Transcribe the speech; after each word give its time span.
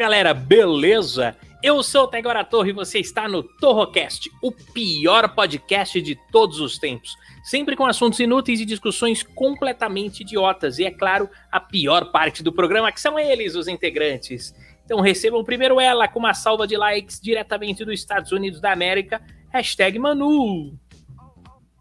galera, 0.00 0.32
beleza? 0.32 1.36
Eu 1.62 1.82
sou 1.82 2.04
o 2.04 2.08
Tegora 2.08 2.42
Torre 2.42 2.70
e 2.70 2.72
você 2.72 3.00
está 3.00 3.28
no 3.28 3.42
Torrocast, 3.42 4.30
o 4.42 4.50
pior 4.50 5.28
podcast 5.34 6.00
de 6.00 6.18
todos 6.32 6.58
os 6.58 6.78
tempos. 6.78 7.14
Sempre 7.44 7.76
com 7.76 7.84
assuntos 7.84 8.18
inúteis 8.18 8.62
e 8.62 8.64
discussões 8.64 9.22
completamente 9.22 10.22
idiotas. 10.22 10.78
E 10.78 10.86
é 10.86 10.90
claro, 10.90 11.28
a 11.52 11.60
pior 11.60 12.10
parte 12.10 12.42
do 12.42 12.50
programa, 12.50 12.90
que 12.90 12.98
são 12.98 13.18
eles, 13.18 13.54
os 13.54 13.68
integrantes. 13.68 14.54
Então 14.86 15.00
recebam 15.00 15.44
primeiro 15.44 15.78
ela 15.78 16.08
com 16.08 16.18
uma 16.18 16.32
salva 16.32 16.66
de 16.66 16.78
likes 16.78 17.20
diretamente 17.20 17.84
dos 17.84 17.92
Estados 17.92 18.32
Unidos 18.32 18.58
da 18.58 18.72
América. 18.72 19.20
Hashtag 19.50 19.98
Manu. 19.98 20.78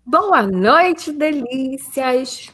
Boa 0.06 0.42
noite, 0.42 1.14
delícias! 1.14 2.54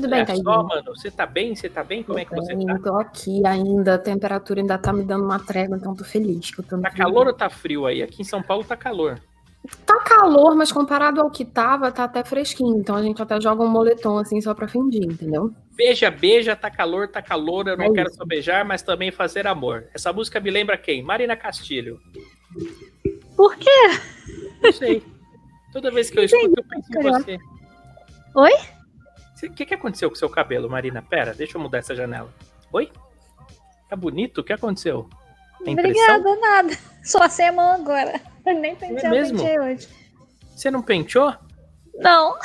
Tudo 0.00 0.08
bem, 0.10 0.18
Olha 0.18 0.26
Thaís? 0.26 0.42
só, 0.42 0.62
mano, 0.62 0.82
você 0.96 1.10
tá 1.10 1.24
bem? 1.26 1.54
Você 1.54 1.68
tá 1.68 1.84
bem? 1.84 2.02
Como 2.02 2.18
é 2.18 2.24
que 2.24 2.34
você 2.34 2.56
tá? 2.56 2.78
Tô 2.78 2.96
aqui 2.98 3.46
ainda, 3.46 3.94
a 3.94 3.98
temperatura 3.98 4.60
ainda 4.60 4.76
tá 4.76 4.92
me 4.92 5.04
dando 5.04 5.24
uma 5.24 5.38
trégua, 5.38 5.76
então 5.76 5.94
tô 5.94 6.04
feliz. 6.04 6.50
Que 6.50 6.60
eu 6.60 6.64
tô 6.64 6.78
Tá 6.80 6.90
frio. 6.90 7.04
calor 7.04 7.26
ou 7.28 7.32
tá 7.32 7.48
frio 7.48 7.86
aí? 7.86 8.02
Aqui 8.02 8.22
em 8.22 8.24
São 8.24 8.42
Paulo 8.42 8.64
tá 8.64 8.76
calor. 8.76 9.20
Tá 9.86 9.98
calor, 10.00 10.54
mas 10.54 10.70
comparado 10.70 11.20
ao 11.20 11.30
que 11.30 11.44
tava, 11.44 11.90
tá 11.90 12.04
até 12.04 12.22
fresquinho. 12.24 12.76
Então 12.78 12.96
a 12.96 13.02
gente 13.02 13.22
até 13.22 13.40
joga 13.40 13.62
um 13.62 13.68
moletom 13.68 14.18
assim 14.18 14.40
só 14.40 14.52
pra 14.52 14.68
fingir, 14.68 15.04
entendeu? 15.04 15.52
Beija, 15.74 16.10
beija, 16.10 16.54
tá 16.54 16.70
calor, 16.70 17.08
tá 17.08 17.22
calor, 17.22 17.68
eu 17.68 17.76
não 17.76 17.86
É 17.86 17.90
quero 17.92 18.08
isso. 18.08 18.18
só 18.18 18.24
beijar, 18.26 18.64
mas 18.64 18.82
também 18.82 19.10
fazer 19.10 19.46
amor. 19.46 19.86
Essa 19.94 20.12
música 20.12 20.38
me 20.40 20.50
lembra 20.50 20.76
quem? 20.76 21.02
Marina 21.02 21.34
Castilho. 21.36 21.98
Por 23.36 23.56
quê? 23.56 23.70
Não 24.62 24.72
sei. 24.72 25.02
Toda 25.72 25.90
vez 25.90 26.10
que 26.10 26.18
eu 26.18 26.24
escuto, 26.24 26.54
eu 26.58 26.64
penso 26.64 26.88
em 26.98 27.02
você. 27.02 27.38
Oi? 28.36 28.52
O 29.42 29.50
que, 29.52 29.66
que 29.66 29.74
aconteceu 29.74 30.08
com 30.08 30.16
seu 30.16 30.30
cabelo, 30.30 30.70
Marina? 30.70 31.02
Pera, 31.02 31.34
deixa 31.34 31.58
eu 31.58 31.60
mudar 31.60 31.78
essa 31.78 31.94
janela. 31.94 32.32
Oi? 32.72 32.90
Tá 33.88 33.96
bonito? 33.96 34.40
O 34.40 34.44
que 34.44 34.52
aconteceu? 34.52 35.08
É? 35.66 35.70
Obrigada, 35.70 36.36
nada. 36.36 36.78
Só 37.02 37.18
a 37.22 37.52
mão 37.52 37.72
agora. 37.72 38.20
Eu 38.46 38.54
nem 38.60 38.74
pensei, 38.74 39.06
É 39.06 39.10
mesmo? 39.10 39.38
eu 39.38 39.44
pentei 39.44 39.60
hoje. 39.60 39.88
Você 40.54 40.70
não 40.70 40.82
penteou? 40.82 41.34
Não, 41.96 42.34
A, 42.34 42.38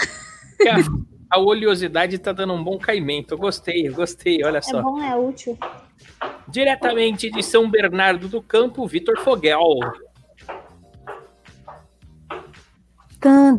a 1.37 1.39
oleosidade 1.39 2.17
tá 2.17 2.31
dando 2.31 2.53
um 2.53 2.63
bom 2.63 2.77
caimento. 2.77 3.33
Eu 3.33 3.37
gostei, 3.37 3.87
eu 3.87 3.93
gostei, 3.93 4.43
olha 4.43 4.57
é 4.57 4.61
só. 4.61 4.81
bom, 4.81 5.01
é 5.01 5.15
útil. 5.15 5.57
Diretamente 6.47 7.29
de 7.29 7.43
São 7.43 7.69
Bernardo 7.69 8.27
do 8.27 8.41
Campo, 8.41 8.87
Vitor 8.87 9.19
Fogel. 9.19 9.61
Dan. 13.21 13.57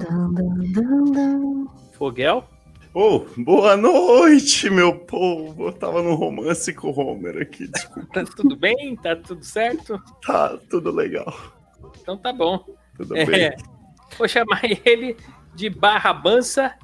Fogel? 1.92 2.44
Ô, 2.92 3.24
boa 3.36 3.76
noite, 3.76 4.68
meu 4.68 4.92
povo. 4.98 5.68
Eu 5.68 5.72
tava 5.72 6.02
no 6.02 6.14
romance 6.14 6.72
com 6.74 6.88
o 6.88 6.98
Homer 6.98 7.40
aqui, 7.42 7.68
desculpa. 7.68 8.08
Tá 8.12 8.24
tudo 8.24 8.56
bem? 8.56 8.96
Tá 8.96 9.14
tudo 9.14 9.44
certo? 9.44 10.00
Tá 10.26 10.58
tudo 10.68 10.90
legal. 10.90 11.32
Então 12.00 12.16
tá 12.16 12.32
bom. 12.32 12.64
Tudo 12.96 13.16
É, 13.16 13.24
bem. 13.24 13.50
vou 14.18 14.26
chamar 14.26 14.60
ele 14.84 15.16
de 15.54 15.70
Barra 15.70 16.12
Bança 16.12 16.74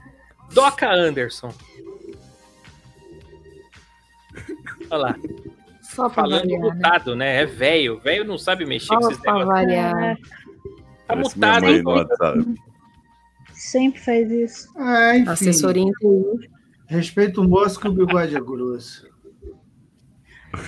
Doca 0.53 0.89
Anderson. 0.89 1.53
Olha 4.91 5.01
lá, 5.03 5.17
Só 5.83 6.09
pra 6.09 6.23
falando 6.23 6.43
variar, 6.43 6.61
né? 6.61 6.75
mutado, 6.75 7.17
né? 7.17 7.43
É 7.43 7.47
velho. 7.47 7.99
Velho 7.99 8.25
não 8.25 8.39
sabe 8.39 8.65
mexer 8.65 8.95
com 8.95 9.03
Só 9.03 9.09
esses 9.11 9.21
pra 9.23 9.33
negócios. 9.33 9.53
variar. 9.67 10.17
Tá 10.17 10.23
Parece 11.09 11.35
mutado, 11.37 11.67
hein? 11.67 11.83
Sempre 13.67 14.01
faz 14.01 14.31
isso. 14.31 14.69
Ah, 14.77 15.17
enfim. 15.17 15.29
Assessoria 15.29 15.85
TI. 15.85 16.49
Respeita 16.87 17.41
o 17.41 17.49
moço 17.49 17.81
que 17.81 17.89
o 17.89 17.93
bigode 17.93 18.37
é 18.37 18.41
grosso. 18.41 19.09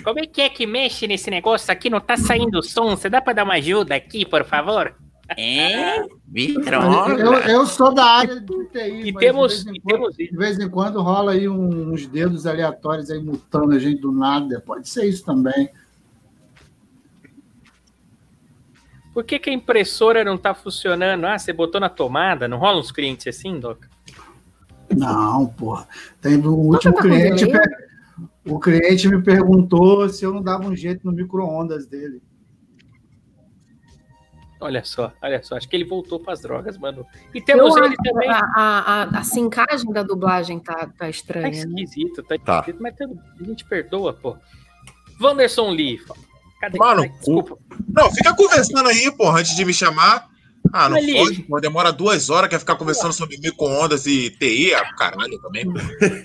Como 0.03 0.19
é 0.19 0.27
que 0.27 0.41
é 0.43 0.49
que 0.49 0.67
mexe 0.67 1.07
nesse 1.07 1.31
negócio 1.31 1.73
aqui? 1.73 1.89
Não 1.89 2.01
tá 2.01 2.17
saindo 2.17 2.61
som. 2.61 2.97
Você 2.97 3.09
dá 3.09 3.21
pra 3.21 3.33
dar 3.33 3.45
uma 3.45 3.55
ajuda 3.55 3.95
aqui, 3.95 4.27
por 4.27 4.45
favor? 4.45 4.97
É, 5.37 6.01
Eu, 6.01 6.09
Vitrola. 6.27 7.11
eu 7.49 7.67
sou 7.67 7.95
da 7.95 8.05
área 8.05 8.41
de 8.41 8.47
TI, 8.47 9.09
E 9.09 9.13
temos, 9.13 9.65
de, 9.65 9.71
vez 9.71 9.83
quando, 9.85 9.93
temos 9.93 10.17
de 10.17 10.37
vez 10.37 10.59
em 10.59 10.69
quando 10.69 11.01
rola 11.01 11.33
aí 11.33 11.49
uns 11.49 12.05
dedos 12.09 12.47
aleatórios 12.47 13.11
aí 13.11 13.23
mutando 13.23 13.75
a 13.75 13.79
gente 13.79 14.01
do 14.01 14.11
nada. 14.11 14.61
Pode 14.61 14.89
ser 14.89 15.07
isso 15.07 15.25
também. 15.25 15.71
Por 19.19 19.25
que, 19.25 19.37
que 19.41 19.51
a 19.51 19.53
impressora 19.53 20.23
não 20.23 20.39
tá 20.39 20.55
funcionando? 20.55 21.25
Ah, 21.27 21.37
você 21.37 21.53
botou 21.53 21.81
na 21.81 21.89
tomada? 21.89 22.47
Não 22.47 22.57
rola 22.57 22.79
uns 22.79 22.93
clientes 22.93 23.27
assim, 23.27 23.59
Doca? 23.59 23.89
Não, 24.97 25.45
porra. 25.49 25.89
Tem 26.21 26.37
o 26.37 26.53
último 26.55 26.95
tá 26.95 27.03
cliente. 27.03 27.45
O 28.47 28.61
cliente 28.61 29.09
me 29.09 29.21
perguntou 29.21 30.09
se 30.09 30.25
eu 30.25 30.33
não 30.33 30.41
dava 30.41 30.69
um 30.69 30.77
jeito 30.77 31.05
no 31.05 31.11
micro-ondas 31.11 31.85
dele. 31.89 32.23
Olha 34.61 34.85
só, 34.85 35.13
olha 35.21 35.43
só. 35.43 35.57
Acho 35.57 35.69
que 35.69 35.75
ele 35.75 35.85
voltou 35.85 36.21
pras 36.21 36.41
drogas, 36.41 36.79
mano. 36.79 37.05
E 37.35 37.43
temos 37.43 37.77
Eu 37.77 37.83
ele 37.83 37.95
acho 37.95 38.03
também. 38.05 38.31
A, 38.31 38.39
a, 38.39 39.03
a, 39.03 39.19
a 39.19 39.25
sincagem 39.25 39.91
da 39.93 40.05
dublagem 40.05 40.61
tá, 40.61 40.75
tá 40.77 40.93
Tá 40.97 41.09
estranha, 41.11 41.49
né? 41.67 41.83
esquisito, 41.83 42.23
tá, 42.23 42.37
Tá. 42.39 42.59
esquisito, 42.61 42.81
mas 42.81 42.95
tudo- 42.95 43.19
a 43.41 43.43
gente 43.43 43.65
perdoa, 43.65 44.13
pô. 44.13 44.37
Wanderson 45.21 45.71
Lee. 45.71 45.99
Cadê? 46.61 46.79
Mano, 46.79 47.03
Ai, 47.03 47.09
desculpa. 47.09 47.57
Não, 47.89 48.11
fica 48.13 48.35
conversando 48.35 48.89
aí, 48.89 49.11
porra, 49.17 49.41
antes 49.41 49.55
de 49.57 49.65
me 49.65 49.73
chamar. 49.73 50.27
Ah, 50.73 50.89
não 50.89 50.97
Ali. 50.97 51.15
pode, 51.15 51.43
pô. 51.45 51.61
Demora 51.61 51.93
duas 51.93 52.29
horas, 52.31 52.51
quer 52.51 52.59
ficar 52.59 52.75
conversando 52.77 53.13
sobre 53.13 53.39
micro-ondas 53.39 54.07
e 54.07 54.31
TI. 54.31 54.75
Ah, 54.75 54.93
caralho, 54.97 55.39
também. 55.41 55.65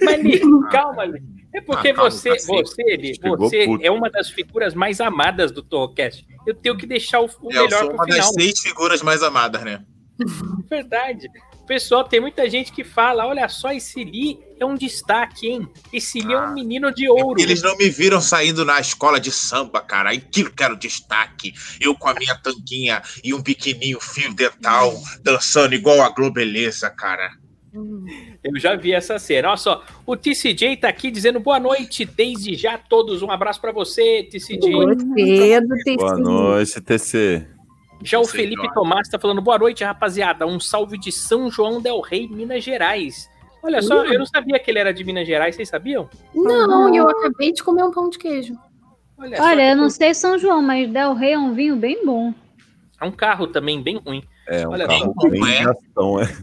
Mas, 0.03 0.23
Lee, 0.23 0.41
calma, 0.71 1.03
Lee. 1.03 1.21
É 1.53 1.61
porque 1.61 1.89
Ah, 1.89 1.94
calma, 1.94 2.09
você, 2.11 2.29
cacete. 2.31 2.47
você, 2.47 3.13
Chegou 3.13 3.38
você 3.38 3.66
puto. 3.66 3.85
é 3.85 3.91
uma 3.91 4.09
das 4.09 4.29
figuras 4.31 4.73
mais 4.73 4.99
amadas 4.99 5.51
do 5.51 5.61
Torrocast. 5.61 6.25
Eu 6.47 6.55
tenho 6.55 6.75
que 6.75 6.85
deixar 6.88 7.21
o, 7.21 7.25
o 7.25 7.51
É, 7.53 7.57
eu 7.59 7.63
melhor 7.65 7.69
sou 7.79 7.88
pro 7.89 7.95
uma 7.95 8.03
final. 8.05 8.19
das 8.19 8.29
seis 8.33 8.59
figuras 8.59 9.01
mais 9.03 9.21
amadas, 9.23 9.61
né? 9.63 9.81
Verdade. 10.69 11.27
Pessoal, 11.65 12.04
tem 12.04 12.19
muita 12.19 12.50
gente 12.50 12.71
que 12.71 12.83
fala: 12.83 13.25
olha 13.25 13.48
só, 13.48 13.71
esse 13.71 14.04
Lee 14.04 14.39
é 14.60 14.65
um 14.65 14.75
destaque, 14.75 15.48
hein? 15.48 15.68
Esse 15.92 16.19
Lee 16.19 16.33
é 16.33 16.38
Ah. 16.38 16.50
um 16.50 16.54
menino 16.54 16.94
de 16.94 17.06
É 17.06 17.10
ouro. 17.10 17.25
porque 17.27 17.44
Eles 17.44 17.62
não 17.62 17.75
me 17.77 17.89
viram 17.89 18.19
saindo 18.19 18.65
na 18.65 18.80
escola 18.80 19.19
de 19.19 19.31
samba, 19.31 19.80
cara. 19.81 20.12
Aquilo 20.12 20.51
que 20.51 20.63
era 20.63 20.74
o 20.74 20.77
destaque. 20.77 21.54
Eu 21.80 21.95
com 21.95 22.10
a 22.10 22.13
minha 22.13 22.36
tanquinha 22.36 23.01
e 23.24 23.33
um 23.33 23.42
biquininho 23.42 24.00
fio 24.01 24.33
dental, 24.33 24.94
dançando 25.21 25.74
igual 25.74 26.01
a 26.01 26.10
Globeleza, 26.10 26.89
cara. 26.89 27.31
Eu 28.44 28.60
já 28.60 28.75
vi 28.75 28.94
essa 28.94 29.18
cena. 29.18 29.48
Olha 29.48 29.57
só, 29.57 29.83
o 30.06 30.15
TCJ 30.15 30.77
tá 30.77 30.89
aqui 30.89 31.10
dizendo 31.10 31.39
boa 31.39 31.60
noite, 31.60 32.06
desde 32.06 32.54
já 32.56 32.77
todos. 32.77 33.24
Um 33.24 33.31
abraço 33.31 33.60
pra 33.60 33.71
você, 33.71 34.27
TCJ. 34.30 34.71
Gostei 34.71 35.60
do 35.62 35.75
TC. 35.77 35.95
Boa 35.98 36.18
noite, 36.19 36.81
TC. 36.81 37.48
Já 38.03 38.19
o 38.19 38.25
Felipe 38.25 38.55
Jorge. 38.61 38.73
Tomás 38.73 39.07
tá 39.09 39.17
falando 39.19 39.41
boa 39.41 39.57
noite, 39.57 39.83
rapaziada. 39.83 40.45
Um 40.45 40.59
salve 40.59 40.97
de 40.97 41.11
São 41.11 41.50
João 41.50 41.81
del 41.81 42.01
Rei, 42.01 42.27
Minas 42.27 42.63
Gerais. 42.63 43.29
Olha 43.61 43.81
só, 43.81 44.03
eu 44.05 44.19
não 44.19 44.25
sabia 44.25 44.59
que 44.59 44.69
ele 44.69 44.79
era 44.79 44.94
de 44.94 45.03
Minas 45.05 45.25
Gerais, 45.25 45.55
vocês 45.55 45.69
sabiam? 45.69 46.09
Não, 46.35 46.94
e 46.94 46.97
eu 46.97 47.09
acabei 47.09 47.53
de 47.53 47.63
comer 47.63 47.83
um 47.83 47.91
pão 47.91 48.09
de 48.09 48.17
queijo. 48.17 48.55
Olha, 49.17 49.41
Olha, 49.41 49.69
eu 49.69 49.75
que 49.75 49.81
não 49.81 49.89
sei 49.89 50.13
São 50.13 50.38
João, 50.38 50.61
mas 50.61 50.91
Del 50.91 51.13
Rey 51.13 51.31
é 51.33 51.39
um 51.39 51.53
vinho 51.53 51.75
bem 51.77 52.05
bom. 52.05 52.33
é 53.00 53.05
um 53.05 53.11
carro 53.11 53.47
também 53.47 53.81
bem 53.81 53.97
ruim. 54.05 54.21
É 54.50 54.67
um 54.67 54.71
Olha 54.71 54.85
carro 54.85 55.13
só. 55.21 55.29
bem 55.29 55.41
É. 55.53 55.61
de 55.61 55.69
ação, 55.69 56.19
é. 56.19 56.38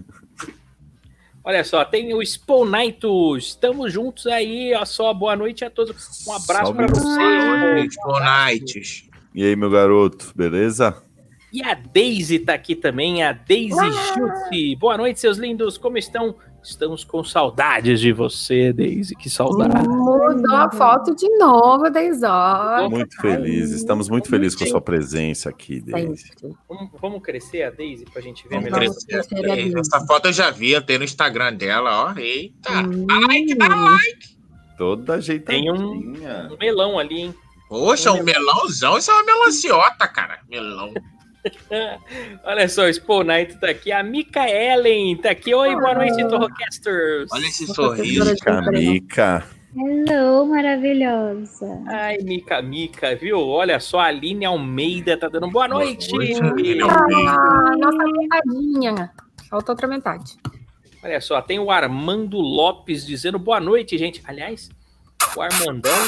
Olha 1.45 1.65
só, 1.65 1.85
tem 1.85 2.13
o 2.15 2.23
Sponitos. 2.23 3.49
Estamos 3.49 3.93
juntos 3.93 4.27
aí. 4.27 4.73
Olha 4.75 4.85
só, 4.87 5.13
boa 5.13 5.35
noite 5.37 5.65
a 5.65 5.71
todos. 5.71 6.27
Um 6.27 6.33
abraço 6.33 6.75
pra 6.75 6.87
vocês. 6.87 7.95
Boa 8.05 8.21
nights. 8.47 9.09
E 9.35 9.45
aí, 9.45 9.57
meu 9.57 9.71
garoto, 9.71 10.33
beleza? 10.35 10.97
E 11.53 11.63
a 11.65 11.75
Daisy 11.75 12.39
tá 12.39 12.55
aqui 12.55 12.77
também, 12.77 13.23
a 13.25 13.33
Daisy 13.33 13.75
Schultz. 13.75 14.79
Boa 14.79 14.97
noite, 14.97 15.19
seus 15.19 15.37
lindos. 15.37 15.77
Como 15.77 15.99
estão? 15.99 16.37
Estamos 16.63 17.03
com 17.05 17.25
saudades 17.25 17.99
de 18.01 18.13
você, 18.13 18.71
Daisy. 18.73 19.17
Que 19.17 19.31
saudade. 19.31 19.89
Mudou 19.89 20.55
a 20.55 20.71
foto 20.71 21.17
de 21.17 21.27
novo, 21.39 21.89
10 21.91 22.23
horas. 22.23 22.91
Muito 22.91 23.17
feliz. 23.21 23.71
Estamos 23.71 24.09
muito 24.11 24.29
felizes 24.29 24.57
com 24.57 24.65
a 24.65 24.67
sua 24.67 24.81
presença 24.81 25.49
aqui, 25.49 25.81
Daisy. 25.81 26.31
Vamos, 26.69 26.91
vamos 27.01 27.23
crescer 27.23 27.63
a 27.65 27.71
Daisy 27.71 28.05
pra 28.05 28.21
gente 28.21 28.45
ver 28.47 28.57
Vamos 28.57 28.65
melhor. 28.71 28.95
crescer. 29.09 29.37
a 29.39 29.41
Daisy. 29.55 29.79
Essa 29.79 30.07
foto 30.07 30.27
eu 30.29 30.33
já 30.35 30.51
vi, 30.51 30.71
eu 30.73 30.83
tenho 30.83 30.99
no 31.01 31.05
Instagram 31.07 31.55
dela, 31.55 32.13
ó. 32.13 32.19
Eita. 32.19 32.71
Hum. 32.83 33.07
Dá 33.07 33.19
like, 33.27 33.55
dá 33.57 33.69
like. 33.75 34.37
toda 34.77 35.05
Tem 35.05 35.71
um- 35.73 35.79
ajeitadinha. 35.83 36.49
Um 36.53 36.57
melão 36.59 36.99
ali, 36.99 37.21
hein? 37.23 37.35
Poxa, 37.71 38.13
um 38.13 38.23
melãozão, 38.23 38.99
isso 38.99 39.11
é 39.11 39.15
uma 39.15 39.25
melanciota, 39.25 40.07
cara. 40.07 40.41
Melão. 40.49 40.93
Olha 42.45 42.69
só, 42.69 42.85
o 42.85 42.93
Spawn 42.93 43.25
Knight 43.25 43.59
tá 43.59 43.71
aqui. 43.71 43.93
A 43.93 44.03
Mika 44.03 44.49
Ellen 44.49 45.17
tá 45.17 45.31
aqui. 45.31 45.55
Oi, 45.55 45.75
boa 45.75 45.95
noite, 45.95 46.29
Torrocasters. 46.29 47.31
Olha 47.33 47.47
esse 47.47 47.67
sorriso. 47.67 48.35
Mica. 48.73 49.45
Hello, 49.75 50.47
maravilhosa. 50.47 51.83
Ai, 51.87 52.19
Mica, 52.19 52.61
Mica, 52.61 53.15
viu? 53.15 53.39
Olha 53.39 53.79
só, 53.79 54.01
a 54.01 54.07
Aline 54.07 54.45
Almeida 54.45 55.17
tá 55.17 55.29
dando 55.29 55.49
boa 55.49 55.69
noite. 55.69 56.13
noite, 56.13 56.43
Aline 56.43 56.83
Ah, 56.83 57.77
nossa 57.79 58.05
metadinha. 58.05 59.13
Falta 59.49 59.73
outra 59.73 59.87
metade. 59.87 60.37
Olha 61.03 61.21
só, 61.21 61.41
tem 61.41 61.59
o 61.59 61.71
Armando 61.71 62.37
Lopes 62.39 63.07
dizendo 63.07 63.39
boa 63.39 63.61
noite, 63.61 63.97
gente. 63.97 64.21
Aliás, 64.27 64.69
o 65.37 65.41
Armandão, 65.41 65.99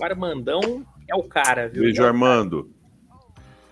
o 0.00 0.04
Armandão 0.04 0.84
é 1.08 1.14
o 1.14 1.22
cara, 1.22 1.68
viu? 1.68 1.82
Beijo, 1.82 2.04
Armando. 2.04 2.75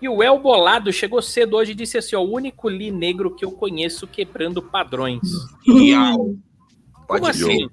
E 0.05 0.09
o 0.09 0.23
El 0.23 0.39
Bolado 0.39 0.93
chegou 0.93 1.23
cedo 1.23 1.57
hoje 1.57 1.73
e 1.73 1.75
disse 1.75 1.97
assim: 1.97 2.15
ó, 2.15 2.21
o 2.21 2.31
único 2.31 2.69
Lee 2.69 2.91
negro 2.91 3.35
que 3.35 3.43
eu 3.43 3.51
conheço 3.51 4.07
quebrando 4.07 4.61
padrões. 4.61 5.23
Iau. 5.67 6.37
Como 6.93 7.07
Pode 7.07 7.31
assim? 7.31 7.71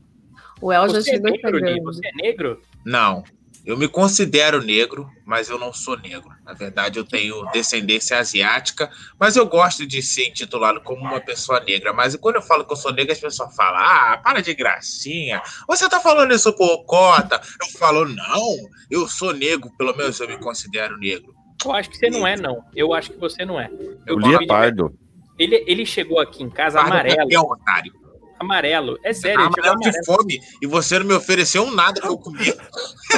O 0.61 0.71
El 0.71 0.87
já 0.87 1.01
Você 1.01 1.09
é 1.09 1.13
chegou 1.15 1.29
negro, 1.29 1.51
Lee? 1.51 1.59
chegando. 1.59 1.83
Você 1.83 2.07
é 2.07 2.11
negro? 2.13 2.61
Não. 2.85 3.21
Eu 3.65 3.75
me 3.77 3.89
considero 3.89 4.63
negro, 4.63 5.09
mas 5.25 5.49
eu 5.49 5.59
não 5.59 5.73
sou 5.73 5.99
negro. 5.99 6.31
Na 6.45 6.53
verdade, 6.53 6.97
eu 6.97 7.03
tenho 7.03 7.43
descendência 7.51 8.17
asiática, 8.17 8.89
mas 9.19 9.35
eu 9.35 9.45
gosto 9.45 9.85
de 9.85 10.01
ser 10.01 10.29
intitulado 10.29 10.79
como 10.79 11.01
uma 11.01 11.19
pessoa 11.19 11.59
negra. 11.59 11.91
Mas 11.91 12.15
quando 12.15 12.37
eu 12.37 12.41
falo 12.41 12.65
que 12.65 12.71
eu 12.71 12.77
sou 12.77 12.93
negro, 12.93 13.11
as 13.11 13.19
pessoas 13.19 13.53
falam: 13.53 13.77
ah, 13.77 14.21
para 14.23 14.39
de 14.39 14.53
gracinha. 14.53 15.41
Você 15.67 15.89
tá 15.89 15.99
falando 15.99 16.33
isso 16.33 16.53
por 16.53 16.85
cota? 16.85 17.41
Eu 17.61 17.77
falo: 17.77 18.05
não, 18.05 18.55
eu 18.89 19.05
sou 19.05 19.33
negro, 19.33 19.69
pelo 19.77 19.93
menos 19.97 20.17
eu 20.21 20.29
me 20.29 20.37
considero 20.37 20.97
negro. 20.97 21.40
Eu 21.65 21.71
acho 21.73 21.89
que 21.89 21.97
você 21.97 22.09
não 22.09 22.25
é, 22.27 22.35
não. 22.35 22.63
Eu 22.75 22.93
acho 22.93 23.11
que 23.11 23.19
você 23.19 23.45
não 23.45 23.59
é. 23.59 23.69
Eu 24.07 24.15
O 24.15 24.19
Lia 24.19 24.37
tive- 24.37 24.47
Pardo. 24.47 24.93
Ele, 25.39 25.63
ele 25.67 25.85
chegou 25.85 26.19
aqui 26.19 26.43
em 26.43 26.49
casa 26.49 26.77
Pardo 26.79 26.93
amarelo. 26.93 27.27
é 27.31 27.39
um 27.39 27.43
otário. 27.43 27.93
Amarelo. 28.39 28.97
É 29.03 29.13
sério, 29.13 29.39
Ah, 29.41 29.43
ele 29.45 29.53
chegou 29.53 29.69
amarelo 29.71 29.79
de 29.91 29.97
amarelo. 29.99 30.05
fome 30.05 30.39
e 30.61 30.67
você 30.67 30.97
não 30.99 31.05
me 31.05 31.13
ofereceu 31.13 31.69
nada 31.71 32.01
pra 32.01 32.09
eu 32.09 32.17
comer. 32.17 32.57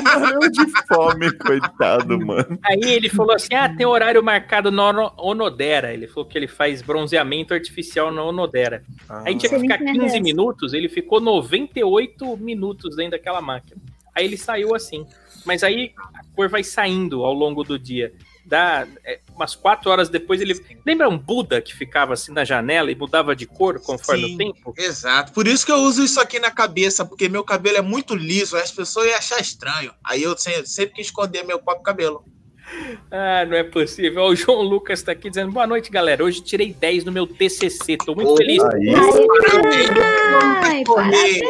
Morreu 0.04 0.52
de 0.52 0.66
fome, 0.88 1.32
coitado, 1.38 2.20
mano. 2.20 2.60
Aí 2.66 2.80
ele 2.84 3.08
falou 3.10 3.34
assim: 3.34 3.54
ah, 3.56 3.74
tem 3.74 3.86
horário 3.86 4.22
marcado 4.22 4.70
na 4.72 4.90
Ono- 4.90 5.14
Onodera. 5.18 5.94
Ele 5.94 6.08
falou 6.08 6.26
que 6.26 6.38
ele 6.38 6.48
faz 6.48 6.82
bronzeamento 6.82 7.54
artificial 7.54 8.12
na 8.12 8.22
Onodera. 8.24 8.84
Aí 9.08 9.36
tinha 9.38 9.50
que 9.50 9.60
ficar 9.60 9.78
nem 9.80 9.94
15 9.94 10.00
merece. 10.06 10.22
minutos, 10.22 10.74
ele 10.74 10.90
ficou 10.90 11.22
98 11.22 12.36
minutos 12.38 12.96
dentro 12.96 13.12
daquela 13.12 13.42
máquina. 13.42 13.82
Aí 14.14 14.26
ele 14.26 14.38
saiu 14.38 14.76
assim. 14.76 15.06
Mas 15.46 15.64
aí 15.64 15.94
a 15.98 16.22
cor 16.36 16.50
vai 16.50 16.64
saindo 16.64 17.24
ao 17.24 17.34
longo 17.34 17.64
do 17.64 17.78
dia. 17.80 18.14
Dá 18.46 18.86
é, 19.06 19.20
umas 19.36 19.56
quatro 19.56 19.90
horas 19.90 20.10
depois 20.10 20.42
ele. 20.42 20.54
Lembra 20.86 21.08
um 21.08 21.18
Buda 21.18 21.62
que 21.62 21.74
ficava 21.74 22.14
assim 22.14 22.32
na 22.34 22.44
janela 22.44 22.92
e 22.92 22.96
mudava 22.96 23.36
de 23.36 23.46
cor 23.46 23.80
conforme 23.80 24.28
Sim. 24.28 24.36
o 24.36 24.38
tempo? 24.38 24.74
Exato. 24.78 25.32
Por 25.32 25.48
isso 25.48 25.66
que 25.66 25.72
eu 25.72 25.78
uso 25.78 26.04
isso 26.04 26.20
aqui 26.20 26.40
na 26.40 26.52
cabeça, 26.52 27.06
porque 27.06 27.30
meu 27.30 27.44
cabelo 27.44 27.78
é 27.78 27.82
muito 27.82 28.16
liso, 28.16 28.58
as 28.58 28.72
pessoas 28.72 29.08
iam 29.08 29.18
achar 29.18 29.40
estranho. 29.40 29.92
Aí 30.04 30.22
eu 30.24 30.38
sempre, 30.38 30.68
sempre 30.68 30.96
quis 30.96 31.08
esconder 31.08 31.44
meu 31.44 31.60
próprio 31.60 31.84
cabelo. 31.84 32.26
Ah, 33.12 33.46
não 33.46 33.56
é 33.56 33.64
possível. 33.64 34.24
O 34.24 34.36
João 34.36 34.62
Lucas 34.62 35.02
tá 35.04 35.12
aqui 35.12 35.30
dizendo: 35.30 35.52
boa 35.52 35.68
noite, 35.68 35.92
galera. 35.92 36.24
Hoje 36.24 36.42
tirei 36.42 36.74
10 36.74 37.04
no 37.06 37.12
meu 37.12 37.28
TCC. 37.28 37.98
Tô 37.98 38.16
muito 38.16 38.32
Oh, 38.32 38.38
feliz. 38.38 38.64
Aí, 38.64 38.90
Ai, 40.64 40.84
parabéns. 40.84 41.42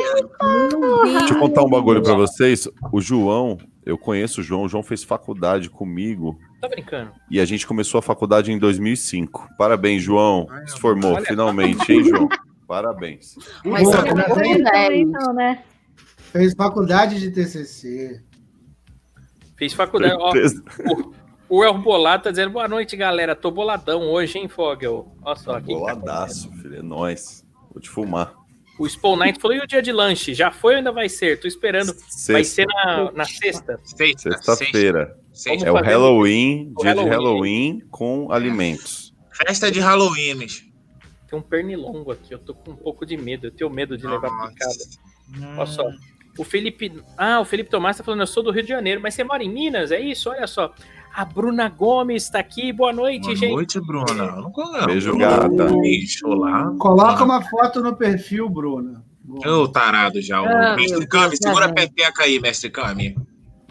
deixa 1.19 1.33
eu 1.33 1.39
contar 1.39 1.63
um 1.63 1.69
bagulho 1.69 2.01
pra 2.01 2.13
vocês. 2.13 2.67
O 2.91 2.99
João, 2.99 3.57
eu 3.85 3.97
conheço 3.97 4.41
o 4.41 4.43
João. 4.43 4.63
O 4.63 4.69
João 4.69 4.83
fez 4.83 5.03
faculdade 5.03 5.69
comigo 5.69 6.37
Tá 6.63 6.69
brincando. 6.69 7.11
e 7.29 7.39
a 7.39 7.45
gente 7.45 7.67
começou 7.67 7.99
a 7.99 8.01
faculdade 8.01 8.51
em 8.51 8.57
2005. 8.57 9.49
Parabéns, 9.57 10.01
João. 10.01 10.47
Se 10.65 10.79
formou, 10.79 11.13
Olha. 11.15 11.25
finalmente, 11.25 11.91
hein, 11.91 12.03
João? 12.05 12.29
Parabéns. 12.67 13.35
Mas 13.65 13.83
Boa, 13.83 13.95
você 13.97 14.07
não 14.09 14.15
né? 14.15 14.23
ficou 14.23 14.35
com 14.35 14.41
Também 14.41 14.63
10. 14.63 15.11
não, 15.11 15.33
né? 15.33 15.63
Fez 16.31 16.53
faculdade 16.55 17.19
de 17.19 17.29
TCC. 17.31 18.23
Fiz 19.57 19.73
faculdade. 19.73 20.15
Ó, 20.17 20.31
Certeza. 20.31 20.63
o 21.49 21.63
El 21.63 21.77
Bolado 21.79 22.23
tá 22.23 22.29
dizendo: 22.31 22.51
boa 22.51 22.67
noite, 22.67 22.95
galera. 22.95 23.35
Tô 23.35 23.51
boladão 23.51 24.01
hoje, 24.09 24.39
hein, 24.39 24.47
Fogel? 24.47 25.15
Olha 25.21 25.35
só 25.35 25.57
aqui. 25.57 25.67
Boladaço, 25.67 26.51
filho. 26.53 26.77
É 26.77 26.81
nóis. 26.81 27.45
Vou 27.71 27.81
te 27.81 27.89
fumar. 27.89 28.33
O 28.79 28.89
Spawn 28.89 29.17
Knight 29.17 29.39
falou: 29.39 29.55
e 29.55 29.59
o 29.59 29.67
dia 29.67 29.81
de 29.81 29.91
lanche? 29.91 30.33
Já 30.33 30.49
foi 30.51 30.73
ou 30.73 30.77
ainda 30.79 30.91
vai 30.91 31.07
ser? 31.07 31.39
Tô 31.39 31.47
esperando. 31.47 31.93
Vai 32.29 32.43
ser 32.43 32.65
na, 32.65 33.11
na 33.11 33.25
sexta. 33.25 33.79
Sexta, 33.83 34.31
Sexta-feira. 34.31 35.05
sexta. 35.07 35.22
É 35.65 35.71
o 35.71 35.75
Halloween, 35.75 36.71
o 36.75 36.81
dia 36.83 36.93
de 36.93 36.99
Halloween. 37.01 37.09
Halloween 37.09 37.81
com 37.89 38.31
alimentos. 38.31 39.13
Festa 39.31 39.71
de 39.71 39.79
Halloween. 39.79 40.45
Tem 41.27 41.39
um 41.39 41.41
pernilongo 41.41 42.11
aqui. 42.11 42.33
Eu 42.33 42.39
tô 42.39 42.53
com 42.53 42.71
um 42.71 42.75
pouco 42.75 43.05
de 43.05 43.17
medo. 43.17 43.47
Eu 43.47 43.51
tenho 43.51 43.69
medo 43.69 43.97
de 43.97 44.05
levar 44.05 44.29
Nossa. 44.29 44.51
picada. 44.51 45.53
Olha 45.57 45.65
só. 45.65 45.89
O 46.37 46.43
Felipe. 46.43 46.91
Ah, 47.17 47.39
o 47.39 47.45
Felipe 47.45 47.69
Tomás 47.69 47.97
tá 47.97 48.03
falando: 48.03 48.19
eu 48.21 48.27
sou 48.27 48.43
do 48.43 48.51
Rio 48.51 48.61
de 48.63 48.69
Janeiro, 48.69 49.01
mas 49.01 49.15
você 49.15 49.23
mora 49.23 49.43
em 49.43 49.49
Minas? 49.51 49.91
É 49.91 49.99
isso? 49.99 50.29
Olha 50.29 50.45
só. 50.47 50.71
A 51.15 51.25
Bruna 51.25 51.69
Gomes 51.69 52.29
tá 52.29 52.39
aqui. 52.39 52.71
Boa 52.73 52.91
noite, 52.91 53.23
Boa 53.25 53.35
gente. 53.35 53.51
noite, 53.53 53.79
Bruna. 53.79 54.13
Não. 54.13 54.85
Beijo, 54.85 55.15
gata. 55.17 55.47
Beijo 55.79 56.27
lá. 56.27 56.73
Coloca 56.79 57.23
uma 57.23 57.41
foto 57.41 57.81
no 57.81 57.95
perfil, 57.95 58.49
Bruna. 58.49 59.03
Ô, 59.45 59.67
tarado 59.67 60.21
já. 60.21 60.41
o 60.41 60.45
Ah, 60.45 60.75
mestre 60.75 61.07
Deus, 61.07 61.37
segura 61.41 61.65
a 61.65 61.73
pepeca 61.73 62.23
aí, 62.23 62.39
mestre 62.39 62.69
Kami. 62.69 63.15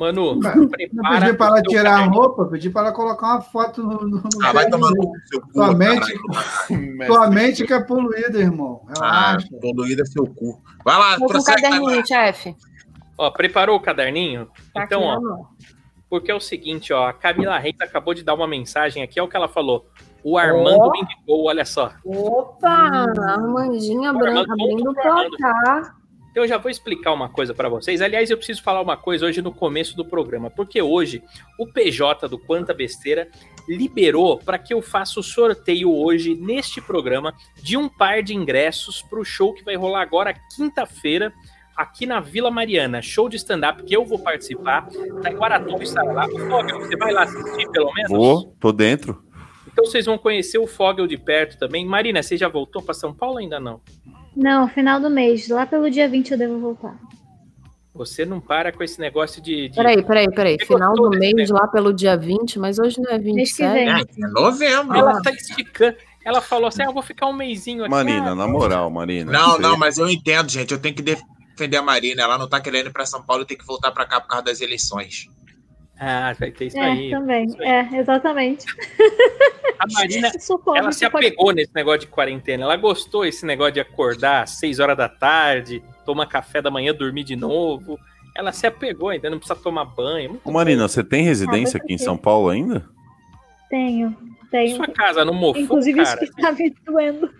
Manu, 0.02 0.34
Não 0.34 0.68
prepara. 0.68 1.20
pedi 1.26 1.36
para 1.36 1.46
ela 1.46 1.58
o 1.60 1.62
tirar 1.62 1.94
a 2.00 2.04
roupa, 2.06 2.44
pedi 2.46 2.68
para 2.70 2.82
ela 2.88 2.92
colocar 2.92 3.26
uma 3.34 3.40
foto 3.40 3.82
no. 3.82 4.00
no 4.08 4.22
Ah, 4.42 4.52
vai 4.52 4.68
tomar 4.68 4.90
no 4.90 5.12
seu 5.28 5.40
cu, 5.40 5.52
Tua 5.52 5.74
mente, 5.74 6.12
tua 7.06 7.30
mente 7.30 7.64
que 7.66 7.72
é 7.72 7.80
poluída, 7.82 8.38
irmão. 8.38 8.82
Ah, 9.00 9.30
Relaxa. 9.38 9.48
poluída 9.60 10.02
é 10.02 10.06
seu 10.06 10.26
cu. 10.26 10.60
Vai 10.84 10.98
lá, 10.98 11.16
com 11.18 11.24
o 11.26 11.44
caderninho, 11.44 12.06
chefe. 12.06 12.56
Ó, 13.16 13.30
preparou 13.30 13.76
o 13.76 13.80
caderninho? 13.80 14.48
Tá 14.74 14.84
então, 14.84 15.00
aqui 15.00 15.08
ó, 15.10 15.14
na 15.14 15.20
mão. 15.36 15.46
porque 16.10 16.30
é 16.30 16.34
o 16.34 16.40
seguinte, 16.40 16.92
ó, 16.92 17.06
a 17.08 17.12
Camila 17.12 17.58
Reis 17.58 17.76
acabou 17.80 18.12
de 18.14 18.24
dar 18.24 18.34
uma 18.34 18.48
mensagem 18.48 19.02
aqui, 19.02 19.20
é 19.20 19.22
o 19.22 19.28
que 19.28 19.36
ela 19.36 19.48
falou. 19.48 19.86
O 20.24 20.38
Armando 20.38 20.78
Ó. 20.82 20.90
me 20.92 21.00
indicou, 21.00 21.46
olha 21.46 21.64
só. 21.64 21.92
Opa! 22.04 23.06
Armandinha 23.28 24.10
Armando, 24.10 24.24
branca 24.24 24.52
abrindo 24.52 24.90
o 24.90 24.94
pro 24.94 25.08
Armando. 25.10 25.36
placar. 25.36 25.96
Então 26.32 26.44
eu 26.44 26.48
já 26.48 26.56
vou 26.56 26.70
explicar 26.70 27.12
uma 27.12 27.28
coisa 27.28 27.52
pra 27.52 27.68
vocês. 27.68 28.00
Aliás, 28.00 28.30
eu 28.30 28.38
preciso 28.38 28.62
falar 28.62 28.80
uma 28.80 28.96
coisa 28.96 29.26
hoje 29.26 29.42
no 29.42 29.52
começo 29.52 29.94
do 29.94 30.02
programa, 30.02 30.50
porque 30.50 30.80
hoje 30.80 31.22
o 31.58 31.66
PJ 31.66 32.26
do 32.26 32.38
Quanta 32.38 32.72
Besteira 32.72 33.28
liberou 33.68 34.38
para 34.38 34.58
que 34.58 34.72
eu 34.72 34.80
faça 34.80 35.20
o 35.20 35.22
sorteio 35.22 35.94
hoje 35.94 36.34
neste 36.34 36.80
programa 36.80 37.34
de 37.62 37.76
um 37.76 37.86
par 37.86 38.22
de 38.22 38.34
ingressos 38.34 39.02
para 39.02 39.20
o 39.20 39.24
show 39.24 39.52
que 39.52 39.62
vai 39.62 39.76
rolar 39.76 40.00
agora 40.00 40.34
quinta-feira 40.56 41.32
aqui 41.76 42.06
na 42.06 42.18
Vila 42.18 42.50
Mariana, 42.50 43.02
show 43.02 43.28
de 43.28 43.36
stand-up 43.36 43.82
que 43.82 43.94
eu 43.94 44.04
vou 44.04 44.18
participar. 44.18 44.88
Taiguaratuba 45.22 45.82
estará 45.82 46.12
lá. 46.12 46.28
Fogel, 46.28 46.80
você 46.80 46.96
vai 46.96 47.12
lá 47.12 47.24
assistir 47.24 47.70
pelo 47.70 47.92
menos? 47.92 48.10
Vou, 48.10 48.56
tô 48.58 48.72
dentro. 48.72 49.22
Então 49.72 49.84
vocês 49.86 50.06
vão 50.06 50.18
conhecer 50.18 50.58
o 50.58 50.66
Fogel 50.66 51.06
de 51.06 51.16
perto 51.16 51.58
também. 51.58 51.84
Marina, 51.86 52.22
você 52.22 52.36
já 52.36 52.48
voltou 52.48 52.82
para 52.82 52.94
São 52.94 53.14
Paulo 53.14 53.34
ou 53.34 53.40
ainda 53.40 53.58
não? 53.58 53.80
Não, 54.36 54.68
final 54.68 55.00
do 55.00 55.10
mês. 55.10 55.48
Lá 55.48 55.66
pelo 55.66 55.90
dia 55.90 56.08
20 56.08 56.32
eu 56.32 56.38
devo 56.38 56.58
voltar. 56.58 56.98
Você 57.94 58.24
não 58.24 58.40
para 58.40 58.72
com 58.72 58.82
esse 58.82 58.98
negócio 58.98 59.42
de. 59.42 59.68
de... 59.68 59.76
Peraí, 59.76 60.02
peraí, 60.02 60.30
peraí. 60.30 60.56
Você 60.58 60.66
Final 60.66 60.94
do 60.94 61.10
mês, 61.10 61.50
lá 61.50 61.68
pelo 61.68 61.92
dia 61.92 62.16
20, 62.16 62.58
mas 62.58 62.78
hoje 62.78 62.98
não 62.98 63.10
é 63.10 63.18
Mês 63.18 63.54
que 63.54 63.62
27. 63.62 63.72
vem. 63.74 63.88
É, 63.88 64.00
é 64.00 64.30
novembro. 64.32 64.96
Ela 64.96 65.20
tá 65.20 65.30
esticando. 65.30 65.96
Ela 66.24 66.40
falou 66.40 66.68
assim: 66.68 66.82
ah, 66.82 66.86
eu 66.86 66.92
vou 66.92 67.02
ficar 67.02 67.26
um 67.26 67.34
mêsinho 67.34 67.82
aqui. 67.82 67.90
Marina, 67.90 68.30
Ah, 68.30 68.34
na 68.34 68.48
moral, 68.48 68.88
Marina. 68.90 69.30
Não, 69.30 69.58
não, 69.58 69.76
mas 69.76 69.98
eu 69.98 70.08
entendo, 70.08 70.50
gente. 70.50 70.72
Eu 70.72 70.80
tenho 70.80 70.94
que 70.94 71.02
defender 71.02 71.76
a 71.76 71.82
Marina. 71.82 72.22
Ela 72.22 72.38
não 72.38 72.48
tá 72.48 72.60
querendo 72.60 72.86
ir 72.86 72.92
pra 72.92 73.04
São 73.04 73.22
Paulo 73.22 73.42
e 73.42 73.46
tem 73.46 73.58
que 73.58 73.66
voltar 73.66 73.90
pra 73.92 74.06
cá 74.06 74.20
por 74.20 74.28
causa 74.28 74.46
das 74.46 74.62
eleições. 74.62 75.28
Ah, 76.04 76.34
vai 76.38 76.50
ter 76.50 76.66
isso 76.66 76.76
É, 76.78 76.80
aí. 76.82 77.10
também. 77.10 77.44
isso 77.46 77.62
aí. 77.62 77.68
É, 77.68 77.98
exatamente. 78.00 78.66
A 79.78 79.84
Marina, 79.92 80.32
ela 80.76 80.90
se 80.90 81.04
apegou 81.04 81.52
nesse 81.52 81.70
negócio 81.72 82.00
de 82.00 82.06
quarentena. 82.08 82.64
Ela 82.64 82.76
gostou 82.76 83.22
desse 83.22 83.46
negócio 83.46 83.74
de 83.74 83.80
acordar 83.80 84.42
às 84.42 84.50
6 84.58 84.80
horas 84.80 84.96
da 84.96 85.08
tarde, 85.08 85.80
tomar 86.04 86.26
café 86.26 86.60
da 86.60 86.72
manhã, 86.72 86.92
dormir 86.92 87.22
de 87.22 87.36
novo. 87.36 88.00
Ela 88.36 88.50
se 88.50 88.66
apegou 88.66 89.10
ainda, 89.10 89.30
não 89.30 89.38
precisa 89.38 89.58
tomar 89.60 89.84
banho. 89.84 90.30
Muito 90.30 90.48
Ô, 90.48 90.50
Marina, 90.50 90.88
você 90.88 91.04
tem 91.04 91.22
residência 91.22 91.78
Ah, 91.78 91.84
aqui 91.84 91.94
em 91.94 91.98
São 91.98 92.16
Paulo 92.16 92.48
ainda? 92.48 92.84
Tenho, 93.70 94.16
tenho. 94.50 94.74
Sua 94.76 94.88
casa 94.88 95.24
não 95.24 95.34
mofou, 95.34 95.62
Inclusive, 95.62 96.02
isso 96.02 96.14
cara? 96.16 96.26
que 96.26 96.42
tá 96.42 96.50
me 96.52 96.74
doendo. 96.84 97.30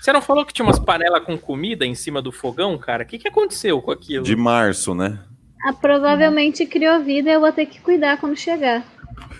Você 0.00 0.12
não 0.12 0.20
falou 0.20 0.44
que 0.44 0.52
tinha 0.52 0.66
umas 0.66 0.78
panelas 0.80 1.24
com 1.24 1.38
comida 1.38 1.86
em 1.86 1.94
cima 1.94 2.20
do 2.20 2.30
fogão, 2.32 2.76
cara? 2.76 3.04
O 3.04 3.06
que, 3.06 3.18
que 3.18 3.28
aconteceu 3.28 3.80
com 3.80 3.90
aquilo? 3.90 4.24
De 4.24 4.34
março, 4.36 4.94
né? 4.94 5.18
Ah, 5.64 5.72
provavelmente 5.72 6.66
criou 6.66 7.00
vida 7.00 7.30
e 7.30 7.32
eu 7.34 7.40
vou 7.40 7.52
ter 7.52 7.66
que 7.66 7.80
cuidar 7.80 8.18
quando 8.18 8.36
chegar. 8.36 8.84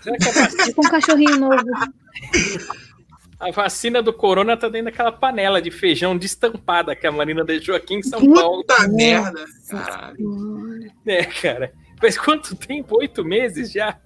Será 0.01 0.17
que 0.17 0.29
é 0.29 0.33
vacina? 0.33 0.65
Tipo 0.65 0.87
um 0.87 0.91
cachorrinho 0.91 1.39
novo. 1.39 1.65
A 3.41 3.51
vacina 3.51 4.01
do 4.01 4.13
corona 4.13 4.57
tá 4.57 4.69
dentro 4.69 4.93
daquela 4.93 5.11
panela 5.11 5.61
de 5.61 5.71
feijão 5.71 6.17
destampada 6.17 6.95
que 6.95 7.07
a 7.07 7.13
Marina 7.13 7.45
deixou 7.45 7.75
aqui 7.75 7.95
em 7.95 8.03
São 8.03 8.21
Paulo. 8.33 8.65
Puta 8.65 8.87
merda. 8.89 9.45
Caralho. 9.69 10.91
É, 11.05 11.25
cara. 11.25 11.73
Faz 12.01 12.17
quanto 12.17 12.55
tempo? 12.55 12.99
Oito 12.99 13.25
meses 13.25 13.73
já? 13.73 13.99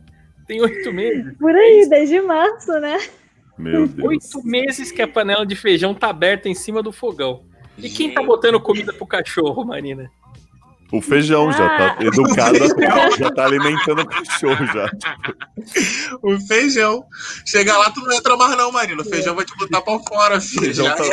Tem 0.47 0.61
oito 0.63 0.93
meses. 0.93 1.37
Por 1.39 1.55
aí, 1.55 1.87
desde 1.89 2.21
março, 2.23 2.73
né? 2.81 2.99
Meu 3.59 3.87
Deus. 3.87 4.09
Oito 4.09 4.47
meses 4.47 4.91
que 4.91 5.03
a 5.03 5.09
panela 5.09 5.45
de 5.45 5.57
feijão 5.57 5.95
tá 5.95 6.09
aberta 6.09 6.49
em 6.49 6.55
cima 6.55 6.83
do 6.83 6.93
fogão. 6.93 7.45
E 7.77 7.91
quem 7.91 8.15
tá 8.15 8.23
botando 8.23 8.61
comida 8.61 8.93
pro 8.93 9.07
cachorro, 9.07 9.65
Marina? 9.65 10.11
O 10.93 11.01
feijão 11.03 11.51
já 11.53 11.69
tá 11.77 11.97
Ah. 11.99 12.05
educado, 12.05 12.59
já 13.19 13.31
tá 13.33 13.45
alimentando 13.45 14.03
o 14.03 14.07
cachorro 14.07 14.67
já. 14.67 14.89
O 16.23 16.39
feijão. 16.47 17.05
Chega 17.45 17.77
lá, 17.77 17.91
tu 17.91 18.01
não 18.03 18.13
entra 18.13 18.37
mais, 18.37 18.57
não, 18.57 18.71
Marina. 18.71 19.03
O 19.03 19.05
feijão 19.05 19.35
vai 19.35 19.45
te 19.45 19.57
botar 19.57 19.81
pra 19.83 19.99
fora, 19.99 20.41
filho. 20.41 20.63
Feijão 20.63 20.87
Já 20.87 20.95
tá-. 20.95 21.05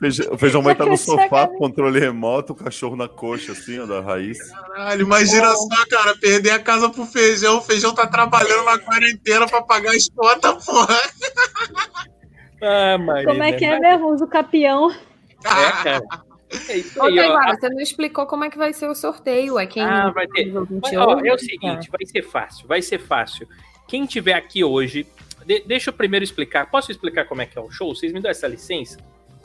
Feijão- 0.00 0.32
O 0.32 0.38
feijão 0.38 0.62
vai 0.62 0.72
estar 0.72 0.86
no 0.86 0.96
Chega- 0.96 1.22
sofá, 1.22 1.46
com 1.46 1.58
controle 1.58 2.00
remoto, 2.00 2.52
o 2.54 2.56
cachorro 2.56 2.96
na 2.96 3.06
coxa, 3.06 3.52
assim, 3.52 3.78
ó, 3.78 3.84
da 3.86 4.00
raiz. 4.00 4.38
Caralho, 4.50 5.02
imagina 5.02 5.54
só, 5.54 5.86
cara, 5.90 6.16
perder 6.16 6.50
a 6.52 6.58
casa 6.58 6.88
pro 6.88 7.04
feijão. 7.04 7.58
O 7.58 7.62
feijão 7.62 7.94
tá 7.94 8.06
trabalhando 8.06 8.64
na 8.64 8.78
quarentena 8.78 9.46
pra 9.46 9.60
pagar 9.62 9.94
as 9.94 10.08
contas, 10.08 10.64
porra. 10.64 10.98
Ah, 12.62 12.96
Marina. 12.98 13.30
Como 13.30 13.42
é 13.42 13.52
que 13.52 13.64
é 13.64 13.78
mesmo? 13.78 14.08
Usa 14.12 14.24
o 14.24 14.28
capião. 14.28 14.90
É, 15.44 15.82
cara. 15.84 16.00
É 16.68 16.76
isso 16.78 16.98
Ô, 17.00 17.04
aí, 17.04 17.18
ó. 17.20 17.54
Você 17.54 17.68
não 17.68 17.80
explicou 17.80 18.26
como 18.26 18.44
é 18.44 18.50
que 18.50 18.58
vai 18.58 18.72
ser 18.72 18.88
o 18.88 18.94
sorteio. 18.94 19.58
É 19.58 19.66
quem. 19.66 19.82
Ah, 19.82 20.10
vai 20.10 20.26
ter. 20.28 20.52
Mas, 20.52 20.96
ó, 20.96 21.18
é 21.20 21.32
o 21.34 21.38
seguinte, 21.38 21.90
vai 21.90 22.04
ser 22.06 22.22
fácil, 22.22 22.66
vai 22.66 22.82
ser 22.82 22.98
fácil. 22.98 23.48
Quem 23.88 24.04
tiver 24.06 24.32
aqui 24.34 24.64
hoje, 24.64 25.06
de- 25.44 25.60
deixa 25.60 25.90
eu 25.90 25.94
primeiro 25.94 26.24
explicar. 26.24 26.70
Posso 26.70 26.90
explicar 26.90 27.24
como 27.26 27.42
é 27.42 27.46
que 27.46 27.56
é 27.56 27.60
o 27.60 27.70
show? 27.70 27.94
Vocês 27.94 28.12
me 28.12 28.20
dão 28.20 28.30
essa 28.30 28.46
licença? 28.48 28.98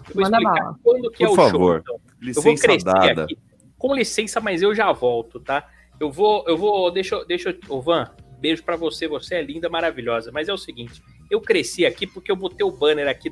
Eu 0.09 0.15
vou 0.15 0.23
Manda 0.23 0.37
explicar 0.37 0.63
bala. 0.63 0.75
quando 0.83 1.11
que 1.11 1.23
é 1.23 1.27
Por 1.27 1.33
o 1.33 1.35
favor. 1.35 1.59
show. 1.59 1.77
Então. 1.77 1.95
Eu 1.95 2.33
vou 2.41 2.51
Licença 2.53 2.67
crescer 2.67 2.85
dada. 2.85 3.23
aqui. 3.23 3.37
Com 3.77 3.93
licença, 3.95 4.39
mas 4.39 4.61
eu 4.61 4.73
já 4.75 4.91
volto, 4.91 5.39
tá? 5.39 5.67
Eu 5.99 6.11
vou, 6.11 6.43
eu 6.47 6.57
vou, 6.57 6.89
deixa, 6.91 7.15
eu- 7.15 7.25
deixa, 7.25 7.49
eu- 7.49 7.57
ô 7.75 7.81
Van, 7.81 8.09
beijo 8.39 8.63
pra 8.63 8.75
você, 8.75 9.07
você 9.07 9.35
é 9.35 9.41
linda, 9.43 9.69
maravilhosa. 9.69 10.31
Mas 10.31 10.49
é 10.49 10.53
o 10.53 10.57
seguinte, 10.57 11.01
eu 11.29 11.39
cresci 11.39 11.85
aqui 11.85 12.05
porque 12.07 12.31
eu 12.31 12.35
botei 12.35 12.65
o 12.65 12.71
banner 12.71 13.07
aqui, 13.07 13.31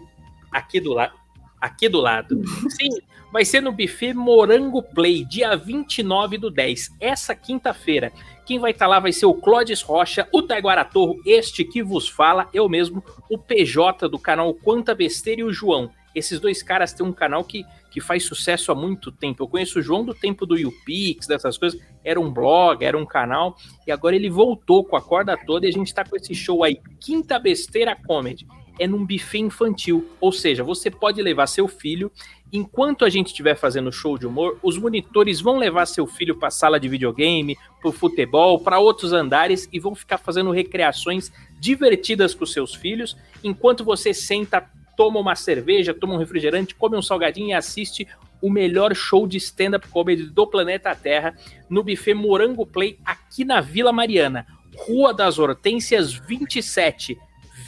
aqui 0.51 0.79
do 0.79 0.93
lado, 0.93 1.13
aqui 1.59 1.89
do 1.89 1.99
lado. 1.99 2.41
Sim, 2.69 2.89
vai 3.31 3.45
ser 3.45 3.61
no 3.61 3.71
buffet 3.71 4.13
Morango 4.13 4.81
Play, 4.81 5.25
dia 5.25 5.55
29 5.55 6.37
do 6.37 6.49
10, 6.49 6.95
essa 6.99 7.35
quinta-feira. 7.35 8.11
Quem 8.45 8.59
vai 8.59 8.71
estar 8.71 8.87
lá 8.87 8.99
vai 8.99 9.11
ser 9.11 9.25
o 9.25 9.33
Clodes 9.33 9.81
Rocha, 9.81 10.27
o 10.31 10.41
Taiguara 10.41 10.83
Torro, 10.83 11.21
este 11.25 11.63
que 11.63 11.83
vos 11.83 12.09
fala, 12.09 12.49
eu 12.53 12.67
mesmo, 12.67 13.03
o 13.29 13.37
PJ 13.37 14.09
do 14.09 14.17
canal 14.17 14.53
Quanta 14.53 14.95
Besteira 14.95 15.41
e 15.41 15.43
o 15.43 15.53
João. 15.53 15.91
Esses 16.15 16.39
dois 16.39 16.63
caras 16.63 16.91
têm 16.91 17.05
um 17.05 17.13
canal 17.13 17.43
que, 17.43 17.63
que 17.91 18.01
faz 18.01 18.23
sucesso 18.23 18.71
há 18.71 18.75
muito 18.75 19.11
tempo. 19.11 19.43
Eu 19.43 19.47
conheço 19.47 19.79
o 19.79 19.81
João 19.81 20.03
do 20.03 20.13
tempo 20.13 20.45
do 20.45 20.57
YouPix, 20.57 21.27
dessas 21.27 21.57
coisas. 21.57 21.79
Era 22.03 22.19
um 22.19 22.31
blog, 22.31 22.83
era 22.83 22.97
um 22.97 23.05
canal. 23.05 23.55
E 23.85 23.91
agora 23.91 24.15
ele 24.15 24.29
voltou 24.29 24.83
com 24.83 24.95
a 24.95 25.01
corda 25.01 25.37
toda 25.37 25.65
e 25.65 25.69
a 25.69 25.71
gente 25.71 25.93
tá 25.93 26.03
com 26.03 26.15
esse 26.15 26.33
show 26.33 26.63
aí. 26.63 26.81
Quinta 26.99 27.37
Besteira 27.37 27.95
Comedy. 27.95 28.47
É 28.79 28.87
num 28.87 29.05
buffet 29.05 29.39
infantil. 29.39 30.09
Ou 30.19 30.31
seja, 30.31 30.63
você 30.63 30.89
pode 30.89 31.21
levar 31.21 31.47
seu 31.47 31.67
filho. 31.67 32.11
Enquanto 32.51 33.05
a 33.05 33.09
gente 33.09 33.27
estiver 33.27 33.55
fazendo 33.55 33.91
show 33.91 34.17
de 34.17 34.25
humor, 34.25 34.57
os 34.63 34.77
monitores 34.77 35.39
vão 35.39 35.57
levar 35.57 35.85
seu 35.85 36.07
filho 36.07 36.35
para 36.39 36.49
sala 36.49 36.79
de 36.79 36.87
videogame, 36.87 37.57
para 37.81 37.91
futebol, 37.91 38.59
para 38.59 38.79
outros 38.79 39.13
andares 39.13 39.69
e 39.71 39.79
vão 39.79 39.93
ficar 39.93 40.17
fazendo 40.17 40.49
recreações 40.49 41.31
divertidas 41.59 42.33
com 42.33 42.45
seus 42.45 42.73
filhos, 42.73 43.17
enquanto 43.43 43.83
você 43.83 44.13
senta, 44.13 44.67
toma 44.95 45.19
uma 45.19 45.35
cerveja, 45.35 45.93
toma 45.93 46.15
um 46.15 46.17
refrigerante, 46.17 46.73
come 46.73 46.97
um 46.97 47.01
salgadinho 47.01 47.49
e 47.49 47.53
assiste 47.53 48.07
o 48.41 48.49
melhor 48.49 48.95
show 48.95 49.27
de 49.27 49.37
stand-up 49.37 49.87
comedy 49.89 50.23
do 50.23 50.47
planeta 50.47 50.95
Terra 50.95 51.35
no 51.69 51.83
buffet 51.83 52.13
Morango 52.13 52.65
Play 52.65 52.97
aqui 53.05 53.43
na 53.43 53.59
Vila 53.59 53.91
Mariana, 53.91 54.47
Rua 54.77 55.13
das 55.13 55.37
Hortênsias 55.37 56.13
27, 56.13 57.17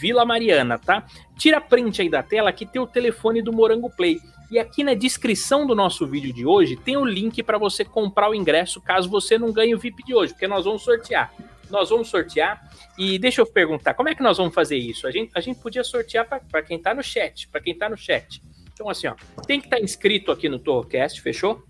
Vila 0.01 0.25
Mariana, 0.25 0.79
tá? 0.79 1.05
Tira 1.37 1.61
print 1.61 2.01
aí 2.01 2.09
da 2.09 2.23
tela 2.23 2.51
que 2.51 2.65
tem 2.65 2.81
o 2.81 2.87
telefone 2.87 3.39
do 3.39 3.53
Morango 3.53 3.87
Play. 3.87 4.19
E 4.49 4.57
aqui 4.57 4.83
na 4.83 4.95
descrição 4.95 5.67
do 5.67 5.75
nosso 5.75 6.07
vídeo 6.07 6.33
de 6.33 6.43
hoje 6.43 6.75
tem 6.75 6.97
o 6.97 7.05
link 7.05 7.43
para 7.43 7.59
você 7.59 7.85
comprar 7.85 8.27
o 8.27 8.33
ingresso 8.33 8.81
caso 8.81 9.07
você 9.07 9.37
não 9.37 9.53
ganhe 9.53 9.75
o 9.75 9.77
VIP 9.77 10.03
de 10.03 10.15
hoje, 10.15 10.33
porque 10.33 10.47
nós 10.47 10.65
vamos 10.65 10.81
sortear. 10.81 11.31
Nós 11.69 11.91
vamos 11.91 12.09
sortear 12.09 12.59
e 12.97 13.19
deixa 13.19 13.41
eu 13.41 13.45
perguntar, 13.45 13.93
como 13.93 14.09
é 14.09 14.15
que 14.15 14.23
nós 14.23 14.37
vamos 14.37 14.55
fazer 14.55 14.75
isso? 14.75 15.05
A 15.05 15.11
gente, 15.11 15.31
a 15.35 15.39
gente 15.39 15.59
podia 15.61 15.83
sortear 15.83 16.27
para 16.27 16.63
quem 16.63 16.79
tá 16.79 16.95
no 16.95 17.03
chat, 17.03 17.47
para 17.47 17.61
quem 17.61 17.77
tá 17.77 17.87
no 17.87 17.95
chat. 17.95 18.41
Então 18.73 18.89
assim, 18.89 19.05
ó, 19.05 19.13
tem 19.45 19.61
que 19.61 19.67
estar 19.67 19.79
inscrito 19.79 20.31
aqui 20.31 20.49
no 20.49 20.57
Torrocast, 20.57 21.21
fechou? 21.21 21.63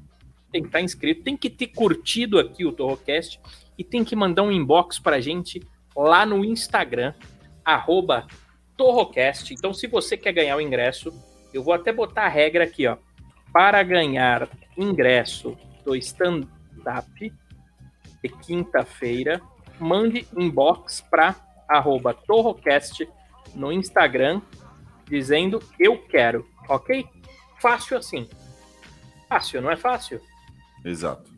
Tem 0.54 0.62
que 0.62 0.70
estar 0.70 0.80
inscrito, 0.80 1.22
tem 1.22 1.36
que 1.36 1.50
ter 1.50 1.68
curtido 1.68 2.40
aqui 2.40 2.66
o 2.66 2.72
Torrocast 2.72 3.42
e 3.78 3.84
tem 3.84 4.06
que 4.06 4.16
mandar 4.16 4.44
um 4.44 4.52
inbox 4.52 5.00
pra 5.00 5.20
gente 5.20 5.62
lá 5.96 6.26
no 6.26 6.46
Instagram, 6.46 7.14
arroba 7.64 8.28
Torrocast. 8.78 9.54
Então, 9.54 9.74
se 9.74 9.88
você 9.88 10.18
quer 10.18 10.34
ganhar 10.34 10.56
o 10.58 10.62
ingresso, 10.62 11.14
eu 11.54 11.64
vou 11.64 11.74
até 11.74 11.92
botar 11.92 12.24
a 12.24 12.30
regra 12.30 12.64
aqui, 12.64 12.88
ó. 12.88 12.98
Para 13.54 13.84
ganhar 13.84 14.48
ingresso 14.78 15.58
do 15.84 15.96
stand-up 15.96 17.34
de 18.24 18.30
quinta-feira, 18.30 19.42
mande 19.80 20.28
inbox 20.36 21.02
para 21.02 21.36
arroba 21.68 22.14
Torrocast 22.14 23.08
no 23.54 23.72
Instagram, 23.72 24.42
dizendo 25.08 25.62
eu 25.80 25.98
quero, 25.98 26.48
ok? 26.70 27.06
Fácil 27.60 27.98
assim. 27.98 28.28
Fácil, 29.28 29.62
não 29.62 29.72
é 29.72 29.78
fácil? 29.78 30.22
Exato. 30.84 31.30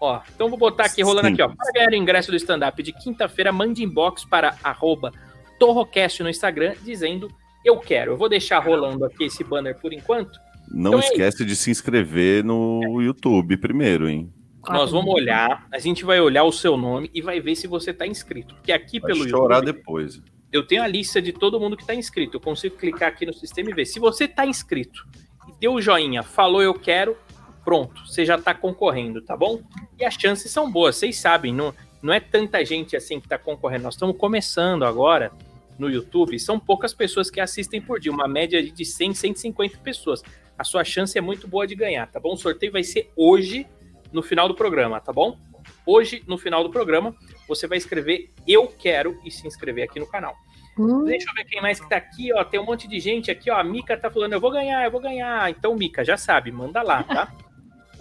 Ó, 0.00 0.20
então 0.34 0.48
vou 0.48 0.58
botar 0.58 0.84
aqui, 0.84 1.02
rolando 1.02 1.28
aqui, 1.28 1.42
ó. 1.42 1.48
Para 1.48 1.72
ganhar 1.72 1.90
o 1.90 1.94
ingresso 1.94 2.30
do 2.30 2.36
stand-up 2.36 2.82
de 2.82 2.92
quinta-feira, 2.92 3.50
mande 3.50 3.82
inbox 3.82 4.24
para 4.24 4.56
arroba 4.62 5.12
Torrocast 5.58 6.22
no 6.22 6.28
Instagram, 6.30 6.74
dizendo 6.82 7.28
eu 7.64 7.78
quero. 7.78 8.12
Eu 8.12 8.16
vou 8.16 8.28
deixar 8.28 8.58
rolando 8.60 9.04
aqui 9.04 9.24
esse 9.24 9.42
banner 9.44 9.76
por 9.78 9.92
enquanto. 9.92 10.38
Não 10.70 10.90
Então 10.92 11.00
é 11.00 11.04
esquece 11.04 11.44
de 11.44 11.56
se 11.56 11.70
inscrever 11.70 12.44
no 12.44 13.00
YouTube 13.00 13.56
primeiro, 13.56 14.08
hein? 14.08 14.32
Nós 14.68 14.90
vamos 14.90 15.14
olhar, 15.14 15.66
a 15.72 15.78
gente 15.78 16.04
vai 16.04 16.20
olhar 16.20 16.44
o 16.44 16.52
seu 16.52 16.76
nome 16.76 17.10
e 17.14 17.22
vai 17.22 17.40
ver 17.40 17.54
se 17.54 17.66
você 17.66 17.92
tá 17.92 18.06
inscrito. 18.06 18.54
Porque 18.56 18.72
aqui 18.72 19.00
Vai 19.00 19.12
pelo 19.12 19.26
chorar 19.28 19.56
YouTube, 19.64 19.72
depois. 19.76 20.20
eu 20.52 20.66
tenho 20.66 20.82
a 20.82 20.86
lista 20.86 21.22
de 21.22 21.32
todo 21.32 21.58
mundo 21.58 21.76
que 21.76 21.86
tá 21.86 21.94
inscrito. 21.94 22.36
Eu 22.36 22.40
consigo 22.40 22.76
clicar 22.76 23.08
aqui 23.08 23.24
no 23.24 23.32
sistema 23.32 23.70
e 23.70 23.74
ver. 23.74 23.86
Se 23.86 23.98
você 23.98 24.28
tá 24.28 24.44
inscrito 24.46 25.06
e 25.48 25.52
deu 25.58 25.72
o 25.74 25.80
joinha, 25.80 26.22
falou 26.22 26.60
eu 26.60 26.74
quero, 26.74 27.16
pronto, 27.64 28.06
você 28.06 28.26
já 28.26 28.36
tá 28.36 28.52
concorrendo, 28.52 29.22
tá 29.22 29.34
bom? 29.36 29.62
E 29.98 30.04
as 30.04 30.14
chances 30.14 30.50
são 30.52 30.70
boas, 30.70 30.96
vocês 30.96 31.16
sabem, 31.18 31.54
não, 31.54 31.72
não 32.02 32.12
é 32.12 32.20
tanta 32.20 32.62
gente 32.62 32.94
assim 32.94 33.20
que 33.20 33.28
tá 33.28 33.38
concorrendo. 33.38 33.84
Nós 33.84 33.94
estamos 33.94 34.16
começando 34.18 34.84
agora 34.84 35.32
no 35.78 35.88
YouTube, 35.88 36.38
são 36.38 36.58
poucas 36.58 36.92
pessoas 36.92 37.30
que 37.30 37.40
assistem 37.40 37.80
por 37.80 38.00
dia, 38.00 38.10
uma 38.10 38.26
média 38.26 38.62
de 38.62 38.84
100, 38.84 39.14
150 39.14 39.78
pessoas. 39.78 40.22
A 40.58 40.64
sua 40.64 40.82
chance 40.82 41.16
é 41.16 41.20
muito 41.20 41.46
boa 41.46 41.66
de 41.66 41.74
ganhar, 41.74 42.06
tá 42.10 42.18
bom? 42.18 42.32
O 42.32 42.36
sorteio 42.36 42.72
vai 42.72 42.82
ser 42.82 43.10
hoje, 43.16 43.66
no 44.12 44.22
final 44.22 44.48
do 44.48 44.54
programa, 44.54 45.00
tá 45.00 45.12
bom? 45.12 45.38
Hoje, 45.86 46.22
no 46.26 46.36
final 46.36 46.62
do 46.62 46.70
programa, 46.70 47.14
você 47.46 47.66
vai 47.66 47.78
escrever 47.78 48.30
Eu 48.46 48.66
Quero 48.66 49.18
e 49.24 49.30
se 49.30 49.46
inscrever 49.46 49.84
aqui 49.84 50.00
no 50.00 50.06
canal. 50.06 50.34
Hum, 50.78 51.04
Deixa 51.04 51.28
eu 51.30 51.34
ver 51.34 51.44
quem 51.44 51.60
mais 51.60 51.80
que 51.80 51.88
tá 51.88 51.96
aqui, 51.96 52.32
ó. 52.32 52.44
Tem 52.44 52.58
um 52.58 52.64
monte 52.64 52.86
de 52.86 53.00
gente 53.00 53.30
aqui, 53.30 53.50
ó. 53.50 53.56
A 53.56 53.64
Mica 53.64 53.96
tá 53.96 54.10
falando, 54.10 54.32
eu 54.32 54.40
vou 54.40 54.50
ganhar, 54.50 54.84
eu 54.84 54.90
vou 54.90 55.00
ganhar. 55.00 55.50
Então, 55.50 55.74
Mica, 55.74 56.04
já 56.04 56.16
sabe, 56.16 56.52
manda 56.52 56.82
lá, 56.82 57.02
tá? 57.02 57.32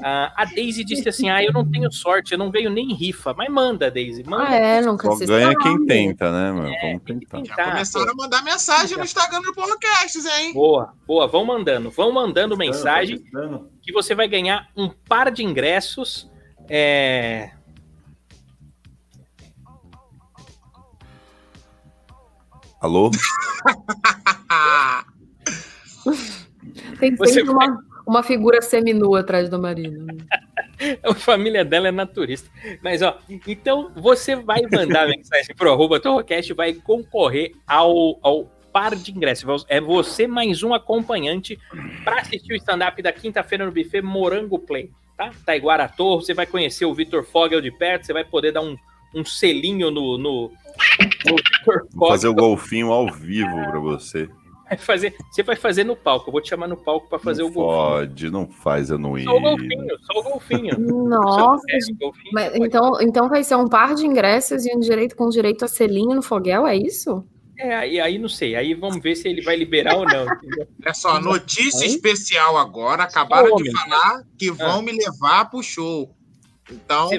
Ah, 0.02 0.32
a 0.36 0.46
Daisy 0.46 0.84
disse 0.84 1.10
assim: 1.10 1.30
ah, 1.30 1.44
eu 1.44 1.52
não 1.52 1.70
tenho 1.70 1.92
sorte, 1.92 2.32
eu 2.34 2.38
não 2.38 2.52
ganho 2.52 2.70
nem 2.70 2.94
rifa. 2.94 3.34
Mas 3.34 3.50
manda, 3.50 3.90
Daisy, 3.90 4.24
manda. 4.24 4.50
Ah, 4.50 4.56
é, 4.56 4.82
nunca 4.82 5.10
Só 5.12 5.26
ganha 5.26 5.52
sabe. 5.54 5.64
quem 5.64 5.86
tenta, 5.86 6.32
né, 6.32 6.52
meu? 6.52 6.66
É, 6.68 6.82
Vamos 6.82 7.04
que 7.04 7.14
tentar. 7.14 7.38
Já 7.40 7.56
tentar. 7.56 7.72
começaram 7.72 8.12
a 8.12 8.16
mandar 8.16 8.44
mensagem 8.44 8.98
no 8.98 9.04
Instagram 9.04 9.42
do 9.42 9.54
Porrocasts, 9.54 10.26
hein? 10.26 10.54
Boa, 10.54 10.94
boa, 11.08 11.28
vão 11.28 11.46
mandando, 11.46 11.90
vão 11.90 12.12
mandando 12.12 12.56
mensagem 12.56 13.24
que 13.82 13.92
você 13.92 14.14
vai 14.14 14.28
ganhar 14.28 14.70
um 14.76 14.90
par 14.90 15.32
de 15.32 15.44
ingressos. 15.44 16.30
É... 16.70 17.52
Alô? 22.80 23.10
Tem 27.00 27.16
Você 27.16 27.34
sempre 27.34 27.52
uma, 27.52 27.84
uma 28.08 28.24
figura 28.24 28.62
seminua 28.62 29.20
atrás 29.20 29.50
da 29.50 29.58
Marina. 29.58 30.06
né? 30.06 30.18
A 31.04 31.14
família 31.14 31.66
dela 31.66 31.90
é 31.90 31.92
naturista. 31.92 32.50
Mas, 32.82 33.02
ó, 33.02 33.18
então 33.46 33.92
você 33.96 34.36
vai 34.36 34.62
mandar 34.72 35.08
mensagem 35.10 35.54
pro 35.56 35.72
arroba 35.72 36.00
Torrocast 36.00 36.52
e 36.52 36.56
vai 36.56 36.74
concorrer 36.74 37.52
ao, 37.68 38.18
ao 38.22 38.46
par 38.72 38.96
de 38.96 39.12
ingressos. 39.12 39.66
É 39.68 39.82
você 39.82 40.26
mais 40.26 40.64
um 40.64 40.74
acompanhante 40.74 41.60
para 42.04 42.22
assistir 42.22 42.54
o 42.54 42.56
stand-up 42.56 43.02
da 43.02 43.12
quinta-feira 43.12 43.66
no 43.66 43.72
buffet 43.72 44.02
Morango 44.02 44.60
Play, 44.60 44.90
tá? 45.18 45.32
Taiguara 45.46 45.90
Torre, 45.90 46.24
você 46.24 46.34
vai 46.34 46.46
conhecer 46.46 46.86
o 46.86 46.94
Vitor 46.94 47.24
Fogel 47.26 47.60
de 47.60 47.72
perto, 47.72 48.06
você 48.06 48.14
vai 48.14 48.24
poder 48.24 48.54
dar 48.54 48.62
um, 48.62 48.78
um 49.14 49.26
selinho 49.26 49.92
no, 49.92 50.18
no, 50.18 50.52
no 51.26 52.08
fazer 52.08 52.28
o 52.28 52.34
golfinho 52.34 52.92
ao 52.92 53.12
vivo 53.12 53.56
pra 53.70 53.80
você. 53.80 54.30
Vai 54.68 54.78
fazer, 54.78 55.16
você 55.32 55.44
vai 55.44 55.56
fazer 55.56 55.84
no 55.84 55.96
palco. 55.96 56.28
Eu 56.28 56.32
vou 56.32 56.42
te 56.42 56.50
chamar 56.50 56.68
no 56.68 56.76
palco 56.76 57.08
pra 57.08 57.18
fazer 57.18 57.42
não 57.42 57.50
o 57.50 57.52
golfinho. 57.54 57.78
Pode, 57.78 58.30
não 58.30 58.48
faz 58.48 58.90
eu 58.90 58.98
não 58.98 59.18
ir. 59.18 59.24
Só 59.24 59.38
o 59.38 59.40
golfinho, 59.40 60.00
só 60.02 60.20
o 60.20 60.24
golfinho. 60.24 60.80
Nossa, 61.08 61.64
É, 61.70 61.78
o 61.92 61.96
golfinho 61.96 62.32
mas 62.34 62.52
pode. 62.52 62.66
então, 62.66 63.02
então 63.02 63.30
vai 63.30 63.44
ser 63.44 63.56
um 63.56 63.68
par 63.68 63.96
de 63.96 64.06
ingressos 64.06 64.66
e 64.66 64.76
um 64.76 64.80
direito 64.80 65.16
com 65.16 65.30
direito 65.30 65.64
a 65.64 65.68
selinho 65.68 66.16
no 66.16 66.22
foguel, 66.22 66.68
é 66.68 66.76
isso? 66.76 67.24
É, 67.58 67.76
aí, 67.76 68.00
aí 68.00 68.20
não 68.20 68.30
sei. 68.30 68.56
Aí 68.56 68.74
vamos 68.74 69.02
ver 69.02 69.16
se 69.16 69.28
ele 69.28 69.42
vai 69.42 69.56
liberar 69.56 69.96
ou 69.96 70.06
não. 70.06 70.26
entendeu? 70.26 70.68
Olha 70.84 70.94
só, 70.94 71.20
notícia 71.20 71.86
especial 71.86 72.58
agora. 72.58 73.04
Acabaram 73.04 73.56
de 73.56 73.72
falar 73.72 74.24
que 74.38 74.52
vão 74.52 74.82
me 74.82 74.92
levar 74.92 75.50
pro 75.50 75.64
show. 75.64 76.14
Então, 76.70 77.10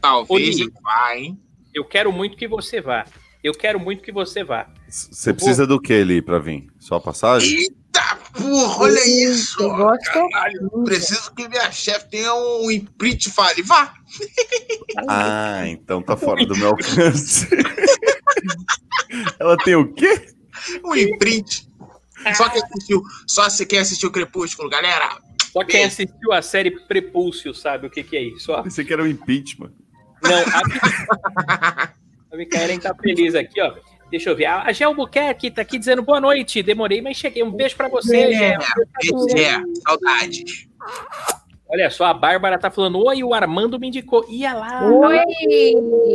talvez 0.00 0.58
Ô, 0.58 0.62
eu 0.62 0.72
vá, 0.82 1.16
hein? 1.16 1.38
Eu 1.72 1.84
quero 1.84 2.10
muito 2.10 2.36
que 2.36 2.48
você 2.48 2.80
vá. 2.80 3.04
Eu 3.44 3.52
quero 3.52 3.78
muito 3.78 4.02
que 4.02 4.10
você 4.10 4.42
vá. 4.42 4.66
Você 4.90 5.32
precisa 5.32 5.66
do 5.66 5.80
que 5.80 5.92
ali 5.92 6.20
pra 6.20 6.38
vir? 6.38 6.66
Só 6.78 6.96
a 6.96 7.00
passagem? 7.00 7.58
Eita, 7.58 8.18
porra, 8.32 8.84
olha 8.84 9.30
isso! 9.30 9.62
Eu 9.62 9.76
gosto. 9.76 10.04
Caralho, 10.12 10.70
preciso 10.84 11.32
que 11.32 11.48
minha 11.48 11.70
chefe 11.70 12.10
tenha 12.10 12.34
um 12.34 12.70
imprint 12.70 13.26
e 13.26 13.30
fale, 13.30 13.62
vá! 13.62 13.94
Ah, 15.08 15.68
então 15.68 16.02
tá 16.02 16.16
fora 16.16 16.44
do 16.44 16.56
meu 16.56 16.70
alcance. 16.70 17.48
Ela 19.38 19.56
tem 19.58 19.76
o 19.76 19.92
quê? 19.94 20.26
Um 20.84 20.96
imprint. 20.96 21.68
Só 22.34 22.48
que 22.48 22.58
assistiu, 22.58 23.02
só 23.26 23.48
se 23.48 23.64
quer 23.64 23.78
assistir 23.78 24.06
o 24.06 24.10
Crepúsculo, 24.10 24.68
galera. 24.68 25.16
Só 25.52 25.64
quem 25.64 25.84
assistiu 25.84 26.32
a 26.32 26.42
série 26.42 26.70
Prepúcio 26.70 27.54
sabe 27.54 27.86
o 27.86 27.90
que, 27.90 28.02
que 28.02 28.16
é 28.16 28.22
isso. 28.22 28.52
Ó. 28.52 28.62
Pensei 28.62 28.84
que 28.84 28.92
era 28.92 29.02
um 29.02 29.06
impeachment. 29.06 29.72
Não, 30.22 30.32
a, 30.32 31.90
a 32.32 32.36
Micaelen 32.36 32.78
tá 32.78 32.94
feliz 32.94 33.34
aqui, 33.34 33.60
ó. 33.60 33.74
Deixa 34.10 34.30
eu 34.30 34.36
ver. 34.36 34.46
A 34.46 34.62
a 34.64 34.72
Gel 34.72 34.94
Buquerque 34.94 35.50
tá 35.50 35.62
aqui 35.62 35.78
dizendo 35.78 36.02
boa 36.02 36.20
noite. 36.20 36.62
Demorei, 36.62 37.00
mas 37.00 37.16
cheguei. 37.16 37.42
Um 37.42 37.50
beijo 37.50 37.76
pra 37.76 37.88
você, 37.88 38.32
Gel. 38.34 38.58
É, 39.36 39.62
saudades. 39.86 40.68
Olha 41.72 41.88
só, 41.88 42.06
a 42.06 42.14
Bárbara 42.14 42.58
tá 42.58 42.70
falando: 42.70 42.98
Oi, 43.04 43.22
o 43.22 43.32
Armando 43.32 43.78
me 43.78 43.86
indicou. 43.86 44.26
Ia 44.28 44.54
lá. 44.54 44.84
Oi! 44.84 45.18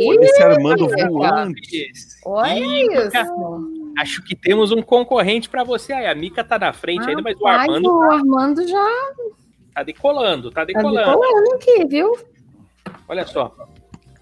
Olha 0.06 0.24
esse 0.24 0.42
Armando 0.42 0.84
Ih, 0.84 1.08
voante. 1.08 1.92
Olha 2.26 2.58
isso! 2.58 3.96
Acho 3.98 4.22
que 4.22 4.36
temos 4.36 4.70
um 4.70 4.82
concorrente 4.82 5.48
pra 5.48 5.64
você 5.64 5.94
aí. 5.94 6.06
A 6.06 6.14
Mica 6.14 6.44
tá 6.44 6.58
na 6.58 6.74
frente 6.74 7.08
ainda, 7.08 7.22
mas 7.22 7.40
o 7.40 7.46
Armando 7.46 7.90
o 7.90 8.02
Armando 8.02 8.68
já 8.68 8.86
tá 9.74 9.82
decolando, 9.82 10.50
tá 10.50 10.60
tá 10.60 10.64
decolando. 10.66 10.98
decolando 10.98 11.54
aqui, 11.54 11.86
viu? 11.86 12.12
Olha 13.08 13.26
só. 13.26 13.54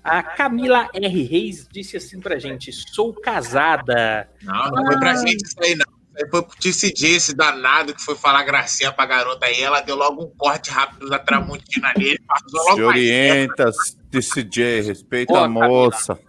A 0.05 0.23
Camila 0.23 0.91
R. 0.93 1.23
Reis 1.23 1.67
disse 1.73 1.97
assim 1.97 2.21
pra 2.21 2.39
gente: 2.39 2.71
sou 2.71 3.15
casada. 3.15 4.29
Não, 4.43 4.71
não 4.71 4.87
foi 4.87 4.99
pra 4.99 5.15
gente 5.17 5.43
isso 5.43 5.57
aí, 5.63 5.75
não. 5.75 5.87
Foi 6.31 6.43
pro 6.43 6.57
TCJ, 6.57 7.17
esse 7.17 7.35
danado 7.35 7.93
que 7.93 8.01
foi 8.01 8.15
falar 8.15 8.45
gracinha 8.45 8.93
pra 8.93 9.07
garota 9.07 9.47
aí. 9.47 9.61
Ela 9.61 9.81
deu 9.81 9.97
logo 9.97 10.23
um 10.23 10.31
corte 10.37 10.71
rápido 10.71 11.09
da 11.09 11.19
Tramontina 11.19 11.93
nele. 11.97 12.21
Passou 12.29 12.61
logo 12.65 12.77
Se 12.77 12.83
orienta, 12.83 13.71
TCJ, 14.11 14.83
respeita 14.83 15.33
Boa, 15.33 15.47
a 15.47 15.49
moça. 15.49 16.21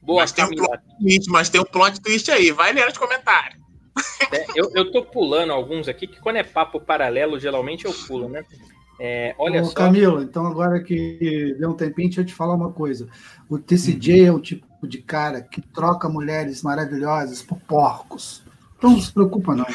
Boa, 0.00 0.20
Mas 0.20 0.32
tem 0.32 0.44
um 0.44 0.48
Camila. 0.48 0.68
plot 0.68 0.82
twist, 1.00 1.30
mas 1.30 1.48
tem 1.48 1.60
um 1.60 1.64
plot 1.64 2.00
twist 2.00 2.30
aí. 2.30 2.52
Vai 2.52 2.72
ler 2.72 2.84
nos 2.86 2.98
comentários. 2.98 3.60
É, 4.30 4.46
eu, 4.54 4.70
eu 4.74 4.92
tô 4.92 5.02
pulando 5.04 5.52
alguns 5.52 5.88
aqui, 5.88 6.06
que 6.06 6.20
quando 6.20 6.36
é 6.36 6.42
papo 6.42 6.80
paralelo, 6.80 7.40
geralmente 7.40 7.84
eu 7.84 7.92
pulo, 7.92 8.28
né? 8.28 8.44
É, 8.98 9.34
olha 9.38 9.62
Ô, 9.62 9.66
só. 9.66 9.74
Camilo, 9.74 10.22
então 10.22 10.46
agora 10.46 10.82
que 10.82 11.56
deu 11.58 11.70
um 11.70 11.74
tempinho, 11.74 12.08
deixa 12.08 12.20
eu 12.20 12.26
te 12.26 12.34
falar 12.34 12.54
uma 12.54 12.72
coisa. 12.72 13.08
O 13.48 13.58
TCJ 13.58 14.26
é 14.26 14.32
o 14.32 14.40
tipo 14.40 14.86
de 14.86 14.98
cara 14.98 15.40
que 15.40 15.60
troca 15.60 16.08
mulheres 16.08 16.62
maravilhosas 16.62 17.42
por 17.42 17.58
porcos. 17.60 18.41
Então 18.82 18.90
não 18.90 19.00
se 19.00 19.12
preocupa, 19.12 19.54
não. 19.54 19.64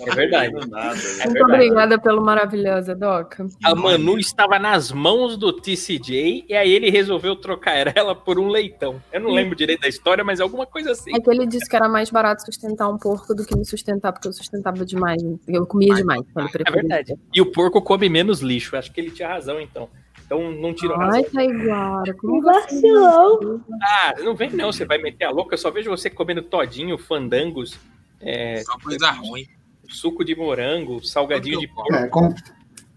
É 0.00 0.14
verdade. 0.14 0.46
É 0.46 0.50
Muito 0.50 0.70
verdade. 0.70 1.42
obrigada 1.42 1.98
pelo 1.98 2.22
maravilhosa, 2.22 2.94
Doca. 2.94 3.46
A 3.62 3.74
Manu 3.74 4.18
estava 4.18 4.58
nas 4.58 4.90
mãos 4.90 5.36
do 5.36 5.52
TCJ 5.52 6.46
e 6.48 6.54
aí 6.54 6.70
ele 6.70 6.88
resolveu 6.88 7.36
trocar 7.36 7.94
ela 7.94 8.14
por 8.14 8.38
um 8.38 8.48
leitão. 8.48 9.02
Eu 9.12 9.20
não 9.20 9.30
lembro 9.30 9.54
direito 9.54 9.80
da 9.80 9.88
história, 9.88 10.24
mas 10.24 10.40
alguma 10.40 10.66
coisa 10.66 10.92
assim. 10.92 11.14
É 11.14 11.20
que 11.20 11.30
ele 11.30 11.46
disse 11.46 11.68
que 11.68 11.76
era 11.76 11.88
mais 11.88 12.10
barato 12.10 12.44
sustentar 12.44 12.88
um 12.88 12.96
porco 12.96 13.34
do 13.34 13.44
que 13.44 13.56
me 13.56 13.64
sustentar, 13.64 14.12
porque 14.12 14.28
eu 14.28 14.32
sustentava 14.32 14.86
demais. 14.86 15.22
Eu 15.46 15.66
comia 15.66 15.94
demais. 15.94 16.22
É 16.66 16.70
verdade. 16.70 17.14
E 17.34 17.40
o 17.40 17.46
porco 17.52 17.82
come 17.82 18.08
menos 18.08 18.40
lixo. 18.40 18.76
Acho 18.76 18.92
que 18.92 19.00
ele 19.00 19.10
tinha 19.10 19.28
razão, 19.28 19.60
então. 19.60 19.88
Então 20.28 20.52
não 20.52 20.74
tirou 20.74 20.94
Ai, 21.00 21.06
razão. 21.22 21.24
Taiguara, 21.32 22.14
como 22.14 22.36
Um 22.36 22.42
vacilão. 22.42 23.64
Ah, 23.82 24.14
não 24.22 24.36
vem 24.36 24.50
não, 24.50 24.70
você 24.70 24.84
vai 24.84 24.98
meter 24.98 25.24
a 25.24 25.30
louca. 25.30 25.54
Eu 25.54 25.58
só 25.58 25.70
vejo 25.70 25.88
você 25.88 26.10
comendo 26.10 26.42
todinho, 26.42 26.98
fandangos, 26.98 27.78
é, 28.20 28.62
Só 28.62 28.78
coisa 28.78 29.10
ruim. 29.12 29.46
suco 29.88 30.22
de 30.22 30.36
morango, 30.36 31.02
salgadinho 31.02 31.58
de 31.58 31.66
porco. 31.68 31.94
É, 31.94 32.08
con- 32.08 32.34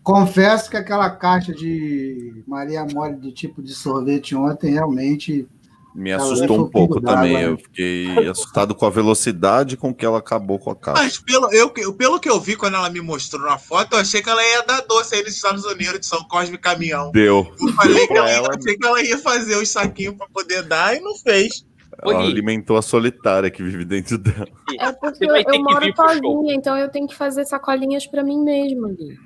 confesso 0.04 0.70
que 0.70 0.76
aquela 0.76 1.10
caixa 1.10 1.54
de 1.54 2.44
Maria 2.46 2.86
Mole 2.86 3.16
do 3.16 3.32
tipo 3.32 3.62
de 3.64 3.74
sorvete 3.74 4.36
ontem 4.36 4.72
realmente. 4.74 5.48
Me 5.94 6.12
assustou 6.14 6.62
um 6.66 6.70
pouco 6.70 7.02
também. 7.02 7.34
né? 7.34 7.46
Eu 7.48 7.58
fiquei 7.58 8.28
assustado 8.30 8.74
com 8.74 8.86
a 8.86 8.90
velocidade 8.90 9.76
com 9.76 9.94
que 9.94 10.06
ela 10.06 10.20
acabou 10.20 10.58
com 10.58 10.72
a 10.72 10.76
caixa. 10.76 11.02
Mas 11.04 11.18
pelo, 11.20 11.52
eu, 11.54 11.70
pelo 11.94 12.20
que 12.20 12.30
eu 12.30 12.40
vi 12.40 12.56
quando 12.56 12.76
ela 12.76 12.90
me 12.90 13.02
mostrou 13.02 13.42
na 13.44 13.58
foto, 13.58 13.94
eu 13.94 14.00
achei 14.00 14.22
que 14.22 14.30
ela 14.30 14.42
ia 14.42 14.64
dar 14.64 14.82
doce 14.82 15.16
aí 15.16 15.24
nos 15.24 15.34
Estados 15.36 15.66
Unidos, 15.66 16.00
de 16.00 16.06
São 16.06 16.24
Cosme 16.24 16.58
Caminhão. 16.58 17.12
Deu. 17.12 17.52
Eu 17.60 17.74
falei 17.74 18.08
que 18.08 18.14
ela, 18.18 18.30
Ela- 18.30 18.50
achei 18.58 18.78
que 18.78 18.86
ela 18.88 19.02
ia 19.02 19.18
fazer 19.18 19.58
os 19.58 19.70
saquinhos 19.70 20.16
pra 20.16 20.28
poder 20.34 20.64
dar 20.64 20.96
e 20.96 21.00
não 21.02 21.16
fez. 21.16 21.66
Ela 22.04 22.20
alimentou 22.24 22.78
a 22.78 22.82
solitária 22.82 23.52
que 23.52 23.62
vive 23.62 23.86
dentro 23.86 24.18
dela. 24.18 24.48
É 24.80 24.92
porque 24.94 25.24
eu, 25.26 25.36
eu 25.36 25.62
moro 25.62 25.86
sozinha, 25.96 26.56
então 26.56 26.76
eu 26.78 26.90
tenho 26.90 27.06
que 27.08 27.14
fazer 27.16 27.46
sacolinhas 27.46 28.08
pra 28.08 28.24
mim 28.24 28.42
mesma 28.44 28.88
ali. 28.88 29.20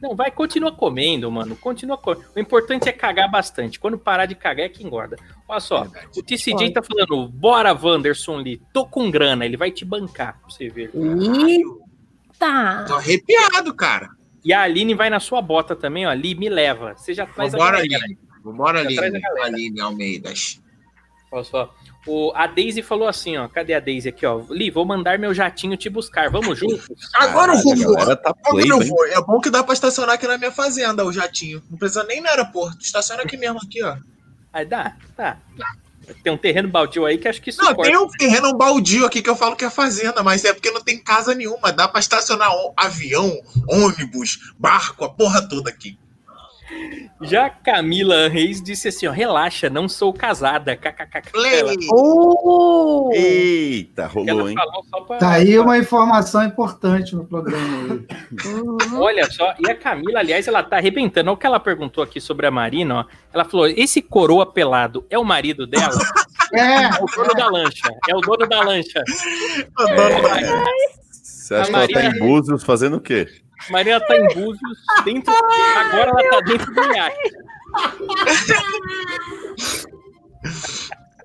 Não, 0.00 0.14
vai, 0.14 0.30
continua 0.30 0.72
comendo, 0.72 1.30
mano. 1.30 1.56
Continua 1.56 1.98
comendo. 1.98 2.24
O 2.34 2.38
importante 2.38 2.88
é 2.88 2.92
cagar 2.92 3.30
bastante. 3.30 3.80
Quando 3.80 3.98
parar 3.98 4.26
de 4.26 4.34
cagar 4.34 4.66
é 4.66 4.68
que 4.68 4.84
engorda. 4.84 5.16
Olha 5.48 5.60
só, 5.60 5.86
o 6.16 6.22
TCJ 6.22 6.72
tá 6.72 6.82
falando, 6.82 7.28
bora, 7.28 7.72
Wanderson 7.72 8.36
Lee, 8.36 8.62
tô 8.72 8.86
com 8.86 9.10
grana, 9.10 9.44
ele 9.44 9.56
vai 9.56 9.70
te 9.70 9.84
bancar, 9.84 10.38
pra 10.40 10.50
você 10.50 10.68
ver. 10.68 10.90
Eita! 10.94 12.84
Tô 12.86 12.94
arrepiado, 12.94 13.74
cara. 13.74 14.10
E 14.44 14.52
a 14.52 14.62
Aline 14.62 14.94
vai 14.94 15.10
na 15.10 15.20
sua 15.20 15.42
bota 15.42 15.74
também, 15.74 16.06
ó. 16.06 16.12
Lee, 16.12 16.34
me 16.34 16.48
leva. 16.48 16.94
Você 16.96 17.12
já 17.12 17.26
traz 17.26 17.52
Vambora, 17.52 17.78
a 17.78 17.80
galera. 17.82 18.04
Aline. 18.04 18.18
Vambora, 18.44 18.80
Aline. 18.80 19.20
Aline 19.42 19.80
Almeidas. 19.80 20.62
Olha 21.30 21.44
só. 21.44 21.74
O, 22.08 22.32
a 22.34 22.46
Daisy 22.46 22.82
falou 22.82 23.06
assim, 23.06 23.36
ó. 23.36 23.46
Cadê 23.48 23.74
a 23.74 23.80
Daisy 23.80 24.08
aqui, 24.08 24.24
ó? 24.24 24.42
Lee, 24.48 24.70
vou 24.70 24.84
mandar 24.84 25.18
meu 25.18 25.34
jatinho 25.34 25.76
te 25.76 25.90
buscar. 25.90 26.30
Vamos 26.30 26.58
juntos? 26.58 26.88
Agora 27.14 27.52
eu 27.52 27.62
vou, 27.62 27.74
Caralho, 27.74 27.90
a 27.90 27.98
galera 27.98 28.16
tá 28.16 28.30
Agora 28.30 28.50
play, 28.50 28.70
eu 28.70 28.80
vou. 28.80 29.06
É 29.06 29.20
bom 29.20 29.40
que 29.40 29.50
dá 29.50 29.62
pra 29.62 29.74
estacionar 29.74 30.14
aqui 30.14 30.26
na 30.26 30.38
minha 30.38 30.50
fazenda, 30.50 31.04
o 31.04 31.12
jatinho. 31.12 31.62
Não 31.70 31.76
precisa 31.76 32.02
nem 32.04 32.20
no 32.20 32.28
aeroporto. 32.28 32.78
Estaciona 32.80 33.22
aqui 33.22 33.36
mesmo, 33.36 33.58
aqui, 33.62 33.84
ó. 33.84 33.96
Aí 34.52 34.64
dá, 34.64 34.96
tá. 35.14 35.38
Tem 36.22 36.32
um 36.32 36.38
terreno 36.38 36.68
baldio 36.70 37.04
aí 37.04 37.18
que 37.18 37.28
acho 37.28 37.42
que 37.42 37.50
Não, 37.58 37.66
suporta. 37.66 37.82
tem 37.82 37.96
um 37.98 38.08
terreno 38.08 38.56
baldio 38.56 39.04
aqui 39.04 39.20
que 39.20 39.28
eu 39.28 39.36
falo 39.36 39.54
que 39.54 39.64
é 39.64 39.70
fazenda, 39.70 40.22
mas 40.22 40.42
é 40.44 40.54
porque 40.54 40.70
não 40.70 40.80
tem 40.80 40.98
casa 40.98 41.34
nenhuma. 41.34 41.70
Dá 41.70 41.86
pra 41.86 42.00
estacionar 42.00 42.50
avião, 42.76 43.30
ônibus, 43.68 44.52
barco, 44.58 45.04
a 45.04 45.10
porra 45.10 45.46
toda 45.46 45.68
aqui. 45.68 45.98
Já 47.22 47.46
a 47.46 47.50
Camila 47.50 48.28
Reis 48.28 48.62
disse 48.62 48.88
assim, 48.88 49.06
ó. 49.06 49.12
Relaxa, 49.12 49.68
não 49.68 49.88
sou 49.88 50.12
casada. 50.12 50.76
KKK. 50.76 51.32
Ela. 51.34 51.74
Uh! 51.92 53.10
Eita, 53.12 54.06
rolou, 54.06 54.48
hein? 54.48 54.54
pra... 55.06 55.16
Tá 55.18 55.30
aí 55.32 55.58
uma 55.58 55.78
informação 55.78 56.44
importante 56.44 57.16
no 57.16 57.24
programa. 57.24 57.66
Aí. 57.66 58.52
Uhum. 58.52 59.00
Olha 59.00 59.28
só, 59.30 59.54
e 59.58 59.70
a 59.70 59.74
Camila, 59.74 60.20
aliás, 60.20 60.46
ela 60.46 60.62
tá 60.62 60.76
arrebentando. 60.76 61.30
Olha 61.30 61.34
o 61.34 61.38
que 61.38 61.46
ela 61.46 61.60
perguntou 61.60 62.04
aqui 62.04 62.20
sobre 62.20 62.46
a 62.46 62.50
Marina, 62.50 63.00
ó. 63.00 63.04
Ela 63.32 63.44
falou: 63.44 63.66
esse 63.66 64.00
coroa 64.00 64.46
pelado 64.46 65.04
é 65.10 65.18
o 65.18 65.24
marido 65.24 65.66
dela? 65.66 65.98
É, 66.52 66.84
É 66.88 67.02
o 67.02 67.06
dono 67.06 67.34
da 67.34 67.48
lancha. 67.48 67.94
É 68.08 68.14
o 68.14 68.20
dono 68.20 68.48
da 68.48 68.62
lancha. 68.62 69.02
Você 71.48 71.54
acha 71.54 71.70
que 71.70 71.76
ela 71.76 71.88
tá 71.88 72.04
em 72.04 72.18
Búzios 72.18 72.62
fazendo 72.62 72.96
o 72.96 73.00
quê? 73.00 73.26
Marina 73.70 73.98
tá 74.00 74.16
em 74.16 74.26
Búzios, 74.34 74.78
dentro. 75.04 75.32
Agora 75.32 76.10
ela 76.10 76.30
tá 76.30 76.40
dentro 76.42 76.74
do 76.74 76.82
iate. 76.82 77.16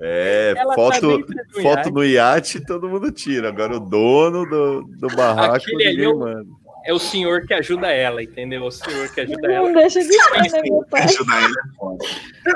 É, 0.05 0.53
Ela 0.57 0.69
tá 0.69 0.73
foto, 0.75 1.17
do 1.19 1.61
foto 1.61 1.77
iate. 1.77 1.91
no 1.91 2.03
iate 2.03 2.65
todo 2.65 2.89
mundo 2.89 3.09
tira. 3.11 3.47
Agora 3.49 3.77
o 3.77 3.79
dono 3.79 4.43
do, 4.45 4.81
do 4.99 5.07
barraco 5.15 5.55
Aquele 5.55 5.83
ali 5.87 5.97
ninguém 5.97 6.05
é 6.05 6.09
o- 6.13 6.19
manda. 6.19 6.45
É 6.85 6.91
o 6.93 6.99
senhor 6.99 7.45
que 7.45 7.53
ajuda 7.53 7.87
ela, 7.91 8.21
entendeu? 8.21 8.63
O 8.65 8.71
senhor 8.71 9.07
que 9.13 9.21
ajuda 9.21 9.51
ela. 9.51 9.67
Não 9.67 9.73
deixa 9.73 9.99
de 10.01 10.11
ser, 10.11 10.51
né, 10.51 10.61
meu 10.63 10.83
pai? 10.89 11.03
Ajudar 11.03 11.43
ele 11.43 11.53
é 11.53 11.75
foda. 11.77 12.05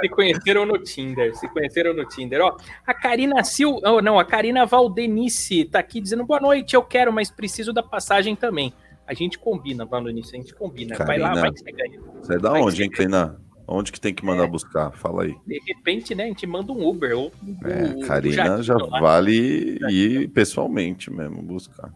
Se 0.01 0.09
conheceram 0.09 0.65
no 0.65 0.77
Tinder. 0.79 1.33
Se 1.35 1.47
conheceram 1.47 1.93
no 1.93 2.05
Tinder. 2.05 2.41
Ó, 2.41 2.57
a 2.85 2.93
Karina 2.93 3.41
Sil. 3.47 3.79
Oh, 3.85 4.01
não, 4.01 4.19
a 4.19 4.25
Karina 4.25 4.65
Valdenice 4.65 5.63
tá 5.65 5.79
aqui 5.79 6.01
dizendo 6.01 6.25
boa 6.25 6.39
noite, 6.41 6.75
eu 6.75 6.83
quero, 6.83 7.13
mas 7.13 7.31
preciso 7.31 7.71
da 7.71 7.81
passagem 7.81 8.35
também. 8.35 8.73
A 9.07 9.13
gente 9.13 9.39
combina, 9.39 9.85
Valdenice, 9.85 10.35
a 10.35 10.39
gente 10.39 10.53
combina. 10.53 10.97
Vai 10.97 11.17
lá, 11.17 11.29
Karina. 11.29 11.41
vai 11.41 11.51
que 11.53 11.59
você 11.59 11.71
ganha. 11.71 11.99
Você 12.21 12.33
é 12.33 12.37
da 12.39 12.49
Vai 12.51 12.61
onde, 12.61 12.83
hein, 12.83 12.89
Kleinan? 12.89 13.37
Onde 13.65 13.91
que 13.91 13.99
tem 13.99 14.13
que 14.13 14.25
mandar 14.25 14.47
buscar? 14.47 14.91
Fala 14.91 15.23
aí. 15.23 15.35
De 15.45 15.61
repente, 15.65 16.13
né, 16.15 16.25
a 16.25 16.27
gente 16.27 16.45
manda 16.47 16.71
um 16.73 16.85
Uber. 16.87 17.17
Ou, 17.17 17.31
É, 17.63 17.95
o- 17.97 18.05
Karina 18.07 18.61
já 18.61 18.75
lá. 18.75 18.99
vale 18.99 19.77
ir 19.89 20.27
pessoalmente 20.29 21.09
mesmo 21.11 21.41
buscar. 21.41 21.91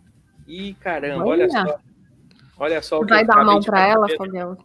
Ih, 0.48 0.74
caramba, 0.80 1.26
olha, 1.26 1.48
Olha. 1.50 1.50
só. 1.68 1.80
Olha 2.64 2.82
só 2.82 3.00
o 3.00 3.06
que 3.06 3.10
Vai 3.10 3.24
eu 3.24 3.28
dar 3.28 3.40
a 3.40 3.44
mão 3.44 3.60
pra 3.60 3.88
ela. 3.88 4.08
Fabião? 4.18 4.56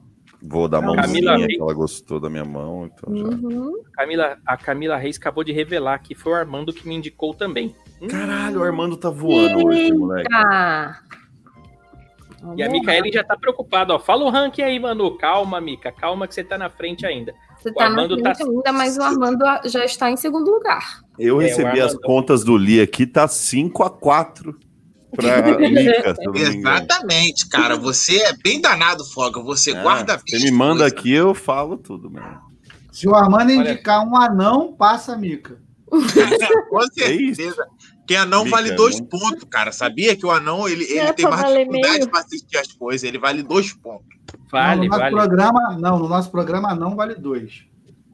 Vou 0.43 0.69
dar 0.69 0.79
a 0.79 0.81
Camila 0.83 0.97
mãozinha 1.03 1.37
Reis. 1.39 1.57
que 1.57 1.63
ela 1.63 1.73
gostou 1.73 2.21
da 2.21 2.29
minha 2.29 2.45
mão. 2.45 2.85
Então 2.93 3.17
já. 3.17 3.25
Uhum. 3.25 3.83
Camila, 3.95 4.37
a 4.47 4.57
Camila 4.59 4.97
Reis 4.99 5.17
acabou 5.17 5.43
de 5.43 5.51
revelar 5.51 5.99
que 6.01 6.15
foi 6.15 6.33
o 6.33 6.37
Armando 6.37 6.75
que 6.75 6.87
me 6.87 6.95
indicou 6.95 7.33
também. 7.33 7.75
Hum, 8.03 8.07
Caralho, 8.09 8.61
o 8.61 8.63
Armando 8.63 8.99
tá 8.99 9.09
voando 9.09 9.67
hoje, 9.67 9.93
moleque. 9.95 10.29
E 12.57 12.63
a 12.63 12.69
Micaele 12.71 13.11
já 13.11 13.25
tá 13.25 13.37
preocupada, 13.37 13.95
ó. 13.95 13.99
Fala 13.99 14.25
o 14.25 14.29
ranking 14.31 14.63
aí, 14.63 14.79
Manu. 14.79 15.17
Calma, 15.17 15.61
Mica. 15.61 15.91
Calma 15.91 16.29
que 16.29 16.35
você 16.35 16.45
tá 16.45 16.57
na 16.59 16.69
frente 16.71 17.05
ainda. 17.07 17.33
Você 17.59 17.71
O 17.71 17.75
tá 17.75 17.85
na 17.89 17.91
Armando 18.03 18.23
tá- 18.23 18.35
frente 18.35 18.49
ainda, 18.51 18.73
mas 18.73 18.99
o 18.99 19.03
Armando 19.03 19.43
já 19.65 19.85
está 19.85 20.11
em 20.11 20.17
segundo 20.17 20.51
lugar. 20.51 21.01
Eu 21.19 21.41
É, 21.41 21.45
recebi 21.47 21.81
o 21.81 21.85
as 21.85 21.93
Armando. 21.95 22.01
contas 22.03 22.45
do 22.45 22.57
Li 22.57 22.81
aqui, 22.81 23.07
tá 23.07 23.27
5 23.27 23.83
a 23.83 23.91
4 23.91 24.55
pra 25.16 25.59
Mica. 25.59 26.14
Exatamente, 26.35 27.48
cara. 27.48 27.76
Você 27.76 28.16
é 28.18 28.33
bem 28.42 28.61
danado, 28.61 29.05
Foga. 29.05 29.40
Você 29.42 29.72
É, 29.72 29.83
guarda 29.83 30.20
Você 30.26 30.38
me 30.38 30.50
manda 30.50 30.81
coisas. 30.83 30.98
aqui, 30.98 31.12
eu 31.12 31.35
falo 31.35 31.76
tudo 31.76 32.11
mesmo. 32.11 32.40
Se 32.92 33.09
o 33.09 33.14
Armando 33.14 33.50
Olha. 33.52 33.72
indicar 33.72 34.07
um 34.07 34.16
anão, 34.16 34.74
passa 34.74 35.12
a 35.14 35.16
mica. 35.18 35.59
Com 35.90 35.98
É 36.81 36.87
certeza. 36.92 37.66
Que 38.07 38.14
anão 38.14 38.44
Mica, 38.44 38.57
vale 38.57 38.70
dois 38.72 39.00
não- 39.00 39.07
pontos, 39.07 39.44
cara. 39.50 39.72
Sabia 39.72 40.14
que 40.16 40.24
o 40.24 40.31
anão 40.31 40.68
ele, 40.68 40.85
ele 40.85 40.98
É, 40.98 41.12
tem 41.12 41.26
mais 41.29 41.40
vale 41.42 41.59
dificuldade 41.59 41.98
meio. 41.98 42.09
pra 42.11 42.20
assistir 42.20 42.57
as 42.57 42.72
coisas. 42.72 43.02
Ele 43.02 43.18
vale 43.18 43.42
dois 43.42 43.72
pontos. 43.72 44.07
Vale, 44.50 44.76
não, 44.76 44.85
no 44.87 44.88
nosso 44.90 45.00
vale, 45.00 45.14
programa, 45.16 45.79
não, 45.81 45.98
no 45.98 46.09
nosso 46.09 46.31
programa 46.31 46.74
não 46.74 46.94
vale 46.94 47.14
dois. 47.16 47.64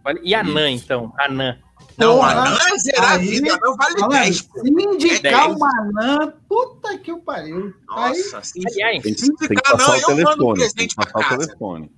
Vale. 0.03 0.21
E 0.23 0.35
a 0.35 0.43
Nan, 0.43 0.71
então? 0.71 1.13
A 1.19 1.29
Nan. 1.29 1.59
Não, 1.99 2.17
Porra, 2.17 2.31
anão 2.33 2.59
é 2.75 2.79
zerar 2.79 3.11
a 3.11 3.15
aí- 3.17 3.29
vida. 3.29 3.55
Anão 3.55 3.77
vale 3.77 4.03
aí, 4.03 4.09
10. 4.25 4.43
pô. 4.43 4.61
se 4.61 4.71
me 4.73 4.85
indicar 4.85 5.47
Dez. 5.49 5.57
uma 5.57 5.69
anã, 5.81 6.33
puta 6.49 6.97
que 6.99 7.11
eu 7.11 7.19
pariu. 7.19 7.75
Aí, 7.91 8.17
Nossa, 8.19 8.41
sim. 8.43 8.63
Aliás, 8.67 9.03
Tem, 9.03 9.15
Se 9.17 9.31
que 9.37 9.55
passar 9.63 9.99
não, 10.01 10.17
o 10.17 10.21
eu 10.21 10.25
mando 10.25 10.51
um 10.51 10.55
telefone. 10.55 10.55
Tem 10.55 10.55
presente 10.75 10.89
que 10.97 11.03
pra 11.03 11.13
passar 11.13 11.35
o 11.35 11.39
telefone. 11.39 11.91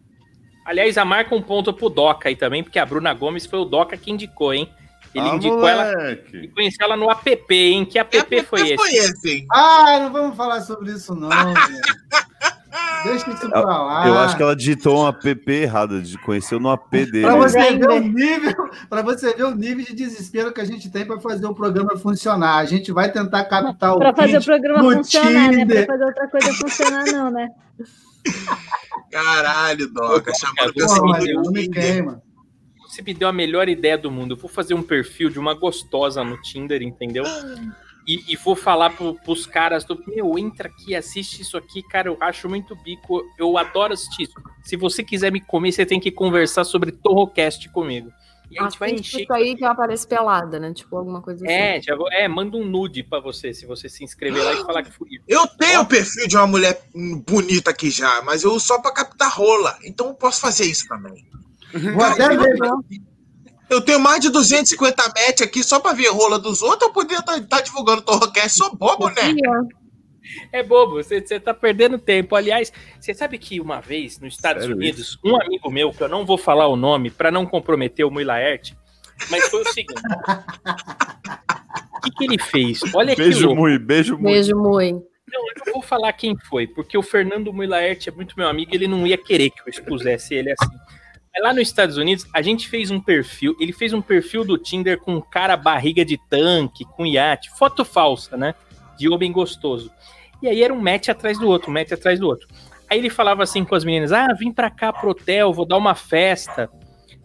aliás, 0.66 0.98
a 0.98 1.04
marca 1.04 1.34
um 1.34 1.42
ponto 1.42 1.72
pro 1.72 1.88
Doca 1.88 2.28
aí 2.28 2.34
também, 2.36 2.62
porque 2.64 2.78
a 2.78 2.86
Bruna 2.86 3.12
Gomes 3.14 3.46
foi 3.46 3.58
o 3.60 3.64
Doca 3.64 3.96
que 3.96 4.10
indicou, 4.10 4.52
hein? 4.54 4.68
Ele 5.14 5.28
Ah, 5.28 5.34
indicou 5.36 5.68
ela 5.68 5.92
e 5.92 5.94
moleque. 5.94 6.48
conheci 6.48 6.76
ela 6.80 6.96
no 6.96 7.08
app, 7.08 7.54
hein? 7.54 7.84
Que 7.84 7.98
app, 8.00 8.24
Que 8.24 8.42
foi 8.42 8.62
esse? 8.62 8.76
foi 8.76 8.90
esse? 8.94 9.46
Ah, 9.52 10.00
não 10.00 10.12
vamos 10.12 10.36
falar 10.36 10.60
sobre 10.62 10.90
isso, 10.90 11.14
não. 11.14 11.28
velho. 11.54 11.82
Deixa 13.04 13.30
isso 13.30 13.48
pra 13.48 13.60
lá. 13.60 14.08
Eu 14.08 14.18
acho 14.18 14.36
que 14.36 14.42
ela 14.42 14.56
digitou 14.56 15.04
um 15.04 15.08
app 15.08 15.52
errado, 15.52 16.02
de 16.02 16.18
conheceu 16.18 16.58
no 16.58 16.70
AP 16.70 16.90
dele. 16.90 17.22
Pra 17.22 17.36
você 17.36 17.58
Ainda. 17.58 17.88
ver 17.88 17.94
o 17.94 18.00
nível, 18.00 18.70
para 18.88 19.02
você 19.02 19.34
ver 19.34 19.44
o 19.44 19.54
nível 19.54 19.84
de 19.84 19.94
desespero 19.94 20.52
que 20.52 20.60
a 20.60 20.64
gente 20.64 20.90
tem 20.90 21.04
para 21.04 21.20
fazer 21.20 21.46
o 21.46 21.54
programa 21.54 21.96
funcionar. 21.96 22.56
A 22.56 22.64
gente 22.64 22.90
vai 22.92 23.12
tentar 23.12 23.44
captar 23.44 23.94
o 23.94 23.98
Pra 23.98 24.14
fazer 24.14 24.38
o 24.38 24.44
programa 24.44 24.80
funcionar, 24.94 25.30
né? 25.30 25.48
Pra 25.48 25.58
Tinder. 25.58 25.86
fazer 25.86 26.04
outra 26.04 26.28
coisa 26.28 26.52
funcionar, 26.54 27.04
não, 27.06 27.30
né? 27.30 27.48
Caralho, 29.10 29.92
Doca. 29.92 30.32
Chamando 30.34 30.72
Você 30.74 31.32
não 31.34 31.52
me 31.52 31.68
queima. 31.68 32.22
Você 32.88 33.02
me 33.02 33.12
deu 33.12 33.28
a 33.28 33.32
melhor 33.32 33.68
ideia 33.68 33.98
do 33.98 34.10
mundo. 34.10 34.34
Eu 34.34 34.38
vou 34.38 34.48
fazer 34.48 34.74
um 34.74 34.82
perfil 34.82 35.28
de 35.28 35.38
uma 35.38 35.54
gostosa 35.54 36.22
no 36.24 36.40
Tinder, 36.40 36.82
entendeu? 36.82 37.24
E, 38.06 38.32
e 38.32 38.36
vou 38.36 38.54
falar 38.54 38.90
pro, 38.90 39.14
pros 39.14 39.46
caras 39.46 39.84
do 39.84 40.02
meu, 40.06 40.38
entra 40.38 40.68
aqui, 40.68 40.94
assiste 40.94 41.40
isso 41.40 41.56
aqui, 41.56 41.82
cara. 41.82 42.08
Eu 42.08 42.18
acho 42.20 42.48
muito 42.48 42.76
bico. 42.76 43.22
Eu 43.38 43.56
adoro 43.56 43.94
assistir 43.94 44.24
isso. 44.24 44.34
Se 44.62 44.76
você 44.76 45.02
quiser 45.02 45.32
me 45.32 45.40
comer, 45.40 45.72
você 45.72 45.86
tem 45.86 45.98
que 45.98 46.10
conversar 46.10 46.64
sobre 46.64 46.92
Torrocast 46.92 47.68
comigo. 47.70 48.12
E 48.50 48.58
a 48.58 48.64
gente 48.64 48.78
vai 48.78 48.90
encher. 48.90 49.22
isso 49.22 49.32
aí 49.32 49.56
que 49.56 49.64
aparece 49.64 50.06
pelada, 50.06 50.60
né? 50.60 50.72
Tipo, 50.72 50.98
alguma 50.98 51.22
coisa 51.22 51.44
assim. 51.44 51.52
É, 51.52 51.80
já 51.80 51.96
vou, 51.96 52.10
é, 52.12 52.28
manda 52.28 52.56
um 52.56 52.64
nude 52.64 53.02
pra 53.02 53.18
você, 53.20 53.54
se 53.54 53.66
você 53.66 53.88
se 53.88 54.04
inscrever 54.04 54.44
lá 54.44 54.52
e 54.52 54.62
falar 54.64 54.82
que 54.82 54.92
fui 54.92 55.08
eu. 55.26 55.40
Eu 55.40 55.46
tenho 55.46 55.80
o 55.80 55.86
perfil 55.86 56.28
de 56.28 56.36
uma 56.36 56.46
mulher 56.46 56.86
bonita 57.26 57.70
aqui 57.70 57.90
já, 57.90 58.22
mas 58.22 58.44
eu 58.44 58.52
uso 58.52 58.66
só 58.66 58.80
pra 58.80 58.92
captar 58.92 59.32
rola. 59.32 59.76
Então 59.82 60.08
eu 60.08 60.14
posso 60.14 60.40
fazer 60.40 60.66
isso 60.66 60.86
também. 60.86 61.26
Vou 61.72 62.04
até 62.04 62.28
ver. 62.28 62.58
Eu 63.68 63.80
tenho 63.80 63.98
mais 63.98 64.20
de 64.20 64.30
250 64.30 65.02
match 65.02 65.40
aqui 65.40 65.62
só 65.62 65.80
pra 65.80 65.92
ver 65.92 66.08
rola 66.08 66.38
dos 66.38 66.62
outros. 66.62 66.82
Eu 66.82 66.92
poderia 66.92 67.18
estar 67.18 67.60
divulgando 67.60 68.00
o 68.00 68.04
Torrocast. 68.04 68.58
Sou 68.58 68.76
bobo, 68.76 69.08
né? 69.08 69.34
É 70.52 70.62
bobo, 70.62 70.96
você, 70.96 71.20
tá 71.20 71.52
perdendo 71.52 71.98
tempo. 71.98 72.34
Aliás, 72.34 72.72
você 72.98 73.14
sabe 73.14 73.38
que 73.38 73.60
uma 73.60 73.80
vez 73.80 74.18
nos 74.18 74.34
Estados 74.34 74.62
Sério 74.62 74.76
Unidos, 74.76 75.18
um 75.24 75.40
amigo 75.40 75.70
meu, 75.70 75.92
que 75.92 76.02
eu 76.02 76.08
não 76.08 76.24
vou 76.24 76.38
falar 76.38 76.66
o 76.66 76.76
nome 76.76 77.10
pra 77.10 77.30
não 77.30 77.46
comprometer 77.46 78.04
o 78.06 78.10
Mui 78.10 78.24
Laerte, 78.24 78.76
mas 79.30 79.48
foi 79.48 79.62
o 79.62 79.72
seguinte: 79.72 80.00
o 81.96 82.00
que, 82.00 82.10
que 82.10 82.24
ele 82.24 82.38
fez? 82.38 82.80
Olha 82.94 83.14
que 83.14 83.22
Beijo 83.22 83.54
muito, 83.54 83.84
beijo 83.84 84.12
muito. 84.14 84.24
Beijo, 84.24 84.56
Mui. 84.56 84.92
Não, 84.92 85.48
eu 85.48 85.54
não 85.66 85.72
vou 85.74 85.82
falar 85.82 86.12
quem 86.12 86.36
foi, 86.48 86.66
porque 86.66 86.96
o 86.96 87.02
Fernando 87.02 87.52
Mui 87.52 87.66
Laerte 87.66 88.08
é 88.08 88.12
muito 88.12 88.34
meu 88.36 88.48
amigo, 88.48 88.74
ele 88.74 88.86
não 88.86 89.06
ia 89.06 89.18
querer 89.18 89.50
que 89.50 89.60
eu 89.60 89.68
expusesse 89.68 90.34
ele 90.34 90.52
assim. 90.52 90.83
Lá 91.40 91.52
nos 91.52 91.62
Estados 91.62 91.96
Unidos, 91.96 92.26
a 92.32 92.40
gente 92.40 92.68
fez 92.68 92.90
um 92.90 93.00
perfil, 93.00 93.56
ele 93.60 93.72
fez 93.72 93.92
um 93.92 94.00
perfil 94.00 94.44
do 94.44 94.56
Tinder 94.56 94.98
com 94.98 95.20
cara 95.20 95.56
barriga 95.56 96.04
de 96.04 96.16
tanque, 96.28 96.84
com 96.84 97.04
iate, 97.04 97.50
foto 97.58 97.84
falsa, 97.84 98.36
né? 98.36 98.54
De 98.96 99.08
homem 99.08 99.32
gostoso. 99.32 99.90
E 100.40 100.48
aí 100.48 100.62
era 100.62 100.72
um 100.72 100.80
match 100.80 101.08
atrás 101.08 101.38
do 101.38 101.48
outro, 101.48 101.70
um 101.70 101.74
match 101.74 101.92
atrás 101.92 102.20
do 102.20 102.28
outro. 102.28 102.46
Aí 102.88 102.98
ele 102.98 103.10
falava 103.10 103.42
assim 103.42 103.64
com 103.64 103.74
as 103.74 103.84
meninas: 103.84 104.12
Ah, 104.12 104.28
vim 104.32 104.52
pra 104.52 104.70
cá 104.70 104.92
pro 104.92 105.10
hotel, 105.10 105.52
vou 105.52 105.66
dar 105.66 105.76
uma 105.76 105.94
festa. 105.94 106.70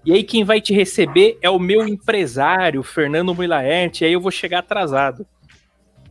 E 0.06 0.13
aí 0.13 0.24
quem 0.24 0.43
vai 0.43 0.60
te 0.60 0.74
receber 0.74 1.38
é 1.41 1.50
o 1.50 1.60
meu 1.60 1.88
empresário, 1.88 2.82
Fernando 2.82 3.36
Muilaerte, 3.36 4.04
e 4.04 4.08
aí 4.08 4.13
eu 4.13 4.22
vou 4.22 4.32
chegar 4.32 4.60
atrasado. 4.60 5.28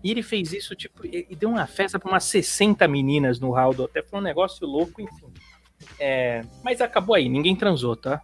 E 0.05 0.11
ele 0.11 0.23
fez 0.23 0.53
isso, 0.53 0.77
tipo, 0.77 1.05
e 1.05 1.35
deu 1.35 1.49
uma 1.49 1.67
festa 1.67 1.99
pra 1.99 2.11
umas 2.11 2.25
60 2.25 2.87
meninas 2.87 3.41
no 3.41 3.51
hall 3.51 3.75
do 3.75 3.83
hotel. 3.85 4.05
Foi 4.09 4.21
um 4.21 4.23
negócio 4.23 4.67
louco, 4.67 5.01
enfim. 5.03 5.27
É, 6.01 6.42
mas 6.62 6.81
acabou 6.81 7.14
aí, 7.14 7.29
ninguém 7.29 7.55
transou, 7.57 7.96
tá? 7.96 8.20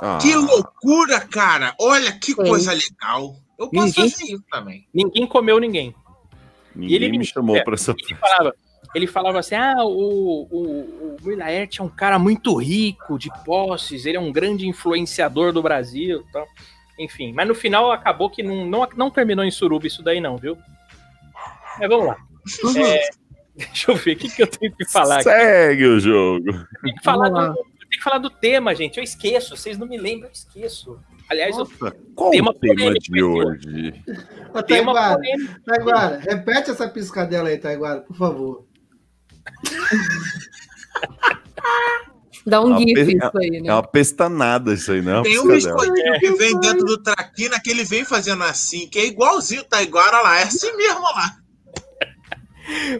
Ah, 0.00 0.18
Que 0.20 0.34
loucura, 0.34 1.20
cara. 1.20 1.74
Olha 1.80 2.12
que 2.12 2.32
Sim. 2.32 2.34
coisa 2.36 2.72
legal. 2.72 3.36
Eu 3.58 3.68
posso 3.70 3.86
Ninguém- 3.86 4.10
fazer 4.10 4.24
isso 4.24 4.44
também. 4.50 4.86
Ninguém 4.92 5.26
comeu 5.26 5.58
ninguém. 5.60 5.94
Ninguém 6.74 6.96
ele 6.96 7.08
me 7.10 7.18
me- 7.18 7.24
chamou 7.26 7.56
é, 7.56 7.62
pra 7.62 7.74
essa. 7.74 7.92
Ele 7.92 8.16
falava, 8.16 8.54
ele 8.94 9.06
falava 9.06 9.38
assim: 9.38 9.54
ah, 9.54 9.84
o, 9.84 10.48
o, 10.50 10.58
o 10.60 11.16
Will 11.24 11.38
Laerte 11.38 11.80
é 11.80 11.84
um 11.84 11.88
cara 11.88 12.18
muito 12.18 12.56
rico, 12.56 13.18
de 13.18 13.30
posses, 13.44 14.04
ele 14.06 14.16
é 14.16 14.20
um 14.20 14.32
grande 14.32 14.66
influenciador 14.66 15.52
do 15.52 15.62
Brasil 15.62 16.24
tal. 16.32 16.46
Enfim, 16.98 17.32
mas 17.32 17.46
no 17.48 17.54
final 17.54 17.90
acabou 17.92 18.28
que 18.30 18.42
não, 18.42 18.64
não, 18.66 18.88
não 18.96 19.10
terminou 19.10 19.44
em 19.44 19.50
suruba 19.50 19.86
isso 19.86 20.02
daí, 20.02 20.20
não, 20.20 20.36
viu? 20.36 20.56
Mas 21.78 21.88
vamos 21.88 22.06
lá. 22.06 22.16
É, 22.84 23.08
deixa 23.56 23.90
eu 23.90 23.96
ver 23.96 24.12
o 24.12 24.16
que, 24.18 24.28
que 24.28 24.42
eu 24.42 24.46
tenho 24.46 24.74
que 24.76 24.84
falar 24.84 25.16
aqui. 25.16 25.24
Segue 25.24 25.86
o 25.86 26.00
jogo. 26.00 26.52
Tem 26.82 26.94
que 26.94 27.02
falar, 27.04 27.28
do, 27.28 27.54
tem 27.54 27.98
que 27.98 28.02
falar 28.02 28.18
do 28.18 28.30
tema, 28.30 28.74
gente. 28.74 28.98
Eu 28.98 29.04
esqueço, 29.04 29.56
vocês 29.56 29.76
não 29.78 29.86
me 29.86 29.96
lembram, 29.98 30.28
eu 30.28 30.32
esqueço. 30.32 30.98
Aliás, 31.28 31.56
eu 31.56 31.64
Nossa, 31.64 31.96
qual 32.14 32.30
tema 32.30 32.50
o 32.50 32.54
tema 32.54 32.92
de 32.92 32.98
aqui, 32.98 33.22
hoje? 33.22 33.94
Ô, 34.54 34.62
tenho 34.62 34.82
uma 34.82 34.94
Taiguara. 34.94 35.20
Taiguara, 35.64 36.18
repete 36.18 36.70
essa 36.70 36.88
piscadela 36.88 37.48
aí, 37.48 37.58
Taiguara, 37.58 38.00
por 38.00 38.16
favor. 38.16 38.66
Dá 42.44 42.60
um 42.60 42.74
Ah, 42.74 42.78
gif 42.78 42.92
pe- 42.94 43.16
isso 43.16 43.38
aí, 43.38 43.50
né? 43.60 43.68
É 43.68 43.72
uma 43.72 43.86
pestanada 43.86 44.74
isso 44.74 44.90
aí, 44.90 45.00
né? 45.00 45.22
Tem 45.22 45.38
um 45.38 45.46
biscoitinho 45.46 46.18
que 46.18 46.32
vem 46.32 46.58
dentro 46.58 46.84
do 46.84 47.00
traquina 47.00 47.60
que 47.60 47.70
ele 47.70 47.84
vem 47.84 48.04
fazendo 48.04 48.42
assim, 48.42 48.88
que 48.88 48.98
é 48.98 49.06
igualzinho 49.06 49.60
o 49.62 49.64
Taiguara 49.64 50.20
lá. 50.22 50.40
É 50.40 50.42
assim 50.42 50.76
mesmo 50.76 51.02
lá. 51.02 51.36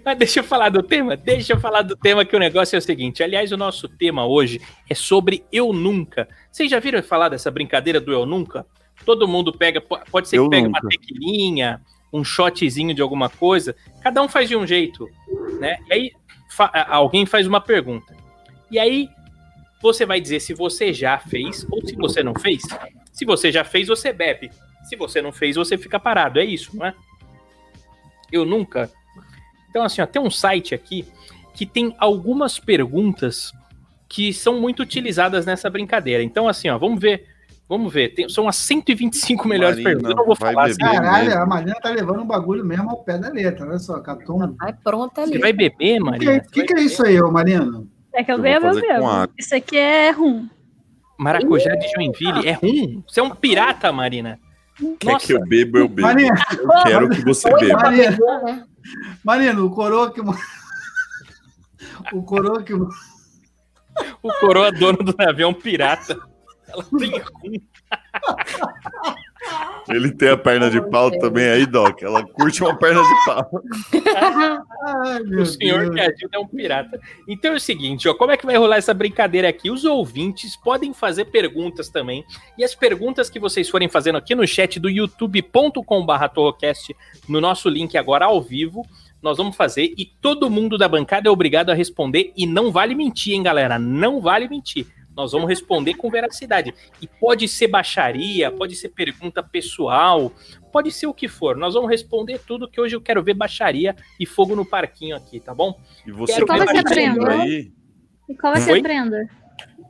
Mas 0.04 0.18
deixa 0.18 0.40
eu 0.40 0.44
falar 0.44 0.68
do 0.68 0.82
tema, 0.82 1.16
deixa 1.16 1.52
eu 1.52 1.60
falar 1.60 1.82
do 1.82 1.96
tema 1.96 2.24
que 2.24 2.34
o 2.34 2.38
negócio 2.38 2.76
é 2.76 2.78
o 2.78 2.82
seguinte. 2.82 3.22
Aliás, 3.22 3.52
o 3.52 3.56
nosso 3.56 3.88
tema 3.88 4.26
hoje 4.26 4.60
é 4.88 4.94
sobre 4.94 5.44
eu 5.52 5.72
nunca. 5.72 6.28
Vocês 6.50 6.70
já 6.70 6.78
viram 6.80 7.02
falar 7.02 7.28
dessa 7.28 7.50
brincadeira 7.50 8.00
do 8.00 8.12
eu 8.12 8.24
nunca? 8.26 8.66
Todo 9.04 9.26
mundo 9.28 9.52
pega, 9.52 9.80
po- 9.80 9.98
pode 10.10 10.28
ser 10.28 10.36
que 10.36 10.40
Eu 10.42 10.48
pegue 10.50 10.66
nunca. 10.68 10.80
uma 10.80 10.88
tequilinha, 10.90 11.80
um 12.12 12.22
shotzinho 12.22 12.94
de 12.94 13.02
alguma 13.02 13.28
coisa, 13.28 13.74
cada 14.02 14.22
um 14.22 14.28
faz 14.28 14.48
de 14.48 14.56
um 14.56 14.66
jeito, 14.66 15.08
né? 15.58 15.78
E 15.88 15.92
aí 15.94 16.12
fa- 16.50 16.70
alguém 16.88 17.24
faz 17.26 17.46
uma 17.46 17.60
pergunta. 17.60 18.14
E 18.70 18.78
aí 18.78 19.08
você 19.80 20.06
vai 20.06 20.20
dizer 20.20 20.40
se 20.40 20.54
você 20.54 20.92
já 20.92 21.18
fez 21.18 21.66
ou 21.70 21.86
se 21.86 21.96
você 21.96 22.22
não 22.22 22.34
fez. 22.34 22.62
Se 23.12 23.24
você 23.24 23.50
já 23.50 23.64
fez, 23.64 23.88
você 23.88 24.12
bebe. 24.12 24.50
Se 24.84 24.96
você 24.96 25.20
não 25.20 25.32
fez, 25.32 25.56
você 25.56 25.76
fica 25.76 25.98
parado. 25.98 26.38
É 26.38 26.44
isso, 26.44 26.76
não 26.76 26.86
é? 26.86 26.94
Eu 28.30 28.44
nunca. 28.44 28.90
Então, 29.72 29.82
assim, 29.82 30.02
ó, 30.02 30.06
tem 30.06 30.20
um 30.20 30.30
site 30.30 30.74
aqui 30.74 31.06
que 31.54 31.64
tem 31.64 31.94
algumas 31.98 32.58
perguntas 32.58 33.52
que 34.06 34.30
são 34.30 34.60
muito 34.60 34.82
utilizadas 34.82 35.46
nessa 35.46 35.70
brincadeira. 35.70 36.22
Então, 36.22 36.46
assim, 36.46 36.68
ó, 36.68 36.76
vamos 36.76 37.00
ver. 37.00 37.24
Vamos 37.66 37.90
ver. 37.90 38.10
Tem- 38.10 38.28
são 38.28 38.46
as 38.46 38.56
125 38.56 39.48
melhores 39.48 39.76
Marina, 39.76 39.88
perguntas. 39.90 40.10
Eu 40.10 40.16
não 40.16 40.26
vou 40.26 40.36
falar 40.36 40.64
beber. 40.68 40.84
assim. 40.84 40.94
Caralho, 40.96 41.26
mesmo. 41.28 41.40
a 41.40 41.46
Marina 41.46 41.74
tá 41.80 41.88
levando 41.88 42.20
um 42.20 42.26
bagulho 42.26 42.62
mesmo 42.62 42.90
ao 42.90 42.98
pé 43.02 43.16
da 43.16 43.30
letra. 43.30 43.66
Olha 43.66 43.78
só, 43.78 43.98
catou 44.00 44.42
um. 44.42 44.54
Vai 44.56 44.74
pronta 44.74 45.22
ali. 45.22 45.32
Você 45.32 45.38
vai 45.38 45.54
beber, 45.54 46.02
O 46.02 46.04
Marina? 46.04 46.40
que, 46.40 46.50
que, 46.50 46.64
que 46.64 46.74
é 46.74 46.82
isso 46.82 47.02
aí, 47.02 47.18
ô 47.18 47.30
Marina? 47.30 47.82
É 48.14 48.22
que 48.22 48.30
eu 48.30 48.36
Eu 48.36 48.42
bebo, 48.42 48.66
eu 48.66 48.74
bebo. 48.74 49.32
Isso 49.38 49.54
aqui 49.54 49.78
é 49.78 50.10
rum. 50.10 50.46
Maracujá 51.18 51.74
de 51.76 51.88
Joinville 51.94 52.46
é 52.46 52.52
rum. 52.52 53.02
Você 53.08 53.20
é 53.20 53.22
um 53.22 53.30
pirata, 53.30 53.90
Marina. 53.90 54.38
Quer 54.98 55.12
Nossa. 55.12 55.26
que 55.26 55.32
eu 55.32 55.40
beba, 55.46 55.78
eu 55.78 55.88
bebo. 55.88 56.02
Marina, 56.02 56.34
Eu 56.58 56.68
quero 56.82 57.08
que 57.08 57.24
você 57.24 57.48
beba. 57.58 57.78
pra 57.78 57.90
Marina, 59.24 59.62
o 59.62 59.70
coroa 59.70 60.12
que. 60.12 60.20
O 62.12 62.22
coroa 62.22 62.62
que. 62.62 62.72
O 62.74 64.32
coroa 64.40 64.72
dono 64.72 64.98
do 64.98 65.14
navio 65.16 65.44
é 65.44 65.46
um 65.46 65.54
pirata. 65.54 66.18
Ela 66.68 66.84
tem 66.98 67.12
rum. 67.42 67.58
Ele 69.88 70.12
tem 70.12 70.28
a 70.28 70.36
perna 70.36 70.70
de 70.70 70.80
pau 70.90 71.10
também 71.10 71.44
aí, 71.48 71.66
Doc. 71.66 72.02
Ela 72.02 72.24
curte 72.24 72.62
uma 72.62 72.76
perna 72.76 73.02
de 73.02 73.24
pau. 73.26 73.50
Ai, 74.86 75.22
O 75.40 75.44
senhor 75.46 75.80
Deus. 75.80 75.94
que 75.94 76.00
ajuda 76.00 76.36
é 76.36 76.38
um 76.38 76.46
pirata. 76.46 77.00
Então 77.28 77.52
é 77.52 77.56
o 77.56 77.60
seguinte, 77.60 78.08
ó, 78.08 78.14
como 78.14 78.30
é 78.30 78.36
que 78.36 78.46
vai 78.46 78.56
rolar 78.56 78.76
essa 78.76 78.94
brincadeira 78.94 79.48
aqui? 79.48 79.70
Os 79.70 79.84
ouvintes 79.84 80.56
podem 80.56 80.94
fazer 80.94 81.26
perguntas 81.26 81.88
também. 81.88 82.24
E 82.56 82.64
as 82.64 82.74
perguntas 82.74 83.28
que 83.28 83.40
vocês 83.40 83.68
forem 83.68 83.88
fazendo 83.88 84.16
aqui 84.18 84.34
no 84.34 84.46
chat 84.46 84.78
do 84.78 84.88
youtube.com.br 84.88 86.28
torrocast, 86.32 86.94
no 87.28 87.40
nosso 87.40 87.68
link 87.68 87.96
agora 87.96 88.26
ao 88.26 88.40
vivo, 88.40 88.86
nós 89.20 89.36
vamos 89.36 89.54
fazer 89.56 89.92
e 89.96 90.04
todo 90.20 90.50
mundo 90.50 90.76
da 90.76 90.88
bancada 90.88 91.28
é 91.28 91.30
obrigado 91.30 91.70
a 91.70 91.74
responder 91.74 92.32
e 92.36 92.46
não 92.46 92.72
vale 92.72 92.94
mentir, 92.94 93.34
hein, 93.34 93.42
galera? 93.42 93.78
Não 93.78 94.20
vale 94.20 94.48
mentir. 94.48 94.86
Nós 95.16 95.32
vamos 95.32 95.48
responder 95.48 95.94
com 95.94 96.10
veracidade. 96.10 96.74
E 97.00 97.06
pode 97.06 97.46
ser 97.48 97.68
baixaria, 97.68 98.50
pode 98.50 98.74
ser 98.76 98.88
pergunta 98.90 99.42
pessoal, 99.42 100.32
pode 100.72 100.90
ser 100.90 101.06
o 101.06 101.14
que 101.14 101.28
for. 101.28 101.56
Nós 101.56 101.74
vamos 101.74 101.90
responder 101.90 102.40
tudo 102.46 102.68
que 102.68 102.80
hoje 102.80 102.96
eu 102.96 103.00
quero 103.00 103.22
ver 103.22 103.34
baixaria 103.34 103.94
e 104.18 104.24
fogo 104.26 104.56
no 104.56 104.64
parquinho 104.64 105.14
aqui, 105.16 105.38
tá 105.40 105.54
bom? 105.54 105.78
E 106.06 106.10
você 106.12 106.34
Quero 106.34 106.46
você 106.46 106.62
assistindo 106.62 107.22
aprender. 107.22 107.30
aí, 107.42 107.72
E 108.28 108.34
qual 108.34 108.52
vai 108.54 108.62
ser 108.62 108.78
a 108.78 108.82
prenda? 108.82 109.28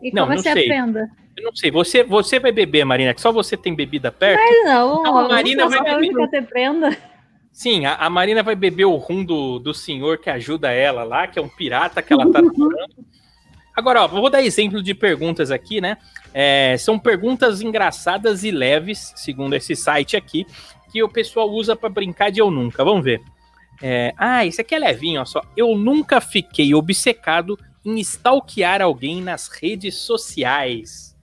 E 0.02 0.10
Não, 0.12 0.22
qual 0.22 0.26
vai 0.28 0.36
não 0.36 0.42
ser 0.42 0.48
a 0.48 0.54
sei. 0.54 0.66
prenda? 0.66 1.10
Eu 1.36 1.44
não 1.44 1.54
sei, 1.56 1.70
você, 1.70 2.02
você 2.04 2.38
vai 2.38 2.52
beber, 2.52 2.84
Marina, 2.84 3.14
que 3.14 3.20
só 3.20 3.32
você 3.32 3.56
tem 3.56 3.74
bebida 3.74 4.12
perto? 4.12 4.42
Não, 4.64 5.02
Não, 5.02 5.18
a 5.18 5.22
eu 5.22 5.28
Marina 5.28 5.66
vai 5.68 5.98
beber. 6.00 6.28
ter 6.28 6.42
prenda. 6.46 6.94
Sim, 7.50 7.86
a, 7.86 7.94
a 7.96 8.10
Marina 8.10 8.42
vai 8.42 8.54
beber 8.54 8.84
o 8.86 8.96
rum 8.96 9.24
do, 9.24 9.58
do 9.58 9.72
senhor 9.72 10.18
que 10.18 10.28
ajuda 10.28 10.72
ela 10.72 11.04
lá, 11.04 11.26
que 11.26 11.38
é 11.38 11.42
um 11.42 11.48
pirata 11.48 12.02
que 12.02 12.12
ela 12.12 12.30
tá 12.30 12.42
namorando. 12.42 13.04
Agora, 13.74 14.04
ó, 14.04 14.08
vou 14.08 14.28
dar 14.28 14.42
exemplo 14.42 14.82
de 14.82 14.94
perguntas 14.94 15.50
aqui, 15.50 15.80
né? 15.80 15.96
É, 16.32 16.76
são 16.78 16.98
perguntas 16.98 17.62
engraçadas 17.62 18.44
e 18.44 18.50
leves, 18.50 19.12
segundo 19.16 19.54
esse 19.54 19.74
site 19.74 20.16
aqui, 20.16 20.46
que 20.90 21.02
o 21.02 21.08
pessoal 21.08 21.50
usa 21.50 21.74
pra 21.74 21.88
brincar 21.88 22.30
de 22.30 22.40
eu 22.40 22.50
nunca. 22.50 22.84
Vamos 22.84 23.04
ver. 23.04 23.20
É, 23.80 24.12
ah, 24.16 24.44
esse 24.44 24.60
aqui 24.60 24.74
é 24.74 24.78
levinho, 24.78 25.22
ó 25.22 25.24
só. 25.24 25.42
Eu 25.56 25.74
nunca 25.76 26.20
fiquei 26.20 26.74
obcecado 26.74 27.58
em 27.84 27.98
stalkear 27.98 28.80
alguém 28.80 29.20
nas 29.20 29.48
redes 29.48 29.96
sociais. 29.96 31.16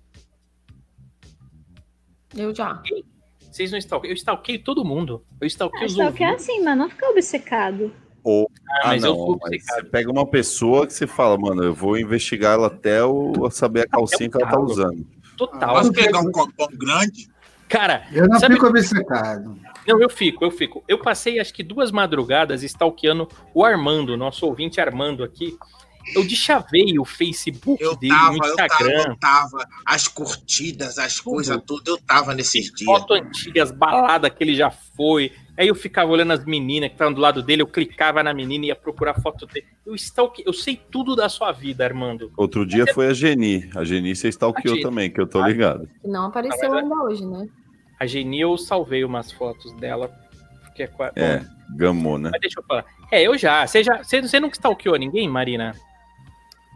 Eu 2.35 2.53
já. 2.53 2.81
Vocês 3.51 3.71
não 3.71 3.77
stalkeiam? 3.77 4.11
Eu 4.11 4.15
stalkeio 4.15 4.63
todo 4.63 4.85
mundo. 4.85 5.23
Eu 5.39 5.47
stalkeio 5.47 5.85
os 5.85 5.95
que 5.95 6.01
é 6.01 6.05
ouvintes. 6.05 6.49
assim, 6.49 6.63
mas 6.63 6.77
não 6.77 6.89
ficar 6.89 7.09
obcecado. 7.09 7.93
Ou. 8.23 8.49
Ah, 8.83 8.91
Ah, 8.91 8.95
não. 8.97 9.37
você 9.37 9.83
pega 9.91 10.11
uma 10.11 10.25
pessoa 10.25 10.85
que 10.87 10.93
você 10.93 11.07
fala, 11.07 11.37
mano, 11.37 11.63
eu 11.63 11.73
vou 11.73 11.97
investigar 11.97 12.53
ela 12.53 12.67
até 12.67 12.99
eu 13.01 13.33
saber 13.51 13.81
a 13.81 13.87
calcinha 13.87 14.29
que 14.29 14.37
ela 14.41 14.49
tá 14.51 14.59
usando. 14.59 15.05
Total. 15.37 15.75
Posso 15.75 15.91
pegar 15.93 16.19
um 16.19 16.31
copão 16.31 16.67
grande? 16.73 17.27
Cara, 17.67 18.03
Eu 18.11 18.27
não 18.27 18.39
Sabe- 18.39 18.55
fico 18.55 18.67
obcecado. 18.67 19.57
Não, 19.87 20.01
eu 20.01 20.09
fico, 20.09 20.43
eu 20.43 20.51
fico. 20.51 20.83
Eu 20.87 20.99
passei 20.99 21.39
acho 21.39 21.53
que 21.53 21.63
duas 21.63 21.91
madrugadas 21.91 22.63
stalkeando 22.63 23.27
o 23.53 23.63
Armando, 23.63 24.17
nosso 24.17 24.45
ouvinte 24.45 24.81
Armando 24.81 25.23
aqui. 25.23 25.55
Eu 26.15 26.25
deschavei 26.27 26.97
o 26.97 27.05
Facebook 27.05 27.81
Eu 27.83 27.95
dele, 27.95 28.11
tava, 28.13 28.31
o 28.33 28.35
eu 28.37 28.55
tava, 28.55 28.65
Instagram, 28.65 29.03
eu 29.09 29.17
tava. 29.19 29.67
As 29.85 30.07
curtidas, 30.07 30.97
as 30.97 31.19
coisas, 31.19 31.59
tudo, 31.65 31.83
eu 31.91 31.97
tava 31.99 32.33
nesses 32.33 32.71
dias. 32.71 32.85
foto 32.85 33.13
antiga, 33.13 33.61
as 33.61 33.71
baladas 33.71 34.31
que 34.31 34.43
ele 34.43 34.55
já 34.55 34.71
foi. 34.71 35.31
Aí 35.59 35.67
eu 35.67 35.75
ficava 35.75 36.09
olhando 36.09 36.31
as 36.31 36.45
meninas 36.45 36.87
que 36.87 36.95
estavam 36.95 37.13
do 37.13 37.19
lado 37.19 37.43
dele, 37.43 37.61
eu 37.61 37.67
clicava 37.67 38.23
na 38.23 38.33
menina 38.33 38.63
e 38.63 38.67
ia 38.69 38.75
procurar 38.77 39.15
foto 39.15 39.45
dele. 39.45 39.65
Eu, 39.85 39.93
stalke... 39.93 40.41
eu 40.45 40.53
sei 40.53 40.81
tudo 40.89 41.17
da 41.17 41.27
sua 41.27 41.51
vida, 41.51 41.83
Armando. 41.83 42.31
Outro 42.37 42.65
dia 42.65 42.85
foi 42.93 43.07
a 43.07 43.13
Geni. 43.13 43.69
A 43.75 43.83
Geni 43.83 44.15
você 44.15 44.29
stalkeou 44.29 44.75
Geni. 44.75 44.81
também, 44.81 45.11
que 45.11 45.19
eu 45.19 45.27
tô 45.27 45.45
ligado. 45.45 45.89
Não 46.05 46.27
apareceu 46.27 46.73
é- 46.73 46.79
ainda 46.79 46.95
hoje, 47.03 47.25
né? 47.25 47.45
A 47.99 48.05
Geni, 48.05 48.39
eu 48.39 48.57
salvei 48.57 49.03
umas 49.03 49.33
fotos 49.33 49.73
dela. 49.73 50.09
Porque 50.63 50.83
é... 50.83 50.89
É, 51.17 51.45
gamou, 51.75 52.17
né? 52.17 52.29
Mas 52.31 52.39
deixa 52.39 52.61
eu 52.61 52.63
falar. 52.63 52.85
É, 53.11 53.21
eu 53.21 53.37
já. 53.37 53.67
Você, 53.67 53.83
já... 53.83 54.01
você, 54.01 54.21
você 54.21 54.39
nunca 54.39 54.55
stalkeou 54.55 54.95
ninguém, 54.95 55.27
Marina? 55.27 55.75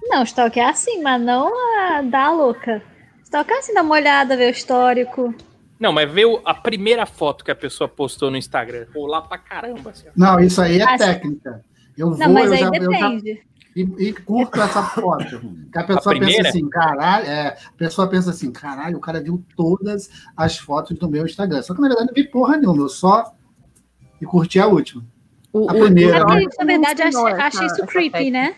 Não, 0.04 0.24
stalkear 0.24 0.72
assim, 0.72 1.02
mas 1.02 1.22
não 1.22 1.54
a 1.80 2.02
dar 2.02 2.26
a 2.26 2.32
louca. 2.32 2.84
Stalkear 3.24 3.60
assim, 3.60 3.74
dar 3.74 3.84
uma 3.84 3.96
olhada, 3.96 4.36
ver 4.36 4.48
o 4.48 4.52
histórico. 4.52 5.34
Não, 5.80 5.92
mas 5.92 6.10
veio 6.12 6.40
a 6.46 6.54
primeira 6.54 7.06
foto 7.06 7.44
que 7.44 7.52
a 7.52 7.56
pessoa 7.56 7.88
postou 7.88 8.32
no 8.32 8.38
Instagram. 8.38 8.86
Pô, 8.94 9.06
lá 9.08 9.22
pra 9.22 9.38
caramba, 9.38 9.90
assim. 9.90 10.08
Não, 10.16 10.40
isso 10.40 10.62
aí 10.62 10.80
é 10.80 10.88
sim. 10.92 10.98
técnica. 10.98 11.64
Eu 11.98 12.10
vou, 12.12 12.18
Não, 12.20 12.34
mas 12.34 12.48
eu 12.48 12.54
aí 12.54 12.60
já, 12.60 12.68
eu 12.68 12.74
já 12.74 12.80
depende. 12.80 13.42
e, 13.76 13.82
e 13.82 14.14
curto 14.14 14.62
essa 14.62 14.82
foto. 14.84 15.40
Que 15.72 15.78
a 15.80 15.84
pessoa 15.84 16.16
primeira? 16.16 16.44
pensa 16.44 16.50
assim, 16.50 16.70
caralho, 16.70 17.26
é, 17.28 17.48
a 17.50 17.72
pessoa 17.78 18.08
pensa 18.08 18.30
assim, 18.30 18.52
caralho, 18.52 18.98
o 18.98 19.02
cara 19.02 19.22
viu 19.22 19.44
todas 19.58 20.10
as 20.38 20.58
fotos 20.58 20.98
do 20.98 21.10
meu 21.10 21.26
Instagram. 21.26 21.62
Só 21.62 21.74
que 21.76 21.82
na 21.82 21.88
verdade 21.90 22.08
não 22.08 22.14
vi 22.14 22.24
porra 22.28 22.58
nenhuma, 22.58 22.84
eu 22.84 22.90
só 22.90 23.34
e 24.22 24.26
curti 24.26 24.60
a 24.60 24.68
última. 24.68 25.04
O, 25.52 25.70
A 25.70 25.74
primeira, 25.74 26.14
né? 26.14 26.20
é 26.20 26.46
Mas, 26.46 26.56
na 26.58 26.66
verdade, 26.66 27.02
acha 27.04 27.46
essa- 27.46 27.66
isso 27.66 27.86
creepy, 27.86 28.32
né? 28.32 28.56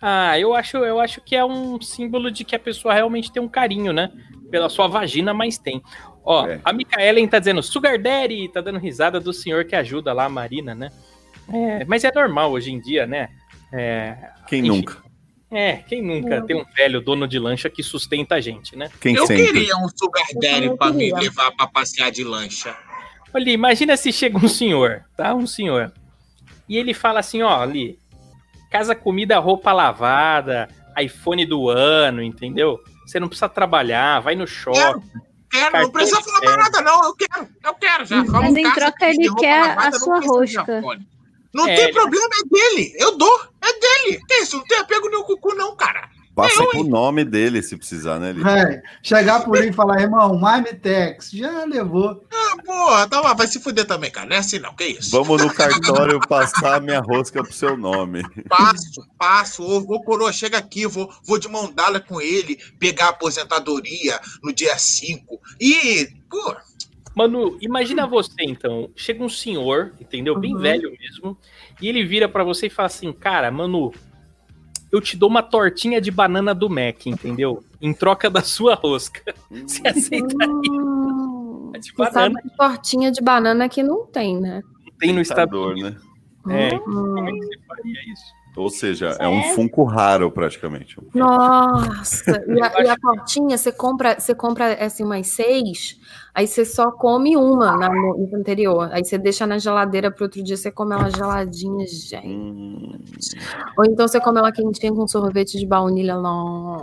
Ah, 0.00 0.38
eu 0.38 0.54
acho, 0.54 0.76
eu 0.78 1.00
acho 1.00 1.20
que 1.20 1.34
é 1.34 1.44
um 1.44 1.80
símbolo 1.80 2.30
de 2.30 2.44
que 2.44 2.54
a 2.54 2.58
pessoa 2.58 2.92
realmente 2.94 3.32
tem 3.32 3.42
um 3.42 3.48
carinho, 3.48 3.92
né? 3.92 4.10
Pela 4.50 4.68
sua 4.68 4.86
vagina, 4.86 5.32
mas 5.34 5.58
tem. 5.58 5.82
Ó, 6.24 6.46
É. 6.46 6.60
a 6.64 6.72
Micaelen 6.72 7.26
tá 7.26 7.38
dizendo 7.38 7.62
Sugar 7.62 7.98
Daddy, 8.00 8.48
tá 8.52 8.60
dando 8.60 8.78
risada 8.78 9.18
do 9.18 9.32
senhor 9.32 9.64
que 9.64 9.74
ajuda 9.74 10.12
lá 10.12 10.24
a 10.26 10.28
Marina, 10.28 10.74
né? 10.74 10.90
É, 11.52 11.84
mas 11.84 12.04
é 12.04 12.12
normal 12.12 12.50
hoje 12.52 12.72
em 12.72 12.80
dia, 12.80 13.06
né? 13.06 13.28
É, 13.72 14.16
Quem 14.48 14.60
Enfim. 14.60 14.68
nunca? 14.68 15.02
é, 15.50 15.76
quem 15.88 16.02
nunca 16.02 16.42
tem 16.42 16.56
um 16.56 16.64
velho 16.76 17.00
dono 17.00 17.26
de 17.26 17.38
lancha 17.38 17.70
que 17.70 17.82
sustenta 17.82 18.34
a 18.34 18.40
gente, 18.40 18.76
né? 18.76 18.90
Quem 19.00 19.14
Eu 19.14 19.26
sempre? 19.26 19.46
queria 19.46 19.76
um 19.76 19.88
sugar 19.88 20.26
daddy 20.40 20.76
pra 20.76 20.92
me 20.92 21.12
levar 21.12 21.52
pra 21.52 21.66
passear 21.68 22.10
de 22.10 22.22
lancha. 22.24 22.76
Olha, 23.32 23.50
imagina 23.50 23.96
se 23.96 24.12
chega 24.12 24.36
um 24.38 24.48
senhor, 24.48 25.04
tá? 25.16 25.34
Um 25.34 25.46
senhor. 25.46 25.92
E 26.68 26.76
ele 26.76 26.92
fala 26.92 27.20
assim, 27.20 27.42
ó, 27.42 27.60
ali, 27.62 27.98
casa, 28.70 28.94
comida, 28.94 29.38
roupa 29.38 29.72
lavada, 29.72 30.68
iPhone 30.98 31.44
do 31.46 31.68
ano, 31.68 32.22
entendeu? 32.22 32.78
Você 33.06 33.20
não 33.20 33.28
precisa 33.28 33.48
trabalhar, 33.48 34.20
vai 34.20 34.34
no 34.34 34.46
shopping. 34.46 34.78
Quero, 34.80 35.02
quero, 35.50 35.78
não 35.82 35.90
precisa 35.90 36.20
falar 36.22 36.40
mais 36.44 36.56
nada, 36.56 36.82
não. 36.82 37.04
Eu 37.04 37.14
quero, 37.14 37.48
eu 37.64 37.74
quero 37.74 38.04
já. 38.04 38.24
Mas 38.24 38.56
em 38.56 38.62
caso 38.62 38.76
troca 38.76 39.06
ele 39.08 39.34
quer 39.36 39.68
lavada, 39.68 39.96
a 39.96 39.98
sua 40.00 40.20
rosca. 40.20 40.82
Não 41.54 41.66
É, 41.66 41.74
tem 41.74 41.84
ele- 41.84 41.92
problema, 41.92 42.26
é 42.34 42.48
dele. 42.48 42.92
Eu 42.98 43.16
dou, 43.16 43.40
é 43.62 43.72
dele. 43.72 44.20
Que 44.28 44.34
isso? 44.42 44.56
Não 44.58 44.64
tem 44.64 44.78
apego 44.78 45.08
no 45.08 45.24
cu, 45.24 45.54
não, 45.54 45.74
cara. 45.76 46.10
Passa 46.36 46.62
Eu, 46.62 46.68
com 46.68 46.80
o 46.80 46.84
nome 46.84 47.24
dele 47.24 47.62
se 47.62 47.74
precisar, 47.78 48.18
né? 48.18 48.30
Véi, 48.34 48.82
chegar 49.02 49.42
por 49.42 49.56
aí 49.56 49.70
e 49.70 49.72
falar, 49.72 50.02
irmão, 50.02 50.38
Marmitex, 50.38 51.30
já 51.30 51.64
levou. 51.64 52.22
Ah, 52.30 52.62
porra, 52.62 53.08
tá 53.08 53.22
lá, 53.22 53.32
vai 53.32 53.46
se 53.46 53.58
fuder 53.58 53.86
também, 53.86 54.10
cara. 54.10 54.28
Não 54.28 54.36
é 54.36 54.40
assim, 54.40 54.58
não. 54.58 54.74
Que 54.74 54.84
isso? 54.84 55.10
Vamos 55.12 55.40
no 55.40 55.48
cartório 55.56 56.20
passar 56.28 56.76
a 56.76 56.80
minha 56.80 57.00
rosca 57.00 57.42
pro 57.42 57.50
seu 57.54 57.74
nome. 57.74 58.22
Passo, 58.50 59.02
passo. 59.18 59.62
Ô, 59.62 59.78
ô, 59.78 60.02
coroa, 60.04 60.30
chega 60.30 60.58
aqui, 60.58 60.86
vou, 60.86 61.10
vou 61.24 61.38
de 61.38 61.48
mão 61.48 61.72
dada 61.72 62.00
com 62.00 62.20
ele, 62.20 62.58
pegar 62.78 63.06
a 63.06 63.10
aposentadoria 63.10 64.20
no 64.42 64.52
dia 64.52 64.76
5. 64.76 65.40
E, 65.58 66.06
pô, 66.28 66.54
Manu, 67.14 67.56
imagina 67.62 68.06
você 68.06 68.42
então, 68.42 68.90
chega 68.94 69.24
um 69.24 69.28
senhor, 69.30 69.94
entendeu? 69.98 70.38
Bem 70.38 70.54
Uhum. 70.54 70.60
velho 70.60 70.92
mesmo, 71.00 71.38
e 71.80 71.88
ele 71.88 72.04
vira 72.04 72.28
pra 72.28 72.44
você 72.44 72.66
e 72.66 72.70
fala 72.70 72.88
assim: 72.88 73.10
"Cara, 73.10 73.50
Manu, 73.50 73.90
eu 74.96 75.00
te 75.00 75.16
dou 75.16 75.28
uma 75.28 75.42
tortinha 75.42 76.00
de 76.00 76.10
banana 76.10 76.54
do 76.54 76.68
Mac, 76.68 77.06
entendeu? 77.06 77.62
Em 77.80 77.92
troca 77.92 78.28
da 78.30 78.40
sua 78.42 78.74
rosca. 78.74 79.34
Você 79.50 79.86
aceitaria? 79.86 80.72
Hum, 80.72 81.72
É 81.74 81.78
de 81.78 81.90
você 81.92 82.04
sabe 82.04 82.14
banana. 82.34 82.42
que 82.42 82.56
tortinha 82.56 83.10
de 83.12 83.20
banana 83.22 83.68
que 83.68 83.82
não 83.82 84.06
tem, 84.06 84.40
né? 84.40 84.62
Tem 84.98 85.12
no 85.12 85.20
Estado 85.20 85.50
Tentador, 85.50 85.72
Unidos. 85.72 85.94
né? 86.46 86.68
É, 86.70 86.74
Hum. 86.76 86.80
como 86.80 87.28
é 87.28 87.32
que 87.32 87.38
você 87.44 87.58
faria 87.68 88.12
isso? 88.12 88.24
Ou 88.56 88.70
seja, 88.70 89.08
é 89.20 89.28
um 89.28 89.42
Sério? 89.42 89.54
funko 89.54 89.84
raro 89.84 90.30
praticamente. 90.30 90.96
Nossa, 91.14 92.42
e 92.48 92.62
a, 92.62 92.72
e 92.82 92.88
a 92.88 92.96
tortinha, 92.96 93.58
você 93.58 93.70
compra, 93.70 94.18
você 94.18 94.34
compra 94.34 94.72
assim, 94.82 95.04
umas 95.04 95.26
seis, 95.26 96.00
aí 96.34 96.46
você 96.46 96.64
só 96.64 96.90
come 96.90 97.36
uma 97.36 97.76
na 97.76 97.90
no 97.90 98.30
anterior. 98.34 98.88
Aí 98.92 99.04
você 99.04 99.18
deixa 99.18 99.46
na 99.46 99.58
geladeira 99.58 100.10
para 100.10 100.24
outro 100.24 100.42
dia 100.42 100.56
você 100.56 100.70
come 100.72 100.94
ela 100.94 101.10
geladinha, 101.10 101.86
gente. 101.86 102.26
Hum, 102.26 102.98
Ou 103.76 103.84
então 103.84 104.08
você 104.08 104.18
come 104.20 104.38
ela 104.38 104.50
quentinha 104.50 104.92
com 104.92 105.06
sorvete 105.06 105.58
de 105.58 105.66
baunilha. 105.66 106.16
Não. 106.16 106.82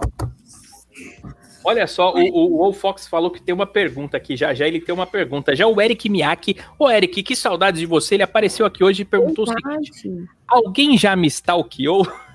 Olha 1.64 1.88
só, 1.88 2.14
o, 2.14 2.20
o, 2.20 2.70
o 2.70 2.74
Fox 2.74 3.08
falou 3.08 3.32
que 3.32 3.42
tem 3.42 3.56
uma 3.56 3.66
pergunta 3.66 4.18
aqui, 4.18 4.36
já 4.36 4.54
já 4.54 4.68
ele 4.68 4.82
tem 4.82 4.94
uma 4.94 5.08
pergunta. 5.08 5.56
Já 5.56 5.66
o 5.66 5.82
Eric 5.82 6.10
Miyake, 6.10 6.58
ô 6.78 6.90
Eric, 6.90 7.24
que 7.24 7.36
saudades 7.36 7.80
de 7.80 7.86
você, 7.86 8.16
ele 8.16 8.24
apareceu 8.24 8.66
aqui 8.66 8.84
hoje 8.84 9.04
e 9.04 9.06
perguntou 9.06 9.46
o 9.46 9.48
seguinte: 9.48 10.10
Verdade. 10.10 10.30
Alguém 10.48 10.98
já 10.98 11.16
me 11.16 11.28
stalkeou? 11.28 12.06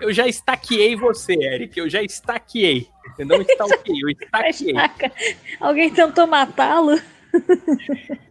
Eu 0.00 0.12
já 0.12 0.26
estaqueei 0.26 0.96
você, 0.96 1.34
Eric. 1.34 1.78
Eu 1.78 1.88
já 1.88 2.02
estaqueei. 2.02 2.88
Eu 3.16 3.26
não 3.26 3.40
stalkeei, 3.40 4.00
eu 4.02 4.10
estaquei. 4.10 4.74
Saca? 4.74 5.12
Alguém 5.60 5.88
tentou 5.88 6.26
matá-lo? 6.26 6.98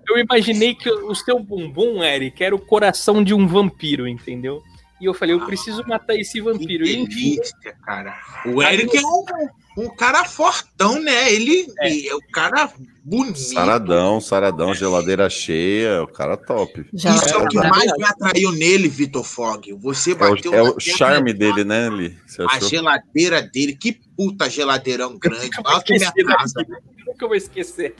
Eu 0.07 0.17
imaginei 0.17 0.75
que 0.75 0.89
o 0.89 1.15
seu 1.15 1.39
bumbum, 1.39 2.03
Eric, 2.03 2.43
era 2.43 2.53
o 2.53 2.59
coração 2.59 3.23
de 3.23 3.33
um 3.33 3.47
vampiro, 3.47 4.07
entendeu? 4.07 4.61
E 5.03 5.05
eu 5.05 5.13
falei, 5.13 5.35
eu 5.35 5.45
preciso 5.45 5.83
matar 5.85 6.15
esse 6.15 6.33
Que 6.33 6.41
vampiro. 6.41 6.87
E, 6.87 6.95
enfim, 6.95 7.35
delícia, 7.35 7.75
cara. 7.85 8.17
O 8.45 8.63
Eric 8.63 8.95
é 8.95 9.01
um, 9.01 9.83
um 9.83 9.89
cara 9.89 10.23
fortão, 10.23 10.97
né? 10.97 11.33
Ele 11.33 11.67
É. 11.81 12.07
é, 12.07 12.15
um 12.15 12.21
cara 12.31 12.71
bonito. 13.03 13.37
Saradão, 13.37 14.21
saradão, 14.21 14.73
geladeira 14.73 15.29
cheia, 15.29 16.01
o 16.01 16.07
cara 16.07 16.37
top. 16.37 16.85
Já 16.93 17.13
Isso 17.15 17.33
é 17.33 17.37
o 17.37 17.47
que 17.49 17.57
É, 17.57 17.67
mais 17.67 17.91
me 17.97 18.05
atraiu 18.05 18.53
nele, 18.53 18.87
Vitor 18.87 19.25
Fog. 19.25 19.73
Você 19.73 20.11
É 20.11 20.15
bateu 20.15 20.51
o, 20.53 20.55
é 20.55 20.61
o 20.61 20.79
charme 20.79 21.33
dele, 21.33 21.65
né, 21.65 21.89
Li? 21.89 22.17
Você 22.25 22.41
A 22.43 22.61
geladeira 22.61 23.41
dele, 23.41 23.75
que 23.75 23.99
puta 24.15 24.49
geladeirão 24.49 25.17
grande. 25.17 25.49
Que 25.49 25.97
minha 25.97 26.13
casa. 26.13 26.65
Nunca 27.05 27.27
vou 27.27 27.35
esquecer. 27.35 27.93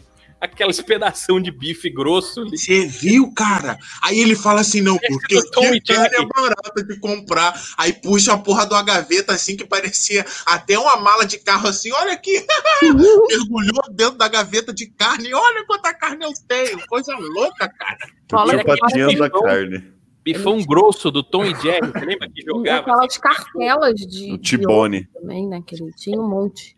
Aquelas 0.43 0.81
pedação 0.81 1.39
de 1.41 1.49
bife 1.51 1.89
grosso. 1.89 2.41
ali. 2.41 2.57
Você 2.57 2.85
viu, 2.85 3.31
cara? 3.33 3.77
Aí 4.03 4.19
ele 4.19 4.35
fala 4.35 4.59
assim, 4.59 4.81
não, 4.81 4.97
porque 4.97 5.35
e 5.35 5.37
a 5.37 5.51
carne 5.51 5.81
Jerry. 5.85 6.15
é 6.15 6.25
barata 6.25 6.83
de 6.83 6.99
comprar. 6.99 7.53
Aí 7.77 7.93
puxa 7.93 8.33
a 8.33 8.37
porra 8.37 8.65
de 8.67 8.73
uma 8.73 8.83
gaveta 8.83 9.33
assim 9.33 9.55
que 9.55 9.63
parecia 9.65 10.25
até 10.45 10.77
uma 10.77 10.97
mala 10.97 11.25
de 11.25 11.37
carro 11.39 11.69
assim, 11.69 11.91
olha 11.93 12.11
aqui. 12.11 12.45
Mergulhou 12.83 13.83
dentro 13.91 14.17
da 14.17 14.27
gaveta 14.27 14.73
de 14.73 14.87
carne. 14.87 15.33
Olha 15.33 15.65
quanta 15.65 15.93
carne 15.93 16.25
eu 16.25 16.31
tenho. 16.47 16.85
Coisa 16.87 17.15
louca, 17.15 17.69
cara. 17.69 17.97
Fala 18.29 18.49
Tinha 18.51 18.61
Era 18.61 18.61
aquele 18.73 18.79
patinhas 18.79 19.15
da 19.19 19.25
bifão. 19.27 19.41
carne. 19.43 19.93
Bifão 20.25 20.63
grosso 20.65 21.09
do 21.11 21.23
Tom 21.23 21.45
e 21.45 21.55
Jerry. 21.55 21.87
Você 21.87 22.05
lembra 22.05 22.29
que 22.29 22.41
E 22.41 22.45
jogava? 22.45 22.79
aquelas 22.81 23.17
cartelas 23.17 23.95
de. 23.95 24.33
O 24.33 24.37
de 24.37 24.43
Tibone. 24.43 25.05
também, 25.13 25.47
né? 25.47 25.63
Que 25.65 25.75
ele 25.75 25.91
tinha 25.97 26.19
um 26.19 26.27
monte. 26.27 26.75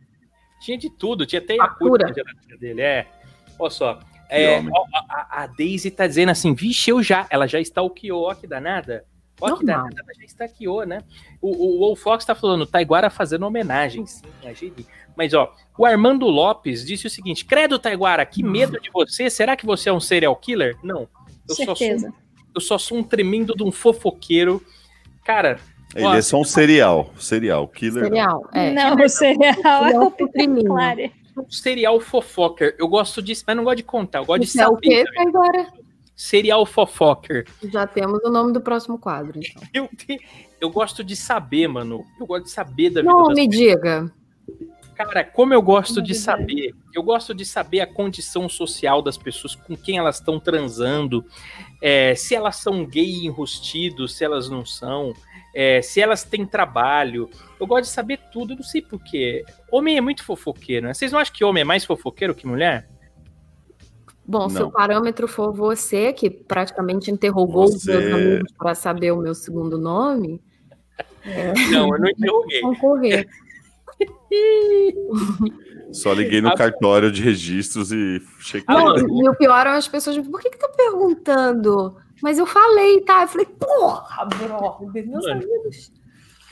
Tinha 0.62 0.78
de 0.78 0.90
tudo. 0.90 1.26
Tinha 1.26 1.42
até 1.42 1.56
na 1.56 1.76
geladeira 1.80 2.24
dele. 2.60 2.82
É. 2.82 3.08
Olha 3.60 3.70
só. 3.70 4.00
É, 4.30 4.58
a, 4.58 5.44
a 5.44 5.48
Daisy 5.48 5.92
tá 5.92 6.08
dizendo 6.08 6.30
assim, 6.30 6.54
vixe, 6.54 6.90
eu 6.90 7.02
já. 7.04 7.28
Ela 7.30 7.48
já 7.48 7.60
stalkeou, 7.60 8.24
ó 8.24 8.34
que 8.34 8.48
danada. 8.48 9.06
Ó 9.40 9.56
que 9.56 9.66
danada, 9.66 9.96
ela 10.02 10.14
já 10.18 10.26
stalkeou, 10.26 10.86
né? 10.86 11.00
O, 11.42 11.50
o, 11.50 11.76
o 11.76 11.80
Wolf 11.80 12.02
Fox 12.02 12.26
tá 12.26 12.34
falando, 12.34 12.66
Taiguara 12.66 13.10
fazendo 13.10 13.46
homenagem, 13.46 14.06
sim, 14.06 14.26
a 14.44 14.54
Gili. 14.54 14.88
Mas, 15.16 15.34
ó, 15.34 15.54
o 15.78 15.86
Armando 15.86 16.26
Lopes 16.26 16.86
disse 16.86 17.08
o 17.08 17.10
seguinte, 17.10 17.46
credo, 17.46 17.80
Taiguara, 17.80 18.26
que 18.26 18.44
medo 18.44 18.80
de 18.80 18.90
você. 18.92 19.30
Será 19.30 19.56
que 19.56 19.66
você 19.66 19.90
é 19.90 19.94
um 19.94 20.00
serial 20.00 20.36
killer? 20.36 20.78
Não. 20.84 21.08
Eu 21.48 21.56
só, 21.56 21.76
sou, 21.76 21.88
eu 22.56 22.62
só 22.62 22.78
sou 22.78 22.98
um 22.98 23.04
tremendo 23.04 23.56
de 23.56 23.64
um 23.64 23.72
fofoqueiro. 23.72 24.62
Cara, 25.24 25.60
Ele 25.96 26.06
Ó, 26.06 26.14
é 26.14 26.22
só 26.22 26.40
um 26.40 26.44
cereal. 26.44 27.14
Cereal. 27.18 27.68
Killer. 27.68 28.04
não. 28.04 28.10
Cereal. 28.10 28.50
É. 28.54 28.72
não, 28.72 28.96
o 28.96 29.10
cereal 29.10 29.86
é 29.86 29.94
Não, 29.94 30.08
o 30.08 30.14
supriminho. 30.18 30.74
Um 31.38 31.50
serial 31.50 32.00
fofocker. 32.00 32.76
Eu 32.80 32.88
gosto 32.88 33.22
disso, 33.22 33.44
mas 33.46 33.56
não 33.58 33.64
gosto 33.64 33.78
de 33.78 33.84
contar. 33.84 34.20
Eu 34.20 34.26
gosto 34.26 34.42
de 34.42 34.48
Isso 34.48 34.62
é 34.62 34.68
o 34.68 34.74
saber. 34.76 35.04
quê 35.04 35.20
agora? 35.20 35.68
Serial 36.16 36.66
fofocker. 36.66 37.46
Já 37.72 37.86
temos 37.86 38.24
o 38.24 38.30
nome 38.30 38.54
do 38.54 38.62
próximo 38.62 38.98
quadro, 38.98 39.40
então. 39.40 39.62
Eu, 39.74 39.88
te- 39.90 40.20
eu 40.62 40.70
gosto 40.70 41.04
de 41.04 41.16
saber, 41.16 41.68
mano. 41.68 42.06
Eu 42.20 42.26
gosto 42.26 42.46
de 42.46 42.52
saber 42.52 42.90
da 42.90 43.02
vida 43.02 43.12
Não 43.14 43.28
me 43.28 43.48
diga. 43.48 44.10
Cara, 44.96 45.26
como 45.26 45.54
eu 45.54 45.62
gosto 45.62 46.02
de 46.02 46.16
saber, 46.16 46.74
eu 46.94 47.04
gosto 47.04 47.34
de 47.34 47.44
saber 47.46 47.82
a 47.82 47.86
condição 47.88 48.48
social 48.48 49.02
das 49.02 49.18
pessoas, 49.18 49.54
com 49.54 49.76
quem 49.76 49.98
elas 49.98 50.20
estão 50.20 50.40
transando, 50.40 51.26
é, 51.82 52.16
se 52.16 52.34
elas 52.34 52.56
são 52.56 52.86
gay 52.86 53.26
enrustidos, 53.26 54.16
se 54.16 54.24
elas 54.24 54.50
não 54.50 54.66
são, 54.66 55.14
é, 55.56 55.82
se 55.82 56.02
elas 56.02 56.24
têm 56.26 56.46
trabalho. 56.46 57.30
Eu 57.60 57.66
gosto 57.66 57.84
de 57.86 57.90
saber 57.90 58.20
tudo, 58.32 58.52
eu 58.54 58.58
não 58.58 58.64
sei 58.64 58.82
porquê. 58.82 59.44
Homem 59.72 59.98
é 59.98 60.02
muito 60.02 60.24
fofoqueiro, 60.24 60.86
né? 60.88 60.94
Vocês 60.94 61.12
não 61.14 61.20
acham 61.20 61.34
que 61.34 61.46
homem 61.46 61.62
é 61.62 61.64
mais 61.64 61.86
fofoqueiro 61.86 62.36
que 62.36 62.46
mulher? 62.46 62.90
Bom, 64.28 64.50
se 64.50 64.62
o 64.62 64.72
parâmetro 64.72 65.28
for 65.28 65.54
você, 65.54 66.12
que 66.12 66.30
praticamente 66.32 67.10
interrogou 67.12 67.66
os 67.66 67.84
Você- 67.84 67.96
meus 67.98 68.14
amigos 68.14 68.52
para 68.58 68.74
saber 68.76 69.12
o 69.12 69.18
meu 69.18 69.34
segundo 69.36 69.78
nome, 69.78 70.42
Não, 71.72 71.90
eu 71.94 72.00
não 72.02 72.10
interroguei. 72.10 72.62
concorrer. 72.62 73.28
Só 75.92 76.12
liguei 76.14 76.42
no 76.42 76.50
Ah. 76.50 76.56
cartório 76.56 77.12
de 77.12 77.22
registros 77.22 77.92
e 77.92 78.20
chequei. 78.40 78.66
Ah, 78.68 78.74
Não, 78.80 78.98
e 79.24 79.30
o 79.30 79.36
pior 79.36 79.66
é 79.68 79.70
as 79.78 79.88
pessoas, 79.88 80.18
por 80.28 80.42
que 80.42 80.50
que 80.50 80.58
tá 80.58 80.70
perguntando? 80.70 81.96
Mas 82.22 82.38
eu 82.38 82.46
falei, 82.46 83.02
tá? 83.02 83.24
Eu 83.24 83.28
falei, 83.28 83.46
porra, 83.46 84.26
brother, 84.26 85.08
meus 85.08 85.26
Mano. 85.26 85.42
amigos. 85.42 85.92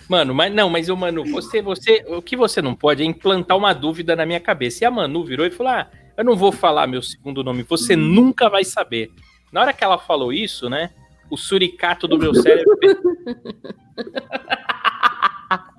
Mano, 0.09 0.33
mas 0.33 0.53
não, 0.53 0.69
mas 0.69 0.89
eu, 0.89 0.95
Manu, 0.95 1.25
você, 1.31 1.61
você, 1.61 2.03
o 2.07 2.21
que 2.21 2.35
você 2.35 2.61
não 2.61 2.75
pode 2.75 3.01
é 3.01 3.05
implantar 3.05 3.57
uma 3.57 3.73
dúvida 3.73 4.15
na 4.15 4.25
minha 4.25 4.39
cabeça. 4.39 4.83
E 4.83 4.85
a 4.85 4.91
Manu 4.91 5.23
virou 5.23 5.45
e 5.45 5.51
falou: 5.51 5.71
Ah, 5.71 5.89
eu 6.17 6.23
não 6.23 6.35
vou 6.35 6.51
falar 6.51 6.87
meu 6.87 7.01
segundo 7.01 7.43
nome, 7.43 7.63
você 7.63 7.95
nunca 7.95 8.49
vai 8.49 8.63
saber. 8.63 9.11
Na 9.51 9.61
hora 9.61 9.73
que 9.73 9.83
ela 9.83 9.97
falou 9.97 10.33
isso, 10.33 10.69
né? 10.69 10.91
O 11.29 11.37
suricato 11.37 12.07
do 12.07 12.17
meu 12.17 12.35
cérebro. 12.35 12.77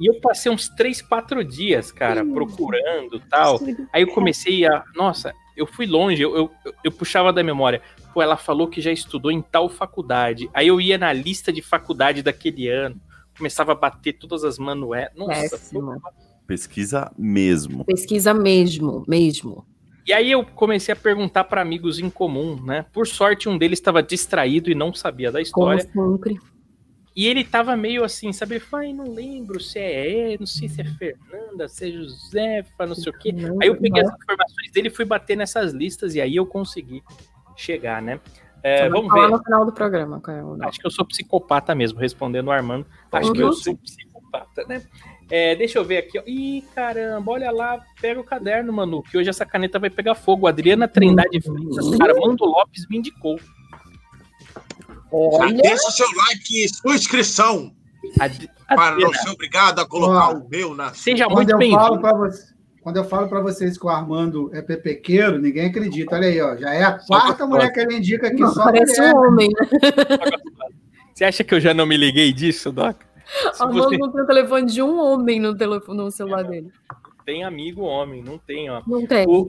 e 0.00 0.06
eu 0.06 0.20
passei 0.20 0.50
uns 0.50 0.68
três, 0.70 1.02
quatro 1.02 1.44
dias, 1.44 1.92
cara, 1.92 2.24
procurando 2.24 3.20
tal. 3.28 3.60
Aí 3.92 4.02
eu 4.02 4.08
comecei 4.08 4.66
a. 4.66 4.82
Nossa, 4.94 5.34
eu 5.56 5.66
fui 5.66 5.86
longe, 5.86 6.22
eu, 6.22 6.36
eu, 6.36 6.50
eu 6.82 6.92
puxava 6.92 7.32
da 7.32 7.42
memória. 7.42 7.80
Pô, 8.12 8.22
ela 8.22 8.36
falou 8.36 8.68
que 8.68 8.80
já 8.80 8.92
estudou 8.92 9.30
em 9.30 9.42
tal 9.42 9.68
faculdade. 9.68 10.48
Aí 10.52 10.68
eu 10.68 10.80
ia 10.80 10.98
na 10.98 11.12
lista 11.12 11.52
de 11.52 11.62
faculdade 11.62 12.22
daquele 12.22 12.68
ano, 12.68 13.00
começava 13.36 13.72
a 13.72 13.74
bater 13.74 14.14
todas 14.14 14.44
as 14.44 14.58
manuais. 14.58 15.08
Nossa, 15.16 15.58
Pesquisa 16.46 17.10
mesmo. 17.16 17.84
Pesquisa 17.84 18.34
mesmo, 18.34 19.04
mesmo. 19.08 19.64
E 20.06 20.12
aí 20.12 20.30
eu 20.30 20.44
comecei 20.44 20.92
a 20.92 20.96
perguntar 20.96 21.44
para 21.44 21.62
amigos 21.62 21.98
em 21.98 22.10
comum, 22.10 22.62
né? 22.62 22.84
Por 22.92 23.06
sorte, 23.06 23.48
um 23.48 23.56
deles 23.56 23.78
estava 23.78 24.02
distraído 24.02 24.70
e 24.70 24.74
não 24.74 24.92
sabia 24.92 25.32
da 25.32 25.42
Como 25.50 25.72
história. 25.72 25.90
sempre. 25.90 26.38
E 27.16 27.28
ele 27.28 27.44
tava 27.44 27.76
meio 27.76 28.02
assim, 28.02 28.32
sabe? 28.32 28.60
Ai, 28.72 28.92
não 28.92 29.12
lembro 29.12 29.60
se 29.60 29.78
é, 29.78 30.36
não 30.38 30.46
sei 30.46 30.68
se 30.68 30.80
é 30.80 30.84
Fernanda, 30.84 31.68
se 31.68 31.88
é 31.88 31.92
Josefa, 31.92 32.86
não 32.86 32.94
sei 32.94 33.12
o 33.12 33.18
quê. 33.18 33.32
Aí 33.62 33.68
eu 33.68 33.76
peguei 33.76 34.02
as 34.02 34.12
informações 34.12 34.72
dele 34.72 34.88
e 34.88 34.90
fui 34.90 35.04
bater 35.04 35.36
nessas 35.36 35.72
listas 35.72 36.14
e 36.16 36.20
aí 36.20 36.34
eu 36.34 36.44
consegui 36.44 37.02
chegar, 37.56 38.02
né? 38.02 38.20
É, 38.64 38.88
vamos 38.88 39.08
falar 39.10 39.26
ver. 39.26 39.32
no 39.34 39.44
final 39.44 39.64
do 39.66 39.72
programa. 39.72 40.20
Qual 40.20 40.56
é. 40.60 40.66
Acho 40.66 40.80
que 40.80 40.86
eu 40.86 40.90
sou 40.90 41.04
psicopata 41.04 41.74
mesmo, 41.74 42.00
respondendo 42.00 42.48
o 42.48 42.50
Armando. 42.50 42.86
Acho 43.12 43.32
que 43.32 43.42
eu 43.42 43.48
Uhum. 43.48 43.52
sou 43.52 43.76
psicopata, 43.76 44.64
né? 44.66 44.82
É, 45.30 45.54
deixa 45.54 45.78
eu 45.78 45.84
ver 45.84 45.98
aqui. 45.98 46.18
Ó. 46.18 46.22
Ih, 46.26 46.64
caramba, 46.74 47.30
olha 47.32 47.50
lá, 47.50 47.80
pega 48.00 48.20
o 48.20 48.24
caderno, 48.24 48.72
Manu, 48.72 49.02
que 49.02 49.16
hoje 49.16 49.30
essa 49.30 49.46
caneta 49.46 49.78
vai 49.78 49.90
pegar 49.90 50.14
fogo. 50.14 50.46
Adriana 50.46 50.88
Trindade 50.88 51.40
Freitas, 51.40 52.00
Armando 52.00 52.44
Lopes 52.44 52.86
me 52.88 52.98
indicou. 52.98 53.38
Olha, 55.16 55.54
Deixa 55.54 55.88
o 55.88 55.90
seu 55.92 56.06
like 56.06 56.64
e 56.64 56.68
sua 56.68 56.94
inscrição 56.94 57.72
Ad- 58.18 58.50
para 58.68 58.96
não 58.96 59.12
ser 59.14 59.30
obrigado 59.30 59.78
a 59.80 59.86
colocar 59.86 60.30
Ó, 60.30 60.34
o 60.38 60.48
meu 60.48 60.74
na 60.74 60.92
seja 60.94 61.26
Quando 61.26 61.36
muito 61.36 61.50
eu, 61.52 61.70
falo 61.70 61.98
bem-vindo. 61.98 62.36
quando 62.82 62.96
eu 62.96 63.04
falo 63.04 63.28
para 63.28 63.40
vocês 63.40 63.78
que 63.78 63.86
o 63.86 63.88
Armando 63.88 64.50
é 64.54 64.60
pepequeiro, 64.60 65.38
ninguém 65.38 65.66
acredita. 65.66 66.16
Olha 66.16 66.28
aí, 66.28 66.40
ó. 66.40 66.56
Já 66.56 66.74
é 66.74 66.82
a 66.82 66.98
quarta 66.98 67.46
mulher 67.46 67.72
que 67.72 67.80
ele 67.80 67.96
indica 67.96 68.26
aqui. 68.28 68.40
não, 68.40 68.52
Só 68.52 68.64
parece 68.64 68.98
mulher. 69.00 69.14
um 69.14 69.18
homem, 69.18 69.48
né? 69.48 69.68
Você 71.14 71.24
acha 71.24 71.44
que 71.44 71.54
eu 71.54 71.60
já 71.60 71.72
não 71.72 71.86
me 71.86 71.96
liguei 71.96 72.32
disso, 72.32 72.72
Doc? 72.72 72.96
Se 73.54 73.62
Armando 73.62 73.84
você 73.84 73.96
não 73.96 74.10
tem 74.12 74.20
o 74.22 74.26
telefone 74.26 74.66
de 74.66 74.82
um 74.82 74.98
homem 74.98 75.40
no, 75.40 75.56
telefone, 75.56 75.96
no 75.98 76.10
celular 76.10 76.42
dele. 76.44 76.70
tem 77.24 77.42
amigo 77.44 77.82
homem, 77.82 78.22
não 78.22 78.36
tem, 78.36 78.68
ó. 78.70 78.82
Não 78.86 79.06
tem. 79.06 79.24
O, 79.26 79.46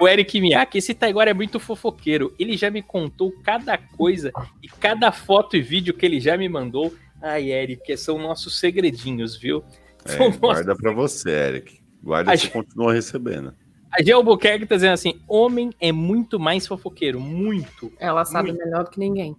o 0.00 0.06
Eric 0.08 0.40
Miyake, 0.40 0.78
esse 0.78 0.94
Taiguara 0.94 1.30
é 1.30 1.34
muito 1.34 1.58
fofoqueiro. 1.58 2.34
Ele 2.38 2.56
já 2.56 2.70
me 2.70 2.82
contou 2.82 3.32
cada 3.42 3.76
coisa 3.78 4.32
e 4.62 4.68
cada 4.68 5.10
foto 5.12 5.56
e 5.56 5.60
vídeo 5.62 5.94
que 5.94 6.04
ele 6.06 6.20
já 6.20 6.36
me 6.36 6.48
mandou. 6.48 6.94
Ai, 7.20 7.50
Eric, 7.50 7.96
são 7.96 8.18
nossos 8.18 8.58
segredinhos, 8.60 9.36
viu? 9.36 9.64
É, 10.04 10.16
nossos 10.18 10.36
guarda 10.36 10.76
pra 10.76 10.92
você, 10.92 11.30
Eric. 11.30 11.80
Guarda 12.02 12.30
A 12.30 12.34
e 12.34 12.36
gente- 12.36 12.52
continua 12.52 12.92
recebendo. 12.92 13.52
A 13.90 14.02
Gel 14.02 14.18
Albuquerque 14.18 14.66
tá 14.66 14.74
dizendo 14.76 14.92
assim: 14.92 15.20
homem 15.26 15.70
é 15.80 15.90
muito 15.90 16.38
mais 16.38 16.66
fofoqueiro, 16.66 17.18
muito. 17.18 17.90
Ela 17.98 18.24
sabe 18.24 18.50
Muito. 18.50 18.62
melhor 18.64 18.84
do 18.84 18.90
que 18.90 19.00
ninguém. 19.00 19.34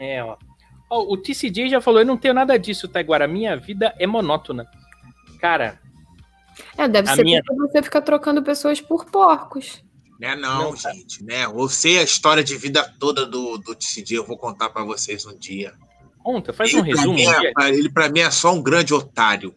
É, 0.00 0.24
ó. 0.24 0.36
Ó, 0.90 1.12
o 1.12 1.16
TCJ 1.16 1.68
já 1.68 1.80
falou: 1.80 2.00
eu 2.00 2.06
não 2.06 2.16
tenho 2.16 2.34
nada 2.34 2.58
disso, 2.58 2.88
Taiguara. 2.88 3.28
Minha 3.28 3.56
vida 3.56 3.94
é 3.98 4.06
monótona. 4.06 4.66
Cara, 5.40 5.78
É, 6.76 6.88
deve 6.88 7.08
ser 7.14 7.22
minha- 7.22 7.42
porque 7.46 7.60
você 7.70 7.82
fica 7.82 8.00
trocando 8.02 8.42
pessoas 8.42 8.80
por 8.80 9.04
porcos. 9.04 9.84
Né, 10.22 10.36
não, 10.36 10.70
Não, 10.70 10.76
cara. 10.76 10.94
gente, 10.94 11.24
né? 11.24 11.48
Você, 11.48 11.98
a 11.98 12.02
história 12.04 12.44
de 12.44 12.56
vida 12.56 12.88
toda 13.00 13.26
do, 13.26 13.58
do 13.58 13.74
TCD, 13.74 14.14
eu 14.18 14.24
vou 14.24 14.38
contar 14.38 14.70
pra 14.70 14.84
vocês 14.84 15.26
um 15.26 15.36
dia. 15.36 15.72
conta, 16.22 16.52
faz 16.52 16.72
um 16.74 16.78
Ele, 16.78 16.90
pra 16.92 17.00
resumo. 17.00 17.14
mim, 17.16 17.26
um 17.26 17.32
é, 17.60 17.68
ele, 17.70 17.90
pra 17.90 18.08
mim, 18.08 18.20
é 18.20 18.30
só 18.30 18.52
um 18.54 18.62
grande 18.62 18.94
otário. 18.94 19.52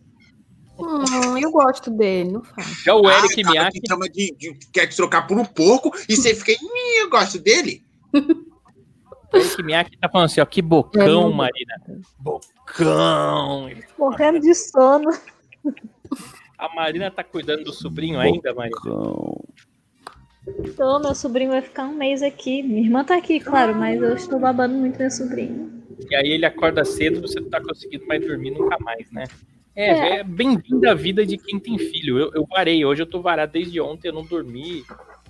Hum, 0.80 1.38
eu 1.38 1.52
gosto 1.52 1.92
dele, 1.92 2.32
não 2.32 2.44
faz. 2.44 2.68
Já 2.84 2.96
o 2.96 3.08
Ai, 3.08 3.20
Eric 3.20 3.44
cara, 3.44 3.52
Miyake. 3.52 3.80
que 3.80 3.88
chama 3.88 4.10
de, 4.10 4.36
de- 4.40 4.58
quer 4.74 4.88
te 4.88 4.96
trocar 4.96 5.28
por 5.28 5.38
um 5.38 5.46
porco 5.46 5.92
e 6.10 6.16
você 6.18 6.34
fica, 6.34 6.52
"Ih, 6.54 7.02
eu 7.02 7.10
gosto 7.12 7.38
dele. 7.40 7.86
O 8.12 9.38
Eric 9.38 9.62
Miyake 9.64 9.98
tá 10.00 10.10
falando 10.10 10.26
assim: 10.26 10.42
ó, 10.42 10.46
que 10.46 10.62
bocão, 10.64 11.30
não- 11.30 11.32
Marina. 11.32 11.76
Bocão. 12.20 13.70
Ele- 13.70 13.86
Morrendo 14.00 14.40
de 14.40 14.54
sono. 14.56 15.12
A 16.58 16.74
Marina 16.74 17.12
tá 17.12 17.24
cuidando 17.24 17.64
do 17.66 17.72
sobrinho 17.72 18.20
ainda, 18.20 18.52
Marina. 18.54 18.76
Bocão. 18.84 19.45
Tô, 20.76 21.00
meu 21.00 21.16
sobrinho 21.16 21.52
vai 21.52 21.62
ficar 21.62 21.86
um 21.86 21.96
mês 21.96 22.22
aqui. 22.22 22.62
Minha 22.62 22.82
irmã 22.82 23.04
tá 23.04 23.18
aqui, 23.18 23.40
claro, 23.40 23.76
mas 23.76 24.02
eu 24.02 24.14
estou 24.16 24.40
babando 24.40 24.76
muito 24.76 25.00
meu 25.00 25.10
sobrinho. 25.10 25.72
E 26.10 26.16
aí 26.16 26.30
ele 26.30 26.46
acorda 26.46 26.86
cedo, 26.86 27.22
você 27.22 27.40
não 27.40 27.50
tá 27.50 27.62
conseguindo 27.62 28.06
mais 28.06 28.22
dormir 28.26 28.52
nunca 28.52 28.78
mais, 28.80 29.12
né? 29.12 29.24
É, 29.76 29.90
É. 29.90 30.16
é 30.20 30.24
bem-vindo 30.24 30.88
à 30.88 30.94
vida 30.94 31.26
de 31.26 31.38
quem 31.38 31.60
tem 31.60 31.78
filho. 31.78 32.20
Eu, 32.20 32.32
eu 32.34 32.46
varei, 32.46 32.86
hoje 32.86 33.02
eu 33.02 33.08
tô 33.08 33.22
varado 33.22 33.54
desde 33.54 33.82
ontem, 33.82 34.10
eu 34.10 34.14
não 34.14 34.24
dormi. 34.24 34.84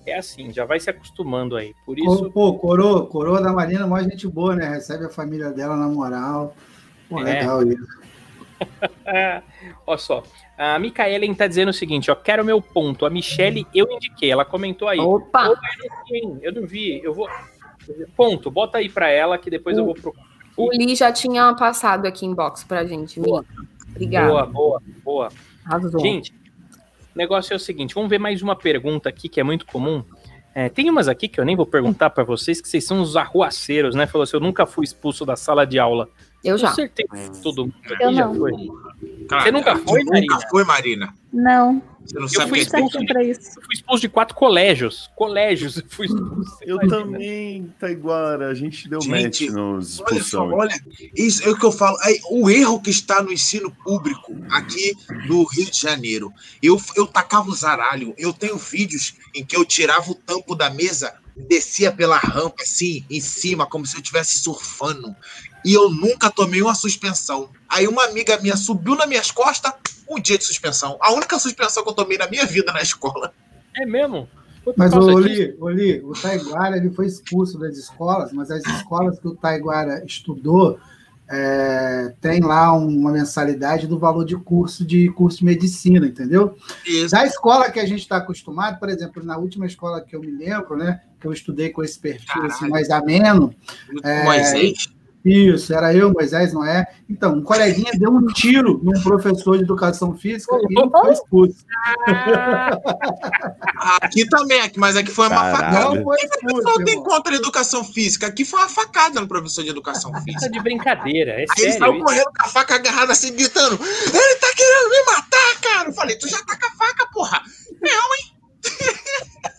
É 0.06 0.18
assim, 0.18 0.52
já 0.54 0.66
vai 0.66 0.80
se 0.80 0.90
acostumando 0.90 1.56
aí. 1.56 1.74
Por 1.86 1.98
isso, 1.98 2.30
Pô, 2.32 2.54
coroa, 2.60 3.08
coroa 3.08 3.42
da 3.42 3.52
Marina, 3.52 3.88
mó 3.88 4.00
gente 4.02 4.28
boa, 4.28 4.56
né? 4.56 4.68
Recebe 4.70 5.06
a 5.06 5.10
família 5.10 5.50
dela 5.52 5.76
na 5.76 5.88
moral. 5.88 6.56
Pô, 7.10 7.20
É. 7.22 7.40
legal 7.40 7.64
isso. 7.68 8.05
Ah, 9.08 9.44
ó 9.86 9.98
só, 9.98 10.24
a 10.58 10.80
Micaelen 10.80 11.34
tá 11.36 11.46
dizendo 11.46 11.70
o 11.70 11.74
seguinte, 11.74 12.10
ó, 12.10 12.16
quero 12.16 12.44
meu 12.44 12.60
ponto. 12.60 13.06
A 13.06 13.10
Michelle 13.10 13.68
eu 13.74 13.88
indiquei, 13.92 14.32
ela 14.32 14.44
comentou 14.44 14.88
aí. 14.88 15.00
Opa! 15.00 15.50
Opa, 15.50 15.62
eu 15.84 15.90
não 15.90 16.06
vi, 16.06 16.40
eu 16.42 16.54
não 16.54 16.68
vi, 16.68 17.02
eu 17.04 17.14
vou... 17.14 17.30
Ponto, 18.18 18.50
bota 18.50 18.80
aí 18.80 18.90
pra 18.90 19.10
ela 19.10 19.38
que 19.38 19.50
depois 19.50 19.78
eu 19.78 19.86
vou 19.86 19.94
procurar. 19.94 20.26
O 20.58 20.70
Lee 20.70 20.96
já 20.96 21.12
tinha 21.12 21.54
passado 21.54 22.08
aqui 22.08 22.26
em 22.26 22.34
box 22.34 22.64
pra 22.64 22.84
gente, 22.86 23.20
Mi. 23.20 23.30
Obrigada. 23.90 24.28
Boa, 24.28 24.46
boa, 24.46 24.82
boa. 25.04 25.30
Arrasou. 25.66 26.00
Gente, 26.00 26.34
o 26.34 27.18
negócio 27.18 27.54
é 27.54 27.56
o 27.56 27.60
seguinte, 27.60 27.94
vamos 27.94 28.10
ver 28.10 28.20
mais 28.20 28.42
uma 28.42 28.56
pergunta 28.56 29.08
aqui 29.08 29.30
que 29.30 29.40
é 29.40 29.44
muito 29.44 29.66
comum. 29.66 30.04
É, 30.54 30.70
tem 30.70 30.90
umas 30.90 31.10
aqui 31.10 31.28
que 31.28 31.40
eu 31.40 31.46
nem 31.46 31.56
vou 31.56 31.66
perguntar 31.66 32.10
pra 32.10 32.24
vocês, 32.24 32.62
que 32.62 32.68
vocês 32.68 32.86
são 32.86 33.02
os 33.02 33.18
arruaceiros, 33.18 33.94
né? 33.94 34.08
Falou 34.08 34.24
assim, 34.24 34.38
eu 34.38 34.42
nunca 34.42 34.66
fui 34.66 34.86
expulso 34.86 35.26
da 35.26 35.36
sala 35.36 35.66
de 35.66 35.78
aula. 35.78 36.10
Eu 36.46 36.58
já. 36.58 36.70
Com 36.70 36.76
certeza, 36.76 37.32
todo 37.42 37.64
mundo 37.64 37.76
aqui 37.84 38.04
Eu 38.04 38.14
já 38.14 38.26
não. 38.28 38.36
foi. 38.36 38.52
Cara, 39.28 39.42
Você 39.44 39.52
nunca 39.52 39.76
foi, 39.78 40.00
Nunca 40.04 40.12
Marina? 40.14 40.40
foi, 40.52 40.64
Marina. 40.64 41.14
Não, 41.34 41.82
Você 42.06 42.16
não 42.16 42.22
Eu 42.24 42.30
sabe 42.30 42.46
o 42.46 42.50
fui 42.50 42.60
que 42.60 42.76
é 42.76 42.80
expulso 42.80 43.06
pra 43.08 43.24
isso. 43.24 43.42
Eu 43.58 43.64
fui 43.64 43.74
expulso 43.74 44.02
de 44.02 44.10
quatro 44.10 44.36
colégios. 44.36 45.10
Colégios, 45.16 45.78
eu 45.78 45.84
fui 45.90 46.06
expulso. 46.06 46.58
Eu 46.62 46.76
Imagina. 46.76 46.98
também, 47.02 47.74
Taiguara. 47.80 48.48
A 48.50 48.54
gente 48.54 48.88
deu 48.88 49.02
Gente, 49.02 49.48
match 49.48 49.56
nos 49.56 50.00
Olha 50.00 50.08
só, 50.10 50.16
expulsão. 50.18 50.52
olha, 50.54 50.80
isso 51.16 51.44
é 51.44 51.50
o 51.50 51.58
que 51.58 51.66
eu 51.66 51.72
falo. 51.72 51.98
Aí, 52.04 52.20
o 52.30 52.50
erro 52.50 52.80
que 52.80 52.92
está 52.92 53.24
no 53.24 53.34
ensino 53.34 53.72
público 53.84 54.36
aqui 54.52 54.94
do 55.28 55.44
Rio 55.46 55.66
de 55.72 55.82
Janeiro. 55.82 56.32
Eu, 56.62 56.80
eu 56.96 57.08
tacava 57.08 57.50
o 57.50 57.56
zaralho. 57.56 58.14
Eu 58.18 58.32
tenho 58.32 58.58
vídeos 58.58 59.16
em 59.34 59.44
que 59.44 59.58
eu 59.58 59.66
tirava 59.66 60.12
o 60.12 60.16
tampo 60.16 60.56
da 60.56 60.70
mesa 60.70 61.14
e 61.36 61.42
descia 61.42 61.92
pela 61.92 62.18
rampa, 62.18 62.62
assim, 62.62 63.04
em 63.10 63.20
cima, 63.20 63.66
como 63.66 63.86
se 63.86 63.96
eu 63.98 64.02
estivesse 64.02 64.38
surfando. 64.38 65.14
E 65.66 65.74
eu 65.74 65.90
nunca 65.90 66.30
tomei 66.30 66.62
uma 66.62 66.76
suspensão. 66.76 67.50
Aí 67.68 67.88
uma 67.88 68.06
amiga 68.06 68.40
minha 68.40 68.56
subiu 68.56 68.96
nas 68.96 69.08
minhas 69.08 69.32
costas, 69.32 69.74
um 70.10 70.20
dia 70.20 70.38
de 70.38 70.46
suspensão. 70.46 70.98
A 71.02 71.12
única 71.12 71.40
suspensão 71.40 71.84
que 71.84 71.90
eu 71.90 71.94
tomei 71.94 72.18
na 72.18 72.28
minha 72.28 72.46
vida 72.46 72.72
na 72.72 72.82
escola. 72.82 73.34
É 73.76 73.86
mesmo? 73.86 74.30
Mas. 74.78 74.94
Oli, 74.94 75.56
Oli, 75.60 76.02
o 76.02 76.14
Taiguara 76.14 76.78
ele 76.78 76.92
foi 76.92 77.08
expulso 77.08 77.58
das 77.58 77.78
escolas, 77.78 78.32
mas 78.32 78.50
as 78.50 78.64
escolas 78.66 79.20
que 79.20 79.28
o 79.28 79.36
Taiguara 79.36 80.04
estudou 80.06 80.80
é, 81.28 82.14
tem 82.22 82.40
lá 82.42 82.72
uma 82.74 83.12
mensalidade 83.12 83.88
do 83.88 83.98
valor 83.98 84.26
de 84.26 84.36
curso 84.36 84.86
de 84.86 85.10
curso 85.10 85.40
de 85.40 85.46
medicina, 85.46 86.06
entendeu? 86.06 86.56
Isso. 86.86 87.12
Da 87.12 87.26
escola 87.26 87.72
que 87.72 87.80
a 87.80 87.86
gente 87.86 88.02
está 88.02 88.18
acostumado, 88.18 88.80
por 88.80 88.90
exemplo, 88.90 89.24
na 89.24 89.38
última 89.38 89.66
escola 89.66 90.02
que 90.02 90.16
eu 90.16 90.22
me 90.22 90.32
lembro, 90.32 90.78
né, 90.78 91.02
que 91.20 91.26
eu 91.26 91.34
estudei 91.34 91.70
com 91.72 91.84
esse 91.84 91.98
perfil 92.00 92.44
assim, 92.44 92.70
mais 92.70 92.90
ameno, 92.90 93.54
É, 94.04 94.24
Moisés. 94.24 94.95
Isso, 95.26 95.74
era 95.74 95.94
eu, 95.94 96.14
Moisés, 96.14 96.54
não 96.54 96.64
é? 96.64 96.86
Então, 97.10 97.34
um 97.34 97.42
coleguinha 97.44 97.92
deu 97.98 98.12
um 98.12 98.26
tiro 98.28 98.80
num 98.84 99.02
professor 99.02 99.58
de 99.58 99.64
educação 99.64 100.16
física 100.16 100.56
e 100.70 100.80
ele 100.80 100.90
foi 100.92 101.12
expulso. 101.12 101.66
Aqui 104.02 104.28
também, 104.28 104.62
aqui, 104.62 104.80
mas 104.80 104.96
aqui 104.96 105.12
foi 105.12 105.28
uma 105.28 105.36
Caralho. 105.36 105.58
facada. 105.58 105.96
Não 105.96 106.04
foi 106.04 106.16
O 106.18 106.20
expulso, 106.20 106.56
pessoal 106.56 106.84
tem 106.86 107.04
contra 107.04 107.34
a 107.34 107.36
educação 107.38 107.84
física. 107.84 108.28
Aqui 108.28 108.46
foi 108.46 108.60
uma 108.60 108.70
facada 108.70 109.20
no 109.20 109.28
professor 109.28 109.64
de 109.64 109.70
educação 109.70 110.12
física. 110.24 110.50
de 110.50 110.60
brincadeira, 110.62 111.32
é 111.32 111.36
Aí 111.36 111.46
ele 111.58 111.72
sério. 111.72 111.80
saiu 111.80 111.96
isso. 111.96 112.04
correndo 112.06 112.26
com 112.26 112.46
a 112.46 112.50
faca 112.50 112.76
agarrada 112.76 113.12
assim, 113.12 113.34
gritando: 113.34 113.80
Ele 113.84 114.36
tá 114.40 114.48
querendo 114.56 114.90
me 114.90 115.06
matar, 115.12 115.62
cara! 115.62 115.90
Eu 115.90 115.94
falei: 115.94 116.18
Tu 116.18 116.28
já 116.30 116.38
tá 116.44 116.58
com 116.58 116.66
a 116.66 116.72
faca, 116.88 117.08
porra! 117.12 117.42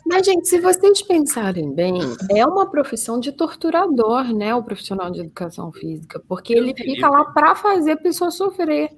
Mas, 0.08 0.24
gente, 0.24 0.48
se 0.48 0.60
vocês 0.60 1.02
pensarem 1.02 1.72
bem, 1.74 1.98
é 2.30 2.46
uma 2.46 2.70
profissão 2.70 3.18
de 3.18 3.32
torturador, 3.32 4.32
né? 4.32 4.54
O 4.54 4.62
profissional 4.62 5.10
de 5.10 5.20
educação 5.20 5.72
física, 5.72 6.22
porque 6.28 6.54
ele 6.54 6.72
fica 6.74 7.08
lá 7.08 7.24
para 7.24 7.56
fazer 7.56 7.92
a 7.92 7.96
pessoa 7.96 8.30
sofrer. 8.30 8.90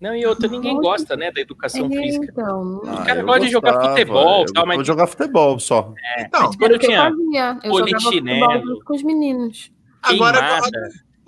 Não, 0.00 0.16
e 0.16 0.26
outra, 0.26 0.48
ninguém 0.48 0.76
gosta, 0.80 1.16
né, 1.16 1.30
da 1.30 1.40
educação 1.40 1.86
É, 1.86 1.88
física. 1.90 2.26
então, 2.28 2.82
Ah, 2.86 3.04
cara 3.04 3.22
gosta 3.22 3.40
de 3.46 3.52
jogar 3.52 3.72
gostava, 3.74 3.92
futebol, 3.94 4.44
eu 4.48 4.52
tal, 4.52 4.66
mas- 4.66 4.76
vou 4.76 4.84
jogar 4.84 5.06
futebol 5.06 5.58
só. 5.60 5.94
Então, 6.18 6.50
Quando 6.58 6.72
eu 6.72 6.74
é 6.74 6.76
o 6.76 6.80
tinha 6.80 6.98
eu 6.98 7.02
fazia. 7.04 7.58
Eu 7.62 7.72
jogava 7.72 8.00
polichinelo. 8.02 8.40
futebol 8.50 8.66
junto 8.66 8.84
com 8.84 8.94
os 8.96 9.02
meninos. 9.04 9.72
agora 10.02 10.38
queimada, 10.40 10.70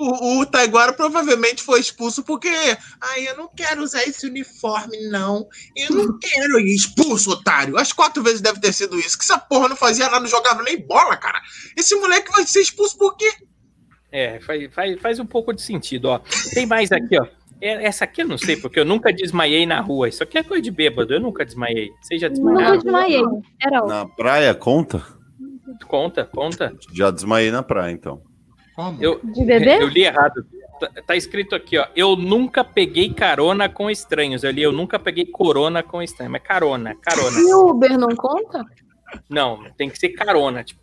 o, 0.06 0.40
o 0.40 0.46
Taiguara 0.46 0.92
provavelmente 0.92 1.62
foi 1.62 1.80
expulso 1.80 2.22
porque. 2.24 2.48
Ai, 3.00 3.28
eu 3.28 3.36
não 3.36 3.48
quero 3.48 3.82
usar 3.82 4.02
esse 4.04 4.26
uniforme, 4.26 5.08
não. 5.08 5.46
Eu 5.76 5.90
não 5.94 6.18
quero 6.18 6.60
ir 6.60 6.74
expulso, 6.74 7.30
otário. 7.30 7.76
As 7.78 7.92
quatro 7.92 8.22
vezes 8.22 8.40
deve 8.40 8.60
ter 8.60 8.72
sido 8.72 8.98
isso. 8.98 9.16
Que 9.18 9.24
essa 9.24 9.38
porra 9.38 9.68
não 9.68 9.76
fazia 9.76 10.06
nada, 10.06 10.20
não 10.20 10.26
jogava 10.26 10.62
nem 10.62 10.78
bola, 10.80 11.16
cara. 11.16 11.40
Esse 11.76 11.94
moleque 11.96 12.30
vai 12.32 12.46
ser 12.46 12.60
expulso 12.60 12.96
por 12.98 13.16
quê? 13.16 13.30
É, 14.12 14.38
faz, 14.40 14.72
faz, 14.72 15.00
faz 15.00 15.18
um 15.18 15.26
pouco 15.26 15.52
de 15.52 15.60
sentido, 15.62 16.06
ó. 16.06 16.20
Tem 16.52 16.66
mais 16.66 16.92
aqui, 16.92 17.18
ó. 17.20 17.26
É, 17.60 17.86
Essa 17.86 18.04
aqui 18.04 18.22
eu 18.22 18.28
não 18.28 18.36
sei, 18.38 18.56
porque 18.56 18.78
eu 18.78 18.84
nunca 18.84 19.12
desmaiei 19.12 19.64
na 19.66 19.80
rua. 19.80 20.08
Isso 20.08 20.22
aqui 20.22 20.38
é 20.38 20.42
coisa 20.42 20.62
de 20.62 20.70
bêbado, 20.70 21.14
eu 21.14 21.20
nunca 21.20 21.44
desmaiei. 21.44 21.90
Vocês 22.02 22.20
já 22.20 22.28
Nunca 22.28 22.42
desmaiaram? 22.42 22.78
desmaiei. 22.78 23.22
Era 23.60 23.86
Na 23.86 24.06
praia, 24.06 24.54
conta? 24.54 25.02
Conta, 25.88 26.24
conta. 26.24 26.72
Já 26.92 27.10
desmaiei 27.10 27.50
na 27.50 27.62
praia, 27.62 27.92
então. 27.92 28.22
Como? 28.74 29.02
Eu, 29.02 29.20
de 29.22 29.44
bebê? 29.44 29.76
eu 29.82 29.88
li 29.88 30.02
errado. 30.04 30.44
Tá, 30.80 30.90
tá 31.06 31.16
escrito 31.16 31.54
aqui, 31.54 31.78
ó. 31.78 31.86
Eu 31.94 32.16
nunca 32.16 32.64
peguei 32.64 33.12
carona 33.12 33.68
com 33.68 33.88
estranhos. 33.90 34.42
Eu 34.42 34.50
li, 34.50 34.62
eu 34.62 34.72
nunca 34.72 34.98
peguei 34.98 35.24
corona 35.26 35.82
com 35.82 36.02
estranhos. 36.02 36.32
Mas 36.32 36.42
carona, 36.42 36.94
carona. 36.96 37.38
E 37.38 37.54
o 37.54 37.68
Uber 37.70 37.96
não 37.98 38.08
conta? 38.16 38.64
Não, 39.30 39.64
tem 39.76 39.88
que 39.88 39.98
ser 39.98 40.10
carona, 40.10 40.64
tipo. 40.64 40.82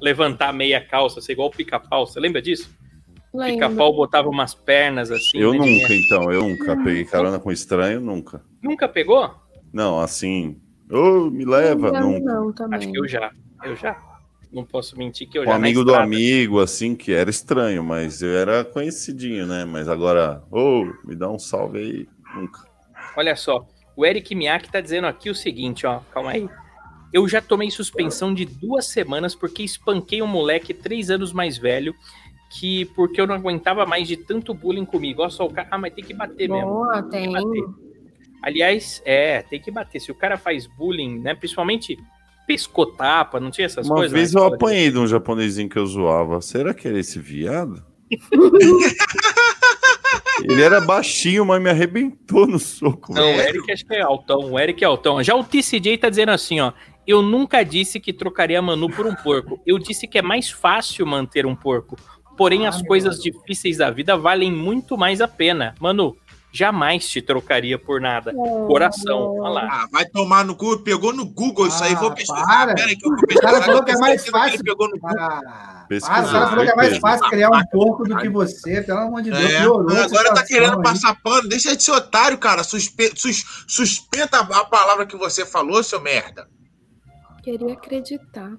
Levantar 0.00 0.52
meia 0.52 0.80
calça, 0.80 1.20
ser 1.20 1.32
igual 1.32 1.48
o 1.48 1.50
pica-pau. 1.50 2.06
Você 2.06 2.20
lembra 2.20 2.40
disso? 2.40 2.70
Pica-pau 3.44 3.92
botava 3.92 4.28
umas 4.28 4.54
pernas 4.54 5.10
assim. 5.10 5.38
Eu 5.38 5.52
né, 5.52 5.58
nunca, 5.58 5.88
de- 5.88 6.04
então. 6.06 6.32
Eu 6.32 6.42
nunca 6.48 6.76
peguei 6.76 7.04
carona 7.04 7.40
com 7.40 7.50
estranho, 7.50 8.00
nunca. 8.00 8.40
Nunca 8.62 8.88
pegou? 8.88 9.34
Não, 9.72 9.98
assim. 10.00 10.60
Ô, 10.90 11.28
me 11.28 11.44
leva. 11.44 11.88
Eu 11.88 12.00
Nunca. 12.00 12.32
não, 12.32 12.52
também. 12.52 12.78
Acho 12.78 12.92
que 12.92 12.98
eu 12.98 13.08
já. 13.08 13.30
Eu 13.64 13.74
já. 13.76 13.96
Não 14.52 14.64
posso 14.64 14.96
mentir 14.96 15.28
que 15.28 15.36
eu 15.38 15.42
Um 15.42 15.46
já. 15.46 15.50
na 15.50 15.56
amigo 15.56 15.84
do 15.84 15.90
estrada. 15.90 16.04
amigo, 16.04 16.60
assim, 16.60 16.94
que 16.96 17.12
era 17.12 17.28
estranho, 17.28 17.82
mas 17.84 18.22
eu 18.22 18.36
era 18.36 18.64
conhecidinho, 18.64 19.46
né? 19.46 19.64
Mas 19.64 19.88
agora, 19.88 20.42
ô, 20.50 20.86
me 21.04 21.14
dá 21.14 21.30
um 21.30 21.38
salve 21.38 21.78
aí. 21.78 22.08
Nunca. 22.34 22.60
Olha 23.16 23.36
só, 23.36 23.66
o 23.96 24.06
Eric 24.06 24.34
Miyake 24.34 24.70
tá 24.70 24.80
dizendo 24.80 25.06
aqui 25.06 25.28
o 25.28 25.34
seguinte, 25.34 25.86
ó, 25.86 26.00
calma 26.12 26.30
aí. 26.30 26.48
Eu 27.12 27.26
já 27.26 27.40
tomei 27.40 27.70
suspensão 27.70 28.32
de 28.34 28.44
duas 28.44 28.86
semanas 28.86 29.34
porque 29.34 29.62
espanquei 29.62 30.20
um 30.22 30.26
moleque 30.26 30.74
três 30.74 31.10
anos 31.10 31.32
mais 31.32 31.56
velho 31.56 31.94
que 32.50 32.86
porque 32.94 33.20
eu 33.20 33.26
não 33.26 33.34
aguentava 33.34 33.84
mais 33.84 34.08
de 34.08 34.16
tanto 34.16 34.54
bullying 34.54 34.84
comigo. 34.84 35.22
Olha 35.22 35.30
só, 35.30 35.46
o 35.46 35.50
cara, 35.52 35.68
ah, 35.70 35.78
mas 35.78 35.92
tem 35.92 36.04
que 36.04 36.14
bater 36.14 36.48
mesmo. 36.48 36.66
Boa, 36.70 37.02
tem. 37.02 37.30
bater. 37.32 37.64
Aliás, 38.42 39.02
é, 39.04 39.42
tem 39.42 39.60
que 39.60 39.70
bater. 39.70 40.00
Se 40.00 40.10
o 40.10 40.14
cara 40.14 40.36
faz 40.36 40.66
bullying, 40.66 41.18
né, 41.18 41.34
principalmente 41.34 41.98
pescotapa, 42.48 43.38
não 43.38 43.50
tinha 43.50 43.66
essas 43.66 43.86
Uma 43.86 43.96
coisas? 43.96 44.12
vez 44.12 44.32
na 44.32 44.40
eu 44.40 44.46
apanhei 44.46 44.90
de 44.90 44.98
um 44.98 45.06
japonesinho 45.06 45.68
que 45.68 45.78
eu 45.78 45.86
zoava. 45.86 46.40
Será 46.40 46.72
que 46.72 46.88
era 46.88 46.98
esse 46.98 47.18
viado? 47.18 47.84
Ele 50.42 50.62
era 50.62 50.80
baixinho, 50.80 51.44
mas 51.44 51.60
me 51.60 51.68
arrebentou 51.68 52.46
no 52.46 52.58
soco. 52.58 53.12
Não, 53.12 53.34
o 53.34 53.40
Eric 53.40 53.70
acho 53.70 53.84
que 53.84 53.94
é 53.94 54.00
altão. 54.00 54.52
O 54.52 54.58
Eric 54.58 54.82
é 54.82 54.86
altão. 54.86 55.22
Já 55.22 55.34
o 55.34 55.44
TCJ 55.44 55.98
tá 55.98 56.08
dizendo 56.08 56.30
assim, 56.30 56.60
ó. 56.60 56.72
Eu 57.06 57.22
nunca 57.22 57.62
disse 57.64 57.98
que 57.98 58.12
trocaria 58.12 58.58
a 58.58 58.62
Manu 58.62 58.88
por 58.88 59.06
um 59.06 59.14
porco. 59.14 59.60
Eu 59.66 59.78
disse 59.78 60.06
que 60.06 60.18
é 60.18 60.22
mais 60.22 60.50
fácil 60.50 61.06
manter 61.06 61.44
um 61.44 61.56
porco. 61.56 61.96
Porém, 62.36 62.66
as 62.66 62.80
coisas 62.82 63.18
difíceis 63.18 63.78
da 63.78 63.90
vida 63.90 64.16
valem 64.16 64.52
muito 64.52 64.96
mais 64.96 65.20
a 65.20 65.26
pena. 65.26 65.74
Manu, 65.80 66.16
jamais 66.58 67.08
te 67.08 67.22
trocaria 67.22 67.78
por 67.78 68.00
nada. 68.00 68.32
Coração, 68.66 69.36
olha 69.38 69.50
lá. 69.50 69.68
Ah, 69.70 69.88
vai 69.92 70.04
tomar 70.04 70.44
no 70.44 70.56
cu, 70.56 70.78
pegou 70.80 71.12
no 71.12 71.24
Google 71.24 71.68
isso 71.68 71.82
aí, 71.84 71.94
vou 71.94 72.08
Ah, 72.10 72.14
pesquisar. 72.14 72.44
para. 72.46 72.74
Pera 72.74 72.88
aí 72.88 72.96
que 72.96 73.06
eu 73.06 73.10
vou 73.10 73.18
O 73.18 73.26
cara 73.26 73.38
pesquisar. 73.40 73.62
falou 73.64 73.84
que 73.84 73.90
é 73.90 73.94
Eu 73.94 73.98
mais 74.00 74.26
fácil. 74.26 74.64
Pegou 74.64 74.88
no 74.88 74.98
Google. 74.98 75.16
Ah, 75.20 75.86
o 75.90 76.00
cara 76.00 76.26
falou 76.48 76.64
que 76.64 76.70
é 76.70 76.76
mais 76.76 76.98
fácil 76.98 77.28
criar 77.30 77.50
um 77.50 77.64
porco 77.70 78.04
do 78.04 78.16
que 78.16 78.28
você, 78.28 78.82
pelo 78.82 78.98
amor 78.98 79.22
de 79.22 79.30
Deus. 79.30 79.42
É, 79.52 80.02
agora 80.02 80.34
tá 80.34 80.44
querendo 80.44 80.76
aí. 80.78 80.82
passar 80.82 81.14
pano. 81.22 81.48
Deixa 81.48 81.76
de 81.76 81.82
ser 81.82 81.92
otário, 81.92 82.36
cara. 82.38 82.62
Suspe 82.64 83.12
sus- 83.16 83.64
suspenda 83.68 84.38
a 84.40 84.64
palavra 84.64 85.06
que 85.06 85.16
você 85.16 85.46
falou, 85.46 85.82
seu 85.82 86.00
merda. 86.00 86.46
Queria 87.42 87.72
acreditar. 87.72 88.50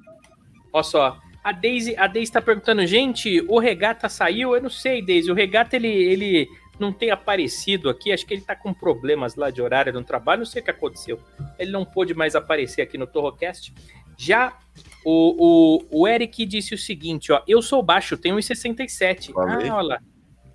Olha 0.74 0.84
só. 0.84 1.18
A 1.44 1.52
Daisy, 1.52 1.96
a 1.98 2.06
Daisy 2.08 2.32
tá 2.32 2.42
perguntando, 2.42 2.86
gente, 2.86 3.44
o 3.48 3.60
Regata 3.60 4.10
saiu? 4.10 4.56
Eu 4.56 4.62
não 4.62 4.70
sei, 4.70 5.02
Daisy. 5.04 5.32
O 5.32 5.36
Regata, 5.36 5.76
ele, 5.76 5.88
ele 5.88 6.48
não 6.80 6.94
tem 6.94 7.12
aparecido 7.12 7.90
aqui. 7.90 8.12
Acho 8.12 8.26
que 8.26 8.34
ele 8.34 8.42
tá 8.42 8.56
com 8.56 8.74
problemas 8.74 9.36
lá 9.36 9.50
de 9.50 9.62
horário 9.62 9.94
no 9.94 10.04
trabalho. 10.04 10.40
Não 10.40 10.46
sei 10.46 10.62
o 10.62 10.66
que 10.66 10.72
aconteceu. 10.72 11.20
Ele 11.58 11.72
não 11.72 11.86
pôde 11.86 12.14
mais 12.14 12.36
aparecer 12.36 12.82
aqui 12.82 12.98
no 12.98 13.08
Torrocast. 13.08 13.74
Já 14.18 14.58
o, 15.06 15.80
o, 15.92 16.02
o 16.02 16.08
Eric 16.08 16.46
disse 16.46 16.74
o 16.74 16.78
seguinte, 16.78 17.32
ó. 17.32 17.42
Eu 17.48 17.62
sou 17.62 17.82
baixo, 17.82 18.18
tenho 18.18 18.36
1,67. 18.36 19.34
Falei. 19.34 19.70
Ah, 19.70 19.76
olha 19.76 19.88
lá. 19.88 20.00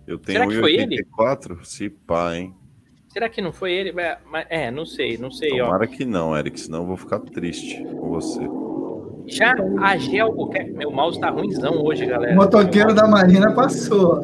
Eu 0.06 0.18
tenho 0.18 0.38
Será 0.38 0.50
que 0.50 0.60
foi 0.60 0.74
ele? 0.74 1.04
1,84? 1.18 1.64
Se 1.64 1.88
pá, 1.88 2.36
hein? 2.36 2.54
Será 3.08 3.28
que 3.28 3.40
não 3.40 3.52
foi 3.52 3.72
ele? 3.72 3.94
É, 3.98 4.18
É, 4.48 4.70
não 4.70 4.84
sei, 4.84 5.16
não 5.16 5.30
sei, 5.30 5.60
ó. 5.60 5.66
Tomara 5.66 5.86
que 5.86 6.04
não, 6.04 6.36
Eric, 6.36 6.60
senão 6.60 6.80
eu 6.80 6.86
vou 6.86 6.96
ficar 6.96 7.20
triste 7.20 7.82
com 7.84 8.10
você. 8.10 8.40
Já 9.26 9.54
a 9.80 9.96
Gel 9.96 10.26
Albuquerque. 10.26 10.72
Meu 10.72 10.90
mouse 10.90 11.18
tá 11.18 11.30
ruimzão 11.30 11.82
hoje, 11.82 12.06
galera. 12.06 12.32
O 12.32 12.36
motoqueiro 12.36 12.94
da 12.94 13.06
Marina 13.06 13.52
passou. 13.52 14.20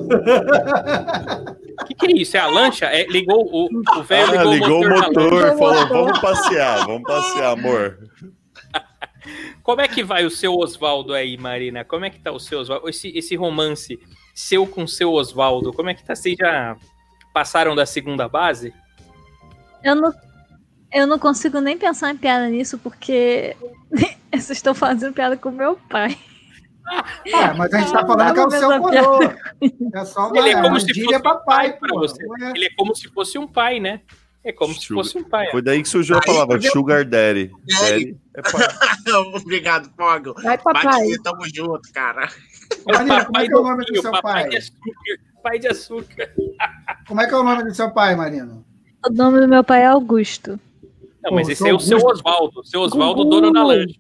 O 1.81 1.85
que, 1.87 1.95
que 1.95 2.07
é 2.07 2.13
isso? 2.17 2.37
É 2.37 2.41
a 2.41 2.47
lancha? 2.47 2.87
É, 2.87 3.07
ligou 3.07 3.49
o, 3.51 3.69
o 3.99 4.03
velho 4.03 4.39
Ah, 4.39 4.45
ligou 4.45 4.81
o 4.81 4.89
lancha. 4.89 5.07
motor, 5.09 5.59
falou, 5.59 5.89
vamos 5.89 6.19
passear, 6.19 6.87
vamos 6.87 7.03
passear, 7.03 7.53
amor. 7.53 7.99
Como 9.63 9.81
é 9.81 9.89
que 9.89 10.03
vai 10.03 10.25
o 10.25 10.31
seu 10.31 10.55
Oswaldo 10.55 11.15
aí, 11.15 11.37
Marina? 11.37 11.85
Como 11.85 12.05
é 12.05 12.11
que 12.11 12.19
tá 12.19 12.33
o 12.33 12.41
seu 12.41 12.61
Oswaldo? 12.61 12.89
Esse, 12.89 13.09
esse 13.17 13.37
romance 13.37 13.99
seu 14.35 14.67
com 14.67 14.87
seu 14.87 15.13
Oswaldo, 15.13 15.73
como 15.73 15.91
é 15.91 15.95
que 15.95 16.03
tá? 16.03 16.15
Vocês 16.15 16.37
já 16.39 16.77
passaram 17.35 17.75
da 17.75 17.85
segunda 17.85 18.29
base? 18.29 18.73
Eu 19.85 19.95
não, 19.95 20.13
eu 20.93 21.07
não 21.07 21.19
consigo 21.19 21.61
nem 21.61 21.77
pensar 21.77 22.11
em 22.13 22.17
piada 22.17 22.49
nisso, 22.49 22.79
porque 22.79 23.55
vocês 24.41 24.59
estão 24.59 24.75
fazendo 24.75 25.13
piada 25.13 25.37
com 25.37 25.51
meu 25.51 25.77
pai. 25.89 26.17
É, 27.25 27.53
mas 27.53 27.73
a 27.73 27.79
gente 27.79 27.93
tá 27.93 28.05
falando 28.05 28.35
que 28.35 28.41
é 28.41 28.47
o 28.47 28.51
seu 28.51 28.81
coroa. 28.81 29.37
É 29.95 30.05
só 30.05 30.27
uma, 30.29 30.39
Ele 30.39 30.49
é 30.49 30.61
como 30.61 30.81
se 30.81 30.93
fosse 30.93 31.17
um 31.17 31.21
papai, 31.21 31.71
pai 31.71 31.79
pra 31.79 31.89
pô. 31.89 31.99
você. 32.01 32.27
Ué, 32.27 32.53
Ele 32.57 32.65
é 32.65 32.71
como 32.77 32.97
se 32.97 33.09
fosse 33.09 33.39
um 33.39 33.47
pai, 33.47 33.79
né? 33.79 34.01
É 34.43 34.51
como 34.53 34.75
se 34.75 34.87
Sugar. 34.87 35.05
fosse 35.05 35.19
um 35.19 35.23
pai. 35.23 35.51
Foi 35.53 35.63
daí 35.63 35.83
que 35.83 35.89
surgiu 35.89 36.17
a 36.17 36.21
palavra? 36.21 36.61
Sugar 36.63 37.05
Daddy. 37.05 37.53
Daddy. 37.69 38.17
Daddy 38.17 38.19
é 38.35 38.43
pai. 38.43 39.15
Obrigado, 39.37 39.91
Fogo. 39.97 40.35
Vai, 40.43 40.59
papai. 40.59 40.83
Bate, 40.85 41.23
tamo 41.23 41.43
junto, 41.55 41.93
cara. 41.93 42.29
Marina, 42.87 43.25
como 43.27 43.39
é 43.39 43.47
que 43.47 43.53
é 43.53 43.57
o 43.57 43.63
nome 43.63 43.85
do 43.85 44.01
seu 44.03 44.23
pai? 44.23 44.49
de 44.49 44.57
açúcar. 44.57 45.21
Pai 45.43 45.59
de 45.59 45.69
açúcar. 45.69 46.31
Como 47.07 47.21
é 47.21 47.27
que 47.27 47.35
é 47.35 47.37
o 47.37 47.43
nome 47.45 47.65
do 47.65 47.75
seu 47.75 47.91
pai, 47.93 48.17
Marina? 48.17 48.65
O 49.07 49.13
nome 49.13 49.41
do 49.41 49.49
meu 49.49 49.63
pai 49.63 49.83
é 49.83 49.87
Augusto. 49.87 50.59
Não, 51.23 51.33
mas 51.33 51.47
Pô, 51.47 51.53
esse 51.53 51.69
é 51.69 51.73
o 51.73 51.79
seu. 51.81 51.99
Oswaldo. 51.99 52.65
Seu 52.67 52.81
Oswaldo, 52.81 53.25
Gugu. 53.25 53.31
dono 53.31 53.53
da 53.53 53.63
lancha. 53.65 53.95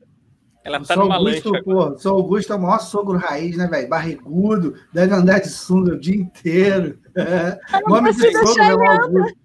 Ela 0.62 0.78
tá 0.80 0.94
Sou 0.94 1.04
numa 1.04 1.16
Augusto, 1.16 1.50
lancha. 1.50 1.64
pô, 1.64 1.98
sou 1.98 2.16
Augusto 2.16 2.52
é 2.52 2.56
o 2.56 2.61
maior 2.61 2.80
sogro 2.80 3.18
raiz, 3.18 3.56
né, 3.56 3.66
velho? 3.66 3.88
Barrigudo, 3.88 4.74
deve 4.92 5.14
andar 5.14 5.40
de 5.40 5.48
sunga 5.48 5.94
o 5.94 6.00
dia 6.00 6.16
inteiro. 6.16 6.98
É. 7.16 7.58
Nome 7.88 8.12
de 8.14 8.32
sogro 8.32 8.62
é 8.62 8.74
o 8.74 8.88
Augusto. 8.88 9.38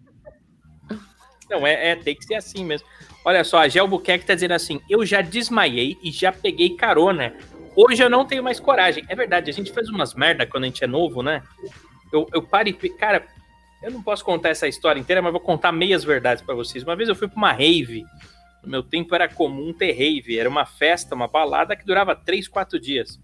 Não, 1.50 1.66
é, 1.66 1.92
é, 1.92 1.96
tem 1.96 2.16
que 2.16 2.24
ser 2.24 2.36
assim 2.36 2.64
mesmo. 2.64 2.88
Olha 3.24 3.44
só, 3.44 3.58
a 3.58 3.68
Gel 3.68 3.88
Buquerque 3.88 4.26
tá 4.26 4.36
dizendo 4.36 4.54
assim: 4.54 4.80
eu 4.90 5.04
já 5.04 5.22
desmaiei 5.22 5.98
e 6.04 6.12
já 6.12 6.32
peguei 6.32 6.76
carona. 6.76 7.34
Hoje 7.76 8.04
eu 8.04 8.10
não 8.10 8.24
tenho 8.26 8.44
mais 8.44 8.60
coragem. 8.60 9.04
É 9.10 9.16
verdade, 9.16 9.50
a 9.50 9.54
gente 9.54 9.72
faz 9.72 9.90
umas 9.90 10.14
merda 10.14 10.46
quando 10.46 10.64
a 10.64 10.68
gente 10.68 10.84
é 10.84 10.88
novo, 10.88 11.24
né? 11.24 11.42
Eu, 12.14 12.28
eu 12.34 12.42
paro 12.42 12.70
e. 12.70 12.74
Cara, 12.74 13.26
eu 13.82 13.92
não 13.92 14.02
posso 14.02 14.24
contar 14.24 14.50
essa 14.50 14.68
história 14.68 15.00
inteira, 15.00 15.22
mas 15.22 15.32
vou 15.32 15.42
contar 15.42 15.72
meias 15.72 16.04
verdades 16.04 16.44
pra 16.44 16.56
vocês. 16.56 16.84
Uma 16.84 16.96
vez 16.96 17.10
eu 17.10 17.16
fui 17.16 17.28
pra 17.28 17.38
uma 17.38 17.52
rave. 17.52 18.04
No 18.66 18.72
meu 18.72 18.84
tempo 18.84 19.14
era 19.16 19.28
comum 19.30 19.72
ter 19.74 19.92
rave. 19.92 20.38
Era 20.38 20.50
uma 20.50 20.66
festa, 20.66 21.14
uma 21.16 21.28
balada 21.28 21.76
que 21.76 21.86
durava 21.86 22.16
três, 22.16 22.48
quatro 22.48 22.80
dias. 22.80 23.20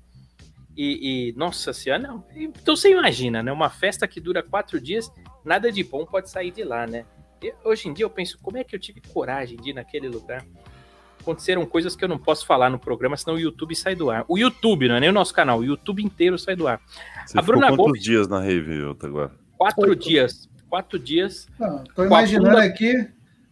E, 0.77 1.29
e, 1.29 1.33
nossa 1.37 1.73
senhora, 1.73 2.01
não. 2.01 2.23
Então 2.35 2.75
você 2.75 2.91
imagina, 2.91 3.43
né? 3.43 3.51
Uma 3.51 3.69
festa 3.69 4.07
que 4.07 4.21
dura 4.21 4.41
quatro 4.41 4.79
dias, 4.79 5.11
nada 5.43 5.71
de 5.71 5.83
bom 5.83 6.05
pode 6.05 6.29
sair 6.29 6.51
de 6.51 6.63
lá, 6.63 6.87
né? 6.87 7.05
Eu- 7.41 7.55
hoje 7.65 7.89
em 7.89 7.93
dia 7.93 8.05
eu 8.05 8.09
penso, 8.09 8.37
como 8.41 8.57
é 8.57 8.63
que 8.63 8.75
eu 8.75 8.79
tive 8.79 9.01
coragem 9.01 9.57
de 9.57 9.71
ir 9.71 9.73
naquele 9.73 10.07
lugar? 10.07 10.45
Aconteceram 11.19 11.65
coisas 11.65 11.95
que 11.95 12.03
eu 12.03 12.09
não 12.09 12.17
posso 12.17 12.45
falar 12.47 12.69
no 12.69 12.79
programa, 12.79 13.15
senão 13.17 13.35
o 13.35 13.39
YouTube 13.39 13.75
sai 13.75 13.95
do 13.95 14.09
ar. 14.09 14.23
O 14.27 14.37
YouTube, 14.39 14.87
não 14.87 14.95
é 14.95 14.99
nem 15.01 15.09
o 15.09 15.13
nosso 15.13 15.33
canal, 15.33 15.59
o 15.59 15.63
YouTube 15.63 16.01
inteiro 16.03 16.37
sai 16.39 16.55
do 16.55 16.67
ar. 16.67 16.79
Você 17.25 17.37
A 17.37 17.41
ficou 17.41 17.43
Bruna 17.57 17.67
quantos 17.67 17.85
Gomes- 17.85 18.01
dias 18.03 18.27
na 18.27 18.39
rave, 18.39 18.81
Otaguara? 18.83 19.31
Quatro 19.57 19.89
Oito. 19.89 20.07
dias. 20.07 20.49
Quatro 20.69 20.97
dias. 20.97 21.47
Não, 21.59 21.83
tô 21.83 22.05
imaginando 22.05 22.57
aqui, 22.57 23.07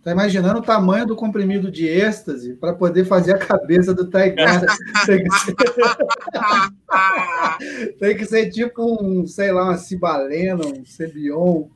tô 0.10 0.14
imaginando 0.14 0.60
o 0.60 0.64
tamanho 0.64 1.06
do 1.06 1.16
comprimido 1.16 1.72
de 1.72 1.88
êxtase 1.88 2.56
para 2.56 2.74
poder 2.74 3.06
fazer 3.06 3.34
a 3.34 3.38
cabeça 3.38 3.94
do 3.94 4.10
Taigara. 4.10 4.66
tem, 5.06 5.24
que 5.24 5.30
ser, 5.36 5.56
tem 8.00 8.18
que 8.18 8.26
ser 8.26 8.50
tipo 8.50 8.98
um, 9.02 9.26
sei 9.28 9.52
lá, 9.52 9.66
uma 9.66 9.78
cibalena, 9.78 10.66
um 10.66 10.86
cebion. 10.86 11.68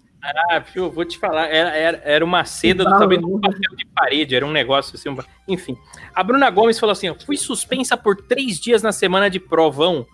Ah, 0.49 0.59
viu, 0.59 0.86
eu 0.86 0.91
vou 0.91 1.03
te 1.03 1.19
falar, 1.19 1.47
era, 1.47 1.69
era, 1.75 2.01
era 2.05 2.23
uma 2.25 2.45
seda 2.45 2.86
do 2.86 2.89
um 3.27 3.39
né? 3.39 3.49
papel 3.49 3.75
de 3.75 3.86
parede, 3.93 4.36
era 4.36 4.45
um 4.45 4.51
negócio 4.51 4.95
assim. 4.95 5.09
um- 5.09 5.17
Enfim. 5.47 5.77
A 6.15 6.23
Bruna 6.23 6.49
Gomes 6.49 6.79
falou 6.79 6.93
assim: 6.93 7.13
fui 7.25 7.36
suspensa 7.36 7.97
por 7.97 8.15
três 8.15 8.57
dias 8.57 8.81
na 8.81 8.93
semana 8.93 9.29
de 9.29 9.38
provão 9.39 10.05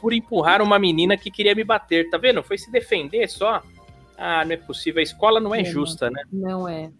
por 0.00 0.14
empurrar 0.14 0.62
uma 0.62 0.78
menina 0.78 1.14
que 1.16 1.30
queria 1.30 1.54
me 1.54 1.62
bater. 1.62 2.08
Tá 2.08 2.16
vendo? 2.16 2.42
Foi 2.42 2.56
se 2.56 2.72
defender 2.72 3.28
só. 3.28 3.62
Ah, 4.16 4.44
não 4.46 4.52
é 4.52 4.56
possível. 4.56 5.00
A 5.00 5.02
escola 5.02 5.38
não 5.40 5.54
é 5.54 5.58
Não. 5.58 5.64
justa, 5.66 6.10
né? 6.10 6.22
Não 6.32 6.66
é. 6.66 6.90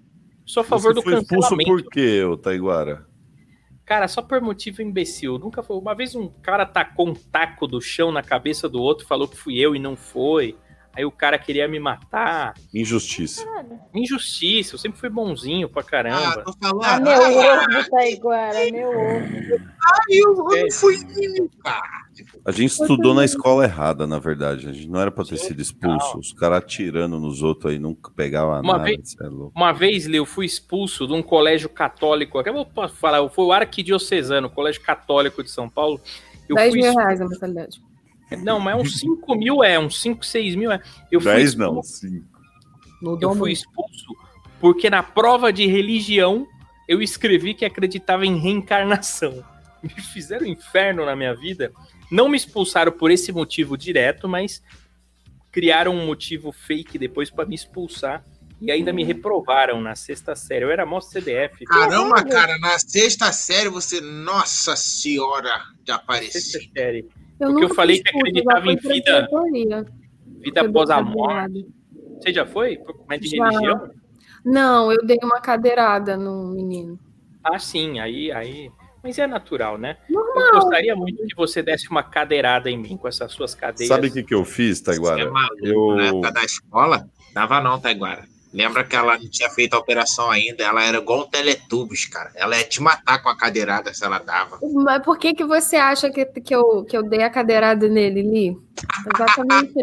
Sou 0.47 0.61
a 0.61 0.65
favor 0.65 0.93
Você 0.93 0.95
do 0.95 1.03
foi 1.03 1.15
expulso 1.15 1.51
cancelamento. 1.51 1.85
por 1.85 1.91
quê, 1.91 2.23
Otaiguara? 2.25 3.07
Cara, 3.85 4.09
só 4.09 4.23
por 4.23 4.41
motivo 4.41 4.83
imbecil. 4.83 5.39
Nunca 5.39 5.63
foi. 5.63 5.77
Uma 5.77 5.95
vez 5.95 6.15
um 6.15 6.29
cara 6.29 6.65
tacou 6.65 7.09
um 7.09 7.15
taco 7.15 7.67
do 7.67 7.81
chão 7.81 8.11
na 8.11 8.23
cabeça 8.23 8.69
do 8.69 8.81
outro, 8.81 9.07
falou 9.07 9.29
que 9.29 9.37
fui 9.37 9.59
eu 9.59 9.75
e 9.75 9.79
não 9.79 9.95
foi. 9.97 10.57
Aí 10.97 11.05
o 11.05 11.11
cara 11.11 11.37
queria 11.39 11.67
me 11.67 11.79
matar. 11.81 12.55
Injustiça. 12.73 13.45
Injustiça, 13.93 14.75
eu 14.75 14.79
sempre 14.79 14.99
fui 15.01 15.09
bonzinho 15.11 15.69
pra 15.69 15.83
Ah, 15.83 15.85
caramba. 15.85 16.45
tô 16.45 16.53
falando. 16.61 16.85
Ah, 16.85 17.01
meu 17.01 17.21
ovo, 17.21 17.91
Taiguara, 17.91 18.71
meu 18.71 18.89
ovo. 18.91 19.27
eu, 20.09 20.29
eu 20.53 20.63
não 20.63 20.71
fui 20.71 20.97
menino, 21.05 21.51
cara. 21.63 22.04
A 22.45 22.53
gente 22.53 22.71
estudou 22.73 23.15
na 23.15 23.25
escola 23.25 23.65
errada, 23.65 24.07
na 24.07 24.19
verdade. 24.19 24.69
A 24.69 24.73
gente 24.73 24.89
não 24.89 25.01
era 25.01 25.11
pra 25.11 25.25
ter 25.25 25.37
sido 25.37 25.61
expulso. 25.61 26.19
Os 26.19 26.33
caras 26.33 26.59
atirando 26.59 27.19
nos 27.19 27.43
outros 27.43 27.73
aí 27.73 27.79
nunca 27.79 28.11
pegava 28.15 28.61
Uma 28.61 28.73
nada. 28.79 28.85
vez- 28.85 29.17
é 29.21 29.27
louco. 29.27 29.53
Uma 29.57 29.73
vez, 29.73 30.07
Leo, 30.07 30.19
eu 30.19 30.27
fui 30.27 30.47
expulso 30.47 31.07
de 31.07 31.13
um 31.13 31.23
colégio 31.23 31.69
católico. 31.69 32.41
Eu 32.41 32.53
vou 32.53 32.89
falar, 32.89 33.29
foi 33.31 33.45
o 33.45 33.53
Arquidiocesano, 33.53 34.49
Colégio 34.51 34.83
Católico 34.83 35.43
de 35.43 35.51
São 35.51 35.69
Paulo. 35.69 36.01
Eu 36.49 36.57
10 36.57 36.71
fui 36.73 36.83
mil 36.83 36.95
reais 36.97 37.21
a 37.21 37.29
mensalidade. 37.29 37.83
Não, 38.43 38.59
mas 38.59 38.81
uns 38.81 38.99
5 39.01 39.35
mil 39.37 39.63
é, 39.63 39.79
uns 39.79 40.01
5, 40.01 40.25
6 40.25 40.55
mil 40.57 40.73
é. 40.73 40.81
Eu 41.11 41.21
fui 41.21 41.33
10 41.33 41.51
expulso- 41.51 41.75
não, 41.75 41.83
5. 41.83 42.27
Mudou 43.03 43.31
Eu 43.33 43.37
fui 43.37 43.53
expulso 43.53 44.07
porque 44.61 44.89
na 44.89 45.03
prova 45.03 45.53
de 45.53 45.67
religião 45.67 46.47
eu 46.89 47.03
escrevi 47.03 47.55
que 47.55 47.65
acreditava 47.65 48.25
em 48.27 48.37
reencarnação. 48.39 49.45
Me 49.83 49.91
fizeram 49.91 50.47
um 50.47 50.51
inferno 50.51 51.05
na 51.05 51.15
minha 51.15 51.35
vida. 51.35 51.71
Não 52.15 52.29
me 52.29 52.37
expulsaram 52.37 52.93
por 52.93 53.11
esse 53.11 53.33
motivo 53.33 53.77
direto, 53.77 54.29
mas 54.29 54.63
criaram 55.51 55.93
um 55.93 56.07
motivo 56.07 56.53
fake 56.53 56.97
depois 56.97 57.29
para 57.29 57.45
me 57.45 57.57
expulsar. 57.57 58.25
E 58.61 58.71
ainda 58.71 58.93
me 58.93 59.03
reprovaram 59.03 59.81
na 59.81 59.97
sexta 59.97 60.37
série. 60.37 60.65
Eu 60.65 60.71
era 60.71 60.87
mó 60.87 61.01
CDF. 61.01 61.65
Caramba, 61.65 62.25
cara, 62.25 62.57
na 62.59 62.79
sexta 62.79 63.33
série 63.33 63.69
você. 63.69 64.01
Nossa 64.01 64.77
senhora 64.77 65.51
de 65.83 65.91
Sexta 65.91 65.95
aparecer. 65.95 66.71
série. 66.73 67.09
Eu 67.41 67.51
Porque 67.51 67.65
eu 67.65 67.75
falei 67.75 68.01
que 68.01 68.09
acreditava 68.09 68.65
já 68.65 68.73
em 68.73 68.77
vida. 68.77 69.29
Vida 70.39 70.61
após 70.61 70.91
a 70.91 71.03
morte. 71.03 71.67
Você 72.21 72.33
já 72.33 72.47
foi? 72.47 72.79
Mas 73.09 73.21
de 73.21 73.37
Já. 73.37 73.49
religião? 73.49 73.91
Não, 74.45 74.93
eu 74.93 75.05
dei 75.05 75.19
uma 75.21 75.41
cadeirada 75.41 76.17
no 76.17 76.55
menino. 76.55 76.97
Ah, 77.43 77.59
sim. 77.59 77.99
Aí, 77.99 78.31
aí. 78.31 78.71
Mas 79.05 79.19
é 79.19 79.27
natural, 79.27 79.77
né? 79.77 79.99
Normal. 80.09 80.45
Eu 80.47 80.53
gostaria 80.55 80.97
muito 80.97 81.23
que 81.27 81.37
você 81.37 81.63
desse 81.63 81.89
uma 81.91 82.03
cadeirada 82.03 82.71
em 82.71 82.79
mim 82.79 82.97
com 82.97 83.07
essas 83.07 83.31
suas 83.33 83.55
cadeiras. 83.55 83.87
Sabe 83.95 84.09
o 84.09 84.13
que, 84.13 84.23
que 84.23 84.35
eu 84.35 84.45
fiz, 84.47 84.79
Você 84.79 84.83
é 84.83 84.95
Taiguara? 84.95 85.31
maluco, 85.31 85.59
Eu- 85.67 85.95
Na 85.97 86.07
época 86.07 86.33
da 86.33 86.43
escola, 86.43 87.07
dava 87.35 87.61
não, 87.61 87.79
Taiguara. 87.79 88.25
Lembra 88.55 88.85
que 88.85 88.95
ela 88.95 89.19
não 89.19 89.29
tinha 89.29 89.51
feito 89.51 89.75
a 89.75 89.79
operação 89.81 90.31
ainda? 90.31 90.63
Ela 90.63 90.85
era 90.85 90.99
igual 90.99 91.23
um 91.23 91.27
Teletubbies, 91.29 92.07
cara. 92.07 92.31
Ela 92.37 92.57
ia 92.57 92.63
te 92.63 92.81
matar 92.81 93.21
com 93.21 93.29
a 93.29 93.37
cadeirada 93.37 93.93
se 93.93 94.05
ela 94.05 94.19
dava. 94.21 94.61
Mas 94.73 95.03
por 95.03 95.19
que, 95.19 95.35
que 95.35 95.45
você 95.45 95.75
acha 95.75 96.09
que, 96.09 96.25
que, 96.25 96.55
eu, 96.55 96.85
que 96.85 96.97
eu 96.97 97.03
dei 97.03 97.25
a 97.25 97.31
cadeirada 97.31 97.89
nele, 97.89 98.23
Li? 98.23 98.57
Exatamente. 99.13 99.75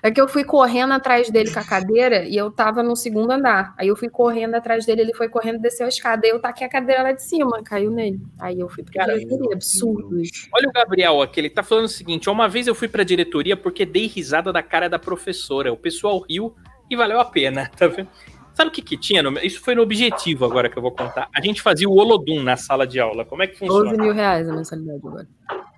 É 0.00 0.12
que 0.12 0.20
eu 0.20 0.28
fui 0.28 0.44
correndo 0.44 0.92
atrás 0.92 1.28
dele 1.28 1.52
com 1.52 1.58
a 1.58 1.64
cadeira 1.64 2.24
e 2.24 2.36
eu 2.36 2.52
tava 2.52 2.84
no 2.84 2.94
segundo 2.94 3.32
andar. 3.32 3.74
Aí 3.76 3.88
eu 3.88 3.96
fui 3.96 4.08
correndo 4.08 4.54
atrás 4.54 4.86
dele, 4.86 5.02
ele 5.02 5.14
foi 5.14 5.28
correndo, 5.28 5.60
desceu 5.60 5.86
a 5.86 5.88
escada. 5.88 6.24
Aí 6.24 6.30
eu 6.30 6.40
taquei 6.40 6.68
a 6.68 6.70
cadeira 6.70 7.02
lá 7.02 7.12
de 7.12 7.24
cima, 7.24 7.62
caiu 7.64 7.90
nele. 7.90 8.20
Aí 8.38 8.60
eu 8.60 8.68
fui 8.68 8.84
pra 8.84 9.06
Cara, 9.06 9.18
diretoria. 9.18 9.54
Absurdo. 9.54 10.22
Olha 10.54 10.68
o 10.68 10.72
Gabriel 10.72 11.20
aqui, 11.20 11.40
ele 11.40 11.50
tá 11.50 11.64
falando 11.64 11.86
o 11.86 11.88
seguinte: 11.88 12.30
uma 12.30 12.48
vez 12.48 12.68
eu 12.68 12.76
fui 12.76 12.86
pra 12.86 13.02
diretoria 13.02 13.56
porque 13.56 13.84
dei 13.84 14.06
risada 14.06 14.52
da 14.52 14.62
cara 14.62 14.88
da 14.88 15.00
professora. 15.00 15.72
O 15.72 15.76
pessoal 15.76 16.20
riu 16.28 16.54
e 16.90 16.96
valeu 16.96 17.20
a 17.20 17.24
pena, 17.24 17.70
tá 17.76 17.86
vendo? 17.86 18.08
Sabe 18.52 18.68
o 18.68 18.72
que 18.72 18.82
que 18.82 18.96
tinha? 18.96 19.22
no- 19.22 19.38
Isso 19.38 19.60
foi 19.60 19.74
no 19.74 19.82
objetivo 19.82 20.44
agora 20.44 20.68
que 20.68 20.76
eu 20.76 20.82
vou 20.82 20.90
contar. 20.92 21.28
A 21.34 21.40
gente 21.40 21.62
fazia 21.62 21.88
o 21.88 21.96
Olodum 21.96 22.42
na 22.42 22.56
sala 22.56 22.86
de 22.86 22.98
aula. 23.00 23.24
Como 23.24 23.42
é 23.42 23.46
que 23.46 23.58
12 23.64 23.84
funciona? 23.88 24.02
mil 24.04 24.12
reais 24.12 24.48
a 24.48 24.52
mensalidade 24.52 24.98
agora. 24.98 25.26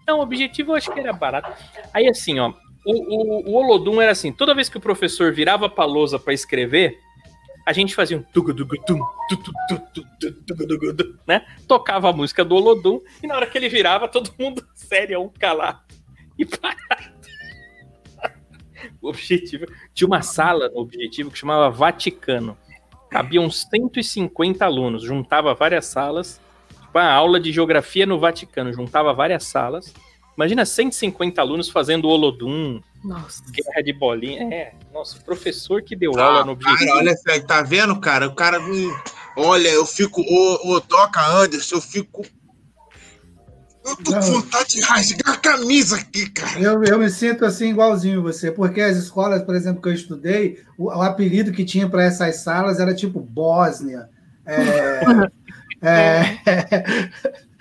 Não, 0.08 0.18
o 0.18 0.22
objetivo 0.22 0.72
eu 0.72 0.76
acho 0.76 0.90
que 0.92 0.98
era 0.98 1.12
barato. 1.12 1.52
Aí 1.94 2.08
assim, 2.08 2.40
ó, 2.40 2.52
O, 2.84 2.92
o, 2.92 3.50
o 3.50 3.54
Olodum 3.54 4.00
era 4.00 4.10
assim, 4.10 4.32
toda 4.32 4.54
vez 4.54 4.68
que 4.68 4.76
o 4.78 4.80
professor 4.80 5.32
virava 5.32 5.68
pra 5.68 5.84
lousa 5.84 6.18
pra 6.18 6.32
escrever, 6.32 6.98
a 7.64 7.72
gente 7.72 7.94
fazia 7.94 8.18
um 8.18 8.22
tugudugutum, 8.22 8.98
né? 11.26 11.46
Tocava 11.68 12.10
a 12.10 12.12
música 12.12 12.44
do 12.44 12.56
Olodum 12.56 13.00
e 13.22 13.26
na 13.26 13.36
hora 13.36 13.46
que 13.46 13.56
ele 13.56 13.68
virava, 13.68 14.08
todo 14.08 14.30
mundo 14.38 14.66
sério, 14.74 15.20
um 15.22 15.28
calado 15.28 15.80
e 16.38 16.44
parado. 16.44 17.21
O 19.00 19.08
objetivo 19.08 19.66
tinha 19.94 20.06
uma 20.06 20.22
sala 20.22 20.68
no 20.68 20.80
objetivo 20.80 21.30
que 21.30 21.38
chamava 21.38 21.70
Vaticano. 21.70 22.56
Cabiam 23.10 23.50
150 23.50 24.64
alunos, 24.64 25.02
juntava 25.02 25.54
várias 25.54 25.86
salas, 25.86 26.40
tipo 26.80 26.98
a 26.98 27.12
aula 27.12 27.38
de 27.38 27.52
geografia 27.52 28.06
no 28.06 28.18
Vaticano, 28.18 28.72
juntava 28.72 29.12
várias 29.12 29.44
salas. 29.44 29.92
Imagina 30.36 30.64
150 30.64 31.40
alunos 31.40 31.68
fazendo 31.68 32.08
Olodum, 32.08 32.80
Nossa. 33.04 33.42
guerra 33.50 33.82
de 33.82 33.92
bolinha. 33.92 34.52
É, 34.52 34.72
nossa, 34.92 35.18
o 35.18 35.24
professor 35.24 35.82
que 35.82 35.94
deu 35.94 36.18
aula 36.18 36.44
no 36.44 36.52
objetivo. 36.52 36.86
Cara, 36.86 36.98
olha, 36.98 37.14
só, 37.16 37.40
tá 37.46 37.62
vendo, 37.62 38.00
cara? 38.00 38.26
O 38.28 38.34
cara. 38.34 38.58
Olha, 39.36 39.68
eu 39.68 39.84
fico. 39.84 40.22
Ô, 40.22 40.74
ô 40.74 40.80
Toca 40.80 41.20
Anderson, 41.20 41.76
eu 41.76 41.80
fico. 41.82 42.22
Eu 43.84 43.96
tô 43.96 44.12
com 44.12 44.20
vontade 44.20 44.68
de 44.68 44.80
rasgar 44.80 45.34
a 45.34 45.36
camisa 45.38 45.96
aqui, 45.96 46.30
cara. 46.30 46.60
Eu, 46.60 46.82
eu 46.84 46.98
me 46.98 47.10
sinto 47.10 47.44
assim 47.44 47.70
igualzinho 47.70 48.22
você, 48.22 48.50
porque 48.50 48.80
as 48.80 48.96
escolas, 48.96 49.42
por 49.42 49.54
exemplo, 49.54 49.82
que 49.82 49.88
eu 49.88 49.92
estudei, 49.94 50.62
o, 50.78 50.86
o 50.86 51.02
apelido 51.02 51.52
que 51.52 51.64
tinha 51.64 51.88
para 51.88 52.04
essas 52.04 52.36
salas 52.36 52.78
era 52.78 52.94
tipo 52.94 53.20
Bósnia, 53.20 54.08
é, 54.46 55.00
é, 55.82 57.08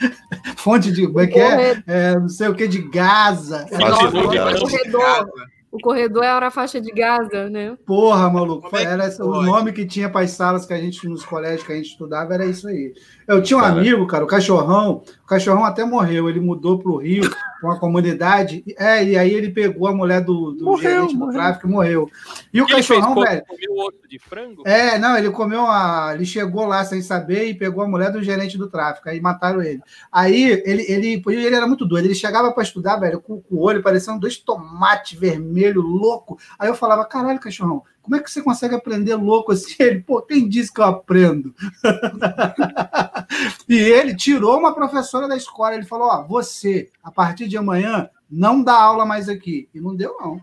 fonte 0.57 0.91
de. 0.91 1.07
Como 1.07 1.19
é 1.19 1.27
que 1.27 1.39
é? 1.39 1.83
É, 1.87 2.19
Não 2.19 2.29
sei 2.29 2.47
o 2.47 2.55
que 2.55 2.67
de 2.67 2.87
Gaza. 2.89 3.67
Faixa 3.67 3.89
Nossa, 3.89 4.11
de 4.11 4.17
o 4.17 4.29
Gaza. 4.29 4.59
corredor, 4.59 5.29
o 5.71 5.79
corredor 5.79 6.23
era 6.23 6.47
a 6.47 6.51
faixa 6.51 6.81
de 6.81 6.91
Gaza, 6.91 7.49
né? 7.49 7.77
Porra, 7.85 8.29
maluco. 8.29 8.75
É 8.75 8.83
Era 8.83 9.09
o 9.23 9.41
nome 9.41 9.71
que 9.71 9.85
tinha 9.85 10.09
para 10.09 10.25
as 10.25 10.31
salas 10.31 10.65
que 10.65 10.73
a 10.73 10.77
gente, 10.77 11.07
nos 11.07 11.23
colégios 11.23 11.63
que 11.63 11.71
a 11.71 11.75
gente 11.75 11.91
estudava, 11.91 12.33
era 12.33 12.45
isso 12.45 12.67
aí. 12.67 12.93
Eu 13.25 13.41
tinha 13.41 13.57
um 13.57 13.61
Cara. 13.61 13.79
amigo, 13.79 14.05
cara, 14.05 14.23
o 14.25 14.27
cachorrão. 14.27 15.01
O 15.31 15.33
cachorrão 15.33 15.63
até 15.63 15.85
morreu. 15.85 16.27
Ele 16.29 16.41
mudou 16.41 16.77
para 16.77 16.91
o 16.91 16.97
Rio, 16.97 17.23
com 17.61 17.67
uma 17.67 17.79
comunidade. 17.79 18.65
É, 18.77 19.01
e 19.01 19.17
aí 19.17 19.33
ele 19.33 19.49
pegou 19.49 19.87
a 19.87 19.95
mulher 19.95 20.19
do, 20.19 20.51
do 20.51 20.65
Morreu, 20.65 20.91
gerente 21.07 21.15
do 21.17 21.29
tráfico 21.31 21.67
e 21.67 21.69
morreu. 21.71 22.09
E 22.53 22.61
o 22.61 22.65
Ele 22.65 22.73
fez 22.73 22.87
cachorrão, 22.87 23.13
co- 23.13 23.21
velho. 23.23 23.43
comeu 23.47 23.85
osso 23.87 24.07
de 24.09 24.19
frango? 24.19 24.61
É, 24.65 24.99
não, 24.99 25.17
ele 25.17 25.29
comeu 25.31 25.65
a. 25.65 26.11
Ele 26.13 26.25
chegou 26.25 26.65
lá 26.65 26.83
sem 26.83 27.01
saber 27.01 27.45
e 27.45 27.53
pegou 27.53 27.81
a 27.81 27.87
mulher 27.87 28.11
do 28.11 28.21
gerente 28.21 28.57
do 28.57 28.69
tráfico. 28.69 29.07
Aí 29.07 29.21
mataram 29.21 29.61
ele. 29.61 29.81
Aí 30.11 30.61
ele, 30.65 30.83
ele, 30.91 31.23
ele 31.25 31.55
era 31.55 31.65
muito 31.65 31.85
doido. 31.85 32.03
Ele 32.03 32.13
chegava 32.15 32.51
para 32.51 32.63
estudar, 32.63 32.97
velho, 32.97 33.21
com, 33.21 33.39
com 33.39 33.55
o 33.55 33.61
olho 33.61 33.81
parecendo 33.81 34.19
dois 34.19 34.35
tomates 34.37 35.17
vermelhos, 35.17 35.81
louco. 35.81 36.37
Aí 36.59 36.67
eu 36.67 36.75
falava, 36.75 37.05
caralho, 37.05 37.39
cachorrão, 37.39 37.83
como 38.01 38.15
é 38.15 38.19
que 38.19 38.31
você 38.31 38.41
consegue 38.41 38.75
aprender 38.75 39.15
louco 39.15 39.51
assim? 39.51 39.75
Ele, 39.79 40.01
pô, 40.01 40.21
quem 40.21 40.47
disse 40.47 40.73
que 40.73 40.81
eu 40.81 40.85
aprendo? 40.85 41.53
e 43.69 43.77
ele 43.77 44.15
tirou 44.15 44.57
uma 44.57 44.73
professora 44.73 45.27
da 45.27 45.37
escola. 45.37 45.75
Ele 45.75 45.85
falou: 45.85 46.07
Ó, 46.07 46.23
você, 46.23 46.89
a 47.03 47.11
partir 47.11 47.47
de 47.47 47.57
amanhã, 47.57 48.09
não 48.29 48.63
dá 48.63 48.73
aula 48.73 49.05
mais 49.05 49.29
aqui. 49.29 49.69
E 49.73 49.79
não 49.79 49.95
deu, 49.95 50.17
não. 50.19 50.41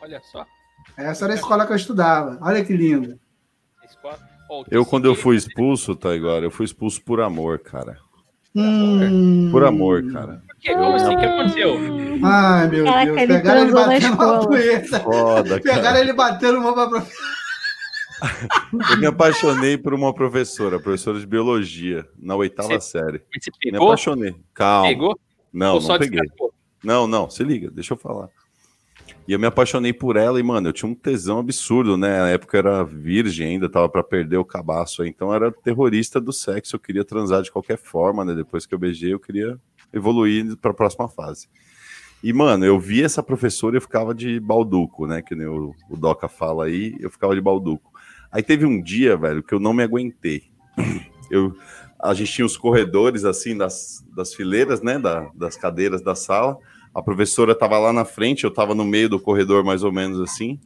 Olha 0.00 0.20
só. 0.30 0.46
Essa 0.96 1.24
era 1.24 1.34
a 1.34 1.36
escola 1.36 1.66
que 1.66 1.72
eu 1.72 1.76
estudava. 1.76 2.38
Olha 2.42 2.64
que 2.64 2.76
lindo. 2.76 3.18
Eu, 4.70 4.84
quando 4.84 5.06
eu 5.06 5.14
fui 5.14 5.36
expulso, 5.36 5.96
tá 5.96 6.12
agora, 6.12 6.44
eu 6.44 6.50
fui 6.50 6.66
expulso 6.66 7.00
por 7.02 7.20
amor, 7.20 7.60
cara. 7.60 7.98
Hum. 8.54 9.48
Por 9.50 9.64
amor, 9.64 10.02
cara. 10.12 10.42
Por 10.46 10.56
quê? 10.60 10.74
Como 10.74 10.94
assim? 10.94 11.14
O 11.14 11.18
que 11.18 11.24
aconteceu? 11.24 11.74
Ai, 12.24 12.68
meu 12.68 12.84
Caraca, 12.84 13.06
Deus. 13.06 13.18
ele 13.22 13.32
Pegaram 13.34 13.60
ele 13.62 13.70
transou 13.72 13.80
na 13.80 13.86
batendo 13.86 14.04
uma 14.04 14.24
escola. 14.24 14.46
punheta. 14.48 15.00
Foda, 15.00 15.60
Pegaram 15.60 15.82
cara. 15.82 16.00
ele 16.00 16.12
batendo 16.12 16.58
uma 16.58 16.74
pra 16.74 16.88
professora. 16.88 17.32
Eu 18.92 18.96
me 18.98 19.06
apaixonei 19.06 19.76
por 19.76 19.94
uma 19.94 20.14
professora, 20.14 20.78
professora 20.78 21.18
de 21.18 21.26
biologia, 21.26 22.06
na 22.18 22.36
oitava 22.36 22.68
Você- 22.68 22.80
série. 22.98 23.22
Você 23.36 23.50
Me 23.64 23.72
pegou? 23.72 23.88
apaixonei. 23.88 24.36
Calma. 24.54 24.88
Pegou? 24.88 25.18
Não, 25.52 25.74
Ou 25.74 25.80
não 25.82 25.98
peguei. 25.98 26.20
descartou? 26.20 26.54
Não, 26.84 27.06
não, 27.06 27.28
se 27.30 27.42
liga, 27.42 27.70
deixa 27.70 27.94
eu 27.94 27.98
falar. 27.98 28.28
E 29.26 29.32
eu 29.32 29.38
me 29.38 29.46
apaixonei 29.46 29.92
por 29.92 30.16
ela 30.16 30.40
e, 30.40 30.42
mano, 30.42 30.68
eu 30.68 30.72
tinha 30.72 30.90
um 30.90 30.94
tesão 30.94 31.38
absurdo, 31.38 31.96
né? 31.96 32.18
Na 32.18 32.28
época 32.30 32.58
era 32.58 32.82
virgem 32.84 33.46
ainda, 33.50 33.68
tava 33.68 33.88
pra 33.88 34.02
perder 34.02 34.36
o 34.36 34.44
cabaço, 34.44 35.04
então 35.04 35.32
era 35.32 35.52
terrorista 35.52 36.20
do 36.20 36.32
sexo, 36.32 36.74
eu 36.76 36.80
queria 36.80 37.04
transar 37.04 37.42
de 37.42 37.50
qualquer 37.52 37.78
forma, 37.78 38.24
né? 38.24 38.34
Depois 38.34 38.66
que 38.66 38.74
eu 38.74 38.78
beijei, 38.78 39.12
eu 39.12 39.20
queria 39.20 39.58
evoluir 39.92 40.56
pra 40.56 40.74
próxima 40.74 41.08
fase. 41.08 41.48
E, 42.22 42.32
mano, 42.32 42.64
eu 42.64 42.78
vi 42.78 43.02
essa 43.02 43.22
professora 43.22 43.76
e 43.76 43.78
eu 43.78 43.80
ficava 43.82 44.14
de 44.14 44.38
balduco, 44.40 45.06
né? 45.06 45.22
Que 45.22 45.34
o, 45.34 45.74
o 45.88 45.96
Doca 45.96 46.28
fala 46.28 46.66
aí, 46.66 46.96
eu 47.00 47.10
ficava 47.10 47.34
de 47.34 47.40
balduco. 47.40 47.92
Aí 48.30 48.42
teve 48.42 48.64
um 48.64 48.82
dia, 48.82 49.16
velho, 49.16 49.42
que 49.42 49.54
eu 49.54 49.60
não 49.60 49.72
me 49.72 49.82
aguentei. 49.82 50.44
Eu, 51.30 51.56
a 51.98 52.12
gente 52.12 52.30
tinha 52.30 52.44
os 52.44 52.58
corredores, 52.58 53.24
assim, 53.24 53.56
das, 53.56 54.04
das 54.14 54.34
fileiras, 54.34 54.82
né? 54.82 54.98
da- 54.98 55.30
das 55.34 55.56
cadeiras 55.56 56.02
da 56.02 56.14
sala. 56.14 56.58
A 56.94 57.02
professora 57.02 57.52
estava 57.52 57.78
lá 57.78 57.92
na 57.92 58.04
frente, 58.04 58.44
eu 58.44 58.50
estava 58.50 58.74
no 58.74 58.84
meio 58.84 59.08
do 59.08 59.20
corredor, 59.20 59.64
mais 59.64 59.82
ou 59.82 59.92
menos 59.92 60.20
assim. 60.20 60.60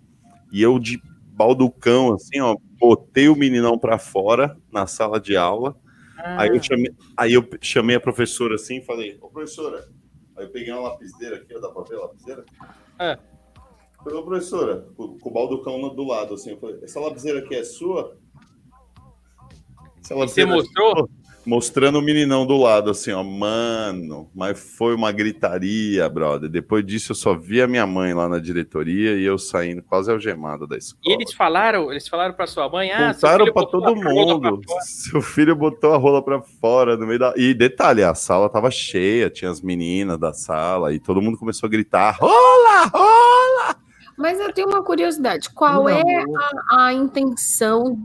E 0.53 0.61
eu, 0.63 0.79
de 0.79 1.01
balducão, 1.37 2.15
assim, 2.15 2.41
ó, 2.41 2.57
botei 2.79 3.29
o 3.29 3.37
meninão 3.37 3.79
para 3.79 3.99
fora 3.99 4.57
na 4.73 4.87
sala 4.87 5.21
de 5.21 5.37
aula. 5.37 5.77
Aí, 6.19 6.49
eu 6.49 6.63
chamei, 6.63 6.93
aí 7.17 7.33
eu 7.35 7.49
chamei 7.61 7.95
a 7.95 8.01
professora 8.01 8.55
assim 8.57 8.79
e 8.79 8.83
falei: 8.83 9.19
Ô 9.21 9.29
professora, 9.29 9.89
aí 10.37 10.45
eu 10.45 10.51
peguei 10.51 10.73
uma 10.73 10.89
lapiseira 10.89 11.37
aqui, 11.37 11.55
ó, 11.55 11.61
dá 11.61 11.69
pra 11.69 11.83
ver 11.83 11.97
a 11.97 12.01
lapiseira? 12.01 12.45
É. 12.99 13.19
Falei, 14.03 14.19
ô 14.19 14.23
professora, 14.25 14.89
com, 14.97 15.19
com 15.19 15.29
o 15.29 15.33
balducão 15.33 15.95
do 15.95 16.05
lado, 16.05 16.35
assim, 16.35 16.51
eu 16.51 16.59
falei: 16.59 16.81
essa 16.83 16.99
lapiseira 16.99 17.41
aqui 17.41 17.55
é 17.55 17.63
sua? 17.63 18.17
Essa 20.01 20.15
Você 20.15 20.15
lapiseira 20.15 20.51
mostrou? 20.51 21.09
Mostrando 21.47 21.99
o 21.99 22.03
meninão 22.03 22.45
do 22.45 22.57
lado, 22.57 22.91
assim, 22.91 23.13
ó, 23.13 23.23
mano, 23.23 24.29
mas 24.35 24.59
foi 24.77 24.95
uma 24.95 25.13
gritaria, 25.13 26.09
brother. 26.09 26.51
Depois 26.51 26.85
disso, 26.85 27.13
eu 27.13 27.17
só 27.17 27.35
vi 27.35 27.63
a 27.63 27.69
minha 27.69 27.87
mãe 27.87 28.13
lá 28.13 28.29
na 28.29 28.41
diretoria 28.41 29.15
e 29.15 29.25
eu 29.25 29.39
saindo 29.39 29.83
quase 29.83 30.11
algemado 30.11 30.67
da 30.67 30.77
escola. 30.77 31.03
E 31.05 31.13
eles 31.13 31.33
falaram, 31.33 31.91
eles 31.91 32.09
falaram 32.09 32.35
pra 32.35 32.47
sua 32.47 32.69
mãe, 32.69 32.91
ah, 32.91 33.15
Contaram 33.15 33.47
botou 33.47 33.81
todo 33.81 33.97
mundo. 33.97 34.61
Seu 34.81 35.23
filho 35.23 35.55
botou 35.55 35.95
a 35.95 35.97
rola 35.97 36.21
pra 36.21 36.43
fora 36.43 36.97
no 36.97 37.07
meio 37.07 37.21
da. 37.21 37.33
E 37.37 37.55
detalhe, 37.55 38.03
a 38.03 38.15
sala 38.15 38.49
tava 38.49 38.71
cheia, 38.71 39.31
tinha 39.31 39.51
as 39.51 39.61
meninas 39.61 40.19
da 40.19 40.33
sala 40.33 40.93
e 40.93 40.99
todo 40.99 41.23
mundo 41.23 41.39
começou 41.39 41.69
a 41.69 41.71
gritar: 41.71 42.17
rola, 42.19 42.87
rola! 42.93 43.77
Mas 44.17 44.41
eu 44.41 44.53
tenho 44.53 44.69
uma 44.69 44.83
curiosidade. 44.83 45.51
Qual 45.51 45.85
Meu 45.85 45.95
é 45.95 46.25
a, 46.71 46.87
a 46.87 46.93
intenção? 46.95 47.99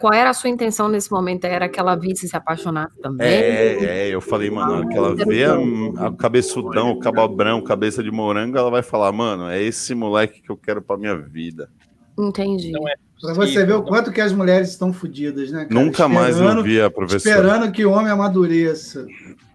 Qual 0.00 0.12
era 0.12 0.30
a 0.30 0.34
sua 0.34 0.48
intenção 0.50 0.88
nesse 0.88 1.10
momento? 1.10 1.44
Era 1.44 1.68
que 1.68 1.80
ela 1.80 1.96
visse 1.96 2.28
se 2.28 2.36
apaixonasse 2.36 2.96
também? 3.00 3.26
É, 3.26 3.84
é, 3.84 4.08
eu 4.08 4.20
falei, 4.20 4.50
mano, 4.50 4.88
que 4.88 4.96
ela 4.96 5.14
vê 5.16 5.44
a, 5.44 6.06
a 6.06 6.12
cabeçudão, 6.12 6.90
o 6.92 7.00
cabobrão, 7.00 7.60
cabeça 7.62 8.02
de 8.02 8.10
morango, 8.10 8.56
ela 8.56 8.70
vai 8.70 8.82
falar, 8.82 9.10
mano, 9.10 9.48
é 9.48 9.60
esse 9.60 9.94
moleque 9.94 10.40
que 10.40 10.50
eu 10.50 10.56
quero 10.56 10.80
pra 10.80 10.96
minha 10.96 11.16
vida. 11.16 11.68
Entendi. 12.16 12.70
Não 12.70 12.88
é 12.88 12.94
Pra 13.20 13.34
você 13.34 13.66
ver 13.66 13.72
o 13.72 13.82
quanto 13.82 14.12
que 14.12 14.20
as 14.20 14.32
mulheres 14.32 14.68
estão 14.68 14.92
fodidas, 14.92 15.50
né? 15.50 15.64
cara? 15.64 15.74
Nunca 15.74 16.06
mais 16.06 16.36
Esperando- 16.36 16.62
vi 16.62 16.80
a 16.80 16.88
professora. 16.88 17.34
Esperando 17.36 17.72
que 17.72 17.84
o 17.84 17.90
homem 17.90 18.12
amadureça. 18.12 19.04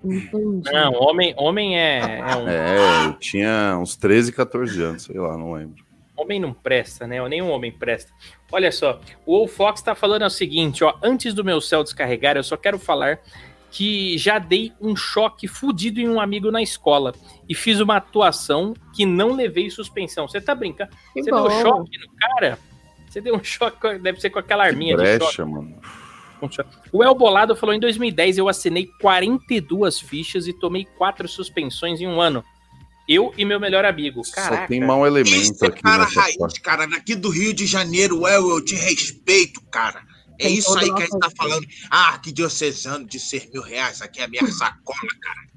Entendi. 0.03 0.69
Não, 0.69 0.91
homem, 0.95 1.33
homem 1.37 1.79
é, 1.79 2.19
é 2.19 2.35
um 2.35 2.47
É, 2.49 3.05
eu 3.07 3.13
tinha 3.13 3.77
uns 3.81 3.95
13, 3.95 4.33
14 4.33 4.83
anos, 4.83 5.03
sei 5.03 5.17
lá, 5.17 5.37
não 5.37 5.53
lembro. 5.53 5.81
homem 6.17 6.41
não 6.41 6.53
presta, 6.53 7.07
né? 7.07 7.25
Nenhum 7.29 7.49
homem 7.51 7.71
presta. 7.71 8.11
Olha 8.53 8.71
só, 8.71 9.01
o 9.25 9.39
Wolf 9.39 9.51
Fox 9.51 9.81
tá 9.81 9.95
falando 9.95 10.23
o 10.23 10.29
seguinte, 10.29 10.83
ó, 10.83 10.93
antes 11.01 11.33
do 11.33 11.43
meu 11.43 11.59
céu 11.59 11.83
descarregar, 11.83 12.37
eu 12.37 12.43
só 12.43 12.55
quero 12.55 12.77
falar 12.77 13.19
que 13.71 14.15
já 14.15 14.37
dei 14.37 14.71
um 14.79 14.95
choque 14.95 15.47
fudido 15.47 15.99
em 15.99 16.07
um 16.07 16.21
amigo 16.21 16.51
na 16.51 16.61
escola 16.61 17.15
e 17.49 17.55
fiz 17.55 17.79
uma 17.79 17.97
atuação 17.97 18.75
que 18.95 19.07
não 19.07 19.33
levei 19.33 19.71
suspensão. 19.71 20.27
Você 20.27 20.39
tá 20.39 20.53
brincando? 20.53 20.91
Que 21.11 21.23
Você 21.23 21.31
bom. 21.31 21.47
deu 21.47 21.61
choque 21.61 21.97
no 21.97 22.13
cara? 22.15 22.59
Você 23.09 23.19
deu 23.19 23.35
um 23.35 23.43
choque, 23.43 23.97
deve 23.97 24.21
ser 24.21 24.29
com 24.29 24.37
aquela 24.37 24.65
arminha 24.65 24.95
de 24.95 25.03
choque. 25.03 25.17
Brecha, 25.17 25.45
mano. 25.47 25.75
O 26.91 27.03
El 27.03 27.15
Bolado 27.15 27.55
falou: 27.55 27.73
em 27.73 27.79
2010 27.79 28.37
eu 28.37 28.47
assinei 28.47 28.85
42 29.01 29.99
fichas 29.99 30.45
e 30.45 30.53
tomei 30.53 30.85
quatro 30.85 31.27
suspensões 31.27 31.99
em 31.99 32.07
um 32.07 32.21
ano. 32.21 32.43
Eu 33.07 33.33
e 33.37 33.43
meu 33.45 33.59
melhor 33.59 33.83
amigo. 33.85 34.21
Caraca. 34.33 34.61
Só 34.63 34.67
tem 34.67 34.79
mau 34.79 35.05
elemento 35.05 35.35
Esse 35.53 35.65
aqui 35.65 35.81
cara 35.81 36.05
nessa 36.05 36.21
raiz, 36.21 36.37
parte. 36.37 36.61
cara, 36.61 36.85
daqui 36.87 37.15
do 37.15 37.29
Rio 37.29 37.53
de 37.53 37.65
Janeiro, 37.65 38.25
eu, 38.27 38.49
eu 38.51 38.63
te 38.63 38.75
respeito, 38.75 39.61
cara. 39.69 40.01
É 40.39 40.45
Tem 40.47 40.55
isso 40.57 40.77
aí 40.77 40.85
que 40.93 41.03
a 41.03 41.05
gente 41.05 41.19
tá 41.19 41.29
falando. 41.37 41.65
Ah, 41.91 42.17
que 42.21 42.31
diocesano 42.31 43.05
de 43.05 43.19
ser 43.19 43.49
mil 43.53 43.61
reais, 43.61 44.01
aqui 44.01 44.19
é 44.19 44.23
a 44.23 44.27
minha 44.27 44.47
sacola, 44.47 44.97
cara. 45.21 45.53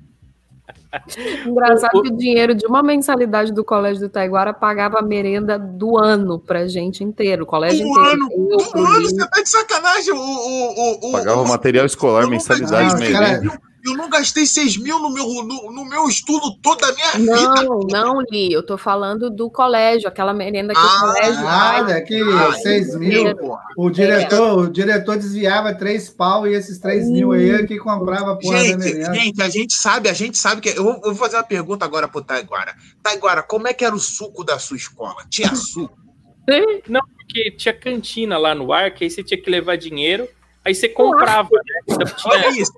Engraçado 1.47 2.03
que 2.03 2.09
o 2.09 2.17
dinheiro 2.17 2.55
de 2.55 2.67
uma 2.67 2.83
mensalidade 2.83 3.53
do 3.53 3.65
Colégio 3.65 4.01
do 4.03 4.09
Taiguara 4.09 4.53
pagava 4.53 4.99
a 4.99 5.03
merenda 5.03 5.59
do 5.59 5.97
ano 5.99 6.39
pra 6.39 6.67
gente 6.67 7.05
inteiro. 7.05 7.45
O 7.45 7.47
colégio 7.47 7.87
Um 7.87 7.91
inteiro. 7.91 8.09
ano, 8.11 8.29
Eu, 8.51 8.57
um 8.59 8.71
pro 8.71 8.85
ano, 8.87 9.03
você 9.03 9.17
tá 9.29 9.43
de 9.43 9.49
sacanagem. 9.49 10.13
O, 10.15 10.19
o, 10.19 11.09
o, 11.09 11.13
Pagava 11.13 11.43
o- 11.43 11.49
material 11.49 11.87
escolar, 11.87 12.27
mensalidade, 12.29 12.97
mês. 12.99 13.13
cara? 13.13 13.41
Eu 13.87 13.97
não 13.97 14.11
gastei 14.11 14.45
6 14.45 14.78
mil 14.78 14.99
no 14.99 15.11
meu, 15.11 15.24
no, 15.45 15.70
no 15.72 15.84
meu 15.84 16.09
estudo 16.09 16.57
toda 16.61 16.89
a 16.89 16.93
minha 16.93 17.12
vida. 17.12 17.62
Não, 17.62 17.80
não, 17.91 18.20
Li, 18.30 18.53
eu 18.53 18.64
tô 18.64 18.76
falando 18.76 19.30
do 19.30 19.49
colégio, 19.49 20.09
aquela 20.09 20.34
merenda 20.34 20.74
que 20.74 20.80
Ah, 20.80 20.97
o 20.97 21.01
colégio. 21.01 21.45
Nada, 21.45 22.01
que 22.03 22.20
Ah, 22.20 22.53
6 22.53 22.95
eu 22.95 22.99
mil. 23.01 23.37
porra. 23.37 23.62
O 23.76 23.89
diretor, 23.91 24.59
o 24.59 24.68
diretor 24.70 25.16
desviava 25.16 25.74
três 25.74 26.11
pau 26.11 26.47
e 26.49 26.55
esses 26.55 26.78
3 26.78 27.09
mil 27.09 27.32
aí 27.32 27.51
é 27.51 27.66
que 27.66 27.78
comprava 27.78 28.32
a 28.32 28.37
porra 28.37 28.57
da 28.59 28.62
Gente, 28.64 28.78
merenda. 28.78 29.14
gente, 29.14 29.43
a 29.43 29.49
gente 29.49 29.74
sabe, 29.74 30.09
a 30.09 30.12
gente 30.12 30.37
sabe 30.37 30.61
que. 30.61 30.70
Eu 30.70 30.82
vou, 30.82 30.95
eu 30.97 31.01
vou 31.03 31.14
fazer 31.14 31.37
uma 31.37 31.45
pergunta 31.45 31.84
agora 31.84 32.09
pro 32.09 32.22
Taiguara. 32.22 32.74
Taiguara, 33.03 33.43
como 33.43 33.68
é 33.68 33.72
que 33.72 33.84
era 33.84 33.95
o 33.95 34.01
suco 34.01 34.43
da 34.43 34.59
sua 34.59 34.76
escola? 34.76 35.16
Tinha 35.30 35.55
suco? 35.55 35.97
Porque 37.26 37.51
tinha 37.53 37.74
cantina 37.74 38.39
lá 38.39 38.55
no 38.55 38.72
ar, 38.72 38.93
que 38.95 39.05
aí 39.05 39.11
você 39.11 39.22
tinha 39.22 39.41
que 39.41 39.51
levar 39.51 39.76
dinheiro, 39.76 40.28
aí 40.64 40.74
você 40.74 40.89
comprava, 40.89 41.49
né? 41.53 41.97
Olha 42.24 42.51
isso. 42.51 42.72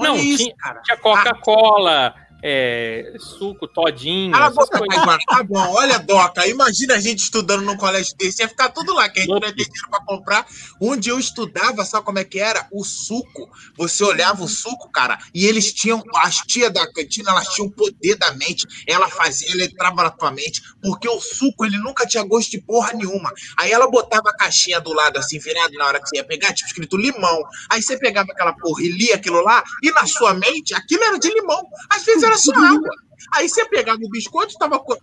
Olha 0.00 0.08
Não, 0.10 0.16
isso, 0.16 0.44
tinha- 0.44 0.54
tinha 0.82 0.96
Coca-Cola, 0.96 2.14
é, 2.42 3.14
suco, 3.18 3.68
todinho, 3.68 4.32
Cala 4.32 4.46
a 4.46 4.48
essas 4.48 4.68
boca. 4.68 4.86
Taiguara. 4.86 5.18
Tá 5.26 5.42
bom, 5.42 5.74
olha, 5.74 5.98
Doca. 5.98 6.46
Imagina 6.46 6.94
a 6.94 7.00
gente 7.00 7.18
estudando 7.20 7.62
num 7.62 7.76
colégio 7.76 8.14
desse. 8.16 8.42
Ia 8.42 8.48
ficar 8.48 8.70
tudo 8.70 8.94
lá, 8.94 9.08
que 9.08 9.20
a 9.20 9.22
gente 9.22 9.30
não 9.30 9.36
ia 9.36 9.54
ter 9.54 9.64
dinheiro 9.64 9.90
pra 9.90 10.04
comprar. 10.04 10.46
Onde 10.80 11.10
eu 11.10 11.18
estudava, 11.18 11.84
sabe 11.84 12.04
como 12.04 12.18
é 12.18 12.24
que 12.24 12.38
era? 12.38 12.66
O 12.72 12.84
suco. 12.84 13.50
Você 13.76 14.02
olhava 14.04 14.42
o 14.42 14.48
suco, 14.48 14.90
cara, 14.90 15.18
e 15.34 15.46
eles 15.46 15.72
tinham. 15.72 16.02
As 16.16 16.36
tias 16.38 16.72
da 16.72 16.90
cantina, 16.92 17.30
elas 17.30 17.48
tinham 17.48 17.70
poder 17.70 18.16
da 18.16 18.32
mente. 18.32 18.66
Ela 18.86 19.08
fazia, 19.08 19.52
ela 19.52 19.64
entrava 19.64 20.02
na 20.02 20.10
tua 20.10 20.30
mente. 20.30 20.62
Porque 20.82 21.08
o 21.08 21.20
suco, 21.20 21.64
ele 21.64 21.78
nunca 21.78 22.06
tinha 22.06 22.24
gosto 22.24 22.50
de 22.50 22.60
porra 22.60 22.92
nenhuma. 22.92 23.32
Aí 23.58 23.70
ela 23.70 23.90
botava 23.90 24.30
a 24.30 24.36
caixinha 24.36 24.80
do 24.80 24.92
lado, 24.92 25.18
assim, 25.18 25.38
virado 25.38 25.72
na 25.74 25.86
hora 25.86 26.00
que 26.00 26.08
você 26.08 26.16
ia 26.16 26.24
pegar, 26.24 26.52
tipo 26.52 26.68
escrito 26.68 26.96
limão. 26.96 27.42
Aí 27.70 27.82
você 27.82 27.98
pegava 27.98 28.32
aquela 28.32 28.52
porra 28.52 28.82
e 28.82 28.88
lia 28.88 29.14
aquilo 29.14 29.42
lá, 29.42 29.62
e 29.82 29.90
na 29.92 30.06
sua 30.06 30.34
mente, 30.34 30.74
aquilo 30.74 31.02
era 31.04 31.18
de 31.18 31.28
limão. 31.28 31.62
Às 31.88 32.04
vezes 32.04 32.22
era 32.30 32.38
só 32.38 32.52
água. 32.54 32.90
Aí 33.34 33.48
você 33.48 33.64
pegava 33.66 33.98
o 34.02 34.08
biscoito, 34.08 34.54
tava 34.58 34.78
com. 34.78 34.94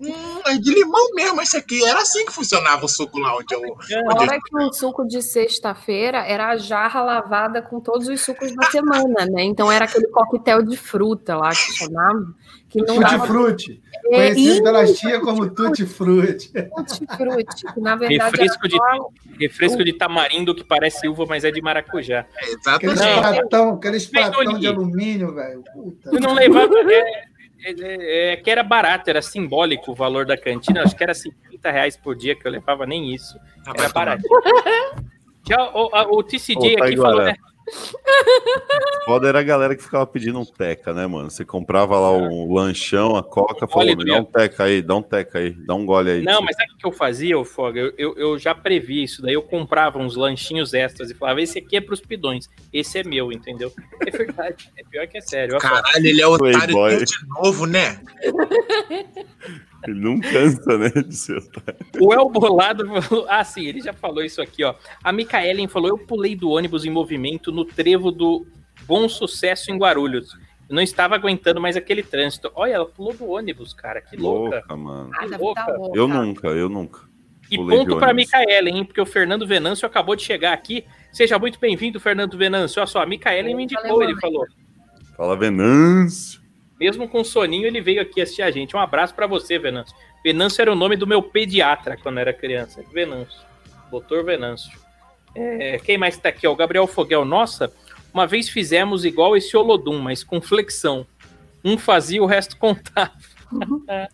Hum, 0.00 0.40
é 0.46 0.58
de 0.58 0.74
limão 0.74 1.12
mesmo 1.14 1.40
esse 1.40 1.56
aqui. 1.56 1.84
Era 1.84 2.00
assim 2.00 2.26
que 2.26 2.32
funcionava 2.32 2.84
o 2.84 2.88
suco 2.88 3.18
lá 3.18 3.36
onde 3.36 3.54
eu. 3.54 3.60
Onde 3.60 3.94
eu... 3.94 4.40
Que 4.40 4.56
o 4.56 4.72
suco 4.72 5.06
de 5.06 5.22
sexta-feira 5.22 6.18
era 6.18 6.48
a 6.48 6.56
jarra 6.56 7.00
lavada 7.00 7.62
com 7.62 7.80
todos 7.80 8.08
os 8.08 8.20
sucos 8.20 8.54
da 8.54 8.70
semana, 8.70 9.26
né? 9.26 9.44
Então 9.44 9.70
era 9.70 9.84
aquele 9.84 10.08
coquetel 10.08 10.62
de 10.62 10.76
fruta 10.76 11.36
lá 11.36 11.50
que 11.50 11.72
chamava, 11.76 12.34
que 12.74 12.80
não 12.80 12.96
Tutti 12.96 13.00
dava 13.00 13.26
Frutti. 13.26 13.80
É, 14.10 14.32
Conhecido 14.32 14.64
pelas 14.64 14.98
tias 14.98 15.20
como 15.20 15.48
Tutti 15.48 15.86
Frutti. 15.86 16.50
tutti 16.52 17.06
frutti, 17.16 17.72
que 17.72 17.80
na 17.80 17.94
verdade 17.94 18.36
Refresco 18.36 18.68
de, 18.68 18.76
só 18.76 19.08
refresco 19.38 19.84
de 19.84 19.92
tamarindo 19.92 20.54
que 20.54 20.64
parece 20.64 21.06
uva, 21.06 21.24
mas 21.24 21.44
é 21.44 21.52
de 21.52 21.62
maracujá. 21.62 22.26
Aqueles 22.66 23.00
Exatamente. 23.00 23.00
Não. 23.00 23.20
pratão, 23.22 23.74
aqueles 23.74 24.06
pratão 24.06 24.58
de 24.58 24.66
alumínio, 24.66 25.32
velho. 25.32 25.62
Eu 26.04 26.20
não 26.20 26.34
levava. 26.34 26.74
É, 26.92 27.24
é, 27.66 27.74
é, 27.78 28.32
é 28.32 28.36
que 28.36 28.50
era 28.50 28.64
barato, 28.64 29.08
era 29.08 29.22
simbólico 29.22 29.92
o 29.92 29.94
valor 29.94 30.26
da 30.26 30.36
cantina. 30.36 30.82
Acho 30.82 30.96
que 30.96 31.04
era 31.04 31.14
50 31.14 31.70
reais 31.70 31.96
por 31.96 32.16
dia 32.16 32.34
que 32.34 32.46
eu 32.46 32.50
levava, 32.50 32.84
nem 32.86 33.14
isso. 33.14 33.38
Era 33.78 33.88
barato. 33.88 34.24
Já 35.48 35.62
o, 35.72 36.18
o 36.18 36.22
TCJ 36.24 36.76
Ô, 36.80 36.84
aqui 36.84 36.96
falou, 36.96 37.22
né? 37.22 37.36
Foda 39.04 39.28
era 39.28 39.40
a 39.40 39.42
galera 39.42 39.74
que 39.74 39.82
ficava 39.82 40.06
pedindo 40.06 40.38
um 40.38 40.44
teca, 40.44 40.92
né, 40.92 41.06
mano? 41.06 41.30
Você 41.30 41.44
comprava 41.44 41.98
lá 41.98 42.10
o 42.10 42.52
lanchão, 42.52 43.16
a 43.16 43.22
coca, 43.22 43.66
falou, 43.66 43.96
dá 43.96 44.20
um 44.20 44.24
teca 44.24 44.64
aí, 44.64 44.82
dá 44.82 44.96
um 44.96 45.02
teca 45.02 45.38
aí, 45.38 45.50
dá 45.50 45.74
um 45.74 45.84
gole 45.86 46.10
aí. 46.10 46.22
Não, 46.22 46.42
mas 46.42 46.56
sabe 46.56 46.72
o 46.72 46.76
que 46.76 46.86
eu 46.86 46.92
fazia, 46.92 47.44
Foga? 47.44 47.80
Eu, 47.80 47.94
eu, 47.96 48.14
eu 48.16 48.38
já 48.38 48.54
previ 48.54 49.02
isso. 49.02 49.22
Daí 49.22 49.34
eu 49.34 49.42
comprava 49.42 49.98
uns 49.98 50.16
lanchinhos 50.16 50.74
extras 50.74 51.10
e 51.10 51.14
falava: 51.14 51.40
esse 51.40 51.58
aqui 51.58 51.76
é 51.76 51.80
pros 51.80 52.00
pidões, 52.00 52.48
esse 52.72 52.98
é 52.98 53.04
meu, 53.04 53.32
entendeu? 53.32 53.72
É 54.06 54.10
verdade. 54.10 54.70
É 54.76 54.84
pior 54.84 55.06
que 55.06 55.18
é 55.18 55.20
sério. 55.20 55.58
Caralho, 55.58 56.06
ele 56.06 56.20
é 56.20 56.26
otário 56.26 57.04
de 57.04 57.26
novo, 57.28 57.66
né? 57.66 58.00
Ele 59.86 60.00
não 60.00 60.20
cansa, 60.20 60.78
né, 60.78 60.90
de 60.90 61.14
ser 61.14 61.38
otário. 61.38 61.76
O 62.00 62.12
El 62.12 62.28
Bolado 62.28 63.02
falou. 63.02 63.26
Ah, 63.28 63.44
sim, 63.44 63.66
ele 63.66 63.80
já 63.80 63.92
falou 63.92 64.22
isso 64.24 64.40
aqui, 64.40 64.64
ó. 64.64 64.74
A 65.02 65.12
Micaelen 65.12 65.68
falou: 65.68 65.88
eu 65.88 65.98
pulei 65.98 66.34
do 66.34 66.50
ônibus 66.50 66.84
em 66.84 66.90
movimento 66.90 67.52
no 67.52 67.64
trevo 67.64 68.10
do 68.10 68.46
Bom 68.86 69.08
Sucesso 69.08 69.70
em 69.70 69.78
Guarulhos. 69.78 70.36
Eu 70.68 70.74
não 70.74 70.82
estava 70.82 71.14
aguentando 71.14 71.60
mais 71.60 71.76
aquele 71.76 72.02
trânsito. 72.02 72.50
Olha, 72.54 72.74
ela 72.74 72.86
pulou 72.86 73.12
do 73.12 73.28
ônibus, 73.28 73.74
cara. 73.74 74.00
Que 74.00 74.16
louca. 74.16 74.56
Louca, 74.56 74.76
mano. 74.76 75.10
Ah, 75.14 75.26
louca. 75.38 75.66
tá 75.66 75.72
louca. 75.72 75.98
Eu 75.98 76.08
nunca, 76.08 76.48
eu 76.48 76.68
nunca. 76.68 77.00
E 77.50 77.56
Pulei 77.56 77.78
ponto 77.78 77.98
para. 77.98 78.14
Micaelen, 78.14 78.78
hein? 78.78 78.84
Porque 78.84 79.00
o 79.00 79.06
Fernando 79.06 79.46
Venâncio 79.46 79.86
acabou 79.86 80.16
de 80.16 80.22
chegar 80.22 80.52
aqui. 80.52 80.84
Seja 81.12 81.38
muito 81.38 81.60
bem-vindo, 81.60 82.00
Fernando 82.00 82.36
Venâncio. 82.36 82.80
Olha 82.80 82.86
só, 82.86 83.02
a 83.02 83.06
Micaelen 83.06 83.54
me 83.54 83.64
indicou, 83.64 84.02
ele 84.02 84.18
falou. 84.18 84.46
Fala 85.16 85.36
Venâncio. 85.36 86.43
Mesmo 86.78 87.08
com 87.08 87.22
soninho, 87.22 87.66
ele 87.66 87.80
veio 87.80 88.02
aqui 88.02 88.20
assistir 88.20 88.42
a 88.42 88.50
gente. 88.50 88.74
Um 88.74 88.80
abraço 88.80 89.14
pra 89.14 89.26
você, 89.26 89.58
Venâncio. 89.58 89.94
Venâncio 90.24 90.62
era 90.62 90.72
o 90.72 90.76
nome 90.76 90.96
do 90.96 91.06
meu 91.06 91.22
pediatra 91.22 91.96
quando 91.96 92.18
era 92.18 92.32
criança. 92.32 92.82
Venâncio. 92.92 93.40
Doutor 93.90 94.24
Venâncio. 94.24 94.72
É, 95.34 95.78
quem 95.78 95.98
mais 95.98 96.16
tá 96.16 96.28
aqui? 96.28 96.46
ó? 96.46 96.52
O 96.52 96.56
Gabriel 96.56 96.86
Foguel. 96.86 97.24
Nossa, 97.24 97.72
uma 98.12 98.26
vez 98.26 98.48
fizemos 98.48 99.04
igual 99.04 99.36
esse 99.36 99.56
Olodum, 99.56 99.98
mas 99.98 100.24
com 100.24 100.40
flexão. 100.40 101.06
Um 101.64 101.78
fazia, 101.78 102.22
o 102.22 102.26
resto 102.26 102.56
contava. 102.56 103.12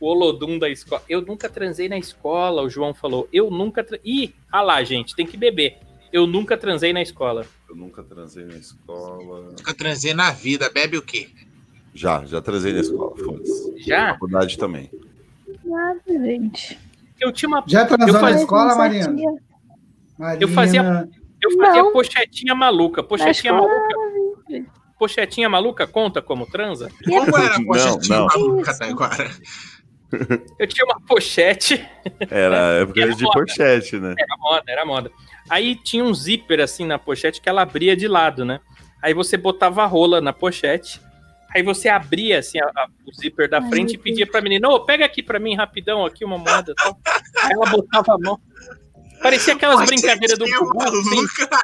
o 0.00 0.06
Olodum 0.06 0.58
da 0.58 0.68
escola. 0.68 1.02
Eu 1.08 1.22
nunca 1.22 1.48
transei 1.48 1.88
na 1.88 1.98
escola, 1.98 2.62
o 2.62 2.68
João 2.68 2.92
falou. 2.92 3.28
Eu 3.32 3.50
nunca. 3.50 3.82
Tra... 3.82 3.98
Ih, 4.04 4.34
ah 4.50 4.60
lá, 4.60 4.82
gente, 4.82 5.14
tem 5.14 5.26
que 5.26 5.36
beber. 5.36 5.78
Eu 6.12 6.26
nunca 6.26 6.56
transei 6.56 6.92
na 6.92 7.02
escola. 7.02 7.46
Eu 7.68 7.74
nunca 7.74 8.02
transei 8.02 8.44
na 8.44 8.54
escola. 8.54 9.50
Nunca 9.50 9.74
transei 9.74 10.14
na 10.14 10.30
vida. 10.30 10.70
Bebe 10.70 10.96
o 10.96 11.02
quê? 11.02 11.28
Já, 11.94 12.24
já 12.24 12.40
transei 12.42 12.72
na 12.72 12.80
escola, 12.80 13.16
foda-se. 13.16 13.74
Já? 13.86 14.12
Faculdade 14.14 14.58
também. 14.58 14.90
Nada, 15.64 16.00
gente. 16.06 16.78
Eu 17.20 17.32
tinha 17.32 17.48
uma. 17.48 17.62
Já 17.66 17.86
transou 17.86 18.16
Eu 18.16 18.20
na 18.22 18.30
escola, 18.32 18.74
Marina? 18.74 19.08
Marina? 20.18 20.42
Eu 20.42 20.48
fazia- 20.48 21.08
Eu 21.42 21.50
fazia 21.58 21.82
Não. 21.82 21.92
pochetinha 21.92 22.54
maluca. 22.54 23.02
Pochetinha 23.02 23.52
Na 23.52 23.58
escola, 23.60 23.84
maluca. 24.48 24.70
Pochetinha 24.98 25.48
maluca 25.48 25.86
conta 25.86 26.22
como 26.22 26.46
transa? 26.46 26.88
Como 27.04 27.36
era 27.36 27.54
a 27.54 27.58
Não, 27.58 27.66
pochetinha 27.66 28.18
não. 28.18 28.26
maluca, 28.26 28.70
Isso. 28.70 28.78
Taiguara? 28.80 29.30
Eu 30.58 30.66
tinha 30.66 30.84
uma 30.86 31.00
pochete. 31.00 31.84
Era 32.30 32.68
a 32.68 32.72
época 32.82 33.00
Era 33.02 33.14
de 33.14 33.24
moda. 33.24 33.40
pochete, 33.40 33.96
né? 33.98 34.14
Era 34.18 34.36
moda, 34.38 34.62
era 34.68 34.86
moda. 34.86 35.10
Aí 35.50 35.74
tinha 35.76 36.04
um 36.04 36.14
zíper 36.14 36.60
assim 36.60 36.86
na 36.86 36.98
pochete 36.98 37.40
que 37.40 37.48
ela 37.48 37.62
abria 37.62 37.96
de 37.96 38.08
lado, 38.08 38.44
né? 38.44 38.60
Aí 39.02 39.12
você 39.12 39.36
botava 39.36 39.82
a 39.82 39.86
rola 39.86 40.20
na 40.20 40.32
pochete. 40.32 41.00
Aí 41.54 41.62
você 41.62 41.88
abria 41.88 42.40
assim 42.40 42.58
a- 42.60 42.66
a- 42.74 42.88
o 43.06 43.12
zíper 43.14 43.48
da 43.48 43.58
Ai, 43.58 43.68
frente 43.68 43.94
e 43.94 43.98
pedia 43.98 44.26
pra 44.26 44.40
menina: 44.40 44.68
Ô, 44.68 44.80
pega 44.84 45.04
aqui 45.04 45.22
pra 45.22 45.38
mim 45.38 45.54
rapidão 45.54 46.04
aqui 46.04 46.24
uma 46.24 46.36
moeda. 46.38 46.72
e 46.72 46.74
Tal. 46.74 46.98
Aí 47.42 47.52
ela 47.52 47.66
botava 47.66 48.14
a 48.14 48.18
mão. 48.18 48.40
Parecia 49.22 49.54
aquelas 49.54 49.86
brincadeiras 49.86 50.36
do 50.38 50.44
Gugu, 50.44 50.82
assim, 50.82 51.14
maluca. 51.14 51.58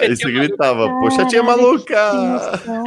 Aí 0.00 0.16
você 0.16 0.24
maluca. 0.24 0.30
gritava, 0.46 0.88
pochetinha 1.00 1.42
Caralho, 1.42 1.62
maluca! 1.62 2.12
Nossa. 2.12 2.84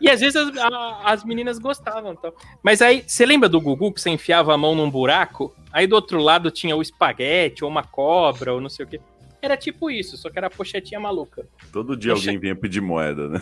E 0.00 0.08
às 0.08 0.20
vezes 0.20 0.36
as, 0.36 0.56
a- 0.56 1.00
as 1.04 1.24
meninas 1.24 1.58
gostavam. 1.58 2.12
Então. 2.12 2.32
Mas 2.62 2.80
aí, 2.82 3.02
você 3.06 3.24
lembra 3.26 3.48
do 3.48 3.60
Gugu 3.60 3.92
que 3.92 4.00
você 4.00 4.10
enfiava 4.10 4.54
a 4.54 4.58
mão 4.58 4.74
num 4.74 4.90
buraco? 4.90 5.54
Aí 5.72 5.86
do 5.86 5.94
outro 5.94 6.20
lado 6.20 6.50
tinha 6.50 6.76
o 6.76 6.82
espaguete, 6.82 7.64
ou 7.64 7.70
uma 7.70 7.82
cobra, 7.82 8.52
ou 8.54 8.60
não 8.60 8.68
sei 8.68 8.84
o 8.84 8.88
quê. 8.88 9.00
Era 9.42 9.56
tipo 9.56 9.90
isso, 9.90 10.16
só 10.16 10.28
que 10.30 10.38
era 10.38 10.46
a 10.48 10.50
pochetinha 10.50 11.00
maluca. 11.00 11.46
Todo 11.72 11.96
dia 11.96 12.12
alguém 12.12 12.38
vinha 12.38 12.54
pedir 12.54 12.80
moeda, 12.80 13.28
né? 13.28 13.40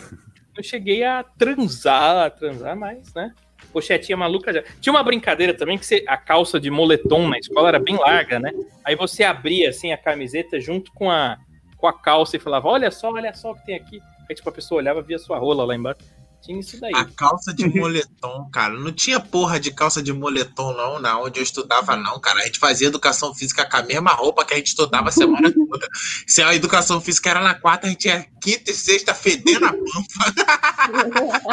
Não 0.59 0.63
cheguei 0.63 1.05
a 1.05 1.23
transar, 1.23 2.25
a 2.25 2.29
transar 2.29 2.75
mais, 2.75 3.13
né? 3.13 3.33
Pochetinha 3.71 4.17
maluca 4.17 4.51
já. 4.51 4.61
Tinha 4.81 4.91
uma 4.91 5.01
brincadeira 5.01 5.53
também 5.53 5.77
que 5.77 5.85
você, 5.85 6.03
a 6.05 6.17
calça 6.17 6.59
de 6.59 6.69
moletom 6.69 7.29
na 7.29 7.39
escola 7.39 7.69
era 7.69 7.79
bem 7.79 7.95
larga, 7.95 8.41
né? 8.41 8.51
Aí 8.83 8.93
você 8.93 9.23
abria 9.23 9.69
assim 9.69 9.93
a 9.93 9.97
camiseta 9.97 10.59
junto 10.59 10.91
com 10.91 11.09
a, 11.09 11.37
com 11.77 11.87
a 11.87 11.93
calça 11.93 12.35
e 12.35 12.39
falava: 12.41 12.67
Olha 12.67 12.91
só, 12.91 13.09
olha 13.09 13.33
só 13.33 13.51
o 13.51 13.55
que 13.55 13.67
tem 13.67 13.75
aqui. 13.75 14.01
Aí 14.29 14.35
tipo, 14.35 14.49
a 14.49 14.51
pessoa 14.51 14.79
olhava 14.79 15.01
via 15.01 15.17
sua 15.17 15.37
rola 15.37 15.63
lá 15.63 15.73
embaixo. 15.73 16.01
Tinha 16.41 16.59
isso 16.59 16.79
daí. 16.79 16.91
A 16.95 17.05
calça 17.05 17.53
de 17.53 17.67
moletom, 17.67 18.49
cara. 18.51 18.73
Não 18.73 18.91
tinha 18.91 19.19
porra 19.19 19.59
de 19.59 19.71
calça 19.71 20.01
de 20.01 20.11
moletom, 20.13 20.73
não, 20.73 20.99
na 20.99 21.19
onde 21.19 21.39
eu 21.39 21.43
estudava, 21.43 21.95
não, 21.97 22.19
cara. 22.19 22.39
A 22.39 22.45
gente 22.45 22.57
fazia 22.59 22.87
educação 22.87 23.35
física 23.35 23.69
com 23.69 23.77
a 23.77 23.83
mesma 23.83 24.11
roupa 24.11 24.45
que 24.45 24.53
a 24.53 24.57
gente 24.57 24.67
estudava 24.67 25.09
a 25.09 25.11
semana 25.11 25.51
toda. 25.51 25.87
Se 26.25 26.41
a 26.41 26.55
educação 26.55 27.01
física 27.01 27.29
era 27.29 27.41
na 27.41 27.53
quarta, 27.53 27.87
a 27.87 27.89
gente 27.89 28.07
ia 28.07 28.25
quinta 28.41 28.71
e 28.71 28.73
sexta 28.73 29.13
fedendo 29.13 29.65
a 29.65 29.73
pampa. 29.73 30.33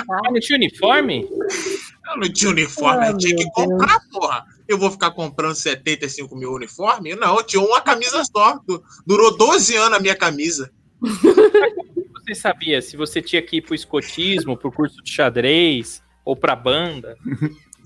Ah, 0.08 0.30
não 0.30 0.40
tinha 0.40 0.56
uniforme? 0.56 1.28
Eu 2.08 2.16
não 2.18 2.32
tinha 2.32 2.50
uniforme, 2.52 3.04
Ah, 3.06 3.10
eu 3.10 3.18
tinha 3.18 3.36
que 3.36 3.42
Deus. 3.42 3.54
comprar, 3.54 3.98
porra. 4.12 4.44
Eu 4.68 4.78
vou 4.78 4.90
ficar 4.90 5.10
comprando 5.10 5.54
75 5.54 6.34
mil 6.36 6.52
uniformes? 6.52 7.16
Não, 7.18 7.36
eu 7.36 7.42
tinha 7.42 7.60
uma 7.62 7.80
camisa 7.80 8.22
só. 8.24 8.58
Du- 8.66 8.82
Durou 9.04 9.36
12 9.36 9.76
anos 9.76 9.98
a 9.98 10.00
minha 10.00 10.14
camisa. 10.16 10.70
Você 12.26 12.34
sabia 12.34 12.82
se 12.82 12.96
você 12.96 13.22
tinha 13.22 13.40
que 13.40 13.58
ir 13.58 13.62
pro 13.62 13.74
escotismo, 13.74 14.56
pro 14.56 14.72
curso 14.72 15.00
de 15.02 15.10
xadrez, 15.10 16.02
ou 16.24 16.34
pra 16.34 16.56
banda? 16.56 17.16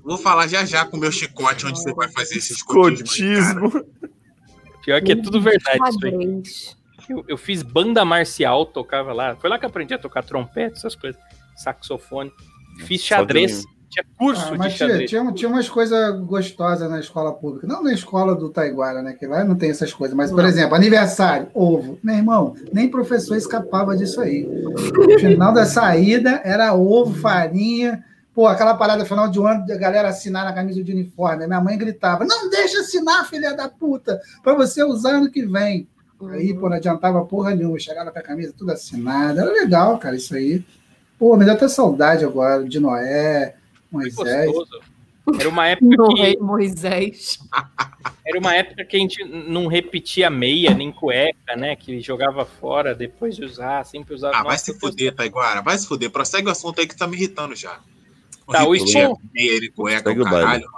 Vou 0.03 0.17
falar 0.17 0.47
já 0.47 0.65
já 0.65 0.85
com 0.87 0.97
o 0.97 1.01
meu 1.01 1.13
chicote 1.13 1.67
onde 1.67 1.79
você 1.79 1.93
vai 1.93 2.11
fazer 2.11 2.39
esse 2.39 2.55
escotismo. 2.55 3.67
Escotismo. 3.67 3.87
Pior 4.83 5.03
que 5.03 5.13
é 5.13 5.17
tudo 5.17 5.41
verdade 5.41 5.79
isso 5.91 6.07
aí. 6.07 6.43
Eu, 7.09 7.25
eu 7.29 7.37
fiz 7.37 7.63
banda 7.63 8.05
marcial, 8.05 8.65
tocava 8.65 9.13
lá. 9.13 9.37
Foi 9.37 9.51
lá 9.51 9.59
que 9.59 9.65
eu 9.65 9.69
aprendi 9.69 9.93
a 9.93 9.99
tocar 9.99 10.23
trompete, 10.23 10.79
essas 10.79 10.95
coisas, 10.95 11.21
saxofone. 11.57 12.33
Fiz 12.87 13.03
xadrez, 13.03 13.65
tinha 13.91 14.05
curso 14.17 14.43
Ah, 14.47 14.51
de 14.53 14.59
mas 14.59 14.75
tinha, 14.75 14.89
xadrez. 14.89 15.11
tinha, 15.11 15.33
tinha 15.33 15.49
umas 15.51 15.69
coisas 15.69 16.19
gostosas 16.21 16.89
na 16.89 17.01
escola 17.01 17.33
pública. 17.35 17.67
Não 17.67 17.83
na 17.83 17.93
escola 17.93 18.35
do 18.35 18.49
Taiguara, 18.49 19.03
né? 19.03 19.13
Que 19.13 19.27
lá 19.27 19.43
não 19.45 19.57
tem 19.57 19.71
essas 19.71 19.93
coisas. 19.93 20.17
Mas, 20.17 20.31
por 20.31 20.45
exemplo, 20.45 20.75
aniversário, 20.77 21.49
ovo. 21.53 21.99
Meu 22.03 22.15
irmão, 22.15 22.55
nem 22.73 22.89
professor 22.89 23.37
escapava 23.37 23.97
disso 23.97 24.21
aí. 24.21 24.47
No 24.47 25.19
final 25.19 25.53
da 25.53 25.67
saída 25.67 26.41
era 26.45 26.73
ovo, 26.75 27.15
farinha. 27.15 28.05
Pô, 28.33 28.47
aquela 28.47 28.75
parada 28.75 29.05
final 29.05 29.29
de 29.29 29.41
ano 29.41 29.67
da 29.67 29.77
galera 29.77 30.09
assinar 30.09 30.45
na 30.45 30.53
camisa 30.53 30.83
de 30.85 30.93
uniforme. 30.93 31.47
Minha 31.49 31.61
mãe 31.61 31.77
gritava: 31.77 32.25
Não 32.25 32.49
deixa 32.49 32.81
assinar, 32.81 33.29
filha 33.29 33.55
da 33.57 33.69
puta, 33.69 34.21
pra 34.43 34.55
você 34.55 34.85
usar 34.85 35.17
ano 35.17 35.31
que 35.31 35.45
vem. 35.45 35.89
Aí, 36.31 36.55
pô, 36.55 36.69
não 36.69 36.77
adiantava 36.77 37.25
porra 37.25 37.55
nenhuma. 37.57 37.79
Chegava 37.79 38.13
com 38.13 38.19
a 38.19 38.23
camisa 38.23 38.55
tudo 38.57 38.71
assinada. 38.71 39.41
Era 39.41 39.51
legal, 39.51 39.99
cara, 39.99 40.15
isso 40.15 40.35
aí. 40.35 40.65
Pô, 41.19 41.37
me 41.37 41.45
dá 41.45 41.53
até 41.55 41.67
saudade 41.69 42.25
agora 42.25 42.65
de 42.65 42.79
Noé, 42.79 43.57
Moisés. 43.91 44.47
gostoso. 44.47 44.81
Era 45.39 45.49
uma 45.49 45.67
época 45.69 45.97
que 46.15 46.37
Moisés. 46.39 47.39
Era 48.25 48.39
uma 48.39 48.55
época 48.55 48.85
que 48.85 48.97
a 48.97 49.01
gente 49.01 49.25
não 49.25 49.67
repetia 49.67 50.31
meia 50.31 50.73
nem 50.73 50.93
cueca, 50.93 51.57
né? 51.57 51.75
Que 51.75 52.01
jogava 52.01 52.45
fora 52.45 52.95
depois 52.95 53.35
de 53.35 53.45
usar, 53.45 53.85
sempre 53.85 54.15
usava. 54.15 54.37
Ah, 54.37 54.43
vai 54.45 54.57
se 54.59 54.79
fuder, 54.79 55.15
Taiguara. 55.15 55.63
Vai 55.63 55.77
se 55.79 55.87
fuder. 55.87 56.11
Prossegue 56.11 56.47
o 56.47 56.51
assunto 56.51 56.81
aí 56.81 56.87
que 56.87 56.97
tá 56.97 57.07
me 57.07 57.17
irritando 57.17 57.57
já. 57.57 57.81
Tá, 58.51 58.67
o 58.67 58.75
Spawn- 58.77 59.17
meia 59.33 59.61
de 59.61 59.71
cueca, 59.71 60.11
o 60.11 60.21
o 60.21 60.25
caralho. 60.25 60.69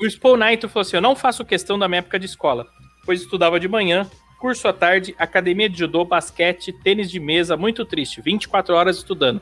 O 0.00 0.08
Spawn 0.10 0.36
Knight 0.36 0.66
falou 0.68 0.82
assim: 0.82 0.96
Eu 0.96 1.02
não 1.02 1.14
faço 1.16 1.44
questão 1.44 1.78
da 1.78 1.88
minha 1.88 1.98
época 2.00 2.18
de 2.18 2.26
escola, 2.26 2.66
pois 3.04 3.20
estudava 3.20 3.60
de 3.60 3.68
manhã, 3.68 4.10
curso 4.38 4.66
à 4.68 4.72
tarde, 4.72 5.14
academia 5.18 5.68
de 5.68 5.78
judô, 5.78 6.04
basquete, 6.04 6.72
tênis 6.82 7.10
de 7.10 7.20
mesa, 7.20 7.56
muito 7.56 7.84
triste, 7.84 8.20
24 8.20 8.74
horas 8.74 8.96
estudando. 8.96 9.40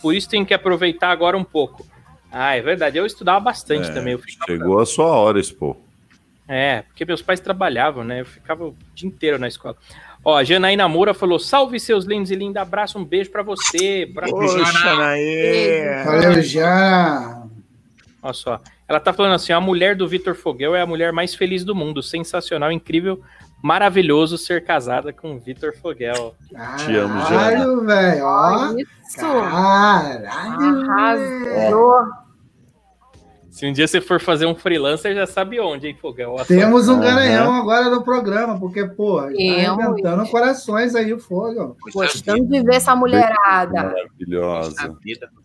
Por 0.00 0.14
isso 0.14 0.28
tenho 0.28 0.44
que 0.46 0.54
aproveitar 0.54 1.10
agora 1.10 1.36
um 1.36 1.44
pouco. 1.44 1.86
Ah, 2.36 2.56
é 2.56 2.60
verdade, 2.60 2.98
eu 2.98 3.06
estudava 3.06 3.38
bastante 3.38 3.90
É, 3.90 3.92
também. 3.94 4.14
Eu 4.14 4.18
ficava- 4.18 4.50
Chegou 4.50 4.80
a 4.80 4.86
sua 4.86 5.06
hora, 5.06 5.38
Expo. 5.38 5.76
É, 6.48 6.82
porque 6.82 7.04
meus 7.04 7.22
pais 7.22 7.38
trabalhavam, 7.40 8.02
né? 8.02 8.20
Eu 8.22 8.26
ficava 8.26 8.64
o 8.66 8.76
dia 8.94 9.08
inteiro 9.08 9.38
na 9.38 9.46
escola. 9.48 9.76
Ó, 10.24 10.36
a 10.36 10.42
Janaína 10.44 10.88
Moura 10.88 11.14
falou: 11.14 11.38
salve 11.38 11.78
seus 11.78 12.04
lindos 12.04 12.30
e 12.30 12.34
linda, 12.34 12.60
abraço, 12.60 12.98
um 12.98 13.04
beijo 13.04 13.30
pra 13.30 13.42
você. 13.42 14.10
Pra... 14.12 14.26
Poxa, 14.28 14.58
Valeu, 16.04 16.42
já. 16.42 17.42
Olha 18.22 18.32
só. 18.34 18.60
Ela 18.88 19.00
tá 19.00 19.12
falando 19.12 19.34
assim: 19.34 19.52
a 19.52 19.60
mulher 19.60 19.94
do 19.96 20.06
Vitor 20.08 20.34
Foguel 20.34 20.74
é 20.74 20.80
a 20.82 20.86
mulher 20.86 21.12
mais 21.12 21.34
feliz 21.34 21.64
do 21.64 21.74
mundo. 21.74 22.02
Sensacional, 22.02 22.70
incrível, 22.72 23.22
maravilhoso 23.62 24.36
ser 24.36 24.64
casada 24.64 25.12
com 25.12 25.36
o 25.36 25.38
Vitor 25.38 25.74
Foguel. 25.80 26.34
Te 26.78 26.94
amo, 26.96 27.20
Jana. 27.26 27.40
Caralho, 27.50 27.84
velho. 27.86 28.24
Ó. 28.24 28.74
Isso. 28.76 29.16
Caralho. 29.18 30.26
Arrasou. 30.28 32.23
Se 33.54 33.64
um 33.68 33.72
dia 33.72 33.86
você 33.86 34.00
for 34.00 34.20
fazer 34.20 34.46
um 34.46 34.54
freelancer, 34.56 35.14
já 35.14 35.28
sabe 35.28 35.60
onde, 35.60 35.86
hein, 35.86 35.96
só. 36.00 36.44
Temos 36.44 36.88
um 36.88 36.98
garanhão 36.98 37.52
agora 37.54 37.88
no 37.88 38.02
programa, 38.02 38.58
porque, 38.58 38.84
porra, 38.84 39.28
tá 39.28 39.32
arrebentando 39.84 40.28
corações 40.28 40.92
aí 40.96 41.12
o 41.12 41.20
fogo. 41.20 41.76
Gostamos 41.92 42.48
de 42.48 42.62
ver 42.64 42.74
essa 42.74 42.96
mulherada. 42.96 43.94
Maravilhosa. 43.94 44.96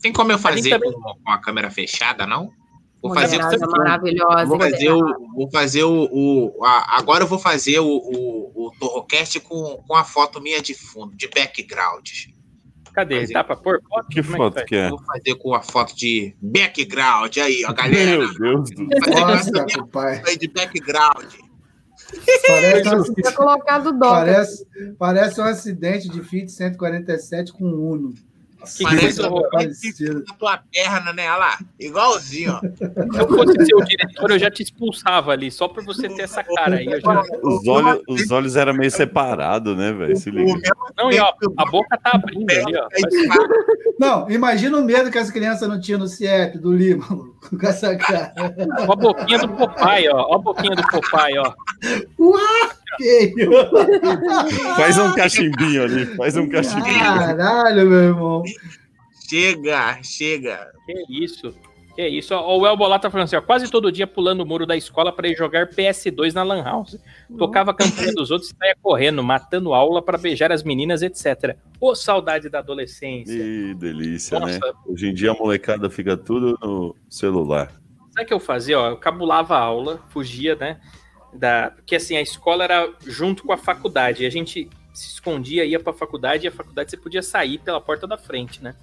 Tem 0.01 0.11
como 0.11 0.31
eu 0.31 0.39
fazer 0.39 0.71
também- 0.71 0.91
com, 0.91 1.31
a 1.31 1.37
câmera 1.37 1.69
fechada, 1.69 2.25
não? 2.25 2.49
Vou 2.99 3.13
fazer, 3.13 3.37
maravilhosa. 3.37 4.45
vou 4.47 4.57
fazer 4.59 4.89
o. 4.91 5.33
Vou 5.35 5.51
fazer 5.51 5.83
o. 5.83 6.09
o- 6.11 6.65
a- 6.65 6.97
agora 6.97 7.23
eu 7.25 7.27
vou 7.27 7.37
fazer 7.37 7.79
o, 7.79 7.85
o, 7.85 8.65
o 8.67 8.71
Torrocast 8.79 9.39
com, 9.41 9.83
com 9.87 9.95
a 9.95 10.03
foto 10.03 10.41
minha 10.41 10.59
de 10.63 10.73
fundo, 10.73 11.15
de 11.15 11.27
background. 11.27 12.09
Cadê? 12.99 13.19
Mas 13.21 13.29
Dá 13.31 13.43
pra 13.43 13.55
pôr 13.55 13.81
foto? 13.87 14.07
Que 14.09 14.21
Como 14.23 14.33
é 14.33 14.37
foto 14.37 14.53
faz? 14.55 14.65
que 14.67 14.75
é? 14.75 14.89
Vou 14.89 14.99
fazer 15.03 15.35
com 15.35 15.53
a 15.53 15.61
foto 15.61 15.95
de 15.95 16.35
background 16.41 17.37
aí, 17.37 17.63
ó, 17.67 17.71
galera. 17.73 18.17
Meu 18.17 18.33
Deus 18.33 18.69
do 18.71 18.87
fazer 19.03 19.31
essa 19.39 19.51
Nossa, 19.51 19.85
pai. 19.87 20.17
foto 20.17 20.29
aí 20.29 20.37
de 20.37 20.47
background. 20.47 21.25
Parece, 22.47 22.95
um- 22.95 23.33
colocado 23.35 23.99
parece, 23.99 24.67
parece 24.97 25.39
um 25.39 25.43
acidente 25.43 26.09
de 26.09 26.23
Fiat 26.23 26.51
147 26.51 27.53
com 27.53 27.65
Uno. 27.65 28.13
Que 28.77 28.83
Parece 28.83 29.21
um 29.21 29.39
na 30.25 30.33
tua 30.37 30.59
perna, 30.71 31.13
né? 31.13 31.29
Olha 31.29 31.37
lá, 31.37 31.59
igualzinho, 31.79 32.53
ó. 32.53 32.59
Se 32.59 33.19
eu 33.19 33.27
fosse 33.27 33.65
seu 33.65 33.81
diretor, 33.85 34.31
eu 34.31 34.39
já 34.39 34.51
te 34.51 34.63
expulsava 34.63 35.31
ali, 35.31 35.49
só 35.49 35.67
por 35.67 35.83
você 35.85 36.09
ter 36.09 36.23
essa 36.23 36.43
cara 36.43 36.75
aí. 36.75 36.85
Eu 36.85 36.99
já... 36.99 37.21
Os 37.41 37.67
olhos, 37.67 38.03
os 38.07 38.31
olhos 38.31 38.55
eram 38.57 38.73
meio 38.73 38.91
separados, 38.91 39.77
né, 39.77 39.93
velho? 39.93 40.17
Se 40.17 40.29
liga. 40.29 40.59
Não, 40.97 41.09
e 41.09 41.19
ó, 41.19 41.33
a 41.57 41.65
boca 41.71 41.97
tá 41.97 42.11
abrindo 42.13 42.51
ali, 42.51 42.75
ó. 42.75 42.87
fato. 43.27 43.49
Não, 43.97 44.29
imagina 44.29 44.77
o 44.77 44.83
medo 44.83 45.09
que 45.09 45.17
as 45.17 45.31
crianças 45.31 45.67
não 45.67 45.79
tinham 45.79 45.99
no 45.99 46.07
CIEP 46.07 46.57
do 46.57 46.73
Lima, 46.73 47.05
com 47.05 47.67
essa 47.67 47.95
cara. 47.95 48.33
Ó 48.87 48.93
a 48.93 48.95
boquinha 48.95 49.39
do 49.39 49.49
Popeye, 49.49 50.09
ó. 50.09 50.27
Ó 50.29 50.35
a 50.35 50.39
boquinha 50.39 50.75
do 50.75 50.83
Popeye, 50.87 51.37
ó. 51.37 51.53
Que 52.97 53.33
Faz 54.75 54.97
um 54.97 55.13
cachimbinho 55.13 55.83
ali, 55.83 56.05
faz 56.15 56.35
um 56.37 56.49
cachimbinho. 56.49 56.99
Caralho, 56.99 57.89
meu 57.89 57.99
irmão. 57.99 58.43
Chega, 59.29 59.99
chega. 60.03 60.71
Que 60.85 61.23
isso. 61.23 61.53
Que 61.95 62.07
isso. 62.07 62.33
Ó, 62.33 62.57
o 62.57 62.65
Elbo 62.65 62.87
lá 62.87 62.97
tá 62.97 63.09
falando 63.11 63.25
assim, 63.25 63.35
ó. 63.35 63.41
Quase 63.41 63.69
todo 63.69 63.91
dia 63.91 64.07
pulando 64.07 64.41
o 64.41 64.45
muro 64.45 64.65
da 64.65 64.75
escola 64.75 65.11
pra 65.11 65.27
ir 65.27 65.35
jogar 65.35 65.67
PS2 65.67 66.33
na 66.33 66.43
Lan 66.43 66.63
House. 66.63 66.97
Tocava 67.37 67.71
a 67.71 67.73
campanha 67.73 68.13
dos 68.13 68.31
outros 68.31 68.51
e 68.51 68.55
saia 68.57 68.75
correndo, 68.81 69.23
matando 69.23 69.73
aula 69.73 70.01
pra 70.01 70.17
beijar 70.17 70.51
as 70.51 70.63
meninas, 70.63 71.01
etc. 71.01 71.55
Ô, 71.79 71.93
saudade 71.93 72.49
da 72.49 72.59
adolescência. 72.59 73.35
Que 73.37 73.73
delícia, 73.75 74.39
Nossa. 74.39 74.53
né? 74.53 74.73
Hoje 74.87 75.09
em 75.09 75.13
dia 75.13 75.31
a 75.31 75.35
molecada 75.35 75.89
fica 75.89 76.15
tudo 76.17 76.57
no 76.61 76.95
celular. 77.09 77.71
Sabe 78.11 78.23
o 78.23 78.27
que 78.27 78.33
eu 78.33 78.39
fazia? 78.39 78.79
Ó, 78.79 78.89
eu 78.89 78.97
cabulava 78.97 79.55
a 79.55 79.59
aula, 79.59 80.01
fugia, 80.09 80.55
né? 80.55 80.79
Da... 81.33 81.71
Porque 81.71 81.95
assim, 81.95 82.15
a 82.17 82.21
escola 82.21 82.63
era 82.63 82.91
junto 83.05 83.43
com 83.43 83.53
a 83.53 83.57
faculdade. 83.57 84.25
A 84.25 84.29
gente 84.29 84.69
se 84.93 85.13
escondia, 85.13 85.65
ia 85.65 85.79
pra 85.79 85.93
faculdade, 85.93 86.45
e 86.45 86.47
a 86.47 86.51
faculdade 86.51 86.91
você 86.91 86.97
podia 86.97 87.21
sair 87.21 87.57
pela 87.59 87.79
porta 87.79 88.05
da 88.05 88.17
frente, 88.17 88.63
né? 88.63 88.75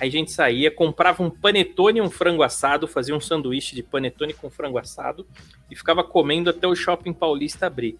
Aí 0.00 0.08
a 0.08 0.12
gente 0.12 0.30
saía, 0.30 0.70
comprava 0.70 1.22
um 1.22 1.30
panetone 1.30 1.98
e 1.98 2.02
um 2.02 2.10
frango 2.10 2.42
assado, 2.42 2.86
fazia 2.86 3.14
um 3.14 3.20
sanduíche 3.20 3.74
de 3.74 3.82
panetone 3.82 4.32
com 4.32 4.48
frango 4.48 4.78
assado 4.78 5.26
e 5.70 5.74
ficava 5.74 6.04
comendo 6.04 6.50
até 6.50 6.66
o 6.66 6.74
shopping 6.74 7.12
paulista 7.12 7.66
abrir. 7.66 7.98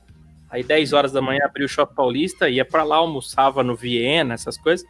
Aí 0.49 0.63
10 0.63 0.93
horas 0.93 1.13
da 1.13 1.21
manhã 1.21 1.41
abriu 1.45 1.67
o 1.67 1.69
shopping 1.69 1.95
paulista, 1.95 2.49
ia 2.49 2.65
pra 2.65 2.85
lá, 2.85 2.97
almoçava 2.97 3.65
no 3.65 3.75
Viena, 3.75 4.35
essas 4.35 4.57
coisas. 4.57 4.87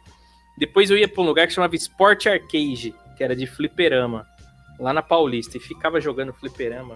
Depois 0.57 0.89
eu 0.89 0.97
ia 0.97 1.07
pra 1.07 1.21
um 1.21 1.25
lugar 1.25 1.47
que 1.47 1.53
chamava 1.53 1.75
Sport 1.75 2.27
Arcade, 2.27 2.93
que 3.17 3.23
era 3.23 3.35
de 3.35 3.47
fliperama, 3.47 4.27
lá 4.79 4.93
na 4.93 5.01
Paulista, 5.01 5.57
e 5.57 5.59
ficava 5.59 5.99
jogando 5.99 6.33
fliperama 6.33 6.95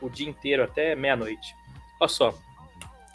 o 0.00 0.08
dia 0.08 0.28
inteiro 0.28 0.62
até 0.64 0.94
meia-noite. 0.94 1.54
Olha 2.00 2.08
só. 2.08 2.34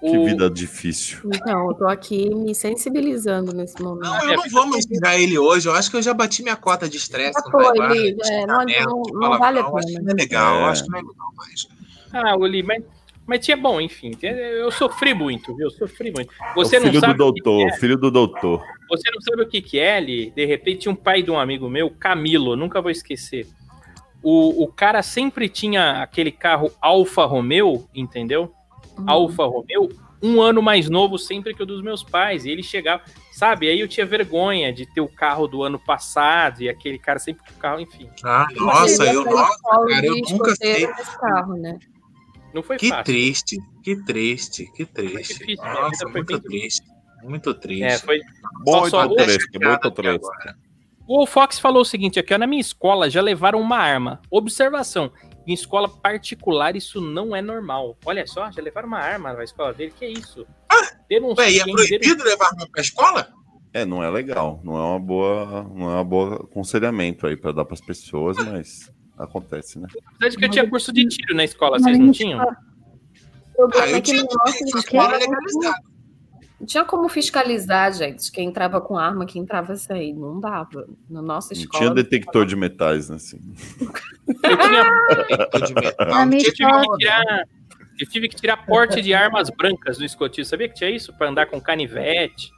Que 0.02 0.18
O- 0.18 0.26
vida 0.26 0.50
difícil. 0.50 1.20
Então, 1.26 1.70
eu 1.70 1.74
tô 1.74 1.88
aqui 1.88 2.30
me 2.36 2.54
sensibilizando 2.54 3.54
nesse 3.54 3.82
momento. 3.82 4.04
Não, 4.04 4.30
eu 4.30 4.38
não 4.38 4.50
vou 4.52 4.68
mais 4.68 4.86
ele 5.18 5.38
hoje. 5.40 5.68
Eu 5.68 5.74
acho 5.74 5.90
que 5.90 5.98
eu 5.98 6.02
já 6.02 6.14
bati 6.14 6.44
minha 6.44 6.56
cota 6.56 6.88
de 6.88 6.98
estresse. 6.98 7.34
Já 7.34 7.42
com 7.42 7.50
o 7.50 7.52
foi, 7.52 7.74
de 7.74 8.16
é, 8.30 8.46
não- 8.46 8.64
não- 8.66 9.04
não 9.32 9.40
vale 9.40 9.60
a 9.60 9.62
Eu 9.62 9.78
Acho 9.78 9.88
que 9.88 9.94
pena. 9.94 10.04
não 10.06 10.12
é 10.12 10.14
legal. 10.16 10.56
eu 10.60 10.66
É. 10.66 10.70
Acho 10.70 10.84
que 10.84 10.90
não 10.92 11.00
é 11.00 11.02
legal 11.02 11.28
mais. 11.38 11.68
Ah, 12.14 12.36
Oli, 12.38 12.62
mas, 12.62 12.84
mas 13.26 13.44
tinha 13.44 13.58
bom, 13.58 13.82
enfim. 13.82 14.12
Eu 14.22 14.70
sofri 14.70 15.14
muito, 15.14 15.56
viu? 15.56 15.68
Eu 15.68 15.72
sofri 15.72 16.12
muito. 16.16 16.32
Você 16.56 16.76
É 16.76 16.80
o 16.80 16.82
não 16.84 16.90
filho 16.90 17.02
do 17.02 17.08
sabe. 17.08 17.14
o 17.24 17.34
que 17.34 17.42
doutor, 17.42 17.68
que 17.70 17.74
é? 17.74 17.78
filho 17.80 17.98
do 17.98 18.12
doutor. 18.12 18.64
Você 18.90 19.12
não 19.12 19.22
sabe 19.22 19.42
o 19.42 19.48
que, 19.48 19.62
que 19.62 19.80
é, 19.80 20.00
Li? 20.00 20.30
De 20.36 20.46
repente, 20.46 20.88
um 20.88 20.96
pai 20.96 21.24
de 21.24 21.32
um 21.32 21.40
amigo 21.40 21.68
meu, 21.70 21.90
Camilo, 21.90 22.56
nunca 22.56 22.80
vou 22.82 22.92
esquecer. 22.92 23.48
O, 24.28 24.64
o 24.64 24.68
cara 24.68 25.04
sempre 25.04 25.48
tinha 25.48 26.02
aquele 26.02 26.32
carro 26.32 26.72
Alfa 26.82 27.26
Romeo, 27.26 27.88
entendeu? 27.94 28.52
Uhum. 28.98 29.06
Alfa 29.08 29.46
Romeo, 29.46 29.88
um 30.20 30.42
ano 30.42 30.64
mais 30.64 30.90
novo 30.90 31.20
sempre 31.20 31.54
que 31.54 31.62
o 31.62 31.66
dos 31.66 31.84
meus 31.84 32.02
pais. 32.02 32.44
E 32.44 32.50
ele 32.50 32.64
chegava, 32.64 33.04
sabe? 33.32 33.70
Aí 33.70 33.80
eu 33.80 33.88
tinha 33.88 34.04
vergonha 34.04 34.74
de 34.74 34.88
ter 34.92 35.00
o 35.02 35.08
carro 35.08 35.48
do 35.48 35.62
ano 35.62 35.78
passado 35.78 36.64
e 36.64 36.68
aquele 36.70 36.98
cara 36.98 37.20
sempre 37.20 37.44
com 37.46 37.52
o 37.52 37.60
carro, 37.62 37.80
enfim. 37.80 38.10
Ah, 38.24 38.48
nossa, 38.56 39.06
eu, 39.06 39.24
nossa, 39.26 39.60
cara, 39.88 40.06
eu 40.08 40.16
nunca 40.32 40.56
sei. 40.56 40.88
carro, 41.20 41.56
né? 41.58 41.78
Não 42.52 42.64
foi 42.64 42.78
Que 42.78 42.90
fácil. 42.90 43.04
triste, 43.04 43.58
que 43.84 43.96
triste, 44.06 44.72
que 44.74 44.86
triste. 44.86 45.34
difícil, 45.40 45.64
minha 45.64 45.74
vida 45.74 45.82
Nossa, 45.82 46.10
foi 46.10 46.12
muito 46.24 46.40
triste. 46.40 46.88
Muito 47.24 47.54
triste. 47.54 47.84
É, 47.84 47.98
foi. 48.00 48.20
Muito 48.66 48.90
só- 48.90 49.08
triste, 49.08 49.60
muito 49.60 49.92
triste. 49.92 50.28
O 51.08 51.26
Fox 51.28 51.60
falou 51.60 51.82
o 51.82 51.86
seguinte 51.86 52.20
aqui, 52.20 52.34
ó, 52.34 52.38
na 52.38 52.48
minha 52.48 52.62
escola 52.62 53.10
já 53.10 53.22
levaram 53.22 53.60
uma 53.62 53.78
arma. 53.78 54.22
Observação, 54.30 55.12
em 55.46 55.54
escola 55.54 55.88
particular 55.88 56.76
isso 56.76 57.00
não 57.00 57.36
é 57.36 57.42
normal. 57.42 57.96
Olha 58.06 58.26
só, 58.26 58.52
já 58.52 58.62
levaram 58.62 58.88
uma 58.88 59.00
arma 59.00 59.34
na 59.34 59.44
escola 59.44 59.74
dele, 59.74 59.94
que 59.98 60.06
isso? 60.06 60.48
Denuncie, 61.08 61.44
Ué, 61.44 61.52
e 61.52 61.60
é 61.60 61.64
proibido 61.64 62.24
levar 62.24 62.48
arma 62.48 62.68
pra 62.72 62.82
escola? 62.82 63.28
É, 63.72 63.86
não 63.86 64.04
é 64.04 64.10
legal, 64.10 64.60
não 64.64 64.78
é 64.78 64.82
uma 64.82 65.00
boa, 65.00 65.64
não 65.76 65.92
é 65.92 65.94
uma 65.96 66.04
boa 66.04 66.36
aconselhamento 66.36 67.28
aí 67.28 67.36
pra 67.36 67.52
dar 67.52 67.66
pras 67.66 67.82
pessoas, 67.82 68.38
mas 68.38 68.92
acontece, 69.18 69.78
né? 69.78 69.88
Apesar 70.16 70.30
de 70.30 70.38
que 70.38 70.46
eu 70.46 70.50
tinha 70.50 70.70
curso 70.70 70.92
de 70.92 71.08
tiro 71.08 71.36
na 71.36 71.44
escola, 71.44 71.78
vocês 71.78 72.00
não 72.00 72.12
tinham? 72.12 72.40
Problema 73.56 73.86
Ah, 73.86 73.90
eu 73.90 73.98
é 73.98 74.02
tinha 74.02 74.24
na 74.24 74.30
escola 74.30 74.80
escola, 74.80 75.18
legalizado. 75.18 75.95
Não 76.60 76.66
tinha 76.66 76.86
como 76.86 77.10
fiscalizar, 77.10 77.92
gente, 77.94 78.32
quem 78.32 78.48
entrava 78.48 78.80
com 78.80 78.98
arma, 78.98 79.26
quem 79.26 79.42
entrava 79.42 79.76
sem. 79.76 80.14
Não 80.14 80.40
dava. 80.40 80.88
Na 81.10 81.22
nossa 81.22 81.54
Não 81.54 81.60
escola. 81.62 81.84
tinha 81.84 81.94
detector 81.94 82.46
de 82.46 82.56
metais, 82.56 83.10
né? 83.10 83.18
Assim. 83.18 83.40
Eu, 84.44 84.58
tinha, 84.58 85.68
de 85.68 85.74
metal, 85.74 86.22
eu 86.24 86.30
tive 86.30 86.38
escola- 86.48 86.82
que 86.84 86.98
tirar. 86.98 87.44
Eu 88.00 88.08
tive 88.10 88.30
que 88.30 88.36
tirar 88.36 88.66
porte 88.66 89.02
de 89.02 89.14
armas 89.14 89.50
brancas 89.50 89.98
no 90.00 90.06
escotismo. 90.06 90.50
Sabia 90.50 90.68
que 90.70 90.76
tinha 90.76 90.90
isso? 90.90 91.14
Pra 91.14 91.30
andar 91.30 91.46
com 91.48 91.60
canivete. 91.62 92.50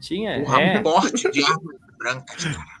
Tinha, 0.00 0.40
Porra, 0.42 0.60
é. 0.60 0.78
um 0.78 0.82
porte 0.82 1.30
de 1.30 1.42
arma 1.44 1.74
branca. 1.98 2.34
cara. 2.36 2.76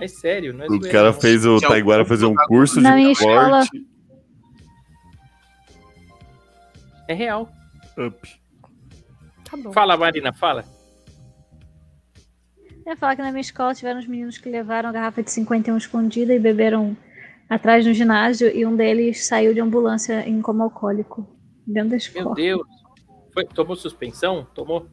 É 0.00 0.08
sério, 0.08 0.52
não 0.54 0.64
é 0.64 0.68
O 0.68 0.80
cara 0.80 1.12
não. 1.12 1.20
fez 1.20 1.44
o 1.44 1.60
Taiguara 1.60 2.02
um- 2.02 2.06
fazer 2.06 2.24
um 2.26 2.34
curso 2.34 2.80
Na 2.80 2.96
de 2.96 3.02
escola- 3.12 3.58
porte. 3.60 3.86
É 7.08 7.14
real. 7.14 7.50
Up. 7.98 8.39
Tá 9.50 9.56
bom. 9.56 9.72
Fala, 9.72 9.96
Marina, 9.96 10.32
fala. 10.32 10.64
Eu 12.86 12.92
ia 12.92 12.96
falar 12.96 13.16
que 13.16 13.22
na 13.22 13.30
minha 13.30 13.40
escola 13.40 13.74
tiveram 13.74 13.98
uns 13.98 14.06
meninos 14.06 14.38
que 14.38 14.48
levaram 14.48 14.88
a 14.88 14.92
garrafa 14.92 15.22
de 15.22 15.30
51 15.30 15.76
escondida 15.76 16.34
e 16.34 16.38
beberam 16.38 16.96
atrás 17.48 17.84
no 17.84 17.92
ginásio 17.92 18.48
e 18.54 18.64
um 18.64 18.74
deles 18.76 19.26
saiu 19.26 19.52
de 19.52 19.60
ambulância 19.60 20.26
em 20.28 20.40
coma 20.40 20.64
alcoólico 20.64 21.26
dentro 21.66 21.90
da 21.90 21.96
Meu 21.96 21.98
escola. 21.98 22.34
Deus. 22.34 22.62
Foi- 23.32 23.44
tomou 23.44 23.76
suspensão? 23.76 24.46
Tomou? 24.54 24.86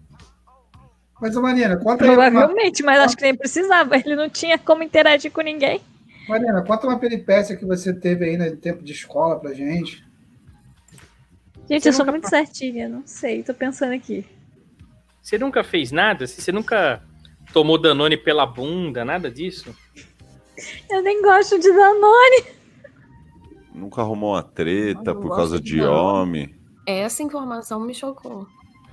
Mas, 1.19 1.35
ô, 1.35 1.41
Marina, 1.41 1.77
conta 1.77 2.05
aí 2.05 2.11
uma, 2.11 2.29
Provavelmente, 2.29 2.83
mas 2.83 2.99
acho 2.99 3.17
que 3.17 3.23
nem 3.23 3.35
precisava. 3.35 3.95
Ele 3.97 4.15
não 4.15 4.29
tinha 4.29 4.59
como 4.59 4.83
interagir 4.83 5.31
com 5.31 5.41
ninguém. 5.41 5.81
Marina, 6.29 6.63
conta 6.63 6.85
uma 6.85 6.99
peripécia 6.99 7.55
que 7.55 7.65
você 7.65 7.93
teve 7.93 8.25
aí 8.25 8.37
no 8.37 8.55
tempo 8.57 8.83
de 8.83 8.91
escola 8.91 9.39
pra 9.39 9.53
gente. 9.53 10.05
Gente, 11.69 11.81
Você 11.83 11.89
eu 11.89 11.93
sou 11.93 12.05
muito 12.05 12.29
certinha, 12.29 12.87
não 12.87 13.01
sei, 13.05 13.41
tô 13.43 13.53
pensando 13.53 13.93
aqui. 13.93 14.25
Você 15.27 15.37
nunca 15.37 15.61
fez 15.61 15.91
nada? 15.91 16.25
Você 16.25 16.53
nunca 16.53 17.03
tomou 17.51 17.77
Danone 17.77 18.15
pela 18.15 18.45
bunda? 18.45 19.03
Nada 19.03 19.29
disso? 19.29 19.75
Eu 20.89 21.01
nem 21.01 21.21
gosto 21.21 21.59
de 21.59 21.69
Danone. 21.69 22.45
Nunca 23.75 23.99
arrumou 23.99 24.35
uma 24.35 24.41
treta 24.41 25.13
por 25.13 25.35
causa 25.35 25.59
de 25.59 25.71
de 25.73 25.81
homem. 25.81 26.55
Essa 26.85 27.23
informação 27.23 27.77
me 27.81 27.93
chocou. 27.93 28.47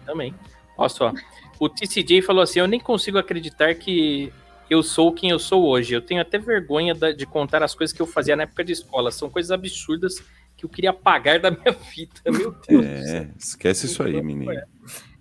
Também. 0.05 0.35
Olha 0.76 0.89
só. 0.89 1.12
O 1.61 1.68
TCJ 1.68 2.20
falou 2.20 2.43
assim: 2.43 2.59
Eu 2.59 2.66
nem 2.66 2.80
consigo 2.80 3.16
acreditar 3.16 3.72
que 3.76 4.32
eu 4.68 4.82
sou 4.82 5.12
quem 5.12 5.30
eu 5.30 5.39
sou 5.39 5.64
hoje. 5.64 5.95
Eu 5.95 6.03
tenho 6.03 6.20
até 6.20 6.37
vergonha 6.37 6.97
de 6.97 7.26
contar 7.26 7.62
as 7.62 7.76
coisas 7.76 7.95
que 7.95 8.03
eu 8.03 8.09
fazia 8.09 8.35
na 8.35 8.43
época 8.43 8.64
de 8.64 8.72
escola. 8.72 9.12
São 9.12 9.30
coisas 9.30 9.53
absurdas 9.53 10.20
que 10.57 10.64
eu 10.64 10.68
queria 10.68 10.90
apagar 10.90 11.40
da 11.40 11.50
minha 11.50 11.72
vida. 11.72 12.20
Meu 12.30 12.55
Deus. 12.66 12.84
É, 12.84 13.30
esquece 13.38 13.86
isso 13.86 14.02
aí, 14.02 14.20
menino. 14.22 14.52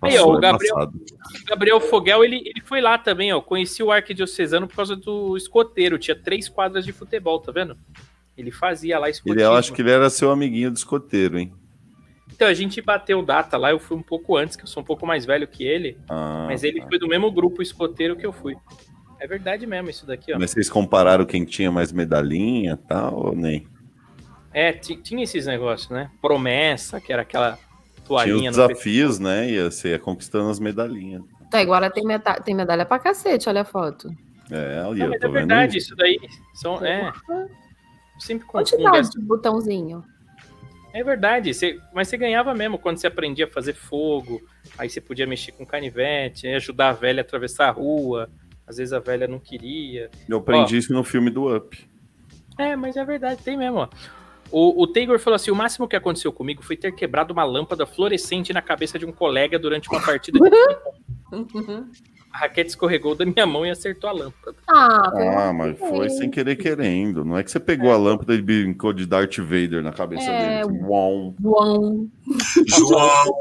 Aí, 0.00 0.18
ó, 0.18 0.26
o 0.26 0.38
é 0.38 0.40
Gabriel-. 0.40 0.76
O 0.76 1.46
Gabriel 1.46 1.80
Fogel, 1.80 2.24
ele, 2.24 2.42
ele 2.44 2.60
foi 2.62 2.80
lá 2.80 2.98
também, 2.98 3.32
ó. 3.32 3.40
Conheci 3.40 3.82
o 3.82 3.90
arquidiocesano 3.90 4.68
por 4.68 4.76
causa 4.76 4.94
do 4.94 5.36
escoteiro. 5.36 5.98
Tinha 5.98 6.14
três 6.14 6.48
quadras 6.48 6.84
de 6.84 6.92
futebol, 6.92 7.40
tá 7.40 7.50
vendo? 7.50 7.76
Ele 8.36 8.50
fazia 8.50 8.98
lá 8.98 9.08
escotismo. 9.08 9.40
Ele, 9.40 9.46
eu 9.46 9.54
acho 9.54 9.72
que 9.72 9.82
ele 9.82 9.90
era 9.90 10.10
seu 10.10 10.30
amiguinho 10.30 10.70
do 10.70 10.76
escoteiro, 10.76 11.38
hein? 11.38 11.52
Então, 12.32 12.48
a 12.48 12.54
gente 12.54 12.80
bateu 12.82 13.22
data 13.22 13.56
lá. 13.56 13.70
Eu 13.70 13.78
fui 13.78 13.96
um 13.96 14.02
pouco 14.02 14.36
antes, 14.36 14.56
que 14.56 14.64
eu 14.64 14.66
sou 14.66 14.82
um 14.82 14.86
pouco 14.86 15.06
mais 15.06 15.24
velho 15.24 15.46
que 15.46 15.64
ele. 15.64 15.96
Ah, 16.08 16.46
Mas 16.48 16.64
ele 16.64 16.80
tá. 16.80 16.88
foi 16.88 16.98
do 16.98 17.06
mesmo 17.06 17.30
grupo 17.30 17.62
escoteiro 17.62 18.16
que 18.16 18.26
eu 18.26 18.32
fui. 18.32 18.56
É 19.20 19.26
verdade 19.26 19.66
mesmo 19.66 19.88
isso 19.88 20.04
daqui, 20.04 20.32
ó. 20.32 20.38
Mas 20.38 20.50
vocês 20.50 20.68
compararam 20.68 21.24
quem 21.24 21.44
tinha 21.44 21.70
mais 21.70 21.92
medalhinha 21.92 22.72
e 22.72 22.88
tal, 22.88 23.26
ou 23.26 23.34
nem? 23.34 23.66
É, 24.54 24.72
ti- 24.72 24.96
tinha 24.96 25.22
esses 25.24 25.46
negócios, 25.46 25.90
né? 25.90 26.10
Promessa, 26.22 27.00
que 27.00 27.12
era 27.12 27.22
aquela 27.22 27.56
Tinha 27.56 28.06
toalhinha 28.06 28.50
os 28.50 28.56
no 28.56 28.68
desafios, 28.68 29.18
né? 29.18 29.50
E 29.50 29.62
você 29.64 29.88
ia 29.90 29.98
conquistando 29.98 30.48
as 30.48 30.60
medalhinhas. 30.60 31.22
Tá, 31.50 31.58
agora 31.58 31.90
tem, 31.90 32.04
meta- 32.04 32.40
tem 32.40 32.54
medalha 32.54 32.86
pra 32.86 32.98
cacete, 32.98 33.48
olha 33.48 33.62
a 33.62 33.64
foto. 33.64 34.08
É, 34.50 34.78
ali, 34.80 35.00
Não, 35.00 35.06
eu 35.06 35.10
mas 35.10 35.20
tô 35.20 35.26
é 35.26 35.30
vendo. 35.30 35.32
verdade, 35.32 35.78
isso 35.78 35.96
daí. 35.96 36.18
São, 36.54 36.84
é, 36.84 37.12
sempre 38.18 38.46
confundo 38.46 38.70
Quantidade 38.70 39.10
de 39.10 39.20
botãozinho. 39.20 40.04
É 40.92 41.02
verdade, 41.02 41.52
você- 41.52 41.80
mas 41.92 42.06
você 42.06 42.16
ganhava 42.16 42.54
mesmo 42.54 42.78
quando 42.78 42.98
você 42.98 43.08
aprendia 43.08 43.46
a 43.46 43.50
fazer 43.50 43.72
fogo, 43.74 44.40
aí 44.78 44.88
você 44.88 45.00
podia 45.00 45.26
mexer 45.26 45.50
com 45.50 45.66
canivete, 45.66 46.46
aí 46.46 46.54
ajudar 46.54 46.90
a 46.90 46.92
velha 46.92 47.20
a 47.20 47.24
atravessar 47.24 47.66
a 47.68 47.72
rua, 47.72 48.30
às 48.64 48.76
vezes 48.76 48.92
a 48.92 49.00
velha 49.00 49.26
não 49.26 49.40
queria. 49.40 50.08
Eu 50.28 50.38
aprendi 50.38 50.76
isso 50.76 50.92
no 50.92 51.02
filme 51.02 51.30
do 51.30 51.52
Up. 51.56 51.76
É, 52.56 52.76
mas 52.76 52.96
é 52.96 53.04
verdade, 53.04 53.42
tem 53.42 53.56
mesmo, 53.56 53.78
ó. 53.78 53.88
O, 54.50 54.82
o 54.82 54.86
Taylor 54.86 55.18
falou 55.18 55.36
assim: 55.36 55.50
o 55.50 55.56
máximo 55.56 55.88
que 55.88 55.96
aconteceu 55.96 56.32
comigo 56.32 56.62
foi 56.62 56.76
ter 56.76 56.92
quebrado 56.94 57.32
uma 57.32 57.44
lâmpada 57.44 57.84
fluorescente 57.86 58.52
na 58.52 58.62
cabeça 58.62 58.98
de 58.98 59.04
um 59.06 59.12
colega 59.12 59.58
durante 59.58 59.88
uma 59.90 60.00
partida 60.00 60.38
de 60.38 60.48
futebol. 60.48 61.84
A 62.32 62.38
raquete 62.38 62.70
escorregou 62.70 63.14
da 63.14 63.24
minha 63.24 63.46
mão 63.46 63.64
e 63.64 63.70
acertou 63.70 64.10
a 64.10 64.12
lâmpada. 64.12 64.56
Ah, 64.68 65.12
Ah, 65.48 65.52
mas 65.52 65.78
foi 65.78 66.08
sem 66.10 66.28
querer 66.28 66.56
querendo. 66.56 67.24
Não 67.24 67.38
é 67.38 67.44
que 67.44 67.50
você 67.50 67.60
pegou 67.60 67.92
a 67.92 67.96
lâmpada 67.96 68.34
e 68.34 68.42
brincou 68.42 68.92
de 68.92 69.06
Darth 69.06 69.38
Vader 69.38 69.82
na 69.84 69.92
cabeça 69.92 70.28
É, 70.28 70.62
dele. 70.66 70.78
Uau, 70.82 71.32
João. 71.40 72.08
João, 72.66 73.32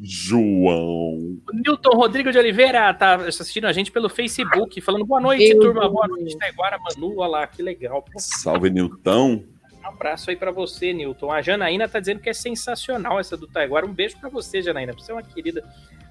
João. 0.00 1.16
O 1.48 1.52
Newton 1.52 1.96
Rodrigo 1.96 2.30
de 2.30 2.38
Oliveira 2.38 2.94
tá 2.94 3.16
assistindo 3.16 3.66
a 3.66 3.72
gente 3.72 3.90
pelo 3.90 4.08
Facebook, 4.08 4.80
falando 4.80 5.04
boa 5.04 5.20
noite, 5.20 5.48
Meu 5.54 5.60
turma. 5.60 5.80
Deus. 5.80 5.92
Boa 5.92 6.06
noite, 6.08 6.38
Taiguara, 6.38 6.78
Manu. 6.78 7.18
Olha 7.18 7.30
lá, 7.30 7.46
que 7.48 7.60
legal. 7.62 8.04
Salve, 8.16 8.70
Nilton. 8.70 9.42
Um 9.88 9.94
abraço 9.94 10.28
aí 10.28 10.36
pra 10.36 10.50
você, 10.50 10.92
Newton. 10.92 11.32
A 11.32 11.40
Janaína 11.40 11.88
tá 11.88 11.98
dizendo 11.98 12.20
que 12.20 12.28
é 12.28 12.34
sensacional 12.34 13.18
essa 13.18 13.36
do 13.36 13.46
Taiguara. 13.46 13.86
Um 13.86 13.94
beijo 13.94 14.18
pra 14.20 14.28
você, 14.28 14.60
Janaína. 14.60 14.92
Você 14.92 15.10
é 15.10 15.14
uma 15.14 15.22
querida. 15.22 15.64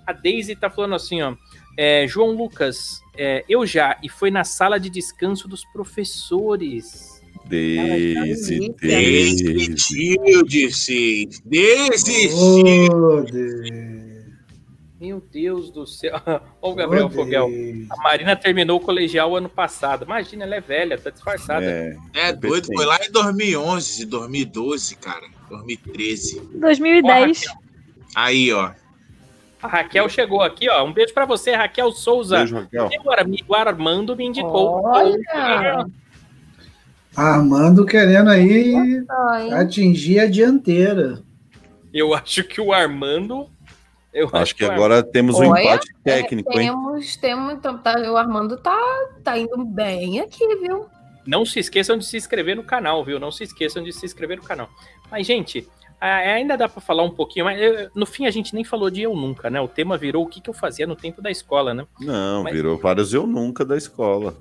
A 0.05 0.13
Daisy 0.13 0.55
tá 0.55 0.69
falando 0.69 0.95
assim, 0.95 1.21
ó. 1.21 1.36
é, 1.78 2.07
João 2.07 2.32
Lucas, 2.32 3.01
é, 3.15 3.43
eu 3.47 3.65
já, 3.65 3.97
e 4.01 4.09
foi 4.09 4.32
na 4.32 4.43
sala 4.43 4.80
de 4.80 4.89
descanso 4.89 5.47
dos 5.47 5.63
professores. 5.65 7.21
Daisy, 7.45 8.15
Ela 8.15 8.25
Daisy. 11.45 12.30
Meu 15.00 15.22
Deus 15.22 15.70
do 15.72 15.86
céu. 15.86 16.16
O 16.62 16.74
Gabriel 16.74 17.10
Fogel. 17.10 17.50
A 17.89 18.04
Marina 18.04 18.36
terminou 18.36 18.78
o 18.78 18.82
colegial 18.84 19.36
ano 19.36 19.48
passado. 19.48 20.04
Imagina, 20.04 20.43
ela 20.43 20.56
é 20.56 20.62
velha, 20.62 20.98
tá 20.98 21.10
disfarçada. 21.10 21.66
É, 21.66 21.95
É 22.14 22.34
doido, 22.34 22.66
foi 22.66 22.86
lá 22.86 22.98
em 23.02 23.12
2011, 23.12 24.06
2012, 24.06 24.95
cara. 24.98 25.28
2013. 25.50 26.41
2010. 26.56 27.45
Aí, 28.16 28.52
ó. 28.52 28.72
A 29.62 29.68
Raquel 29.68 30.10
chegou 30.10 30.41
aqui, 30.41 30.70
ó. 30.70 30.84
Um 30.84 30.91
beijo 30.93 31.14
pra 31.14 31.26
você, 31.26 31.52
Raquel 31.56 31.91
Souza. 31.91 32.38
beijo, 32.39 32.56
Raquel. 32.56 32.89
Meu 32.89 33.14
amigo 33.14 33.56
Armando 33.56 34.16
me 34.16 34.26
indicou. 34.26 34.84
Olha! 34.84 35.86
Armando 37.16 37.86
querendo 37.86 38.30
aí 38.30 39.04
Ai, 39.10 39.52
atingir 39.52 40.20
a 40.20 40.28
dianteira. 40.28 41.24
Eu 41.93 42.14
acho 42.14 42.43
que 42.43 42.62
o 42.62 42.72
Armando. 42.72 43.50
Eu 44.18 44.30
Acho 44.34 44.55
que 44.55 44.65
o 44.65 44.72
agora 44.72 45.03
temos 45.03 45.36
um 45.36 45.49
Olha, 45.49 45.61
empate 45.61 45.88
técnico, 46.03 46.51
hein? 46.59 46.68
temos, 46.70 47.15
temos, 47.18 47.53
então, 47.53 47.78
tá, 47.78 47.93
o 48.11 48.18
Armando 48.18 48.57
tá, 48.57 48.76
tá 49.24 49.38
indo 49.38 49.63
bem 49.63 50.20
aqui, 50.20 50.43
viu? 50.55 50.88
Não 51.26 51.45
se 51.45 51.59
esqueçam 51.59 51.97
de 51.97 52.05
se 52.05 52.18
inscrever 52.18 52.55
no 52.55 52.63
canal, 52.63 53.03
viu? 53.05 53.20
Não 53.20 53.32
se 53.32 53.43
esqueçam 53.43 53.84
de 53.84 53.93
se 53.93 54.05
inscrever 54.05 54.38
no 54.38 54.43
canal. 54.43 54.70
Mas, 55.11 55.28
gente, 55.28 55.68
ainda 56.01 56.57
dá 56.57 56.68
pra 56.68 56.82
falar 56.82 57.03
um 57.03 57.11
pouquinho, 57.11 57.45
mas 57.45 57.61
eu- 57.61 57.89
no 57.93 58.05
fim 58.05 58.26
a 58.26 58.32
gente 58.32 58.55
nem 58.55 58.63
falou 58.63 58.89
de 58.89 59.01
eu 59.03 59.15
nunca, 59.15 59.49
né? 59.49 59.61
O 59.61 59.68
tema 59.68 59.97
virou 59.97 60.24
o 60.24 60.28
que, 60.28 60.41
que 60.41 60.49
eu 60.49 60.53
fazia 60.53 60.88
no 60.88 60.95
tempo 60.95 61.22
da 61.22 61.30
escola, 61.30 61.74
né? 61.74 61.86
Não, 61.99 62.43
Mas- 62.43 62.53
virou 62.53 62.78
vários 62.78 63.13
eu 63.13 63.28
nunca 63.28 63.63
da 63.63 63.78
escola. 63.78 64.36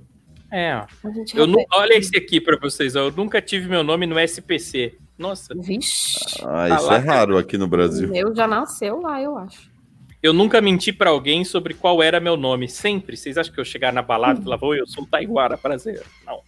É, 0.51 0.77
ó. 0.77 0.87
Eu 1.35 1.47
olha 1.75 1.95
esse 1.95 2.17
aqui 2.17 2.41
pra 2.41 2.57
vocês, 2.57 2.95
ó. 2.97 3.01
Eu 3.01 3.13
nunca 3.13 3.43
tive 3.43 3.69
meu 3.69 3.83
nome 3.83 4.07
no 4.07 4.19
SPC. 4.19 4.97
Nossa, 5.19 5.55
Vixe, 5.57 6.19
Ah, 6.45 6.69
isso 6.69 6.87
lá, 6.87 6.95
é 6.97 6.99
raro 6.99 7.39
aqui 7.39 7.57
no 7.57 7.67
Brasil. 7.67 8.09
meu 8.09 8.35
já 8.35 8.47
nasceu 8.47 9.01
lá, 9.01 9.21
eu 9.23 9.37
acho. 9.39 9.71
eu 10.23 10.33
nunca 10.33 10.61
menti 10.61 10.93
pra 10.93 11.09
alguém 11.11 11.45
sobre 11.45 11.73
qual 11.73 12.03
era 12.03 12.19
meu 12.21 12.37
nome. 12.37 12.69
Sempre. 12.69 13.17
Vocês 13.17 13.39
acham 13.39 13.55
que 13.55 13.61
eu 13.61 13.65
chegar 13.65 13.93
na 13.93 14.03
balada 14.03 14.41
e 14.41 14.43
falar, 14.45 14.59
oi, 14.63 14.81
eu 14.81 14.87
sou 14.87 15.05
o 15.05 15.07
Taiguara, 15.07 15.57
prazer? 15.57 16.03
Não. 16.27 16.41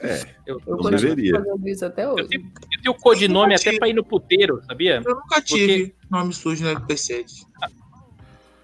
É, 0.00 0.20
Eu, 0.46 0.60
Eu 0.66 0.76
eu, 0.76 0.76
Não 0.78 0.90
deveria. 0.90 1.40
isso 1.66 1.84
até 1.86 2.04
eu 2.04 2.10
hoje. 2.14 2.26
tenho, 2.28 2.42
eu 2.44 2.82
tenho 2.82 2.94
codinome 2.96 3.54
até 3.54 3.78
pra 3.78 3.88
ir 3.88 3.92
no 3.94 4.02
puteiro, 4.04 4.60
sabia? 4.66 5.00
Eu 5.04 5.14
nunca 5.14 5.40
tive 5.40 5.94
nome 6.10 6.32
sujo 6.34 6.64
no 6.64 6.70
LPC. 6.70 7.24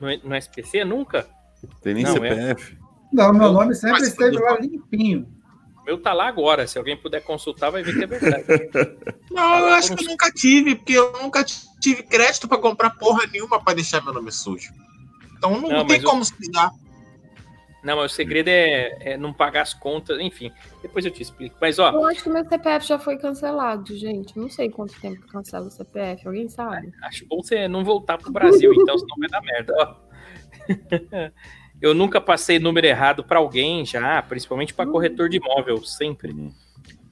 No, 0.01 0.09
no 0.25 0.35
SPC, 0.35 0.85
nunca? 0.85 1.27
tem 1.83 1.95
nem 1.95 2.03
Não, 2.05 2.13
CPF. 2.13 2.77
Não, 3.13 3.33
meu 3.33 3.47
Eu- 3.47 3.53
nome 3.53 3.75
sempre 3.75 4.03
esteve 4.03 4.37
lá 4.39 4.59
limpinho. 4.61 5.27
O 5.89 5.93
meu 5.93 6.03
tá 6.03 6.13
lá 6.13 6.29
agora. 6.29 6.67
Se 6.67 6.77
alguém 6.77 6.97
puder 6.99 7.23
consultar, 7.23 7.71
vai 7.71 7.83
ver 7.83 7.95
que 7.97 8.05
é 8.05 8.07
verdade. 8.07 8.45
Não, 9.33 9.59
eu 9.61 9.67
acho 9.75 9.97
que 9.97 10.05
eu 10.05 10.09
nunca 10.11 10.31
tive, 10.31 10.75
porque 10.75 10.93
eu 10.93 11.13
nunca 11.13 11.43
tive 11.81 12.03
crédito 12.03 12.47
pra 12.47 12.59
comprar 12.59 12.91
porra 12.91 13.27
nenhuma 13.33 13.63
pra 13.63 13.73
deixar 13.73 14.05
meu 14.05 14.13
nome 14.13 14.31
sujo. 14.31 14.71
Então 15.39 15.53
não, 15.53 15.69
Não, 15.71 15.87
tem 15.87 15.97
mas 15.97 16.03
eu- 16.03 16.11
como 16.11 16.25
se 16.25 16.35
ligar. 16.41 16.71
Não, 17.83 17.97
mas 17.97 18.13
o 18.13 18.15
segredo 18.15 18.49
é, 18.49 19.13
é 19.13 19.17
não 19.17 19.33
pagar 19.33 19.63
as 19.63 19.73
contas. 19.73 20.19
Enfim, 20.21 20.53
depois 20.83 21.05
eu 21.07 21.11
te 21.13 21.23
explico. 21.23 21.57
Mas, 21.61 21.79
ó, 21.79 21.91
Eu 21.91 22.05
acho 22.07 22.23
que 22.23 22.29
meu 22.29 22.45
CPF 22.45 22.87
já 22.87 22.99
foi 22.99 23.17
cancelado, 23.17 23.97
gente. 23.97 24.37
Não 24.39 24.51
sei 24.51 24.69
quanto 24.69 25.01
tempo 25.01 25.23
que 25.23 25.29
cancela 25.29 25.69
o 25.69 25.71
CPF. 25.71 26.27
Alguém 26.27 26.49
sabe? 26.51 26.93
acho 27.05 27.25
bom 27.27 27.41
você 27.43 27.67
não 27.69 27.83
voltar 27.85 28.19
pro 28.19 28.33
Brasil, 28.33 28.75
então, 28.75 28.99
senão 28.99 29.17
vai 29.19 29.29
dar 29.29 29.41
merda. 29.41 29.73
Ó, 29.79 29.95
Eu 31.81 31.95
nunca 31.95 32.21
passei 32.21 32.59
número 32.59 32.87
errado 32.87 33.23
pra 33.23 33.39
alguém 33.39 33.85
já, 33.85 34.21
principalmente 34.23 34.75
pra 34.75 34.87
corretor 34.87 35.29
de 35.29 35.37
imóvel, 35.37 35.83
sempre. 35.85 36.35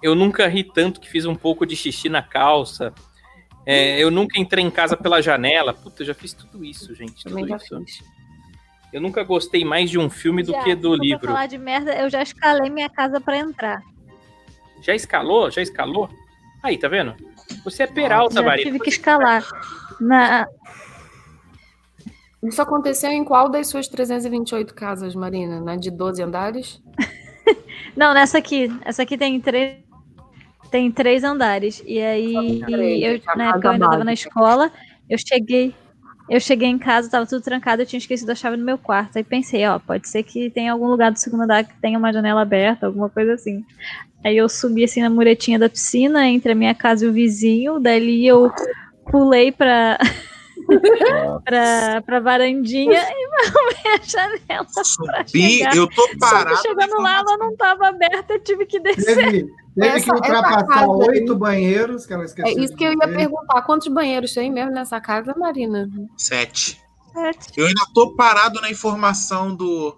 Eu 0.03 0.14
nunca 0.14 0.47
ri 0.49 0.64
tanto 0.64 1.01
que 1.01 1.09
fiz 1.09 1.25
um 1.25 1.35
pouco 1.35 1.64
de 1.64 1.77
xixi 1.77 2.09
na 2.09 2.23
calça. 2.23 2.93
É, 3.64 3.99
eu 4.01 4.11
nunca 4.11 4.41
entrei 4.41 4.64
em 4.64 4.71
casa 4.71 4.97
pela 4.97 5.21
janela. 5.23 5.73
Puta, 5.73 6.03
eu 6.03 6.07
já 6.07 6.14
fiz 6.14 6.33
tudo 6.33 6.64
isso, 6.64 6.95
gente. 6.95 7.23
Tudo 7.23 7.31
Também 7.31 7.49
já 7.49 7.57
isso. 7.57 7.85
fiz. 7.85 8.03
Eu 8.93 9.01
nunca 9.01 9.23
gostei 9.25 9.64
mais 9.64 9.91
de 9.91 9.99
um 9.99 10.09
filme 10.09 10.43
do 10.43 10.53
Já, 10.53 10.62
que 10.62 10.75
do 10.75 10.91
for 10.91 10.97
pra 10.97 11.05
livro. 11.05 11.27
falar 11.27 11.47
de 11.47 11.59
merda, 11.59 11.95
eu 11.97 12.09
já 12.09 12.23
escalei 12.23 12.71
minha 12.71 12.89
casa 12.89 13.21
pra 13.21 13.37
entrar. 13.37 13.83
Já 14.81 14.95
escalou? 14.95 15.51
Já 15.51 15.61
escalou? 15.62 16.09
Aí, 16.62 16.79
tá 16.79 16.89
vendo? 16.89 17.14
Você 17.64 17.83
é 17.83 17.87
Peralta, 17.87 18.37
já 18.37 18.43
Marina. 18.43 18.71
tive 18.71 18.81
que 18.83 18.89
escalar. 18.91 19.45
Na, 20.01 20.47
Isso 22.47 22.62
aconteceu 22.62 23.11
em 23.11 23.24
qual 23.24 23.49
das 23.49 23.66
suas 23.66 23.88
328 23.88 24.74
casas, 24.74 25.14
Marina? 25.14 25.61
Na 25.61 25.76
de 25.76 25.90
12 25.90 26.22
andares? 26.22 26.82
Não, 27.97 28.14
nessa 28.14 28.38
aqui. 28.38 28.70
Essa 28.84 29.03
aqui 29.03 29.16
tem 29.16 29.40
três. 29.40 29.76
Tem 30.70 30.90
três 30.90 31.24
andares. 31.24 31.82
E 31.86 32.01
aí, 32.01 32.61
três, 32.64 33.03
eu, 33.03 33.32
a 33.32 33.36
na 33.36 33.49
época 33.51 33.68
eu 33.68 33.72
ainda 33.72 33.90
tava 33.90 34.05
na 34.05 34.12
escola, 34.12 34.70
eu 35.09 35.18
cheguei. 35.18 35.74
Eu 36.28 36.40
cheguei 36.40 36.68
em 36.68 36.76
casa, 36.76 37.09
tava 37.09 37.24
tudo 37.24 37.40
trancado, 37.40 37.82
eu 37.82 37.86
tinha 37.86 37.99
esquecido 37.99 38.32
a 38.32 38.34
chave 38.34 38.57
no 38.57 38.64
meu 38.64 38.76
quarto. 38.76 39.16
Aí 39.16 39.22
pensei, 39.22 39.64
ó, 39.64 39.78
pode 39.78 40.09
ser 40.09 40.24
que 40.24 40.51
tenha 40.51 40.72
algum 40.72 40.88
lugar 40.88 41.12
do 41.12 41.18
segundo 41.18 41.44
andar 41.44 41.62
que 41.62 41.80
tenha 41.80 41.97
uma 41.97 42.12
janela 42.12 42.42
aberta, 42.42 42.86
alguma 42.86 43.09
coisa 43.09 43.34
assim. 43.34 43.64
Aí 44.24 44.36
eu 44.36 44.49
subi 44.49 44.82
assim 44.82 45.01
na 45.01 45.09
muretinha 45.09 45.57
da 45.57 45.68
piscina, 45.68 46.28
entre 46.28 46.51
a 46.51 46.55
minha 46.55 46.74
casa 46.74 47.05
e 47.05 47.09
o 47.09 47.12
vizinho, 47.12 47.78
dali 47.78 48.26
eu 48.26 48.51
pulei 49.09 49.53
pra, 49.53 49.99
pra, 51.45 52.03
pra 52.03 52.21
varandinha 52.21 52.93
e 52.93 53.27
arrumei 53.47 53.95
a 53.95 54.03
janela 54.05 54.67
Subi, 54.85 55.59
chegar. 55.59 55.77
eu 55.77 55.87
tô 55.89 56.03
Só 56.03 56.09
que 56.09 56.19
parado. 56.19 56.62
chegando 56.62 57.01
lá, 57.03 57.19
ela 57.19 57.37
não 57.37 57.57
tava 57.57 57.89
aberta, 57.89 58.35
eu 58.35 58.41
tive 58.43 58.67
que 58.67 58.81
descer. 58.81 59.17
Teve, 59.17 59.31
teve 59.75 59.87
Essa- 59.89 60.07
que 60.07 60.12
ultrapassar 60.12 60.87
oito 60.89 61.35
banheiros 61.37 62.07
que 62.07 62.12
ela 62.12 62.23
É 62.23 62.27
esqueceu. 62.27 62.59
isso 62.62 62.73
de 62.73 62.77
que 62.77 62.85
eu 62.85 62.93
ia 62.93 63.09
perguntar. 63.09 63.62
Quantos 63.62 63.89
banheiros 63.89 64.33
tem 64.35 64.51
mesmo 64.53 64.73
nessa 64.73 65.01
casa, 65.01 65.35
Marina? 65.37 65.89
Sete. 66.17 66.81
Sete. 67.12 67.53
Eu 67.57 67.67
ainda 67.67 67.83
tô 67.95 68.14
parado 68.14 68.61
na 68.61 68.71
informação 68.71 69.55
do. 69.55 69.97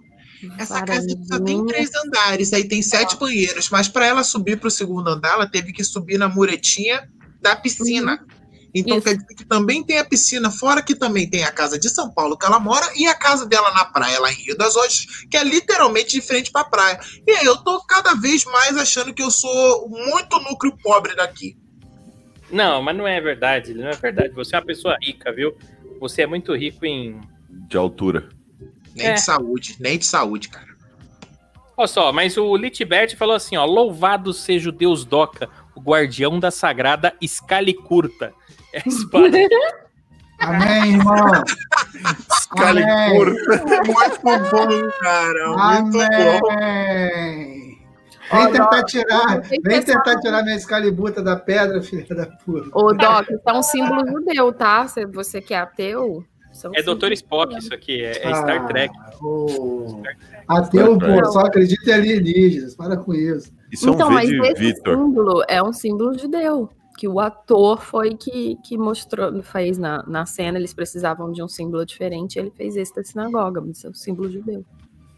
Essa 0.56 0.84
casa 0.84 1.04
só 1.28 1.40
tem 1.40 1.66
três 1.66 1.90
andares, 1.96 2.52
aí 2.52 2.62
tem 2.68 2.80
sete 2.80 3.16
banheiros, 3.16 3.68
mas 3.70 3.88
para 3.88 4.06
ela 4.06 4.22
subir 4.22 4.56
para 4.60 4.68
o 4.68 4.70
segundo 4.70 5.08
andar, 5.08 5.32
ela 5.32 5.50
teve 5.50 5.72
que 5.72 5.82
subir 5.82 6.16
na 6.16 6.28
muretinha 6.28 7.08
da 7.42 7.56
piscina. 7.56 8.24
Então. 8.80 8.96
Isso. 8.96 9.06
quer 9.06 9.14
dizer 9.14 9.34
que 9.34 9.44
também 9.44 9.82
tem 9.82 9.98
a 9.98 10.04
piscina, 10.04 10.50
fora 10.50 10.82
que 10.82 10.94
também 10.94 11.28
tem 11.28 11.44
a 11.44 11.52
casa 11.52 11.78
de 11.78 11.88
São 11.88 12.10
Paulo 12.10 12.36
que 12.36 12.46
ela 12.46 12.58
mora 12.58 12.86
e 12.96 13.06
a 13.06 13.14
casa 13.14 13.46
dela 13.46 13.72
na 13.72 13.84
praia, 13.84 14.20
lá 14.20 14.30
em 14.30 14.36
Rio 14.36 14.56
das 14.56 14.76
Ostras, 14.76 15.26
que 15.30 15.36
é 15.36 15.44
literalmente 15.44 16.12
de 16.12 16.20
frente 16.20 16.50
para 16.50 16.62
a 16.62 16.64
praia. 16.64 17.00
E 17.26 17.30
aí 17.32 17.44
eu 17.44 17.56
tô 17.58 17.80
cada 17.84 18.14
vez 18.14 18.44
mais 18.44 18.76
achando 18.76 19.12
que 19.12 19.22
eu 19.22 19.30
sou 19.30 19.88
muito 19.88 20.38
núcleo 20.40 20.76
pobre 20.82 21.14
daqui. 21.14 21.56
Não, 22.50 22.82
mas 22.82 22.96
não 22.96 23.06
é 23.06 23.20
verdade, 23.20 23.74
não 23.74 23.88
é 23.88 23.92
verdade. 23.92 24.30
Você 24.30 24.54
é 24.54 24.58
uma 24.58 24.64
pessoa 24.64 24.96
rica, 25.02 25.32
viu? 25.32 25.56
Você 26.00 26.22
é 26.22 26.26
muito 26.26 26.54
rico 26.54 26.86
em. 26.86 27.20
De 27.68 27.76
altura. 27.76 28.28
Nem 28.94 29.08
É. 29.08 29.12
de 29.14 29.20
saúde, 29.20 29.76
nem 29.78 29.98
de 29.98 30.06
saúde, 30.06 30.48
cara. 30.48 30.68
Olha 31.76 31.86
só, 31.86 32.12
mas 32.12 32.36
o 32.36 32.56
Litbert 32.56 33.16
falou 33.16 33.36
assim, 33.36 33.56
ó, 33.56 33.64
louvado 33.64 34.32
seja 34.32 34.70
o 34.70 34.72
Deus 34.72 35.04
Doca, 35.04 35.48
o 35.76 35.80
guardião 35.80 36.40
da 36.40 36.50
sagrada 36.50 37.14
Escalicurta. 37.20 38.32
É 38.72 38.78
a 38.78 38.82
espada. 38.88 39.38
Amém, 40.40 40.92
irmão. 40.94 41.16
Amém. 42.58 43.14
Muito 43.18 44.22
bom, 44.22 44.90
cara. 45.00 45.82
Muito 45.82 45.98
bom. 45.98 46.48
Amém. 46.52 47.78
Ó, 48.30 48.36
Vem 48.42 48.52
tentar 48.52 48.70
Doc, 48.76 48.84
tirar, 48.88 49.40
vem 49.40 49.60
tentar 49.62 49.82
pensaram- 50.02 50.20
tirar 50.20 50.42
minha 50.44 50.56
escalibuta 50.56 51.22
da 51.22 51.34
pedra, 51.34 51.82
filha 51.82 52.06
da 52.14 52.26
puta. 52.26 52.68
Ô, 52.72 52.92
Doc, 52.92 53.28
isso 53.30 53.40
é 53.46 53.52
um 53.52 53.62
símbolo 53.62 54.06
judeu, 54.06 54.52
tá? 54.52 54.86
Se 54.86 55.06
você 55.06 55.40
que 55.40 55.54
é 55.54 55.58
ateu. 55.58 56.22
um 56.66 56.70
É 56.74 56.82
Dr. 56.82 56.90
símbolo 56.92 57.12
Spock 57.14 57.58
isso 57.58 57.74
aqui, 57.74 58.04
é, 58.04 58.10
é 58.10 58.34
Star 58.34 58.66
Trek. 58.66 58.94
Ah, 59.00 59.10
ô. 59.24 60.02
Ateu, 60.46 60.98
pô, 60.98 61.24
só 61.32 61.40
acredita 61.40 61.90
em 61.90 61.94
alienígenas. 61.94 62.76
Para 62.76 62.96
com 62.98 63.14
isso. 63.14 63.50
Isso 63.72 63.88
Então, 63.90 64.06
é 64.08 64.10
um 64.10 64.14
mas 64.14 64.28
vídeo, 64.28 64.44
esse 64.44 64.54
Vitor. 64.60 64.96
símbolo 64.96 65.44
é 65.48 65.62
um 65.62 65.72
símbolo 65.72 66.18
judeu. 66.18 66.70
Que 66.98 67.06
o 67.06 67.20
ator 67.20 67.80
foi 67.80 68.16
que, 68.16 68.56
que 68.64 68.76
mostrou, 68.76 69.40
fez 69.40 69.78
na, 69.78 70.02
na 70.04 70.26
cena, 70.26 70.58
eles 70.58 70.74
precisavam 70.74 71.30
de 71.30 71.40
um 71.40 71.46
símbolo 71.46 71.86
diferente, 71.86 72.40
ele 72.40 72.50
fez 72.50 72.76
esse 72.76 72.92
da 72.92 73.04
sinagoga, 73.04 73.60
mas 73.60 73.84
é 73.84 73.88
um 73.88 73.94
símbolo 73.94 74.28
judeu. 74.28 74.64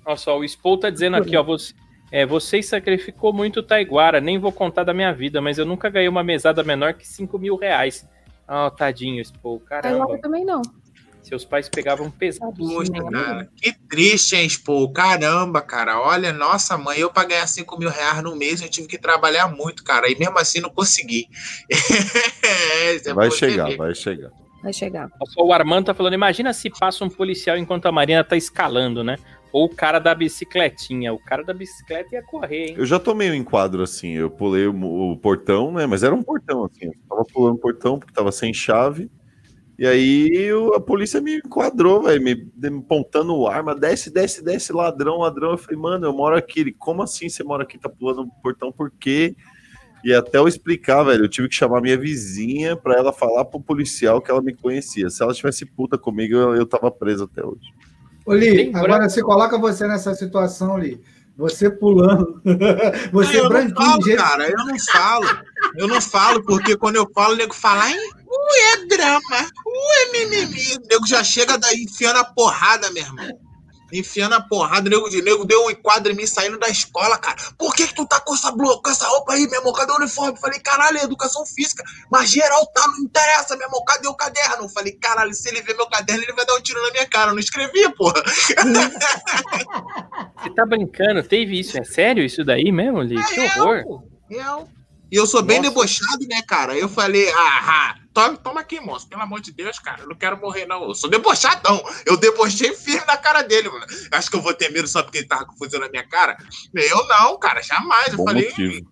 Olha 0.04 0.16
só, 0.18 0.38
o 0.38 0.46
Spo 0.46 0.76
tá 0.76 0.90
dizendo 0.90 1.16
aqui, 1.16 1.34
ó, 1.34 1.42
você, 1.42 1.72
é, 2.12 2.26
você 2.26 2.62
sacrificou 2.62 3.32
muito 3.32 3.60
o 3.60 3.62
Taiguara, 3.62 4.20
nem 4.20 4.38
vou 4.38 4.52
contar 4.52 4.84
da 4.84 4.92
minha 4.92 5.10
vida, 5.14 5.40
mas 5.40 5.56
eu 5.56 5.64
nunca 5.64 5.88
ganhei 5.88 6.08
uma 6.08 6.22
mesada 6.22 6.62
menor 6.62 6.92
que 6.92 7.08
5 7.08 7.38
mil 7.38 7.56
reais. 7.56 8.06
Ah, 8.46 8.70
tadinho, 8.70 9.24
Spo, 9.24 9.58
caramba. 9.60 10.04
Agora 10.04 10.20
também 10.20 10.44
não. 10.44 10.60
Seus 11.22 11.44
pais 11.44 11.68
pegavam 11.68 12.10
pesado. 12.10 12.52
Poxa, 12.56 12.90
Nem 12.92 13.10
cara, 13.10 13.48
que 13.56 13.72
triste, 13.88 14.34
hein, 14.36 14.46
Expo? 14.46 14.90
Caramba, 14.92 15.60
cara. 15.60 16.00
Olha, 16.00 16.32
nossa 16.32 16.76
mãe, 16.76 16.98
eu 16.98 17.10
pra 17.10 17.24
ganhar 17.24 17.46
5 17.46 17.78
mil 17.78 17.90
reais 17.90 18.22
no 18.22 18.34
mês, 18.34 18.60
eu 18.60 18.68
tive 18.68 18.88
que 18.88 18.98
trabalhar 18.98 19.48
muito, 19.48 19.84
cara. 19.84 20.10
E 20.10 20.18
mesmo 20.18 20.38
assim 20.38 20.60
não 20.60 20.70
consegui. 20.70 21.26
É, 22.42 23.12
Vai 23.12 23.30
chegar, 23.30 23.68
ver. 23.68 23.76
vai 23.76 23.94
chegar. 23.94 24.30
Vai 24.62 24.72
chegar. 24.72 25.08
O 25.36 25.52
Armando 25.52 25.86
tá 25.86 25.94
falando, 25.94 26.14
imagina 26.14 26.52
se 26.52 26.68
passa 26.68 27.04
um 27.04 27.08
policial 27.08 27.56
enquanto 27.56 27.86
a 27.86 27.92
Marina 27.92 28.24
tá 28.24 28.36
escalando, 28.36 29.02
né? 29.04 29.16
Ou 29.52 29.66
o 29.66 29.74
cara 29.74 29.98
da 29.98 30.14
bicicletinha. 30.14 31.12
O 31.12 31.18
cara 31.18 31.42
da 31.42 31.52
bicicleta 31.52 32.14
ia 32.14 32.22
correr, 32.22 32.68
hein? 32.68 32.74
Eu 32.76 32.86
já 32.86 32.98
tomei 32.98 33.30
um 33.30 33.34
enquadro 33.34 33.82
assim, 33.82 34.12
eu 34.12 34.30
pulei 34.30 34.66
o, 34.66 35.12
o 35.12 35.16
portão, 35.16 35.72
né? 35.72 35.86
Mas 35.86 36.02
era 36.02 36.14
um 36.14 36.22
portão, 36.22 36.64
assim. 36.64 36.86
Eu 36.86 36.94
tava 37.08 37.24
pulando 37.32 37.54
o 37.54 37.58
portão 37.58 37.98
porque 37.98 38.12
tava 38.12 38.30
sem 38.32 38.52
chave. 38.52 39.10
E 39.80 39.86
aí 39.86 40.52
o- 40.52 40.74
a 40.74 40.80
polícia 40.80 41.22
me 41.22 41.36
enquadrou, 41.38 42.02
velho, 42.02 42.22
me, 42.22 42.34
me 42.54 42.78
apontando 42.80 43.46
arma, 43.46 43.74
desce, 43.74 44.12
desce, 44.12 44.44
desce, 44.44 44.74
ladrão, 44.74 45.20
ladrão. 45.20 45.52
Eu 45.52 45.56
falei, 45.58 45.80
mano, 45.80 46.04
eu 46.06 46.12
moro 46.12 46.36
aqui. 46.36 46.60
Ele, 46.60 46.72
como 46.72 47.02
assim 47.02 47.30
você 47.30 47.42
mora 47.42 47.62
aqui, 47.62 47.78
tá 47.78 47.88
pulando 47.88 48.20
o 48.20 48.42
portão, 48.42 48.70
por 48.70 48.90
quê? 48.90 49.34
E 50.04 50.12
até 50.12 50.36
eu 50.36 50.46
explicar, 50.46 51.02
velho, 51.04 51.24
eu 51.24 51.28
tive 51.30 51.48
que 51.48 51.54
chamar 51.54 51.80
minha 51.80 51.96
vizinha 51.96 52.76
pra 52.76 52.94
ela 52.94 53.10
falar 53.10 53.46
pro 53.46 53.58
policial 53.58 54.20
que 54.20 54.30
ela 54.30 54.42
me 54.42 54.54
conhecia. 54.54 55.08
Se 55.08 55.22
ela 55.22 55.32
tivesse 55.32 55.64
puta 55.64 55.96
comigo, 55.96 56.34
eu, 56.34 56.54
eu 56.56 56.66
tava 56.66 56.90
preso 56.90 57.24
até 57.24 57.42
hoje. 57.42 57.72
Ô, 58.26 58.34
Li, 58.34 58.70
agora 58.74 59.08
se 59.08 59.22
coloca 59.22 59.58
você 59.58 59.88
nessa 59.88 60.14
situação, 60.14 60.76
Li. 60.78 61.00
Você 61.40 61.70
pulando. 61.70 62.40
Você 63.12 63.38
eu 63.38 63.44
não 63.44 63.48
branquinho, 63.48 63.74
falo, 63.76 64.02
jeito- 64.04 64.22
cara, 64.22 64.48
eu 64.48 64.58
não 64.66 64.78
falo. 64.78 65.26
Eu 65.76 65.88
não 65.88 66.00
falo, 66.00 66.42
porque 66.44 66.76
quando 66.76 66.96
eu 66.96 67.10
falo, 67.14 67.32
o 67.32 67.36
nego 67.36 67.54
fala, 67.54 67.86
ui, 67.86 68.58
é 68.74 68.86
drama, 68.86 69.20
ui, 69.66 69.96
é 70.02 70.12
mimimi. 70.12 70.76
O 70.76 70.86
nego 70.88 71.06
já 71.06 71.24
chega 71.24 71.56
daí 71.56 71.82
enfiando 71.84 72.18
a 72.18 72.24
porrada, 72.24 72.90
meu 72.90 73.02
irmão. 73.02 73.49
Enfiando 73.92 74.34
a 74.34 74.40
porrada, 74.40 74.88
nego, 74.88 75.06
o 75.06 75.10
nego 75.22 75.44
deu 75.44 75.64
um 75.66 75.70
enquadro 75.70 76.12
em 76.12 76.16
mim 76.16 76.26
saindo 76.26 76.58
da 76.58 76.68
escola, 76.68 77.18
cara. 77.18 77.36
Por 77.58 77.74
que, 77.74 77.86
que 77.88 77.94
tu 77.94 78.06
tá 78.06 78.20
com 78.20 78.34
essa, 78.34 78.50
blo- 78.52 78.80
com 78.82 78.90
essa 78.90 79.06
roupa 79.08 79.32
aí, 79.34 79.46
meu 79.48 79.58
irmão? 79.60 79.72
Cadê 79.72 79.92
o 79.92 79.96
uniforme? 79.96 80.38
Falei, 80.38 80.60
caralho, 80.60 80.98
é 80.98 81.02
educação 81.04 81.44
física. 81.46 81.82
Mas 82.10 82.30
geral 82.30 82.66
tá, 82.66 82.86
não 82.86 82.98
interessa, 83.00 83.56
meu 83.56 83.66
irmão. 83.66 83.84
Cadê 83.84 84.08
o 84.08 84.14
caderno? 84.14 84.68
Falei, 84.68 84.92
caralho, 84.92 85.34
se 85.34 85.48
ele 85.48 85.62
ver 85.62 85.76
meu 85.76 85.86
caderno, 85.88 86.22
ele 86.22 86.32
vai 86.32 86.44
dar 86.46 86.54
um 86.56 86.60
tiro 86.60 86.82
na 86.82 86.90
minha 86.90 87.06
cara. 87.06 87.30
Eu 87.30 87.34
não 87.34 87.40
escrevi, 87.40 87.88
porra. 87.94 88.22
Você 90.42 90.50
tá 90.54 90.64
brincando? 90.66 91.22
Teve 91.22 91.58
isso? 91.60 91.78
É 91.78 91.84
sério 91.84 92.24
isso 92.24 92.44
daí 92.44 92.70
mesmo, 92.72 93.00
Li? 93.02 93.22
Que 93.24 93.40
horror. 93.60 94.02
Eu. 94.30 94.68
E 95.10 95.16
eu 95.16 95.26
sou 95.26 95.42
bem 95.42 95.58
Nossa. 95.58 95.70
debochado, 95.70 96.26
né, 96.28 96.40
cara? 96.46 96.76
Eu 96.76 96.88
falei, 96.88 97.28
ah, 97.32 97.60
ah, 97.62 97.94
toma, 98.14 98.36
toma 98.36 98.60
aqui, 98.60 98.78
moço. 98.80 99.08
Pelo 99.08 99.22
amor 99.22 99.40
de 99.40 99.52
Deus, 99.52 99.78
cara. 99.78 100.02
Eu 100.02 100.08
não 100.08 100.14
quero 100.14 100.36
morrer, 100.40 100.66
não. 100.66 100.84
Eu 100.84 100.94
sou 100.94 101.10
debochadão. 101.10 101.82
Eu 102.06 102.16
debochei 102.16 102.74
firme 102.74 103.04
na 103.06 103.16
cara 103.16 103.42
dele, 103.42 103.68
mano. 103.68 103.84
Acho 104.12 104.30
que 104.30 104.36
eu 104.36 104.42
vou 104.42 104.54
ter 104.54 104.70
medo 104.70 104.86
só 104.86 105.02
porque 105.02 105.18
ele 105.18 105.26
tava 105.26 105.46
com 105.46 105.56
fuzil 105.56 105.80
na 105.80 105.88
minha 105.88 106.06
cara. 106.06 106.36
Eu 106.72 107.06
não, 107.08 107.38
cara, 107.38 107.60
jamais. 107.62 108.12
Eu 108.12 108.18
Bom 108.18 108.24
falei. 108.24 108.48
motivo. 108.48 108.86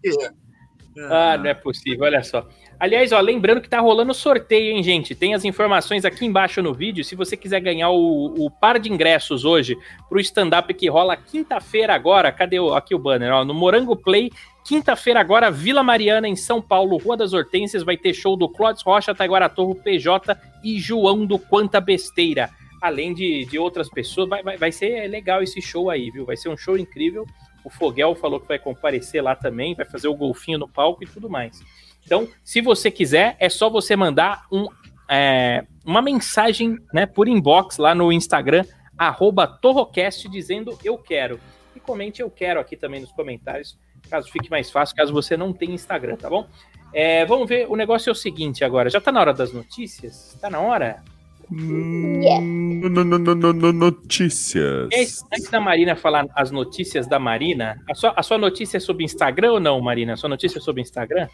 Ah, 1.11 1.39
não 1.39 1.47
é 1.47 1.55
possível, 1.55 2.05
olha 2.05 2.23
só. 2.25 2.47
Aliás, 2.81 3.11
ó, 3.13 3.21
lembrando 3.21 3.61
que 3.61 3.69
tá 3.69 3.81
rolando 3.81 4.15
sorteio, 4.15 4.77
hein, 4.77 4.83
gente? 4.83 5.15
Tem 5.15 5.35
as 5.35 5.45
informações 5.45 6.05
aqui 6.05 6.25
embaixo 6.25 6.63
no 6.63 6.73
vídeo. 6.73 7.05
Se 7.05 7.17
você 7.17 7.37
quiser 7.37 7.61
ganhar 7.61 7.91
o, 7.91 8.47
o 8.47 8.51
par 8.51 8.79
de 8.79 8.91
ingressos 8.91 9.45
hoje 9.45 9.77
pro 10.09 10.21
stand-up 10.21 10.73
que 10.75 10.89
rola 10.89 11.17
quinta-feira 11.17 11.95
agora, 11.95 12.31
cadê 12.31 12.61
o, 12.61 12.75
aqui 12.75 12.95
o 12.95 12.99
banner? 12.99 13.33
Ó, 13.33 13.45
no 13.45 13.53
Morango 13.53 13.97
Play, 13.97 14.31
quinta-feira 14.69 15.19
agora, 15.19 15.51
Vila 15.51 15.83
Mariana, 15.83 16.29
em 16.29 16.37
São 16.37 16.61
Paulo, 16.61 16.99
Rua 16.99 17.17
das 17.17 17.33
Hortênsias, 17.33 17.83
vai 17.83 17.97
ter 17.97 18.13
show 18.13 18.37
do 18.37 18.47
Clóvis 18.47 18.83
Rocha, 18.83 19.15
Taiguara 19.15 19.49
Torro, 19.49 19.75
PJ 19.75 20.39
e 20.63 20.79
João 20.79 21.25
do 21.25 21.39
Quanta 21.39 21.81
Besteira. 21.81 22.51
Além 22.83 23.15
de, 23.15 23.47
de 23.47 23.59
outras 23.59 23.89
pessoas, 23.89 24.29
vai, 24.29 24.43
vai, 24.43 24.59
vai 24.59 24.71
ser 24.71 25.09
legal 25.09 25.43
esse 25.43 25.63
show 25.63 25.89
aí, 25.89 26.11
viu? 26.11 26.27
Vai 26.27 26.37
ser 26.37 26.51
um 26.51 26.57
show 26.57 26.77
incrível. 26.77 27.27
O 27.65 27.71
Foguel 27.71 28.15
falou 28.15 28.39
que 28.39 28.47
vai 28.47 28.59
comparecer 28.59 29.25
lá 29.25 29.35
também, 29.35 29.75
vai 29.75 29.87
fazer 29.87 30.07
o 30.07 30.15
golfinho 30.15 30.59
no 30.59 30.69
palco 30.69 31.03
e 31.03 31.07
tudo 31.07 31.31
mais. 31.31 31.63
Então, 32.05 32.29
se 32.45 32.61
você 32.61 32.91
quiser, 32.91 33.39
é 33.41 33.49
só 33.49 33.71
você 33.71 33.97
mandar 33.97 34.45
um, 34.53 34.69
é, 35.09 35.65
uma 35.83 36.03
mensagem 36.03 36.77
né, 36.93 37.07
por 37.07 37.27
inbox 37.27 37.79
lá 37.79 37.95
no 37.95 38.13
Instagram, 38.13 38.65
arroba 38.99 39.47
Torrocast, 39.47 40.29
dizendo 40.29 40.79
eu 40.85 40.99
quero. 40.99 41.41
E 41.75 41.81
comente 41.81 42.21
eu 42.21 42.31
quero 42.31 42.61
aqui 42.61 42.77
também 42.77 43.01
nos 43.01 43.13
comentários, 43.13 43.79
caso 44.09 44.31
fique 44.31 44.51
mais 44.51 44.71
fácil, 44.71 44.97
caso 44.97 45.13
você 45.13 45.37
não 45.37 45.53
tenha 45.53 45.75
Instagram, 45.75 46.17
tá 46.17 46.29
bom? 46.29 46.47
É, 46.93 47.25
vamos 47.27 47.49
ver, 47.49 47.67
o 47.69 47.77
negócio 47.77 48.09
é 48.09 48.13
o 48.13 48.15
seguinte 48.15 48.65
agora. 48.65 48.89
Já 48.91 49.01
tá 49.01 49.13
na 49.13 49.21
hora 49.21 49.35
das 49.35 49.53
notícias? 49.53 50.37
Tá 50.41 50.49
na 50.49 50.59
hora? 50.61 51.03
No- 51.51 52.89
no- 53.05 53.35
no- 53.35 53.73
Notícias. 53.73 54.89
Antes 54.93 55.25
antes 55.33 55.51
da 55.51 55.61
Marina 55.61 55.97
falar 55.97 56.27
as 56.35 56.51
notícias 56.51 57.07
da 57.07 57.19
Marina, 57.19 57.79
a 57.91 57.95
sua, 57.95 58.13
a 58.17 58.23
sua 58.23 58.37
notícia 58.39 58.77
é 58.77 58.81
sobre 58.81 59.05
Instagram 59.05 59.53
ou 59.53 59.61
não, 59.61 59.81
Marina? 59.81 60.13
A 60.13 60.17
sua 60.17 60.29
notícia 60.29 60.59
é 60.59 60.61
sobre 60.61 60.83
Instagram? 60.83 61.29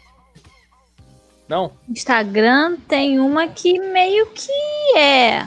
Não? 1.47 1.71
Instagram 1.89 2.77
tem 2.87 3.19
uma 3.19 3.47
que 3.47 3.77
meio 3.79 4.27
que 4.27 4.97
é. 4.97 5.45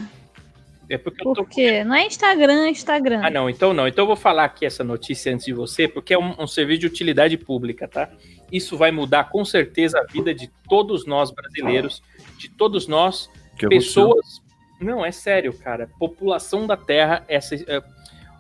É 0.89 0.97
porque 0.97 1.21
eu 1.21 1.35
tô. 1.35 1.45
Porque 1.45 1.85
não 1.85 1.95
é 1.95 2.07
Instagram, 2.07 2.65
é 2.65 2.71
Instagram. 2.71 3.21
Ah, 3.23 3.31
não, 3.31 3.51
então 3.51 3.75
não. 3.75 3.87
Então 3.87 4.05
eu 4.05 4.07
vou 4.07 4.17
falar 4.17 4.45
aqui 4.45 4.65
essa 4.65 4.83
notícia 4.83 5.33
antes 5.33 5.45
de 5.45 5.53
você, 5.53 5.87
porque 5.87 6.15
é 6.15 6.19
um, 6.19 6.35
um 6.39 6.47
serviço 6.47 6.81
de 6.81 6.87
utilidade 6.87 7.37
pública, 7.37 7.87
tá? 7.87 8.11
Isso 8.51 8.77
vai 8.77 8.91
mudar 8.91 9.25
com 9.25 9.45
certeza 9.45 9.99
a 9.99 10.05
vida 10.05 10.35
de 10.35 10.51
todos 10.69 11.05
nós 11.05 11.31
brasileiros, 11.31 12.03
de 12.39 12.49
todos 12.49 12.87
nós, 12.87 13.31
Que 13.59 13.69
pessoas. 13.69 14.41
Não, 14.81 15.05
é 15.05 15.13
sério, 15.13 15.53
cara. 15.53 15.91
População 15.99 16.67
da 16.67 16.77
Terra. 16.77 17.25
Essa, 17.29 17.57
é, 17.57 17.83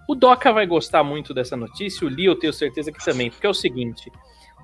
O 0.09 0.15
Doca 0.15 0.53
vai 0.53 0.67
gostar 0.67 1.05
muito 1.05 1.35
dessa 1.35 1.57
notícia, 1.57 2.07
o 2.07 2.11
Lee 2.11 2.27
eu 2.27 2.37
tenho 2.37 2.53
certeza 2.53 2.91
que 2.91 3.05
também, 3.05 3.31
porque 3.31 3.47
é 3.47 3.51
o 3.51 3.55
seguinte: 3.55 4.11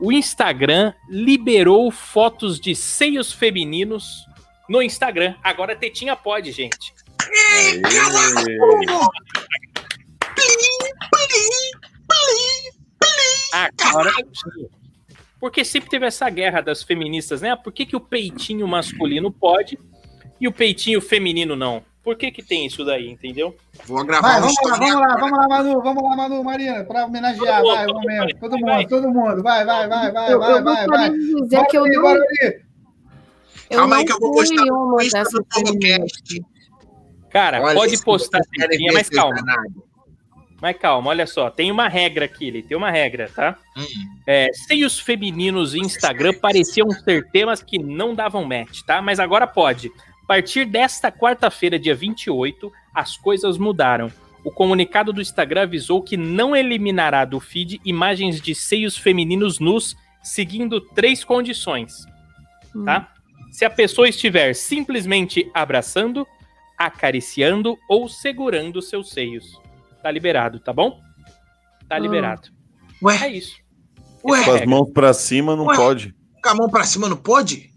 o 0.00 0.10
Instagram 0.10 0.94
liberou 1.08 1.90
fotos 1.90 2.58
de 2.58 2.74
seios 2.74 3.30
femininos 3.30 4.26
no 4.68 4.80
Instagram. 4.80 5.34
Agora 5.42 5.76
Tetinha 5.76 6.16
pode, 6.16 6.50
gente. 6.50 6.94
Aê. 7.30 7.80
Agora 13.84 14.10
sim. 14.12 14.68
Porque 15.38 15.64
sempre 15.64 15.90
teve 15.90 16.06
essa 16.06 16.28
guerra 16.30 16.60
das 16.62 16.82
feministas, 16.82 17.42
né? 17.42 17.54
Por 17.54 17.72
que, 17.72 17.84
que 17.84 17.94
o 17.94 18.00
peitinho 18.00 18.66
masculino 18.66 19.30
pode 19.30 19.78
e 20.40 20.48
o 20.48 20.52
peitinho 20.52 21.00
feminino 21.00 21.54
não? 21.54 21.84
Por 22.02 22.16
que, 22.16 22.30
que 22.30 22.42
tem 22.42 22.66
isso 22.66 22.84
daí, 22.84 23.08
entendeu? 23.08 23.56
Vou 23.86 24.04
gravar 24.04 24.40
Vai, 24.40 24.40
vamos 24.40 24.56
lá, 24.62 24.76
vamos 24.76 24.92
lá, 24.92 25.04
agora. 25.04 25.20
vamos 25.20 25.38
lá, 25.38 25.48
Manu, 25.48 25.82
vamos 25.82 26.02
lá, 26.02 26.16
Manu, 26.16 26.44
Marina, 26.44 26.84
para 26.84 27.06
homenagear, 27.06 27.62
Todo 27.62 27.66
mundo, 27.66 27.74
vai, 27.74 27.86
vamos 27.86 28.04
mesmo, 28.04 28.22
mundo, 28.22 28.38
todo 28.40 28.60
vai. 28.60 28.76
mundo, 28.76 28.88
todo 28.88 29.10
mundo, 29.10 29.42
vai, 29.42 29.64
vai, 29.64 29.88
vai, 29.88 30.12
vai, 30.12 30.32
Eu, 30.32 30.38
vai, 30.38 30.52
eu 30.52 30.64
vai, 30.64 30.86
vai. 30.86 31.10
dizer 31.10 31.56
Bora 31.56 31.66
que 31.68 31.76
eu 31.78 31.84
ali, 31.84 31.96
não, 31.96 32.16
eu 33.70 33.78
Calma 33.78 33.96
aí 33.96 34.04
que 34.04 34.12
eu 34.12 34.20
vou 34.20 34.32
postar 34.32 34.64
no 34.64 35.00
Insta 35.00 35.18
dessas 35.18 35.32
do 35.32 35.46
feministas. 35.54 36.53
Cara, 37.34 37.60
Olha, 37.60 37.74
pode 37.74 38.00
postar, 38.04 38.40
ver 38.56 38.92
mas 38.92 39.10
calma. 39.10 39.34
danados. 39.34 39.72
Mas 40.62 40.78
calma, 40.78 41.10
olha 41.10 41.26
só. 41.26 41.50
Tem 41.50 41.68
uma 41.68 41.88
regra 41.88 42.26
aqui, 42.26 42.46
ele 42.46 42.62
tem 42.62 42.76
uma 42.76 42.92
regra, 42.92 43.28
tá? 43.34 43.58
Hum. 43.76 43.84
É, 44.24 44.48
seios 44.52 45.00
femininos 45.00 45.74
em 45.74 45.80
Instagram 45.80 46.34
pareciam 46.34 46.88
ser 46.92 47.28
temas 47.32 47.60
que 47.60 47.76
não 47.76 48.14
davam 48.14 48.44
match, 48.44 48.82
tá? 48.82 49.02
Mas 49.02 49.18
agora 49.18 49.48
pode. 49.48 49.90
A 50.22 50.26
partir 50.28 50.64
desta 50.64 51.10
quarta-feira, 51.10 51.76
dia 51.76 51.92
28, 51.92 52.72
as 52.94 53.16
coisas 53.16 53.58
mudaram. 53.58 54.12
O 54.44 54.52
comunicado 54.52 55.12
do 55.12 55.20
Instagram 55.20 55.62
avisou 55.62 56.00
que 56.00 56.16
não 56.16 56.54
eliminará 56.54 57.24
do 57.24 57.40
feed 57.40 57.80
imagens 57.84 58.40
de 58.40 58.54
seios 58.54 58.96
femininos 58.96 59.58
nus, 59.58 59.96
seguindo 60.22 60.80
três 60.80 61.24
condições, 61.24 62.06
tá? 62.84 63.12
Se 63.50 63.64
a 63.64 63.70
pessoa 63.70 64.08
estiver 64.08 64.54
simplesmente 64.54 65.50
abraçando, 65.52 66.26
acariciando 66.86 67.76
ou 67.88 68.08
segurando 68.08 68.80
seus 68.82 69.10
seios. 69.10 69.60
Tá 70.02 70.10
liberado, 70.10 70.58
tá 70.60 70.72
bom? 70.72 71.00
Tá 71.88 71.96
Ah. 71.96 71.98
liberado. 71.98 72.48
É 73.02 73.04
Ué, 73.04 73.28
isso. 73.28 73.56
ué, 74.24 74.44
Com 74.44 74.50
as 74.52 74.66
mãos 74.66 74.90
pra 74.92 75.12
cima 75.12 75.54
não 75.56 75.66
Ué. 75.66 75.76
pode. 75.76 76.14
com 76.42 76.48
a 76.50 76.54
mão 76.54 76.68
pra 76.68 76.84
cima 76.84 77.08
não 77.08 77.16
pode? 77.16 77.70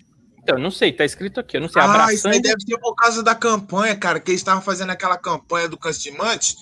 Então, 0.43 0.57
não 0.57 0.71
sei, 0.71 0.91
tá 0.93 1.03
escrito 1.03 1.39
aqui, 1.41 1.57
eu 1.57 1.61
não 1.61 1.67
sei, 1.69 1.81
Ah, 1.81 1.85
isso 1.85 1.93
abraçando. 1.95 2.34
aí 2.34 2.41
deve 2.41 2.61
ser 2.61 2.77
por 2.79 2.95
causa 2.95 3.21
da 3.21 3.35
campanha, 3.35 3.95
cara, 3.97 4.17
que 4.19 4.31
eles 4.31 4.39
estavam 4.39 4.61
fazendo 4.61 4.89
aquela 4.91 5.17
campanha 5.17 5.67
do 5.67 5.77
Castimantes, 5.77 6.55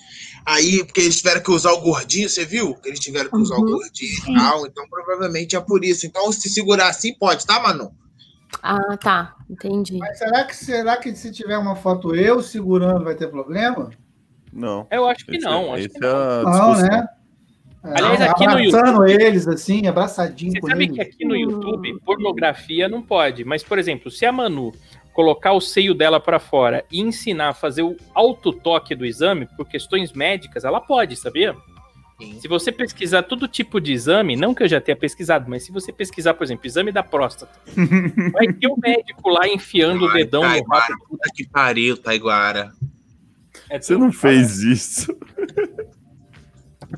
aí, 0.44 0.84
porque 0.84 1.00
eles 1.02 1.16
tiveram 1.18 1.40
que 1.40 1.50
usar 1.52 1.70
o 1.72 1.80
gordinho, 1.80 2.28
você 2.28 2.44
viu? 2.44 2.74
Que 2.76 2.88
eles 2.88 2.98
tiveram 2.98 3.30
que 3.30 3.36
usar 3.36 3.54
o 3.56 3.60
Uhum. 3.60 3.72
gordinho 3.78 4.12
e 4.28 4.34
tal, 4.34 4.66
então 4.66 4.84
provavelmente 4.88 5.54
é 5.54 5.60
por 5.60 5.84
isso. 5.84 6.04
Então, 6.06 6.30
se 6.32 6.48
segurar 6.48 6.88
assim, 6.88 7.12
pode, 7.16 7.46
tá, 7.46 7.60
Manu? 7.60 7.92
Ah, 8.62 8.96
tá. 8.96 9.34
Entendi. 9.48 9.98
Mas 9.98 10.18
será 10.18 10.44
que, 10.44 10.56
será 10.56 10.96
que 10.96 11.14
se 11.14 11.30
tiver 11.30 11.58
uma 11.58 11.76
foto 11.76 12.14
eu 12.14 12.42
segurando 12.42 13.04
vai 13.04 13.14
ter 13.14 13.28
problema? 13.28 13.90
Não. 14.52 14.86
Eu 14.90 15.06
acho 15.06 15.24
que 15.26 15.36
Esse 15.36 15.44
não, 15.44 15.74
é, 15.74 15.80
acho 15.80 15.88
que 15.90 15.96
é 15.98 16.00
não. 16.00 16.16
a 16.16 16.42
Não, 16.42 16.82
né? 16.82 17.08
Aliás, 17.82 18.20
É, 18.20 18.28
aqui 18.28 18.46
no 18.46 18.52
abraçando 18.52 19.06
eles, 19.06 19.46
assim, 19.46 19.86
abraçadinho 19.86 20.52
Você 20.52 20.60
com 20.60 20.66
sabe 20.68 20.84
eles. 20.84 20.96
que 20.96 21.02
aqui 21.02 21.24
no 21.24 21.36
YouTube, 21.36 22.00
pornografia 22.00 22.88
não 22.88 23.00
pode, 23.00 23.44
mas, 23.44 23.62
por 23.62 23.78
exemplo, 23.78 24.10
se 24.10 24.26
a 24.26 24.32
Manu 24.32 24.72
colocar 25.12 25.52
o 25.52 25.60
seio 25.60 25.94
dela 25.94 26.18
pra 26.18 26.38
fora 26.40 26.84
e 26.90 27.00
ensinar 27.00 27.50
a 27.50 27.54
fazer 27.54 27.82
o 27.82 27.96
autotoque 28.12 28.94
do 28.94 29.06
exame 29.06 29.46
por 29.56 29.66
questões 29.68 30.12
médicas, 30.12 30.64
ela 30.64 30.80
pode, 30.80 31.16
sabia? 31.16 31.54
Sim. 32.18 32.40
Se 32.40 32.48
você 32.48 32.72
pesquisar 32.72 33.22
todo 33.24 33.46
tipo 33.46 33.78
de 33.78 33.92
exame, 33.92 34.36
não 34.36 34.54
que 34.54 34.62
eu 34.62 34.68
já 34.68 34.80
tenha 34.80 34.96
pesquisado, 34.96 35.50
mas 35.50 35.64
se 35.64 35.72
você 35.72 35.92
pesquisar, 35.92 36.32
por 36.32 36.44
exemplo, 36.44 36.66
exame 36.66 36.90
da 36.90 37.02
próstata, 37.02 37.60
vai 38.32 38.50
ter 38.52 38.68
um 38.68 38.76
médico 38.78 39.28
lá 39.28 39.46
enfiando 39.46 40.06
o 40.06 40.08
Ai, 40.08 40.24
dedão 40.24 40.42
no 40.42 40.48
Taiguara, 40.48 40.84
rabo. 40.84 41.06
puta 41.08 41.30
que 41.34 41.46
pariu, 41.46 41.96
Taiguara. 41.96 42.72
É 43.68 43.78
Você 43.80 43.96
não 43.96 44.12
fez 44.12 44.60
isso. 44.60 45.14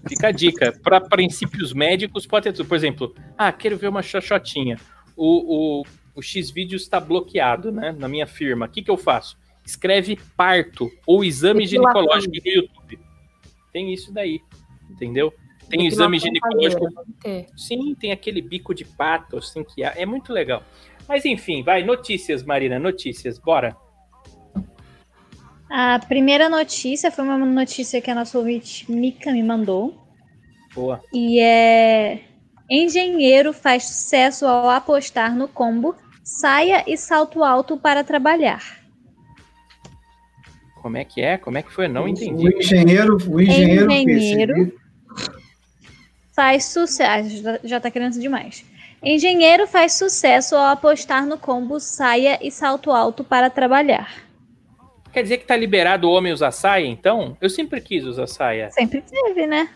Fica 0.09 0.28
a 0.28 0.32
dica. 0.32 0.73
Para 0.82 1.01
princípios 1.01 1.73
médicos, 1.73 2.27
pode 2.27 2.45
ter 2.45 2.53
tudo. 2.53 2.69
Por 2.69 2.77
exemplo, 2.77 3.15
ah, 3.36 3.51
quero 3.51 3.77
ver 3.77 3.89
uma 3.89 4.03
xoxotinha. 4.03 4.78
O, 5.16 5.81
o, 5.81 5.86
o 6.15 6.23
X-Vídeos 6.23 6.82
está 6.82 7.01
bloqueado, 7.01 7.73
né? 7.73 7.93
Na 7.99 8.07
minha 8.07 8.27
firma. 8.27 8.66
O 8.66 8.69
que, 8.69 8.82
que 8.82 8.90
eu 8.90 8.97
faço? 8.97 9.36
Escreve 9.65 10.19
parto 10.36 10.90
ou 11.07 11.24
exame 11.24 11.66
ginecológico 11.66 12.35
no 12.35 12.53
YouTube. 12.53 12.99
Tem 13.73 13.93
isso 13.93 14.12
daí, 14.12 14.40
entendeu? 14.90 15.32
Tem 15.69 15.81
Depilação 15.81 15.86
exame 15.86 16.19
ginecológico. 16.19 16.89
ter. 17.20 17.47
Sim, 17.56 17.94
tem 17.94 18.12
aquele 18.12 18.40
bico 18.40 18.74
de 18.74 18.85
pato, 18.85 19.39
assim, 19.39 19.62
que 19.65 19.82
é 19.85 19.93
é 19.97 20.06
muito 20.06 20.32
legal. 20.32 20.62
Mas 21.09 21.24
enfim, 21.24 21.62
vai, 21.62 21.82
notícias, 21.82 22.43
Marina, 22.43 22.78
notícias, 22.78 23.39
bora. 23.39 23.77
A 25.70 25.98
primeira 25.98 26.48
notícia 26.48 27.10
foi 27.10 27.24
uma 27.24 27.36
notícia 27.39 28.01
que 28.01 28.10
a 28.10 28.15
nossa 28.15 28.39
ouvinte 28.39 28.90
Mika 28.90 29.31
me 29.32 29.43
mandou. 29.43 29.94
Boa. 30.74 31.01
E 31.12 31.40
é. 31.40 32.23
Engenheiro 32.70 33.52
faz 33.52 33.85
sucesso 33.85 34.47
ao 34.47 34.69
apostar 34.69 35.35
no 35.35 35.48
combo 35.48 35.94
saia 36.23 36.85
e 36.86 36.97
salto 36.97 37.43
alto 37.43 37.78
para 37.78 38.05
trabalhar. 38.05 38.77
Como 40.82 40.96
é 40.96 41.05
que 41.05 41.20
é? 41.20 41.36
Como 41.36 41.59
é 41.59 41.62
que 41.62 41.72
foi? 41.72 41.86
Eu 41.86 41.90
não 41.90 42.05
O 42.05 42.09
entendi. 42.09 42.56
engenheiro, 42.59 43.16
o 43.28 43.40
engenheiro, 43.40 43.90
Engenheiro. 43.90 44.55
perseguido. 44.55 44.78
Faz 46.34 46.64
sucesso. 46.66 47.42
Já, 47.42 47.59
já 47.64 47.80
tá 47.80 47.90
querendo 47.90 48.18
demais. 48.18 48.64
Engenheiro 49.02 49.66
faz 49.66 49.92
sucesso 49.94 50.56
ao 50.56 50.66
apostar 50.72 51.26
no 51.26 51.38
combo 51.38 51.78
saia 51.78 52.38
e 52.42 52.50
salto 52.50 52.90
alto 52.90 53.22
para 53.24 53.48
trabalhar. 53.50 54.12
Quer 55.12 55.22
dizer 55.22 55.38
que 55.38 55.46
tá 55.46 55.56
liberado 55.56 56.09
o 56.09 56.12
homem 56.12 56.32
usar 56.32 56.50
saia, 56.50 56.86
então? 56.86 57.36
Eu 57.40 57.48
sempre 57.48 57.80
quis 57.80 58.05
usar 58.05 58.26
saia. 58.26 58.70
Sempre 58.70 59.02
teve, 59.02 59.46
né? 59.46 59.68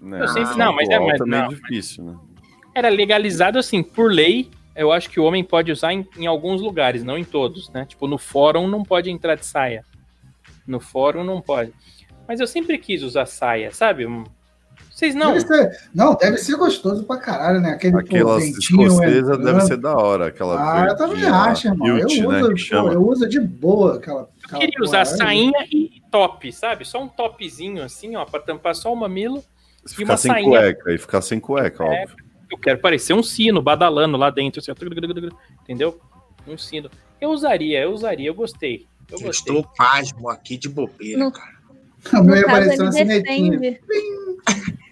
Não, 0.00 0.26
sempre- 0.28 0.56
não, 0.56 0.74
mas 0.74 0.88
é- 0.88 0.98
mas 0.98 1.18
também 1.18 1.40
não. 1.40 1.48
difícil, 1.48 2.04
né? 2.04 2.16
Era 2.74 2.88
legalizado 2.88 3.58
assim, 3.58 3.82
por 3.82 4.10
lei. 4.10 4.50
Eu 4.74 4.90
acho 4.90 5.08
que 5.10 5.20
o 5.20 5.24
homem 5.24 5.44
pode 5.44 5.70
usar 5.70 5.92
em, 5.92 6.06
em 6.18 6.26
alguns 6.26 6.60
lugares, 6.62 7.04
não 7.04 7.16
em 7.18 7.24
todos, 7.24 7.68
né? 7.70 7.84
Tipo, 7.86 8.06
no 8.06 8.16
fórum 8.18 8.66
não 8.66 8.82
pode 8.82 9.10
entrar 9.10 9.34
de 9.34 9.44
saia. 9.46 9.84
No 10.66 10.80
fórum 10.80 11.24
não 11.24 11.40
pode. 11.40 11.72
Mas 12.26 12.40
eu 12.40 12.46
sempre 12.46 12.78
quis 12.78 13.02
usar 13.02 13.26
saia, 13.26 13.72
sabe? 13.72 14.06
Vocês 14.90 15.14
não. 15.14 15.32
Deve 15.32 15.46
ser, 15.46 15.80
não, 15.94 16.14
deve 16.14 16.38
ser 16.38 16.56
gostoso 16.56 17.04
pra 17.04 17.16
caralho, 17.16 17.60
né? 17.60 17.70
Aquele 17.70 17.96
Aquela 17.96 18.34
pô, 18.34 18.38
ventinho 18.40 18.86
escocesa 18.86 19.18
entrando. 19.18 19.44
deve 19.44 19.60
ser 19.62 19.76
da 19.78 19.96
hora. 19.96 20.26
Aquela 20.26 20.82
Ah, 20.82 20.86
eu 20.86 20.96
também 20.96 21.24
acho, 21.24 21.68
irmão. 21.68 21.88
Eu 21.88 21.96
né, 21.96 22.04
uso, 22.04 22.50
pô, 22.50 22.56
chama. 22.56 22.92
eu 22.92 23.06
uso 23.08 23.28
de 23.28 23.40
boa 23.40 23.96
aquela. 23.96 24.20
Eu 24.20 24.28
aquela 24.44 24.60
queria 24.60 24.82
usar 24.82 25.04
porra, 25.04 25.16
sainha 25.16 25.66
e 25.70 26.02
top, 26.10 26.52
sabe? 26.52 26.84
Só 26.84 27.02
um 27.02 27.08
topzinho 27.08 27.82
assim, 27.82 28.16
ó, 28.16 28.24
pra 28.24 28.40
tampar 28.40 28.74
só 28.74 28.92
o 28.92 28.96
mamilo. 28.96 29.42
Se 29.84 29.94
e 29.94 29.96
ficar 29.96 30.12
uma 30.12 30.16
sem 30.18 30.30
sainha. 30.30 30.48
cueca, 30.50 30.92
e 30.92 30.98
ficar 30.98 31.22
sem 31.22 31.40
cueca, 31.40 31.84
É, 31.84 32.02
óbvio. 32.02 32.16
Eu 32.50 32.58
quero 32.58 32.78
parecer 32.78 33.14
um 33.14 33.22
sino 33.22 33.62
badalando 33.62 34.18
lá 34.18 34.28
dentro, 34.28 34.60
assim, 34.60 34.70
ó, 34.70 34.74
entendeu? 35.62 35.98
Um 36.46 36.58
sino. 36.58 36.90
Eu 37.20 37.30
usaria, 37.30 37.80
eu 37.80 37.92
usaria, 37.92 38.28
eu 38.28 38.34
gostei. 38.34 38.86
Eu 39.12 39.20
Eu 39.20 39.30
estou 39.30 39.62
pasmo 39.76 40.28
aqui 40.28 40.56
de 40.56 40.68
bobeira, 40.68 41.18
No- 41.18 41.32
cara. 41.32 41.52
O 42.14 42.18
uma 42.22 42.32
ele 42.58 42.92
sinetinha. 42.92 43.58
defende. 43.58 43.80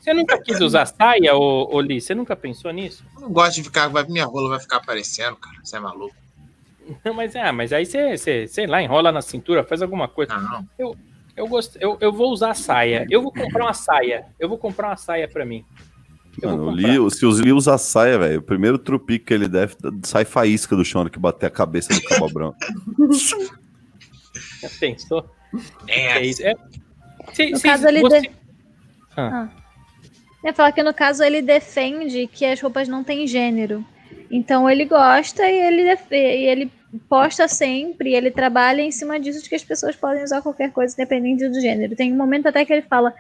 Você 0.01 0.15
nunca 0.15 0.41
quis 0.41 0.61
usar 0.61 0.87
saia, 0.87 1.35
ô, 1.35 1.69
ô 1.75 1.81
Li? 1.81 2.01
Você 2.01 2.15
nunca 2.15 2.35
pensou 2.37 2.71
nisso? 2.73 3.05
Eu 3.17 3.23
não 3.23 3.31
gosto 3.31 3.57
de 3.57 3.65
ficar, 3.65 3.89
vai, 3.89 4.05
minha 4.05 4.25
rola 4.25 4.49
vai 4.51 4.61
ficar 4.61 4.77
aparecendo, 4.77 5.37
cara. 5.37 5.57
Você 5.63 5.77
é 5.77 5.81
maluco? 5.81 6.15
Não, 7.05 7.13
mas, 7.15 7.35
ah, 7.37 7.53
mas 7.53 7.73
aí 7.73 7.85
você, 7.85 8.17
você, 8.17 8.47
sei 8.47 8.67
lá, 8.67 8.83
enrola 8.83 9.11
na 9.13 9.21
cintura, 9.21 9.65
faz 9.65 9.83
alguma 9.83 10.09
coisa. 10.09 10.37
Não, 10.37 10.65
não. 10.79 10.97
Eu, 11.37 11.47
gosto, 11.49 11.77
eu, 11.81 11.97
eu 12.01 12.13
vou 12.13 12.31
usar 12.33 12.55
saia. 12.55 13.07
Eu 13.11 13.23
vou 13.23 13.33
comprar 13.33 13.65
uma 13.65 13.75
saia. 13.75 14.27
Eu 14.39 14.49
vou 14.49 14.59
comprar 14.59 14.89
uma 14.89 14.97
saia 14.97 15.29
pra 15.29 15.45
mim. 15.45 15.65
Eu 16.41 16.51
Mano, 16.51 16.67
o. 16.69 16.71
Lee, 16.71 17.11
se 17.11 17.27
os 17.27 17.39
Lee 17.41 17.53
usar 17.53 17.77
saia, 17.79 18.19
velho, 18.19 18.39
o 18.41 18.43
primeiro 18.43 18.79
trupico 18.79 19.27
que 19.27 19.35
ele 19.35 19.49
deve, 19.49 19.75
sai 20.05 20.25
faísca 20.25 20.77
do 20.77 20.85
chão 20.85 21.01
na 21.01 21.05
hora 21.05 21.11
que 21.11 21.19
bater 21.19 21.47
a 21.47 21.51
cabeça 21.51 21.93
do 21.93 22.03
cabo 22.03 22.29
branco. 22.33 22.57
Já 24.61 24.69
pensou? 24.79 25.29
É, 25.89 26.19
É 26.19 26.23
isso. 26.25 26.43
É... 26.47 26.55
Cê- 27.35 27.51
No 27.51 27.59
cês- 27.59 27.63
caso, 27.63 27.89
ele 27.89 28.01
você- 28.01 28.21
de- 28.23 28.31
Eu 30.43 30.49
ia 30.49 30.55
falar 30.55 30.73
que 30.73 30.83
no 30.83 30.95
caso 30.95 31.23
ele 31.23 31.43
defende 31.43 32.27
que 32.27 32.45
as 32.47 32.61
roupas 32.61 32.89
não 32.89 33.05
têm 33.05 33.27
gênero. 33.27 33.85
Então 34.31 34.69
ele 34.71 34.85
gosta 34.85 35.47
e 35.49 35.55
ele, 35.61 35.85
def- 35.85 36.11
e 36.13 36.17
ele 36.47 36.73
posta 37.09 37.47
sempre, 37.47 38.15
ele 38.15 38.31
trabalha 38.31 38.81
em 38.81 38.91
cima 38.91 39.19
disso 39.21 39.43
de 39.43 39.49
que 39.49 39.55
as 39.55 39.65
pessoas 39.65 39.95
podem 39.97 40.23
usar 40.25 40.41
qualquer 40.41 40.73
coisa 40.73 40.95
independente 40.95 41.47
do 41.49 41.61
gênero. 41.61 41.95
Tem 41.97 42.13
um 42.13 42.17
momento 42.17 42.47
até 42.47 42.65
que 42.65 42.73
ele 42.73 42.83
fala 42.83 43.13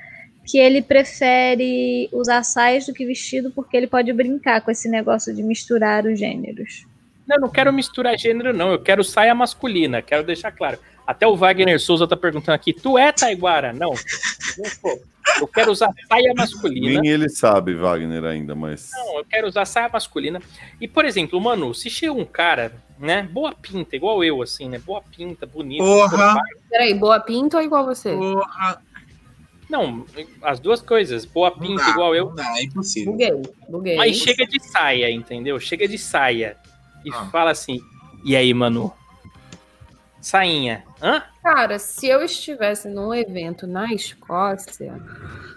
que 0.47 0.57
ele 0.59 0.81
prefere 0.81 2.09
usar 2.13 2.43
saias 2.43 2.87
do 2.87 2.95
que 2.95 3.05
vestido 3.05 3.51
porque 3.51 3.77
ele 3.77 3.87
pode 3.87 4.13
brincar 4.13 4.61
com 4.63 4.71
esse 4.71 4.89
negócio 4.89 5.35
de 5.35 5.43
misturar 5.43 6.07
os 6.07 6.19
gêneros. 6.19 6.87
Não, 7.27 7.37
eu 7.37 7.41
não 7.43 7.49
quero 7.51 7.73
misturar 7.73 8.19
gênero, 8.19 8.53
não. 8.53 8.73
Eu 8.73 8.81
quero 8.81 9.05
saia 9.05 9.35
masculina, 9.35 10.01
quero 10.01 10.25
deixar 10.25 10.51
claro. 10.53 10.79
Até 11.11 11.27
o 11.27 11.35
Wagner 11.37 11.81
Souza 11.81 12.07
tá 12.07 12.17
perguntando 12.17 12.55
aqui: 12.55 12.73
tu 12.73 12.97
é 12.97 13.11
Taiguara? 13.11 13.73
Não. 13.73 13.91
Não 13.91 14.65
sou. 14.81 15.01
Eu 15.41 15.49
quero 15.49 15.73
usar 15.73 15.91
saia 16.09 16.33
masculina. 16.37 17.01
Nem 17.01 17.11
ele 17.11 17.29
sabe, 17.29 17.75
Wagner, 17.75 18.25
ainda, 18.25 18.55
mas. 18.55 18.91
Não, 18.93 19.19
eu 19.19 19.25
quero 19.25 19.49
usar 19.49 19.65
saia 19.65 19.89
masculina. 19.89 20.41
E, 20.81 20.87
por 20.87 21.05
exemplo, 21.05 21.41
mano, 21.41 21.75
se 21.75 21.91
chega 21.91 22.13
um 22.13 22.25
cara, 22.25 22.73
né, 22.99 23.29
boa 23.31 23.53
pinta, 23.53 23.97
igual 23.97 24.23
eu, 24.23 24.41
assim, 24.41 24.69
né? 24.69 24.79
Boa 24.79 25.03
pinta, 25.03 25.47
bonito. 25.47 25.83
Porra. 25.83 26.41
Peraí, 26.69 26.95
boa 26.95 27.19
pinta 27.19 27.57
ou 27.57 27.63
igual 27.63 27.85
você? 27.85 28.15
porra. 28.15 28.81
Não, 29.69 30.05
as 30.43 30.59
duas 30.61 30.81
coisas. 30.81 31.25
Boa 31.25 31.51
Não 31.51 31.59
pinta, 31.59 31.85
dá, 31.85 31.91
igual 31.91 32.15
eu. 32.15 32.27
Não 32.27 32.35
dá, 32.37 32.59
é 32.59 32.63
impossível. 32.63 33.13
Buguei, 33.13 33.33
buguei. 33.69 33.97
Mas 33.97 34.17
chega 34.17 34.47
de 34.47 34.63
saia, 34.63 35.11
entendeu? 35.11 35.59
Chega 35.59 35.89
de 35.89 35.99
saia. 35.99 36.57
E 37.05 37.13
Ah. 37.13 37.27
fala 37.33 37.51
assim: 37.51 37.81
e 38.25 38.37
aí, 38.37 38.53
mano? 38.55 38.93
Sainha. 40.21 40.85
Hã? 41.03 41.23
Cara, 41.43 41.79
se 41.79 42.07
eu 42.07 42.23
estivesse 42.23 42.89
num 42.89 43.15
evento 43.15 43.67
na 43.67 43.93
Escócia, 43.93 44.95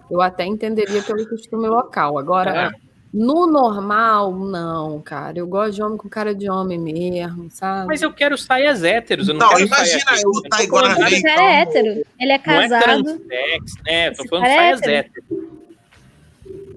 eu 0.10 0.22
até 0.22 0.45
entenderia 0.45 1.02
pelo 1.03 1.28
costume 1.28 1.68
local. 1.68 2.18
Agora, 2.18 2.68
É. 2.68 2.72
no 3.14 3.45
normal, 3.45 4.34
não, 4.34 5.02
cara. 5.02 5.38
Eu 5.38 5.45
gosto 5.48 5.74
de 5.76 5.84
homem 5.84 5.98
com 5.98 6.07
cara 6.10 6.34
de 6.34 6.49
homem 6.49 6.80
mesmo, 6.80 7.49
sabe? 7.52 7.88
Mas 7.88 8.02
eu 8.02 8.14
quero 8.14 8.38
saias 8.38 8.84
héteros. 8.84 9.28
Eu 9.28 9.34
não, 9.36 9.41
Não, 9.41 9.49
quero 9.56 9.68
imagina 9.68 9.99
saia 10.02 10.22
eu 10.22 10.32
não 10.32 10.41
tô 10.41 10.49
tá 10.49 10.64
igual 10.64 10.86
a 10.86 10.95
cara 10.95 11.10
é 11.11 11.61
hétero. 11.61 12.06
Ele 12.20 12.32
é 12.32 12.41
Não 12.45 12.53
é 12.53 12.70
casado. 12.70 12.82
transex, 13.03 13.74
né? 13.86 14.11
Tô 14.11 14.22
Esse 14.22 14.30
falando 14.30 14.45
é 14.45 14.56
saias 14.56 14.82
hétero. 14.82 14.95
héteros. 14.95 15.53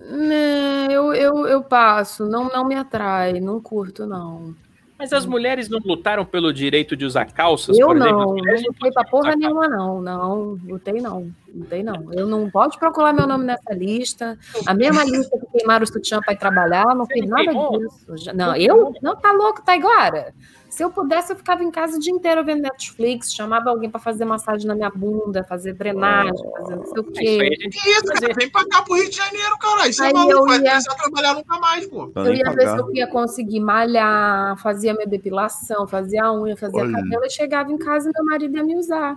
Né, 0.08 0.86
eu, 0.90 1.12
eu, 1.14 1.46
eu 1.48 1.62
passo, 1.64 2.24
não, 2.26 2.48
não 2.48 2.64
me 2.64 2.76
atrai, 2.76 3.40
não 3.40 3.60
curto, 3.60 4.06
não. 4.06 4.54
Mas 4.98 5.12
as 5.12 5.26
mulheres 5.26 5.68
não 5.68 5.78
lutaram 5.84 6.24
pelo 6.24 6.52
direito 6.52 6.96
de 6.96 7.04
usar 7.04 7.26
calças, 7.26 7.78
Eu 7.78 7.92
não, 7.94 8.34
As 8.38 8.62
não 8.62 8.72
foi 8.80 8.90
pra 8.90 9.04
porra 9.04 9.36
nenhuma, 9.36 9.68
não. 9.68 10.00
Não, 10.00 10.58
lutei 10.64 11.00
não. 11.00 11.30
Lutei 11.54 11.82
não. 11.82 12.12
Eu 12.12 12.26
não 12.26 12.50
pode 12.50 12.78
procurar 12.78 13.12
meu 13.12 13.26
nome 13.26 13.44
nessa 13.44 13.74
lista. 13.74 14.38
A 14.66 14.72
mesma 14.72 15.04
lista 15.04 15.38
que 15.38 15.58
queimaram 15.58 15.84
o 15.84 15.86
sutiã 15.86 16.20
pra 16.20 16.32
ir 16.32 16.38
trabalhar, 16.38 16.94
não 16.94 17.04
Você 17.04 17.14
fiz 17.14 17.28
nada 17.28 17.44
queimou? 17.44 17.78
disso. 17.78 18.34
Não, 18.34 18.56
eu? 18.56 18.94
Não, 19.02 19.14
tá 19.16 19.32
louco, 19.32 19.62
tá 19.62 19.74
agora. 19.74 20.32
Se 20.76 20.84
eu 20.84 20.90
pudesse, 20.90 21.32
eu 21.32 21.36
ficava 21.36 21.64
em 21.64 21.70
casa 21.70 21.96
o 21.96 21.98
dia 21.98 22.12
inteiro 22.12 22.44
vendo 22.44 22.60
Netflix, 22.60 23.32
chamava 23.32 23.70
alguém 23.70 23.88
pra 23.88 23.98
fazer 23.98 24.26
massagem 24.26 24.66
na 24.66 24.74
minha 24.74 24.90
bunda, 24.90 25.42
fazer 25.42 25.72
drenagem, 25.72 26.34
fazer 26.54 26.76
não 26.76 26.84
sei 26.84 27.00
o 27.00 27.04
calças. 27.04 27.18
Isso 27.22 27.30
aí 27.30 27.38
quê. 27.38 27.56
a 27.58 27.62
gente 27.62 27.82
Que 27.82 27.88
isso, 27.90 28.04
cara? 28.04 28.30
é- 28.30 28.34
Vem 28.34 28.50
pra 28.50 28.68
cá 28.68 28.82
pro 28.82 28.94
Rio 28.94 29.08
de 29.08 29.16
Janeiro, 29.16 29.56
caralho. 29.58 29.90
É 29.98 30.02
Aí 30.04 30.12
maluco, 30.12 30.32
eu 30.34 30.44
vai 30.44 30.58
ia- 30.58 30.68
começar 30.70 30.92
a 30.92 30.96
trabalhar 30.96 31.34
nunca 31.34 31.58
mais, 31.58 31.86
pô. 31.86 32.12
Eu 32.16 32.34
ia 32.34 32.50
ver 32.52 32.68
se 32.68 32.76
eu 32.76 32.94
ia 32.94 33.06
conseguir 33.06 33.60
malhar, 33.60 34.54
fazia 34.58 34.92
minha 34.92 35.06
depilação, 35.06 35.86
fazia 35.88 36.24
a 36.24 36.32
unha, 36.34 36.54
fazia 36.58 36.78
Olha. 36.82 36.92
cabelo 36.92 37.24
e 37.24 37.30
chegava 37.30 37.72
em 37.72 37.78
casa 37.78 38.10
e 38.10 38.12
meu 38.14 38.24
marido 38.26 38.54
ia 38.54 38.62
me 38.62 38.76
usar. 38.76 39.16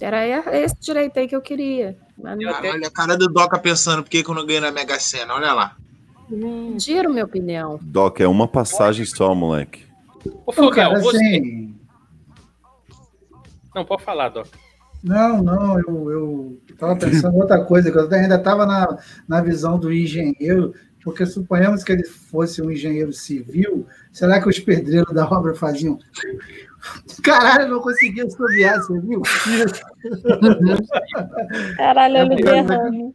Era 0.00 0.26
esse 0.58 0.74
direito 0.80 1.16
aí 1.16 1.28
que 1.28 1.36
eu 1.36 1.40
queria. 1.40 1.96
Mas 2.20 2.36
Olha 2.40 2.88
a 2.88 2.90
cara 2.90 3.16
do 3.16 3.28
Doca 3.28 3.56
pensando 3.56 4.02
por 4.02 4.10
que 4.10 4.24
que 4.24 4.28
eu 4.30 4.34
não 4.34 4.44
ganhei 4.44 4.60
na 4.60 4.72
Mega 4.72 4.98
Sena. 4.98 5.34
Olha 5.34 5.52
lá. 5.52 5.76
tiro 6.76 7.08
minha 7.10 7.24
opinião. 7.24 7.78
Doc, 7.82 8.18
é 8.20 8.26
uma 8.26 8.48
passagem 8.48 9.06
só, 9.06 9.32
moleque. 9.32 9.87
Ô, 10.26 10.30
Não, 10.46 10.52
Fogel, 10.52 10.72
cara, 10.90 11.00
você. 11.00 11.16
assim, 11.16 11.74
Não, 13.74 13.84
pode 13.84 14.02
falar, 14.02 14.28
Doc. 14.30 14.46
não, 15.02 15.42
não, 15.42 15.78
eu, 15.80 16.10
eu 16.10 16.58
tava 16.78 16.96
pensando 16.96 17.36
em 17.36 17.40
outra 17.40 17.64
coisa, 17.64 17.90
que 17.90 17.98
eu 17.98 18.10
ainda 18.12 18.34
estava 18.36 18.66
na, 18.66 18.98
na 19.28 19.40
visão 19.40 19.78
do 19.78 19.92
engenheiro, 19.92 20.74
porque 21.04 21.24
suponhamos 21.24 21.84
que 21.84 21.92
ele 21.92 22.04
fosse 22.04 22.60
um 22.60 22.70
engenheiro 22.70 23.12
civil, 23.12 23.86
será 24.12 24.40
que 24.40 24.48
os 24.48 24.58
pedreiros 24.58 25.14
da 25.14 25.24
obra 25.28 25.54
faziam? 25.54 25.98
Caralho, 27.22 27.62
eu 27.64 27.68
não 27.70 27.80
conseguia 27.80 28.24
assobiar, 28.24 28.78
você 28.80 28.98
viu? 29.00 29.22
Caralho, 31.76 32.16
É 32.16 32.20
olha 32.24 32.26
o 32.26 32.28
porque- 32.36 32.42
derrame. 32.42 33.14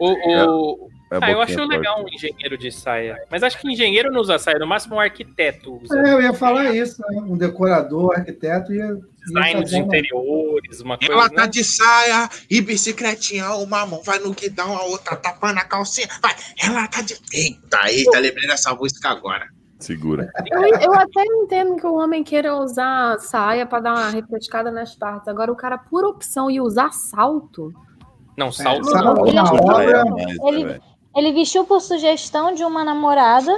O, 0.00 0.12
o... 0.12 0.88
É 1.10 1.18
Ah, 1.22 1.30
eu 1.30 1.40
acho 1.40 1.64
legal 1.66 2.04
um 2.04 2.08
engenheiro 2.08 2.58
de 2.58 2.72
saia. 2.72 3.16
Mas 3.30 3.42
acho 3.44 3.58
que 3.60 3.70
engenheiro 3.70 4.10
não 4.10 4.20
usa 4.20 4.38
saia, 4.40 4.58
no 4.58 4.66
máximo 4.66 4.96
um 4.96 5.00
arquiteto 5.00 5.80
usa. 5.80 5.96
É, 6.00 6.12
eu 6.12 6.20
ia 6.20 6.32
falar 6.32 6.74
isso, 6.74 7.00
né? 7.00 7.20
um 7.22 7.36
decorador, 7.36 8.12
arquiteto 8.16 8.72
ia. 8.72 8.86
ia 8.86 8.98
Design 9.26 9.64
uma- 9.64 9.78
interiores, 9.78 10.80
uma 10.80 10.98
coisa. 10.98 11.12
Ela 11.12 11.28
tá 11.30 11.42
né? 11.42 11.48
de 11.48 11.62
saia 11.64 12.28
e 12.50 12.60
bicicletinha. 12.60 13.50
Uma 13.54 13.86
mão 13.86 14.02
vai 14.02 14.18
no 14.18 14.32
guidão, 14.32 14.76
a 14.76 14.82
outra 14.84 15.14
tapando 15.16 15.58
a 15.60 15.64
calcinha. 15.64 16.08
Vai. 16.20 16.34
Ela 16.62 16.86
tá 16.88 17.02
de. 17.02 17.14
Eita, 17.32 17.88
eita, 17.90 18.18
lembrei 18.18 18.46
dessa 18.48 18.74
música 18.74 19.08
agora. 19.08 19.46
Segura. 19.78 20.28
Eu, 20.50 20.62
eu 20.80 20.94
até 20.94 21.22
entendo 21.24 21.76
que 21.76 21.86
o 21.86 21.94
homem 21.96 22.24
queira 22.24 22.56
usar 22.56 23.18
saia 23.20 23.66
para 23.66 23.80
dar 23.80 23.92
uma 23.94 24.10
refrescada 24.10 24.70
nas 24.70 24.94
partes. 24.94 25.28
Agora, 25.28 25.52
o 25.52 25.56
cara, 25.56 25.76
por 25.78 26.04
opção, 26.04 26.50
ia 26.50 26.62
usar 26.62 26.92
salto. 26.92 27.72
Não, 28.38 28.50
salto 28.52 28.84
sabe 28.90 29.04
não. 29.04 29.14
uma 29.14 29.28
Ele- 29.28 29.38
obra, 29.38 30.04
mais, 30.04 30.26
né, 30.26 30.34
ele- 30.48 30.64
velho? 30.64 30.82
Ele 31.16 31.32
vestiu 31.32 31.64
por 31.64 31.80
sugestão 31.80 32.52
de 32.52 32.62
uma 32.62 32.84
namorada, 32.84 33.52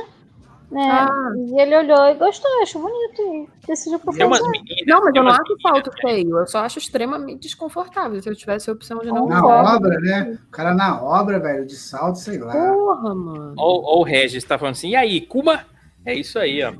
né? 0.70 0.88
Ah. 0.90 1.32
E 1.36 1.60
ele 1.60 1.76
olhou 1.76 2.06
e 2.08 2.14
gostou, 2.14 2.62
achou 2.62 2.82
bonito 2.82 3.20
e 3.20 3.66
decidiu 3.66 3.98
meninas. 4.04 4.40
Não, 4.86 5.04
mas 5.04 5.14
eu 5.14 5.22
não 5.22 5.30
acho 5.30 5.42
meninas, 5.42 5.62
salto 5.62 5.90
feio. 6.00 6.38
Eu 6.38 6.46
só 6.46 6.58
acho 6.60 6.78
extremamente 6.78 7.40
desconfortável. 7.40 8.22
Se 8.22 8.28
eu 8.28 8.36
tivesse 8.36 8.70
a 8.70 8.72
opção 8.72 9.00
de 9.00 9.08
não 9.08 9.26
Na 9.26 9.44
usar. 9.44 9.76
obra, 9.76 9.98
né? 10.00 10.38
O 10.46 10.50
cara 10.50 10.74
na 10.74 11.02
obra, 11.02 11.40
velho, 11.40 11.66
de 11.66 11.74
salto, 11.74 12.18
sei 12.18 12.38
lá. 12.38 12.52
Porra, 12.52 13.14
mano. 13.14 13.54
Ó, 13.56 13.96
ó 13.96 14.00
o 14.00 14.04
Regis 14.04 14.44
tá 14.44 14.56
falando 14.56 14.72
assim, 14.72 14.90
e 14.90 14.96
aí, 14.96 15.20
Kuma? 15.20 15.66
É 16.04 16.14
isso 16.14 16.38
aí, 16.38 16.62
ó. 16.62 16.72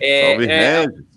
É, 0.00 0.30
Salve, 0.30 0.46
é, 0.46 0.80
Regis. 0.82 1.09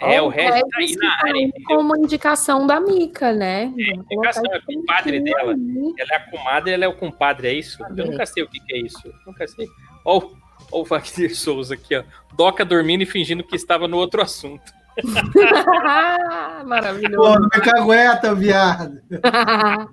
É, 0.00 0.22
o 0.22 0.26
Ó, 0.26 0.28
Regis 0.28 0.60
tá 0.60 0.78
aí 0.78 0.96
na 0.96 1.12
área, 1.12 1.20
tá 1.20 1.26
aí 1.38 1.42
entendeu? 1.44 1.66
com 1.68 1.74
uma 1.82 1.98
indicação 1.98 2.66
da 2.66 2.80
Mica, 2.80 3.32
né? 3.32 3.66
Vou 3.74 4.04
indicação, 4.18 4.42
é 4.52 4.56
esse 4.58 4.66
compadre 4.66 5.20
dela. 5.20 5.52
aí. 5.54 5.94
Ela 5.98 6.08
é 6.12 6.16
a 6.16 6.30
comadre, 6.30 6.72
ela 6.72 6.84
é 6.84 6.88
o 6.88 6.94
compadre, 6.94 7.48
é 7.48 7.52
isso? 7.54 7.82
Eu 7.96 8.06
nunca 8.06 8.24
sei 8.26 8.42
o 8.42 8.48
que, 8.48 8.60
que 8.60 8.74
é 8.74 8.78
isso. 8.78 9.12
Nunca 9.26 9.46
sei. 9.48 9.66
Ó, 10.04 10.18
o- 10.18 10.36
ó 10.72 10.80
o 10.80 10.84
Wagner 10.84 11.34
Souza 11.36 11.74
aqui, 11.74 11.96
ó. 11.96 12.04
Doca 12.36 12.64
dormindo 12.64 13.02
e 13.02 13.06
fingindo 13.06 13.42
que 13.42 13.56
estava 13.56 13.88
no 13.88 13.96
outro 13.96 14.22
assunto. 14.22 14.72
Pô, 16.62 16.66
Maravilhoso. 16.66 17.34
não 17.34 17.42
me 17.42 17.50
cagueta, 17.50 18.34
viado. 18.34 19.00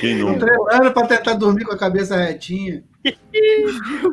Quem 0.00 0.16
não? 0.16 0.38
treinando 0.38 0.92
pra 0.92 1.06
tentar 1.06 1.34
dormir 1.34 1.64
com 1.64 1.72
a 1.72 1.78
cabeça 1.78 2.16
retinha. 2.16 2.82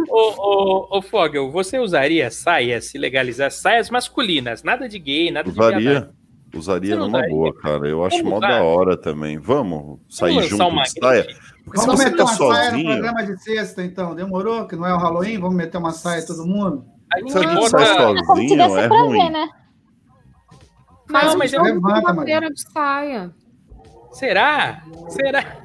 Ô, 0.10 0.34
ô, 0.38 0.98
ô 0.98 1.02
Fogel, 1.02 1.50
você 1.52 1.80
usaria 1.80 2.30
saias, 2.30 2.86
se 2.86 2.98
legalizar 2.98 3.50
saias 3.52 3.90
masculinas? 3.90 4.64
Nada 4.64 4.88
de 4.90 5.00
gay, 5.00 5.32
nada 5.32 5.50
de 5.50 5.56
viadagem. 5.58 5.88
Usaria. 5.90 6.10
Usaria 6.54 6.96
numa 6.98 7.20
usaria? 7.20 7.30
boa, 7.30 7.54
cara. 7.56 7.88
Eu 7.88 8.04
acho 8.04 8.18
Vamos 8.18 8.30
mó 8.32 8.38
usar? 8.38 8.48
da 8.50 8.64
hora 8.64 8.98
também. 8.98 9.38
Vamos 9.40 10.00
sair 10.10 10.34
Vamos 10.34 10.50
junto 10.50 10.68
uma 10.68 10.84
de 10.84 11.00
saia. 11.00 11.28
Porque 11.64 11.80
se 11.80 11.86
Vamos 11.86 12.02
você 12.02 12.10
meter 12.10 12.18
tá 12.18 12.24
uma 12.24 12.34
saia 12.34 12.50
no 12.50 12.78
sozinho, 12.78 12.92
programa 12.92 13.24
de 13.26 13.42
sexta, 13.44 13.84
então. 13.84 14.16
Demorou? 14.16 14.68
Que 14.68 14.76
não 14.76 14.86
é 14.86 14.94
o 14.94 14.98
Halloween? 14.98 15.40
Vamos 15.40 15.56
meter 15.56 15.78
uma 15.78 15.94
saia 15.94 16.26
todo 16.26 16.46
mundo? 16.46 16.84
Se 17.30 17.38
a 17.38 17.42
gente 17.42 17.70
sai 17.70 17.84
É 17.84 17.86
se 17.86 18.26
sozinho, 18.26 18.62
é 18.78 18.88
pra 18.88 18.98
ver, 19.04 19.08
ruim. 19.08 19.30
né? 19.30 19.50
Faz 21.12 21.26
Não, 21.28 21.36
um 21.36 21.38
mas 21.38 21.52
jogo 21.52 21.64
Levanta, 21.66 22.02
quarta-feira 22.02 22.50
de 22.50 22.62
saia. 22.72 23.32
Será? 24.12 24.84
Será? 25.10 25.58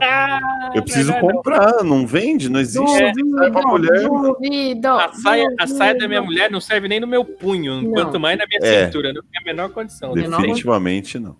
Ah, 0.00 0.72
Eu 0.74 0.82
preciso 0.82 1.10
não, 1.12 1.20
não, 1.20 1.26
não. 1.28 1.34
comprar, 1.36 1.82
não 1.82 2.06
vende, 2.06 2.50
não 2.50 2.60
existe. 2.60 2.86
sai 2.98 3.50
pra 3.50 3.62
mulher. 3.62 4.06
duvido, 4.06 4.88
A 4.88 5.10
saia, 5.14 5.48
a 5.58 5.66
saia 5.66 5.96
da 5.96 6.06
minha 6.06 6.20
mulher 6.20 6.50
não 6.50 6.60
serve 6.60 6.86
nem 6.86 7.00
no 7.00 7.06
meu 7.06 7.24
punho, 7.24 7.80
Não. 7.80 7.92
quanto 7.92 8.20
mais 8.20 8.38
na 8.38 8.44
minha 8.46 8.60
É. 8.62 8.84
cintura. 8.86 9.12
Não 9.14 9.22
tem 9.22 9.40
a 9.40 9.44
menor 9.44 9.70
condição. 9.70 10.12
Definitivamente 10.12 11.18
não. 11.18 11.36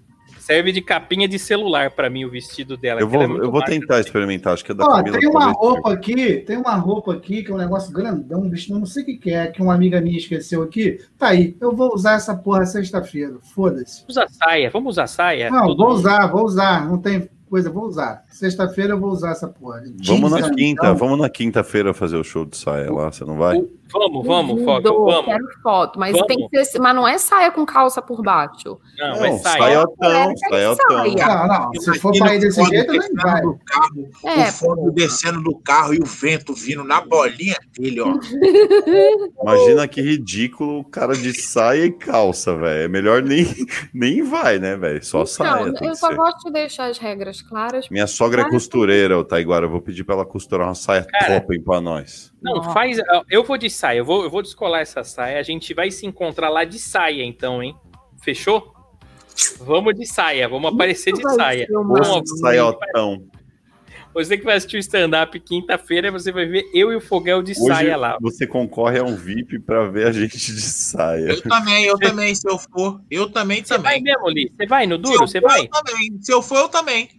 Serve 0.47 0.71
de 0.71 0.81
capinha 0.81 1.27
de 1.27 1.41
celular 1.41 1.91
pra 1.91 2.09
mim 2.09 2.25
o 2.25 2.31
vestido 2.31 2.77
dela. 2.77 3.01
Eu 3.01 3.09
que 3.09 3.17
ela 3.17 3.27
vou, 3.27 3.37
é 3.37 3.41
eu 3.47 3.51
vou 3.51 3.65
tentar 3.65 3.99
experimentar, 3.99 4.55
acho 4.55 4.65
que 4.65 4.71
é 4.71 4.75
da 4.77 4.85
Ó, 4.85 4.89
Camila. 4.97 5.19
tem 5.19 5.29
uma 5.29 5.51
roupa 5.51 5.93
aqui, 5.93 6.37
tem 6.47 6.57
uma 6.57 6.75
roupa 6.77 7.15
aqui 7.15 7.43
que 7.43 7.51
é 7.51 7.55
um 7.55 7.59
negócio 7.59 7.93
grandão, 7.93 8.43
um 8.43 8.49
vestido, 8.49 8.79
não 8.79 8.87
sei 8.87 9.03
o 9.03 9.07
que, 9.07 9.17
que 9.17 9.31
é, 9.33 9.49
que 9.49 9.61
uma 9.61 9.75
amiga 9.75 10.01
minha 10.01 10.17
esqueceu 10.17 10.63
aqui. 10.63 11.01
Tá 11.19 11.29
aí, 11.31 11.57
eu 11.61 11.75
vou 11.75 11.93
usar 11.93 12.13
essa 12.15 12.33
porra 12.33 12.65
sexta-feira. 12.65 13.35
Foda-se. 13.55 14.05
Usa 14.09 14.25
saia, 14.31 14.71
vamos 14.71 14.91
usar 14.91 15.09
saia? 15.09 15.51
Não, 15.51 15.67
vou 15.67 15.89
mundo. 15.89 15.89
usar, 15.89 16.27
vou 16.29 16.45
usar. 16.45 16.87
Não 16.89 16.99
tem 16.99 17.29
coisa, 17.51 17.69
vou 17.69 17.85
usar. 17.85 18.23
Sexta-feira 18.29 18.93
eu 18.95 19.01
vou 19.01 19.11
usar 19.11 19.33
essa 19.33 19.49
porra. 19.49 19.83
Vamos 20.05 20.31
na 20.31 20.39
Jeans, 20.43 20.55
quinta, 20.55 20.83
então. 20.87 20.97
vamos 20.97 21.19
na 21.19 21.29
quinta-feira 21.29 21.93
fazer 21.93 22.17
o 22.17 22.23
show 22.25 22.45
de 22.45 22.57
saia 22.57 22.93
lá, 22.93 23.11
você 23.11 23.25
não 23.25 23.37
vai? 23.37 23.59
O- 23.59 23.76
Vamos, 23.93 24.27
vamos, 24.27 24.65
Foca, 24.65 24.93
vamos. 24.93 25.25
Quero 25.25 25.45
foto, 25.63 25.99
mas 25.99 26.13
Vamos. 26.13 26.27
tem 26.27 26.49
que 26.49 26.65
ser, 26.65 26.79
mas 26.81 26.95
não 26.95 27.07
é 27.07 27.19
saia 27.19 27.51
com 27.51 27.65
calça 27.65 28.03
por 28.03 28.23
baixo. 28.23 28.79
Não, 28.99 29.09
Não, 29.17 29.25
é 29.25 29.39
saia. 29.39 29.59
saiotão, 29.63 30.11
É, 30.11 30.37
saiotão. 30.51 30.99
saia. 30.99 31.27
Não, 31.27 31.47
não. 31.73 31.81
Se 31.81 31.99
for 32.01 32.13
pra 32.19 32.35
ir 32.35 32.41
desse 32.41 32.63
jeito, 32.65 32.91
nem 32.93 33.01
vai. 33.15 33.41
do 33.43 33.59
carro, 33.65 34.09
É, 34.25 34.49
o 34.49 34.53
fogo 34.53 34.91
descendo 34.91 35.41
do 35.43 35.57
carro 35.59 35.95
e 35.95 35.99
o 35.99 36.05
vento 36.05 36.53
vindo 36.53 36.83
na 36.85 37.01
bolinha 37.01 37.57
dele, 37.79 38.01
ó. 38.01 38.13
Imagina 39.43 39.87
que 39.89 40.01
ridículo 40.01 40.81
o 40.81 40.85
cara 40.85 41.15
de 41.15 41.33
saia 41.41 41.85
e 41.87 41.93
calça, 41.93 42.55
velho. 42.57 42.83
É 42.85 42.89
melhor 42.89 43.23
nem, 43.23 43.47
nem 43.95 44.23
vai, 44.23 44.59
né, 44.59 44.77
velho? 44.77 45.05
Só 45.05 45.25
saia. 45.25 45.63
então, 45.63 45.75
tem 45.75 45.89
eu 45.89 45.93
que 45.95 45.99
só 46.01 46.09
ser. 46.09 46.17
gosto 46.17 46.45
de 46.47 46.53
deixar 46.53 46.87
as 46.91 46.99
regras 46.99 47.41
claras. 47.43 47.89
Minha 47.89 48.07
sogra 48.07 48.43
é 48.43 48.49
costureira, 48.51 49.19
o 49.19 49.25
Taiguara. 49.25 49.67
Eu 49.67 49.71
vou 49.71 49.81
pedir 49.81 50.05
pra 50.05 50.15
ela 50.15 50.27
costurar 50.27 50.67
uma 50.69 50.75
saia 50.75 51.05
Cara. 51.05 51.41
top 51.41 51.59
pra 51.61 51.81
nós. 51.81 52.33
Não, 52.43 52.57
Nossa. 52.57 52.71
faz. 52.73 52.99
Eu 53.31 53.43
vou 53.45 53.57
de 53.57 53.69
saia, 53.71 53.99
eu 53.99 54.05
vou, 54.05 54.23
eu 54.25 54.31
vou 54.31 54.43
descolar 54.43 54.81
essa 54.81 55.03
saia. 55.03 55.39
A 55.39 55.43
gente 55.43 55.73
vai 55.75 55.91
se 55.91 56.07
encontrar 56.07 56.49
lá 56.51 56.65
de 56.65 56.79
saia, 56.79 57.25
então, 57.25 57.63
hein? 57.63 57.75
Fechou? 58.23 58.75
Vamos 59.61 59.95
de 59.95 60.07
saia, 60.07 60.49
vamos 60.49 60.73
aparecer 60.73 61.13
de 61.13 61.23
saia. 61.35 61.67
Ô, 61.71 62.27
saiotão. 62.39 63.23
Você 64.15 64.39
que 64.39 64.45
vai 64.45 64.57
assistir 64.57 64.79
o 64.79 64.81
stand-up 64.81 65.39
quinta-feira, 65.41 66.11
você 66.11 66.33
vai 66.33 66.47
ver 66.47 66.65
eu 66.73 66.91
e 66.91 66.97
o 66.97 67.01
Foguel 67.03 67.43
de 67.43 67.53
Hoje 67.53 67.67
saia 67.67 67.97
lá. 67.99 68.17
você 68.19 68.47
concorre 68.47 68.99
a 68.99 69.05
um 69.05 69.15
VIP 69.15 69.59
pra 69.59 69.89
ver 69.91 70.07
a 70.07 70.13
gente 70.13 70.39
de 70.39 70.61
saia. 70.63 71.27
Eu 71.29 71.43
também, 71.43 71.85
eu 71.85 71.99
também, 71.99 72.35
se 72.35 72.49
eu 72.49 72.57
for. 72.59 72.99
Eu 73.11 73.29
também, 73.31 73.63
Você 73.63 73.77
vai 73.77 73.99
também. 73.99 74.05
mesmo, 74.15 74.29
Li? 74.31 74.51
Você 74.57 74.67
vai 74.67 74.87
no 74.87 74.97
duro? 74.97 75.17
eu 75.17 75.29
Você 75.29 75.39
for, 75.39 75.49
vai? 75.51 75.61
Eu 75.65 75.69
também. 75.69 76.19
Se 76.23 76.33
eu 76.33 76.41
for, 76.41 76.57
eu 76.57 76.69
também. 76.71 77.11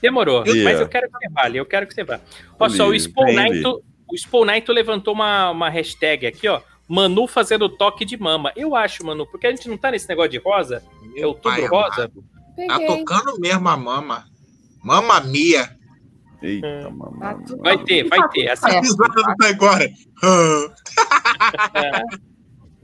Demorou. 0.00 0.42
Eu- 0.46 0.64
Mas 0.64 0.80
eu 0.80 0.88
quero 0.88 1.06
que 1.10 1.18
você 1.18 1.28
vá, 1.30 1.50
eu 1.50 1.66
quero 1.66 1.86
que 1.86 1.92
você 1.94 2.04
vá. 2.04 2.18
Olha 2.58 2.72
só, 2.72 2.88
o 2.88 2.92
Night, 3.34 3.62
o 4.10 4.16
Spawn 4.16 4.44
Night 4.44 4.70
levantou 4.70 5.14
uma, 5.14 5.50
uma 5.50 5.68
hashtag 5.68 6.26
aqui, 6.26 6.48
ó. 6.48 6.60
Manu 6.88 7.26
fazendo 7.26 7.68
toque 7.68 8.04
de 8.04 8.16
mama. 8.16 8.52
Eu 8.54 8.76
acho, 8.76 9.04
Manu, 9.04 9.26
porque 9.26 9.46
a 9.48 9.50
gente 9.50 9.68
não 9.68 9.76
tá 9.76 9.90
nesse 9.90 10.08
negócio 10.08 10.30
de 10.30 10.38
rosa? 10.38 10.82
É 11.16 11.26
outubro 11.26 11.50
Pai 11.58 11.66
rosa? 11.66 12.04
amado. 12.04 12.24
Tá 12.68 12.78
tocando 12.86 13.40
mesmo 13.40 13.68
a 13.68 13.76
mama. 13.76 14.24
Mama 14.82 15.20
mia. 15.20 15.68
Eita, 16.40 16.66
É. 16.66 16.82
Tá 16.84 16.90
mamãe. 16.90 17.44
tudo- 17.44 17.62
Vai 17.62 17.78
ter, 17.82 18.04
vai 18.08 18.28
ter. 18.28 18.48
Assim, 18.50 18.70
É. 18.70 18.80
Risada 18.80 19.12
do 19.36 19.46
agora. 19.46 19.90
é. 21.74 22.02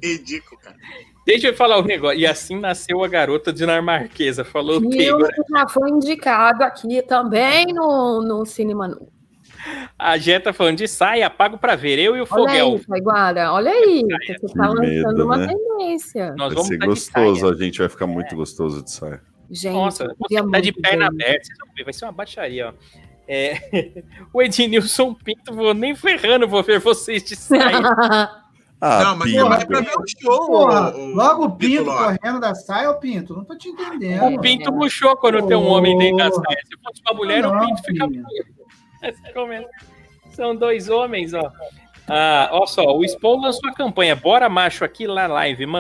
Ridículo, 0.09 0.61
cara. 0.61 0.77
Deixa 1.25 1.47
eu 1.49 1.55
falar 1.55 1.79
um 1.79 1.85
negócio. 1.85 2.19
E 2.19 2.27
assim 2.27 2.59
nasceu 2.59 3.05
a 3.05 3.09
garota 3.09 3.53
dinamarquesa. 3.53 4.45
Falou 4.45 4.79
o 4.79 4.91
que 4.91 5.07
já 5.07 5.69
foi 5.69 5.91
indicado 5.91 6.65
aqui 6.65 7.01
também 7.03 7.67
no, 7.67 8.21
no 8.23 8.45
Cine 8.45 8.75
Manu. 8.75 9.07
A 9.99 10.19
Jé 10.19 10.39
tá 10.41 10.53
falando 10.53 10.79
de 10.79 10.89
saia, 10.89 11.29
pago 11.31 11.57
pra 11.59 11.77
ver. 11.77 11.99
Eu 11.99 12.17
e 12.17 12.21
o 12.21 12.23
Olha 12.23 12.27
Foguel. 12.27 12.67
aí, 12.75 12.79
Taiguara, 12.87 13.53
olha 13.53 13.71
aí. 13.71 14.03
Você 14.27 14.55
tá 14.55 14.67
lançando 14.69 14.81
medo, 14.81 15.25
uma 15.25 15.37
né? 15.37 15.47
tendência. 15.55 16.29
Nós 16.37 16.49
Vai 16.49 16.55
vamos 16.55 16.67
ser 16.69 16.79
tá 16.79 16.87
gostoso, 16.87 17.49
a 17.49 17.55
gente 17.57 17.79
vai 17.79 17.89
ficar 17.89 18.07
muito 18.07 18.35
gostoso 18.35 18.83
de 18.83 18.91
saia. 18.91 19.21
Gente, 19.51 19.75
Nossa, 19.75 20.15
você 20.19 20.43
tá 20.51 20.61
de 20.61 20.73
perna 20.73 21.11
ver. 21.11 21.25
aberta. 21.25 21.45
Vocês 21.45 21.59
vão 21.59 21.75
ver, 21.77 21.85
vai 21.85 21.93
ser 21.93 22.05
uma 22.07 22.13
baixaria, 22.13 22.69
ó. 22.69 22.73
É, 23.29 23.57
o 24.35 24.43
Ednilson 24.43 25.15
Pinto, 25.15 25.55
vou 25.55 25.73
nem 25.75 25.95
ferrando, 25.95 26.49
vou 26.49 26.63
ver 26.63 26.81
vocês 26.81 27.23
de 27.23 27.37
saia. 27.37 27.81
Ah, 28.85 29.05
não, 29.05 29.17
mas 29.17 29.31
Pinto. 29.31 29.49
vai 29.49 29.65
pra 29.65 29.81
ver 29.81 29.93
o 29.97 30.05
show. 30.09 30.47
Porra, 30.49 30.93
ô- 30.97 31.07
logo 31.15 31.45
o 31.45 31.51
Pinto 31.57 31.85
Lopes. 31.85 32.19
correndo 32.19 32.41
da 32.41 32.53
saia, 32.53 32.91
ô 32.91 32.97
Pinto. 32.99 33.33
Não 33.33 33.45
tô 33.45 33.57
te 33.57 33.69
entendendo. 33.69 34.25
O 34.35 34.41
Pinto 34.41 34.73
murchou 34.73 35.17
quando 35.19 35.47
tem 35.47 35.57
um 35.57 35.69
homem 35.69 35.97
dentro 35.97 36.17
da 36.17 36.33
saia. 36.33 36.59
Se 36.65 36.77
fosse 36.83 37.01
uma 37.09 37.17
mulher, 37.17 37.47
o 37.47 37.53
Não, 37.55 37.61
Pinto 37.65 37.81
fica. 37.85 38.07
São 40.31 40.57
dois 40.57 40.89
homens, 40.89 41.35
ó. 41.35 41.53
Ah, 42.09 42.49
ó 42.53 42.67
só, 42.67 42.97
o 42.97 43.07
Spawn 43.07 43.41
lançou 43.43 43.71
a 43.71 43.75
campanha 43.75 44.17
Bora 44.17 44.49
Macho 44.49 44.85
aqui 44.85 45.07
na 45.07 45.27
live. 45.27 45.65
De 45.67 45.73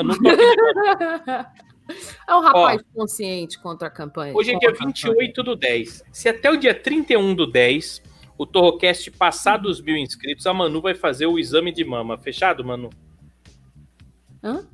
É 2.29 2.35
um 2.35 2.41
rapaz 2.41 2.81
consciente 2.95 3.61
contra 3.61 3.89
a 3.89 3.91
campanha. 3.91 4.33
Hoje 4.35 4.53
é 4.53 4.59
dia 4.59 4.71
Contra 4.71 4.85
a 4.85 4.87
28 4.87 5.43
do 5.43 5.57
10. 5.57 6.05
Se 6.13 6.29
até 6.29 6.51
o 6.51 6.57
dia 6.57 6.75
31 6.75 7.35
do 7.35 7.47
10 7.47 8.03
o 8.39 8.47
Torrocast 8.47 9.11
passar 9.11 9.57
dos 9.57 9.81
mil 9.81 9.97
inscritos, 9.97 10.47
a 10.47 10.55
Manu 10.55 10.81
vai 10.81 10.95
fazer 10.95 11.27
o 11.27 11.39
exame 11.39 11.73
de 11.73 11.85
mama. 11.85 12.17
Fechado, 12.19 12.65
Manu? 12.65 12.91
Hã? 14.43 14.67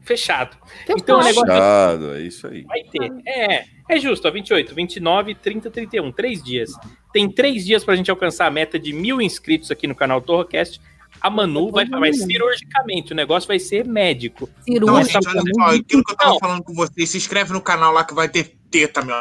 Fechado. 0.00 0.56
campanha. 0.86 0.96
Então, 0.98 1.18
o 1.18 1.22
negócio- 1.22 1.46
Fechado, 1.46 2.14
é 2.14 2.20
isso 2.22 2.46
aí. 2.46 2.62
Vai 2.62 2.82
ter. 2.84 3.12
É, 3.26 3.64
é 3.88 3.98
justo, 3.98 4.28
ó, 4.28 4.30
28, 4.30 4.74
29, 4.74 5.34
30, 5.34 5.70
31. 5.70 6.12
Três 6.12 6.42
dias. 6.42 6.72
Tem 7.14 7.30
três 7.30 7.64
dias 7.64 7.84
pra 7.84 7.94
gente 7.94 8.10
alcançar 8.10 8.46
a 8.46 8.50
meta 8.50 8.76
de 8.76 8.92
mil 8.92 9.22
inscritos 9.22 9.70
aqui 9.70 9.86
no 9.86 9.94
canal 9.94 10.20
Torrocast. 10.20 10.80
A 11.20 11.30
Manu 11.30 11.70
vai, 11.70 11.86
vai 11.86 12.12
cirurgicamente, 12.12 13.12
o 13.12 13.14
negócio 13.16 13.46
vai 13.46 13.60
ser 13.60 13.86
médico. 13.86 14.50
Não, 14.66 14.98
Essa 14.98 15.12
gente, 15.22 15.28
olha 15.28 15.42
só, 15.54 15.76
aquilo 15.76 16.02
que 16.02 16.10
eu 16.10 16.16
tava 16.16 16.32
Não. 16.32 16.38
falando 16.40 16.64
com 16.64 16.74
vocês, 16.74 17.08
se 17.08 17.16
inscreve 17.16 17.52
no 17.52 17.60
canal 17.60 17.92
lá 17.92 18.02
que 18.02 18.12
vai 18.12 18.28
ter 18.28 18.56
teta, 18.68 19.00
meu. 19.00 19.14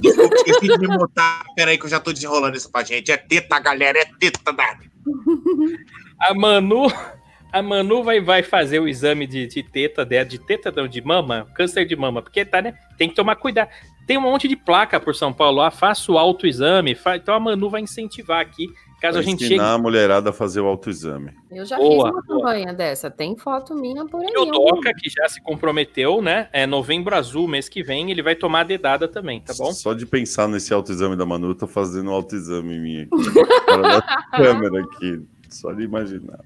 Desculpa, 0.00 0.34
esqueci 0.34 0.66
de 0.66 0.78
me 0.78 0.88
mutar. 0.88 1.44
Peraí 1.54 1.76
que 1.76 1.84
eu 1.84 1.90
já 1.90 2.00
tô 2.00 2.10
desenrolando 2.10 2.56
isso 2.56 2.72
pra 2.72 2.82
gente. 2.82 3.12
É 3.12 3.18
teta, 3.18 3.58
galera, 3.60 3.98
é 3.98 4.06
teta 4.18 4.50
da... 4.50 4.78
A 6.20 6.32
Manu, 6.34 6.90
a 7.52 7.62
Manu 7.62 8.02
vai, 8.02 8.20
vai 8.20 8.42
fazer 8.42 8.80
o 8.80 8.88
exame 8.88 9.26
de, 9.26 9.46
de 9.46 9.62
teta 9.62 10.04
dela, 10.04 10.24
de 10.24 10.38
teta 10.38 10.72
não, 10.74 10.88
de 10.88 11.02
mama, 11.02 11.46
câncer 11.54 11.84
de 11.84 11.94
mama, 11.94 12.22
porque 12.22 12.44
tá, 12.44 12.62
né? 12.62 12.74
Tem 12.96 13.08
que 13.08 13.14
tomar 13.14 13.36
cuidado. 13.36 13.68
Tem 14.06 14.16
um 14.16 14.22
monte 14.22 14.48
de 14.48 14.56
placa 14.56 14.98
por 14.98 15.14
São 15.14 15.32
Paulo 15.32 15.58
lá, 15.58 15.70
faça 15.70 16.10
o 16.10 16.18
autoexame. 16.18 16.94
Fa... 16.94 17.16
Então 17.16 17.34
a 17.34 17.40
Manu 17.40 17.68
vai 17.68 17.82
incentivar 17.82 18.40
aqui, 18.40 18.68
caso 19.00 19.14
Vai 19.14 19.22
a 19.22 19.26
gente 19.26 19.44
ensinar 19.44 19.64
chegue. 19.64 19.74
a 19.74 19.78
mulherada 19.78 20.30
a 20.30 20.32
fazer 20.32 20.60
o 20.60 20.66
autoexame. 20.66 21.32
Eu 21.50 21.64
já 21.64 21.76
Boa, 21.76 22.06
fiz 22.06 22.14
uma 22.14 22.22
campanha 22.22 22.72
dessa. 22.72 23.10
Tem 23.10 23.36
foto 23.36 23.74
minha 23.74 24.06
por 24.06 24.22
aí. 24.22 24.32
E 24.32 24.38
o 24.38 24.46
Doca, 24.46 24.92
que 24.94 25.10
já 25.10 25.28
se 25.28 25.40
comprometeu, 25.42 26.22
né? 26.22 26.48
É 26.52 26.66
novembro 26.66 27.14
azul, 27.14 27.46
mês 27.46 27.68
que 27.68 27.82
vem, 27.82 28.10
ele 28.10 28.22
vai 28.22 28.34
tomar 28.34 28.60
a 28.60 28.64
dedada 28.64 29.06
também, 29.06 29.40
tá 29.40 29.52
bom? 29.56 29.72
Só 29.72 29.92
de 29.92 30.06
pensar 30.06 30.48
nesse 30.48 30.72
autoexame 30.72 31.16
da 31.16 31.26
Manu, 31.26 31.48
eu 31.48 31.54
tô 31.54 31.66
fazendo 31.66 32.10
um 32.10 32.14
autoexame 32.14 32.74
em 32.74 32.80
mim 32.80 33.00
aqui. 33.02 33.10
Cara 33.66 33.82
da 33.82 34.02
câmera 34.36 34.82
aqui. 34.82 35.22
Só 35.48 35.70
de 35.72 35.82
imaginar. 35.82 36.40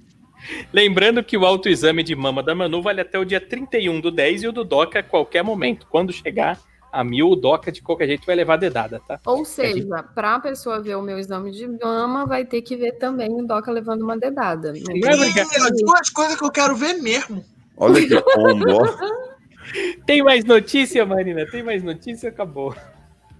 Lembrando 0.72 1.22
que 1.22 1.36
o 1.36 1.44
autoexame 1.44 2.02
de 2.02 2.14
mama 2.14 2.42
da 2.42 2.54
Manu 2.54 2.82
vale 2.82 3.00
até 3.00 3.18
o 3.18 3.24
dia 3.24 3.40
31 3.40 4.00
do 4.00 4.10
10 4.10 4.42
e 4.42 4.48
o 4.48 4.52
do 4.52 4.64
Doca 4.64 5.00
a 5.00 5.02
qualquer 5.02 5.42
momento. 5.42 5.86
Quando 5.88 6.12
chegar 6.12 6.58
a 6.92 7.04
mil, 7.04 7.28
o 7.30 7.36
Doca 7.36 7.70
de 7.70 7.82
qualquer 7.82 8.06
jeito 8.06 8.26
vai 8.26 8.36
levar 8.36 8.54
a 8.54 8.58
dedada, 8.58 9.00
tá? 9.06 9.20
Ou 9.26 9.44
seja, 9.44 10.02
para 10.14 10.36
a 10.36 10.40
pessoa 10.40 10.80
ver 10.80 10.96
o 10.96 11.02
meu 11.02 11.18
exame 11.18 11.50
de 11.50 11.66
mama, 11.66 12.26
vai 12.26 12.44
ter 12.44 12.62
que 12.62 12.76
ver 12.76 12.92
também 12.92 13.30
o 13.30 13.46
Doca 13.46 13.70
levando 13.70 14.02
uma 14.02 14.16
dedada. 14.16 14.72
Não 14.72 14.94
Não 14.94 15.24
é 15.24 15.70
duas 15.70 16.10
coisas 16.10 16.36
que 16.36 16.44
eu 16.44 16.50
quero 16.50 16.74
ver 16.74 16.94
mesmo. 16.94 17.44
Olha 17.76 18.00
que. 18.06 18.14
Tem 20.06 20.22
mais 20.22 20.44
notícia, 20.44 21.04
Marina? 21.04 21.44
Tem 21.50 21.62
mais 21.62 21.82
notícia? 21.82 22.28
Acabou. 22.28 22.74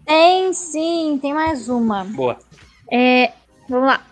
Tem 0.05 0.53
sim, 0.53 1.19
tem 1.23 1.33
mais 1.33 1.69
uma. 1.69 2.05
Boa. 2.05 2.39
É, 2.91 3.33
vamos 3.69 3.87
lá. 3.87 4.05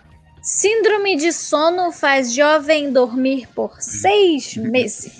Síndrome 0.45 1.15
de 1.17 1.33
sono 1.33 1.91
faz 1.91 2.31
jovem 2.33 2.91
dormir 2.93 3.47
por 3.55 3.81
seis 3.81 4.55
meses. 4.57 5.11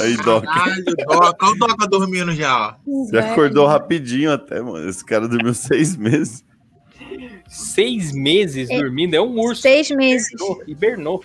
Aí, 0.00 0.16
Doc. 0.16 0.44
Caralho, 0.44 0.84
Doca. 0.84 1.36
Olha 1.40 1.52
o 1.52 1.54
Doca 1.56 1.86
dormindo 1.86 2.32
já. 2.34 2.76
Você 2.84 3.16
acordou 3.16 3.66
rapidinho 3.66 4.32
até, 4.32 4.60
mano. 4.60 4.88
Esse 4.88 5.04
cara 5.04 5.28
dormiu 5.28 5.54
seis 5.54 5.96
meses. 5.96 6.44
Seis 7.48 8.12
meses 8.12 8.68
É. 8.70 8.78
dormindo, 8.80 9.14
é 9.14 9.20
um 9.20 9.38
urso. 9.38 9.62
Seis 9.62 9.88
meses. 9.90 10.28
Hibernou, 10.32 10.62
Hibernou. 10.66 11.24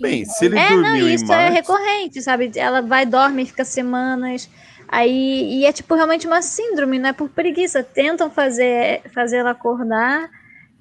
Bem, 0.00 0.24
se 0.24 0.46
ele 0.46 0.58
É, 0.58 0.70
não, 0.70 0.82
dormiu 0.82 1.08
em 1.08 1.14
isso 1.14 1.24
é 1.24 1.28
março... 1.28 1.52
recorrente, 1.54 2.22
sabe? 2.22 2.50
Ela 2.56 2.80
vai, 2.80 3.04
dorme, 3.06 3.44
fica 3.46 3.64
semanas. 3.64 4.48
Aí, 4.88 5.60
e 5.60 5.66
é 5.66 5.72
tipo 5.72 5.94
realmente 5.94 6.26
uma 6.26 6.40
síndrome, 6.40 6.98
não 6.98 7.10
é 7.10 7.12
por 7.12 7.28
preguiça. 7.28 7.82
Tentam 7.82 8.30
fazer, 8.30 9.02
fazer 9.14 9.36
ela 9.38 9.50
acordar 9.50 10.30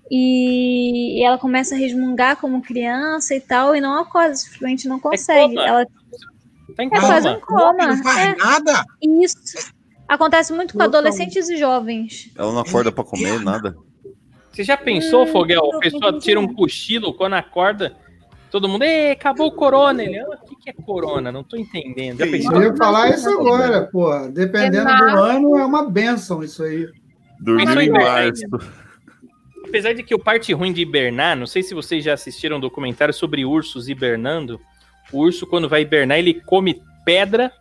e, 0.09 1.19
e 1.19 1.23
ela 1.23 1.37
começa 1.37 1.75
a 1.75 1.77
resmungar 1.77 2.37
como 2.37 2.61
criança 2.61 3.35
e 3.35 3.41
tal, 3.41 3.75
e 3.75 3.81
não 3.81 3.99
acorda, 3.99 4.35
simplesmente 4.35 4.87
não 4.87 4.99
consegue. 4.99 5.55
coma. 5.55 5.67
ela 5.67 5.85
Tá 6.75 6.83
em 6.83 6.87
é 6.87 6.99
quase 6.99 7.27
um 7.29 7.39
coma. 7.39 7.87
Não 7.87 8.03
faz 8.03 8.17
É, 8.17 8.35
nada. 8.35 8.85
isso. 9.01 9.37
Acontece 10.07 10.53
muito 10.53 10.73
com 10.75 10.83
adolescentes 10.83 11.49
e 11.49 11.57
jovens. 11.57 12.31
Ela 12.37 12.51
não 12.53 12.59
acorda 12.59 12.91
pra 12.91 13.03
comer, 13.03 13.41
nada. 13.41 13.75
Você 14.51 14.63
já 14.63 14.77
pensou, 14.77 15.23
Hum, 15.23 15.27
Foguel? 15.27 15.75
A 15.75 15.79
pessoa 15.79 16.19
tira 16.19 16.39
um 16.39 16.53
cochilo 16.53 17.13
quando 17.13 17.33
acorda, 17.33 17.95
Todo 18.49 18.69
mundo, 18.69 18.83
Ê, 18.83 19.11
acabou 19.11 19.47
o 19.47 19.51
corona. 19.51 20.01
Ele, 20.03 20.19
ah, 20.19 20.25
o 20.41 20.45
que, 20.45 20.55
que 20.55 20.69
é 20.69 20.73
corona? 20.73 21.31
Não 21.31 21.43
tô 21.43 21.57
entendendo. 21.57 22.17
Já 22.19 22.25
Que 22.25 22.31
pensou? 22.31 22.53
Eu 22.55 22.71
ia 22.71 22.75
falar 22.75 23.09
isso 23.09 23.29
agora, 23.29 23.81
pô. 23.91 24.09
Dependendo 24.29 24.89
É 24.89 24.97
do 24.97 25.03
ano, 25.19 25.57
é 25.57 25.65
uma 25.65 25.89
benção 25.89 26.41
isso 26.41 26.63
aí. 26.63 26.87
Dormiu 27.39 27.65
Isso 27.69 27.79
em 27.81 27.91
março. 27.91 28.41
Apesar 29.67 29.93
de 29.93 30.03
que 30.03 30.15
o 30.15 30.19
parte 30.19 30.53
ruim 30.53 30.71
de 30.71 30.81
hibernar, 30.81 31.35
não 31.35 31.45
sei 31.47 31.61
se 31.61 31.73
vocês 31.73 32.03
já 32.03 32.13
assistiram 32.13 32.57
um 32.57 32.59
documentário 32.59 33.13
sobre 33.13 33.45
ursos 33.45 33.89
hibernando. 33.89 34.59
O 35.11 35.19
urso, 35.19 35.45
quando 35.47 35.69
vai 35.69 35.81
hibernar, 35.81 36.17
ele 36.17 36.33
come 36.33 36.81
pedra 37.05 37.51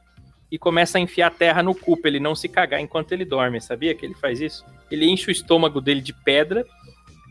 e 0.50 0.58
começa 0.58 0.98
a 0.98 1.00
enfiar 1.00 1.30
terra 1.30 1.62
no 1.62 1.74
cu 1.74 1.96
pra 1.96 2.08
ele 2.08 2.20
não 2.20 2.34
se 2.34 2.48
cagar 2.48 2.80
enquanto 2.80 3.12
ele 3.12 3.24
dorme. 3.24 3.60
Sabia 3.60 3.94
que 3.94 4.04
ele 4.06 4.14
faz 4.14 4.40
isso? 4.40 4.64
Ele 4.90 5.06
enche 5.06 5.28
o 5.28 5.32
estômago 5.32 5.80
dele 5.80 6.00
de 6.00 6.12
pedra 6.12 6.64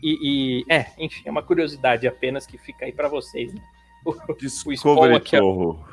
e. 0.02 0.60
e- 0.60 0.64
é, 0.72 0.86
enfim, 0.98 1.22
é 1.24 1.30
uma 1.30 1.42
curiosidade 1.42 2.06
apenas 2.06 2.46
que 2.46 2.58
fica 2.58 2.84
aí 2.84 2.92
pra 2.92 3.08
vocês. 3.08 3.52
Né? 3.52 3.60
O, 4.04 4.12
Spawn 4.12 4.72
Discovery 4.72 5.14
aqui, 5.16 5.36
ó. 5.36 5.40
Torro. 5.40 5.84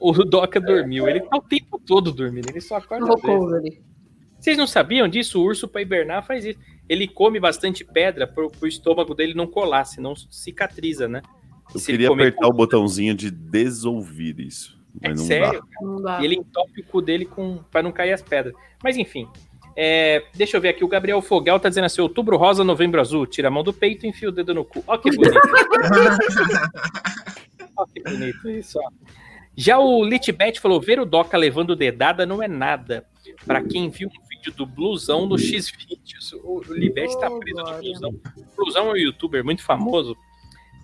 o 0.00 0.12
Doca 0.24 0.60
dormiu. 0.60 1.08
Ele 1.08 1.20
tá 1.20 1.36
o 1.36 1.42
tempo 1.42 1.78
todo 1.84 2.12
dormindo, 2.12 2.48
ele 2.48 2.60
só 2.60 2.76
acorda. 2.76 3.06
Recovery. 3.06 3.87
Vocês 4.38 4.56
não 4.56 4.66
sabiam 4.66 5.08
disso? 5.08 5.40
O 5.40 5.44
urso, 5.44 5.66
para 5.68 5.82
hibernar, 5.82 6.24
faz 6.24 6.44
isso. 6.44 6.58
Ele 6.88 7.06
come 7.06 7.38
bastante 7.40 7.84
pedra 7.84 8.26
pro, 8.26 8.50
pro 8.50 8.68
estômago 8.68 9.14
dele 9.14 9.34
não 9.34 9.46
colar, 9.46 9.84
senão 9.84 10.14
cicatriza, 10.16 11.06
né? 11.08 11.20
Eu 11.74 11.80
Se 11.80 11.90
queria 11.92 12.08
apertar 12.10 12.46
o 12.46 12.52
botãozinho 12.52 13.14
de 13.14 13.30
desouvir 13.30 14.38
isso. 14.40 14.78
É 15.02 15.10
Mas 15.10 15.20
não 15.20 15.26
sério? 15.26 15.60
dá. 15.60 15.86
Não 15.86 16.02
dá. 16.02 16.20
E 16.20 16.24
ele 16.24 16.36
entope 16.36 16.80
o 16.80 16.84
cu 16.84 17.02
dele 17.02 17.26
com, 17.26 17.58
para 17.70 17.82
não 17.82 17.92
cair 17.92 18.12
as 18.12 18.22
pedras. 18.22 18.54
Mas 18.82 18.96
enfim. 18.96 19.28
é, 19.76 20.24
deixa 20.34 20.56
eu 20.56 20.60
ver 20.60 20.70
aqui. 20.70 20.82
O 20.82 20.88
Gabriel 20.88 21.20
Fogal 21.20 21.60
tá 21.60 21.68
dizendo 21.68 21.84
assim: 21.84 22.00
outubro 22.00 22.36
rosa, 22.38 22.64
novembro 22.64 23.00
azul. 23.00 23.26
Tira 23.26 23.48
a 23.48 23.50
mão 23.50 23.62
do 23.62 23.72
peito 23.72 24.06
e 24.06 24.08
enfia 24.08 24.30
o 24.30 24.32
dedo 24.32 24.54
no 24.54 24.64
cu. 24.64 24.82
Ó, 24.86 24.96
que 24.96 25.14
bonito. 25.14 25.38
ó, 27.76 27.84
que 27.86 28.00
bonito 28.02 28.48
isso, 28.48 28.78
ó. 28.80 28.90
Já 29.54 29.78
o 29.78 30.04
Litbet 30.04 30.58
falou: 30.60 30.80
ver 30.80 30.98
o 31.00 31.04
Doca 31.04 31.36
levando 31.36 31.76
dedada 31.76 32.24
não 32.24 32.42
é 32.42 32.48
nada. 32.48 33.04
Pra 33.44 33.62
quem 33.62 33.90
viu 33.90 34.08
um 34.08 34.27
vídeo 34.48 34.52
do 34.52 34.66
Blusão 34.66 35.26
no 35.26 35.38
X-Vídeos. 35.38 36.32
O, 36.42 36.58
o 36.58 36.74
Libet 36.74 37.18
tá 37.18 37.28
Oh, 37.30 37.38
preso 37.38 37.58
no 37.58 37.64
glória. 37.64 37.80
Blusão. 37.80 38.10
O 38.36 38.56
Blusão 38.56 38.88
é 38.88 38.92
um 38.92 38.96
youtuber 38.96 39.44
muito 39.44 39.62
famoso 39.62 40.16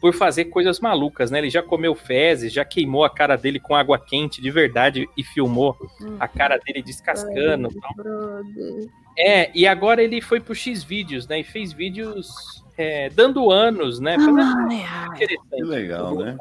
por 0.00 0.12
fazer 0.12 0.46
coisas 0.46 0.80
malucas, 0.80 1.30
né? 1.30 1.38
Ele 1.38 1.50
já 1.50 1.62
comeu 1.62 1.94
fezes, 1.94 2.52
já 2.52 2.64
queimou 2.64 3.04
a 3.04 3.10
cara 3.10 3.36
dele 3.36 3.58
com 3.58 3.74
água 3.74 3.98
quente 3.98 4.42
de 4.42 4.50
verdade 4.50 5.08
e 5.16 5.24
filmou 5.24 5.76
a 6.20 6.28
cara 6.28 6.58
dele 6.58 6.82
descascando. 6.82 7.68
Ai. 7.98 8.88
É, 9.16 9.50
e 9.54 9.66
agora 9.66 10.02
ele 10.02 10.20
foi 10.20 10.40
pro 10.40 10.54
X 10.54 10.82
vídeos, 10.82 11.26
né? 11.26 11.40
E 11.40 11.44
fez 11.44 11.72
vídeos 11.72 12.28
é, 12.76 13.08
dando 13.08 13.50
anos, 13.50 13.98
né? 13.98 14.16
Ai. 14.18 15.08
interessante. 15.14 15.56
Que 15.56 15.62
legal, 15.62 16.14
né? 16.16 16.36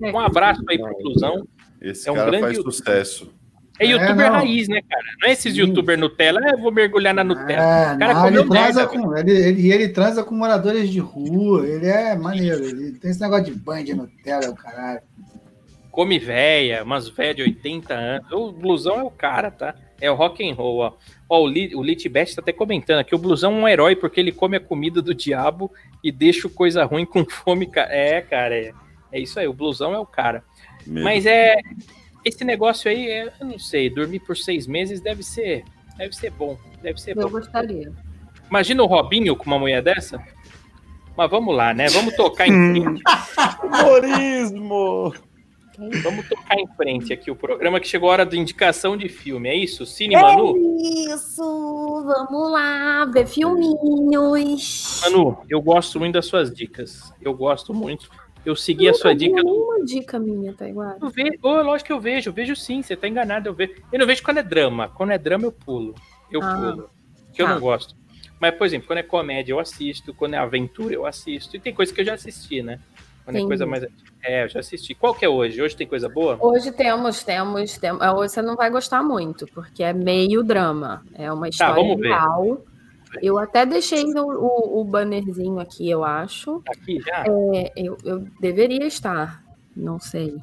Um 0.00 0.18
abraço 0.18 0.62
aí 0.68 0.78
pro 0.78 0.96
Blusão. 0.98 1.46
Esse 1.80 2.08
É 2.08 2.12
um 2.12 2.14
cara 2.16 2.30
grande 2.30 2.44
faz 2.46 2.56
sucesso. 2.62 3.32
É 3.78 3.86
É, 3.86 3.90
youtuber 3.90 4.30
não. 4.30 4.38
raiz, 4.38 4.68
né, 4.68 4.80
cara? 4.88 5.02
Não 5.20 5.28
é 5.28 5.32
esses 5.32 5.52
Sim. 5.52 5.60
youtuber 5.60 5.98
Nutella, 5.98 6.40
ah, 6.44 6.50
eu 6.50 6.58
vou 6.58 6.70
mergulhar 6.72 7.12
na 7.14 7.24
Nutella. 7.24 7.52
É, 7.52 7.94
O 7.94 7.98
cara 7.98 8.14
não, 8.14 8.26
ele 8.28 8.44
transa 8.44 8.80
merda, 8.80 8.86
com. 8.86 9.16
Ele, 9.16 9.30
ele, 9.32 9.62
e 9.62 9.72
ele 9.72 9.88
transa 9.88 10.22
com 10.24 10.34
moradores 10.34 10.88
de 10.90 11.00
rua. 11.00 11.66
Ele 11.66 11.86
é 11.86 12.14
maneiro. 12.14 12.64
Ele 12.64 12.92
tem 12.92 13.10
esse 13.10 13.20
negócio 13.20 13.46
de 13.46 13.54
banho 13.58 13.84
de 13.84 13.94
Nutella, 13.94 14.50
o 14.50 14.54
caralho. 14.54 15.00
come 15.90 16.18
véia, 16.18 16.82
umas 16.84 17.08
véia 17.08 17.34
de 17.34 17.42
80 17.42 17.94
anos. 17.94 18.32
O 18.32 18.52
blusão 18.52 19.00
é 19.00 19.02
o 19.02 19.10
cara, 19.10 19.50
tá? 19.50 19.74
É 20.00 20.10
o 20.10 20.14
rock 20.14 20.48
and 20.48 20.54
roll, 20.54 20.78
ó. 20.78 20.92
Ó, 21.28 21.42
o, 21.42 21.46
Li, 21.48 21.74
o 21.74 21.82
Litbet 21.82 22.34
tá 22.34 22.42
até 22.42 22.52
comentando 22.52 22.98
aqui, 22.98 23.14
o 23.14 23.18
blusão 23.18 23.52
é 23.52 23.56
um 23.56 23.68
herói 23.68 23.96
porque 23.96 24.20
ele 24.20 24.32
come 24.32 24.56
a 24.56 24.60
comida 24.60 25.00
do 25.00 25.14
diabo 25.14 25.72
e 26.02 26.12
deixa 26.12 26.46
o 26.46 26.50
coisa 26.50 26.84
ruim 26.84 27.06
com 27.06 27.24
fome. 27.24 27.70
É, 27.74 28.20
cara, 28.20 28.54
é, 28.54 28.72
é 29.10 29.20
isso 29.20 29.38
aí, 29.40 29.48
o 29.48 29.52
blusão 29.54 29.94
é 29.94 29.98
o 29.98 30.04
cara. 30.06 30.44
Mesmo. 30.86 31.04
Mas 31.04 31.24
é, 31.26 31.56
esse 32.24 32.44
negócio 32.44 32.90
aí, 32.90 33.08
é, 33.08 33.32
eu 33.40 33.46
não 33.46 33.58
sei, 33.58 33.90
dormir 33.90 34.20
por 34.20 34.36
seis 34.36 34.66
meses 34.66 35.00
deve 35.00 35.22
ser, 35.22 35.64
deve 35.96 36.14
ser 36.14 36.30
bom, 36.30 36.56
deve 36.82 37.00
ser 37.00 37.16
Eu 37.16 37.22
bom. 37.22 37.30
gostaria. 37.30 37.92
Imagina 38.48 38.82
o 38.82 38.86
Robinho 38.86 39.36
com 39.36 39.46
uma 39.46 39.58
mulher 39.58 39.82
dessa? 39.82 40.22
Mas 41.16 41.30
vamos 41.30 41.54
lá, 41.54 41.72
né? 41.72 41.88
Vamos 41.88 42.14
tocar 42.16 42.46
em 42.48 42.72
frente. 42.72 43.02
Humorismo! 43.62 45.14
Vamos 46.02 46.28
tocar 46.28 46.56
em 46.56 46.68
frente 46.76 47.12
aqui 47.12 47.30
o 47.32 47.36
programa 47.36 47.80
que 47.80 47.88
chegou 47.88 48.08
a 48.08 48.12
hora 48.12 48.26
de 48.26 48.38
indicação 48.38 48.96
de 48.96 49.08
filme. 49.08 49.48
É 49.48 49.56
isso? 49.56 49.84
Cine 49.84 50.14
Manu? 50.14 50.54
Isso, 50.80 52.04
vamos 52.06 52.52
lá, 52.52 53.04
ver 53.06 53.26
filminhos. 53.26 55.00
Manu, 55.02 55.38
eu 55.48 55.60
gosto 55.60 55.98
muito 55.98 56.14
das 56.14 56.26
suas 56.26 56.52
dicas. 56.54 57.12
Eu 57.20 57.34
gosto 57.34 57.74
muito. 57.74 58.08
Eu 58.44 58.54
segui 58.54 58.88
a 58.88 58.94
sua 58.94 59.14
dica. 59.14 59.40
Uma 59.42 59.84
dica 59.84 60.18
minha, 60.18 60.52
tá 60.52 60.68
igual. 60.68 60.96
Eu 61.00 61.08
vejo, 61.08 61.32
oh, 61.42 61.62
lógico 61.62 61.86
que 61.86 61.92
eu 61.92 62.00
vejo, 62.00 62.28
eu 62.30 62.34
vejo 62.34 62.54
sim, 62.54 62.82
você 62.82 62.94
tá 62.94 63.08
enganado, 63.08 63.48
eu 63.48 63.54
vejo. 63.54 63.74
Eu 63.92 63.98
não 63.98 64.06
vejo 64.06 64.22
quando 64.22 64.38
é 64.38 64.42
drama. 64.42 64.88
Quando 64.88 65.10
é 65.12 65.18
drama, 65.18 65.44
eu 65.44 65.52
pulo. 65.52 65.94
Eu 66.30 66.42
Ah, 66.42 66.54
pulo. 66.56 66.90
Que 67.32 67.42
eu 67.42 67.46
tá. 67.46 67.54
não 67.54 67.60
gosto. 67.60 67.94
Mas, 68.40 68.54
por 68.56 68.66
exemplo, 68.66 68.86
quando 68.86 68.98
é 68.98 69.02
comédia, 69.02 69.52
eu 69.52 69.58
assisto. 69.60 70.12
Quando 70.12 70.34
é 70.34 70.38
aventura, 70.38 70.92
eu 70.94 71.06
assisto. 71.06 71.56
E 71.56 71.60
tem 71.60 71.72
coisa 71.72 71.92
que 71.94 72.00
eu 72.00 72.04
já 72.04 72.14
assisti, 72.14 72.62
né? 72.62 72.78
Quando 73.24 73.36
é 73.36 73.42
coisa 73.46 73.64
mais. 73.64 73.86
É, 74.22 74.44
eu 74.44 74.48
já 74.48 74.60
assisti. 74.60 74.94
Qual 74.94 75.14
que 75.14 75.24
é 75.24 75.28
hoje? 75.28 75.62
Hoje 75.62 75.74
tem 75.74 75.86
coisa 75.86 76.08
boa? 76.10 76.36
Hoje 76.40 76.70
temos, 76.72 77.22
temos, 77.24 77.78
temos. 77.78 78.02
ah, 78.02 78.14
Hoje 78.14 78.34
você 78.34 78.42
não 78.42 78.54
vai 78.56 78.68
gostar 78.70 79.02
muito, 79.02 79.46
porque 79.54 79.82
é 79.82 79.94
meio 79.94 80.42
drama. 80.42 81.02
É 81.14 81.32
uma 81.32 81.48
história 81.48 81.74
Tá, 81.74 81.80
vamos 81.80 81.98
ver. 81.98 82.08
real. 82.08 82.62
Eu 83.22 83.38
até 83.38 83.64
deixei 83.64 84.04
o, 84.04 84.26
o, 84.26 84.80
o 84.80 84.84
bannerzinho 84.84 85.58
aqui, 85.58 85.88
eu 85.88 86.04
acho. 86.04 86.62
Aqui 86.68 87.00
já? 87.00 87.24
É, 87.26 87.72
eu, 87.76 87.96
eu 88.04 88.20
deveria 88.40 88.86
estar. 88.86 89.44
Não 89.76 89.98
sei. 89.98 90.34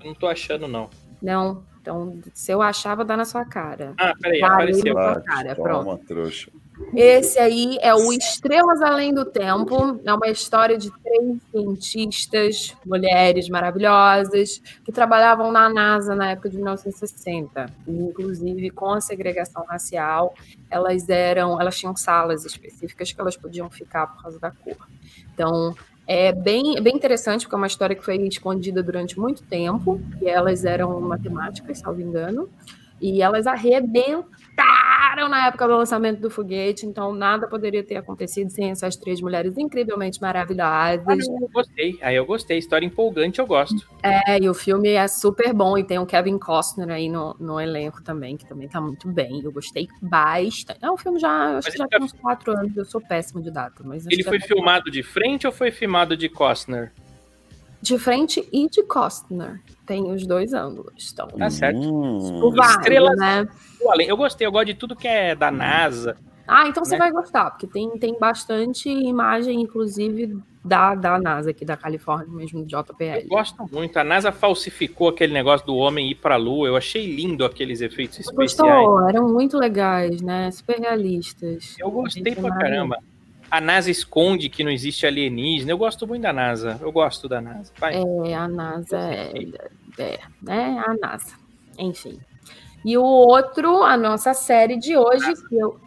Eu 0.00 0.06
não 0.06 0.14
tô 0.14 0.26
achando, 0.26 0.66
não. 0.66 0.88
Não. 1.20 1.62
Então, 1.80 2.18
se 2.34 2.52
eu 2.52 2.60
achar, 2.60 2.94
vou 2.94 3.04
dar 3.04 3.16
na 3.16 3.24
sua 3.24 3.44
cara. 3.44 3.94
Ah, 3.98 4.14
peraí, 4.20 4.42
apareceu. 4.42 4.94
Vai. 4.94 5.14
Vai, 5.14 5.22
cara, 5.22 5.54
toma, 5.54 5.98
trouxa. 5.98 6.50
Esse 6.94 7.38
aí 7.38 7.78
é 7.80 7.94
o 7.94 8.12
Estrelas 8.12 8.82
Além 8.82 9.14
do 9.14 9.24
Tempo. 9.24 10.00
É 10.04 10.12
uma 10.12 10.28
história 10.28 10.76
de 10.76 10.90
três 11.02 11.38
cientistas, 11.80 12.76
mulheres 12.84 13.48
maravilhosas, 13.48 14.60
que 14.84 14.90
trabalhavam 14.90 15.52
na 15.52 15.68
NASA 15.68 16.16
na 16.16 16.30
época 16.30 16.50
de 16.50 16.56
1960. 16.56 17.66
E, 17.86 17.92
inclusive, 17.92 18.70
com 18.70 18.90
a 18.90 19.00
segregação 19.00 19.64
racial, 19.64 20.34
elas 20.68 21.08
eram, 21.08 21.60
elas 21.60 21.78
tinham 21.78 21.94
salas 21.94 22.44
específicas 22.44 23.12
que 23.12 23.20
elas 23.20 23.36
podiam 23.36 23.70
ficar 23.70 24.08
por 24.08 24.22
causa 24.22 24.40
da 24.40 24.50
cor. 24.50 24.76
Então, 25.32 25.74
é 26.06 26.32
bem, 26.32 26.76
é 26.76 26.80
bem 26.80 26.96
interessante, 26.96 27.42
porque 27.42 27.54
é 27.54 27.58
uma 27.58 27.68
história 27.68 27.94
que 27.94 28.04
foi 28.04 28.16
escondida 28.26 28.82
durante 28.82 29.18
muito 29.18 29.44
tempo, 29.44 30.00
e 30.20 30.28
elas 30.28 30.64
eram 30.64 31.00
matemáticas, 31.00 31.78
salvo 31.78 32.00
engano, 32.00 32.48
e 33.00 33.22
elas 33.22 33.46
arrebentaram 34.60 35.28
na 35.28 35.46
época 35.46 35.66
do 35.66 35.76
lançamento 35.76 36.20
do 36.20 36.30
foguete, 36.30 36.86
então 36.86 37.12
nada 37.12 37.48
poderia 37.48 37.82
ter 37.82 37.96
acontecido 37.96 38.50
sem 38.50 38.70
essas 38.70 38.96
três 38.96 39.20
mulheres 39.20 39.56
incrivelmente 39.58 40.20
maravilhosas. 40.20 41.04
não, 41.28 41.40
eu 41.40 41.48
gostei. 41.52 41.98
Aí 42.02 42.16
eu 42.16 42.24
gostei. 42.24 42.58
História 42.58 42.86
empolgante, 42.86 43.38
eu 43.40 43.46
gosto. 43.46 43.88
É, 44.02 44.38
e 44.40 44.48
o 44.48 44.54
filme 44.54 44.90
é 44.90 45.06
super 45.08 45.52
bom, 45.52 45.76
e 45.76 45.84
tem 45.84 45.98
o 45.98 46.06
Kevin 46.06 46.38
Costner 46.38 46.90
aí 46.90 47.08
no, 47.08 47.34
no 47.38 47.60
elenco 47.60 48.02
também, 48.02 48.36
que 48.36 48.46
também 48.46 48.68
tá 48.68 48.80
muito 48.80 49.08
bem. 49.08 49.40
Eu 49.42 49.52
gostei 49.52 49.88
bastante. 50.00 50.78
É 50.82 50.90
um 50.90 50.96
filme 50.96 51.18
já, 51.18 51.56
acho 51.58 51.66
Mas 51.66 51.72
que 51.72 51.78
já 51.78 51.86
tem 51.88 51.98
tá- 51.98 52.04
uns 52.04 52.12
quatro 52.12 52.52
anos, 52.52 52.76
eu 52.76 52.84
sou 52.84 53.00
péssimo 53.00 53.42
de 53.42 53.50
data, 53.50 53.82
mas 53.84 54.06
Ele 54.06 54.22
foi 54.22 54.40
filmado 54.40 54.90
de 54.90 55.02
frente 55.02 55.46
ou 55.46 55.52
foi 55.52 55.70
filmado 55.70 56.16
de 56.16 56.28
Costner? 56.28 56.92
De 57.82 57.98
frente 57.98 58.46
e 58.52 58.68
de 58.68 58.82
Costner. 58.84 59.60
Tem 59.86 60.10
os 60.12 60.26
dois 60.26 60.52
ângulos. 60.52 61.10
Então, 61.12 61.26
Tá 61.28 61.50
certo. 61.50 61.78
Hum, 61.80 62.50
vale, 62.54 62.72
Estrelas- 62.80 63.18
né? 63.18 63.48
Eu 63.80 63.90
além- 63.90 64.06
Eu 64.08 64.16
gostei, 64.16 64.46
eu 64.46 64.52
gosto 64.52 64.66
de 64.66 64.74
tudo 64.74 64.94
que 64.96 65.08
é 65.08 65.34
da 65.34 65.50
NASA. 65.50 66.16
Ah, 66.46 66.66
então 66.66 66.84
você 66.84 66.92
Né? 66.94 66.98
vai 66.98 67.12
gostar, 67.12 67.50
porque 67.50 67.66
tem, 67.66 67.88
tem 67.98 68.18
bastante 68.18 68.88
imagem, 68.88 69.60
inclusive, 69.60 70.36
da, 70.64 70.94
da 70.96 71.16
NASA 71.18 71.50
aqui 71.50 71.64
da 71.64 71.76
Califórnia, 71.76 72.26
mesmo 72.28 72.64
do 72.64 72.74
Eu 72.74 72.82
JPL. 72.82 73.28
gosto 73.28 73.64
muito. 73.72 73.96
A 73.96 74.04
NASA 74.04 74.32
falsificou 74.32 75.08
aquele 75.08 75.32
negócio 75.32 75.64
do 75.66 75.76
homem 75.76 76.10
ir 76.10 76.16
pra 76.16 76.36
Lua. 76.36 76.66
Eu 76.66 76.76
achei 76.76 77.06
lindo 77.06 77.44
aqueles 77.44 77.80
efeitos 77.80 78.18
especiais. 78.20 78.56
Gostou? 78.56 79.08
Eram 79.08 79.28
muito 79.28 79.56
legais, 79.56 80.20
né? 80.20 80.50
Super 80.50 80.80
realistas. 80.80 81.76
Eu 81.78 81.90
gostei 81.90 82.34
pra 82.34 82.50
caramba. 82.50 82.98
A 83.50 83.60
NASA 83.60 83.90
esconde 83.90 84.48
que 84.48 84.62
não 84.62 84.70
existe 84.70 85.06
alienígena. 85.06 85.72
Eu 85.72 85.78
gosto 85.78 86.06
muito 86.06 86.22
da 86.22 86.32
NASA. 86.32 86.78
Eu 86.80 86.92
gosto 86.92 87.28
da 87.28 87.40
NASA. 87.40 87.72
Vai. 87.78 87.94
É, 87.94 88.34
a 88.34 88.46
NASA 88.46 88.98
é, 88.98 89.32
é, 89.98 90.20
né? 90.40 90.82
A 90.86 90.94
NASA. 90.94 91.34
Enfim. 91.78 92.20
E 92.84 92.96
o 92.96 93.02
outro, 93.02 93.82
a 93.82 93.96
nossa 93.96 94.32
série 94.32 94.76
de 94.76 94.96
hoje, 94.96 95.34
que 95.48 95.56
eu. 95.56 95.78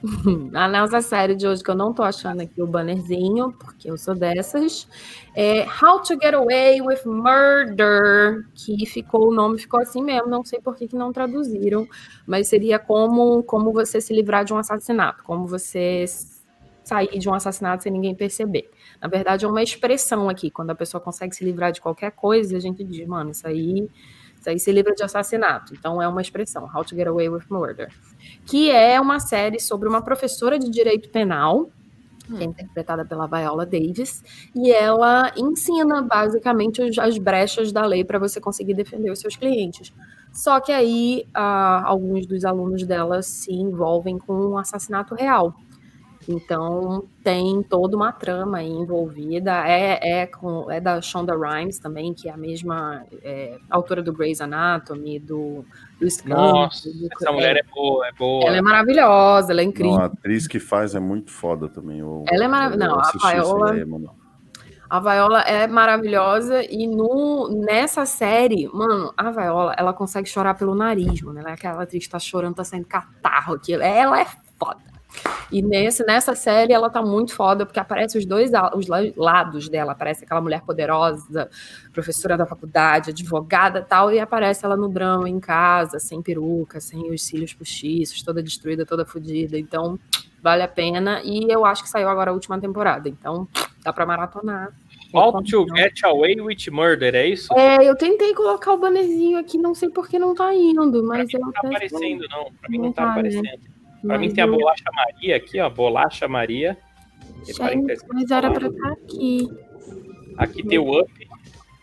A 0.54 0.68
nossa 0.68 1.00
série 1.00 1.34
de 1.34 1.44
hoje, 1.44 1.60
que 1.60 1.70
eu 1.72 1.74
não 1.74 1.92
tô 1.92 2.04
achando 2.04 2.40
aqui 2.40 2.62
o 2.62 2.68
bannerzinho, 2.68 3.52
porque 3.58 3.90
eu 3.90 3.98
sou 3.98 4.14
dessas, 4.14 4.88
é 5.34 5.66
How 5.66 6.00
to 6.02 6.14
Get 6.14 6.34
Away 6.34 6.80
with 6.80 7.04
Murder, 7.04 8.46
que 8.54 8.86
ficou, 8.86 9.28
o 9.28 9.34
nome 9.34 9.58
ficou 9.58 9.80
assim 9.80 10.00
mesmo, 10.00 10.28
não 10.28 10.44
sei 10.44 10.60
por 10.60 10.76
que, 10.76 10.86
que 10.86 10.94
não 10.94 11.12
traduziram, 11.12 11.84
mas 12.24 12.46
seria 12.46 12.78
como, 12.78 13.42
como 13.42 13.72
você 13.72 14.00
se 14.00 14.14
livrar 14.14 14.44
de 14.44 14.54
um 14.54 14.58
assassinato, 14.58 15.24
como 15.24 15.48
você 15.48 16.04
sair 16.88 17.18
de 17.18 17.28
um 17.28 17.34
assassinato 17.34 17.82
sem 17.82 17.92
ninguém 17.92 18.14
perceber. 18.14 18.70
Na 19.00 19.08
verdade, 19.08 19.44
é 19.44 19.48
uma 19.48 19.62
expressão 19.62 20.28
aqui. 20.28 20.50
Quando 20.50 20.70
a 20.70 20.74
pessoa 20.74 21.00
consegue 21.00 21.36
se 21.36 21.44
livrar 21.44 21.70
de 21.70 21.80
qualquer 21.80 22.12
coisa, 22.12 22.56
a 22.56 22.60
gente 22.60 22.82
diz, 22.82 23.06
mano, 23.06 23.30
isso 23.30 23.46
aí, 23.46 23.88
isso 24.38 24.48
aí 24.48 24.58
se 24.58 24.72
livra 24.72 24.94
de 24.94 25.02
assassinato. 25.02 25.74
Então, 25.74 26.00
é 26.00 26.08
uma 26.08 26.22
expressão, 26.22 26.64
How 26.74 26.84
to 26.84 26.96
Get 26.96 27.06
Away 27.06 27.28
with 27.28 27.44
Murder. 27.50 27.92
Que 28.46 28.70
é 28.70 28.98
uma 28.98 29.20
série 29.20 29.60
sobre 29.60 29.86
uma 29.86 30.00
professora 30.00 30.58
de 30.58 30.70
direito 30.70 31.10
penal, 31.10 31.70
que 32.26 32.42
é 32.42 32.44
interpretada 32.44 33.04
pela 33.04 33.26
Viola 33.26 33.64
Davis, 33.64 34.22
e 34.54 34.70
ela 34.70 35.32
ensina 35.36 36.02
basicamente 36.02 36.82
as 37.00 37.18
brechas 37.18 37.70
da 37.70 37.84
lei 37.84 38.04
para 38.04 38.18
você 38.18 38.40
conseguir 38.40 38.74
defender 38.74 39.10
os 39.10 39.18
seus 39.18 39.36
clientes. 39.36 39.92
Só 40.32 40.60
que 40.60 40.72
aí 40.72 41.26
ah, 41.32 41.82
alguns 41.84 42.26
dos 42.26 42.44
alunos 42.44 42.84
dela 42.84 43.22
se 43.22 43.52
envolvem 43.52 44.18
com 44.18 44.34
um 44.34 44.58
assassinato 44.58 45.14
real. 45.14 45.54
Então 46.28 47.04
tem 47.24 47.62
toda 47.62 47.96
uma 47.96 48.12
trama 48.12 48.58
aí 48.58 48.68
envolvida. 48.68 49.66
É, 49.66 50.20
é, 50.20 50.26
com, 50.26 50.70
é 50.70 50.78
da 50.78 51.00
Shonda 51.00 51.34
Rhimes 51.34 51.78
também, 51.78 52.12
que 52.12 52.28
é 52.28 52.32
a 52.32 52.36
mesma 52.36 53.02
é, 53.22 53.56
autora 53.70 54.02
do 54.02 54.12
Grey's 54.12 54.40
Anatomy, 54.42 55.18
do, 55.18 55.64
do 55.98 56.10
Scam. 56.10 56.28
Nossa, 56.36 56.88
do- 56.90 57.08
essa 57.10 57.32
mulher 57.32 57.56
é 57.56 57.62
boa, 57.62 58.06
é 58.06 58.12
boa. 58.12 58.44
Ela 58.46 58.58
é 58.58 58.62
maravilhosa, 58.62 59.52
ela 59.52 59.62
é 59.62 59.64
Não, 59.64 59.70
incrível. 59.70 59.98
a 60.00 60.04
atriz 60.04 60.46
que 60.46 60.60
faz 60.60 60.94
é 60.94 61.00
muito 61.00 61.30
foda 61.30 61.66
também. 61.68 62.00
Eu, 62.00 62.24
Ela 62.28 62.44
é 62.44 62.48
marav- 62.48 62.72
eu 62.74 62.78
não, 62.78 63.00
a 63.00 63.86
mano. 63.86 64.14
A 64.90 65.00
Viola 65.00 65.42
é 65.42 65.66
maravilhosa 65.66 66.62
e 66.64 66.86
no, 66.86 67.48
nessa 67.66 68.06
série, 68.06 68.66
mano, 68.68 69.12
a 69.16 69.30
Viola, 69.30 69.74
ela 69.78 69.92
consegue 69.92 70.26
chorar 70.28 70.54
pelo 70.54 70.74
nariz, 70.74 71.20
mano. 71.20 71.38
Ela 71.40 71.50
é 71.50 71.52
aquela 71.52 71.82
atriz 71.82 72.04
que 72.04 72.10
tá 72.10 72.18
chorando, 72.18 72.54
tá 72.54 72.64
saindo 72.64 72.86
catarro 72.86 73.54
aqui. 73.54 73.74
Ela 73.74 74.20
é 74.20 74.26
foda. 74.58 74.87
E 75.50 75.62
nesse, 75.62 76.04
nessa 76.04 76.34
série 76.34 76.72
ela 76.74 76.90
tá 76.90 77.00
muito 77.02 77.34
foda, 77.34 77.64
porque 77.64 77.80
aparece 77.80 78.18
os 78.18 78.26
dois 78.26 78.50
os 78.74 78.86
la- 78.86 79.00
lados 79.16 79.68
dela. 79.68 79.92
Aparece 79.92 80.24
aquela 80.24 80.40
mulher 80.40 80.60
poderosa, 80.62 81.48
professora 81.92 82.36
da 82.36 82.44
faculdade, 82.44 83.10
advogada 83.10 83.78
e 83.78 83.84
tal, 83.84 84.12
e 84.12 84.20
aparece 84.20 84.64
ela 84.64 84.76
no 84.76 84.88
drama 84.88 85.28
em 85.28 85.40
casa, 85.40 85.98
sem 85.98 86.20
peruca, 86.20 86.80
sem 86.80 87.10
os 87.10 87.22
cílios 87.24 87.54
postiços, 87.54 88.22
toda 88.22 88.42
destruída, 88.42 88.84
toda 88.84 89.06
fodida. 89.06 89.58
Então, 89.58 89.98
vale 90.42 90.62
a 90.62 90.68
pena. 90.68 91.22
E 91.24 91.50
eu 91.50 91.64
acho 91.64 91.82
que 91.82 91.88
saiu 91.88 92.08
agora 92.08 92.30
a 92.30 92.34
última 92.34 92.60
temporada. 92.60 93.08
Então, 93.08 93.48
dá 93.82 93.92
pra 93.92 94.04
maratonar. 94.04 94.72
How 95.14 95.42
to 95.42 95.66
Get 95.74 96.04
Away 96.04 96.38
with 96.42 96.68
Murder, 96.70 97.14
é 97.14 97.26
isso? 97.26 97.48
É, 97.54 97.82
eu 97.82 97.96
tentei 97.96 98.34
colocar 98.34 98.74
o 98.74 98.78
bannerzinho 98.78 99.38
aqui, 99.38 99.56
não 99.56 99.74
sei 99.74 99.88
por 99.88 100.06
que 100.06 100.18
não 100.18 100.34
tá 100.34 100.54
indo, 100.54 101.02
mas 101.02 101.30
Pra 101.30 101.38
mim 101.38 101.44
não 101.46 101.52
tá 101.52 101.58
até- 101.60 101.68
aparecendo, 101.68 102.26
não. 102.30 102.52
Pra 102.60 102.68
mim 102.68 102.76
não 102.76 102.84
Não 102.84 102.92
tá 102.92 103.02
tá, 103.02 103.06
né? 103.06 103.12
aparecendo. 103.12 103.42
Pra 103.42 103.77
mas 104.02 104.20
mim 104.20 104.32
tem 104.32 104.44
a 104.44 104.46
bolacha 104.46 104.84
Maria 104.94 105.36
aqui, 105.36 105.60
ó. 105.60 105.68
Bolacha 105.70 106.28
Maria. 106.28 106.76
Tá 107.56 107.70
Gente, 107.70 107.96
mas 108.12 108.30
era 108.30 108.50
pra 108.52 108.68
estar 108.68 108.92
aqui. 108.92 109.48
Aqui 110.36 110.62
tem 110.62 110.78
o 110.78 111.00
Up. 111.00 111.28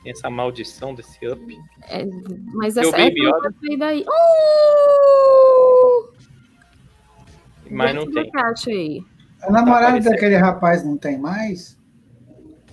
Tem 0.04 0.12
essa 0.12 0.30
maldição 0.30 0.94
desse 0.94 1.28
Up. 1.28 1.58
É, 1.90 2.06
mas 2.54 2.78
essa 2.78 2.96
é 2.96 3.10
Baby 3.10 3.22
pra 3.30 3.52
sair 3.52 3.78
daí. 3.78 4.06
Uh! 4.08 6.14
Mas 7.72 7.96
não 7.96 8.10
tem. 8.12 8.30
você 8.30 8.38
acha 8.38 8.70
aí. 8.70 9.02
A 9.42 9.52
namorada 9.52 9.88
aparecendo. 9.88 10.12
daquele 10.12 10.36
rapaz 10.38 10.86
não 10.86 10.98
tem 10.98 11.18
mais? 11.18 11.78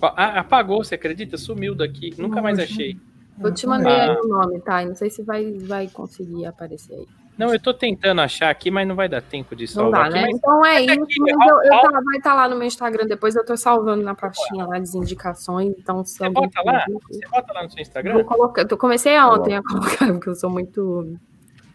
Ah, 0.01 0.39
apagou, 0.39 0.83
você 0.83 0.95
acredita? 0.95 1.37
Sumiu 1.37 1.73
daqui. 1.73 2.13
Nunca 2.17 2.41
mais 2.41 2.59
achei. 2.59 2.97
Eu 3.41 3.53
te 3.53 3.65
mandei 3.65 3.91
Ah. 3.91 4.11
aí 4.11 4.17
o 4.17 4.27
nome, 4.27 4.59
tá? 4.61 4.85
Não 4.85 4.95
sei 4.95 5.09
se 5.09 5.23
vai, 5.23 5.53
vai 5.53 5.87
conseguir 5.87 6.45
aparecer 6.45 6.93
aí. 6.93 7.07
Não, 7.37 7.51
eu 7.51 7.59
tô 7.59 7.73
tentando 7.73 8.21
achar 8.21 8.49
aqui, 8.51 8.69
mas 8.69 8.87
não 8.87 8.95
vai 8.95 9.09
dar 9.09 9.21
tempo 9.21 9.55
de 9.55 9.63
Não 9.63 9.67
salvar 9.67 10.09
dá, 10.11 10.17
aqui. 10.19 10.21
né? 10.21 10.21
Mas 10.27 10.35
Então 10.37 10.65
é 10.65 10.73
mas 10.73 10.81
isso. 10.91 11.03
aqui, 11.03 11.19
Mas 11.19 11.33
ó, 11.35 11.49
eu, 11.49 11.63
eu 11.63 11.81
tá- 11.81 12.01
vai 12.05 12.17
estar 12.17 12.33
lá 12.35 12.47
no 12.47 12.55
meu 12.55 12.67
Instagram 12.67 13.05
depois. 13.07 13.35
Eu 13.35 13.43
tô 13.45 13.57
salvando 13.57 14.03
na 14.03 14.13
pastinha 14.13 14.65
lá 14.67 14.77
das 14.77 14.93
indicações. 14.93 15.73
Então, 15.77 16.05
se 16.05 16.17
você 16.17 16.29
bota 16.29 16.61
lá? 16.63 16.85
Você 17.09 17.27
bota 17.27 17.53
lá 17.53 17.63
no 17.63 17.71
seu 17.71 17.81
Instagram? 17.81 18.13
Vou 18.13 18.25
colocar. 18.25 18.67
Eu 18.69 18.77
comecei 18.77 19.19
ontem 19.19 19.55
a 19.55 19.63
colocar, 19.65 20.13
porque 20.13 20.29
eu 20.29 20.35
sou 20.35 20.49
muito, 20.49 21.17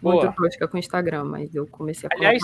Boa. 0.01 0.23
muito 0.25 0.37
tosca 0.37 0.69
com 0.69 0.77
o 0.77 0.81
Instagram, 0.81 1.25
mas 1.25 1.53
eu 1.55 1.67
comecei 1.67 2.07
a 2.07 2.11
colocar. 2.11 2.29
Aliás, 2.29 2.43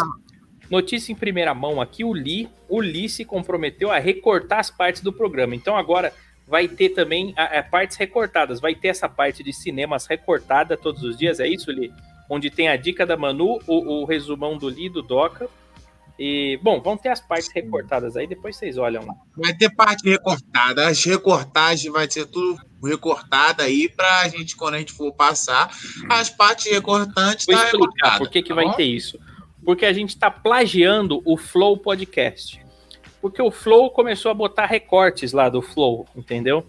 notícia 0.69 1.13
em 1.13 1.17
primeira 1.17 1.55
mão 1.55 1.81
aqui, 1.81 2.03
o 2.03 2.13
Lee, 2.13 2.49
o 2.69 2.81
Lee 2.81 3.09
se 3.09 3.25
comprometeu 3.25 3.93
a 3.93 3.99
recortar 3.99 4.59
as 4.59 4.71
partes 4.73 5.03
do 5.03 5.13
programa. 5.13 5.55
Então 5.55 5.77
agora 5.77 6.13
vai 6.49 6.67
ter 6.67 6.89
também 6.91 7.33
a- 7.37 7.61
a 7.61 7.63
partes 7.63 7.97
recortadas. 7.97 8.61
Vai 8.61 8.75
ter 8.75 8.89
essa 8.89 9.09
parte 9.09 9.45
de 9.45 9.53
cinemas 9.53 10.05
recortada 10.07 10.77
todos 10.77 11.05
os 11.05 11.17
dias, 11.17 11.39
é 11.39 11.47
isso, 11.47 11.71
Lee? 11.71 11.93
Onde 12.29 12.51
tem 12.51 12.69
a 12.69 12.77
dica 12.77 13.05
da 13.05 13.17
Manu, 13.17 13.59
o, 13.67 14.03
o 14.03 14.05
resumão 14.05 14.57
do 14.57 14.67
Lee, 14.67 14.89
do 14.89 15.03
Doca. 15.03 15.49
E, 16.19 16.59
bom, 16.63 16.81
vão 16.81 16.97
ter 16.97 17.09
as 17.09 17.21
partes 17.21 17.51
recortadas 17.53 18.17
aí, 18.17 18.27
depois 18.27 18.57
vocês 18.57 18.79
olham 18.79 19.05
lá. 19.05 19.15
Vai 19.37 19.53
ter 19.53 19.69
parte 19.75 20.09
recortada, 20.09 20.87
as 20.87 21.05
recortagens 21.05 21.93
vai 21.93 22.09
ser 22.09 22.27
tudo 22.27 22.57
recortada 22.83 23.65
aí 23.65 23.89
pra 23.89 24.29
gente, 24.29 24.57
quando 24.57 24.75
a 24.75 24.79
gente 24.79 24.93
for 24.93 25.13
passar, 25.13 25.71
as 26.09 26.31
partes 26.31 26.71
recortantes 26.71 27.47
Vou 27.47 27.57
tá 27.57 27.65
explicar 27.65 28.19
por 28.19 28.31
que, 28.31 28.43
que 28.43 28.51
tá 28.51 28.55
vai 28.55 28.73
ter 28.75 28.85
isso. 28.85 29.19
Porque 29.65 29.85
a 29.85 29.93
gente 29.93 30.11
está 30.11 30.31
plagiando 30.31 31.21
o 31.25 31.37
Flow 31.37 31.79
Podcast. 31.79 32.65
Porque 33.21 33.41
o 33.43 33.51
Flow 33.51 33.91
começou 33.91 34.31
a 34.31 34.35
botar 34.35 34.67
recortes 34.67 35.33
lá 35.33 35.49
do 35.49 35.63
Flow, 35.63 36.07
entendeu? 36.15 36.65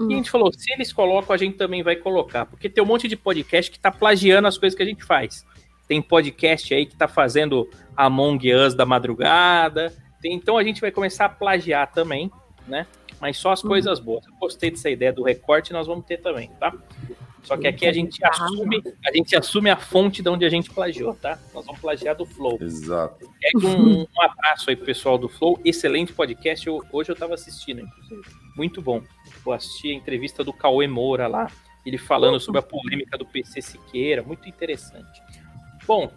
E 0.00 0.02
a 0.02 0.06
Uhum. 0.06 0.10
gente 0.12 0.30
falou, 0.30 0.50
se 0.52 0.72
eles 0.72 0.92
colocam, 0.92 1.34
a 1.34 1.36
gente 1.36 1.56
também 1.58 1.82
vai 1.82 1.94
colocar. 1.96 2.46
Porque 2.46 2.68
tem 2.70 2.82
um 2.82 2.86
monte 2.86 3.06
de 3.06 3.16
podcast 3.16 3.70
que 3.70 3.78
tá 3.78 3.90
plagiando 3.90 4.48
as 4.48 4.56
coisas 4.56 4.76
que 4.76 4.82
a 4.82 4.86
gente 4.86 5.04
faz. 5.04 5.44
Tem 5.86 6.00
podcast 6.00 6.72
aí 6.72 6.86
que 6.86 6.96
tá 6.96 7.06
fazendo 7.06 7.68
Among 7.96 8.54
Us 8.54 8.74
da 8.74 8.86
madrugada. 8.86 9.92
Tem- 10.22 10.32
então 10.34 10.56
a 10.56 10.64
gente 10.64 10.80
vai 10.80 10.90
começar 10.90 11.26
a 11.26 11.28
plagiar 11.28 11.92
também, 11.92 12.30
né? 12.66 12.86
Mas 13.20 13.36
só 13.36 13.52
as 13.52 13.60
coisas 13.60 14.00
boas. 14.00 14.24
Eu 14.26 14.32
gostei 14.40 14.70
dessa 14.70 14.88
ideia 14.88 15.12
do 15.12 15.22
recorte, 15.22 15.72
nós 15.72 15.86
vamos 15.86 16.06
ter 16.06 16.16
também, 16.18 16.50
tá? 16.58 16.72
Só 17.42 17.56
que 17.56 17.66
aqui 17.66 17.86
a 17.86 17.92
gente 17.92 18.22
assume, 18.24 18.82
a 19.06 19.12
gente 19.16 19.34
assume 19.36 19.70
a 19.70 19.76
fonte 19.76 20.22
de 20.22 20.28
onde 20.28 20.44
a 20.44 20.48
gente 20.50 20.70
plagiou, 20.70 21.14
tá? 21.14 21.38
Nós 21.54 21.64
vamos 21.66 21.80
plagiar 21.80 22.14
do 22.16 22.24
Flow. 22.24 22.58
Exato. 22.60 23.28
É 23.42 23.56
um, 23.58 24.02
um 24.02 24.06
abraço 24.22 24.68
aí 24.70 24.76
pro 24.76 24.84
pessoal 24.86 25.16
do 25.18 25.28
Flow. 25.28 25.58
Excelente 25.64 26.12
podcast. 26.12 26.66
Eu- 26.66 26.82
hoje 26.92 27.10
eu 27.10 27.16
tava 27.16 27.34
assistindo, 27.34 27.80
inclusive. 27.80 28.22
Muito 28.60 28.82
bom. 28.82 29.00
Vou 29.42 29.54
assistir 29.54 29.90
a 29.90 29.94
entrevista 29.94 30.44
do 30.44 30.52
Cauê 30.52 30.86
Moura 30.86 31.26
lá. 31.26 31.50
Ele 31.86 31.96
falando 31.96 32.38
sobre 32.38 32.58
a 32.58 32.62
polêmica 32.62 33.16
do 33.16 33.24
PC 33.24 33.62
Siqueira. 33.62 34.22
Muito 34.22 34.46
interessante. 34.46 35.22
Bom, 35.86 36.12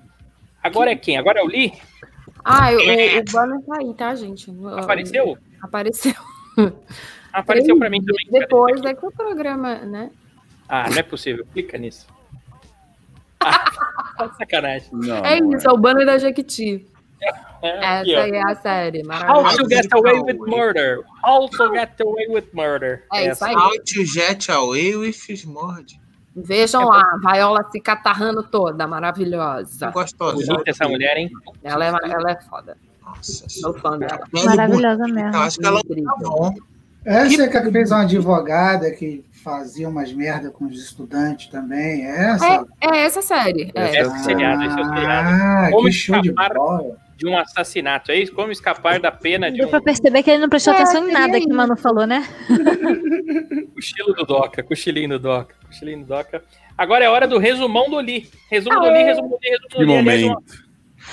agora 0.61 0.91
é 0.91 0.95
quem? 0.97 1.17
Agora 1.17 1.39
é 1.39 1.41
o 1.41 1.47
Lee? 1.47 1.71
Ah, 2.43 2.73
eu- 2.73 2.79
o, 2.81 3.21
o 3.21 3.31
banner 3.31 3.61
tá 3.65 3.77
aí, 3.79 3.93
tá, 3.93 4.13
gente? 4.13 4.51
Apareceu? 4.77 5.37
Apareceu. 5.61 6.13
Apareceu 7.31 7.79
pra 7.79 7.89
mim 7.89 8.03
também. 8.03 8.27
Depois 8.29 8.83
é 8.83 8.93
que 8.93 9.05
o 9.05 9.11
programa, 9.13 9.75
né? 9.77 10.11
Ah, 10.67 10.89
não 10.89 10.97
é 10.97 11.03
possível. 11.03 11.45
Clica 11.53 11.77
nisso. 11.77 12.05
Ah, 13.39 13.63
sacanagem. 14.37 14.89
Não, 14.91 15.25
É 15.25 15.37
isso, 15.39 15.65
é 15.65 15.71
o 15.71 15.77
banner 15.77 16.05
da 16.05 16.17
Jequiti. 16.17 16.85
É, 17.61 18.01
Essa 18.01 18.21
aí 18.21 18.31
é 18.31 18.41
a 18.43 18.55
série. 18.55 19.01
How 19.07 19.55
to 19.55 19.69
get 19.69 19.87
away 19.93 20.19
with 20.19 20.37
murder. 20.39 20.99
How 21.23 21.47
to 21.49 21.73
get 21.73 21.99
away 22.01 22.27
with 22.27 22.47
murder. 22.53 23.03
É 23.13 23.31
isso 23.31 23.45
aí. 23.45 23.55
How 23.55 23.71
to 23.71 24.05
jet 24.05 24.51
away 24.51 24.95
with 24.95 25.15
mord. 25.45 25.97
Vejam 26.35 26.85
lá, 26.85 27.01
a 27.01 27.31
Viola 27.31 27.63
se 27.71 27.79
catarrando 27.79 28.43
toda, 28.43 28.87
maravilhosa. 28.87 29.91
Gostosa. 29.91 30.35
Bonita 30.35 30.71
essa 30.71 30.87
mulher, 30.87 31.15
hein? 31.15 31.29
Ela 31.63 31.85
é, 31.85 31.89
ela 31.89 32.31
é 32.31 32.41
foda. 32.41 32.75
Nossa. 33.05 33.47
Sou 33.47 33.73
fã 33.75 33.97
dela. 33.97 34.19
Pele 34.31 34.45
Maravilhosa 34.45 35.03
mesmo. 35.05 35.37
Acho 35.37 35.59
que 35.59 35.65
ela 35.65 35.81
tá 35.81 36.15
bom. 36.19 36.53
Essa 37.05 37.43
é 37.43 37.47
que 37.47 37.71
fez 37.71 37.91
uma 37.91 38.01
advogada 38.01 38.89
que 38.91 39.23
fazia 39.43 39.87
umas 39.89 40.11
merda 40.13 40.49
com 40.49 40.65
os 40.65 40.81
estudantes 40.81 41.47
também. 41.47 42.05
É 42.05 42.31
essa? 42.31 42.65
É 42.81 42.97
essa 43.03 43.21
série. 43.21 43.71
É. 43.75 43.89
Esse 43.89 43.97
é 43.97 44.07
o 44.07 44.17
seriado. 44.19 44.63
Ah, 44.63 45.67
Como 45.69 45.85
que 45.85 45.91
show 45.91 46.21
de 46.21 46.31
bola. 46.31 46.97
De 47.15 47.27
um 47.27 47.37
assassinato, 47.37 48.11
é 48.11 48.17
isso? 48.17 48.33
Como 48.33 48.51
escapar 48.51 48.99
da 48.99 49.11
pena 49.11 49.51
de 49.51 49.57
Deu 49.57 49.67
um 49.67 49.69
pra 49.69 49.81
perceber 49.81 50.23
que 50.23 50.31
ele 50.31 50.41
não 50.41 50.49
prestou 50.49 50.73
É, 50.73 50.77
atenção 50.77 51.07
em 51.07 51.11
nada 51.11 51.39
que 51.39 51.45
o. 51.45 51.55
Manu 51.55 51.77
falou, 51.77 52.07
né? 52.07 52.27
cochilo 53.75 54.13
do 54.13 54.25
Doca, 54.25 54.63
cochilinho 54.63 55.09
do 55.09 55.19
Doca, 55.19 55.55
cochilinho 55.67 55.99
do 55.99 56.05
Doca. 56.05 56.43
Agora 56.77 57.05
é 57.05 57.09
hora 57.09 57.27
do 57.27 57.37
resumão 57.37 57.89
do 57.89 57.99
Li. 57.99 58.29
Resumo 58.49 58.79
do 58.79 58.89
Li, 58.89 59.03
resumo 59.03 59.29
do 59.29 59.37
Li, 59.41 59.49
resumo 59.49 59.69
do 59.69 59.77
Que 59.77 59.83
Li. 59.83 59.85
Momento. 59.85 60.63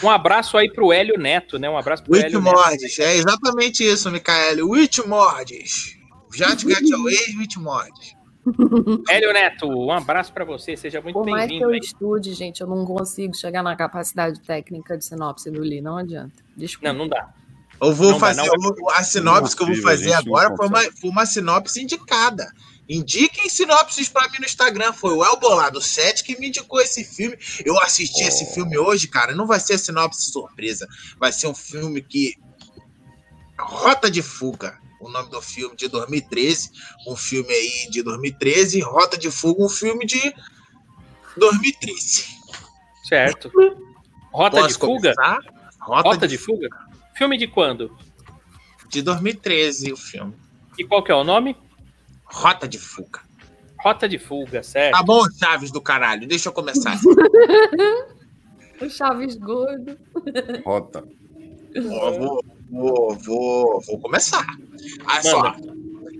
Um, 0.03 0.09
abraço 0.09 0.57
aí 0.57 0.71
pro 0.73 0.93
Hélio 0.93 1.19
Neto, 1.19 1.59
né? 1.59 1.69
Um 1.69 1.77
abraço 1.77 2.03
pro 2.03 2.15
Witch 2.15 2.25
Hélio 2.25 2.41
Neto. 2.41 2.57
Mordes. 2.57 2.99
É 2.99 3.17
exatamente 3.17 3.85
isso, 3.85 4.11
Micaele. 4.11 4.63
Witch 4.63 4.99
Mordes. 5.07 5.97
Jet 6.33 6.63
get 6.67 6.93
away 6.93 7.19
with 7.39 7.59
Mordes. 7.59 8.17
Hélio 9.09 9.33
Neto, 9.33 9.67
um 9.69 9.91
abraço 9.93 10.33
pra 10.33 10.45
você, 10.45 10.77
seja 10.77 11.01
muito 11.01 11.15
Por 11.15 11.27
mais 11.29 11.43
que 11.45 11.49
bem-vindo. 11.51 11.71
eu 11.71 11.75
hein? 11.75 11.81
estude, 11.83 12.33
gente, 12.35 12.61
eu 12.61 12.67
não 12.67 12.85
consigo 12.85 13.35
chegar 13.37 13.63
na 13.63 13.77
capacidade 13.77 14.41
técnica 14.41 14.97
de 14.97 15.05
sinopse 15.05 15.51
do 15.51 15.61
Lee. 15.61 15.81
Não 15.83 15.97
adianta. 15.99 16.43
Desculpa. 16.57 16.93
Não, 16.93 17.01
não 17.01 17.09
dá. 17.09 17.29
Eu 17.83 17.93
vou 17.95 18.13
Não 18.13 18.19
dá, 18.19 18.27
fazer 18.27 18.43
não. 18.47 18.71
o- 18.83 18.91
a 18.91 19.03
sinopse 19.03 19.57
que 19.57 19.63
eu 19.63 19.67
vou 19.67 19.77
fazer 19.77 20.11
não 20.11 20.19
agora 20.19 20.57
foi 20.57 20.67
uma, 20.69 20.81
foi 20.83 21.11
uma 21.11 21.27
sinopse 21.27 21.83
indicada. 21.83 22.51
Indiquem 22.89 23.49
sinopses 23.49 24.09
pra 24.09 24.29
mim 24.31 24.39
no 24.41 24.45
Instagram. 24.45 24.93
Foi 24.93 25.15
o 25.15 25.25
El 25.25 25.39
Bolado 25.39 25.81
7 25.81 26.25
que 26.25 26.39
me 26.39 26.49
indicou 26.49 26.81
esse 26.81 27.05
filme. 27.05 27.39
Eu 27.65 27.79
assisti 27.81 28.25
Oh. 28.25 28.29
esse 28.29 28.53
filme 28.53 28.77
hoje, 28.77 29.07
cara. 29.07 29.35
Não 29.35 29.47
vai 29.47 29.61
ser 29.61 29.79
sinopse 29.79 30.31
surpresa. 30.33 30.89
Vai 31.19 31.31
ser 31.33 31.47
um 31.47 31.55
filme 31.55 32.03
que 32.03 32.35
Rota 33.59 34.11
de 34.11 34.23
Fuga, 34.23 34.79
o 35.01 35.09
nome 35.09 35.31
do 35.31 35.41
filme 35.41 35.75
de 35.75 35.89
2013. 35.89 36.71
Um 37.09 37.17
filme 37.17 37.53
aí 37.53 37.91
de 37.91 38.03
2013. 38.03 38.81
Rota 38.81 39.17
de 39.19 39.31
Fuga, 39.31 39.65
um 39.65 39.69
filme 39.69 40.07
de 40.07 40.35
2013. 41.37 42.27
Certo. 43.05 43.51
Rota 44.33 44.57
de 44.57 44.63
Posso 44.63 44.79
fuga? 44.79 45.15
começar? 45.15 45.39
Rota, 45.81 46.09
Rota 46.09 46.29
de, 46.29 46.37
de 46.37 46.43
fuga? 46.43 46.69
Filme 47.17 47.37
de 47.37 47.49
quando? 47.49 47.91
de 48.91 49.03
2013, 49.03 49.93
o 49.93 49.97
filme. 49.97 50.35
E 50.77 50.85
qual 50.85 51.03
que 51.03 51.13
é 51.13 51.15
o 51.15 51.25
nome? 51.25 51.57
Rota 52.25 52.69
de 52.69 52.79
Fuga. 52.79 53.21
Rota 53.79 54.09
de 54.09 54.19
fuga, 54.19 54.63
certo? 54.63 54.97
Tá 54.97 55.03
bom, 55.03 55.23
Chaves 55.39 55.71
do 55.71 55.81
caralho, 55.81 56.27
deixa 56.27 56.49
eu 56.49 56.53
começar. 56.53 56.99
O 58.81 58.89
Chaves 58.89 59.37
gordo. 59.37 59.95
Rota. 60.65 61.05
Vou, 62.19 62.43
vou, 62.71 63.15
vou, 63.17 63.81
vou 63.87 64.01
começar. 64.01 64.47
Olha 65.07 65.23
só. 65.23 65.57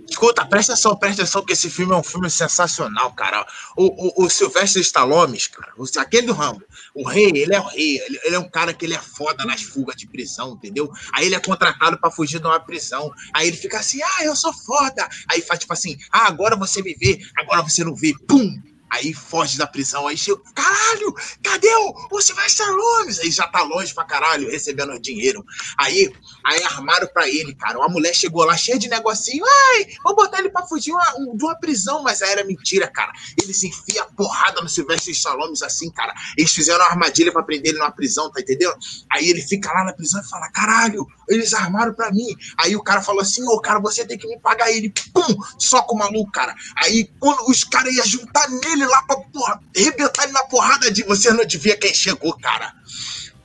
Escuta, 0.09 0.45
presta 0.45 0.73
atenção, 0.73 0.97
presta 0.97 1.21
atenção, 1.21 1.45
que 1.45 1.53
esse 1.53 1.69
filme 1.69 1.93
é 1.93 1.95
um 1.95 2.03
filme 2.03 2.29
sensacional, 2.29 3.13
cara. 3.13 3.47
O, 3.77 4.23
o, 4.23 4.25
o 4.25 4.29
Sylvester 4.29 4.81
Stallone, 4.81 5.39
cara, 5.49 5.71
o, 5.77 5.85
aquele 5.97 6.27
do 6.27 6.33
Rambo, 6.33 6.61
o 6.93 7.07
rei, 7.07 7.31
ele 7.33 7.55
é 7.55 7.59
o 7.59 7.63
rei, 7.63 7.97
ele, 7.99 8.19
ele 8.25 8.35
é 8.35 8.39
um 8.39 8.49
cara 8.49 8.73
que 8.73 8.85
ele 8.85 8.93
é 8.93 8.99
foda 8.99 9.45
nas 9.45 9.61
fugas 9.61 9.95
de 9.95 10.05
prisão, 10.07 10.53
entendeu? 10.53 10.91
Aí 11.13 11.27
ele 11.27 11.35
é 11.35 11.39
contratado 11.39 11.97
pra 11.97 12.11
fugir 12.11 12.41
de 12.41 12.45
uma 12.45 12.59
prisão. 12.59 13.09
Aí 13.33 13.47
ele 13.47 13.55
fica 13.55 13.79
assim, 13.79 14.01
ah, 14.03 14.25
eu 14.25 14.35
sou 14.35 14.53
foda. 14.53 15.07
Aí 15.29 15.41
faz 15.41 15.61
tipo 15.61 15.71
assim, 15.71 15.97
ah, 16.11 16.27
agora 16.27 16.57
você 16.57 16.81
me 16.81 16.93
vê, 16.93 17.21
agora 17.37 17.61
você 17.61 17.83
não 17.83 17.95
vê, 17.95 18.13
pum! 18.27 18.61
Aí 18.91 19.13
foge 19.13 19.57
da 19.57 19.65
prisão, 19.65 20.05
aí 20.05 20.17
chega, 20.17 20.37
caralho, 20.53 21.15
cadê 21.41 21.73
o, 21.73 22.07
o 22.11 22.21
Sylvester 22.21 22.67
Stallone? 22.67 23.19
Aí 23.21 23.31
já 23.31 23.47
tá 23.47 23.63
longe 23.63 23.93
pra 23.93 24.03
caralho, 24.03 24.51
recebendo 24.51 24.99
dinheiro. 24.99 25.45
Aí, 25.77 26.11
aí 26.45 26.63
armaram 26.63 27.07
pra 27.07 27.27
ele, 27.27 27.53
cara. 27.55 27.77
Uma 27.77 27.89
mulher 27.89 28.13
chegou 28.15 28.43
lá 28.45 28.55
cheia 28.57 28.77
de 28.79 28.87
negocinho, 28.89 29.43
ai, 29.45 29.87
vou 30.03 30.15
botar 30.15 30.39
ele 30.39 30.49
pra 30.49 30.65
fugir 30.65 30.91
uma- 30.91 31.13
um- 31.17 31.35
de 31.37 31.43
uma 31.43 31.55
prisão, 31.59 32.01
mas 32.03 32.21
aí 32.21 32.31
era 32.31 32.43
mentira, 32.43 32.87
cara. 32.87 33.11
Eles 33.41 33.61
enfiam 33.63 34.03
a 34.03 34.07
porrada 34.07 34.61
no 34.61 34.69
Sylvester 34.69 35.13
Stallone 35.13 35.53
assim, 35.63 35.89
cara. 35.91 36.13
Eles 36.37 36.51
fizeram 36.51 36.79
uma 36.79 36.89
armadilha 36.91 37.31
pra 37.31 37.43
prender 37.43 37.71
ele 37.71 37.79
numa 37.79 37.91
prisão, 37.91 38.31
tá 38.31 38.39
entendendo? 38.41 38.73
Aí 39.11 39.29
ele 39.29 39.41
fica 39.41 39.71
lá 39.71 39.83
na 39.83 39.93
prisão 39.93 40.21
e 40.21 40.29
fala, 40.29 40.49
caralho, 40.51 41.05
eles 41.29 41.53
armaram 41.53 41.93
pra 41.93 42.11
mim. 42.11 42.35
Aí 42.57 42.75
o 42.75 42.83
cara 42.83 43.01
falou 43.01 43.21
assim, 43.21 43.43
ô, 43.47 43.59
cara, 43.59 43.79
você 43.79 44.05
tem 44.05 44.17
que 44.17 44.27
me 44.27 44.39
pagar 44.39 44.71
ele. 44.71 44.93
Pum, 45.13 45.35
soca 45.59 45.93
o 45.93 45.97
maluco, 45.97 46.31
cara. 46.31 46.55
Aí 46.77 47.09
quando 47.19 47.49
os 47.49 47.63
caras 47.63 47.93
iam 47.93 48.05
juntar 48.05 48.49
nele 48.49 48.85
lá 48.85 49.01
pra 49.03 49.17
porra, 49.17 49.59
arrebentar 49.75 50.23
ele 50.23 50.33
na 50.33 50.43
porrada 50.43 50.91
de 50.91 51.03
você 51.03 51.31
não 51.31 51.45
devia 51.45 51.77
quem 51.77 51.93
chegou, 51.93 52.37
cara. 52.39 52.73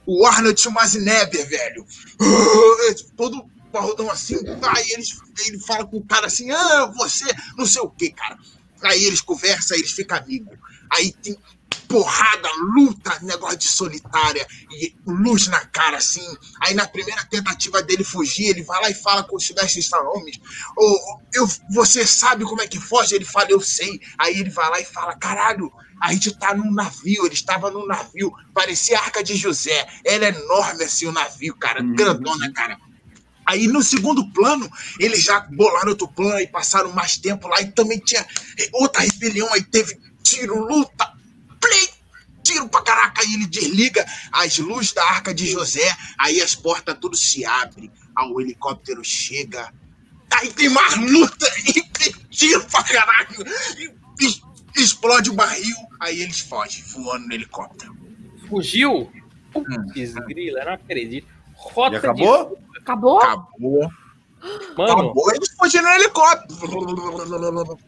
O 0.07 0.25
Arnold 0.25 0.61
Schwarzenegger, 0.61 1.49
velho. 1.49 1.87
Todo 3.17 3.51
parrudão 3.73 4.11
assim, 4.11 4.37
aí 4.63 4.93
eles, 4.93 5.19
ele 5.47 5.59
fala 5.59 5.85
com 5.85 5.99
o 5.99 6.07
cara 6.07 6.27
assim, 6.27 6.51
ah, 6.51 6.87
você, 6.97 7.25
não 7.59 7.67
sei 7.67 7.83
o 7.83 7.91
que, 7.91 8.11
cara. 8.11 8.39
Aí 8.83 9.05
eles 9.05 9.21
conversam, 9.21 9.77
eles 9.77 9.91
ficam 9.91 10.17
amigos. 10.17 10.57
Aí 10.91 11.13
tem 11.13 11.37
porrada, 11.89 12.49
luta, 12.75 13.19
negócio 13.23 13.59
de 13.59 13.69
solitária, 13.69 14.47
e 14.71 14.95
luz 15.07 15.47
na 15.49 15.65
cara, 15.67 15.99
assim. 15.99 16.27
Aí 16.61 16.75
na 16.75 16.87
primeira 16.87 17.25
tentativa 17.25 17.83
dele 17.83 18.05
fugir, 18.05 18.47
ele 18.47 18.63
vai 18.63 18.81
lá 18.81 18.91
e 18.91 18.95
fala 18.95 19.23
com 19.23 19.37
o 19.37 19.41
Sylvester 19.41 19.83
Stallone, 19.83 20.41
Ô, 20.77 21.21
eu, 21.35 21.49
você 21.71 22.07
sabe 22.07 22.45
como 22.45 22.63
é 22.63 22.67
que 22.67 22.81
foge? 22.81 23.15
Ele 23.15 23.25
fala, 23.25 23.51
eu 23.51 23.61
sei. 23.61 24.01
Aí 24.19 24.39
ele 24.39 24.51
vai 24.51 24.69
lá 24.71 24.81
e 24.81 24.85
fala, 24.85 25.17
caralho, 25.17 25.73
a 26.01 26.13
gente 26.13 26.33
tá 26.33 26.55
num 26.55 26.71
navio, 26.71 27.25
ele 27.25 27.35
estava 27.35 27.71
num 27.71 27.87
navio, 27.87 28.33
parecia 28.53 28.99
a 28.99 29.03
Arca 29.03 29.25
de 29.25 29.37
José. 29.37 29.87
Ela 30.05 30.27
é 30.27 30.29
enorme 30.29 30.85
assim, 30.85 31.07
o 31.07 31.13
navio, 31.13 31.55
cara, 31.57 31.81
grandona, 31.83 32.53
cara. 32.53 32.79
Aí 33.47 33.69
no 33.69 33.83
segundo 33.83 34.29
plano, 34.33 34.69
eles 34.99 35.23
já 35.23 35.41
bolaram 35.41 35.91
outro 35.91 36.09
plano 36.09 36.41
e 36.41 36.49
passaram 36.49 36.93
mais 36.93 37.17
tempo 37.17 37.49
lá. 37.49 37.61
E 37.61 37.71
também 37.71 37.99
tinha 38.01 38.27
outra 38.73 39.03
rebelião, 39.03 39.53
aí 39.53 39.63
teve 39.63 39.99
tiro, 40.23 40.59
luta, 40.67 41.13
play, 41.61 41.89
tiro 42.43 42.69
pra 42.69 42.83
caraca. 42.83 43.23
Aí 43.23 43.35
ele 43.35 43.47
desliga 43.47 44.05
as 44.33 44.59
luzes 44.59 44.93
da 44.93 45.05
arca 45.05 45.33
de 45.33 45.47
José, 45.47 45.97
aí 46.19 46.43
as 46.43 46.55
portas 46.55 46.97
tudo 47.01 47.17
se 47.17 47.45
abrem. 47.45 47.91
Aí 48.17 48.29
o 48.29 48.41
helicóptero 48.41 49.03
chega. 49.05 49.73
Aí 50.33 50.53
tem 50.53 50.69
mais 50.69 50.97
luta 50.97 51.47
e 51.69 51.83
tem 51.83 52.13
tiro 52.29 52.65
pra 52.65 52.83
caralho. 52.83 53.45
E, 53.79 54.25
e 54.27 54.46
explode 54.83 55.31
o 55.31 55.35
barril. 55.35 55.77
Aí 56.01 56.23
eles 56.23 56.41
fogem, 56.41 56.83
voando 56.93 57.27
no 57.29 57.35
helicóptero. 57.35 57.97
Fugiu? 58.49 59.11
Putz, 59.53 60.15
grila, 60.15 60.65
não 60.65 60.73
acredito. 60.73 61.27
Rota 61.55 61.97
E 61.97 61.99
acabou? 61.99 62.59
Acabou? 62.79 63.19
Acabou. 63.19 63.81
de. 63.81 64.07
Mano, 64.77 64.93
Acabou, 64.93 65.35
eles 65.35 65.51
fugiram 65.59 65.85
no 65.85 65.95
helicóptero. 65.95 67.79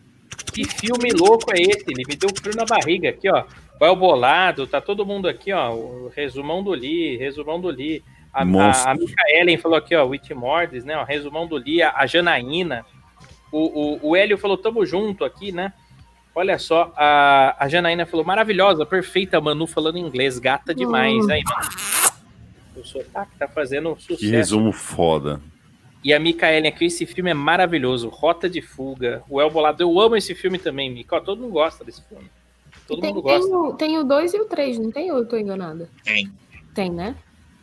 que 0.53 0.65
filme 0.65 1.11
louco 1.13 1.53
é 1.53 1.61
esse? 1.61 1.85
Ele 1.89 2.03
me 2.09 2.17
deu 2.17 2.31
frio 2.35 2.57
na 2.57 2.65
barriga 2.65 3.11
aqui, 3.11 3.31
ó. 3.31 3.45
Vai 3.79 3.91
o 3.91 3.97
bolado, 3.97 4.67
tá 4.67 4.81
todo 4.81 5.07
mundo 5.07 5.29
aqui, 5.29 5.53
ó. 5.53 5.73
O 5.73 6.09
resumão 6.15 6.65
do 6.65 6.71
Lee, 6.71 7.17
resumão 7.17 7.61
do 7.61 7.69
Lee. 7.69 8.03
A, 8.33 8.45
Monstro. 8.45 8.89
a, 8.89 8.93
a 8.93 8.95
Micaelen 8.95 9.59
falou 9.59 9.79
aqui, 9.79 9.95
ó, 9.95 10.05
Witty 10.07 10.35
Mordes, 10.35 10.85
né? 10.85 10.97
O 10.99 11.05
resumão 11.05 11.47
do 11.47 11.57
Lee, 11.57 11.83
a, 11.83 11.93
a 11.95 12.07
Janaína. 12.07 12.85
O, 13.53 14.07
o, 14.07 14.11
o 14.11 14.17
Hélio 14.17 14.37
falou, 14.37 14.57
tamo 14.57 14.85
junto 14.85 15.25
aqui, 15.25 15.53
né? 15.53 15.73
Olha 16.39 16.57
só, 16.57 16.93
a, 16.97 17.57
a 17.59 17.69
Janaína 17.69 18.07
falou, 18.07 18.25
maravilhosa, 18.25 18.87
perfeita, 18.87 19.41
Manu 19.41 19.67
falando 19.67 19.99
inglês, 19.99 20.39
gata 20.39 20.73
demais. 20.73 21.27
Hum. 21.27 21.31
Aí, 21.33 21.43
mano. 21.45 21.69
O 22.77 22.85
sotaque 22.85 23.33
tá 23.37 23.49
fazendo 23.49 23.97
Que 23.97 24.15
sucesso. 24.15 24.31
resumo 24.31 24.71
foda. 24.73 25.41
E 26.05 26.15
a 26.15 26.21
Micaelen 26.21 26.69
aqui, 26.71 26.85
esse 26.85 27.05
filme 27.07 27.31
é 27.31 27.35
maravilhoso. 27.35 28.09
Rota 28.09 28.49
de 28.49 28.63
Fuga. 28.63 29.21
O 29.29 29.41
El 29.41 29.51
Bolado, 29.51 29.83
eu 29.83 29.99
amo 30.01 30.15
esse 30.15 30.33
filme 30.33 30.57
também, 30.61 30.89
Mica. 30.89 31.17
Ó, 31.17 31.21
Todo 31.21 31.41
mundo 31.41 31.51
gosta 31.53 31.85
desse 31.85 32.03
filme. 32.09 32.31
Todo 32.87 33.01
tem, 33.01 33.11
mundo 33.11 33.21
gosta. 33.21 33.77
tem 33.77 33.99
o 33.99 34.05
2 34.05 34.35
e 34.35 34.41
o 34.41 34.45
3, 34.45 34.79
não 34.79 34.93
tem 34.93 35.11
ou 35.11 35.19
eu 35.19 35.27
tô 35.27 35.37
enganada? 35.37 35.91
Tem. 36.05 36.31
Tem, 36.73 36.89
né? 36.89 37.17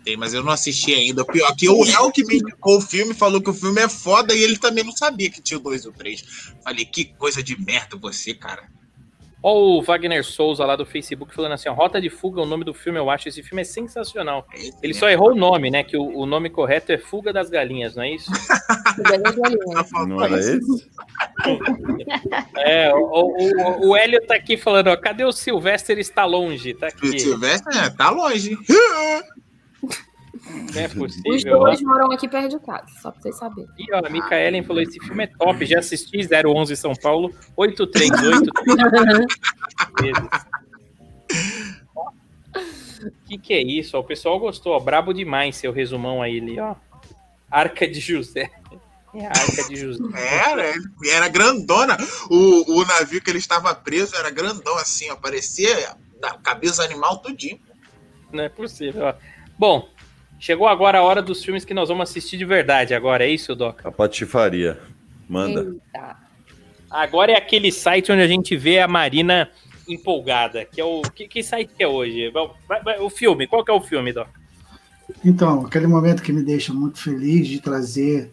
Tem, 0.05 0.15
mas 0.15 0.35
eu 0.35 0.43
não 0.43 0.51
assisti 0.51 0.93
ainda. 0.93 1.23
O 1.23 1.25
pior 1.25 1.53
que 1.55 1.67
o 1.67 1.83
Léo 1.83 2.11
que 2.11 2.23
me 2.23 2.35
indicou 2.35 2.77
o 2.77 2.81
filme 2.81 3.15
falou 3.15 3.41
que 3.41 3.49
o 3.49 3.53
filme 3.53 3.81
é 3.81 3.89
foda 3.89 4.35
e 4.35 4.43
ele 4.43 4.55
também 4.55 4.83
não 4.83 4.95
sabia 4.95 5.31
que 5.31 5.41
tinha 5.41 5.57
o 5.57 5.63
2 5.63 5.87
ou 5.87 5.91
3. 5.91 6.23
Falei, 6.63 6.85
que 6.85 7.05
coisa 7.05 7.41
de 7.41 7.59
merda 7.59 7.97
você, 7.97 8.35
cara. 8.35 8.69
Ó 9.41 9.77
o 9.77 9.81
Wagner 9.81 10.23
Souza 10.23 10.63
lá 10.65 10.75
do 10.75 10.85
Facebook 10.85 11.33
falando 11.33 11.51
assim, 11.53 11.69
ó, 11.69 11.73
Rota 11.73 11.99
de 11.99 12.09
Fuga, 12.09 12.41
o 12.41 12.45
nome 12.45 12.63
do 12.63 12.73
filme, 12.73 12.99
eu 12.99 13.09
acho. 13.09 13.29
Esse 13.29 13.41
filme 13.41 13.61
é 13.61 13.65
sensacional. 13.65 14.45
Esse 14.53 14.69
Ele 14.81 14.93
mesmo. 14.93 14.99
só 14.99 15.09
errou 15.09 15.31
o 15.31 15.35
nome, 15.35 15.71
né? 15.71 15.83
Que 15.83 15.97
o, 15.97 16.17
o 16.19 16.25
nome 16.27 16.51
correto 16.51 16.91
é 16.91 16.97
Fuga 16.99 17.33
das 17.33 17.49
Galinhas, 17.49 17.95
não 17.95 18.03
é 18.03 18.11
isso? 18.13 18.29
Cuidado 18.95 19.23
das 19.23 19.35
galinhas. 19.35 19.89
Tá 19.91 20.05
Não 20.07 20.23
era 20.23 20.39
isso. 20.39 20.75
esse? 20.75 20.89
É, 22.57 22.93
o, 22.93 22.97
o, 22.97 23.89
o 23.89 23.95
Hélio 23.95 24.25
tá 24.25 24.35
aqui 24.35 24.57
falando, 24.57 24.87
ó, 24.87 24.97
cadê 24.97 25.23
o 25.23 25.31
Sylvester 25.31 25.97
Stallone? 25.99 26.73
Tá 26.73 26.89
Se 26.89 26.95
aqui. 26.95 27.17
tivesse, 27.17 27.63
é, 27.77 27.89
tá 27.89 28.09
longe. 28.09 28.57
Não 30.45 30.81
é 30.81 30.85
Os 30.87 30.93
possível. 30.93 31.59
dois 31.59 31.81
moram 31.81 32.11
aqui 32.11 32.27
perto 32.27 32.49
de 32.57 32.65
casa, 32.65 32.85
só 33.01 33.11
pra 33.11 33.21
vocês 33.21 33.37
saberem. 33.37 33.69
E 33.77 33.93
ó, 33.93 34.01
a 34.05 34.09
Micaelen 34.09 34.63
falou: 34.63 34.81
esse 34.81 34.99
filme 34.99 35.23
é 35.23 35.27
top, 35.27 35.65
já 35.65 35.79
assisti 35.79 36.19
011 36.47 36.75
São 36.75 36.93
Paulo, 36.95 37.33
838 37.55 38.51
vezes. 40.01 40.29
Que 43.27 43.37
que 43.37 43.53
é 43.53 43.61
isso? 43.61 43.97
ó? 43.97 43.99
O 43.99 44.03
pessoal 44.03 44.39
gostou, 44.39 44.73
ó, 44.73 44.79
brabo 44.79 45.13
demais 45.13 45.57
seu 45.57 45.71
resumão 45.71 46.21
aí, 46.21 46.39
ali, 46.39 46.59
ó. 46.59 46.75
Arca 47.51 47.87
de 47.87 47.99
José. 47.99 48.49
É 49.13 49.25
a 49.25 49.29
Arca 49.29 49.63
de 49.67 49.75
José. 49.75 50.03
Era, 50.49 50.73
era 51.11 51.27
grandona. 51.29 51.97
O, 52.29 52.79
o 52.79 52.85
navio 52.85 53.21
que 53.21 53.29
ele 53.29 53.37
estava 53.39 53.73
preso 53.75 54.15
era 54.15 54.29
grandão 54.31 54.75
assim, 54.77 55.09
ó. 55.11 55.15
Parecia 55.15 55.95
da 56.19 56.37
cabeça 56.37 56.83
animal 56.83 57.17
tudinho. 57.17 57.59
Não 58.31 58.43
é 58.43 58.49
possível, 58.49 59.05
ó. 59.05 59.13
Bom, 59.57 59.87
chegou 60.39 60.67
agora 60.67 60.99
a 60.99 61.03
hora 61.03 61.21
dos 61.21 61.43
filmes 61.43 61.65
que 61.65 61.73
nós 61.73 61.89
vamos 61.89 62.09
assistir 62.09 62.37
de 62.37 62.45
verdade 62.45 62.93
agora, 62.93 63.25
é 63.25 63.29
isso, 63.29 63.55
Doc? 63.55 63.85
A 63.85 63.91
patifaria. 63.91 64.79
Manda. 65.27 65.61
Eita. 65.61 66.17
Agora 66.89 67.31
é 67.31 67.37
aquele 67.37 67.71
site 67.71 68.11
onde 68.11 68.21
a 68.21 68.27
gente 68.27 68.55
vê 68.55 68.79
a 68.79 68.87
Marina 68.87 69.49
empolgada, 69.87 70.65
que 70.65 70.79
é 70.79 70.85
o... 70.85 71.01
Que, 71.01 71.27
que 71.27 71.43
site 71.43 71.71
que 71.75 71.83
é 71.83 71.87
hoje? 71.87 72.31
O 73.01 73.09
filme, 73.09 73.47
qual 73.47 73.63
que 73.63 73.71
é 73.71 73.73
o 73.73 73.81
filme, 73.81 74.13
Doc? 74.13 74.27
Então, 75.23 75.65
aquele 75.65 75.87
momento 75.87 76.23
que 76.23 76.31
me 76.31 76.43
deixa 76.43 76.73
muito 76.73 76.99
feliz 76.99 77.47
de 77.47 77.59
trazer 77.59 78.31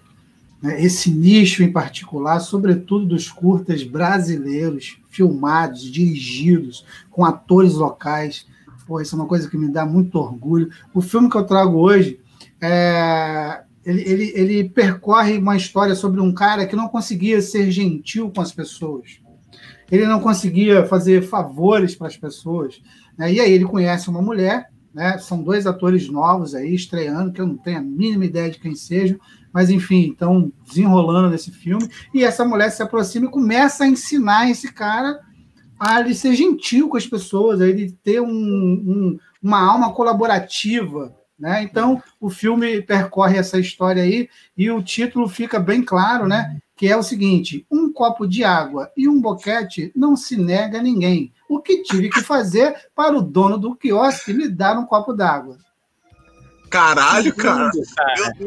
né, 0.62 0.80
esse 0.82 1.10
nicho 1.10 1.62
em 1.62 1.72
particular, 1.72 2.40
sobretudo 2.40 3.04
dos 3.04 3.30
curtas 3.30 3.82
brasileiros, 3.82 4.98
filmados, 5.10 5.90
dirigidos, 5.90 6.84
com 7.10 7.24
atores 7.24 7.74
locais. 7.74 8.46
Pô, 8.92 9.00
isso 9.00 9.14
é 9.14 9.18
uma 9.18 9.26
coisa 9.26 9.48
que 9.48 9.56
me 9.56 9.70
dá 9.70 9.86
muito 9.86 10.18
orgulho. 10.18 10.68
O 10.92 11.00
filme 11.00 11.30
que 11.30 11.34
eu 11.34 11.44
trago 11.44 11.78
hoje, 11.78 12.20
é, 12.60 13.62
ele, 13.86 14.02
ele, 14.02 14.32
ele 14.34 14.68
percorre 14.68 15.38
uma 15.38 15.56
história 15.56 15.94
sobre 15.94 16.20
um 16.20 16.30
cara 16.30 16.66
que 16.66 16.76
não 16.76 16.88
conseguia 16.88 17.40
ser 17.40 17.70
gentil 17.70 18.30
com 18.30 18.42
as 18.42 18.52
pessoas. 18.52 19.18
Ele 19.90 20.06
não 20.06 20.20
conseguia 20.20 20.84
fazer 20.84 21.22
favores 21.22 21.94
para 21.94 22.08
as 22.08 22.18
pessoas. 22.18 22.82
né? 23.16 23.32
E 23.32 23.40
aí 23.40 23.50
ele 23.50 23.64
conhece 23.64 24.10
uma 24.10 24.20
mulher 24.20 24.70
né? 24.94 25.16
São 25.16 25.42
dois 25.42 25.66
atores 25.66 26.08
novos 26.10 26.54
aí, 26.54 26.74
estreando, 26.74 27.32
que 27.32 27.40
eu 27.40 27.46
não 27.46 27.56
tenho 27.56 27.78
a 27.78 27.82
mínima 27.82 28.26
ideia 28.26 28.50
de 28.50 28.58
quem 28.58 28.74
sejam, 28.74 29.18
mas 29.50 29.70
enfim, 29.70 30.10
estão 30.10 30.52
desenrolando 30.68 31.30
nesse 31.30 31.50
filme. 31.50 31.88
E 32.12 32.22
essa 32.22 32.44
mulher 32.44 32.70
se 32.70 32.82
aproxima 32.82 33.24
e 33.24 33.30
começa 33.30 33.84
a 33.84 33.88
ensinar 33.88 34.50
esse 34.50 34.70
cara 34.70 35.18
a 35.82 36.00
ele 36.00 36.14
ser 36.14 36.34
gentil 36.34 36.88
com 36.88 36.96
as 36.96 37.06
pessoas, 37.06 37.60
a 37.60 37.66
ele 37.66 37.90
ter 38.04 38.20
um- 38.20 38.28
um- 38.28 39.18
uma 39.42 39.60
alma 39.60 39.92
colaborativa. 39.92 41.14
Né? 41.38 41.62
Então, 41.64 42.00
o 42.20 42.30
filme 42.30 42.80
percorre 42.82 43.36
essa 43.36 43.58
história 43.58 44.02
aí 44.04 44.28
e 44.56 44.70
o 44.70 44.80
título 44.80 45.28
fica 45.28 45.58
bem 45.58 45.82
claro, 45.82 46.28
né? 46.28 46.58
Que 46.76 46.86
é 46.86 46.96
o 46.96 47.02
seguinte: 47.02 47.66
um 47.70 47.92
copo 47.92 48.28
de 48.28 48.44
água 48.44 48.90
e 48.96 49.08
um 49.08 49.20
boquete 49.20 49.90
não 49.96 50.14
se 50.14 50.36
nega 50.36 50.78
a 50.78 50.82
ninguém. 50.82 51.32
O 51.48 51.58
que 51.58 51.82
tive 51.82 52.08
que 52.10 52.20
fazer 52.20 52.76
para 52.94 53.16
o 53.16 53.22
dono 53.22 53.58
do 53.58 53.74
quiosque 53.74 54.32
me 54.32 54.48
dar 54.48 54.78
um 54.78 54.86
copo 54.86 55.12
d'água? 55.12 55.58
Caralho, 56.70 57.34
cara. 57.34 57.70
Cara, 57.96 58.32
Ó, 58.40 58.46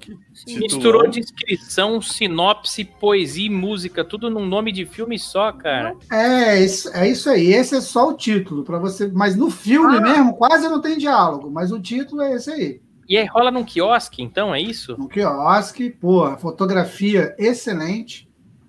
que 0.00 0.16
misturou 0.58 1.08
descrição, 1.08 2.00
sinopse, 2.00 2.84
poesia 2.84 3.46
e 3.46 3.50
música, 3.50 4.04
tudo 4.04 4.30
num 4.30 4.46
nome 4.46 4.72
de 4.72 4.86
filme 4.86 5.18
só, 5.18 5.52
cara. 5.52 5.94
É 6.10 6.60
isso, 6.60 6.88
é 6.94 7.08
isso 7.08 7.28
aí. 7.28 7.52
Esse 7.52 7.76
é 7.76 7.80
só 7.80 8.08
o 8.08 8.14
título 8.14 8.64
para 8.64 8.78
você. 8.78 9.06
Mas 9.08 9.36
no 9.36 9.50
filme 9.50 10.00
mesmo 10.00 10.34
quase 10.36 10.68
não 10.68 10.80
tem 10.80 10.96
diálogo. 10.96 11.50
Mas 11.50 11.70
o 11.70 11.80
título 11.80 12.22
é 12.22 12.34
esse 12.34 12.50
aí. 12.50 12.80
E 13.06 13.18
aí 13.18 13.26
rola 13.26 13.50
num 13.50 13.64
quiosque, 13.64 14.22
então, 14.22 14.54
é 14.54 14.60
isso? 14.60 14.96
No 14.98 15.08
quiosque, 15.08 15.90
porra, 15.90 16.38
fotografia 16.38 17.34
excelente. 17.38 18.26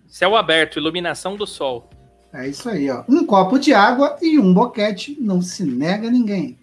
Céu 0.07 0.35
aberto, 0.35 0.77
iluminação 0.77 1.37
do 1.37 1.47
sol. 1.47 1.89
É 2.33 2.49
isso 2.49 2.67
aí, 2.69 2.89
ó. 2.89 3.05
Um 3.07 3.25
copo 3.25 3.57
de 3.57 3.73
água 3.73 4.17
e 4.21 4.37
um 4.37 4.53
boquete 4.53 5.17
não 5.21 5.41
se 5.41 5.63
nega 5.63 6.09
a 6.09 6.11
ninguém. 6.11 6.59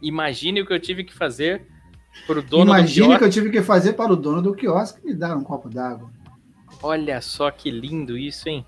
Imagine 0.00 0.62
o 0.62 0.66
que 0.66 0.72
eu 0.72 0.80
tive 0.80 1.04
que 1.04 1.12
fazer 1.12 1.66
pro 2.26 2.42
dono 2.42 2.70
Imagine 2.72 3.14
do 3.14 3.18
que 3.18 3.24
eu 3.24 3.30
tive 3.30 3.50
que 3.50 3.62
fazer 3.62 3.92
para 3.94 4.12
o 4.12 4.16
dono 4.16 4.40
do 4.42 4.54
quiosque 4.54 5.04
me 5.04 5.14
dar 5.14 5.36
um 5.36 5.42
copo 5.44 5.68
d'água. 5.68 6.10
Olha 6.82 7.20
só 7.20 7.50
que 7.50 7.70
lindo 7.70 8.16
isso, 8.16 8.48
hein? 8.48 8.64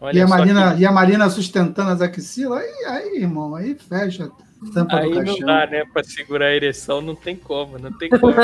Olha 0.00 0.18
E 0.18 0.22
a, 0.22 0.26
só 0.26 0.36
Marina, 0.36 0.74
que- 0.74 0.80
e 0.82 0.86
a 0.86 0.92
Marina 0.92 1.30
sustentando 1.30 1.90
as 1.90 2.00
axilas. 2.00 2.60
Aí, 2.60 2.84
aí, 2.86 3.16
irmão, 3.22 3.54
aí 3.54 3.74
fecha 3.76 4.24
a 4.24 4.72
tampa 4.72 4.96
Aí 4.96 5.08
do 5.10 5.14
não 5.16 5.24
caixão. 5.24 5.46
dá, 5.46 5.66
né? 5.66 5.84
Pra 5.92 6.02
segurar 6.02 6.46
a 6.46 6.54
ereção, 6.54 7.00
não 7.00 7.14
tem 7.14 7.36
como, 7.36 7.78
não 7.78 7.92
tem 7.96 8.08
como. 8.10 8.32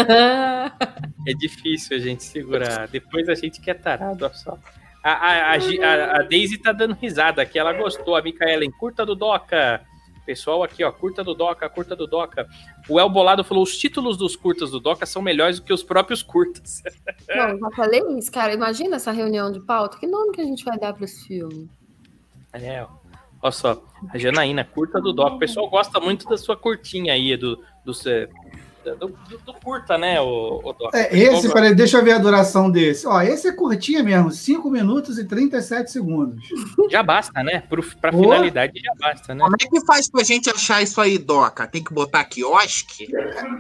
É 1.27 1.33
difícil 1.35 1.97
a 1.97 2.01
gente 2.01 2.25
segurar. 2.25 2.89
Depois 2.89 3.29
a 3.29 3.35
gente 3.35 3.61
que 3.61 3.71
é 3.71 3.75
tarado, 3.75 4.25
olha 4.25 4.35
só. 4.35 4.57
A, 5.03 5.11
a, 5.13 5.53
a, 5.53 5.55
a- 5.55 6.17
a 6.21 6.23
Daisy 6.23 6.59
tá 6.59 6.73
dando 6.73 6.95
risada 6.95 7.43
aqui, 7.43 7.59
ela 7.59 7.73
gostou. 7.73 8.17
A 8.17 8.23
Micaela 8.23 8.65
em 8.65 8.71
curta 8.71 9.05
do 9.05 9.15
Doca. 9.15 9.81
Pessoal 10.29 10.63
aqui, 10.63 10.85
ó, 10.85 10.93
curta 10.93 11.25
do 11.25 11.33
Doca, 11.33 11.67
curta 11.71 11.97
do 11.97 12.07
Doca. 12.07 12.47
O 12.87 13.01
El 13.01 13.09
Bolado 13.09 13.43
falou: 13.43 13.63
os 13.63 13.79
títulos 13.79 14.15
dos 14.15 14.37
curtas 14.37 14.71
do 14.71 14.79
Doca 14.79 15.07
são 15.07 15.23
melhores 15.23 15.59
do 15.59 15.65
que 15.65 15.73
os 15.73 15.83
próprios 15.83 16.23
curtas. 16.23 16.83
Não, 17.35 17.49
eu 17.49 17.59
já 17.59 17.71
falei 17.71 18.03
isso, 18.19 18.31
cara. 18.31 18.53
Imagina 18.53 18.97
essa 18.97 19.11
reunião 19.11 19.51
de 19.51 19.59
pauta. 19.59 19.97
Que 19.97 20.07
nome 20.07 20.33
que 20.33 20.43
a 20.43 20.45
gente 20.45 20.63
vai 20.67 20.79
dar 20.79 20.93
para 20.93 21.07
esse 21.07 21.27
filme? 21.27 21.71
É, 22.53 22.83
ó. 22.83 22.89
Olha 23.41 23.53
só, 23.53 23.83
a 24.11 24.19
Janaína, 24.19 24.67
curta 24.67 25.01
do 25.01 25.15
Doca. 25.15 25.37
O 25.37 25.39
pessoal 25.39 25.67
gosta 25.71 25.99
muito 25.99 26.29
da 26.29 26.37
sua 26.37 26.59
curtinha 26.59 27.15
aí, 27.15 27.35
do, 27.35 27.65
do, 27.83 27.93
do, 28.97 29.09
do- 29.09 29.39
do 29.45 29.55
curta, 29.63 29.97
né, 29.99 30.21
o, 30.21 30.61
o 30.65 30.73
Doca. 30.73 30.97
É, 30.99 31.17
esse, 31.17 31.53
peraí, 31.53 31.75
deixa 31.75 31.99
eu 31.99 32.05
ver 32.05 32.13
a 32.13 32.19
duração 32.19 32.71
desse. 32.71 33.07
Ó, 33.07 33.21
esse 33.21 33.49
é 33.49 33.53
curtinho 33.53 34.05
mesmo, 34.05 34.31
5 34.31 34.71
minutos 34.71 35.19
e 35.19 35.25
37 35.25 35.91
segundos. 35.91 36.43
Já 36.91 37.03
basta, 37.03 37.43
né? 37.43 37.63
Pro, 37.69 37.83
pra 38.01 38.13
finalidade 38.13 38.81
já 38.81 38.93
basta, 38.99 39.35
né? 39.35 39.43
Como 39.45 39.57
é 39.61 39.67
que 39.67 39.87
faz 39.87 40.11
pra 40.11 40.23
gente 40.25 40.49
achar 40.51 40.83
isso 40.83 41.01
aí, 41.01 41.19
Doca? 41.19 41.67
Tem 41.67 41.83
que 41.83 41.93
botar 41.93 42.25
quiosque? 42.25 43.09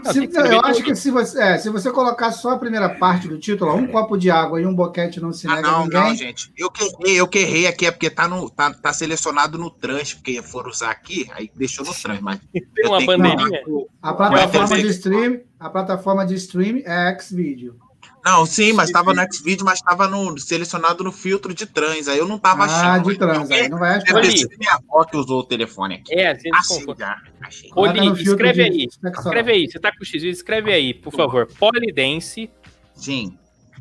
Não, 0.04 0.12
Se- 0.12 0.26
que 0.26 0.36
eu 0.38 0.60
acho 0.60 0.74
tudo. 0.74 0.84
que 0.84 0.94
se 0.94 1.10
você, 1.10 1.40
é, 1.42 1.58
se 1.58 1.68
você 1.70 1.90
colocar 1.90 2.30
só 2.32 2.50
a 2.52 2.58
primeira 2.58 2.88
parte 2.88 3.28
do 3.28 3.38
título, 3.38 3.70
ó, 3.72 3.74
um 3.74 3.86
copo 3.86 4.16
de 4.16 4.30
água 4.30 4.60
e 4.60 4.66
um 4.66 4.74
boquete 4.74 5.20
não 5.20 5.32
se 5.32 5.46
Ah, 5.48 5.56
nega 5.56 5.70
não, 5.70 5.82
ninguém. 5.84 6.00
não, 6.00 6.14
gente. 6.14 6.52
Eu 6.56 6.70
que 6.70 6.84
errei, 6.84 7.20
eu 7.20 7.26
que 7.28 7.38
errei 7.38 7.66
aqui, 7.66 7.86
é 7.86 7.90
porque 7.90 8.10
tá, 8.10 8.26
no, 8.28 8.48
tá, 8.50 8.72
tá 8.72 8.92
selecionado 8.92 9.58
no 9.58 9.70
trans, 9.70 10.14
porque 10.14 10.40
foram 10.42 10.70
usar 10.70 10.90
aqui, 10.90 11.28
aí 11.34 11.50
deixou 11.54 11.84
no 11.84 11.94
trans, 11.94 12.20
mas. 12.20 12.38
Tem 12.52 12.62
eu 12.78 12.90
uma 12.90 13.04
bandeirinha. 13.04 13.60
A 14.02 14.14
plataforma 14.14 14.48
de 14.50 14.68
fazer- 14.68 14.82
stream, 15.18 15.40
a 15.58 15.70
plataforma 15.70 16.24
de 16.26 16.34
stream 16.34 16.82
é 16.84 17.18
Xvideo. 17.20 17.76
Não, 18.24 18.44
sim, 18.44 18.72
mas 18.72 18.90
tava 18.90 19.14
no 19.14 19.22
Xvideo, 19.32 19.64
mas 19.64 19.80
tava 19.80 20.06
no, 20.08 20.36
selecionado 20.38 21.02
no 21.04 21.10
filtro 21.12 21.54
de 21.54 21.64
trans. 21.64 22.08
Aí 22.08 22.18
eu 22.18 22.26
não 22.28 22.38
tava 22.38 22.64
Ah, 22.64 22.94
achando. 22.94 23.10
de 23.10 23.18
trans, 23.18 23.50
aí 23.50 23.68
não 23.68 23.78
vai 23.78 23.96
achar. 23.96 24.20
Deve 24.20 24.56
minha 24.58 24.72
avó 24.74 25.04
que 25.04 25.16
usou 25.16 25.40
o 25.40 25.44
telefone 25.44 25.94
aqui. 25.96 26.12
É, 26.14 26.32
às 26.32 26.42
vezes 26.42 26.58
Assim, 26.58 26.80
confunde. 26.80 26.98
já. 27.00 27.22
Achei. 27.40 27.70
Coloca 27.70 27.94
no 27.94 28.10
Oli, 28.10 28.16
filtro 28.24 28.46
escreve 28.46 28.62
aí. 28.62 28.88
sexual. 28.90 29.24
Escreve 29.24 29.52
aí. 29.52 29.70
Você 29.70 29.78
tá 29.78 29.90
com 29.96 30.02
o 30.02 30.04
X, 30.04 30.22
escreve 30.24 30.72
aí, 30.72 30.92
por 30.94 31.12
favor. 31.12 31.46
Polidense, 31.58 32.50
Sim, 32.94 33.38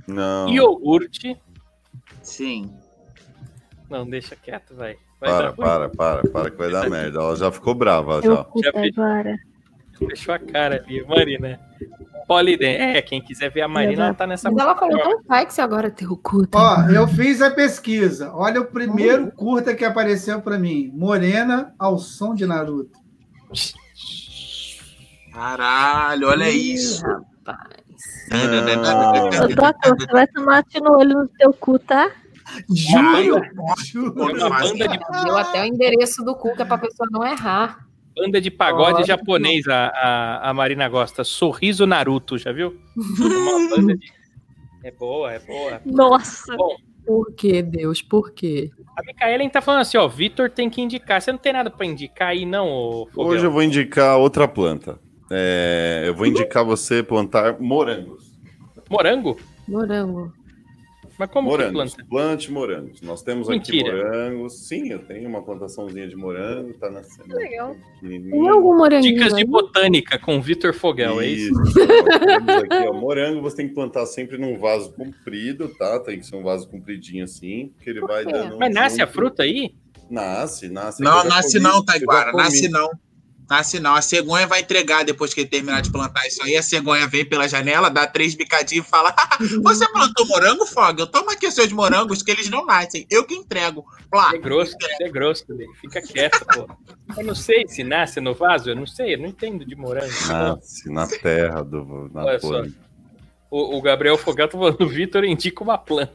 Não. 0.08 0.48
iogurte. 0.50 1.36
sim. 2.22 2.72
Não, 3.90 4.08
deixa 4.08 4.36
quieto, 4.36 4.76
vai. 4.76 4.96
Vai 5.20 5.30
Para, 5.32 5.54
para, 5.54 5.90
para, 5.90 6.30
para, 6.30 6.52
que 6.52 6.58
vai 6.58 6.70
dar 6.70 6.88
merda. 6.90 7.20
Ela 7.20 7.36
já 7.36 7.52
ficou 7.52 7.74
brava, 7.74 8.20
Eu 8.24 8.36
já. 8.36 8.46
agora. 8.86 9.36
Fechou 10.10 10.34
a 10.34 10.40
cara 10.40 10.84
ali, 10.86 11.06
Marina. 11.06 11.60
Polidense. 12.28 12.98
É, 12.98 13.02
quem 13.02 13.22
quiser 13.22 13.50
ver 13.50 13.62
a 13.62 13.68
Marina, 13.70 14.06
ela 14.06 14.14
tá 14.14 14.28
nessa 14.28 14.52
Mas 14.52 14.62
ela 14.62 14.76
falou 14.76 15.00
tão 15.00 15.24
sexy 15.24 15.62
agora, 15.62 15.90
teu 15.90 16.18
cu. 16.18 16.46
tá? 16.46 16.60
Ó, 16.86 16.90
eu 16.92 17.08
fiz 17.08 17.42
a 17.42 17.50
pesquisa. 17.50 18.34
Olha 18.34 18.60
o 18.60 18.66
primeiro 18.66 19.32
curta 19.32 19.74
que 19.74 19.86
apareceu 19.86 20.42
pra 20.42 20.60
mim. 20.60 20.92
Morena 20.94 21.74
ao 21.80 21.98
som 21.98 22.36
de 22.36 22.46
Naruto. 22.46 23.00
Caralho, 25.34 26.28
olha 26.28 26.50
isso. 26.50 27.02
Rapaz. 27.06 27.78
Ô, 29.42 29.48
Doca, 29.48 29.96
você 29.98 30.12
vai 30.12 30.28
tomar 30.28 30.64
tiro 30.64 30.84
no 30.86 30.98
olho 30.98 31.20
no 31.20 31.28
teu 31.30 31.54
cu, 31.54 31.80
tá? 31.80 32.12
Juro! 32.70 33.38
É 33.44 33.84
Juro! 33.86 34.14
uma 34.22 34.50
banda 34.50 34.88
de, 34.88 35.24
Deu 35.24 35.38
até 35.38 35.62
o 35.62 35.66
endereço 35.66 36.24
do 36.24 36.36
cu, 36.36 36.54
que 36.56 36.62
é 36.62 36.66
pra 36.66 36.78
pessoa 36.78 37.08
não 37.12 37.26
errar. 37.26 37.87
Banda 38.18 38.42
de 38.42 38.52
pagode 38.52 39.02
Ó, 39.02 39.06
japonês, 39.06 39.68
a, 39.68 39.88
a, 39.88 40.50
a 40.50 40.54
Marina 40.54 40.88
gosta. 40.90 41.24
Sorriso 41.24 41.86
Naruto, 41.86 42.38
já 42.38 42.52
viu? 42.52 42.76
Uma 42.96 43.76
banda 43.76 43.96
de... 43.96 44.12
É 44.84 44.92
boa, 44.92 45.34
é 45.34 45.40
boa. 45.40 45.82
Nossa. 45.86 46.56
Por 47.06 47.32
que, 47.34 47.62
Deus? 47.62 48.02
Por 48.02 48.32
quê? 48.32 48.70
A 48.98 49.02
Micaela 49.04 49.50
tá 49.50 49.62
falando 49.62 49.82
assim, 49.82 49.98
ó, 49.98 50.08
Vitor 50.08 50.50
tem 50.50 50.70
que 50.70 50.82
indicar. 50.82 51.22
Você 51.22 51.32
não 51.32 51.40
tem 51.40 51.54
nada 51.54 51.70
pra 51.70 51.86
indicar 51.86 52.30
aí, 52.30 52.46
não, 52.46 52.68
ô 52.68 53.08
Fogel? 53.08 53.32
Hoje 53.32 53.46
eu 53.46 53.52
vou 53.52 53.64
indicar 53.64 54.18
outra 54.18 54.48
planta. 54.48 55.00
É, 55.32 56.04
eu 56.06 56.14
vou 56.14 56.26
indicar 56.26 56.64
você 56.64 57.04
plantar 57.04 57.60
morangos. 57.60 58.32
Morango? 58.90 59.38
Morango. 59.68 60.34
Mas 61.18 61.30
como 61.30 61.50
morangos. 61.50 61.96
que 61.96 61.98
planta? 61.98 62.10
Plante 62.10 62.52
morangos. 62.52 63.02
Nós 63.02 63.24
temos 63.24 63.48
Mentira. 63.48 63.90
aqui 63.90 63.98
morangos. 63.98 64.68
Sim, 64.68 64.92
eu 64.92 65.00
tenho 65.00 65.28
uma 65.28 65.42
plantaçãozinha 65.42 66.08
de 66.08 66.16
morango. 66.16 66.74
Tá 66.76 66.90
nascendo. 66.90 67.36
legal. 67.36 67.76
Tem 68.02 68.50
algum 68.50 68.78
moranguinho 68.78 69.16
Dicas 69.16 69.34
de 69.34 69.44
botânica 69.46 70.20
com 70.20 70.40
Vitor 70.42 70.74
Fogel, 70.74 71.20
é 71.22 71.28
isso? 71.28 71.64
Isso, 71.64 71.80
ó, 71.80 72.20
temos 72.20 72.56
aqui, 72.56 72.88
ó, 72.88 72.94
morango 72.94 73.42
você 73.42 73.56
tem 73.58 73.68
que 73.68 73.74
plantar 73.74 74.06
sempre 74.06 74.38
num 74.38 74.58
vaso 74.58 74.94
comprido, 74.94 75.70
tá? 75.70 76.00
Tem 76.00 76.20
que 76.20 76.26
ser 76.26 76.36
um 76.36 76.44
vaso 76.44 76.68
compridinho 76.70 77.24
assim, 77.24 77.72
porque 77.76 77.90
ele 77.90 78.02
vai 78.02 78.24
quê? 78.26 78.32
dando. 78.32 78.58
Mas 78.60 78.74
nasce 78.74 79.02
a 79.02 79.06
junto. 79.06 79.16
fruta 79.16 79.44
aí? 79.44 79.74
Nasce, 80.10 80.70
nasce. 80.70 81.02
Não, 81.04 81.24
nasce 81.26 81.58
comi, 81.58 81.64
não, 81.64 81.84
Taiguara. 81.84 82.32
Nasce 82.32 82.70
não. 82.70 82.90
Nasce 83.50 83.80
não. 83.80 83.96
A 83.96 84.02
cegonha 84.02 84.46
vai 84.46 84.62
entregar 84.62 85.04
depois 85.04 85.34
que 85.34 85.42
ele 85.42 85.50
terminar 85.50 85.82
de 85.82 85.92
plantar 85.92 86.26
isso 86.28 86.44
aí. 86.44 86.56
A 86.58 86.64
cegonha 86.64 87.08
vem 87.08 87.26
pela 87.26 87.48
janela, 87.48 87.90
dá 87.90 88.06
três 88.06 88.36
bicadinhos 88.36 88.86
e 88.86 88.90
fala: 88.90 89.16
Você 89.64 89.88
plantou 89.92 90.28
morango, 90.28 90.66
Fogel? 90.66 91.08
Toma 91.08 91.34
aqui 91.34 91.48
os 91.48 91.56
seus 91.56 91.72
morangos, 91.72 92.22
que 92.22 92.32
eles 92.32 92.50
não 92.50 92.66
nascem. 92.66 93.08
Eu 93.10 93.24
que 93.24 93.34
entrego. 93.34 93.86
Plá. 94.12 94.32
É 94.34 94.38
grosso, 94.38 94.76
é 95.02 95.10
grosso, 95.10 95.46
Lê. 95.50 95.66
fica 95.80 96.02
quieto, 96.02 96.46
pô. 96.46 96.68
Eu 97.18 97.26
não 97.26 97.36
sei 97.36 97.68
se 97.68 97.84
nasce 97.84 98.20
no 98.20 98.34
vaso, 98.34 98.70
eu 98.70 98.76
não 98.76 98.86
sei, 98.86 99.14
eu 99.16 99.20
não 99.20 99.28
entendo 99.28 99.66
de 99.66 99.76
morango. 99.76 100.12
Nasce 100.28 100.90
na 100.92 101.08
terra 101.08 101.64
do. 101.64 102.10
Na 102.14 102.26
Olha 102.26 102.40
só. 102.40 102.64
O, 103.50 103.78
o 103.78 103.82
Gabriel 103.82 104.18
Fogel 104.18 104.48
tá 104.48 104.58
falando, 104.58 104.82
o 104.82 104.88
Vitor 104.90 105.24
indica 105.24 105.64
uma 105.64 105.78
planta. 105.78 106.14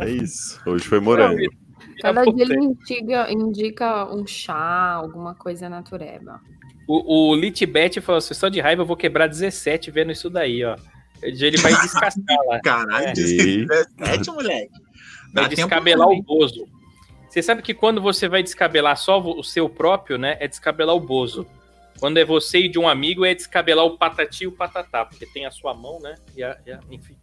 É 0.00 0.08
isso. 0.08 0.60
Hoje 0.64 0.84
foi 0.84 1.00
morango. 1.00 1.40
Cada 2.00 2.24
dia 2.24 2.44
ele 2.44 2.56
indica, 2.58 3.32
indica 3.32 4.14
um 4.14 4.26
chá, 4.26 4.92
alguma 4.92 5.34
coisa 5.34 5.68
natureba. 5.68 6.40
O, 6.88 7.30
o 7.30 7.34
Litbet 7.34 8.00
falou 8.00 8.18
assim, 8.18 8.34
só 8.34 8.48
de 8.48 8.60
raiva 8.60 8.82
eu 8.82 8.86
vou 8.86 8.96
quebrar 8.96 9.26
17 9.26 9.90
vendo 9.90 10.12
isso 10.12 10.30
daí, 10.30 10.64
ó. 10.64 10.76
Ele 11.22 11.56
vai 11.58 11.72
descascar 11.80 12.36
lá. 12.46 12.60
Caralho, 12.60 13.08
É. 13.08 13.12
17, 13.12 14.30
moleque. 14.30 14.70
Vai 15.32 15.44
Dá 15.44 15.48
tempo 15.48 15.54
descabelar 15.56 16.08
o 16.08 16.22
bozo. 16.22 16.68
Você 17.28 17.42
sabe 17.42 17.62
que 17.62 17.74
quando 17.74 18.00
você 18.00 18.28
vai 18.28 18.42
descabelar 18.42 18.96
só 18.96 19.18
o 19.20 19.42
seu 19.42 19.68
próprio, 19.68 20.16
né? 20.18 20.36
É 20.40 20.46
descabelar 20.46 20.94
o 20.94 21.00
bozo. 21.00 21.46
Quando 21.98 22.18
é 22.18 22.24
você 22.24 22.60
e 22.60 22.68
de 22.68 22.78
um 22.78 22.86
amigo, 22.88 23.24
é 23.24 23.34
descabelar 23.34 23.84
o 23.84 23.96
patati 23.98 24.44
e 24.44 24.46
o 24.46 24.52
patatá, 24.52 25.04
porque 25.04 25.26
tem 25.26 25.46
a 25.46 25.50
sua 25.50 25.74
mão, 25.74 25.98
né? 26.00 26.14
E 26.36 26.42
a, 26.42 26.56
e 26.66 26.72
a- 26.72 26.80
enfim. 26.90 27.16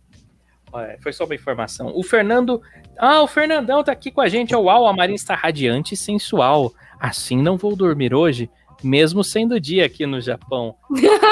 Olha, 0.73 0.97
foi 1.01 1.13
só 1.13 1.23
uma 1.25 1.35
informação. 1.35 1.91
O 1.95 2.01
Fernando. 2.03 2.59
Ah, 2.97 3.21
o 3.21 3.27
Fernandão 3.27 3.83
tá 3.83 3.91
aqui 3.91 4.11
com 4.11 4.21
a 4.21 4.27
gente. 4.27 4.55
Uau, 4.55 4.87
a 4.87 4.93
Marina 4.93 5.15
está 5.15 5.35
radiante 5.35 5.93
e 5.93 5.97
sensual. 5.97 6.73
Assim 6.99 7.41
não 7.41 7.55
vou 7.57 7.75
dormir 7.75 8.13
hoje. 8.13 8.49
mesmo 8.83 9.23
sendo 9.23 9.59
dia 9.59 9.85
aqui 9.85 10.05
no 10.05 10.19
Japão. 10.19 10.75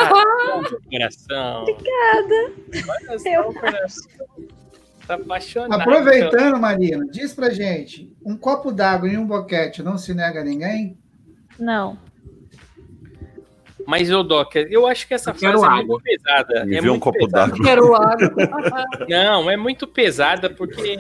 Ah, 0.54 0.64
coração. 0.90 1.62
Obrigada. 1.64 2.54
Olha 3.10 3.88
só. 3.88 4.04
Tá 5.08 5.16
apaixonado. 5.16 5.80
Aproveitando, 5.82 6.60
Marina, 6.60 7.06
diz 7.10 7.34
pra 7.34 7.50
gente: 7.50 8.12
um 8.26 8.36
copo 8.36 8.72
d'água 8.72 9.08
e 9.08 9.18
um 9.18 9.26
boquete 9.26 9.82
não 9.82 9.98
se 9.98 10.14
nega 10.14 10.42
a 10.42 10.44
ninguém? 10.44 10.98
Não. 11.58 11.98
Mas, 13.92 14.10
ô 14.10 14.24
Doc, 14.24 14.56
eu 14.56 14.88
acho 14.88 15.06
que 15.06 15.14
essa 15.14 15.32
Eu 15.32 15.36
frase 15.36 15.66
é 15.66 15.68
água. 15.68 15.84
muito 15.84 16.02
pesada. 16.02 16.66
Me 16.66 16.78
é 16.78 16.82
vê 16.82 16.88
um 16.88 16.92
muito 16.94 17.04
copo 17.04 17.28
d'água. 17.28 17.58
Quero 17.62 17.94
água. 17.94 18.32
Não, 19.10 19.52
é 19.52 19.58
muito 19.58 19.86
pesada, 19.86 20.50
porque 20.50 20.96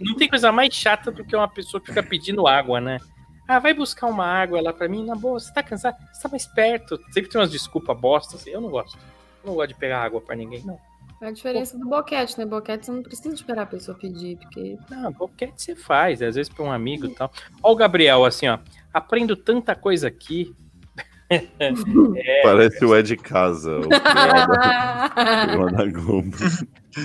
não 0.00 0.16
tem 0.16 0.26
coisa 0.26 0.50
mais 0.50 0.72
chata 0.72 1.10
do 1.10 1.22
que 1.22 1.36
uma 1.36 1.46
pessoa 1.46 1.82
que 1.82 1.88
fica 1.88 2.02
pedindo 2.02 2.46
água, 2.46 2.80
né? 2.80 2.98
Ah, 3.46 3.58
vai 3.58 3.74
buscar 3.74 4.06
uma 4.06 4.24
água 4.24 4.62
lá 4.62 4.72
pra 4.72 4.88
mim, 4.88 5.04
na 5.04 5.14
boa, 5.14 5.38
você 5.38 5.52
tá 5.52 5.62
cansado? 5.62 5.98
Você 6.10 6.22
tá 6.22 6.30
mais 6.30 6.46
perto. 6.46 6.98
Sempre 7.10 7.28
tem 7.28 7.38
umas 7.38 7.50
desculpas 7.50 8.00
bosta, 8.00 8.36
assim. 8.36 8.48
Eu 8.48 8.62
não 8.62 8.70
gosto. 8.70 8.96
Eu 9.44 9.48
não 9.50 9.54
gosto 9.54 9.68
de 9.68 9.74
pegar 9.74 10.02
água 10.02 10.22
pra 10.22 10.34
ninguém, 10.34 10.62
não. 10.64 10.78
É 11.20 11.26
a 11.26 11.30
diferença 11.32 11.76
do 11.76 11.86
boquete, 11.86 12.38
né? 12.38 12.46
Boquete 12.46 12.86
você 12.86 12.92
não 12.92 13.02
precisa 13.02 13.34
esperar 13.34 13.64
a 13.64 13.66
pessoa 13.66 13.98
pedir, 13.98 14.38
porque. 14.38 14.78
Não, 14.88 15.12
que 15.36 15.52
você 15.54 15.76
faz, 15.76 16.22
às 16.22 16.36
vezes 16.36 16.50
pra 16.50 16.64
um 16.64 16.72
amigo 16.72 17.04
e 17.04 17.14
tal. 17.14 17.30
Ó 17.62 17.70
o 17.70 17.76
Gabriel, 17.76 18.24
assim, 18.24 18.48
ó. 18.48 18.58
Aprendo 18.94 19.36
tanta 19.36 19.74
coisa 19.74 20.08
aqui. 20.08 20.54
É, 21.30 22.42
Parece 22.42 22.84
o 22.84 22.96
Ed 22.96 23.16
Casa, 23.16 23.78
o 23.78 23.88
programa 23.88 25.70
da, 25.70 25.86
Globo. 25.86 26.36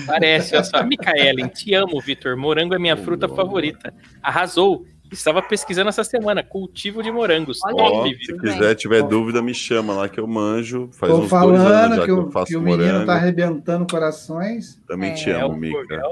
Parece, 0.06 0.54
olha 0.56 0.64
só. 0.64 0.82
Micaelen, 0.82 1.46
te 1.48 1.72
amo, 1.74 2.00
Vitor. 2.00 2.36
Morango 2.36 2.74
é 2.74 2.78
minha 2.78 2.94
Oh, 2.94 3.04
fruta 3.04 3.28
favorita. 3.28 3.94
Arrasou. 4.22 4.84
Estava 5.12 5.40
pesquisando 5.40 5.88
essa 5.88 6.02
semana. 6.02 6.42
Cultivo 6.42 7.00
de 7.00 7.12
morangos. 7.12 7.60
Olha 7.64 7.76
Top, 7.76 8.24
se 8.26 8.36
quiser, 8.40 8.74
tiver 8.74 9.02
dúvida, 9.04 9.40
me 9.40 9.54
chama 9.54 9.92
lá 9.94 10.08
que 10.08 10.18
eu 10.18 10.26
manjo. 10.26 10.90
Faz 10.92 11.12
Tô 11.12 11.18
uns 11.20 11.30
dois 11.30 11.32
anos 11.44 11.62
falando 11.62 11.94
já 11.94 12.00
que, 12.00 12.04
que 12.06 12.10
eu 12.10 12.18
o, 12.26 12.30
faço 12.32 12.46
que 12.46 12.56
o 12.56 12.60
menino 12.60 12.82
morango. 12.84 13.06
tá 13.06 13.14
arrebentando 13.14 13.86
corações. 13.88 14.82
Também 14.88 15.12
É, 15.12 15.14
te 15.14 15.30
É, 15.30 15.40
amo, 15.40 15.54
o 15.54 15.56
Mica. 15.56 16.02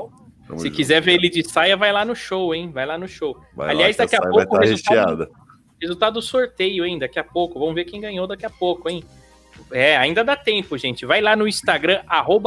Se 0.57 0.65
junto. 0.67 0.71
quiser 0.71 1.01
ver 1.03 1.15
ele 1.15 1.29
de 1.29 1.43
saia, 1.51 1.77
vai 1.77 1.91
lá 1.93 2.05
no 2.05 2.15
show, 2.15 2.55
hein? 2.55 2.71
Vai 2.73 2.87
lá 2.87 2.97
no 2.97 3.09
show. 3.09 3.37
Vai 3.57 3.71
Aliás, 3.71 3.97
lá, 3.97 4.05
daqui 4.05 4.15
a 4.15 4.19
essa 4.19 4.29
pouco 4.31 4.37
vai 4.37 4.45
o 4.45 4.47
estar 4.47 4.61
resultado- 4.71 4.95
recheada. 4.95 5.25
Resultado 5.25 5.44
do 6.11 6.23
sorteio, 6.23 6.85
hein? 6.85 6.99
Daqui 6.99 7.19
a 7.19 7.25
pouco. 7.25 7.59
Vamos 7.59 7.75
ver 7.75 7.85
quem 7.85 8.01
ganhou 8.01 8.27
daqui 8.27 8.47
a 8.47 8.51
pouco, 8.51 8.89
hein? 8.89 9.05
É, 9.71 9.97
ainda 9.97 10.25
dá 10.25 10.37
tempo, 10.37 10.77
gente. 10.77 11.07
Vai 11.07 11.21
lá 11.21 11.37
no 11.37 11.47
Instagram, 11.47 12.01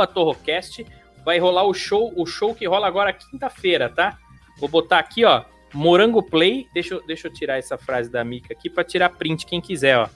Torrocast. 0.05 0.85
Vai 1.23 1.39
rolar 1.39 1.63
o 1.63 1.73
show, 1.73 2.11
o 2.15 2.25
show 2.25 2.53
que 2.55 2.65
rola 2.67 2.87
agora 2.87 3.11
quinta-feira, 3.13 3.89
tá? 3.89 4.17
Vou 4.59 4.69
botar 4.69 4.99
aqui, 4.99 5.23
ó. 5.25 5.43
Morango 5.73 6.23
Play. 6.23 6.67
Deixa, 6.73 6.95
eu- 6.95 7.03
deixa 7.05 7.27
eu 7.27 7.33
tirar 7.33 7.57
essa 7.57 7.77
frase 7.77 8.09
da 8.09 8.23
Mica 8.23 8.53
aqui 8.53 8.69
pra 8.69 8.83
tirar 8.83 9.09
print, 9.09 9.45
quem 9.45 9.59
quiser, 9.61 9.97
ó. 9.97 10.07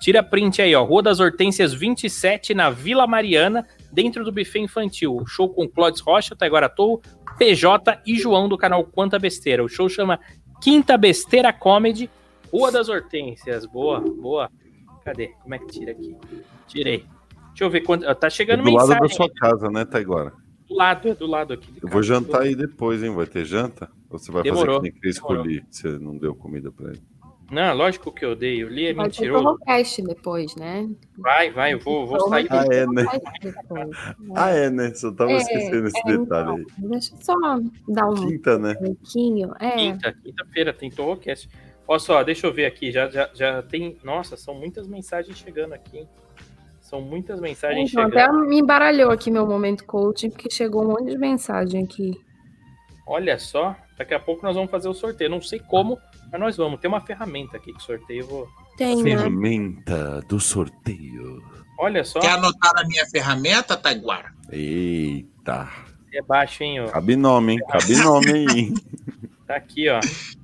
Tira 0.00 0.22
print 0.22 0.62
aí, 0.62 0.74
ó. 0.74 0.84
Rua 0.84 1.02
das 1.02 1.18
Hortênsias 1.20 1.74
27, 1.74 2.54
na 2.54 2.70
Vila 2.70 3.06
Mariana, 3.06 3.66
dentro 3.90 4.24
do 4.24 4.30
buffet 4.30 4.60
infantil. 4.60 5.24
Show 5.26 5.48
com 5.48 5.66
Clodes 5.68 6.00
Rocha, 6.00 6.36
Taiguara 6.36 6.68
Torro, 6.68 7.02
PJ 7.38 8.00
e 8.06 8.16
João 8.16 8.48
do 8.48 8.56
canal 8.56 8.84
Quanta 8.84 9.18
Besteira. 9.18 9.64
O 9.64 9.68
show 9.68 9.88
chama 9.88 10.20
Quinta 10.62 10.96
Besteira 10.96 11.52
Comedy, 11.52 12.08
Rua 12.52 12.70
das 12.72 12.88
Hortênsias. 12.88 13.66
Boa, 13.66 14.00
boa. 14.00 14.50
Cadê? 15.04 15.28
Como 15.42 15.54
é 15.54 15.58
que 15.58 15.66
tira 15.66 15.92
aqui? 15.92 16.16
Tirei. 16.66 17.04
Deixa 17.48 17.64
eu 17.64 17.70
ver 17.70 17.80
quanto. 17.82 18.04
Tá 18.14 18.26
É 18.26 18.30
chegando 18.30 18.62
do 18.62 18.70
lado 18.70 18.88
mensagem. 18.88 19.02
da 19.08 19.14
sua 19.14 19.30
casa, 19.34 19.70
né, 19.70 19.84
Taiguara? 19.84 20.32
Do 20.68 20.74
lado, 20.74 21.08
é 21.08 21.14
do 21.14 21.26
lado 21.26 21.54
aqui. 21.54 21.72
Eu 21.82 21.88
vou 21.88 22.02
jantar 22.02 22.42
aí 22.42 22.54
depois, 22.54 23.02
hein? 23.02 23.14
Vai 23.14 23.26
ter 23.26 23.44
janta? 23.44 23.90
Ou 24.10 24.18
você 24.18 24.30
vai 24.30 24.42
Demorou, 24.42 24.76
fazer 24.76 24.92
que 24.92 25.00
nem 25.02 25.10
escolhi? 25.10 25.64
Você 25.70 25.88
não 25.98 26.16
deu 26.16 26.34
comida 26.34 26.70
pra 26.70 26.90
ele. 26.90 27.02
Não, 27.50 27.74
lógico 27.74 28.12
que 28.12 28.22
eu 28.26 28.32
odeio. 28.32 28.66
O 28.66 28.70
Li 28.70 28.88
é 28.88 28.92
Vai 28.92 29.08
ter 29.08 29.20
mentiroso. 29.22 29.42
Torrocast 29.44 30.02
depois, 30.02 30.54
né? 30.56 30.86
Vai, 31.16 31.50
vai, 31.50 31.72
eu 31.72 31.78
vou, 31.78 32.06
vou 32.06 32.16
Então, 32.16 32.28
sair. 32.28 32.46
vai 32.46 32.68
ter 32.68 32.74
Ah, 32.74 32.76
é, 32.76 32.86
né? 32.86 33.04
Ah, 34.36 34.50
é, 34.50 34.70
né? 34.70 34.94
Só 34.94 35.10
tava 35.12 35.32
É, 35.32 35.36
esquecendo 35.38 35.88
esse 35.88 35.98
é, 36.06 36.18
detalhe 36.18 36.50
aí. 36.58 36.66
então, 36.78 36.90
Deixa 36.90 37.14
eu 37.14 37.20
só 37.22 37.34
dar 37.88 38.10
um 38.10 38.14
Quinta, 38.14 38.58
né? 38.58 38.74
pouquinho. 38.74 39.52
É. 39.58 39.70
Quinta, 39.76 40.12
quinta-feira, 40.22 40.72
tem 40.74 40.90
Torrocast. 40.90 41.48
Olha 41.88 41.98
só, 41.98 42.22
deixa 42.22 42.46
eu 42.46 42.52
ver 42.52 42.66
aqui. 42.66 42.92
Já, 42.92 43.08
já, 43.08 43.30
já 43.34 43.62
tem. 43.62 43.96
Nossa, 44.04 44.36
são 44.36 44.54
muitas 44.54 44.86
mensagens 44.86 45.38
chegando 45.38 45.72
aqui. 45.72 45.98
hein? 45.98 46.08
São 46.82 47.00
muitas 47.00 47.40
mensagens 47.40 47.90
Então, 47.90 48.04
chegando. 48.04 48.18
até 48.18 48.46
me 48.46 48.58
embaralhou 48.60 49.10
aqui 49.10 49.30
meu 49.30 49.46
momento 49.46 49.84
coaching, 49.86 50.30
porque 50.30 50.50
chegou 50.50 50.84
um 50.84 50.88
monte 50.88 51.10
de 51.10 51.18
mensagem 51.18 51.82
aqui. 51.84 52.12
Olha 53.06 53.38
só, 53.38 53.74
daqui 53.96 54.12
a 54.12 54.20
pouco 54.20 54.44
nós 54.44 54.54
vamos 54.54 54.70
fazer 54.70 54.88
o 54.88 54.92
sorteio. 54.94 55.30
Não 55.30 55.40
sei 55.40 55.58
como, 55.60 55.98
mas 56.30 56.38
nós 56.40 56.56
vamos. 56.58 56.78
Tem 56.78 56.88
uma 56.90 57.00
ferramenta 57.00 57.56
aqui 57.56 57.72
que 57.72 57.82
sorteio. 57.82 58.20
eu 58.20 58.26
Vou... 58.26 58.48
Tem, 58.76 59.02
né? 59.02 59.16
Ferramenta 59.16 60.20
do 60.28 60.38
sorteio. 60.38 61.42
Olha 61.80 62.04
só, 62.04 62.20
Quer 62.20 62.32
anotar 62.32 62.72
na 62.74 62.84
minha 62.86 63.06
ferramenta, 63.06 63.76
Taiguara? 63.76 64.30
Eita. 64.50 65.68
é 66.12 66.20
baixo, 66.22 66.62
hein? 66.62 66.80
Ó. 66.80 66.88
Cabe 66.88 67.16
nome, 67.16 67.52
hein? 67.54 67.58
Cabe 67.68 67.96
nome 67.96 68.30
aí. 68.32 68.74
Tá 69.46 69.56
aqui, 69.56 69.88
ó. 69.88 70.00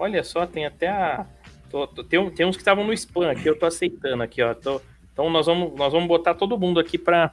Olha 0.00 0.24
só, 0.24 0.46
tem 0.46 0.64
até 0.64 0.88
a. 0.88 1.26
tô- 1.70 1.86
tô- 1.86 2.02
tem, 2.02 2.30
tem 2.30 2.46
uns 2.46 2.56
que 2.56 2.62
estavam 2.62 2.84
no 2.86 2.92
spam 2.94 3.30
aqui, 3.30 3.46
eu 3.46 3.58
tô 3.58 3.66
aceitando 3.66 4.22
aqui, 4.22 4.40
ó. 4.42 4.54
Tô- 4.54 4.80
então 5.12 5.28
nós 5.28 5.44
vamos, 5.44 5.74
nós 5.78 5.92
vamos 5.92 6.08
botar 6.08 6.32
todo 6.34 6.58
mundo 6.58 6.80
aqui 6.80 6.96
pra. 6.96 7.30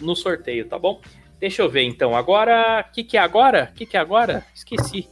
No 0.00 0.14
sorteio, 0.14 0.66
tá 0.68 0.78
bom? 0.78 1.00
Deixa 1.40 1.62
eu 1.62 1.68
ver 1.68 1.82
então. 1.82 2.14
Agora. 2.16 2.86
O 2.88 2.92
que, 2.92 3.02
que 3.02 3.16
é 3.16 3.20
agora? 3.20 3.70
O 3.72 3.74
que, 3.76 3.84
que 3.86 3.96
é 3.96 4.00
agora? 4.00 4.44
Esqueci. 4.54 5.08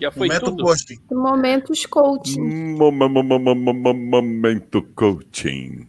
Já 0.00 0.10
foi 0.10 0.26
Momento 0.28 0.44
tudo? 0.46 0.64
posting. 0.64 0.98
Momentos 1.10 1.86
coaching. 1.86 2.40
Mo- 2.76 2.90
mo- 2.90 3.08
mo- 3.08 3.22
mo- 3.22 3.38
mo- 3.38 3.54
mo- 3.54 3.74
mo- 3.74 3.94
Momento 3.94 4.82
coaching. 4.94 5.86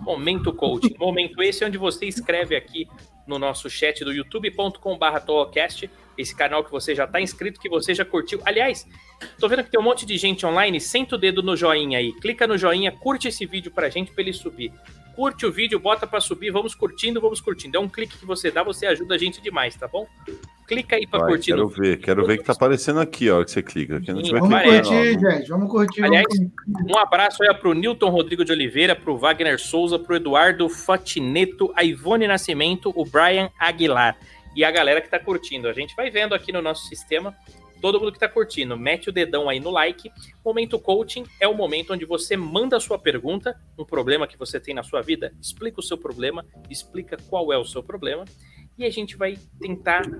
Momento 0.00 0.52
Coaching. 0.52 0.96
Momento 0.98 1.40
esse 1.40 1.62
é 1.62 1.66
onde 1.68 1.78
você 1.78 2.06
escreve 2.06 2.56
aqui 2.56 2.88
no 3.24 3.38
nosso 3.38 3.70
chat 3.70 4.04
do 4.04 4.12
youtube.com.br 4.12 5.20
Toocast, 5.24 5.88
esse 6.16 6.34
canal 6.34 6.64
que 6.64 6.70
você 6.70 6.94
já 6.94 7.04
está 7.04 7.20
inscrito, 7.20 7.60
que 7.60 7.68
você 7.68 7.94
já 7.94 8.04
curtiu. 8.04 8.40
Aliás, 8.44 8.86
tô 9.38 9.48
vendo 9.48 9.64
que 9.64 9.70
tem 9.70 9.80
um 9.80 9.84
monte 9.84 10.04
de 10.06 10.16
gente 10.16 10.44
online, 10.44 10.80
senta 10.80 11.16
o 11.16 11.18
dedo 11.18 11.42
no 11.42 11.56
joinha 11.56 11.98
aí, 11.98 12.12
clica 12.12 12.46
no 12.46 12.56
joinha, 12.58 12.92
curte 12.92 13.28
esse 13.28 13.46
vídeo 13.46 13.70
pra 13.70 13.88
gente 13.88 14.12
pra 14.12 14.22
ele 14.22 14.32
subir. 14.32 14.72
Curte 15.14 15.44
o 15.44 15.52
vídeo, 15.52 15.78
bota 15.78 16.06
pra 16.06 16.20
subir, 16.20 16.50
vamos 16.50 16.74
curtindo, 16.74 17.20
vamos 17.20 17.38
curtindo. 17.40 17.76
É 17.76 17.80
um 17.80 17.88
clique 17.88 18.16
que 18.16 18.24
você 18.24 18.50
dá, 18.50 18.62
você 18.62 18.86
ajuda 18.86 19.14
a 19.14 19.18
gente 19.18 19.42
demais, 19.42 19.76
tá 19.76 19.86
bom? 19.86 20.06
Clica 20.66 20.96
aí 20.96 21.06
pra 21.06 21.20
Vai, 21.20 21.28
curtir. 21.28 21.50
quero 21.50 21.62
no 21.62 21.68
ver, 21.68 21.96
quero 21.98 22.26
ver 22.26 22.38
que 22.38 22.44
tá 22.44 22.52
aparecendo 22.52 22.98
aqui, 22.98 23.28
ó, 23.28 23.44
que 23.44 23.50
você 23.50 23.62
clica. 23.62 24.00
Não 24.08 24.16
Sim, 24.16 24.22
tiver 24.22 24.40
Vamos 24.40 24.58
clicando, 24.58 24.88
curtir, 24.88 25.26
ó, 25.26 25.30
gente. 25.30 25.48
Vamos 25.48 25.70
curtir. 25.70 26.02
Aliás. 26.02 26.26
Um 26.88 26.98
abraço 26.98 27.42
aí 27.42 27.54
pro 27.54 27.74
Newton 27.74 28.08
Rodrigo 28.08 28.42
de 28.42 28.52
Oliveira, 28.52 28.96
pro 28.96 29.18
Wagner 29.18 29.60
Souza, 29.60 29.98
pro 29.98 30.16
Eduardo 30.16 30.66
Fatineto, 30.70 31.70
a 31.76 31.84
Ivone 31.84 32.26
Nascimento, 32.26 32.90
o 32.96 33.04
Brian 33.04 33.50
Aguilar 33.58 34.16
e 34.54 34.64
a 34.64 34.70
galera 34.70 35.00
que 35.00 35.08
tá 35.08 35.18
curtindo. 35.18 35.68
A 35.68 35.72
gente 35.72 35.94
vai 35.94 36.10
vendo 36.10 36.34
aqui 36.34 36.52
no 36.52 36.62
nosso 36.62 36.86
sistema. 36.86 37.36
Todo 37.80 37.98
mundo 37.98 38.12
que 38.12 38.18
tá 38.18 38.28
curtindo, 38.28 38.78
mete 38.78 39.08
o 39.08 39.12
dedão 39.12 39.48
aí 39.48 39.58
no 39.58 39.70
like. 39.70 40.10
Momento 40.44 40.78
coaching 40.78 41.24
é 41.40 41.48
o 41.48 41.54
momento 41.54 41.92
onde 41.92 42.04
você 42.04 42.36
manda 42.36 42.76
a 42.76 42.80
sua 42.80 42.96
pergunta, 42.96 43.60
um 43.76 43.84
problema 43.84 44.28
que 44.28 44.38
você 44.38 44.60
tem 44.60 44.72
na 44.72 44.84
sua 44.84 45.02
vida, 45.02 45.34
explica 45.40 45.80
o 45.80 45.82
seu 45.82 45.98
problema, 45.98 46.46
explica 46.70 47.16
qual 47.28 47.52
é 47.52 47.58
o 47.58 47.64
seu 47.64 47.82
problema 47.82 48.24
e 48.78 48.84
a 48.84 48.90
gente 48.90 49.16
vai 49.16 49.38
tentar 49.60 50.02
te 50.02 50.10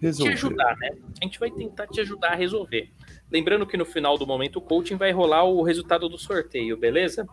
Resolver. 0.00 0.32
ajudar, 0.32 0.76
né? 0.76 0.90
A 1.20 1.24
gente 1.24 1.38
vai 1.38 1.50
tentar 1.50 1.86
te 1.86 2.00
ajudar 2.00 2.32
a 2.32 2.34
resolver. 2.34 2.90
Lembrando 3.30 3.66
que 3.66 3.76
no 3.76 3.84
final 3.84 4.18
do 4.18 4.26
momento 4.26 4.60
coaching 4.60 4.96
vai 4.96 5.12
rolar 5.12 5.44
o 5.44 5.62
resultado 5.62 6.08
do 6.08 6.18
sorteio, 6.18 6.76
beleza? 6.76 7.26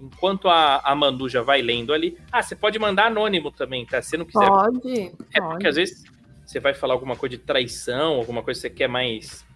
Enquanto 0.00 0.48
a, 0.48 0.78
a 0.78 0.94
Manu 0.94 1.28
já 1.28 1.42
vai 1.42 1.60
lendo 1.60 1.92
ali. 1.92 2.16
Ah, 2.32 2.42
você 2.42 2.56
pode 2.56 2.78
mandar 2.78 3.06
anônimo 3.06 3.50
também, 3.50 3.84
tá? 3.84 4.00
Se 4.00 4.16
não 4.16 4.24
quiser. 4.24 4.48
Pode. 4.48 5.00
é 5.34 5.40
porque 5.40 5.40
pode. 5.40 5.66
às 5.68 5.76
vezes 5.76 6.04
você 6.44 6.58
vai 6.58 6.74
falar 6.74 6.94
alguma 6.94 7.14
coisa 7.16 7.36
de 7.36 7.42
traição, 7.42 8.14
alguma 8.14 8.42
coisa 8.42 8.58
que 8.58 8.68
você 8.68 8.70
quer 8.70 8.88
mais 8.88 9.46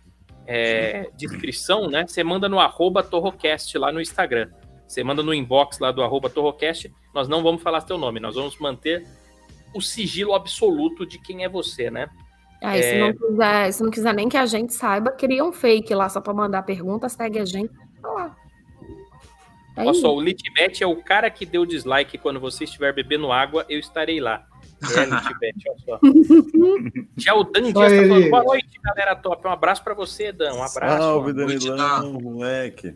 é, 0.46 1.10
descrição, 1.16 1.88
né? 1.88 2.06
Você 2.06 2.22
manda 2.22 2.48
no 2.48 2.60
arroba 2.60 3.02
Torrocast 3.02 3.76
lá 3.78 3.90
no 3.90 4.00
Instagram. 4.00 4.50
Você 4.86 5.02
manda 5.02 5.22
no 5.22 5.32
inbox 5.32 5.78
lá 5.78 5.90
do 5.90 6.02
arroba 6.02 6.28
Torrocast. 6.28 6.92
Nós 7.14 7.26
não 7.28 7.42
vamos 7.42 7.62
falar 7.62 7.80
seu 7.80 7.96
nome, 7.98 8.20
nós 8.20 8.34
vamos 8.34 8.58
manter 8.58 9.06
o 9.74 9.80
sigilo 9.80 10.34
absoluto 10.34 11.04
de 11.06 11.18
quem 11.18 11.44
é 11.44 11.48
você, 11.48 11.90
né? 11.90 12.08
Aí, 12.62 12.82
se, 12.82 12.88
É. 12.90 13.00
não 13.00 13.12
quiser, 13.12 13.72
se 13.72 13.82
não 13.82 13.90
quiser 13.90 14.14
nem 14.14 14.28
que 14.28 14.36
a 14.36 14.46
gente 14.46 14.72
saiba, 14.72 15.10
cria 15.12 15.44
um 15.44 15.52
fake 15.52 15.94
lá 15.94 16.08
só 16.08 16.20
pra 16.20 16.32
mandar 16.32 16.62
pergunta, 16.62 17.08
segue 17.08 17.38
a 17.38 17.44
gente. 17.44 17.72
Tá 18.00 18.08
lá. 18.10 18.36
Olha 19.76 19.90
isso. 19.90 20.00
só, 20.02 20.14
o 20.14 20.20
Litbet 20.20 20.82
é 20.82 20.86
o 20.86 20.96
cara 21.02 21.28
que 21.30 21.44
deu 21.44 21.66
dislike 21.66 22.16
quando 22.18 22.38
você 22.38 22.64
estiver 22.64 22.92
bebendo 22.94 23.32
água, 23.32 23.64
eu 23.68 23.78
estarei 23.78 24.20
lá. 24.20 24.46
É, 24.82 25.04
Litbet, 25.04 25.54
olha 25.68 25.78
só. 25.84 26.00
Já 27.16 27.34
o 27.34 27.44
Dan 27.44 27.62
Dias 27.62 27.74
tá 27.74 28.08
falando, 28.08 28.30
boa 28.30 28.44
noite, 28.44 28.80
galera 28.82 29.16
top. 29.16 29.46
Um 29.46 29.50
abraço 29.50 29.82
pra 29.82 29.94
você, 29.94 30.30
Dan. 30.32 30.54
Um 30.54 30.62
abraço. 30.62 30.98
Salve. 30.98 31.32
Danilão, 31.32 32.12
moleque. 32.14 32.94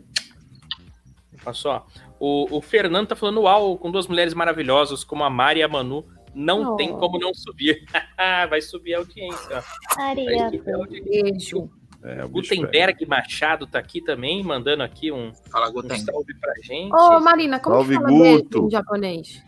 Olha 1.45 1.53
só. 1.53 1.87
O, 2.19 2.57
o 2.57 2.61
Fernando 2.61 3.07
tá 3.07 3.15
falando, 3.15 3.41
uau, 3.41 3.77
com 3.77 3.89
duas 3.91 4.07
mulheres 4.07 4.33
maravilhosas, 4.33 5.03
como 5.03 5.23
a 5.23 5.29
Mari 5.29 5.61
e 5.61 5.63
a 5.63 5.67
Manu, 5.67 6.05
não 6.35 6.73
Oh. 6.73 6.75
tem 6.75 6.89
como 6.89 7.17
não 7.17 7.33
subir. 7.33 7.83
Vai 8.49 8.61
subir 8.61 8.95
a 8.95 8.99
audiência. 8.99 9.63
Maria. 9.97 10.49
subir 10.49 10.71
a 10.73 10.77
audiência. 10.77 11.11
Beijo. 11.23 11.69
É, 12.03 12.23
o 12.23 12.29
bicho 12.29 12.49
pega. 12.49 12.61
Gutenberg 12.61 13.05
Machado 13.05 13.67
tá 13.67 13.77
aqui 13.79 14.01
também, 14.01 14.41
mandando 14.43 14.83
aqui 14.83 15.11
um, 15.11 15.31
Fala, 15.51 15.69
um 15.69 15.73
Gutenberg. 15.73 16.03
salve 16.05 16.33
pra 16.39 16.53
gente. 16.63 16.93
Ô, 16.93 17.19
Marina, 17.19 17.59
como 17.59 17.75
Salve, 17.75 17.97
que 17.97 18.03
fala 18.03 18.09
Guto. 18.13 18.65
em 18.67 18.71
japonês? 18.71 19.43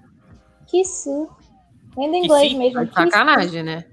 Kisu. 0.67 1.29
Ainda 1.97 2.17
em 2.17 2.23
inglês 2.25 2.47
Kisu. 2.49 2.59
mesmo. 2.59 2.73
Tá 2.73 2.85
kisu. 2.85 2.93
sacanagem, 3.11 3.63
né? 3.63 3.85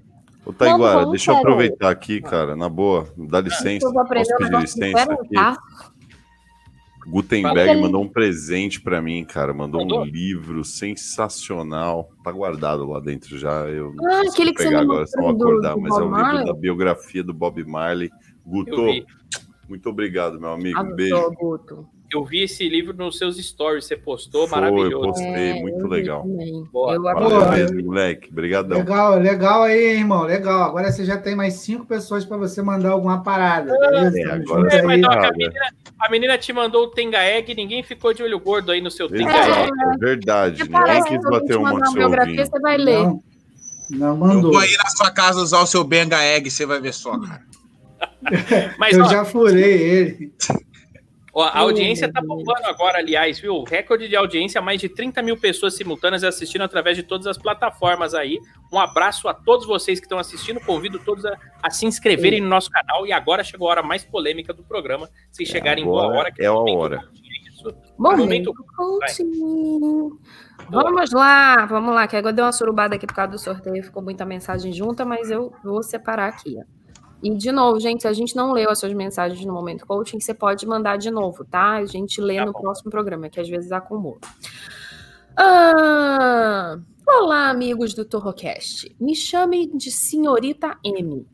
Ô, 0.45 0.51
Taiguara, 0.53 0.95
Vamos, 0.99 1.11
deixa 1.11 1.31
eu 1.31 1.37
aproveitar 1.37 1.89
aqui, 1.89 2.21
cara, 2.21 2.55
na 2.55 2.67
boa. 2.69 3.07
Dá 3.17 3.39
licença. 3.41 3.85
Eu 3.85 3.93
vou 3.93 4.01
aprender 4.01 4.27
Posso 4.29 4.37
pedir 4.49 4.61
licença 4.61 5.03
aqui? 5.03 5.15
perguntar. 5.29 5.57
Gutenberg 7.07 7.69
Fala. 7.69 7.81
mandou 7.81 8.03
um 8.03 8.07
presente 8.07 8.79
pra 8.81 9.01
mim, 9.01 9.23
cara. 9.25 9.53
Mandou 9.53 9.81
Mandou? 9.81 10.01
um 10.01 10.05
livro 10.05 10.63
sensacional. 10.63 12.09
Tá 12.23 12.31
guardado 12.31 12.85
lá 12.87 12.99
dentro 12.99 13.37
já. 13.37 13.65
Eu 13.67 13.93
não 13.95 14.05
Ah, 14.11 14.21
aquele 14.29 14.53
que 14.53 14.61
você 14.61 14.67
pegar 14.69 14.79
me 14.79 14.83
agora, 14.85 14.99
mostrou 15.01 15.33
do- 15.33 15.47
acordar. 15.47 15.77
Mas 15.77 15.91
é 15.91 15.95
o 15.95 15.99
livro 16.01 16.11
Marley? 16.11 16.45
da 16.45 16.53
biografia 16.53 17.23
do 17.23 17.33
Bob 17.33 17.63
Marley. 17.65 18.09
Eu 18.57 18.65
Guto, 18.65 19.05
muito 19.67 19.89
obrigado, 19.89 20.39
meu 20.39 20.49
amigo. 20.51 20.77
Um 20.77 20.81
Arrasou, 20.81 20.95
beijo. 20.95 21.31
Guto. 21.39 21.87
eu 22.11 22.25
vi 22.25 22.41
esse 22.43 22.67
livro 22.67 22.91
nos 22.97 23.19
seus 23.19 23.37
stories, 23.37 23.85
você 23.85 23.95
postou, 23.95 24.47
Foi, 24.47 24.57
eu 24.57 24.61
maravilhoso. 24.61 25.07
postei, 25.09 25.61
muito 25.61 25.77
É, 25.77 25.81
eu 25.81 25.83
vi 25.83 25.95
legal. 25.95 26.23
Boa. 26.73 26.95
Eu 26.95 27.03
Valeu 27.03 27.27
adoro. 27.27 27.51
mesmo, 27.51 27.83
moleque. 27.83 28.29
Obrigadão. 28.31 28.79
Legal, 28.79 29.19
legal 29.19 29.61
aí, 29.63 29.97
irmão. 29.97 30.23
Legal. 30.23 30.63
Agora 30.63 30.91
você 30.91 31.05
já 31.05 31.17
tem 31.17 31.35
mais 31.35 31.53
cinco 31.55 31.85
pessoas 31.85 32.25
para 32.25 32.37
você 32.37 32.63
mandar 32.63 32.89
alguma 32.91 33.21
parada. 33.21 33.71
Beleza? 33.77 34.19
É, 34.19 34.31
agora 34.31 34.73
É, 34.75 34.81
mas 34.81 35.03
a, 35.03 35.07
cara. 35.09 35.31
menina, 35.37 35.61
a 35.99 36.09
menina 36.09 36.37
te 36.39 36.51
mandou 36.51 36.85
o 36.85 36.87
Tenga 36.89 37.23
Egg, 37.23 37.53
ninguém 37.53 37.83
ficou 37.83 38.11
de 38.11 38.23
olho 38.23 38.39
gordo 38.39 38.71
aí 38.71 38.81
no 38.81 38.89
seu 38.89 39.07
Tenga 39.07 39.31
Egg. 39.31 39.69
é 39.93 39.97
verdade. 39.99 40.57
Você 40.57 40.63
Ninguém 40.63 40.81
parece 40.81 41.01
quis 41.01 41.09
que 41.09 41.15
eu 41.15 41.21
vou 41.21 41.31
bater 41.31 41.47
te 41.53 41.57
uma 41.57 41.73
uma 41.73 41.85
seu 41.85 41.93
biografia, 41.95 42.45
você 42.45 42.59
vai 42.59 42.77
ler. 42.77 43.03
Não, 43.03 43.21
não 43.91 44.07
Eu 44.09 44.17
mandou. 44.17 44.51
vou 44.51 44.61
aí 44.61 44.75
na 44.83 44.89
sua 44.89 45.11
casa 45.11 45.39
usar 45.41 45.61
o 45.61 45.67
seu 45.67 45.83
Benga 45.83 46.23
Egg, 46.23 46.49
você 46.49 46.65
vai 46.65 46.79
ver 46.81 46.93
só, 46.93 47.19
cara. 47.19 47.47
Mas 48.77 48.95
Eu 48.97 49.05
ó, 49.05 49.07
já 49.07 49.23
furei 49.25 49.81
ele. 49.81 50.33
ó, 51.33 51.43
a 51.43 51.59
audiência 51.59 52.11
tá 52.11 52.19
Deus. 52.19 52.27
bombando 52.27 52.65
agora, 52.65 52.97
aliás, 52.99 53.39
viu? 53.39 53.63
Recorde 53.63 54.07
de 54.07 54.15
audiência, 54.15 54.61
mais 54.61 54.81
de 54.81 54.89
30 54.89 55.21
mil 55.21 55.37
pessoas 55.37 55.75
simultâneas 55.75 56.23
assistindo 56.23 56.63
através 56.63 56.97
de 56.97 57.03
todas 57.03 57.27
as 57.27 57.37
plataformas 57.37 58.13
aí. 58.13 58.39
Um 58.71 58.79
abraço 58.79 59.27
a 59.27 59.33
todos 59.33 59.65
vocês 59.65 59.99
que 59.99 60.05
estão 60.05 60.19
assistindo. 60.19 60.59
Convido 60.59 60.99
todos 60.99 61.25
a, 61.25 61.37
a 61.63 61.69
se 61.69 61.85
inscreverem 61.85 62.41
no 62.41 62.47
nosso 62.47 62.69
canal. 62.69 63.05
E 63.07 63.11
agora 63.11 63.43
chegou 63.43 63.67
a 63.67 63.71
hora 63.71 63.83
mais 63.83 64.03
polêmica 64.03 64.53
do 64.53 64.63
programa. 64.63 65.09
Se 65.31 65.45
chegarem 65.45 65.83
em 65.83 65.87
boa 65.87 66.03
agora 66.03 66.19
hora. 66.19 66.31
que 66.31 66.41
é 66.43 66.47
a 66.47 66.53
hora. 66.53 67.03
Momento. 67.97 68.53
Vamos 70.69 71.11
lá, 71.11 71.65
vamos 71.65 71.93
lá, 71.93 72.07
que 72.07 72.15
agora 72.15 72.33
deu 72.33 72.45
uma 72.45 72.51
surubada 72.51 72.95
aqui 72.95 73.05
por 73.07 73.15
causa 73.15 73.31
do 73.31 73.39
sorteio, 73.39 73.83
ficou 73.83 74.01
muita 74.03 74.25
mensagem 74.25 74.71
junta, 74.71 75.03
mas 75.03 75.29
eu 75.31 75.51
vou 75.63 75.81
separar 75.83 76.27
aqui. 76.29 76.57
ó. 76.57 76.78
E 77.21 77.35
de 77.35 77.51
novo, 77.51 77.79
gente, 77.79 78.01
se 78.01 78.07
a 78.07 78.13
gente 78.13 78.35
não 78.35 78.53
leu 78.53 78.69
as 78.69 78.79
suas 78.79 78.93
mensagens 78.93 79.45
no 79.45 79.53
momento 79.53 79.85
coaching, 79.85 80.19
você 80.19 80.33
pode 80.33 80.65
mandar 80.65 80.97
de 80.97 81.11
novo, 81.11 81.43
tá? 81.43 81.73
A 81.73 81.85
gente 81.85 82.21
lê 82.21 82.37
Tá 82.37 82.45
no 82.45 82.53
próximo 82.53 82.89
programa, 82.89 83.29
que 83.29 83.39
às 83.39 83.49
vezes 83.49 83.71
acumula. 83.71 84.19
Ah, 85.37 86.77
olá, 87.07 87.49
amigos 87.49 87.93
do 87.93 88.05
Torrocast. 88.05 88.95
Me 88.99 89.15
chamem 89.15 89.75
de 89.75 89.91
Senhorita 89.91 90.77
M. 90.83 91.25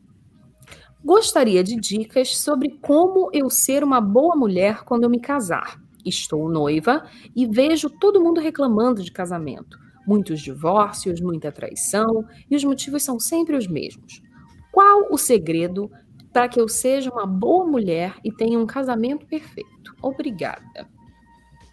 Gostaria 1.04 1.62
de 1.62 1.76
dicas 1.76 2.36
sobre 2.36 2.78
como 2.82 3.30
eu 3.32 3.48
ser 3.48 3.84
uma 3.84 4.00
boa 4.00 4.34
mulher 4.34 4.82
quando 4.82 5.04
eu 5.04 5.10
me 5.10 5.20
casar. 5.20 5.80
Estou 6.04 6.48
noiva 6.48 7.04
e 7.34 7.46
vejo 7.46 7.88
todo 7.88 8.20
mundo 8.20 8.40
reclamando 8.40 9.02
de 9.04 9.12
casamento. 9.12 9.78
Muitos 10.04 10.40
divórcios, 10.40 11.20
muita 11.20 11.52
traição, 11.52 12.24
e 12.50 12.56
os 12.56 12.64
motivos 12.64 13.04
são 13.04 13.18
sempre 13.20 13.56
os 13.56 13.66
mesmos. 13.68 14.22
Qual 14.76 15.06
o 15.10 15.16
segredo 15.16 15.90
para 16.34 16.46
que 16.50 16.60
eu 16.60 16.68
seja 16.68 17.10
uma 17.10 17.24
boa 17.24 17.64
mulher 17.64 18.12
e 18.22 18.30
tenha 18.30 18.58
um 18.58 18.66
casamento 18.66 19.24
perfeito? 19.24 19.94
Obrigada. 20.02 20.86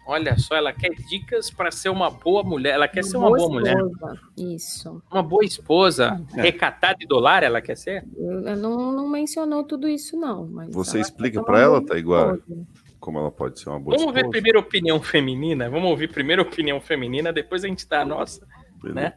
Olha 0.06 0.38
só, 0.38 0.54
ela 0.56 0.72
quer 0.72 0.88
dicas 1.10 1.50
para 1.50 1.70
ser 1.70 1.90
uma 1.90 2.08
boa 2.10 2.42
mulher. 2.42 2.72
Ela 2.72 2.88
quer 2.88 3.04
ser 3.04 3.18
uma 3.18 3.28
boa 3.28 3.46
mulher. 3.46 3.76
esposa. 3.76 4.18
Isso. 4.38 5.02
Uma 5.12 5.22
boa 5.22 5.44
esposa. 5.44 6.18
É. 6.34 6.40
Recatada 6.40 6.96
e 6.98 7.06
dolar, 7.06 7.42
ela 7.42 7.60
quer 7.60 7.76
ser? 7.76 8.06
Eu 8.16 8.56
não, 8.56 8.90
não 8.90 9.06
mencionou 9.06 9.64
tudo 9.64 9.86
isso, 9.86 10.16
não. 10.16 10.46
Mas 10.46 10.74
Você 10.74 10.96
ela 10.96 11.02
explica 11.06 11.42
uma 11.42 11.60
ela, 11.60 11.80
boa 11.80 11.86
Taiguara? 11.86 12.36
esposa. 12.38 12.66
Como 12.98 13.18
ela 13.18 13.30
pode 13.30 13.60
ser 13.60 13.68
uma 13.68 13.78
boa 13.80 13.98
Vamos 13.98 14.14
ver 14.14 14.20
esposa? 14.20 14.30
primeiro 14.30 14.58
a 14.58 14.62
opinião 14.62 14.98
feminina. 15.02 15.68
Vamos 15.68 15.90
ouvir 15.90 16.10
primeiro 16.10 16.40
a 16.40 16.46
opinião 16.46 16.80
feminina, 16.80 17.34
depois 17.34 17.64
a 17.64 17.68
gente 17.68 17.86
dá 17.86 18.00
a 18.00 18.04
nossa. 18.06 18.46
Beleza. 18.82 18.94
né? 19.00 19.12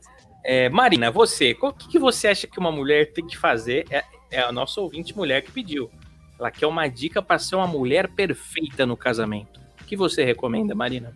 É, 0.50 0.70
Marina, 0.70 1.12
você, 1.12 1.58
o 1.62 1.74
que, 1.74 1.90
que 1.90 2.00
você 2.00 2.30
acha 2.30 2.48
que 2.48 2.58
uma 2.58 2.72
mulher 2.72 3.12
tem 3.12 3.28
que 3.28 3.38
fazer? 3.38 3.86
É, 3.92 4.02
é 4.32 4.40
a 4.40 4.50
nossa 4.50 4.80
ouvinte 4.80 5.14
mulher 5.14 5.42
que 5.42 5.52
pediu. 5.52 5.92
Ela 6.40 6.50
quer 6.50 6.68
uma 6.68 6.88
dica 6.88 7.22
para 7.22 7.38
ser 7.38 7.58
uma 7.58 7.68
mulher 7.68 8.08
perfeita 8.08 8.86
no 8.86 8.96
casamento. 8.96 9.60
O 9.82 9.84
que 9.84 9.98
você 9.98 10.24
recomenda, 10.24 10.74
Marina? 10.74 11.14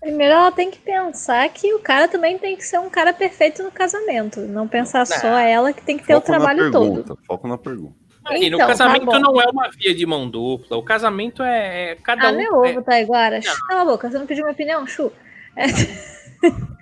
Primeiro 0.00 0.34
ela 0.34 0.50
tem 0.50 0.72
que 0.72 0.78
pensar 0.80 1.48
que 1.50 1.72
o 1.72 1.78
cara 1.78 2.08
também 2.08 2.36
tem 2.36 2.56
que 2.56 2.64
ser 2.64 2.80
um 2.80 2.90
cara 2.90 3.12
perfeito 3.12 3.62
no 3.62 3.70
casamento. 3.70 4.40
Não 4.40 4.66
pensar 4.66 5.06
só 5.06 5.38
ela 5.38 5.72
que 5.72 5.82
tem 5.82 5.96
que 5.96 6.04
ter 6.04 6.14
o 6.14 6.20
Foco 6.20 6.32
na 6.32 6.38
trabalho 6.38 6.72
todo. 6.72 6.94
pergunta, 6.94 7.16
Foco 7.28 7.46
na 7.46 7.58
pergunta. 7.58 7.94
Marina, 8.24 8.46
Então, 8.56 8.58
o 8.58 8.68
casamento 8.68 9.06
tá 9.08 9.18
não 9.20 9.40
é 9.40 9.46
uma 9.46 9.70
via 9.70 9.94
de 9.94 10.04
mão 10.04 10.28
dupla. 10.28 10.76
O 10.76 10.82
casamento 10.82 11.44
é, 11.44 11.90
é 11.92 11.94
cada 11.94 12.28
Ah, 12.28 12.32
um. 12.32 12.36
meu 12.36 12.64
é- 12.64 12.70
ovo, 12.72 12.82
Taiguara. 12.82 13.40
Chu, 13.40 13.56
Cala 13.68 13.82
a 13.82 13.84
boca, 13.84 14.10
você 14.10 14.18
não 14.18 14.26
pediu 14.26 14.42
minha 14.44 14.52
opinião, 14.52 14.84
Chu? 14.84 15.12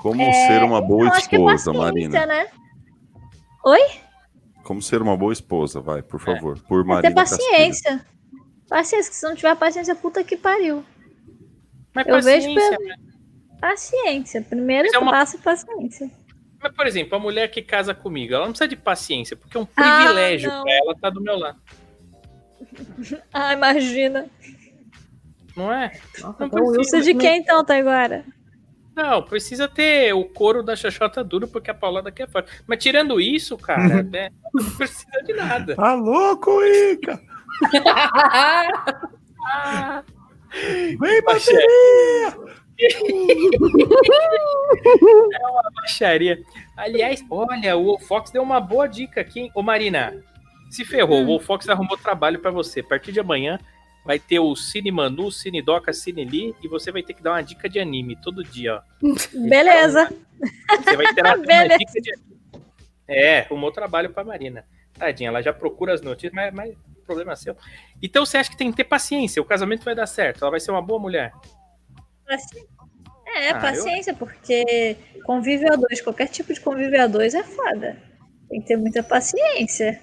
Como 0.00 0.22
É, 0.22 0.32
ser 0.32 0.62
uma 0.62 0.80
boa 0.80 1.10
que 1.10 1.16
é 1.16 1.18
esposa, 1.20 1.72
Marina? 1.72 2.26
né? 2.26 2.48
Como 4.64 4.80
ser 4.80 5.02
uma 5.02 5.16
boa 5.16 5.32
esposa, 5.32 5.80
vai, 5.80 6.02
por 6.02 6.20
favor. 6.20 6.58
Por 6.60 6.80
É 6.82 6.84
Marina 6.84 7.08
ter 7.08 7.14
paciência. 7.14 8.06
Paciência, 8.68 9.10
que 9.10 9.16
se 9.16 9.26
não 9.26 9.34
tiver 9.34 9.54
paciência, 9.56 9.94
puta 9.94 10.22
que 10.22 10.36
pariu. 10.36 10.84
mas 11.94 12.06
eu 12.06 12.22
vejo 12.22 12.54
paciência, 12.54 12.78
Paciência. 13.60 14.42
Primeiro 14.42 14.84
Mas 14.84 14.94
é 14.94 14.98
uma- 14.98 15.10
passo 15.12 15.38
paciência. 15.38 16.10
Mas, 16.62 16.72
por 16.74 16.86
exemplo, 16.86 17.16
a 17.16 17.18
mulher 17.18 17.48
que 17.50 17.60
casa 17.62 17.92
comigo, 17.94 18.32
ela 18.32 18.44
não 18.44 18.52
precisa 18.52 18.68
de 18.68 18.76
paciência, 18.76 19.36
porque 19.36 19.56
é 19.56 19.60
um 19.60 19.66
Ah, 19.76 19.98
privilégio 19.98 20.48
não. 20.50 20.62
pra 20.62 20.72
ela 20.72 20.92
estar 20.92 21.10
do 21.10 21.20
meu 21.20 21.36
lado. 21.38 21.58
Ah, 23.32 23.52
imagina. 23.52 24.26
Não 25.56 25.72
é? 25.72 25.92
Nossa, 26.20 26.36
Não 26.38 26.46
então, 26.46 26.72
precisa 26.72 26.82
Você 26.98 27.00
de 27.12 27.18
quem 27.18 27.40
então, 27.40 27.64
Taiguara? 27.64 28.24
Não, 28.94 29.22
precisa 29.22 29.68
ter 29.68 30.12
o 30.12 30.24
couro 30.24 30.62
da 30.62 30.74
xoxota 30.76 31.22
duro, 31.24 31.46
porque 31.48 31.70
a 31.70 31.74
paulada 31.74 32.08
aqui 32.08 32.22
é 32.22 32.26
forte. 32.26 32.50
Mas 32.66 32.82
tirando 32.82 33.20
isso, 33.20 33.56
cara, 33.56 34.02
né, 34.02 34.30
não 34.52 34.70
precisa 34.72 35.22
de 35.24 35.32
nada. 35.32 35.74
Tá 35.76 35.94
louco, 35.94 36.62
Ica? 36.62 37.20
Ah, 39.52 40.02
Vem, 40.52 41.22
Baixaria. 41.22 41.66
bateria! 42.30 42.50
é 45.32 45.46
uma 45.46 45.70
baixaria. 45.74 46.42
Aliás, 46.76 47.22
olha, 47.30 47.76
o 47.76 47.98
Fox 47.98 48.30
deu 48.30 48.42
uma 48.42 48.58
boa 48.60 48.88
dica 48.88 49.20
aqui, 49.20 49.40
hein? 49.40 49.50
Ô, 49.54 49.62
Marina, 49.62 50.14
se 50.70 50.84
ferrou, 50.84 51.28
o 51.36 51.38
Fox 51.40 51.68
arrumou 51.68 51.96
trabalho 51.96 52.38
pra 52.40 52.50
você. 52.50 52.80
A 52.80 52.84
partir 52.84 53.12
de 53.12 53.20
amanhã 53.20 53.58
vai 54.04 54.18
ter 54.18 54.38
o 54.40 54.54
Cine 54.56 54.90
Manu, 54.90 55.30
Cine 55.30 55.60
Doca, 55.62 55.92
Cine 55.92 56.24
Lee, 56.24 56.54
e 56.62 56.68
você 56.68 56.90
vai 56.90 57.02
ter 57.02 57.14
que 57.14 57.22
dar 57.22 57.32
uma 57.32 57.42
dica 57.42 57.68
de 57.68 57.78
anime 57.78 58.16
todo 58.16 58.42
dia, 58.44 58.76
ó. 58.76 58.82
Beleza. 59.48 60.10
Você 60.84 60.96
vai 60.96 61.14
ter 61.14 61.22
uma 61.24 61.36
dica 61.78 62.00
de 62.00 62.12
anime. 62.12 62.30
É, 63.06 63.40
arrumou 63.40 63.72
trabalho 63.72 64.10
pra 64.10 64.24
Marina. 64.24 64.64
Tadinha, 64.94 65.28
ela 65.28 65.42
já 65.42 65.52
procura 65.52 65.94
as 65.94 66.00
notícias, 66.02 66.32
mas, 66.32 66.52
mas 66.54 66.74
problema 67.06 67.32
é 67.32 67.36
seu. 67.36 67.56
Então 68.02 68.24
você 68.24 68.38
acha 68.38 68.50
que 68.50 68.56
tem 68.56 68.70
que 68.70 68.76
ter 68.76 68.84
paciência, 68.84 69.40
o 69.42 69.44
casamento 69.44 69.84
vai 69.84 69.94
dar 69.94 70.06
certo, 70.06 70.42
ela 70.42 70.50
vai 70.50 70.60
ser 70.60 70.70
uma 70.70 70.82
boa 70.82 70.98
mulher. 71.00 71.32
É, 73.26 73.50
Ah, 73.50 73.56
eu- 73.56 73.60
paciência, 73.60 74.14
porque 74.14 74.96
convívio 75.24 75.72
a 75.72 75.76
dois, 75.76 76.00
qualquer 76.00 76.28
tipo 76.28 76.52
de 76.52 76.60
convívio 76.60 77.00
a 77.02 77.06
dois 77.06 77.34
é 77.34 77.42
foda. 77.42 77.96
Tem 78.48 78.60
que 78.60 78.66
ter 78.68 78.76
muita 78.76 79.02
paciência. 79.02 80.00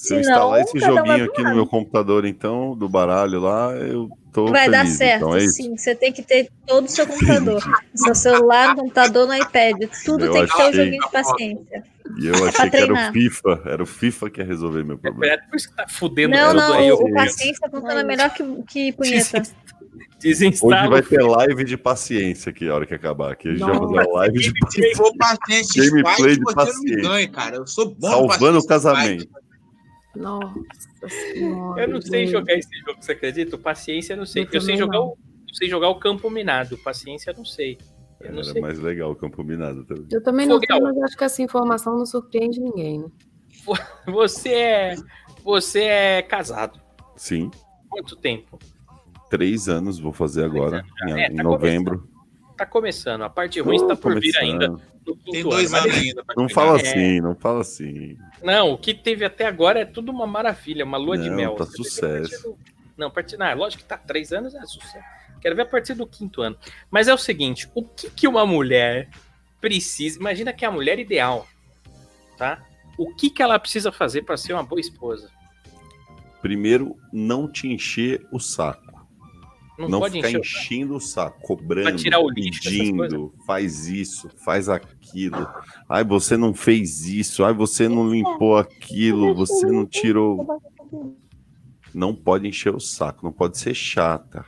Se 0.00 0.14
eu 0.14 0.20
instalar 0.20 0.60
esse 0.62 0.76
um 0.78 0.80
joguinho 0.80 1.24
aqui 1.24 1.42
no 1.42 1.54
meu 1.54 1.66
computador, 1.66 2.24
então, 2.24 2.74
do 2.74 2.88
baralho 2.88 3.38
lá, 3.40 3.72
eu 3.76 4.08
tô 4.32 4.46
Vai 4.46 4.64
feliz. 4.64 4.78
dar 4.78 4.86
certo, 4.86 5.16
então 5.24 5.36
é 5.36 5.44
isso. 5.44 5.54
sim. 5.56 5.76
Você 5.76 5.94
tem 5.94 6.10
que 6.10 6.22
ter 6.22 6.48
todo 6.66 6.86
o 6.86 6.88
seu 6.88 7.04
computador. 7.06 7.62
seu 7.94 8.14
celular, 8.14 8.68
no 8.70 8.76
computador, 8.82 9.26
no 9.28 9.34
iPad. 9.34 9.76
Tudo 10.04 10.24
Eu 10.24 10.32
tem 10.32 10.46
que 10.46 10.56
ter 10.56 10.62
achei. 10.62 10.72
joguinho 10.84 11.02
de 11.02 11.10
paciência. 11.12 11.84
E 12.18 12.26
eu 12.26 12.48
achei 12.48 12.70
que 12.70 12.76
era 12.76 12.92
o. 12.94 13.12
FIFA. 13.12 13.62
Era 13.66 13.82
o 13.82 13.86
FIFA 13.86 14.30
que 14.30 14.40
ia 14.40 14.46
resolver 14.46 14.82
meu 14.84 14.96
problema. 14.96 15.34
É 15.34 15.36
por 15.38 15.56
isso 15.56 15.68
que 15.68 15.76
tá 15.76 15.86
fudendo 15.86 16.34
Não, 16.34 16.54
não, 16.54 16.72
aí. 16.72 16.90
o, 16.90 16.94
eu- 16.94 17.04
o 17.04 17.12
paciência 17.14 17.68
funciona 17.70 18.02
melhor 18.02 18.30
que, 18.30 18.42
que 18.68 18.92
punheta. 18.92 19.42
Hoje 20.22 20.88
vai 20.88 21.02
ter 21.02 21.22
live 21.22 21.64
de 21.64 21.76
paciência 21.76 22.50
aqui, 22.50 22.68
a 22.68 22.74
hora 22.74 22.86
que 22.86 22.94
acabar 22.94 23.32
aqui. 23.32 23.48
A 23.48 23.52
gente 23.52 23.60
vai 23.64 23.74
fazer 23.74 23.84
uma 23.84 24.12
live 24.18 24.38
de 24.38 24.52
paciência. 25.18 25.90
Gameplay 25.90 26.34
de 26.34 26.40
não 26.40 26.54
paciência. 26.54 26.96
ganha, 27.02 27.28
cara. 27.30 27.56
Eu 27.56 27.66
sou 27.66 27.94
bom 27.94 28.08
Salvando 28.28 28.58
o 28.58 28.66
casamento. 28.66 29.28
Nossa 30.14 31.08
senhora. 31.08 31.82
Eu 31.82 31.88
não 31.88 32.00
sei 32.02 32.26
jogar 32.26 32.54
esse 32.54 32.68
jogo, 32.80 33.00
você 33.02 33.12
acredita? 33.12 33.56
Paciência 33.56 34.14
eu 34.14 34.16
não 34.18 34.26
sei. 34.26 34.44
Eu 34.44 34.48
Eu 34.52 34.60
sei 34.60 34.76
jogar 34.76 34.98
não. 34.98 35.06
o, 35.08 35.18
eu 35.48 35.54
sei 35.54 35.68
jogar 35.68 35.88
o 35.88 35.98
campo 35.98 36.28
minado. 36.30 36.76
Paciência 36.78 37.30
eu 37.30 37.36
não 37.36 37.44
sei. 37.44 37.78
Eu 38.20 38.32
não 38.32 38.40
Era 38.42 38.52
sei. 38.52 38.60
mais 38.60 38.78
legal 38.78 39.10
o 39.12 39.16
campo 39.16 39.42
minado 39.42 39.84
também. 39.84 40.06
Eu 40.12 40.22
também 40.22 40.46
não 40.46 40.58
sei, 40.58 40.80
mas 40.80 40.98
acho 41.04 41.16
que 41.16 41.24
essa 41.24 41.42
informação 41.42 41.96
não 41.96 42.04
surpreende 42.04 42.60
ninguém, 42.60 43.00
né? 43.00 43.08
Você 44.06 44.50
é 44.50 44.94
você 45.44 45.80
é 45.84 46.22
casado. 46.22 46.80
Sim, 47.16 47.50
Quanto 47.88 48.14
tempo? 48.16 48.58
três 49.30 49.68
anos 49.68 49.98
vou 49.98 50.12
fazer 50.12 50.44
agora, 50.44 50.78
anos 50.78 50.90
já. 50.98 51.08
em, 51.08 51.20
É, 51.22 51.26
em 51.32 51.36
tá 51.36 51.42
novembro. 51.42 52.08
Tá 52.60 52.66
começando. 52.66 53.22
A 53.22 53.30
parte 53.30 53.58
ruim 53.58 53.76
está 53.76 53.96
por 53.96 54.20
vir 54.20 54.36
ainda. 54.36 54.76
Tem 55.32 55.42
dois 55.42 55.72
anos 55.72 55.96
ainda 55.96 56.22
Não 56.36 56.46
fala 56.46 56.78
É. 56.78 56.82
assim, 56.82 57.18
não 57.22 57.34
fala 57.34 57.62
assim. 57.62 58.18
Não, 58.42 58.72
o 58.72 58.76
que 58.76 58.92
teve 58.92 59.24
até 59.24 59.46
agora 59.46 59.80
é 59.80 59.84
tudo 59.86 60.12
uma 60.12 60.26
maravilha, 60.26 60.84
uma 60.84 60.98
lua 60.98 61.16
de 61.16 61.30
Não, 61.30 61.36
mel. 61.36 61.54
tá 61.54 61.64
Você 61.64 61.78
sucesso. 61.78 62.42
do- 62.50 62.58
Não, 62.98 63.10
partir... 63.10 63.38
não, 63.38 63.54
lógico 63.56 63.82
que 63.82 63.88
tá 63.88 63.96
três 63.96 64.30
anos 64.30 64.54
é 64.54 64.60
sucesso. 64.66 65.02
Quero 65.40 65.56
ver 65.56 65.62
a 65.62 65.66
partir 65.66 65.94
do 65.94 66.06
quinto 66.06 66.42
ano. 66.42 66.54
Mas 66.90 67.08
é 67.08 67.14
o 67.14 67.16
seguinte, 67.16 67.66
o 67.74 67.82
que, 67.82 68.10
que 68.10 68.28
uma 68.28 68.44
mulher 68.44 69.08
precisa... 69.58 70.18
Imagina 70.18 70.52
que 70.52 70.62
é 70.62 70.68
a 70.68 70.70
mulher 70.70 70.98
ideal, 70.98 71.48
tá? 72.36 72.62
O 72.98 73.14
que, 73.14 73.30
que 73.30 73.42
ela 73.42 73.58
precisa 73.58 73.90
fazer 73.90 74.20
para 74.20 74.36
ser 74.36 74.52
uma 74.52 74.62
boa 74.62 74.78
esposa? 74.82 75.30
Primeiro, 76.42 76.94
não 77.10 77.50
te 77.50 77.68
encher 77.68 78.20
o 78.30 78.38
saco. 78.38 78.89
Não, 79.80 79.88
Não, 79.88 80.00
pode 80.00 80.16
ficar 80.16 80.28
encher 80.28 80.38
o 80.38 80.40
enchendo 80.40 80.96
o 80.96 81.00
saco, 81.00 81.40
cobrando, 81.40 81.96
tirar 81.96 82.20
o 82.20 82.28
lixo, 82.28 82.64
pedindo, 82.64 83.32
faz 83.46 83.88
isso, 83.88 84.28
faz 84.44 84.68
aquilo. 84.68 85.48
Ai, 85.88 86.04
você 86.04 86.36
não 86.36 86.52
fez 86.52 87.06
isso, 87.06 87.42
ai, 87.42 87.54
você 87.54 87.88
não 87.88 88.10
limpou 88.10 88.58
aquilo, 88.58 89.34
você 89.34 89.64
não 89.66 89.86
tirou. 89.86 90.60
Não 91.94 92.14
pode 92.14 92.46
encher 92.46 92.74
o 92.74 92.78
saco, 92.78 93.24
não 93.24 93.32
pode 93.32 93.56
ser 93.56 93.72
chata. 93.72 94.44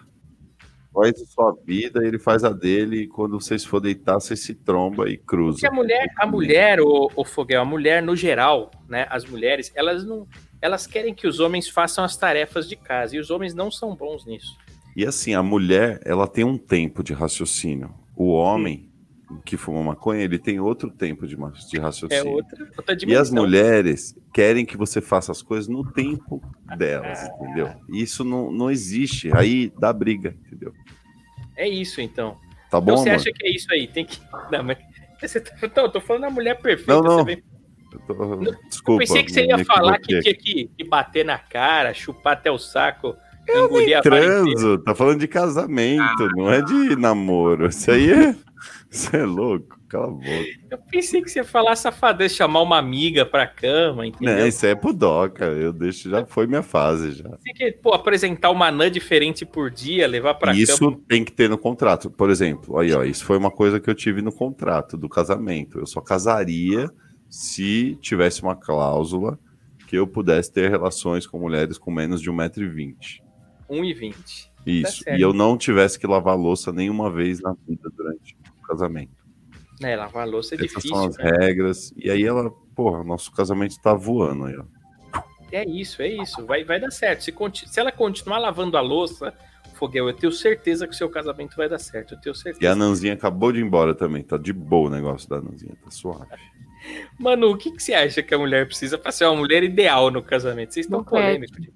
Faz 0.92 1.18
a 1.22 1.24
sua 1.24 1.56
vida, 1.64 2.06
ele 2.06 2.18
faz 2.18 2.44
a 2.44 2.50
dele, 2.50 3.04
e 3.04 3.06
quando 3.08 3.40
vocês 3.40 3.64
for 3.64 3.80
deitar, 3.80 4.20
vocês 4.20 4.40
se 4.40 4.54
tromba 4.54 5.08
e 5.08 5.16
cruza. 5.16 5.60
Porque 5.60 5.66
a 5.66 5.72
mulher, 5.72 6.06
a 6.18 6.26
mulher, 6.26 6.80
o, 6.82 7.10
o 7.16 7.24
Foguel, 7.24 7.62
a 7.62 7.64
mulher 7.64 8.02
no 8.02 8.14
geral, 8.14 8.70
né? 8.86 9.06
As 9.08 9.24
mulheres, 9.24 9.72
elas 9.74 10.04
não, 10.04 10.28
elas 10.60 10.86
querem 10.86 11.14
que 11.14 11.26
os 11.26 11.40
homens 11.40 11.66
façam 11.66 12.04
as 12.04 12.18
tarefas 12.18 12.68
de 12.68 12.76
casa 12.76 13.16
e 13.16 13.18
os 13.18 13.30
homens 13.30 13.54
não 13.54 13.70
são 13.70 13.96
bons 13.96 14.26
nisso. 14.26 14.54
E 14.96 15.06
assim, 15.06 15.34
a 15.34 15.42
mulher, 15.42 16.00
ela 16.04 16.26
tem 16.26 16.44
um 16.44 16.58
tempo 16.58 17.02
de 17.02 17.12
raciocínio. 17.12 17.94
O 18.16 18.28
homem 18.32 18.90
que 19.46 19.56
fuma 19.56 19.82
maconha, 19.82 20.22
ele 20.22 20.38
tem 20.38 20.60
outro 20.60 20.90
tempo 20.90 21.26
de, 21.26 21.34
de 21.34 21.76
É 21.78 21.80
raciocínio. 21.80 22.32
outra, 22.32 22.68
outra 22.76 22.96
E 23.06 23.16
as 23.16 23.30
mulheres 23.30 24.14
querem 24.34 24.66
que 24.66 24.76
você 24.76 25.00
faça 25.00 25.32
as 25.32 25.40
coisas 25.40 25.68
no 25.68 25.90
tempo 25.92 26.42
delas, 26.76 27.18
entendeu? 27.40 27.74
E 27.88 28.02
Isso 28.02 28.24
não, 28.24 28.52
não 28.52 28.70
existe. 28.70 29.34
Aí 29.34 29.72
dá 29.78 29.90
briga, 29.92 30.36
entendeu? 30.46 30.74
É 31.56 31.66
isso, 31.66 32.00
então. 32.02 32.36
Tá 32.70 32.78
bom, 32.80 32.92
então 32.92 32.96
você 33.04 33.08
amor? 33.10 33.20
acha 33.20 33.30
que 33.34 33.46
é 33.46 33.50
isso 33.50 33.72
aí? 33.72 33.86
Tem 33.86 34.04
que. 34.04 34.18
Não, 34.50 34.62
mas. 34.64 34.78
Você 35.22 35.40
tá... 35.40 35.52
Não, 35.76 35.84
eu 35.84 35.88
tô 35.92 36.00
falando 36.00 36.22
da 36.22 36.30
mulher 36.30 36.60
perfeita. 36.60 36.94
Não, 36.94 37.00
não. 37.18 37.24
vem- 37.24 37.40
Eu 37.92 38.00
tô- 38.00 38.44
Eu 38.44 38.56
Desculpa. 38.68 38.98
pensei 38.98 39.22
que 39.22 39.30
você 39.30 39.46
ia 39.46 39.64
falar 39.64 40.00
que 40.00 40.18
tinha 40.20 40.34
que, 40.34 40.68
que 40.76 40.82
bater 40.82 41.24
na 41.24 41.38
cara, 41.38 41.94
chupar 41.94 42.32
até 42.32 42.50
o 42.50 42.58
saco, 42.58 43.14
Eu 43.46 43.70
nem 43.70 44.00
transo, 44.00 44.78
tá 44.78 44.94
falando 44.94 45.20
de 45.20 45.28
casamento, 45.28 46.28
não 46.36 46.50
é 46.50 46.62
de 46.62 46.96
namoro. 46.96 47.66
Isso 47.66 47.90
aí 47.90 48.10
é. 48.12 48.36
Isso 48.92 49.16
é 49.16 49.24
louco, 49.24 49.78
cala 49.88 50.08
a 50.08 50.10
boca. 50.10 50.46
Eu 50.70 50.78
pensei 50.90 51.22
que 51.22 51.30
você 51.30 51.38
ia 51.38 51.44
falar 51.44 51.74
safadeza, 51.76 52.34
chamar 52.34 52.60
uma 52.60 52.76
amiga 52.78 53.24
pra 53.24 53.46
cama, 53.46 54.06
entendeu? 54.06 54.36
Não, 54.36 54.46
isso 54.46 54.66
é 54.66 54.74
pro 54.74 54.92
Doca, 54.92 55.46
eu 55.46 55.72
deixo, 55.72 56.10
já 56.10 56.26
foi 56.26 56.46
minha 56.46 56.62
fase 56.62 57.12
já. 57.12 57.30
Tem 57.42 57.54
que, 57.54 57.72
pô, 57.72 57.94
apresentar 57.94 58.50
uma 58.50 58.68
anã 58.68 58.90
diferente 58.90 59.46
por 59.46 59.70
dia, 59.70 60.06
levar 60.06 60.34
pra 60.34 60.54
isso 60.54 60.78
cama. 60.78 61.00
tem 61.08 61.24
que 61.24 61.32
ter 61.32 61.48
no 61.48 61.56
contrato. 61.56 62.10
Por 62.10 62.28
exemplo, 62.28 62.78
aí, 62.78 62.92
ó, 62.92 63.02
isso 63.02 63.24
foi 63.24 63.38
uma 63.38 63.50
coisa 63.50 63.80
que 63.80 63.88
eu 63.88 63.94
tive 63.94 64.20
no 64.20 64.30
contrato 64.30 64.96
do 64.96 65.08
casamento. 65.08 65.78
Eu 65.78 65.86
só 65.86 66.02
casaria 66.02 66.90
se 67.30 67.96
tivesse 68.02 68.42
uma 68.42 68.54
cláusula 68.54 69.38
que 69.88 69.96
eu 69.96 70.06
pudesse 70.06 70.52
ter 70.52 70.68
relações 70.70 71.26
com 71.26 71.38
mulheres 71.38 71.78
com 71.78 71.90
menos 71.90 72.20
de 72.20 72.30
1,20m. 72.30 73.21
1,20. 73.72 74.48
Isso. 74.66 75.04
Tá 75.04 75.16
e 75.16 75.20
eu 75.20 75.32
não 75.32 75.56
tivesse 75.56 75.98
que 75.98 76.06
lavar 76.06 76.36
louça 76.36 76.72
nenhuma 76.72 77.10
vez 77.10 77.40
na 77.40 77.54
vida 77.66 77.90
durante 77.96 78.36
o 78.62 78.66
casamento. 78.66 79.22
Né, 79.80 79.96
lavar 79.96 80.28
louça 80.28 80.54
é 80.54 80.56
Essas 80.56 80.68
difícil. 80.68 80.90
são 80.90 81.06
as 81.06 81.16
né? 81.16 81.30
regras. 81.40 81.92
E 81.96 82.10
aí 82.10 82.22
ela, 82.22 82.50
porra, 82.74 83.02
nosso 83.02 83.32
casamento 83.32 83.80
tá 83.82 83.94
voando 83.94 84.44
aí, 84.44 84.56
ó. 84.56 84.64
É 85.50 85.68
isso, 85.68 86.00
é 86.00 86.08
isso. 86.08 86.46
Vai, 86.46 86.64
vai 86.64 86.80
dar 86.80 86.90
certo. 86.90 87.22
Se, 87.24 87.34
se 87.66 87.80
ela 87.80 87.90
continuar 87.92 88.38
lavando 88.38 88.76
a 88.76 88.80
louça, 88.80 89.34
Foguel, 89.74 90.08
eu 90.08 90.14
tenho 90.14 90.32
certeza 90.32 90.86
que 90.86 90.94
o 90.94 90.96
seu 90.96 91.10
casamento 91.10 91.56
vai 91.56 91.68
dar 91.68 91.78
certo. 91.78 92.14
Eu 92.14 92.20
tenho 92.20 92.34
E 92.34 92.38
certeza. 92.38 92.72
a 92.72 92.76
Nanzinha 92.76 93.12
acabou 93.14 93.52
de 93.52 93.58
ir 93.58 93.62
embora 93.64 93.94
também. 93.94 94.22
Tá 94.22 94.36
de 94.38 94.52
boa 94.52 94.88
o 94.88 94.90
negócio 94.90 95.28
da 95.28 95.42
Nanzinha, 95.42 95.74
tá 95.84 95.90
suave. 95.90 96.26
Mano, 97.18 97.50
o 97.50 97.56
que, 97.56 97.70
que 97.72 97.82
você 97.82 97.92
acha 97.92 98.22
que 98.22 98.34
a 98.34 98.38
mulher 98.38 98.66
precisa 98.66 98.96
pra 98.96 99.12
ser 99.12 99.24
uma 99.26 99.36
mulher 99.36 99.62
ideal 99.62 100.10
no 100.10 100.22
casamento? 100.22 100.72
Vocês 100.72 100.86
estão 100.86 101.04
polêmicos. 101.04 101.66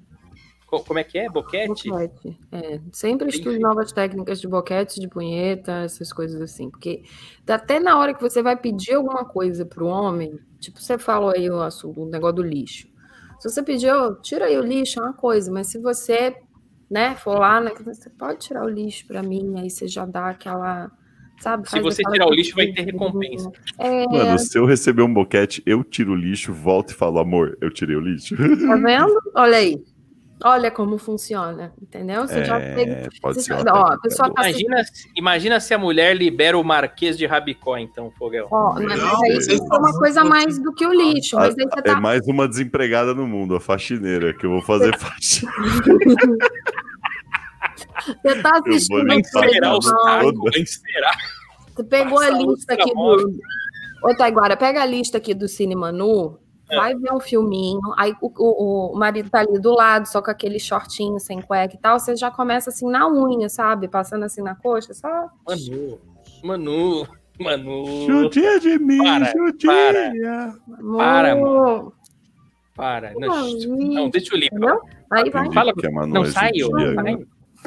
Co- 0.78 0.84
Como 0.84 0.98
é 0.98 1.04
que 1.04 1.18
é? 1.18 1.28
Boquete? 1.28 1.88
Boquete. 1.90 2.38
É, 2.52 2.80
sempre 2.92 3.28
estude 3.28 3.58
novas 3.58 3.92
técnicas 3.92 4.40
de 4.40 4.48
boquete, 4.48 5.00
de 5.00 5.08
punheta, 5.08 5.72
essas 5.84 6.12
coisas 6.12 6.40
assim. 6.40 6.70
Porque 6.70 7.02
até 7.48 7.78
na 7.80 7.98
hora 7.98 8.14
que 8.14 8.20
você 8.20 8.42
vai 8.42 8.56
pedir 8.56 8.94
alguma 8.94 9.24
coisa 9.24 9.64
pro 9.64 9.86
homem, 9.86 10.38
tipo, 10.60 10.80
você 10.80 10.98
falou 10.98 11.30
aí 11.34 11.50
o, 11.50 11.60
assunto, 11.60 12.02
o 12.02 12.08
negócio 12.10 12.36
do 12.36 12.42
lixo. 12.42 12.88
Se 13.40 13.50
você 13.50 13.62
pedir, 13.62 13.92
"Ô, 13.92 14.14
tira 14.16 14.46
aí 14.46 14.56
o 14.58 14.62
lixo, 14.62 14.98
é 14.98 15.02
uma 15.02 15.12
coisa, 15.12 15.50
mas 15.52 15.66
se 15.68 15.78
você, 15.78 16.34
né, 16.90 17.14
for 17.16 17.38
lá, 17.38 17.60
né, 17.60 17.70
você 17.84 18.08
pode 18.10 18.38
tirar 18.40 18.64
o 18.64 18.68
lixo 18.68 19.06
pra 19.06 19.22
mim, 19.22 19.58
aí 19.60 19.68
você 19.68 19.86
já 19.86 20.06
dá 20.06 20.30
aquela, 20.30 20.90
sabe? 21.40 21.68
Se 21.68 21.78
você 21.80 22.02
tirar 22.02 22.26
o 22.26 22.32
lixo, 22.32 22.54
vai 22.56 22.66
ter 22.68 22.82
recompensa. 22.82 23.50
É, 23.78 24.06
Mano, 24.06 24.38
se 24.38 24.58
eu 24.58 24.64
receber 24.64 25.02
um 25.02 25.12
boquete, 25.12 25.62
eu 25.66 25.84
tiro 25.84 26.12
o 26.12 26.16
lixo, 26.16 26.52
volto 26.52 26.90
e 26.90 26.94
falo, 26.94 27.18
amor, 27.18 27.58
eu 27.60 27.70
tirei 27.70 27.94
o 27.96 28.00
lixo. 28.00 28.34
tá 28.36 28.76
vendo? 28.76 29.20
Olha 29.34 29.58
aí. 29.58 29.82
Olha 30.44 30.70
como 30.70 30.98
funciona, 30.98 31.72
entendeu? 31.80 32.28
Você 32.28 32.44
já 32.44 32.60
teve 32.60 32.90
É, 32.90 33.08
pode 33.22 33.36
você 33.36 33.54
ser 33.54 33.64
já- 33.64 33.72
ó, 33.72 33.92
a 33.94 33.98
pessoa 33.98 34.30
tá 34.34 34.42
Imagina, 34.48 34.84
se- 34.84 35.08
imagina 35.16 35.60
se 35.60 35.72
a 35.72 35.78
mulher 35.78 36.14
libera 36.14 36.58
o 36.58 36.62
Marquês 36.62 37.16
de 37.16 37.24
Rabicó, 37.24 37.78
então, 37.78 38.10
Foguel. 38.18 38.46
Ó, 38.50 38.74
mas 38.74 38.98
Não, 39.00 39.24
aí 39.24 39.38
isso 39.38 39.50
é 39.50 39.54
uma 39.54 39.88
estão 39.88 39.98
coisa 39.98 40.24
mais 40.24 40.58
do 40.62 40.74
que 40.74 40.84
o 40.86 40.92
lixo, 40.92 41.36
mas 41.36 41.56
aí 41.58 41.64
você 41.64 41.78
É 41.78 41.82
tá. 41.82 42.00
mais 42.00 42.26
uma 42.28 42.46
desempregada 42.46 43.14
no 43.14 43.26
mundo, 43.26 43.56
a 43.56 43.60
faxineira, 43.60 44.34
que 44.34 44.44
eu 44.44 44.50
vou 44.50 44.60
fazer 44.62 44.94
faxina. 45.00 45.50
Você 48.06 48.42
tá 48.42 48.50
Eu 48.56 48.62
vou 48.62 48.74
assistindo 48.74 49.02
limpar 49.02 49.46
Encerar 49.46 49.70
o 49.70 49.74
Não, 49.74 49.82
saco, 49.82 50.32
toda. 50.34 50.58
encerar. 50.58 51.16
Você 51.74 51.84
pegou 51.84 52.18
a 52.18 52.22
Passar 52.26 52.34
a 52.34 52.38
lista 52.42 52.74
aqui 52.74 52.94
do. 52.94 53.40
Ô, 54.02 54.14
Taiguara, 54.16 54.56
pega 54.56 54.82
a 54.82 54.86
lista 54.86 55.18
aqui 55.18 55.34
do 55.34 55.48
Cine 55.48 55.74
Manu, 55.74 56.38
É. 56.38 56.45
vai 56.68 56.94
ver 56.94 57.12
um 57.12 57.20
filminho, 57.20 57.80
aí 57.96 58.14
o, 58.20 58.30
o, 58.36 58.92
o 58.92 58.98
marido 58.98 59.30
tá 59.30 59.40
ali 59.40 59.58
do 59.60 59.72
lado, 59.72 60.06
só 60.06 60.20
com 60.20 60.30
aquele 60.30 60.58
shortinho 60.58 61.18
sem 61.20 61.40
cueca 61.40 61.74
e 61.74 61.78
tal, 61.78 61.98
você 61.98 62.16
já 62.16 62.30
começa 62.30 62.70
assim 62.70 62.88
na 62.90 63.08
unha, 63.08 63.48
sabe? 63.48 63.88
Passando 63.88 64.24
assim 64.24 64.42
na 64.42 64.54
coxa, 64.54 64.92
só. 64.94 65.28
Manu, 65.46 65.98
Manu, 66.42 67.06
Manu. 67.38 68.06
Judia 68.06 68.58
de 68.58 68.78
mim, 68.78 68.98
Para, 68.98 69.32
judia. 69.32 70.54
Para, 70.96 71.32
Amor, 71.32 71.92
Para. 72.74 73.12
Não, 73.14 73.28
Manu, 73.28 73.94
não, 73.94 74.10
deixa 74.10 74.34
eu 74.34 74.38
limpar. 74.38 74.56
Entendeu? 74.56 74.80
Aí 75.10 75.30
vai. 75.30 75.52
Fala- 75.52 75.72
que 75.72 75.86
a 75.86 75.90
Manu 75.90 76.14
Não 76.14 76.24
é 76.24 76.30
saiu. 76.30 76.68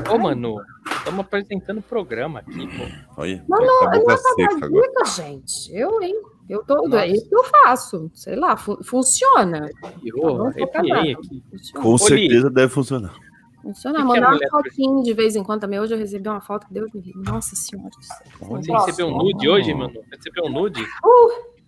Ô, 0.09 0.17
Manu, 0.17 0.61
estamos 0.97 1.19
apresentando 1.21 1.79
o 1.79 1.81
programa 1.81 2.39
aqui, 2.39 2.67
pô. 2.67 3.21
Olha, 3.21 3.43
Manu, 3.49 3.65
tá 3.65 3.97
eu 3.97 4.03
não 4.03 4.15
agora. 4.15 4.69
dica, 4.69 5.05
gente. 5.05 5.75
Eu, 5.75 6.01
hein? 6.01 6.15
Eu 6.49 6.63
tô. 6.63 6.87
Nossa. 6.87 7.05
É 7.05 7.07
isso 7.09 7.29
que 7.29 7.35
eu 7.35 7.43
faço. 7.43 8.11
Sei 8.13 8.35
lá, 8.35 8.57
fu- 8.57 8.83
funciona. 8.83 9.69
Eu 10.03 10.47
aqui. 10.47 11.15
Funciona. 11.51 11.83
Com 11.83 11.89
Ô, 11.89 11.93
Li. 11.93 11.99
certeza 11.99 12.49
deve 12.49 12.69
funcionar. 12.73 13.13
Funciona. 13.61 13.99
que 13.99 14.05
Mandar 14.05 14.31
uma 14.35 14.49
fotinho 14.49 15.03
de 15.03 15.13
vez 15.13 15.35
em 15.35 15.43
quando 15.43 15.61
também. 15.61 15.79
Hoje 15.79 15.93
eu 15.93 15.97
recebi 15.99 16.27
uma 16.27 16.41
foto 16.41 16.65
que 16.67 16.73
Deus 16.73 16.91
me 16.93 17.01
livre. 17.01 17.21
Nossa 17.23 17.55
senhora 17.55 17.89
do 17.89 18.03
céu. 18.03 18.17
Você 18.57 18.71
Nossa. 18.71 18.85
recebeu 18.87 19.13
um 19.13 19.17
nude 19.17 19.47
hoje, 19.47 19.73
Manu? 19.73 20.01
Recebeu 20.11 20.45
um 20.45 20.49
nude? 20.49 20.81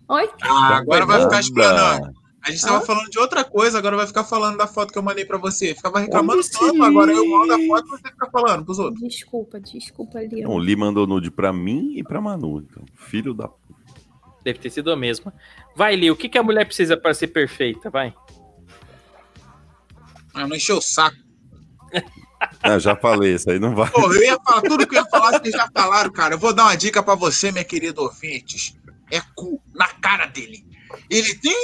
Oi? 0.08 0.28
Ah, 0.42 0.76
agora 0.78 1.06
vai 1.06 1.20
ficar 1.22 1.40
explanando. 1.40 2.12
A 2.44 2.50
gente 2.50 2.60
tava 2.62 2.78
Hã? 2.78 2.80
falando 2.80 3.08
de 3.08 3.18
outra 3.20 3.44
coisa, 3.44 3.78
agora 3.78 3.96
vai 3.96 4.06
ficar 4.06 4.24
falando 4.24 4.56
da 4.58 4.66
foto 4.66 4.92
que 4.92 4.98
eu 4.98 5.02
mandei 5.02 5.24
pra 5.24 5.38
você. 5.38 5.76
Ficava 5.76 6.00
reclamando 6.00 6.40
Olha 6.40 6.50
tanto, 6.72 6.82
agora 6.82 7.12
eu 7.12 7.24
mando 7.24 7.52
a 7.54 7.58
foto 7.68 7.86
e 7.86 7.90
você 7.90 8.08
fica 8.10 8.28
falando 8.32 8.64
pros 8.64 8.80
outros. 8.80 9.00
Desculpa, 9.00 9.60
desculpa, 9.60 10.18
Leon. 10.18 10.48
Não, 10.48 10.54
o 10.56 10.58
Li 10.58 10.74
mandou 10.74 11.06
nude 11.06 11.30
pra 11.30 11.52
mim 11.52 11.92
e 11.94 12.02
pra 12.02 12.20
Manu. 12.20 12.58
Então, 12.68 12.82
filho 12.96 13.32
da. 13.32 13.48
Deve 14.44 14.58
ter 14.58 14.70
sido 14.70 14.90
a 14.90 14.96
mesma. 14.96 15.32
Vai, 15.76 15.94
Li, 15.94 16.10
o 16.10 16.16
que, 16.16 16.28
que 16.28 16.38
a 16.38 16.42
mulher 16.42 16.66
precisa 16.66 16.96
para 16.96 17.14
ser 17.14 17.28
perfeita? 17.28 17.90
Vai. 17.90 18.14
Ah, 20.34 20.46
não 20.46 20.56
encheu 20.56 20.78
o 20.78 20.82
saco. 20.82 21.16
Ah, 22.60 22.76
já 22.76 22.96
falei, 22.96 23.34
isso 23.34 23.48
aí 23.48 23.60
não 23.60 23.72
vai. 23.72 23.88
Pô, 23.90 24.12
eu 24.12 24.20
ia 24.20 24.36
falar 24.44 24.62
tudo 24.62 24.84
que 24.84 24.96
eu 24.96 25.00
ia 25.00 25.08
falar, 25.08 25.38
vocês 25.38 25.54
já 25.54 25.68
falaram, 25.72 26.10
cara. 26.10 26.34
Eu 26.34 26.38
vou 26.38 26.52
dar 26.52 26.64
uma 26.64 26.76
dica 26.76 27.00
pra 27.00 27.14
você, 27.14 27.52
minha 27.52 27.64
querida 27.64 28.00
ouvintes. 28.00 28.76
É 29.12 29.20
cu 29.36 29.62
na 29.72 29.86
cara 29.86 30.26
dele. 30.26 30.66
Ele 31.08 31.34
tem. 31.36 31.54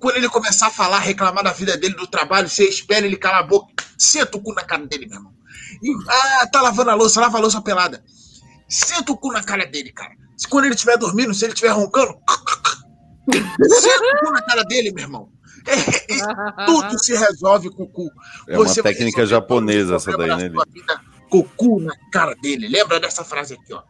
Quando 0.00 0.16
ele 0.16 0.28
começar 0.28 0.68
a 0.68 0.70
falar, 0.70 1.00
reclamar 1.00 1.44
da 1.44 1.52
vida 1.52 1.76
dele, 1.76 1.94
do 1.94 2.06
trabalho, 2.06 2.48
você 2.48 2.64
espera 2.64 3.04
ele 3.04 3.16
calar 3.16 3.40
a 3.40 3.46
boca, 3.46 3.84
senta 3.98 4.38
o 4.38 4.40
cu 4.40 4.54
na 4.54 4.64
cara 4.64 4.86
dele, 4.86 5.06
meu 5.06 5.18
irmão. 5.18 5.34
E, 5.82 5.92
ah, 6.08 6.46
tá 6.46 6.62
lavando 6.62 6.90
a 6.90 6.94
louça, 6.94 7.20
lava 7.20 7.36
a 7.36 7.40
louça 7.40 7.60
pelada. 7.60 8.02
Senta 8.68 9.12
o 9.12 9.16
cu 9.16 9.32
na 9.32 9.42
cara 9.42 9.66
dele, 9.66 9.92
cara. 9.92 10.14
Se 10.38 10.48
quando 10.48 10.66
ele 10.66 10.74
estiver 10.74 10.96
dormindo, 10.96 11.34
se 11.34 11.44
ele 11.44 11.52
estiver 11.52 11.72
roncando, 11.72 12.14
Senta 13.32 14.30
na 14.32 14.42
cara 14.42 14.62
dele, 14.64 14.92
meu 14.92 15.04
irmão. 15.04 15.28
É, 15.66 16.62
é, 16.62 16.66
tudo 16.66 16.98
se 16.98 17.14
resolve 17.14 17.70
com 17.70 17.82
o 17.82 17.88
cu. 17.88 18.10
É 18.48 18.56
uma 18.56 18.66
Você 18.66 18.80
vai 18.80 18.94
técnica 18.94 19.26
japonesa 19.26 19.96
essa 19.96 20.16
daí, 20.16 20.28
né? 20.28 20.48
da 20.48 20.64
vida 20.72 21.00
Com 21.28 21.40
o 21.40 21.44
cu 21.44 21.80
na 21.80 21.94
cara 22.10 22.34
dele. 22.34 22.68
Lembra 22.68 22.98
dessa 22.98 23.24
frase 23.24 23.54
aqui, 23.54 23.74
ó. 23.74 23.82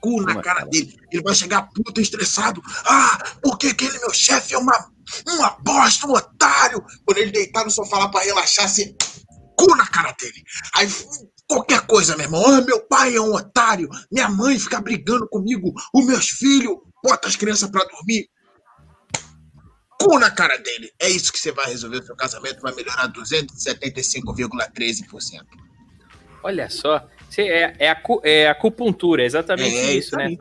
Cu 0.00 0.20
na 0.20 0.34
na 0.34 0.42
cara 0.42 0.60
cara. 0.60 0.70
dele. 0.70 0.96
Ele 1.10 1.22
vai 1.22 1.34
chegar 1.34 1.68
puto, 1.74 2.00
estressado. 2.00 2.62
Ah, 2.84 3.18
porque 3.42 3.68
aquele 3.68 3.98
meu 3.98 4.12
chefe 4.12 4.54
é 4.54 4.58
uma, 4.58 4.90
uma 5.26 5.56
bosta, 5.60 6.06
um 6.06 6.12
otário. 6.12 6.84
Quando 7.04 7.18
ele 7.18 7.32
deitar 7.32 7.64
no 7.64 7.70
sofá 7.70 7.98
lá 7.98 8.08
pra 8.08 8.22
relaxar, 8.22 8.66
assim, 8.66 8.94
cu 9.56 9.74
na 9.74 9.86
cara 9.86 10.14
dele. 10.20 10.42
Aí 10.74 10.86
qualquer 11.54 11.86
coisa, 11.86 12.16
meu 12.16 12.26
irmão. 12.26 12.44
Ah, 12.46 12.60
meu 12.62 12.80
pai 12.86 13.14
é 13.16 13.20
um 13.20 13.34
otário. 13.34 13.88
Minha 14.10 14.28
mãe 14.28 14.58
fica 14.58 14.80
brigando 14.80 15.28
comigo. 15.28 15.72
Os 15.94 16.06
meus 16.06 16.28
filhos 16.30 16.76
botam 17.02 17.28
as 17.28 17.36
crianças 17.36 17.70
pra 17.70 17.84
dormir. 17.84 18.28
Cu 20.00 20.18
na 20.18 20.30
cara 20.30 20.56
dele. 20.56 20.90
É 21.00 21.08
isso 21.08 21.32
que 21.32 21.38
você 21.38 21.52
vai 21.52 21.66
resolver 21.66 21.98
o 21.98 22.02
seu 22.04 22.16
casamento. 22.16 22.60
Vai 22.60 22.74
melhorar 22.74 23.08
275,13%. 23.12 25.44
Olha 26.42 26.68
só. 26.68 27.06
É, 27.38 27.86
é, 27.86 27.88
acu- 27.88 28.20
é 28.24 28.46
acupuntura, 28.48 29.22
é 29.22 29.26
exatamente 29.26 29.74
É 29.74 29.94
isso, 29.94 30.08
isso 30.08 30.16
né? 30.16 30.36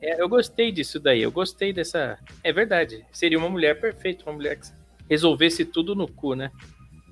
É, 0.00 0.22
eu 0.22 0.28
gostei 0.28 0.72
disso 0.72 0.98
daí, 0.98 1.20
eu 1.20 1.30
gostei 1.30 1.70
dessa. 1.72 2.18
É 2.42 2.50
verdade. 2.52 3.04
Seria 3.12 3.38
uma 3.38 3.50
mulher 3.50 3.78
perfeita, 3.78 4.24
uma 4.24 4.32
mulher 4.32 4.58
que 4.58 4.68
resolvesse 5.10 5.66
tudo 5.66 5.94
no 5.94 6.08
cu, 6.08 6.34
né? 6.34 6.50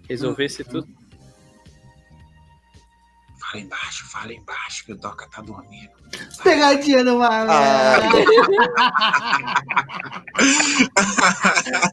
Resolvesse 0.09 0.65
tudo. 0.65 0.89
Fala 3.51 3.63
embaixo, 3.65 4.07
fala 4.09 4.33
embaixo, 4.33 4.85
que 4.85 4.93
o 4.93 4.97
Doca 4.97 5.27
tá 5.29 5.43
dormindo. 5.43 5.91
Pegadinha 6.41 7.03
no 7.03 7.19
malandro. 7.19 8.25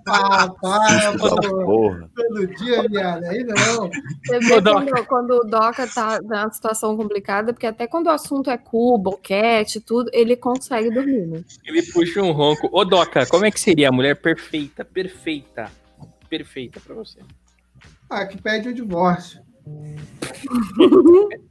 Ah, 0.05 0.53
para, 0.61 1.11
Da 1.11 1.17
pô. 1.17 1.65
porra. 1.65 2.09
Todo 2.15 2.47
dia, 2.47 2.87
viado. 2.87 3.23
Aí 3.25 3.43
não. 3.43 3.89
Você 4.23 4.39
vê 4.39 4.61
quando, 4.61 5.05
quando 5.07 5.31
o 5.31 5.43
Doca 5.45 5.87
tá 5.87 6.19
numa 6.21 6.51
situação 6.51 6.95
complicada, 6.95 7.51
porque 7.53 7.65
até 7.65 7.87
quando 7.87 8.05
o 8.05 8.11
assunto 8.11 8.51
é 8.51 8.57
cu, 8.57 8.95
boquete, 8.99 9.81
tudo, 9.81 10.11
ele 10.13 10.35
consegue 10.35 10.91
dormir, 10.91 11.25
né? 11.25 11.43
Ele 11.65 11.81
puxa 11.81 12.21
um 12.21 12.31
ronco. 12.31 12.69
Ô, 12.71 12.85
Doca, 12.85 13.25
como 13.25 13.45
é 13.45 13.51
que 13.51 13.59
seria 13.59 13.89
a 13.89 13.91
mulher 13.91 14.15
perfeita? 14.21 14.85
Perfeita. 14.85 15.71
Perfeita 16.29 16.79
pra 16.79 16.93
você. 16.93 17.19
Ah, 18.09 18.25
que 18.25 18.39
pede 18.39 18.69
o 18.69 18.73
divórcio. 18.73 19.41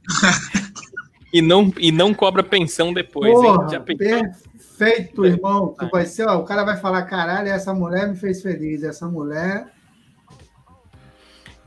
E 1.33 1.41
não, 1.41 1.73
e 1.77 1.91
não 1.91 2.13
cobra 2.13 2.41
pensão 2.41 2.93
depois, 2.93 3.31
hein? 3.31 3.53
Porra, 3.53 3.81
perfeito, 3.81 5.25
irmão. 5.25 5.75
Que 5.77 5.85
vai 5.87 6.05
ser, 6.05 6.27
ó, 6.27 6.39
o 6.39 6.45
cara 6.45 6.63
vai 6.63 6.77
falar, 6.77 7.03
caralho, 7.03 7.49
essa 7.49 7.73
mulher 7.73 8.07
me 8.07 8.15
fez 8.15 8.41
feliz. 8.41 8.83
Essa 8.83 9.07
mulher. 9.07 9.67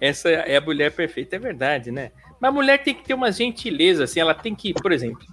Essa 0.00 0.30
é 0.30 0.56
a 0.56 0.60
mulher 0.60 0.92
perfeita, 0.92 1.36
é 1.36 1.38
verdade, 1.38 1.90
né? 1.90 2.10
Mas 2.40 2.48
a 2.48 2.52
mulher 2.52 2.82
tem 2.82 2.94
que 2.94 3.04
ter 3.04 3.12
uma 3.12 3.30
gentileza, 3.30 4.04
assim, 4.04 4.18
ela 4.18 4.34
tem 4.34 4.54
que, 4.54 4.72
por 4.72 4.92
exemplo, 4.92 5.26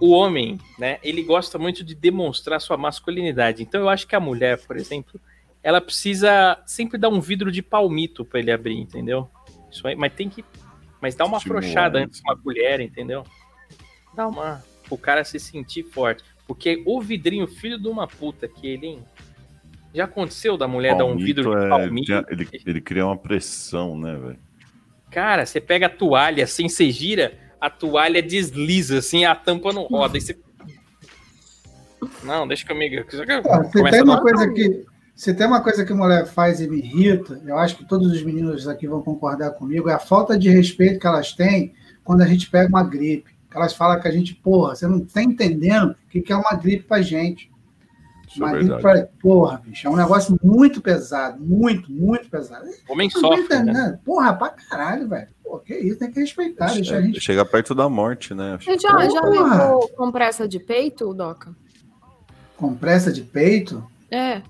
o 0.00 0.10
homem, 0.10 0.58
né, 0.78 0.98
ele 1.02 1.22
gosta 1.22 1.58
muito 1.58 1.84
de 1.84 1.94
demonstrar 1.94 2.58
sua 2.58 2.78
masculinidade. 2.78 3.62
Então 3.62 3.82
eu 3.82 3.88
acho 3.90 4.06
que 4.06 4.16
a 4.16 4.20
mulher, 4.20 4.58
por 4.66 4.78
exemplo, 4.78 5.20
ela 5.62 5.78
precisa 5.78 6.58
sempre 6.64 6.96
dar 6.96 7.10
um 7.10 7.20
vidro 7.20 7.52
de 7.52 7.60
palmito 7.60 8.24
para 8.24 8.40
ele 8.40 8.50
abrir, 8.50 8.78
entendeu? 8.78 9.28
Isso 9.70 9.86
aí, 9.86 9.94
mas 9.96 10.12
tem 10.12 10.28
que 10.28 10.44
mas 11.00 11.14
dá 11.14 11.24
uma 11.24 11.36
afrouxada 11.36 11.98
né? 11.98 12.04
antes 12.04 12.20
com 12.20 12.32
a 12.32 12.36
colher, 12.36 12.80
entendeu? 12.80 13.24
Dá 14.14 14.26
uma 14.26 14.64
o 14.88 14.96
cara 14.96 15.24
se 15.24 15.38
sentir 15.38 15.82
forte, 15.84 16.24
porque 16.46 16.82
o 16.86 17.00
vidrinho 17.00 17.46
filho 17.46 17.78
de 17.78 17.88
uma 17.88 18.06
puta 18.06 18.46
que 18.48 18.66
ele 18.66 18.86
hein? 18.86 19.04
já 19.92 20.04
aconteceu 20.04 20.56
da 20.56 20.68
mulher 20.68 20.96
dar 20.96 21.04
um 21.04 21.08
Palmito 21.08 21.26
vidro 21.26 21.58
de 21.58 21.64
é- 21.64 21.68
palmito. 21.68 22.12
ele, 22.28 22.48
ele 22.66 22.80
cria 22.80 23.06
uma 23.06 23.16
pressão, 23.16 23.98
né, 23.98 24.14
velho? 24.14 24.38
Cara, 25.10 25.46
você 25.46 25.60
pega 25.60 25.86
a 25.86 25.90
toalha 25.90 26.44
assim, 26.44 26.68
você 26.68 26.90
gira, 26.90 27.38
a 27.60 27.70
toalha 27.70 28.22
desliza 28.22 28.98
assim, 28.98 29.24
a 29.24 29.34
tampa 29.34 29.72
não 29.72 29.84
roda. 29.84 30.16
Aí 30.16 30.20
você... 30.20 30.38
Não, 32.22 32.46
deixa 32.46 32.66
comigo. 32.66 33.04
Ó, 33.06 33.64
se 33.64 33.72
Começa 33.72 33.96
tem 33.96 34.02
uma 34.02 34.20
coisa 34.20 34.52
que. 34.52 34.84
Se 35.16 35.32
tem 35.32 35.46
uma 35.46 35.62
coisa 35.62 35.82
que 35.82 35.94
mulher 35.94 36.26
faz 36.26 36.60
e 36.60 36.68
me 36.68 36.76
irrita, 36.76 37.40
eu 37.46 37.56
acho 37.58 37.74
que 37.78 37.86
todos 37.86 38.12
os 38.12 38.22
meninos 38.22 38.68
aqui 38.68 38.86
vão 38.86 39.00
concordar 39.00 39.52
comigo, 39.52 39.88
é 39.88 39.94
a 39.94 39.98
falta 39.98 40.38
de 40.38 40.50
respeito 40.50 41.00
que 41.00 41.06
elas 41.06 41.32
têm 41.32 41.72
quando 42.04 42.20
a 42.20 42.26
gente 42.26 42.50
pega 42.50 42.68
uma 42.68 42.84
gripe. 42.84 43.34
Elas 43.54 43.72
falam 43.72 43.98
que 43.98 44.06
a 44.06 44.10
gente, 44.10 44.34
porra, 44.34 44.76
você 44.76 44.86
não 44.86 45.00
tá 45.00 45.22
entendendo 45.22 45.92
o 45.92 46.10
que 46.10 46.20
que 46.20 46.30
é 46.30 46.36
uma 46.36 46.52
gripe 46.52 46.84
pra 46.84 47.00
gente. 47.00 47.50
Isso 48.28 48.44
Uma 48.44 48.50
é 48.50 48.58
gripe 48.58 48.82
pra... 48.82 49.08
Porra, 49.18 49.62
bicho, 49.64 49.86
é 49.86 49.90
um 49.90 49.96
negócio 49.96 50.38
muito 50.44 50.82
pesado, 50.82 51.42
muito, 51.42 51.90
muito 51.90 52.28
pesado. 52.28 52.66
Homem 52.86 53.08
Não 53.14 53.20
sofre, 53.20 53.62
né? 53.62 53.98
Porra, 54.04 54.34
pra 54.34 54.50
caralho, 54.50 55.08
velho. 55.08 55.28
Pô, 55.42 55.58
que 55.60 55.74
isso, 55.74 55.98
tem 55.98 56.10
que 56.10 56.20
respeitar, 56.20 56.74
deixa 56.74 56.98
a 56.98 57.00
gente. 57.00 57.20
Chega 57.22 57.42
perto 57.46 57.74
da 57.74 57.88
morte, 57.88 58.34
né? 58.34 58.58
Você 58.60 58.78
já, 58.78 59.08
já 59.08 59.22
Porra! 59.22 59.64
levou 59.64 59.88
compressa 59.96 60.46
de 60.46 60.60
peito, 60.60 61.14
Doca? 61.14 61.56
Compressa 62.54 63.10
de 63.10 63.22
peito? 63.22 63.82
É. 64.10 64.42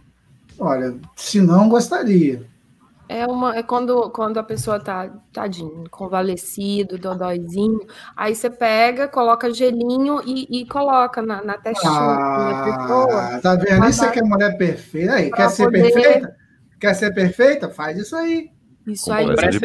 Olha, 0.59 0.99
se 1.15 1.41
não, 1.41 1.69
gostaria. 1.69 2.47
É, 3.09 3.25
uma, 3.25 3.57
é 3.57 3.63
quando, 3.63 4.11
quando 4.11 4.39
a 4.39 4.43
pessoa 4.43 4.81
tá, 4.81 5.09
tadinho, 5.33 5.85
convalescido, 5.91 6.99
dodóizinho, 6.99 7.79
aí 8.17 8.35
você 8.35 8.51
pega, 8.51 9.07
coloca 9.07 9.53
gelinho 9.53 10.21
e, 10.27 10.63
e 10.63 10.67
coloca 10.67 11.23
na, 11.23 11.43
na 11.45 11.57
testinha 11.57 11.93
da 11.93 12.65
pessoa. 12.65 13.23
Ah, 13.23 13.41
tá 13.41 13.55
vendo? 13.55 13.87
Isso 13.89 14.05
é 14.05 14.11
que 14.11 14.19
é 14.19 14.23
mulher 14.23 14.59
perfeita. 14.59 15.15
Aí, 15.15 15.31
quer 15.31 15.51
ser 15.51 15.65
poder- 15.67 15.93
perfeita? 15.93 16.37
Quer 16.81 16.95
ser 16.95 17.15
perfeita? 17.15 17.71
Faz 17.71 17.97
isso 17.97 18.17
aí. 18.17 18.51
Isso 18.87 19.05
Com 19.07 19.13
aí, 19.13 19.27
compressa 19.27 19.61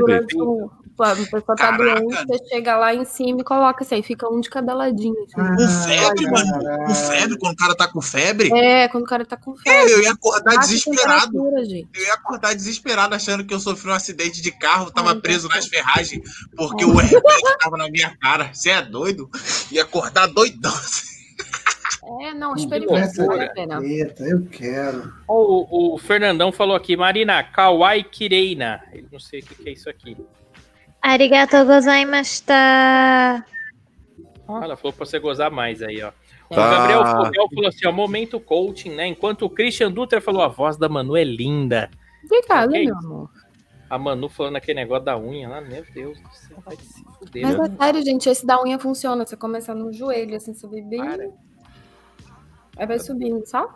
de 1.10 1.16
durante 1.16 1.30
peito. 1.32 1.36
o- 1.36 1.38
a 1.38 1.40
pessoa 1.42 1.56
tá 1.56 1.56
Caraca. 1.78 2.02
doente, 2.02 2.28
você 2.28 2.48
chega 2.50 2.78
lá 2.78 2.94
em 2.96 3.06
cima 3.06 3.42
e 3.42 3.44
coloca 3.44 3.84
assim, 3.84 3.96
aí 3.96 4.04
fica 4.04 4.28
um 4.32 4.40
de 4.42 4.50
cada 4.50 4.74
ladinho. 4.74 5.16
assim. 5.24 5.34
Ah, 5.38 5.56
Com 5.56 5.68
febre, 5.68 6.32
mano. 6.32 6.52
caralho. 6.52 6.86
Com 6.86 6.94
febre, 6.96 7.38
quando 7.40 7.54
o 7.54 7.58
cara 7.58 7.76
tá 7.76 7.88
com 7.88 8.02
febre, 8.02 8.52
É, 8.54 8.88
quando 8.88 9.04
o 9.04 9.08
cara 9.08 9.26
tá 9.26 9.38
com 9.38 9.54
é, 9.54 9.58
febre. 9.64 9.92
eu 9.94 10.02
ia 10.04 10.12
acordar 10.12 10.56
baixa 10.56 10.68
desesperado. 10.68 11.38
Eu 11.38 12.04
ia 12.04 12.14
acordar 12.14 12.54
desesperado 12.56 13.16
achando 13.16 13.44
que 13.46 13.54
eu 13.54 13.60
sofri 13.60 13.90
um 13.90 13.94
acidente 13.94 14.42
de 14.42 14.52
carro, 14.52 14.92
tava 14.92 15.12
Ai, 15.12 15.20
preso 15.20 15.48
nas 15.50 15.68
ferragens, 15.68 16.22
porque 16.56 16.86
o 16.86 17.00
airbag 17.00 17.58
tava 17.60 17.78
na 17.78 17.90
minha 17.90 18.16
cara. 18.18 18.54
Você 18.54 18.70
é 18.70 18.82
doido? 18.82 19.30
Ia 19.72 19.84
acordar 19.84 20.28
doidão. 20.28 20.74
É, 22.22 22.34
não, 22.34 22.56
experimenta, 22.56 23.22
eu 24.24 24.46
quero. 24.52 25.14
O, 25.28 25.94
o 25.96 25.98
Fernandão 26.00 26.52
falou 26.52 26.76
aqui, 26.76 26.98
Marina, 26.98 27.44
Kawaii 27.44 28.04
Kireina. 28.04 28.82
Ele 28.92 29.08
não 29.12 29.20
sei 29.20 29.40
o 29.42 29.44
que 29.44 29.70
é 29.70 29.74
isso 29.74 29.90
aqui. 29.90 30.18
Arigatou 31.02 31.66
gozaimashita. 31.66 32.54
Ah, 32.54 33.46
ela 34.48 34.76
falou 34.76 34.94
pra 34.94 35.06
você 35.06 35.20
gozar 35.20 35.50
mais 35.50 35.82
aí, 35.82 36.02
ó. 36.04 36.12
O 36.50 36.56
Tá. 36.56 36.70
Gabriel 36.70 37.06
Fogel 37.06 37.50
falou 37.56 37.68
assim, 37.70 37.88
ó, 37.88 37.92
momento 37.92 38.40
coaching, 38.40 38.92
né? 38.92 39.08
Enquanto 39.08 39.46
o 39.46 39.50
Christian 39.50 39.92
Dutra 39.92 40.20
falou, 40.20 40.42
a 40.42 40.50
voz 40.50 40.78
da 40.78 40.90
Manu 40.90 41.16
é 41.16 41.24
linda. 41.24 41.90
Obrigada, 42.26 42.72
meu 42.72 42.98
amor. 42.98 43.30
A 43.90 43.98
Manu 43.98 44.30
falando 44.30 44.58
aquele 44.58 44.80
negócio 44.80 45.06
da 45.06 45.18
unha 45.18 45.50
lá, 45.50 45.62
meu 45.62 45.84
Deus 45.94 46.20
do 46.20 46.30
céu, 46.34 46.58
vai 46.66 46.76
se 46.76 47.04
fuder. 47.20 47.44
Mas 47.44 47.58
né? 47.58 47.66
é 47.66 47.84
sério, 47.84 48.04
gente, 48.04 48.30
esse 48.30 48.46
da 48.46 48.62
unha 48.62 48.78
funciona. 48.78 49.26
Você 49.26 49.36
começa 49.36 49.74
no 49.74 49.92
joelho, 49.92 50.36
assim, 50.36 50.54
subir 50.54 50.82
bem. 50.84 51.00
Para. 51.00 51.30
Aí 52.78 52.86
vai 52.86 53.00
subindo, 53.00 53.46
sabe? 53.46 53.74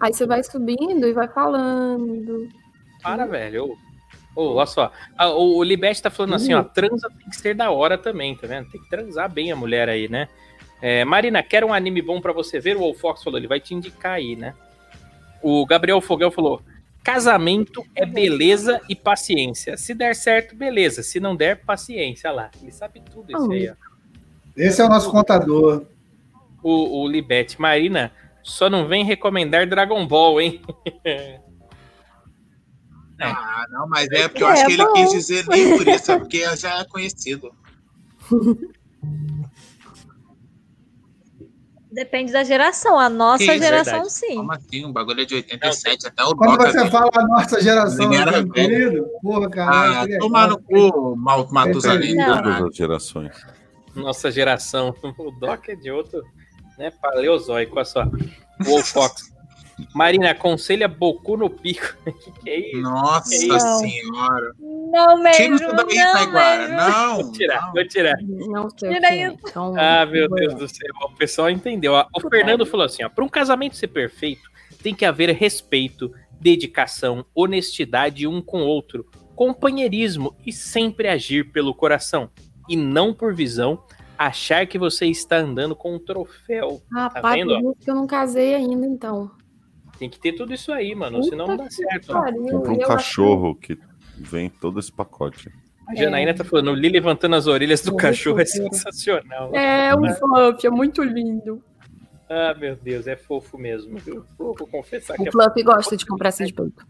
Aí 0.00 0.12
você 0.12 0.26
vai 0.26 0.42
subindo 0.42 1.06
e 1.06 1.12
vai 1.12 1.28
falando. 1.28 2.48
Para, 3.02 3.26
velho. 3.26 3.76
Ô, 4.36 4.56
olha 4.56 4.66
só. 4.66 4.92
Ah, 5.16 5.30
o, 5.30 5.56
o 5.56 5.64
Libete 5.64 6.02
tá 6.02 6.10
falando 6.10 6.34
assim, 6.34 6.52
ó, 6.52 6.62
transa 6.62 7.08
tem 7.08 7.30
que 7.30 7.36
ser 7.36 7.54
da 7.54 7.70
hora 7.70 7.96
também, 7.96 8.36
tá 8.36 8.46
vendo? 8.46 8.70
Tem 8.70 8.80
que 8.80 8.88
transar 8.90 9.32
bem 9.32 9.50
a 9.50 9.56
mulher 9.56 9.88
aí, 9.88 10.08
né? 10.08 10.28
É, 10.82 11.06
Marina, 11.06 11.42
quer 11.42 11.64
um 11.64 11.72
anime 11.72 12.02
bom 12.02 12.20
pra 12.20 12.34
você 12.34 12.60
ver? 12.60 12.76
O 12.76 12.80
Wolfox 12.80 13.24
falou, 13.24 13.38
ele 13.38 13.48
vai 13.48 13.58
te 13.58 13.74
indicar 13.74 14.12
aí, 14.12 14.36
né? 14.36 14.54
O 15.42 15.64
Gabriel 15.64 16.02
Fogel 16.02 16.30
falou, 16.30 16.60
casamento 17.02 17.82
é 17.94 18.04
beleza 18.04 18.78
e 18.90 18.94
paciência. 18.94 19.78
Se 19.78 19.94
der 19.94 20.14
certo, 20.14 20.54
beleza. 20.54 21.02
Se 21.02 21.18
não 21.18 21.34
der, 21.34 21.64
paciência. 21.64 22.28
Olha 22.28 22.42
lá, 22.42 22.50
ele 22.60 22.72
sabe 22.72 23.00
tudo 23.00 23.32
isso 23.32 23.50
aí, 23.50 23.70
ó. 23.70 23.74
Esse 24.54 24.82
é 24.82 24.84
o 24.84 24.88
nosso 24.88 25.10
contador. 25.10 25.86
O, 26.62 27.02
o 27.02 27.08
Libete, 27.08 27.60
Marina, 27.60 28.12
só 28.42 28.68
não 28.68 28.86
vem 28.86 29.04
recomendar 29.04 29.66
Dragon 29.66 30.06
Ball, 30.06 30.40
hein? 30.42 30.60
Ah, 33.20 33.66
não, 33.70 33.88
mas 33.88 34.08
é 34.10 34.28
porque 34.28 34.42
eu 34.42 34.48
É, 34.48 34.52
acho 34.52 34.66
que 34.66 34.72
ele 34.74 34.84
bom. 34.84 34.92
quis 34.92 35.10
dizer 35.10 35.46
nem 35.48 35.76
por 35.78 35.88
isso, 35.88 36.12
é 36.12 36.18
porque 36.18 36.56
já 36.56 36.80
é 36.80 36.84
conhecido. 36.84 37.50
Depende 41.90 42.32
da 42.32 42.44
geração. 42.44 42.98
A 42.98 43.08
nossa 43.08 43.42
Isso, 43.44 43.58
geração, 43.58 43.92
verdade. 43.94 44.12
sim. 44.12 44.34
Como 44.36 44.52
assim? 44.52 44.84
O 44.84 44.92
bagulho 44.92 45.22
é 45.22 45.24
de 45.24 45.34
87, 45.36 46.08
até 46.08 46.22
o 46.24 46.34
Quando 46.36 46.56
você 46.58 46.90
fala 46.90 47.10
a 47.14 47.26
nossa 47.26 47.60
geração, 47.62 48.08
meu 48.10 48.50
querido, 48.50 49.06
porra, 49.22 49.48
caralho. 49.48 50.14
Ah, 50.16 50.18
tomar 50.18 50.48
no 50.48 50.56
legal. 50.68 50.92
cu, 50.92 51.16
Mal- 51.16 51.48
Matusalém. 51.50 52.14
Não. 52.14 52.42
Todas 52.42 52.62
as 52.70 52.76
gerações. 52.76 53.46
nossa 53.94 54.30
geração. 54.30 54.94
O 55.16 55.30
Doc 55.30 55.68
é 55.68 55.74
de 55.76 55.90
outro, 55.90 56.22
né? 56.76 56.90
Paleozoico, 57.00 57.76
olha 57.76 57.84
só. 57.84 58.02
O 58.04 58.64
Wolfox. 58.68 59.32
Marina, 59.94 60.30
aconselha 60.30 60.88
Boku 60.88 61.36
no 61.36 61.50
pico. 61.50 61.94
que, 62.04 62.30
que 62.32 62.50
é 62.50 62.70
isso? 62.70 62.80
Nossa 62.80 63.46
Não. 63.46 63.78
senhora. 63.78 64.52
Não, 64.60 65.22
mesmo. 65.22 65.36
Tira 65.36 65.54
isso 65.56 65.76
daí, 65.76 65.96
não, 65.96 66.12
Taiguara. 66.12 66.68
Não. 66.68 67.16
Vou 67.16 67.32
tirar, 67.32 67.60
não. 67.62 67.72
vou 67.72 67.88
tirar. 67.88 68.16
Não 68.22 68.70
sei 68.70 68.88
Tira 68.90 69.08
que 69.08 69.14
é. 69.14 69.26
isso. 69.26 69.38
Então, 69.48 69.74
Ah, 69.76 70.06
meu 70.06 70.28
Deus 70.28 70.54
do 70.54 70.68
céu. 70.68 70.94
O 71.04 71.16
pessoal 71.16 71.50
entendeu. 71.50 71.94
O 71.94 72.28
Fernando 72.28 72.64
falou 72.64 72.86
assim: 72.86 73.04
ó, 73.04 73.08
para 73.08 73.24
um 73.24 73.28
casamento 73.28 73.76
ser 73.76 73.88
perfeito, 73.88 74.48
tem 74.82 74.94
que 74.94 75.04
haver 75.04 75.30
respeito, 75.30 76.12
dedicação, 76.40 77.24
honestidade 77.34 78.26
um 78.26 78.40
com 78.40 78.62
o 78.62 78.66
outro, 78.66 79.06
companheirismo 79.34 80.34
e 80.46 80.52
sempre 80.52 81.08
agir 81.08 81.50
pelo 81.52 81.74
coração 81.74 82.30
e 82.68 82.76
não 82.76 83.12
por 83.12 83.34
visão, 83.34 83.82
achar 84.18 84.66
que 84.66 84.78
você 84.78 85.06
está 85.06 85.36
andando 85.36 85.76
com 85.76 85.94
um 85.94 85.98
troféu. 85.98 86.80
Rapaz, 86.92 87.34
vendo, 87.34 87.52
ó? 87.52 87.60
por 87.60 87.70
isso 87.72 87.84
que 87.84 87.90
eu 87.90 87.94
não 87.94 88.06
casei 88.06 88.54
ainda, 88.54 88.86
então. 88.86 89.30
Tem 89.98 90.10
que 90.10 90.18
ter 90.18 90.32
tudo 90.32 90.52
isso 90.52 90.72
aí, 90.72 90.94
mano, 90.94 91.18
Puta 91.18 91.30
senão 91.30 91.46
não 91.46 91.56
dá 91.56 91.64
que 91.68 91.74
certo. 91.74 92.12
Compra 92.12 92.32
um 92.32 92.74
Eu 92.74 92.78
acho- 92.82 92.86
cachorro 92.86 93.54
que 93.54 93.78
vem 94.16 94.48
todo 94.50 94.78
esse 94.78 94.92
pacote. 94.92 95.50
A 95.88 95.94
Janaína 95.94 96.34
tá 96.34 96.42
falando, 96.44 96.72
o 96.72 96.74
Li 96.74 96.88
levantando 96.88 97.36
as 97.36 97.46
orelhas 97.46 97.80
do 97.80 97.92
Muito 97.92 98.02
cachorro 98.02 98.40
é 98.40 98.44
sensacional. 98.44 99.54
É, 99.54 99.94
um 99.94 100.12
fluff, 100.14 100.66
é 100.66 100.70
muito 100.70 101.02
lindo. 101.02 101.62
Ah, 102.28 102.54
meu 102.58 102.74
Deus, 102.74 103.06
é 103.06 103.14
fofo 103.16 103.56
mesmo. 103.56 103.96
viu? 103.98 104.24
Vou, 104.36 104.52
confessar 104.54 105.14
que 105.16 105.22
O 105.22 105.28
é 105.28 105.30
Fluff 105.30 105.62
gosta 105.62 105.96
de 105.96 106.04
comprar 106.04 106.30
assim 106.30 106.44
de 106.44 106.52
peito. 106.52 106.84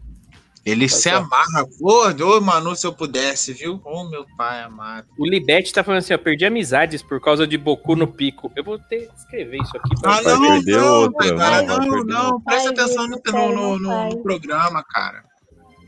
Ele 0.69 0.89
se 0.89 1.09
amarra. 1.09 1.65
Ô, 1.81 2.09
ô, 2.37 2.41
Manu, 2.41 2.75
se 2.75 2.85
eu 2.85 2.91
pudesse, 2.93 3.53
viu? 3.53 3.79
Ô, 3.85 4.03
meu 4.09 4.25
pai 4.37 4.61
amado. 4.63 5.07
O 5.17 5.25
Libete 5.25 5.71
tá 5.71 5.83
falando 5.83 5.99
assim, 5.99 6.13
ó, 6.13 6.17
perdi 6.17 6.45
amizades 6.45 7.01
por 7.01 7.21
causa 7.21 7.47
de 7.47 7.57
Boku 7.57 7.95
no 7.95 8.07
pico. 8.07 8.51
Eu 8.55 8.63
vou 8.63 8.77
ter 8.77 9.07
que 9.07 9.15
escrever 9.15 9.57
isso 9.61 9.77
aqui 9.77 10.01
pra 10.01 10.17
Ah, 10.17 10.21
vai 10.21 10.33
não, 10.33 10.41
perder 10.41 10.77
não, 10.77 11.01
outra, 11.01 11.27
não, 11.27 11.37
vai 11.37 11.65
não, 11.65 11.79
perder 11.79 12.13
não. 12.13 12.41
Presta 12.41 12.73
Vai, 12.73 12.83
atenção 12.83 13.07
no, 13.07 13.17
no, 13.25 13.31
no, 13.49 13.79
não 13.79 13.79
no- 13.79 14.09
vai. 14.13 14.17
programa, 14.23 14.83
cara. 14.83 15.23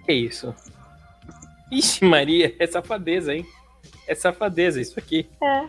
Que 0.05 0.13
isso? 0.13 0.55
Ixi, 1.71 2.05
Maria, 2.05 2.55
é 2.57 2.65
safadeza, 2.65 3.33
hein? 3.35 3.45
É 4.07 4.15
safadeza 4.15 4.81
isso 4.81 4.97
aqui. 4.97 5.27
É. 5.43 5.65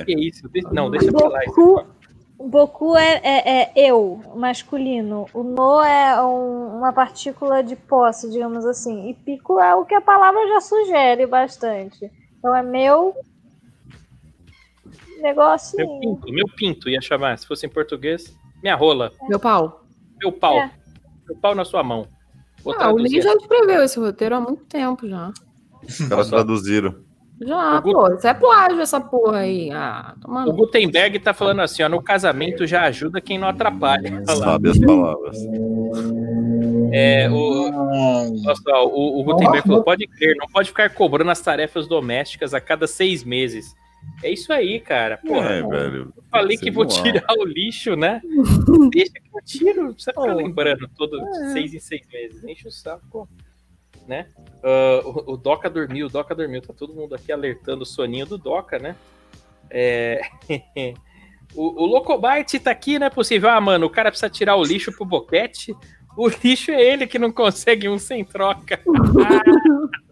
É, 0.00 0.04
Que 0.04 0.12
isso? 0.14 0.46
De- 0.48 0.60
Não, 0.72 0.90
deixa 0.90 1.10
pra 1.10 1.28
lá. 1.28 1.40
isso. 1.44 1.86
Boku, 2.38 2.48
Boku 2.50 2.96
é, 2.96 3.20
é, 3.24 3.62
é 3.62 3.72
eu, 3.90 4.22
masculino. 4.36 5.26
O 5.34 5.42
no 5.42 5.80
é 5.82 6.22
um- 6.24 6.78
uma 6.78 6.92
partícula 6.92 7.62
de 7.62 7.74
posse, 7.74 8.30
digamos 8.30 8.64
assim. 8.64 9.08
E 9.10 9.14
pico 9.14 9.58
é 9.60 9.74
o 9.74 9.84
que 9.84 9.94
a 9.94 10.00
palavra 10.00 10.46
já 10.48 10.60
sugere 10.60 11.26
bastante. 11.26 12.10
Então 12.38 12.54
é 12.54 12.62
meu 12.62 13.14
Meu 15.16 15.22
negocinho. 15.22 15.98
pinto, 16.00 16.32
meu 16.32 16.46
pinto 16.56 16.88
ia 16.88 17.00
chamar. 17.00 17.36
Se 17.38 17.46
fosse 17.46 17.66
em 17.66 17.68
português, 17.68 18.32
minha 18.62 18.76
rola, 18.76 19.12
Meu 19.28 19.40
pau. 19.40 19.82
meu 20.20 20.30
pau. 20.32 20.56
É. 20.58 20.70
Meu 21.28 21.36
pau 21.38 21.54
na 21.54 21.64
sua 21.64 21.82
mão. 21.82 22.06
Vou 22.62 22.74
Ah, 22.78 22.90
o. 22.92 22.96
Lee 22.96 23.20
já 23.20 23.34
escreveu 23.34 23.82
esse 23.82 23.98
roteiro 23.98 24.36
há 24.36 24.40
muito 24.40 24.64
tempo 24.64 25.06
já. 25.08 25.32
os 25.82 26.08
caras 26.08 26.28
traduziram. 26.30 26.94
Já, 27.40 27.78
O 27.78 27.82
pô. 27.82 28.14
Isso 28.14 28.26
é 28.26 28.34
plágio, 28.34 28.80
essa 28.80 29.00
porra 29.00 29.38
aí. 29.38 29.70
Ah, 29.70 30.14
O 30.46 30.52
Gutenberg 30.52 31.18
tá 31.20 31.32
falando 31.32 31.60
assim, 31.60 31.82
ó, 31.82 31.88
no 31.88 32.02
casamento 32.02 32.66
já 32.66 32.82
ajuda 32.82 33.20
quem 33.20 33.38
não 33.38 33.48
atrapalha. 33.48 34.22
Sabe 34.26 34.70
as 34.70 34.78
palavras. 34.78 35.36
É, 36.90 37.28
o, 37.30 38.36
só, 38.56 38.86
o, 38.86 39.20
o 39.20 39.24
Gutenberg 39.24 39.66
falou: 39.66 39.84
pode 39.84 40.06
crer, 40.06 40.36
não 40.36 40.46
pode 40.48 40.68
ficar 40.70 40.90
cobrando 40.90 41.30
as 41.30 41.40
tarefas 41.40 41.86
domésticas 41.86 42.54
a 42.54 42.60
cada 42.60 42.86
seis 42.86 43.22
meses. 43.22 43.74
É 44.22 44.30
isso 44.30 44.52
aí, 44.52 44.80
cara. 44.80 45.18
Porra, 45.18 45.50
É, 45.50 45.62
velho. 45.62 46.12
eu 46.16 46.22
falei 46.30 46.56
Você 46.56 46.64
que 46.64 46.70
vou 46.70 46.86
tirar 46.86 47.26
o 47.38 47.44
lixo, 47.44 47.94
né? 47.94 48.20
Deixa 48.92 49.12
que 49.12 49.20
eu 49.34 49.44
tiro. 49.44 49.82
Não 49.84 49.92
precisa 49.92 50.12
ficar 50.12 50.34
lembrando 50.34 50.88
todo 50.96 51.20
seis 51.52 51.74
em 51.74 51.78
seis 51.80 52.02
meses. 52.12 52.42
Enche 52.44 52.66
o 52.68 52.70
saco, 52.70 53.28
né? 54.08 54.26
Ah, 54.62 55.02
o, 55.04 55.34
o 55.34 55.36
Doca 55.36 55.68
dormiu, 55.68 56.06
o 56.06 56.10
Doca 56.10 56.34
dormiu. 56.34 56.62
Tá 56.62 56.72
todo 56.72 56.94
mundo 56.94 57.14
aqui 57.14 57.30
alertando 57.30 57.82
o 57.82 57.86
soninho 57.86 58.26
do 58.26 58.38
Doca, 58.38 58.78
né? 58.78 58.96
É... 59.70 60.20
o, 61.54 61.82
o 61.82 61.86
Locobart 61.86 62.52
tá 62.58 62.70
aqui, 62.70 62.98
não 62.98 63.06
é 63.06 63.10
possível. 63.10 63.50
Ah, 63.50 63.60
mano, 63.60 63.86
o 63.86 63.90
cara 63.90 64.10
precisa 64.10 64.30
tirar 64.30 64.56
o 64.56 64.64
lixo 64.64 64.90
pro 64.92 65.04
boquete. 65.04 65.76
O 66.16 66.28
lixo 66.28 66.72
é 66.72 66.82
ele 66.82 67.06
que 67.06 67.18
não 67.18 67.30
consegue 67.30 67.88
um 67.88 67.98
sem 67.98 68.24
troca. 68.24 68.80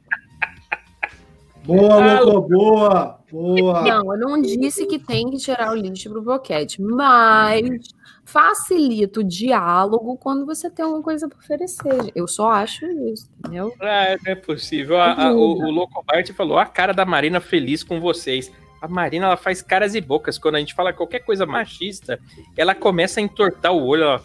Boa, 1.67 2.21
Locô, 2.21 2.41
boa, 2.43 3.19
boa. 3.31 3.83
Não, 3.83 4.15
eu 4.15 4.19
não 4.21 4.41
disse 4.43 4.87
que 4.87 4.99
tem 4.99 5.31
que 5.31 5.37
tirar 5.39 5.73
o 5.73 5.75
lixo 5.75 6.09
pro 6.11 6.23
boquete, 6.23 6.81
mas 6.81 7.81
facilita 8.25 9.21
o 9.21 9.25
diálogo 9.25 10.17
quando 10.17 10.47
você 10.47 10.71
tem 10.71 10.85
alguma 10.85 11.03
coisa 11.03 11.29
para 11.29 11.39
oferecer. 11.39 12.13
Eu 12.15 12.27
só 12.29 12.51
acho 12.51 12.85
isso, 13.13 13.29
entendeu? 13.39 13.73
Ah, 13.81 14.17
não 14.25 14.33
é 14.33 14.35
possível. 14.35 14.97
A- 14.99 15.13
a- 15.29 15.33
o, 15.33 15.59
o 15.65 15.71
Locobart 15.71 16.31
falou: 16.33 16.59
a 16.59 16.67
cara 16.67 16.93
da 16.93 17.05
Marina 17.05 17.41
feliz 17.41 17.83
com 17.83 18.01
vocês. 18.01 18.51
A 18.81 18.87
Marina 18.89 19.27
ela 19.27 19.37
faz 19.37 19.63
caras 19.63 19.95
e 19.95 20.01
bocas. 20.01 20.39
Quando 20.39 20.57
a 20.57 20.59
gente 20.61 20.75
fala 20.75 20.93
qualquer 20.93 21.21
coisa 21.21 21.47
machista, 21.47 22.21
ela 22.57 22.75
começa 22.75 23.19
a 23.19 23.23
entortar 23.23 23.73
o 23.73 23.85
olho. 23.85 24.03
Ela, 24.05 24.23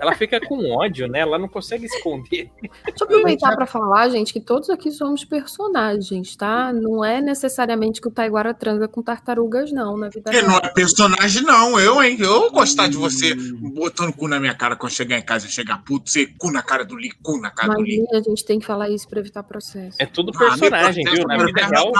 ela 0.00 0.14
fica 0.14 0.40
com 0.40 0.70
ódio, 0.70 1.06
né? 1.08 1.20
Ela 1.20 1.38
não 1.38 1.48
consegue 1.48 1.84
esconder. 1.86 2.50
Deixa 2.60 2.72
eu 3.00 3.04
aproveitar 3.06 3.54
para 3.54 3.66
falar, 3.66 4.08
gente, 4.08 4.32
que 4.32 4.40
todos 4.40 4.70
aqui 4.70 4.90
somos 4.90 5.24
personagens, 5.24 6.36
tá? 6.36 6.72
Não 6.72 7.04
é 7.04 7.20
necessariamente 7.20 8.00
que 8.00 8.08
o 8.08 8.10
Taiguara 8.10 8.52
transa 8.54 8.86
com 8.88 9.02
tartarugas, 9.02 9.72
não, 9.72 9.96
na 9.96 10.08
vida 10.08 10.30
Ele 10.32 10.42
não 10.42 10.50
real. 10.58 10.62
é 10.64 10.68
personagem, 10.68 11.42
não. 11.42 11.78
Eu, 11.80 12.02
hein? 12.02 12.16
Eu 12.18 12.40
vou 12.40 12.50
gostar 12.50 12.88
de 12.88 12.96
você 12.96 13.34
botando 13.34 14.12
cu 14.12 14.28
na 14.28 14.38
minha 14.40 14.54
cara 14.54 14.76
quando 14.76 14.92
chegar 14.92 15.18
em 15.18 15.22
casa 15.22 15.46
e 15.46 15.50
chegar 15.50 15.82
puto, 15.84 16.08
você 16.10 16.26
cu 16.26 16.50
na 16.50 16.62
cara 16.62 16.84
do 16.84 16.96
Li, 16.96 17.10
cu 17.22 17.38
na 17.40 17.50
cara 17.50 17.74
do 17.74 17.82
Li. 17.82 18.04
a 18.12 18.20
gente 18.20 18.44
tem 18.44 18.58
que 18.58 18.66
falar 18.66 18.88
isso 18.88 19.08
para 19.08 19.20
evitar 19.20 19.42
processo. 19.42 19.96
É 20.00 20.06
tudo 20.06 20.32
Ah, 20.36 20.38
personagem, 20.38 21.04
me 21.04 21.10
viu? 21.10 21.24
Na 21.26 21.36
vida 21.44 21.66
real, 21.66 21.92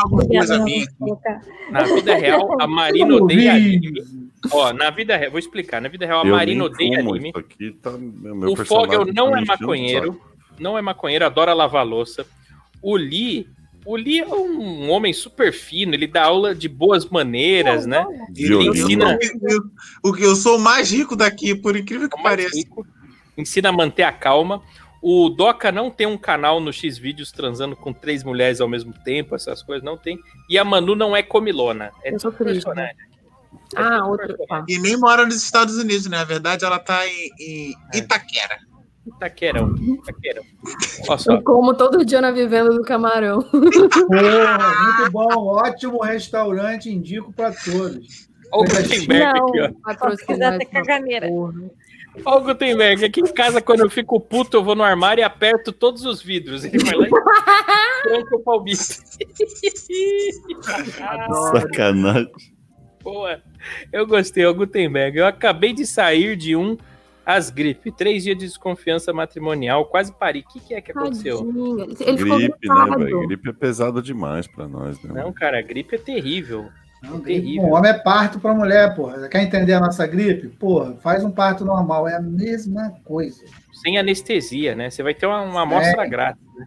na 1.71 1.83
vida 1.85 2.15
real, 2.17 2.61
a 2.61 2.67
Marina 2.67 3.15
odeia 3.17 3.53
anime. 3.55 3.93
Ó, 4.53 4.73
na 4.73 4.91
vida 4.91 5.17
real, 5.17 5.31
vou 5.31 5.39
explicar. 5.39 5.81
Na 5.81 5.89
vida 5.89 6.07
real, 6.07 6.21
a 6.21 6.25
Marina 6.25 6.65
odeia 6.65 6.99
anime. 7.01 7.33
Isso 7.59 7.70
aqui 7.71 7.79
tá, 7.79 7.93
meu, 7.93 8.35
meu 8.35 8.53
O 8.53 8.57
Fogel 8.57 9.07
não 9.07 9.31
tá 9.31 9.39
é 9.39 9.41
me 9.41 9.43
enchendo 9.43 9.43
o 9.43 9.47
maconheiro. 9.47 10.21
Não 10.59 10.79
é 10.79 10.83
maconheiro, 10.83 11.25
adora 11.25 11.55
lavar 11.55 11.87
louça. 11.87 12.27
O 12.83 12.97
Lee. 12.97 13.49
O 13.87 13.97
Lee 13.97 14.21
é 14.21 14.27
um 14.27 14.91
homem 14.91 15.11
super 15.11 15.55
fino, 15.55 15.95
ele 15.95 16.07
dá 16.07 16.25
aula 16.25 16.55
de 16.55 16.69
boas 16.69 17.07
maneiras, 17.07 17.87
né? 17.87 18.05
Ele 18.37 18.69
ensina, 18.69 19.19
Eu, 19.49 19.63
eu, 20.05 20.17
eu 20.19 20.37
sou 20.37 20.59
o 20.59 20.61
mais 20.61 20.93
rico 20.93 21.17
daqui, 21.17 21.55
por 21.55 21.75
incrível 21.75 22.07
que 22.07 22.15
é 22.15 22.21
o 22.21 22.23
pareça. 22.23 22.55
rico, 22.55 22.87
ensina 23.39 23.71
a 23.71 23.73
manter 23.73 24.03
a 24.03 24.13
calma. 24.13 24.63
O 25.03 25.31
Doca 25.31 25.73
não 25.73 25.91
tem 25.91 26.07
um 26.07 26.19
canal 26.19 26.61
no 26.61 26.71
X 26.71 26.99
vídeos 26.99 27.33
transando 27.33 27.75
com 27.75 27.91
três 27.91 28.23
mulheres 28.23 28.61
ao 28.61 28.69
mesmo 28.69 28.93
tempo, 29.03 29.35
essas 29.35 29.63
coisas 29.63 29.83
não 29.83 29.97
tem. 29.97 30.19
E 30.47 30.59
a 30.59 30.65
Manu 30.65 30.95
não 30.95 31.17
é 31.17 31.23
comilona, 31.23 31.91
é 32.05 32.15
Eu 32.15 32.19
Ah, 33.77 33.99
tudo 33.99 34.11
outro. 34.11 34.37
Tá. 34.49 34.65
E 34.69 34.79
nem 34.79 34.97
mora 34.97 35.25
nos 35.25 35.37
Estados 35.43 35.77
Unidos, 35.77 36.07
né? 36.07 36.19
Na 36.19 36.25
verdade, 36.25 36.65
ela 36.65 36.79
tá 36.79 37.07
em, 37.07 37.31
em 37.41 37.75
É. 37.95 37.99
Itaquera. 37.99 38.59
Taquerão, 39.19 39.75
taquerão. 40.05 40.43
Olha 41.09 41.19
só, 41.19 41.33
Eu 41.33 41.43
como 41.43 41.75
todo 41.75 42.05
dia 42.05 42.21
na 42.21 42.31
vivenda 42.31 42.71
do 42.71 42.83
camarão. 42.83 43.41
Porra, 43.51 44.75
muito 44.85 45.11
bom, 45.11 45.47
ótimo 45.47 46.03
restaurante, 46.03 46.91
indico 46.91 47.33
para 47.33 47.51
todos. 47.53 48.29
olha 48.53 48.71
o 48.71 48.83
Gutenberg 48.83 49.39
aqui, 49.39 49.61
ó. 49.61 49.73
Caganeira. 50.71 51.29
Olha 51.29 52.37
o 52.37 52.45
Gutenberg, 52.45 53.05
aqui 53.05 53.21
em 53.21 53.33
casa, 53.33 53.63
quando 53.63 53.81
eu 53.81 53.91
fico 53.91 54.21
puto, 54.21 54.59
eu 54.59 54.65
vou 54.65 54.75
no 54.75 54.83
armário 54.83 55.23
e 55.23 55.25
aperto 55.25 55.73
todos 55.73 56.05
os 56.05 56.23
vidros. 56.23 56.65
Ele 56.65 56.79
vai 56.79 56.95
lá 56.95 57.07
e 57.07 57.11
tranca 58.03 58.37
o 58.37 58.41
palmito. 58.41 58.83
Sacanagem. 61.53 62.31
Boa. 63.03 63.41
Eu 63.93 64.07
gostei, 64.07 64.45
o 64.47 64.55
Gutenberg. 64.55 65.19
Eu 65.19 65.27
acabei 65.27 65.73
de 65.73 65.87
sair 65.87 66.37
de 66.37 66.55
um 66.55 66.77
as 67.25 67.51
gripe. 67.51 67.93
Três 67.93 68.25
dias 68.25 68.37
de 68.37 68.47
desconfiança 68.47 69.13
matrimonial. 69.13 69.85
Quase 69.87 70.13
parei. 70.13 70.43
O 70.43 70.53
que, 70.53 70.61
que 70.61 70.75
é 70.75 70.81
que 70.81 70.91
aconteceu? 70.91 71.49
Ele 72.01 72.19
ficou 72.19 72.39
Gripe, 72.39 72.69
né, 72.69 72.97
velho? 72.99 73.27
Gripe 73.27 73.49
é 73.49 73.53
pesado 73.53 74.03
demais 74.03 74.47
pra 74.47 74.67
nós, 74.67 75.01
né? 75.03 75.23
Não, 75.23 75.33
cara, 75.33 75.59
a 75.59 75.63
gripe 75.63 75.95
é 75.95 75.99
terrível. 75.99 76.69
Não, 77.03 77.19
Terrível. 77.19 77.63
Bom, 77.63 77.77
homem 77.77 77.91
é 77.91 77.99
parto 77.99 78.39
para 78.39 78.53
mulher, 78.53 78.95
porra. 78.95 79.27
Quer 79.29 79.43
entender 79.43 79.73
a 79.73 79.81
nossa 79.81 80.07
gripe? 80.07 80.49
Porra, 80.49 80.97
faz 81.01 81.25
um 81.25 81.31
parto 81.31 81.65
normal, 81.65 82.07
é 82.07 82.17
a 82.17 82.21
mesma 82.21 82.91
coisa. 83.05 83.43
Sem 83.83 83.99
anestesia, 83.99 84.75
né? 84.75 84.91
Você 84.91 85.03
vai 85.03 85.15
ter 85.15 85.25
uma, 85.25 85.41
uma 85.41 85.63
amostra 85.63 86.07
grátis, 86.07 86.43
né? 86.55 86.67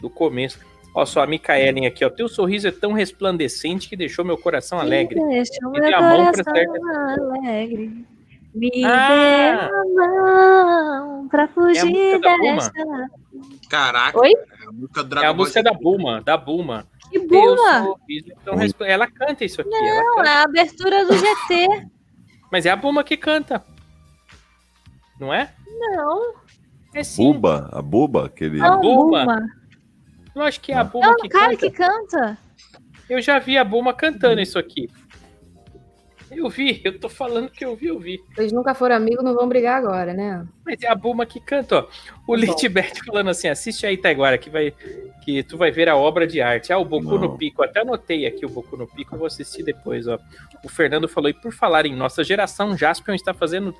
Do 0.00 0.08
começo. 0.08 0.60
Ó, 0.98 1.04
só 1.04 1.20
a 1.22 1.26
Micaelen 1.26 1.86
aqui, 1.86 2.02
ó. 2.06 2.08
Teu 2.08 2.26
sorriso 2.26 2.66
é 2.66 2.70
tão 2.70 2.94
resplandecente 2.94 3.86
que 3.86 3.94
deixou 3.94 4.24
meu 4.24 4.38
coração 4.38 4.80
alegre. 4.80 5.20
Deixa 5.28 5.52
o 5.68 5.76
E 5.76 5.80
meu 5.80 5.92
coração 5.92 6.54
alegre. 7.34 8.06
Me 8.54 8.70
Ah! 8.82 9.68
dê 9.68 10.00
a 10.00 10.08
mão 10.08 11.28
pra 11.28 11.42
É 11.42 11.44
a 11.44 11.48
fugir 11.48 12.18
Buma. 12.18 12.54
dessa. 12.56 12.72
Caraca. 13.68 14.18
Oi? 14.18 14.32
É 14.32 14.66
a 14.66 14.72
música 14.72 15.20
É 15.22 15.26
a 15.26 15.34
música 15.34 15.62
da 15.62 15.72
Buma, 15.74 16.22
da 16.22 16.36
Buma. 16.38 16.86
Que 17.10 17.18
sorriso 17.28 18.74
é 18.80 18.90
Ela 18.92 19.06
canta 19.06 19.44
isso 19.44 19.60
aqui. 19.60 19.68
Não, 19.68 20.24
é 20.24 20.28
a 20.28 20.42
abertura 20.44 21.04
do 21.04 21.12
GT. 21.12 21.86
Mas 22.50 22.64
é 22.64 22.70
a 22.70 22.76
Buma 22.76 23.04
que 23.04 23.18
canta. 23.18 23.62
Não 25.20 25.32
é? 25.34 25.52
Não. 25.78 26.32
É 26.94 27.04
sim. 27.04 27.22
Buba, 27.34 27.68
a 27.70 27.82
Buba, 27.82 28.24
aquele. 28.24 28.62
A. 28.62 28.76
Bulma. 28.76 29.46
Eu 30.36 30.42
acho 30.42 30.60
que 30.60 30.70
é 30.70 30.76
a 30.76 30.84
Buma 30.84 31.06
Não, 31.06 31.16
que 31.16 31.26
o 31.28 31.30
cara 31.30 31.50
canta. 31.56 31.56
que 31.56 31.70
canta. 31.70 32.38
Eu 33.08 33.22
já 33.22 33.38
vi 33.38 33.56
a 33.56 33.64
Buma 33.64 33.94
cantando 33.94 34.38
isso 34.40 34.58
aqui. 34.58 34.86
Eu 36.30 36.48
vi, 36.50 36.82
eu 36.84 36.98
tô 36.98 37.08
falando 37.08 37.48
que 37.48 37.64
eu 37.64 37.74
vi, 37.76 37.86
eu 37.86 37.98
vi. 37.98 38.18
Vocês 38.34 38.52
nunca 38.52 38.74
foram 38.74 38.96
amigos, 38.96 39.24
não 39.24 39.32
vão 39.34 39.48
brigar 39.48 39.78
agora, 39.78 40.12
né? 40.12 40.44
Mas 40.64 40.82
é 40.82 40.88
a 40.88 40.94
Buma 40.94 41.24
que 41.24 41.40
canta, 41.40 41.78
ó. 41.78 41.88
O. 42.26 42.34
Litbert 42.34 42.92
falando 43.06 43.30
assim: 43.30 43.48
assiste 43.48 43.86
aí, 43.86 43.96
Taiguara, 43.96 44.36
que, 44.36 44.50
vai, 44.50 44.74
que 45.24 45.42
tu 45.44 45.56
vai 45.56 45.70
ver 45.70 45.88
a 45.88 45.96
obra 45.96 46.26
de 46.26 46.40
arte. 46.42 46.72
Ah, 46.72 46.78
o 46.78 46.84
Boku 46.84 47.04
Não. 47.14 47.18
no 47.18 47.38
Pico. 47.38 47.62
Até 47.62 47.80
anotei 47.80 48.26
aqui 48.26 48.44
o 48.44 48.48
Boku 48.50 48.76
no 48.76 48.86
Pico, 48.88 49.14
eu 49.14 49.18
vou 49.18 49.26
assistir 49.28 49.62
depois, 49.62 50.06
ó. 50.08 50.18
O 50.64 50.68
Fernando 50.68 51.08
falou: 51.08 51.30
e 51.30 51.34
por 51.34 51.52
falar 51.52 51.86
em 51.86 51.94
nossa 51.96 52.22
geração, 52.24 52.76
Jaspion 52.76 53.14
está 53.14 53.32
fazendo 53.32 53.72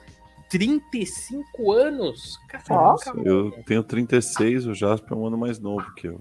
35 0.49 1.73
anos. 1.73 2.39
Caraca, 2.49 3.11
Eu 3.24 3.47
mano. 3.51 3.65
tenho 3.66 3.83
36, 3.83 4.66
o 4.69 4.73
Jasper 4.74 5.12
é 5.12 5.16
um 5.20 5.27
ano 5.27 5.37
mais 5.37 5.59
novo 5.59 5.93
que 5.95 6.07
eu. 6.07 6.20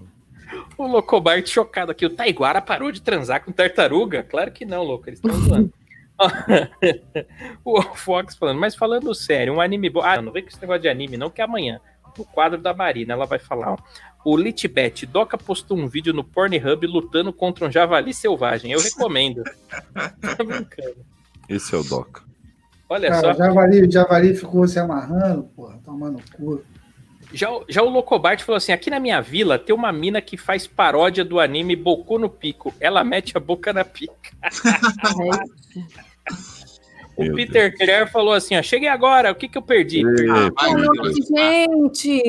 O 0.76 0.86
Locobart 0.86 1.46
chocado 1.46 1.92
aqui. 1.92 2.06
O 2.06 2.10
Taiguara 2.10 2.60
parou 2.60 2.92
de 2.92 3.02
transar 3.02 3.44
com 3.44 3.52
tartaruga? 3.52 4.22
Claro 4.22 4.50
que 4.50 4.64
não, 4.64 4.82
louco. 4.82 5.08
Eles 5.08 5.18
estão 5.18 5.38
zoando. 5.40 5.72
o 7.64 7.82
Fox 7.82 8.36
falando, 8.36 8.58
mas 8.58 8.74
falando 8.74 9.14
sério, 9.14 9.52
um 9.54 9.60
anime 9.60 9.90
bom. 9.90 10.00
Ah, 10.02 10.20
não 10.20 10.32
vem 10.32 10.42
com 10.42 10.48
esse 10.48 10.60
negócio 10.60 10.82
de 10.82 10.88
anime, 10.88 11.16
não, 11.16 11.30
que 11.30 11.40
é 11.40 11.44
amanhã. 11.44 11.80
No 12.16 12.24
quadro 12.24 12.58
da 12.58 12.72
Marina, 12.72 13.12
ela 13.12 13.26
vai 13.26 13.38
falar, 13.38 13.72
ó. 13.72 13.76
O 14.24 14.36
Litbet, 14.36 15.06
Doca 15.06 15.38
postou 15.38 15.78
um 15.78 15.86
vídeo 15.86 16.12
no 16.12 16.24
Pornhub 16.24 16.86
lutando 16.86 17.32
contra 17.32 17.66
um 17.66 17.70
javali 17.70 18.12
selvagem. 18.12 18.72
Eu 18.72 18.80
recomendo. 18.80 19.44
Tô 20.36 20.44
brincando. 20.44 20.96
Esse 21.48 21.74
é 21.74 21.78
o 21.78 21.84
Doca. 21.84 22.22
Olha 22.88 23.08
Cara, 23.10 23.30
o 23.30 23.34
só. 23.34 23.38
javali, 23.44 23.82
o 23.82 23.92
javali 23.92 24.34
ficou 24.34 24.66
se 24.66 24.78
amarrando, 24.78 25.44
porra, 25.54 25.78
tomando 25.84 26.20
cu. 26.36 26.62
Já, 27.32 27.50
o- 27.50 27.64
já 27.68 27.82
o 27.82 27.90
Locobart 27.90 28.40
falou 28.42 28.56
assim: 28.56 28.72
aqui 28.72 28.88
na 28.88 29.00
minha 29.00 29.20
vila 29.20 29.58
tem 29.58 29.74
uma 29.74 29.92
mina 29.92 30.20
que 30.20 30.36
faz 30.36 30.66
paródia 30.66 31.24
do 31.24 31.40
anime 31.40 31.74
Boku 31.76 32.18
no 32.18 32.28
Pico. 32.30 32.72
Ela 32.80 33.02
mete 33.04 33.36
a 33.36 33.40
boca 33.40 33.72
na 33.72 33.84
pica. 33.84 34.30
O 37.16 37.22
Meu 37.24 37.34
Peter 37.34 37.74
Clare 37.74 38.06
falou 38.10 38.34
assim: 38.34 38.56
ó, 38.58 38.62
cheguei 38.62 38.88
agora, 38.88 39.32
o 39.32 39.34
que, 39.34 39.48
que 39.48 39.56
eu 39.56 39.62
perdi? 39.62 40.02
Deus. 40.02 41.16
gente! 41.26 42.22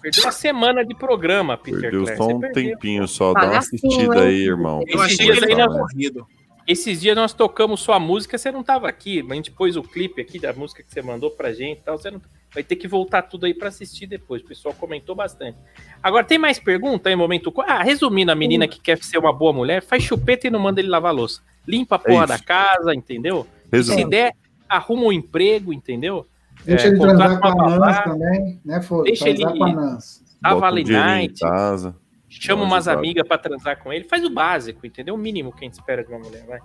perdi 0.00 0.20
uma 0.20 0.30
semana 0.32 0.84
de 0.84 0.94
programa, 0.94 1.58
Peter 1.58 1.80
Perdeu 1.80 2.02
Clare. 2.04 2.16
só 2.16 2.26
um 2.28 2.38
perdeu. 2.40 2.70
tempinho 2.70 3.08
só. 3.08 3.32
Dá 3.32 3.46
uma 3.46 3.58
assistida 3.58 4.20
aí, 4.22 4.42
irmão. 4.46 4.84
Eu 4.86 5.00
achei 5.02 5.28
ele 5.28 5.54
nós- 5.56 5.72
morrido. 5.76 6.26
Esses 6.66 7.00
dias 7.00 7.16
nós 7.16 7.32
tocamos 7.32 7.80
sua 7.80 7.98
música, 7.98 8.38
você 8.38 8.50
não 8.52 8.62
tava 8.62 8.88
aqui, 8.88 9.24
a 9.28 9.34
gente 9.34 9.50
pôs 9.50 9.76
o 9.76 9.82
clipe 9.82 10.20
aqui 10.20 10.38
da 10.38 10.52
música 10.52 10.82
que 10.82 10.92
você 10.92 11.02
mandou 11.02 11.30
pra 11.30 11.52
gente 11.52 11.78
e 11.78 11.82
tal. 11.82 11.98
Você 11.98 12.10
não... 12.10 12.20
Vai 12.52 12.64
ter 12.64 12.74
que 12.74 12.88
voltar 12.88 13.22
tudo 13.22 13.46
aí 13.46 13.54
pra 13.54 13.68
assistir 13.68 14.06
depois. 14.06 14.42
O 14.42 14.46
pessoal 14.46 14.74
comentou 14.74 15.14
bastante. 15.14 15.56
Agora, 16.02 16.24
tem 16.24 16.36
mais 16.36 16.58
pergunta 16.58 17.08
aí, 17.08 17.14
momento? 17.14 17.52
Ah, 17.64 17.80
resumindo, 17.82 18.32
a 18.32 18.34
menina 18.34 18.66
que 18.66 18.80
quer 18.80 18.98
ser 19.04 19.18
uma 19.18 19.32
boa 19.32 19.52
mulher, 19.52 19.82
faz 19.82 20.02
chupeta 20.02 20.48
e 20.48 20.50
não 20.50 20.58
manda 20.58 20.80
ele 20.80 20.88
lavar 20.88 21.10
a 21.12 21.14
louça. 21.14 21.40
Limpa 21.66 21.94
a 21.94 21.98
porra 22.00 22.26
da 22.26 22.34
isso. 22.34 22.44
casa, 22.44 22.92
entendeu? 22.92 23.46
Se 23.84 24.04
der, 24.04 24.32
arruma 24.68 25.04
um 25.04 25.12
emprego, 25.12 25.72
entendeu? 25.72 26.26
Deixa 26.64 26.88
É, 26.88 26.90
ele 26.90 26.98
transar 26.98 27.40
com 27.40 27.46
a. 27.46 27.78
Nans 27.78 28.00
também, 28.04 28.60
né? 28.64 28.80
Deixa 29.04 29.24
Transar 29.26 29.50
ele- 29.50 29.58
com 29.58 29.64
a 29.64 29.72
Nans. 29.72 30.24
Um 30.44 30.58
dinheirinho 30.58 30.88
em 30.88 30.92
Night, 30.92 31.40
casa. 31.40 31.96
Chama 32.40 32.62
umas 32.64 32.88
amigas 32.88 33.26
pra 33.28 33.38
transar 33.38 33.82
com 33.82 33.92
ele. 33.92 34.04
Faz 34.08 34.24
o 34.24 34.30
básico, 34.30 34.86
entendeu? 34.86 35.14
O 35.14 35.18
mínimo 35.18 35.52
que 35.52 35.64
a 35.64 35.64
gente 35.64 35.74
espera 35.74 36.02
de 36.02 36.10
uma 36.10 36.18
mulher, 36.18 36.44
vai. 36.46 36.58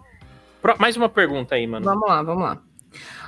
Pro- 0.62 0.76
Mais 0.80 0.96
uma 0.98 1.10
pergunta 1.10 1.56
aí, 1.56 1.68
mano. 1.68 1.86
Vamos 1.86 2.08
lá, 2.08 2.24
vamos 2.24 2.44
lá. 2.44 2.62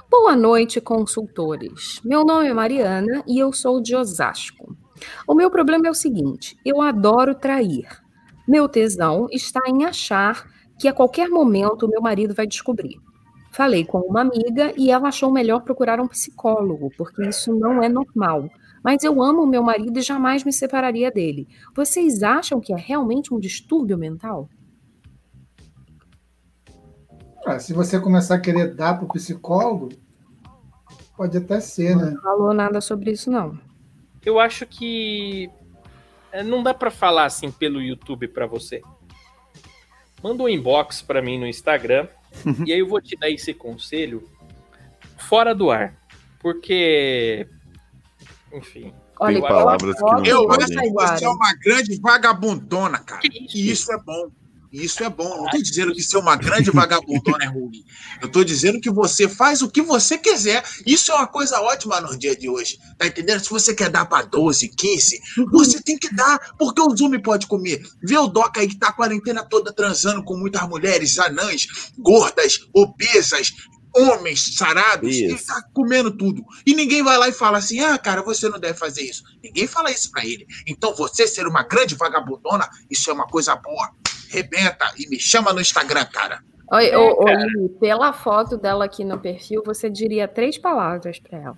Boa 0.09 0.35
noite, 0.35 0.79
consultores. 0.79 1.99
Meu 2.03 2.23
nome 2.23 2.47
é 2.47 2.53
Mariana 2.53 3.23
e 3.27 3.37
eu 3.39 3.51
sou 3.51 3.81
de 3.81 3.95
Osasco. 3.95 4.75
O 5.27 5.35
meu 5.35 5.51
problema 5.51 5.87
é 5.87 5.89
o 5.91 5.93
seguinte: 5.93 6.57
eu 6.65 6.81
adoro 6.81 7.35
trair. 7.35 7.87
Meu 8.47 8.69
tesão 8.69 9.27
está 9.31 9.59
em 9.67 9.83
achar 9.83 10.45
que 10.79 10.87
a 10.87 10.93
qualquer 10.93 11.27
momento 11.27 11.87
meu 11.87 12.01
marido 12.01 12.33
vai 12.33 12.47
descobrir. 12.47 12.95
Falei 13.51 13.83
com 13.83 13.99
uma 13.99 14.21
amiga 14.21 14.71
e 14.77 14.89
ela 14.91 15.09
achou 15.09 15.31
melhor 15.31 15.61
procurar 15.63 15.99
um 15.99 16.07
psicólogo, 16.07 16.89
porque 16.97 17.27
isso 17.27 17.53
não 17.53 17.81
é 17.83 17.89
normal. 17.89 18.49
Mas 18.83 19.03
eu 19.03 19.21
amo 19.21 19.45
meu 19.45 19.63
marido 19.63 19.97
e 19.97 20.01
jamais 20.01 20.43
me 20.43 20.53
separaria 20.53 21.11
dele. 21.11 21.47
Vocês 21.75 22.23
acham 22.23 22.59
que 22.59 22.73
é 22.73 22.77
realmente 22.77 23.33
um 23.33 23.39
distúrbio 23.39 23.97
mental? 23.97 24.49
Ah, 27.45 27.59
se 27.59 27.73
você 27.73 27.99
começar 27.99 28.35
a 28.35 28.39
querer 28.39 28.75
dar 28.75 28.97
pro 28.97 29.07
psicólogo, 29.07 29.89
pode 31.15 31.37
até 31.37 31.59
ser, 31.59 31.95
né? 31.95 32.11
Não 32.11 32.21
falou 32.21 32.53
nada 32.53 32.81
sobre 32.81 33.11
isso, 33.11 33.31
não. 33.31 33.57
Eu 34.25 34.39
acho 34.39 34.65
que 34.65 35.49
é, 36.31 36.43
não 36.43 36.61
dá 36.61 36.73
pra 36.73 36.91
falar 36.91 37.25
assim 37.25 37.51
pelo 37.51 37.81
YouTube 37.81 38.27
pra 38.27 38.45
você. 38.45 38.81
Manda 40.21 40.43
um 40.43 40.49
inbox 40.49 41.01
pra 41.01 41.21
mim 41.21 41.39
no 41.39 41.47
Instagram 41.47 42.07
e 42.65 42.73
aí 42.73 42.79
eu 42.79 42.87
vou 42.87 43.01
te 43.01 43.15
dar 43.15 43.29
esse 43.29 43.53
conselho 43.53 44.27
fora 45.17 45.55
do 45.55 45.71
ar, 45.71 45.95
porque 46.39 47.47
enfim, 48.53 48.93
Olha, 49.19 49.39
Tem 49.39 49.49
palavras 49.49 49.95
que 49.95 50.01
não 50.01 50.25
Eu 50.25 50.51
acho 50.51 50.67
que 50.67 50.89
você 50.89 51.25
é 51.25 51.29
uma 51.29 51.53
grande 51.55 51.99
vagabundona, 51.99 52.99
cara. 52.99 53.21
isso? 53.23 53.57
E 53.57 53.71
isso 53.71 53.91
é 53.91 53.97
bom. 53.97 54.31
Isso 54.71 55.03
é 55.03 55.09
bom. 55.09 55.43
Não 55.43 55.49
tô 55.49 55.57
dizendo 55.57 55.93
que 55.93 56.03
ser 56.03 56.17
uma 56.17 56.35
grande 56.35 56.69
vagabundona 56.71 57.45
é 57.45 57.47
ruim. 57.47 57.83
Eu 58.21 58.29
tô 58.29 58.43
dizendo 58.43 58.79
que 58.79 58.89
você 58.89 59.27
faz 59.27 59.61
o 59.61 59.69
que 59.71 59.81
você 59.81 60.17
quiser. 60.17 60.63
Isso 60.85 61.11
é 61.11 61.15
uma 61.15 61.27
coisa 61.27 61.59
ótima 61.61 62.01
no 62.01 62.17
dia 62.17 62.35
de 62.35 62.49
hoje. 62.49 62.77
Tá 62.97 63.07
entendendo? 63.07 63.39
Se 63.39 63.49
você 63.49 63.73
quer 63.73 63.89
dar 63.89 64.05
pra 64.05 64.23
12, 64.23 64.67
15, 64.69 65.21
você 65.51 65.81
tem 65.81 65.97
que 65.97 66.13
dar, 66.13 66.53
porque 66.57 66.81
o 66.81 66.95
Zoom 66.95 67.19
pode 67.21 67.47
comer. 67.47 67.81
Vê 68.03 68.17
o 68.17 68.27
Doca 68.27 68.59
aí 68.59 68.67
que 68.67 68.77
tá 68.77 68.89
a 68.89 68.93
quarentena 68.93 69.43
toda 69.43 69.71
transando 69.71 70.23
com 70.23 70.35
muitas 70.35 70.67
mulheres, 70.67 71.17
anãs, 71.17 71.67
gordas, 71.97 72.59
obesas, 72.73 73.53
homens 73.95 74.55
sarados, 74.55 75.15
Isso. 75.15 75.47
tá 75.47 75.61
comendo 75.73 76.11
tudo. 76.11 76.43
E 76.65 76.75
ninguém 76.75 77.03
vai 77.03 77.17
lá 77.17 77.27
e 77.27 77.33
fala 77.33 77.57
assim: 77.57 77.79
ah, 77.79 77.97
cara, 77.97 78.21
você 78.21 78.49
não 78.49 78.59
deve 78.59 78.77
fazer 78.77 79.01
isso. 79.01 79.23
Ninguém 79.43 79.67
fala 79.67 79.91
isso 79.91 80.11
pra 80.11 80.25
ele. 80.25 80.45
Então 80.67 80.93
você 80.95 81.27
ser 81.27 81.47
uma 81.47 81.63
grande 81.63 81.95
vagabundona, 81.95 82.69
isso 82.89 83.09
é 83.09 83.13
uma 83.13 83.27
coisa 83.27 83.55
boa. 83.55 83.91
Rebenta 84.29 84.91
e 84.97 85.07
me 85.09 85.19
chama 85.19 85.53
no 85.53 85.61
Instagram, 85.61 86.05
cara. 86.05 86.43
Oi, 86.71 86.89
É, 86.89 86.97
ô, 86.97 87.23
cara. 87.23 87.47
Pela 87.79 88.11
foto 88.11 88.57
dela 88.57 88.85
aqui 88.85 89.05
no 89.05 89.19
perfil, 89.19 89.63
você 89.65 89.89
diria 89.89 90.27
três 90.27 90.57
palavras 90.57 91.19
para 91.19 91.39
ela. 91.39 91.57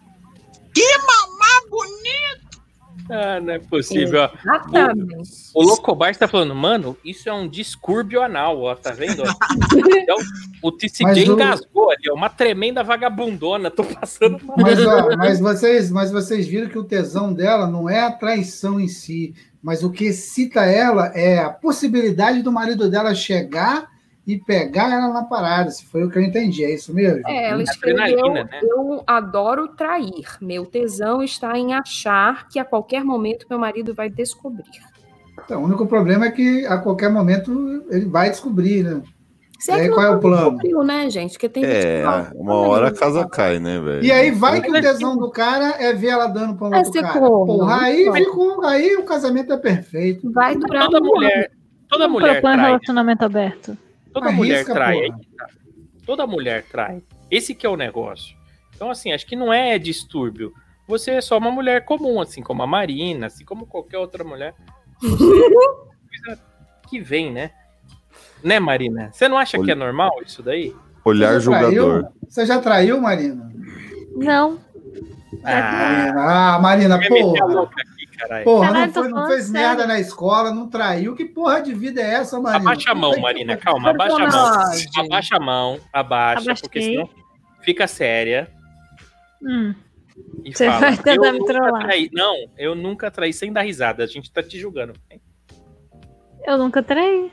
Mamá 1.08 1.62
bonito! 1.70 2.29
Ah, 3.10 3.40
não 3.40 3.54
é 3.54 3.60
possível. 3.60 4.30
Exatamente. 4.40 5.30
O 5.56 5.64
Locobar 5.64 6.16
tá 6.16 6.28
falando, 6.28 6.54
mano, 6.54 6.96
isso 7.04 7.28
é 7.28 7.34
um 7.34 7.48
distúrbio 7.48 8.22
anal, 8.22 8.62
ó, 8.62 8.76
tá 8.76 8.92
vendo? 8.92 9.24
Então, 9.98 10.18
o 10.62 10.72
TCJ 10.72 11.04
Mas 11.04 11.28
o- 11.30 11.34
engasgou 11.34 11.90
ali, 11.92 12.10
ó, 12.12 12.14
uma 12.14 12.30
tremenda 12.30 12.84
vagabundona, 12.84 13.72
tô 13.72 13.84
passando 13.84 14.40
mal. 14.46 14.58
Mas, 14.60 14.86
ó, 14.86 15.16
mas, 15.18 15.40
vocês, 15.40 15.90
mas 15.92 16.12
vocês 16.12 16.48
viram 16.48 16.70
que 16.70 16.78
o 16.78 16.84
tesão 16.84 17.34
dela 17.34 17.68
não 17.68 17.90
é 17.90 18.02
a 18.02 18.12
traição 18.12 18.80
em 18.80 18.88
si, 18.88 19.34
mas 19.62 19.84
o 19.84 19.90
que 19.92 20.06
excita 20.06 20.62
ela 20.66 21.08
é 21.16 21.40
a 21.40 21.50
possibilidade 21.50 22.42
do 22.44 22.52
marido 22.52 22.90
dela 22.90 23.14
chegar 23.16 23.90
e 24.30 24.38
pegar 24.38 24.92
ela 24.94 25.12
na 25.12 25.24
parada. 25.24 25.72
Se 25.72 25.86
foi 25.86 26.04
o 26.04 26.10
que 26.10 26.20
eu 26.20 26.22
entendi, 26.22 26.64
é 26.64 26.74
isso 26.74 26.94
mesmo? 26.94 27.22
É, 27.28 27.50
ela 27.50 27.64
escreveu, 27.64 28.04
Adrenalina, 28.04 28.44
né? 28.44 28.60
eu 28.62 29.04
adoro 29.08 29.70
trair. 29.70 30.38
Meu 30.40 30.66
tesão 30.66 31.24
está 31.24 31.58
em 31.58 31.74
achar 31.74 32.48
que 32.48 32.60
a 32.60 32.66
qualquer 32.66 33.04
momento 33.04 33.48
meu 33.50 33.58
marido 33.58 33.94
vai 33.94 34.10
descobrir. 34.10 34.66
Então, 35.44 35.62
o 35.64 35.66
único 35.66 35.88
problema 35.88 36.26
é 36.28 36.32
que 36.32 36.66
a 36.68 36.78
qualquer 36.78 37.10
momento 37.10 37.84
ele 37.90 38.06
vai 38.06 38.30
descobrir, 38.30 38.84
né? 38.84 39.02
Se 39.58 39.72
E 39.72 39.74
aí, 39.74 39.88
que 39.90 39.94
qual 39.96 40.06
é 40.06 40.10
o 40.12 40.20
plano? 40.20 40.52
descobriu, 40.52 40.84
né, 40.84 41.10
gente? 41.10 41.32
Porque 41.34 41.50
tem 41.50 41.66
É, 41.66 42.04
uma 42.36 42.54
hora 42.56 42.90
a 42.90 42.94
casa 42.94 43.28
cai, 43.28 43.60
né, 43.60 43.80
velho? 43.80 44.04
E 44.04 44.12
aí 44.12 44.32
vai 44.32 44.62
que 44.62 44.70
o 44.70 44.74
tesão 44.82 45.18
do 45.18 45.30
cara 45.32 45.76
é 45.80 45.92
ver 45.92 46.08
ela 46.10 46.28
dando 46.28 46.56
para 46.56 46.68
um 46.68 46.74
É 46.76 46.78
outro 46.78 46.94
ser 46.94 47.02
cara. 47.02 47.20
corno, 47.20 47.46
Porra, 47.58 47.82
aí, 47.82 48.10
ficou, 48.14 48.64
aí 48.64 48.96
o 48.96 49.04
casamento 49.04 49.52
é 49.52 49.58
perfeito. 49.58 50.32
vai 50.32 50.56
durar 50.56 50.86
Toda 50.86 51.02
mulher, 51.02 51.52
toda 51.90 52.08
mulher 52.08 52.40
propor 52.42 52.58
um 52.58 52.62
relacionamento 52.62 53.26
aberto. 53.26 53.78
Toda 54.14 54.28
Arrisca, 54.28 54.38
mulher 54.38 54.66
trai. 54.66 55.10
tá. 55.38 55.48
Toda 56.06 56.28
mulher 56.28 56.64
trai. 56.64 57.04
Esse 57.30 57.54
que 57.54 57.66
é 57.66 57.70
o 57.70 57.76
negócio. 57.78 58.36
Então, 58.76 58.90
assim, 58.90 59.12
acho 59.12 59.26
que 59.26 59.36
não 59.36 59.52
é 59.54 59.78
distúrbio. 59.78 60.54
Você 60.88 61.12
é 61.12 61.22
só 61.22 61.38
uma 61.38 61.52
mulher 61.52 61.86
comum, 61.86 62.20
assim 62.20 62.42
como 62.42 62.64
a 62.64 62.68
Marina, 62.68 63.28
assim 63.28 63.46
como 63.46 63.68
qualquer 63.68 63.98
outra 64.00 64.24
mulher. 64.24 64.54
Você 65.00 65.24
é 65.24 65.50
coisa 65.50 66.42
que 66.90 67.00
vem, 67.00 67.32
né? 67.32 67.52
Né, 68.44 68.60
Marina? 68.60 69.12
Você 69.12 69.28
não 69.28 69.38
acha 69.38 69.62
que 69.62 69.72
é 69.72 69.76
normal 69.76 70.12
isso 70.26 70.42
daí? 70.42 70.74
Olhar 71.06 71.28
traiu? 71.28 71.42
julgador. 71.42 72.08
Você 72.28 72.46
já 72.46 72.60
traiu, 72.60 73.00
Marina? 73.00 73.52
Não. 74.16 74.60
Ah, 75.44 76.56
Ah, 76.56 76.60
Marina, 76.60 76.98
quer 76.98 77.10
caralho. 78.20 78.44
Porra, 78.44 78.68
Caralho, 78.68 78.86
não, 78.88 78.94
foi- 79.04 79.10
não 79.12 79.28
fez 79.28 79.46
sério. 79.46 79.54
merda 79.68 79.88
na 79.88 80.00
escola, 80.00 80.54
não 80.54 80.68
traiu. 80.70 81.16
Que 81.16 81.26
porra 81.26 81.62
de 81.62 81.74
vida 81.74 82.02
é 82.02 82.14
essa, 82.16 82.40
Marina? 82.40 82.70
Abaixa 82.72 82.92
a 82.92 82.96
mão, 82.96 83.20
Marina. 83.20 83.58
Calma, 83.58 83.90
abaixa 83.92 84.16
a 84.16 84.28
mão. 84.30 85.06
Abaixa 85.06 85.36
a 85.36 85.40
mão, 85.40 85.80
abaixa, 85.94 86.54
porque 86.62 86.82
senão 86.82 87.10
fica 87.62 87.88
séria. 87.88 88.52
Hum. 89.42 89.74
E 90.44 90.54
Você 90.54 90.68
vai 90.70 90.98
tentar 90.98 91.16
"Eu 91.28 91.34
me 91.34 91.40
nunca 91.40 91.54
trollar." 91.54 91.84
traí." 91.84 92.10
Não, 92.14 92.36
eu 92.58 92.76
nunca 92.76 93.10
traí 93.10 93.32
sem 93.32 93.54
dar 93.54 93.62
risada. 93.62 94.04
A 94.04 94.08
gente 94.08 94.32
tá 94.32 94.44
te 94.44 94.60
julgando. 94.60 94.94
Eu 96.46 96.58
nunca 96.58 96.84
traí. 96.84 97.32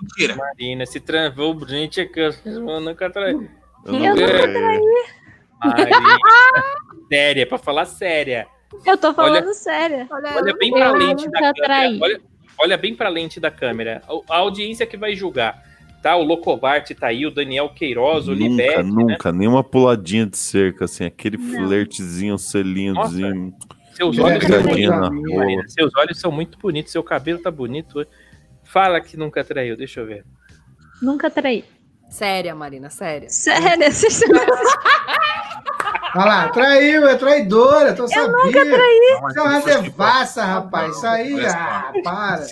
Mentira. 0.00 0.36
Marina, 0.36 0.84
se 0.86 1.00
travou, 1.00 1.58
gente, 1.66 2.00
é 2.00 2.04
que 2.06 2.20
eu 2.20 2.80
nunca 2.80 3.10
traí. 3.10 3.32
Eu 3.32 3.48
Eu 3.86 3.92
não 3.92 3.98
nunca 4.00 4.26
traí. 4.26 4.80
Marina, 5.64 5.98
séria, 7.10 7.46
pra 7.46 7.58
falar 7.58 7.86
séria. 7.86 8.46
Eu 8.84 8.96
tô 8.98 9.14
falando 9.14 9.44
Olha- 9.44 9.54
sério. 9.54 10.06
Olha 10.10 10.54
bem 10.58 10.70
pra 10.70 10.92
lente 10.92 11.28
da 11.30 11.40
nunca 11.40 11.54
câmera. 11.54 11.98
Olha, 12.04 12.20
olha 12.58 12.76
bem 12.76 12.94
pra 12.94 13.08
lente 13.08 13.40
da 13.40 13.50
câmera. 13.50 14.02
A- 14.08 14.34
A 14.34 14.38
audiência 14.38 14.86
que 14.86 14.96
vai 14.96 15.14
julgar. 15.14 15.62
Tá? 16.02 16.14
O 16.16 16.22
Locobart 16.22 16.88
tá 16.92 17.08
aí, 17.08 17.26
o 17.26 17.30
Daniel 17.30 17.68
Queiroz, 17.70 18.28
o 18.28 18.32
Nunca, 18.32 18.44
Libete, 18.62 18.76
né? 18.76 18.82
nunca, 18.82 19.32
nenhuma 19.32 19.64
puladinha 19.64 20.24
de 20.26 20.36
cerca, 20.38 20.84
assim, 20.84 21.04
aquele 21.04 21.36
Não. 21.36 21.66
flertezinho, 21.66 22.38
selinhozinho, 22.38 23.52
Seus 23.94 24.16
É, 24.18 24.22
olhos. 24.22 24.46
Marina. 24.46 25.62
Seus 25.68 25.90
olhos 25.96 26.20
são 26.20 26.30
muito 26.30 26.58
bonitos, 26.58 26.92
seu 26.92 27.02
cabelo 27.02 27.40
tá 27.40 27.50
bonito. 27.50 28.06
Fala 28.62 29.00
que 29.00 29.16
nunca 29.16 29.42
traiu, 29.42 29.74
deixa 29.76 30.00
eu 30.00 30.06
ver. 30.06 30.22
Nunca 31.00 31.30
traí. 31.30 31.64
Séria, 32.10 32.54
Marina, 32.54 32.90
séria. 32.90 33.28
Sério, 33.30 33.90
vocês 33.90 34.20
Olha 36.16 36.24
lá, 36.24 36.48
traiu, 36.48 37.06
é 37.06 37.14
traidora, 37.16 37.94
tu 37.94 38.08
sabia. 38.08 38.28
Nunca 38.28 38.64
traí. 38.64 39.18
Isso 39.28 39.38
é 39.38 39.42
uma 39.42 39.60
se 39.60 39.62
fosse 39.62 39.82
devassa, 39.82 40.40
de- 40.42 40.46
rapaz. 40.48 40.96
Isso 40.96 41.06
aí, 41.06 41.34
Olha 41.34 41.50
ah, 41.52 41.92
para. 42.02 42.42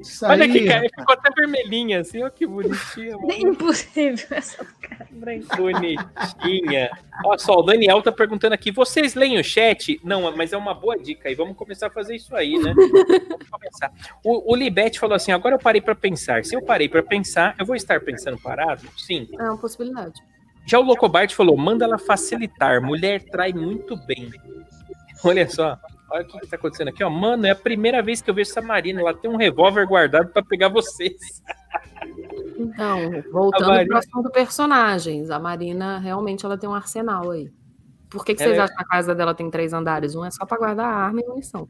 Isso 0.00 0.26
Olha 0.26 0.44
aí, 0.44 0.50
aqui, 0.50 0.64
cara, 0.66 0.74
rapaz. 0.82 0.92
ficou 0.98 1.14
até 1.14 1.30
vermelhinha 1.34 2.00
assim, 2.00 2.22
ó 2.22 2.30
que 2.30 2.46
bonitinha. 2.46 3.16
mano. 3.16 3.32
Impossível 3.32 4.26
essa 4.30 4.64
cara 4.80 5.06
branca. 5.10 5.56
Bonitinha. 5.56 6.90
Olha 7.24 7.38
só, 7.38 7.54
o 7.54 7.62
Daniel 7.62 8.00
tá 8.02 8.12
perguntando 8.12 8.54
aqui: 8.54 8.70
vocês 8.70 9.14
leem 9.14 9.38
o 9.38 9.44
chat? 9.44 10.00
Não, 10.04 10.34
mas 10.36 10.52
é 10.52 10.56
uma 10.56 10.74
boa 10.74 10.96
dica 10.96 11.28
aí. 11.28 11.34
Vamos 11.34 11.56
começar 11.56 11.88
a 11.88 11.90
fazer 11.90 12.14
isso 12.16 12.34
aí, 12.36 12.58
né? 12.58 12.72
Vamos 12.74 13.48
começar. 13.50 13.90
O, 14.24 14.52
o 14.52 14.56
Libete 14.56 15.00
falou 15.00 15.16
assim: 15.16 15.32
agora 15.32 15.54
eu 15.54 15.58
parei 15.58 15.80
pra 15.80 15.94
pensar. 15.94 16.44
Se 16.44 16.54
eu 16.54 16.62
parei 16.62 16.88
pra 16.88 17.02
pensar, 17.02 17.54
eu 17.58 17.66
vou 17.66 17.74
estar 17.74 18.00
pensando 18.00 18.38
parado? 18.38 18.86
Sim. 18.96 19.28
É 19.38 19.42
uma 19.44 19.58
possibilidade. 19.58 20.20
Já 20.68 20.78
o 20.78 20.82
Locobart 20.82 21.32
falou: 21.34 21.56
manda 21.56 21.84
ela 21.84 21.98
facilitar. 21.98 22.82
Mulher 22.82 23.22
trai 23.24 23.52
muito 23.52 23.96
bem. 24.06 24.30
Olha 25.24 25.48
só. 25.48 25.78
Olha 26.10 26.22
o 26.22 26.26
que, 26.26 26.38
que 26.40 26.46
tá 26.46 26.56
acontecendo 26.56 26.88
aqui, 26.88 27.02
ó. 27.04 27.10
Mano, 27.10 27.46
é 27.46 27.50
a 27.50 27.54
primeira 27.56 28.02
vez 28.02 28.20
que 28.22 28.30
eu 28.30 28.34
vejo 28.34 28.50
essa 28.50 28.62
Marina. 28.62 29.00
Ela 29.00 29.14
tem 29.14 29.30
um 29.30 29.36
revólver 29.36 29.86
guardado 29.86 30.28
pra 30.28 30.42
pegar 30.42 30.68
vocês. 30.68 31.42
Então, 32.58 33.22
voltando 33.30 33.68
Marina- 33.68 33.88
pro 33.88 33.98
assunto 33.98 34.30
personagens, 34.30 35.30
a 35.30 35.38
Marina 35.38 35.98
realmente 35.98 36.44
ela 36.44 36.56
tem 36.58 36.68
um 36.68 36.74
arsenal 36.74 37.30
aí. 37.30 37.50
Por 38.10 38.24
que, 38.24 38.34
que 38.34 38.42
Ela 38.42 38.50
vocês 38.54 38.58
é- 38.58 38.62
acham 38.64 38.76
que 38.76 38.82
a 38.82 38.86
casa 38.86 39.14
dela 39.14 39.34
tem 39.34 39.50
três 39.50 39.72
andares? 39.72 40.14
Um 40.14 40.24
é 40.24 40.30
só 40.30 40.46
pra 40.46 40.56
guardar 40.58 40.86
arma 40.86 41.20
e 41.20 41.24
munição. 41.26 41.68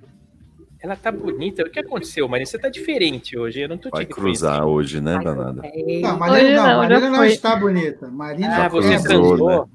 Ela 0.80 0.94
tá 0.96 1.10
bonita. 1.10 1.62
O 1.62 1.70
que 1.70 1.80
aconteceu, 1.80 2.28
Marina? 2.28 2.46
Você 2.46 2.58
tá 2.58 2.68
diferente 2.68 3.36
hoje. 3.36 3.60
Eu 3.60 3.68
não 3.68 3.76
tô 3.78 3.90
Vai 3.90 4.06
te 4.06 4.12
cruzar 4.12 4.64
hoje, 4.64 5.00
né, 5.00 5.18
danada? 5.22 5.60
É, 5.64 6.00
Não, 6.00 6.16
Marina 6.18 6.56
não, 6.62 6.68
não, 6.68 6.78
Marina 6.78 7.10
não 7.10 7.24
está 7.24 7.56
bonita. 7.56 8.08
Marina 8.08 8.64
Ah, 8.64 8.68
você 8.68 8.94
é 8.94 8.98
transou, 9.00 9.36
transou. 9.36 9.48
né? 9.66 9.72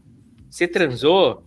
Você 0.49 0.67
transou? 0.67 1.43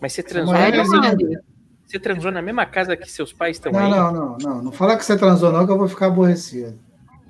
Mas 0.00 0.12
você 0.12 0.22
transou, 0.22 0.52
Marina- 0.54 0.84
Mari? 0.84 1.38
você 1.86 1.98
transou 2.00 2.32
na 2.32 2.42
mesma 2.42 2.66
casa 2.66 2.96
que 2.96 3.08
seus 3.10 3.32
pais 3.32 3.56
estão 3.56 3.70
Não, 3.72 3.78
aí? 3.80 3.90
não, 3.90 4.12
não, 4.12 4.38
não. 4.38 4.62
Não 4.64 4.72
fala 4.72 4.96
que 4.96 5.04
você 5.04 5.16
transou, 5.16 5.52
não, 5.52 5.64
que 5.64 5.72
eu 5.72 5.78
vou 5.78 5.88
ficar 5.88 6.06
aborrecido. 6.06 6.78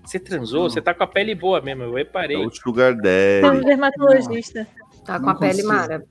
Você 0.03 0.19
transou? 0.19 0.71
Você 0.71 0.81
tá 0.81 0.95
com 0.95 1.03
a 1.03 1.07
pele 1.07 1.35
boa 1.35 1.61
mesmo, 1.61 1.83
eu 1.83 1.99
É 1.99 2.03
reparei. 2.03 2.37
o 2.47 2.51
Sugar 2.51 2.93
Sou 2.93 3.01
um 3.01 3.03
Daddy. 3.03 3.65
dermatologista. 3.65 4.67
Tá 5.05 5.19
com 5.19 5.27
Não 5.27 5.33
a 5.33 5.35
pele 5.35 5.63
mara. 5.63 6.05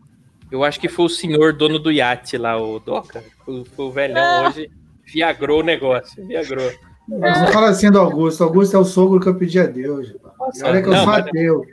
Eu 0.52 0.64
acho 0.64 0.80
que 0.80 0.88
foi 0.88 1.06
o 1.06 1.10
senhor 1.10 1.54
dono 1.54 1.80
do 1.80 1.92
iate 1.92 2.38
lá, 2.38 2.58
o 2.58 2.80
Doca. 2.80 3.24
Foi, 3.44 3.64
foi 3.66 3.86
o 3.86 3.92
velhão 3.92 4.48
hoje. 4.48 4.70
Viagrou 5.06 5.60
o 5.60 5.64
negócio, 5.64 6.26
viagrou. 6.26 6.72
Mas 7.08 7.40
não 7.40 7.48
fala 7.50 7.70
assim 7.70 7.92
do 7.92 8.00
Augusto. 8.00 8.44
Augusto 8.44 8.76
é 8.76 8.80
o 8.80 8.86
sogro 8.86 9.20
que 9.20 9.28
eu 9.28 9.36
pedi 9.36 9.60
a 9.60 9.66
Deus. 9.68 10.10
E 10.10 10.64
olha 10.64 10.82
que 10.82 10.88
eu 10.88 10.94
Não, 10.94 11.04
sou 11.04 11.14
ateu. 11.14 11.66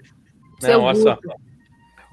Seu 0.61 0.79
Não, 0.79 0.85
olha 0.85 0.95
só. 0.97 1.19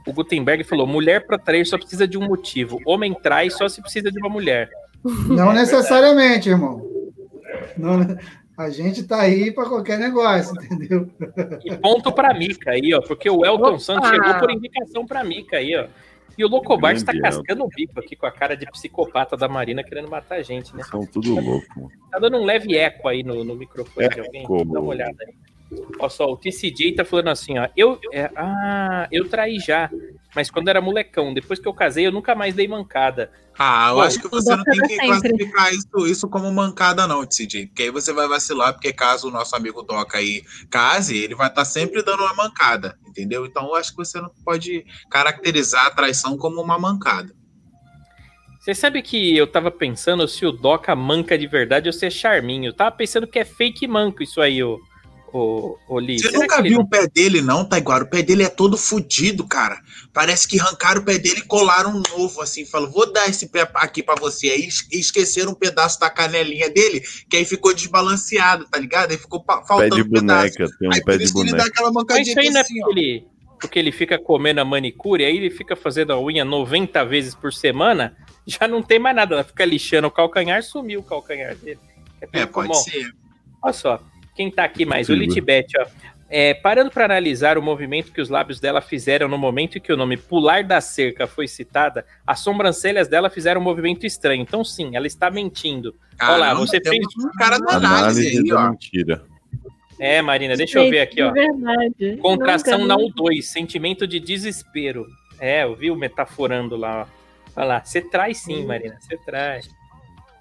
O 0.08 0.14
Gutenberg 0.14 0.64
falou: 0.64 0.88
mulher 0.88 1.26
pra 1.26 1.38
trair 1.38 1.66
só 1.66 1.78
precisa 1.78 2.08
de 2.08 2.18
um 2.18 2.26
motivo. 2.26 2.80
Homem 2.86 3.14
trai 3.14 3.50
só 3.50 3.68
se 3.68 3.82
precisa 3.82 4.12
de 4.12 4.18
uma 4.20 4.30
mulher. 4.30 4.70
Não 5.04 5.54
necessariamente, 5.54 6.50
irmão. 6.50 6.82
Não- 7.78 8.18
a 8.58 8.70
gente 8.70 9.04
tá 9.04 9.22
aí 9.22 9.52
para 9.52 9.70
qualquer 9.70 9.98
negócio, 9.98 10.54
entendeu? 10.62 11.10
E 11.64 11.76
ponto 11.78 12.12
pra 12.12 12.34
Mica 12.34 12.72
aí, 12.72 12.94
ó. 12.94 13.02
Porque 13.02 13.30
o 13.30 13.46
Elton 13.46 13.70
Opa! 13.70 13.80
Santos 13.80 14.10
chegou 14.10 14.34
por 14.36 14.52
indicação 14.52 15.06
pra 15.06 15.24
Mica 15.24 15.58
aí, 15.58 15.76
ó. 15.78 15.88
E 16.40 16.46
o 16.46 16.48
Locobart 16.48 17.04
tá 17.04 17.12
Grande 17.12 17.22
cascando 17.22 17.66
o 17.66 17.68
bico 17.68 18.00
aqui 18.00 18.16
com 18.16 18.26
a 18.26 18.32
cara 18.32 18.56
de 18.56 18.66
psicopata 18.72 19.36
da 19.36 19.50
Marina 19.50 19.84
querendo 19.84 20.10
matar 20.10 20.36
a 20.36 20.42
gente, 20.42 20.74
né? 20.74 20.84
São 20.84 21.06
tudo 21.06 21.36
louco. 21.36 21.92
Tá 22.10 22.18
dando 22.18 22.38
um 22.38 22.46
leve 22.46 22.78
eco 22.78 23.10
aí 23.10 23.24
no, 23.24 23.44
no 23.44 23.58
microfone 23.58 24.08
de 24.08 24.22
alguém. 24.22 24.44
Dá 24.48 24.80
uma 24.80 24.90
olhada 24.90 25.18
aí. 25.20 25.34
Olha 26.00 26.10
só, 26.10 26.32
o 26.32 26.38
TCJ 26.38 26.94
tá 26.94 27.04
falando 27.04 27.28
assim, 27.28 27.58
ó. 27.58 27.68
Eu, 27.76 28.00
é, 28.14 28.32
ah, 28.38 29.06
eu 29.12 29.28
traí 29.28 29.60
já, 29.60 29.92
mas 30.36 30.50
quando 30.52 30.68
era 30.68 30.82
molecão. 30.82 31.34
Depois 31.34 31.60
que 31.60 31.68
eu 31.68 31.74
casei, 31.74 32.06
eu 32.06 32.12
nunca 32.12 32.36
mais 32.36 32.54
dei 32.54 32.68
mancada. 32.68 33.32
Ah, 33.58 33.90
eu 33.90 33.96
Bom, 33.96 34.02
acho 34.02 34.20
que 34.20 34.28
você 34.30 34.56
não 34.56 34.64
tem 34.64 34.80
que 34.82 34.96
sempre. 34.96 35.08
classificar 35.08 35.74
isso, 35.74 36.08
isso 36.08 36.30
como 36.30 36.52
mancada, 36.52 37.08
não, 37.08 37.26
TCJ. 37.26 37.68
Porque 37.68 37.84
aí 37.84 37.92
você 37.92 38.14
vai 38.14 38.28
vacilar, 38.28 38.74
porque 38.74 38.94
caso 38.94 39.28
o 39.28 39.32
nosso 39.32 39.56
amigo 39.56 39.82
Doca 39.82 40.18
aí 40.18 40.44
case, 40.70 41.18
ele 41.18 41.36
vai 41.36 41.48
estar 41.48 41.66
sempre 41.66 42.02
dando 42.04 42.24
uma 42.24 42.34
mancada, 42.36 42.98
entendeu? 43.08 43.46
Então 43.46 43.66
eu 43.66 43.76
acho 43.76 43.92
que 43.92 43.98
você 43.98 44.22
não 44.22 44.32
pode 44.46 44.86
caracterizar 45.10 45.88
a 45.88 45.92
traição 45.92 46.38
como 46.38 46.62
uma 46.62 46.80
mancada. 46.80 47.34
Você 48.60 48.76
sabe 48.76 49.02
que 49.02 49.36
eu 49.36 49.48
tava 49.48 49.72
pensando 49.72 50.28
se 50.28 50.46
o 50.46 50.52
Doca 50.52 50.96
manca 50.96 51.38
de 51.38 51.48
verdade 51.48 51.90
ou 51.90 51.94
se 51.94 52.06
é 52.06 52.10
charminho. 52.10 52.70
Eu 52.70 52.74
tava 52.74 52.92
pensando 52.92 53.26
que 53.26 53.40
é 53.40 53.46
fake 53.46 53.88
manco 53.88 54.22
isso 54.22 54.40
aí, 54.42 54.62
ô, 54.62 54.80
ô 55.88 56.00
Li. 56.00 56.20
Você 56.20 56.28
Será 56.30 56.40
nunca 56.40 56.60
ele 56.60 56.70
viu 56.70 56.78
não- 56.80 56.86
o 56.86 56.90
pé 56.90 57.08
dele, 57.08 57.42
não, 57.42 57.64
Taiguara? 57.66 58.04
O 58.04 58.10
pé 58.10 58.22
dele 58.22 58.44
é 58.44 58.50
todo 58.50 58.78
fudido, 58.78 59.46
cara. 59.48 59.80
Parece 60.14 60.48
que 60.48 60.60
arrancaram 60.60 61.02
o 61.02 61.06
pé 61.06 61.18
dele 61.18 61.40
e 61.40 61.44
colaram 61.46 61.92
um 61.96 62.02
novo, 62.18 62.42
assim. 62.42 62.66
Falou, 62.66 62.90
vou 62.90 63.12
dar 63.12 63.28
esse 63.30 63.48
pé 63.48 63.70
aqui 63.76 64.02
pra 64.02 64.16
você. 64.16 64.50
Aí 64.50 64.66
es- 64.68 64.88
esqueceram 64.92 65.52
um 65.52 65.56
pedaço 65.56 66.00
da 66.00 66.10
canelinha 66.10 66.70
dele, 66.70 67.02
que 67.30 67.38
aí 67.38 67.46
ficou 67.46 67.74
desbalanceado, 67.74 68.66
tá 68.70 68.80
ligado? 68.80 69.12
Aí 69.12 69.18
ficou 69.18 69.44
pa- 69.44 69.58
Pé 69.62 69.68
faltando 69.68 69.96
de 69.96 70.02
um 70.02 70.06
boneca, 70.10 70.66
tem 70.80 70.88
um 70.90 70.94
Aí 70.94 71.00
pé 71.04 71.12
por 71.14 71.18
de 71.18 71.24
isso 71.26 71.34
que 71.34 71.40
ele 71.42 71.52
dá 71.52 71.58
boneca. 71.58 71.70
aquela 71.72 71.88
Mas 71.92 71.96
mancadinha 71.96 72.32
isso 72.32 72.40
aí 72.40 72.50
não 72.50 72.58
é 72.60 72.62
assim, 72.62 72.82
ó. 72.82 72.86
porque 72.86 73.00
ele, 73.00 73.28
porque 73.60 73.80
ele 73.80 73.92
fica 73.92 74.18
comendo 74.18 74.62
a 74.62 74.66
manicure, 74.66 75.24
aí 75.26 75.38
ele 75.38 75.50
fica 75.50 75.76
fazendo 75.76 76.12
a 76.14 76.20
unha 76.20 76.44
90 76.46 77.04
vezes 77.06 77.36
por 77.36 77.54
semana, 77.54 78.16
já 78.48 78.68
não 78.68 78.82
tem 78.82 78.98
mais 79.00 79.16
nada. 79.16 79.36
Ela 79.36 79.44
fica 79.44 79.64
lixando 79.66 80.08
o 80.08 80.12
calcanhar, 80.12 80.64
sumiu 80.64 81.02
o 81.02 81.04
calcanhar 81.04 81.56
dele. 81.56 81.80
É, 82.22 82.26
tudo 82.26 82.48
pode 82.52 82.68
comum. 82.70 82.80
ser. 82.82 83.12
Olha 83.62 83.74
só, 83.74 84.02
quem 84.40 84.50
tá 84.50 84.64
aqui 84.64 84.86
mais? 84.86 85.10
O. 85.10 85.14
Litbet, 85.14 85.68
ó. 85.78 85.86
É, 86.30 86.54
parando 86.54 86.90
para 86.92 87.04
analisar 87.04 87.58
o 87.58 87.62
movimento 87.62 88.14
que 88.14 88.22
os 88.22 88.30
lábios 88.30 88.58
dela 88.58 88.80
fizeram 88.80 89.28
no 89.28 89.38
momento 89.38 89.78
em 89.78 89.82
que 89.82 89.92
o 89.92 89.98
nome 89.98 90.16
pular 90.16 90.64
da 90.64 90.80
cerca 90.80 91.28
foi 91.28 91.46
citada, 91.46 92.06
as 92.26 92.40
sobrancelhas 92.40 93.10
dela 93.10 93.30
fizeram 93.30 93.60
um 93.60 93.64
movimento 93.64 94.06
estranho. 94.06 94.42
Então, 94.42 94.64
sim, 94.64 94.96
ela 94.96 95.08
está 95.08 95.30
mentindo. 95.30 95.94
Olha 96.22 96.30
lá, 96.38 96.46
Caramba, 96.48 96.68
você 96.68 96.80
fez- 96.80 97.06
um 97.18 97.32
cara 97.38 97.58
da 97.58 97.74
análise 97.74 98.22
Análise 98.22 98.38
aí, 98.38 98.48
da 98.48 98.56
ó. 98.66 98.70
mentira. 98.70 99.26
É, 100.00 100.22
Marina, 100.22 100.56
deixa 100.56 100.80
eu 100.80 100.90
ver 100.90 101.02
aqui, 101.02 101.22
ó. 101.22 101.32
De 101.32 101.34
verdade. 101.42 102.18
Contração 102.22 102.86
na 102.86 102.96
vi. 102.96 103.12
U2, 103.12 103.42
sentimento 103.42 104.08
de 104.08 104.22
desespero. 104.22 105.06
É, 105.38 105.64
eu 105.64 105.76
vi 105.76 105.92
o 105.92 105.96
metaforando 105.98 106.78
lá, 106.78 107.02
ó. 107.02 107.20
Olha 107.58 107.66
lá, 107.66 107.84
você 107.84 108.00
traz 108.02 108.38
sim, 108.38 108.66
Marina, 108.66 108.96
você 109.02 109.18
traz. 109.18 109.68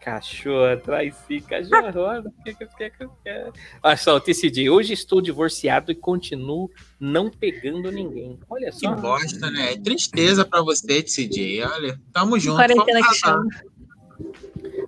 Cachorra, 0.00 0.76
traz 0.76 1.14
sim, 1.26 1.40
cachorra. 1.40 2.22
que 2.44 2.54
que- 2.54 2.66
que- 2.66 2.90
que- 2.90 3.06
que- 3.24 3.52
Olha 3.82 3.96
só, 3.96 4.16
o 4.16 4.20
TCD. 4.20 4.70
Hoje 4.70 4.92
estou 4.94 5.20
divorciado 5.20 5.90
e 5.92 5.94
continuo 5.94 6.70
não 6.98 7.28
pegando 7.30 7.90
ninguém. 7.90 8.38
Olha 8.48 8.70
Que 8.70 8.78
só. 8.78 8.94
bosta, 8.94 9.50
né? 9.50 9.72
É 9.72 9.76
tristeza 9.76 10.44
pra 10.44 10.62
você, 10.62 11.02
TCJ. 11.02 11.62
Olha, 11.64 12.00
tamo 12.12 12.38
junto. 12.38 12.56
Quarentena 12.56 13.06
que 13.06 13.14
chama. 13.14 13.48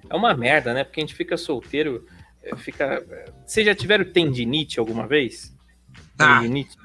É 0.08 0.14
uma 0.14 0.34
merda, 0.34 0.72
né? 0.74 0.84
Porque 0.84 1.00
a 1.00 1.02
gente 1.02 1.14
fica 1.14 1.36
solteiro, 1.36 2.06
eh, 2.42 2.54
fica. 2.56 3.04
Vocês 3.46 3.66
já 3.66 3.74
tiveram 3.74 4.04
tendinite 4.04 4.78
alguma 4.80 5.06
vez? 5.06 5.54
Ah. 6.18 6.40
Tendinite? 6.40 6.76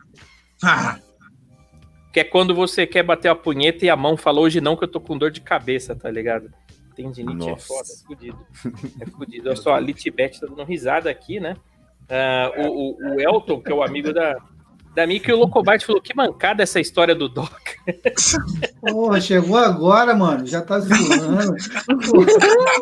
Ah, 0.64 1.00
Que 2.12 2.22
é 2.22 2.24
quando 2.24 2.56
você 2.56 2.88
quer 2.88 3.04
bater 3.04 3.28
a 3.28 3.36
punheta 3.36 3.84
e 3.86 3.90
a 3.90 3.96
mão 3.98 4.16
fala 4.16 4.40
hoje 4.40 4.62
não, 4.62 4.78
que 4.78 4.86
eu 4.86 4.88
tô 4.88 5.02
com 5.02 5.18
dor 5.18 5.30
de 5.32 5.42
cabeça, 5.42 5.94
tá 5.96 6.10
ligado? 6.10 6.50
Tendinite 6.96 7.50
é 7.50 7.58
foda, 7.58 7.88
é 7.92 8.08
fudido. 8.08 8.40
É 9.02 9.06
fudido. 9.06 9.48
Olha 9.50 9.56
só, 9.56 9.74
a 9.76 9.80
Litbet 9.80 10.40
tá 10.40 10.48
dando 10.48 10.64
risada 10.64 11.10
aqui, 11.10 11.40
né? 11.40 11.56
Ah, 12.10 12.52
o, 12.58 12.68
o- 12.68 12.98
o 13.16 13.20
Elton, 13.22 13.62
que 13.62 13.72
é 13.72 13.76
o 13.76 13.84
amigo 13.84 14.14
da, 14.14 14.36
da 14.96 15.08
Mika, 15.08 15.32
e 15.32 15.34
o 15.34 15.38
Locobart 15.40 15.84
falou: 15.84 16.02
que 16.02 16.16
mancada 16.16 16.62
essa 16.64 16.80
história 16.80 17.16
do 17.16 17.28
Doc. 17.28 17.52
Porra, 18.82 19.20
chegou 19.20 19.58
agora, 19.58 20.16
mano. 20.16 20.46
Já 20.46 20.62
tá 20.62 20.80
zoando. 20.80 21.56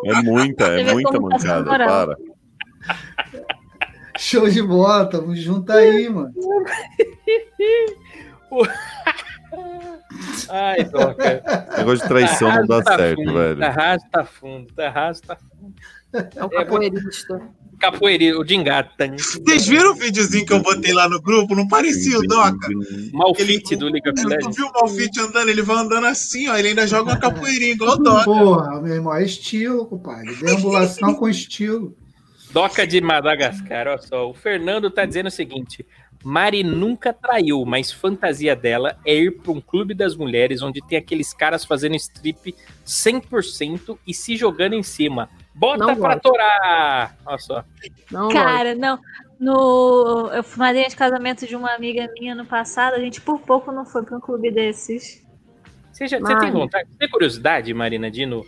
É 0.04 0.22
muita, 0.22 0.64
é 0.80 0.92
muita 0.92 1.12
tá 1.12 1.20
mancada, 1.20 1.64
para. 1.64 2.16
Show 4.18 4.48
de 4.48 4.62
bola, 4.62 5.06
tamo 5.06 5.34
junto 5.34 5.72
aí, 5.72 6.08
mano. 6.08 6.32
Ai, 10.48 10.84
Doca. 10.84 11.66
Negócio 11.78 12.02
de 12.02 12.08
traição 12.08 12.52
não 12.54 12.66
dá 12.66 12.82
Tá 12.82 12.96
certo, 12.96 13.16
fundo, 13.16 13.32
velho. 13.34 13.58
Tá 13.58 13.70
raso, 13.70 14.04
tá 14.10 14.24
fundo. 14.24 14.74
Tá 14.74 14.90
raso, 14.90 15.22
tá 15.22 15.36
fundo. 15.36 15.74
É 16.36 16.44
o 16.44 16.48
capoeirista. 16.48 17.40
Capoeira, 17.80 18.38
o 18.38 18.44
Dingata. 18.44 19.08
Vocês 19.18 19.66
viram 19.66 19.92
o 19.92 19.94
videozinho 19.94 20.46
que 20.46 20.52
eu 20.52 20.62
botei 20.62 20.92
lá 20.92 21.08
no 21.08 21.20
grupo? 21.20 21.54
Não 21.56 21.66
parecia 21.66 22.18
o 22.18 22.22
Doca? 22.22 22.68
Malfit 23.12 23.76
do 23.76 23.88
of 23.88 24.00
Tu 24.00 24.28
Legends. 24.28 24.56
viu 24.56 24.66
o 24.66 24.72
Malfit 24.72 25.20
andando? 25.20 25.48
Ele 25.48 25.62
vai 25.62 25.76
andando 25.76 26.06
assim, 26.06 26.48
ó. 26.48 26.56
Ele 26.56 26.68
ainda 26.68 26.86
joga 26.86 27.10
uma 27.10 27.18
capoeirinha 27.18 27.72
igual 27.72 27.94
o 27.94 27.96
Doca. 27.96 28.24
Porra, 28.24 28.80
meu 28.80 28.94
irmão, 28.94 29.14
é 29.14 29.24
estilo, 29.24 29.86
compadre. 29.86 30.34
Deambulação 30.36 31.14
com 31.14 31.28
estilo. 31.28 31.96
Doca 32.52 32.86
de 32.86 33.00
Madagascar, 33.00 33.88
olha 33.88 33.98
só. 33.98 34.30
O 34.30 34.34
Fernando 34.34 34.88
tá 34.88 35.04
dizendo 35.04 35.26
o 35.26 35.30
seguinte: 35.30 35.84
Mari 36.24 36.62
nunca 36.62 37.12
traiu, 37.12 37.64
mas 37.66 37.92
fantasia 37.92 38.56
dela 38.56 38.96
é 39.04 39.14
ir 39.14 39.30
para 39.30 39.52
um 39.52 39.60
clube 39.60 39.92
das 39.92 40.16
mulheres 40.16 40.62
onde 40.62 40.80
tem 40.80 40.96
aqueles 40.96 41.34
caras 41.34 41.66
fazendo 41.66 41.94
strip 41.96 42.54
100% 42.84 43.98
e 44.06 44.14
se 44.14 44.34
jogando 44.34 44.72
em 44.72 44.82
cima. 44.82 45.28
Bota 45.54 45.86
Não 45.86 45.94
pra 45.94 46.14
gosto. 46.14 46.22
torar! 46.22 47.16
Olha 47.26 47.38
só. 47.38 47.64
Não, 48.10 48.30
Cara, 48.30 48.74
não. 48.74 48.98
No, 49.38 50.30
eu 50.32 50.42
fui 50.42 50.60
madrinha 50.60 50.88
de 50.88 50.96
casamento 50.96 51.46
de 51.46 51.54
uma 51.54 51.74
amiga 51.74 52.10
minha 52.18 52.34
no 52.34 52.46
passado, 52.46 52.94
a 52.94 52.98
gente 52.98 53.20
por 53.20 53.40
pouco 53.40 53.70
não 53.70 53.84
foi 53.84 54.02
pra 54.02 54.16
um 54.16 54.20
clube 54.20 54.50
desses. 54.50 55.22
Você, 55.92 56.08
já, 56.08 56.18
você 56.18 56.38
tem 56.38 56.50
vontade? 56.50 56.88
Você 56.90 56.98
tem 56.98 57.08
curiosidade, 57.10 57.74
Marina, 57.74 58.10
de 58.10 58.22
ir 58.22 58.26
no, 58.26 58.44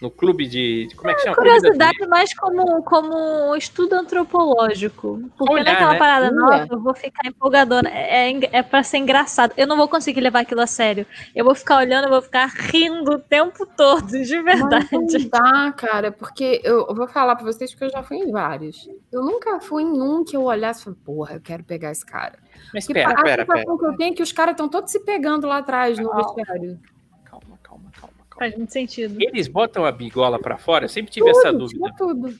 no 0.00 0.10
clube 0.10 0.46
de. 0.46 0.88
Como 0.96 1.10
é 1.10 1.14
que 1.14 1.22
chama? 1.22 1.34
Clube 1.34 1.50
das 1.50 1.60
Curiosidade 1.60 2.06
mais 2.06 2.32
como, 2.34 2.82
como 2.84 3.50
um 3.50 3.56
estudo 3.56 3.94
antropológico. 3.94 5.28
Porque 5.36 5.52
Olhar, 5.52 5.64
não 5.64 5.70
é 5.70 5.74
aquela 5.74 5.92
né? 5.92 5.98
parada, 5.98 6.30
nossa, 6.30 6.68
eu 6.70 6.80
vou 6.80 6.94
ficar 6.94 7.26
empolgadona. 7.26 7.90
É, 7.90 8.30
é, 8.30 8.40
é 8.52 8.62
pra 8.62 8.82
ser 8.82 8.98
engraçado. 8.98 9.52
Eu 9.56 9.66
não 9.66 9.76
vou 9.76 9.88
conseguir 9.88 10.20
levar 10.20 10.40
aquilo 10.40 10.60
a 10.60 10.66
sério. 10.66 11.04
Eu 11.34 11.44
vou 11.44 11.54
ficar 11.54 11.78
olhando, 11.78 12.04
eu 12.04 12.10
vou 12.10 12.22
ficar 12.22 12.46
rindo 12.46 13.12
o 13.12 13.18
tempo 13.18 13.66
todo, 13.66 14.06
de 14.06 14.42
verdade. 14.42 14.88
Mas 14.92 15.12
não 15.12 15.28
dá, 15.28 15.72
cara, 15.72 16.12
porque 16.12 16.60
eu, 16.62 16.86
vou 16.94 17.08
falar 17.08 17.34
pra 17.34 17.44
vocês 17.44 17.74
que 17.74 17.84
eu 17.84 17.90
já 17.90 18.02
fui 18.02 18.18
em 18.18 18.30
vários. 18.30 18.88
Eu 19.10 19.22
nunca 19.22 19.60
fui 19.60 19.82
em 19.82 20.00
um 20.00 20.24
que 20.24 20.36
eu 20.36 20.44
olhasse 20.44 20.80
e 20.80 20.84
falei, 20.84 20.98
porra, 21.04 21.34
eu 21.34 21.40
quero 21.40 21.64
pegar 21.64 21.90
esse 21.90 22.06
cara. 22.06 22.38
Mas 22.72 22.86
Porque 22.86 23.00
pera, 23.00 23.10
a 23.12 23.22
pera, 23.22 23.44
pera. 23.44 23.58
sensação 23.58 23.78
que 23.78 23.84
eu 23.84 23.96
tenho 23.96 24.12
é 24.12 24.14
que 24.14 24.22
os 24.22 24.32
caras 24.32 24.52
estão 24.52 24.68
todos 24.68 24.92
se 24.92 25.00
pegando 25.00 25.46
lá 25.46 25.58
atrás 25.58 25.98
no 25.98 26.14
vestiário. 26.14 26.78
Calma, 27.24 27.58
calma, 27.62 27.90
calma, 27.90 27.90
calma. 28.00 28.18
Faz 28.38 28.56
muito 28.56 28.72
sentido. 28.72 29.16
Eles 29.20 29.48
botam 29.48 29.84
a 29.84 29.92
bigola 29.92 30.38
pra 30.38 30.56
fora? 30.58 30.84
Eu 30.84 30.88
sempre 30.88 31.10
tive 31.12 31.28
essa 31.30 31.50
Tudo, 31.52 31.58
dúvida. 31.66 31.80
tira 31.80 31.94
tudo. 31.96 32.34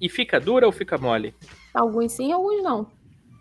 E 0.00 0.08
fica 0.08 0.40
dura 0.40 0.66
ou 0.66 0.72
fica 0.72 0.98
mole? 0.98 1.34
Alguns 1.72 2.12
sim, 2.12 2.32
alguns 2.32 2.62
não. 2.62 2.86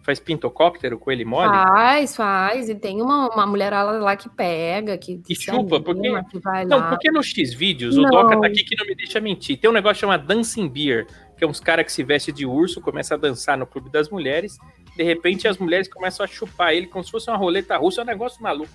Faz 0.04 0.20
pintocóptero 0.20 1.00
com 1.00 1.10
ele 1.12 1.24
mole? 1.24 1.50
Faz, 1.50 2.16
faz. 2.16 2.68
E 2.70 2.76
tem 2.76 3.02
uma, 3.02 3.30
uma 3.30 3.46
mulherada 3.46 3.92
lá 4.00 4.16
que 4.18 4.28
pega, 4.30 4.98
que, 4.98 5.18
Que 5.20 5.34
chupa, 5.34 5.80
porque- 5.80 6.02
que 6.02 6.66
Não, 6.68 6.78
lá. 6.80 6.90
porque 6.90 7.10
no 7.10 7.24
X-Vídeos, 7.24 7.98
o. 7.98 8.02
Doca 8.04 8.38
tá 8.40 8.48
aqui 8.48 8.64
que 8.66 8.76
não 8.78 8.86
me 8.86 8.96
deixa 8.96 9.22
mentir. 9.22 9.58
Tem 9.58 9.70
um 9.70 9.74
negócio 9.74 10.02
chamado 10.02 10.28
Dancing 10.28 10.68
Beer, 10.68 11.08
que 11.38 11.44
é 11.46 11.48
uns 11.48 11.62
caras 11.62 11.86
que 11.86 11.92
se 11.92 12.04
vestem 12.04 12.34
de 12.34 12.46
urso, 12.46 12.82
começam 12.82 13.16
a 13.18 13.20
dançar 13.20 13.58
no 13.58 13.66
clube 13.66 13.90
das 13.90 14.10
mulheres, 14.10 14.58
de 14.98 15.04
repente 15.04 15.48
as 15.48 15.58
mulheres 15.58 15.88
começam 15.88 16.24
a 16.24 16.28
chupar 16.28 16.74
ele 16.74 16.88
como 16.88 17.04
se 17.04 17.10
fosse 17.10 17.30
uma 17.32 17.38
roleta 17.38 17.78
russa, 17.78 18.02
é 18.02 18.04
um 18.04 18.08
negócio 18.08 18.44
maluco. 18.44 18.72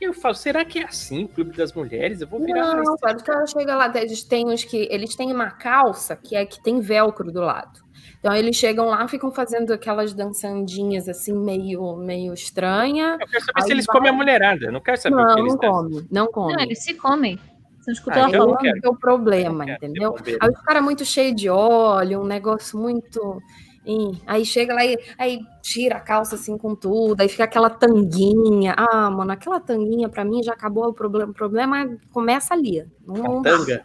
E 0.00 0.04
eu 0.04 0.12
falo, 0.12 0.34
será 0.34 0.64
que 0.64 0.78
é 0.78 0.84
assim 0.84 1.24
o 1.24 1.28
clube 1.28 1.56
das 1.56 1.72
mulheres? 1.72 2.20
Eu 2.20 2.28
vou 2.28 2.40
virar 2.40 2.76
Não, 2.76 2.96
cara, 2.98 3.16
os 3.16 3.22
caras 3.22 3.50
chegam 3.50 3.76
lá, 3.76 3.92
eles 3.96 4.22
têm 4.22 4.46
uns 4.46 4.62
que. 4.64 4.88
Eles 4.90 5.16
têm 5.16 5.32
uma 5.32 5.50
calça 5.50 6.14
que 6.16 6.36
é 6.36 6.46
que 6.46 6.62
tem 6.62 6.80
velcro 6.80 7.32
do 7.32 7.40
lado. 7.40 7.80
Então 8.20 8.34
eles 8.34 8.56
chegam 8.56 8.86
lá, 8.86 9.06
ficam 9.08 9.30
fazendo 9.32 9.72
aquelas 9.72 10.12
dançandinhas 10.14 11.08
assim, 11.08 11.32
meio, 11.32 11.96
meio 11.96 12.32
estranha. 12.32 13.16
Eu 13.20 13.26
quero 13.26 13.44
saber 13.44 13.62
se 13.62 13.72
eles 13.72 13.86
vai- 13.86 13.96
comem 13.96 14.10
a 14.10 14.14
mulherada. 14.14 14.70
Não 14.70 14.80
quero 14.80 14.96
saber 15.00 15.16
o 15.16 15.18
que 15.18 15.24
Não, 15.24 15.38
eles 15.38 15.52
não 15.52 15.58
come, 15.58 16.08
não 16.10 16.26
come. 16.28 16.52
Não, 16.54 16.60
eles 16.62 16.82
se 16.82 16.94
comem. 16.94 17.36
Você 17.80 17.90
não 17.90 17.92
escutou 17.94 18.12
Ah, 18.14 18.18
ela 18.18 18.28
então 18.28 18.40
falando? 18.46 18.62
não. 18.64 18.76
Esse 18.76 18.86
é 18.86 18.90
o 18.90 18.96
problema, 18.96 19.70
entendeu? 19.70 20.14
Aí 20.40 20.48
os 20.50 20.60
caras 20.62 20.82
muito 20.82 21.04
cheio 21.04 21.34
de 21.34 21.48
óleo, 21.48 22.20
um 22.20 22.26
negócio 22.26 22.78
muito. 22.78 23.40
Ih, 23.86 24.20
Aí 24.26 24.44
chega 24.44 24.74
lá 24.74 24.84
e 24.84 24.98
aí 25.18 25.40
tira 25.62 25.96
a 25.96 26.00
calça 26.00 26.34
assim 26.34 26.58
com 26.58 26.74
tudo, 26.74 27.20
aí 27.20 27.28
fica 27.28 27.44
aquela 27.44 27.70
tanguinha. 27.70 28.74
Ah, 28.76 29.10
mano, 29.10 29.32
aquela 29.32 29.60
tanguinha 29.60 30.08
pra 30.08 30.24
mim 30.24 30.42
já 30.42 30.52
acabou 30.52 30.88
o 30.88 30.92
problema. 30.92 31.30
O 31.30 31.34
problema 31.34 31.96
começa 32.12 32.54
ali. 32.54 32.84
Não, 33.06 33.42
Tanga. 33.42 33.82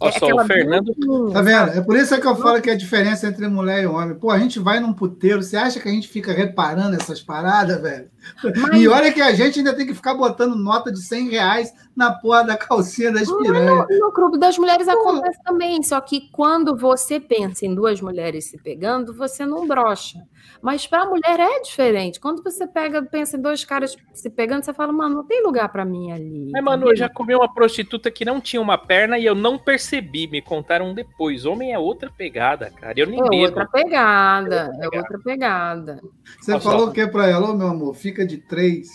Olha 0.00 0.10
é 0.10 0.18
só, 0.18 0.26
o 0.26 0.44
Fernando. 0.44 0.94
Tá 1.32 1.42
vendo? 1.42 1.70
É 1.70 1.80
por 1.80 1.96
isso 1.96 2.20
que 2.20 2.26
eu 2.26 2.34
falo 2.34 2.60
que 2.60 2.70
a 2.70 2.76
diferença 2.76 3.28
entre 3.28 3.46
mulher 3.46 3.84
e 3.84 3.86
homem. 3.86 4.16
Pô, 4.16 4.30
a 4.30 4.38
gente 4.38 4.58
vai 4.58 4.80
num 4.80 4.92
puteiro, 4.92 5.42
você 5.42 5.56
acha 5.56 5.78
que 5.78 5.88
a 5.88 5.92
gente 5.92 6.08
fica 6.08 6.32
reparando 6.32 6.96
essas 6.96 7.22
paradas, 7.22 7.80
velho? 7.80 8.10
Mas- 8.42 8.80
E 8.80 8.88
olha 8.88 9.12
que 9.12 9.20
a 9.20 9.32
gente 9.32 9.58
ainda 9.58 9.74
tem 9.74 9.86
que 9.86 9.94
ficar 9.94 10.14
botando 10.14 10.54
nota 10.56 10.90
de 10.92 11.00
100 11.02 11.28
reais 11.30 11.72
na 11.96 12.12
porra 12.12 12.44
da 12.44 12.56
calcinha 12.56 13.12
das 13.12 13.30
piranhas. 13.30 13.86
No 14.00 14.12
clube 14.12 14.38
das 14.38 14.56
mulheres 14.58 14.88
acontece 14.88 15.38
também, 15.44 15.82
só 15.82 16.00
que 16.00 16.30
quando 16.32 16.76
você 16.76 17.20
pensa 17.20 17.66
em 17.66 17.74
duas 17.74 18.00
mulheres 18.00 18.46
se 18.50 18.58
pegando, 18.58 19.14
você 19.14 19.44
não 19.44 19.66
brocha. 19.66 20.18
Mas 20.60 20.86
para 20.86 21.02
a 21.02 21.06
mulher 21.06 21.38
é 21.38 21.60
diferente. 21.60 22.18
Quando 22.20 22.42
você 22.42 22.66
pega, 22.66 23.02
pensa 23.02 23.36
em 23.36 23.40
dois 23.40 23.64
caras 23.64 23.96
se 24.12 24.30
pegando, 24.30 24.64
você 24.64 24.72
fala, 24.72 24.92
mano, 24.92 25.16
não 25.16 25.24
tem 25.24 25.42
lugar 25.42 25.68
para 25.70 25.84
mim 25.84 26.10
ali. 26.12 26.50
Mas, 26.52 26.64
mano, 26.64 26.88
eu 26.88 26.96
já 26.96 27.08
comi 27.08 27.34
uma 27.34 27.52
prostituta 27.52 28.10
que 28.10 28.24
não 28.24 28.40
tinha 28.40 28.60
uma 28.60 28.76
perna 28.78 29.18
e 29.18 29.24
eu 29.26 29.34
não 29.34 29.58
percebi. 29.58 30.26
Me 30.28 30.40
contaram 30.42 30.94
depois. 30.94 31.44
Homem 31.46 31.72
é 31.72 31.78
outra 31.78 32.10
pegada, 32.10 32.70
cara. 32.70 32.94
Eu 32.96 33.06
nem 33.06 33.20
É 33.20 33.46
outra 33.46 33.66
pegada, 33.66 34.66
Outra 34.72 34.88
é 34.92 34.98
outra 34.98 35.18
pegada. 35.20 36.00
Você 36.40 36.52
Nossa. 36.52 36.68
falou 36.70 36.88
o 36.88 36.92
que 36.92 37.06
pra 37.06 37.28
ela? 37.28 37.50
Ô, 37.50 37.54
meu 37.54 37.68
amor, 37.68 37.94
fica 37.94 38.11
de 38.26 38.36
três. 38.38 38.88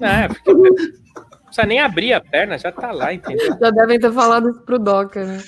É, 0.00 0.28
fica... 0.28 0.52
Não 1.50 1.52
precisa 1.52 1.66
nem 1.66 1.80
abrir 1.80 2.12
a 2.12 2.20
perna, 2.20 2.56
já 2.56 2.70
tá 2.70 2.92
lá, 2.92 3.12
entendeu? 3.12 3.58
Já 3.58 3.70
devem 3.72 3.98
ter 3.98 4.12
falado 4.12 4.50
isso 4.50 4.60
pro 4.60 4.78
Doca, 4.78 5.24
né? 5.26 5.42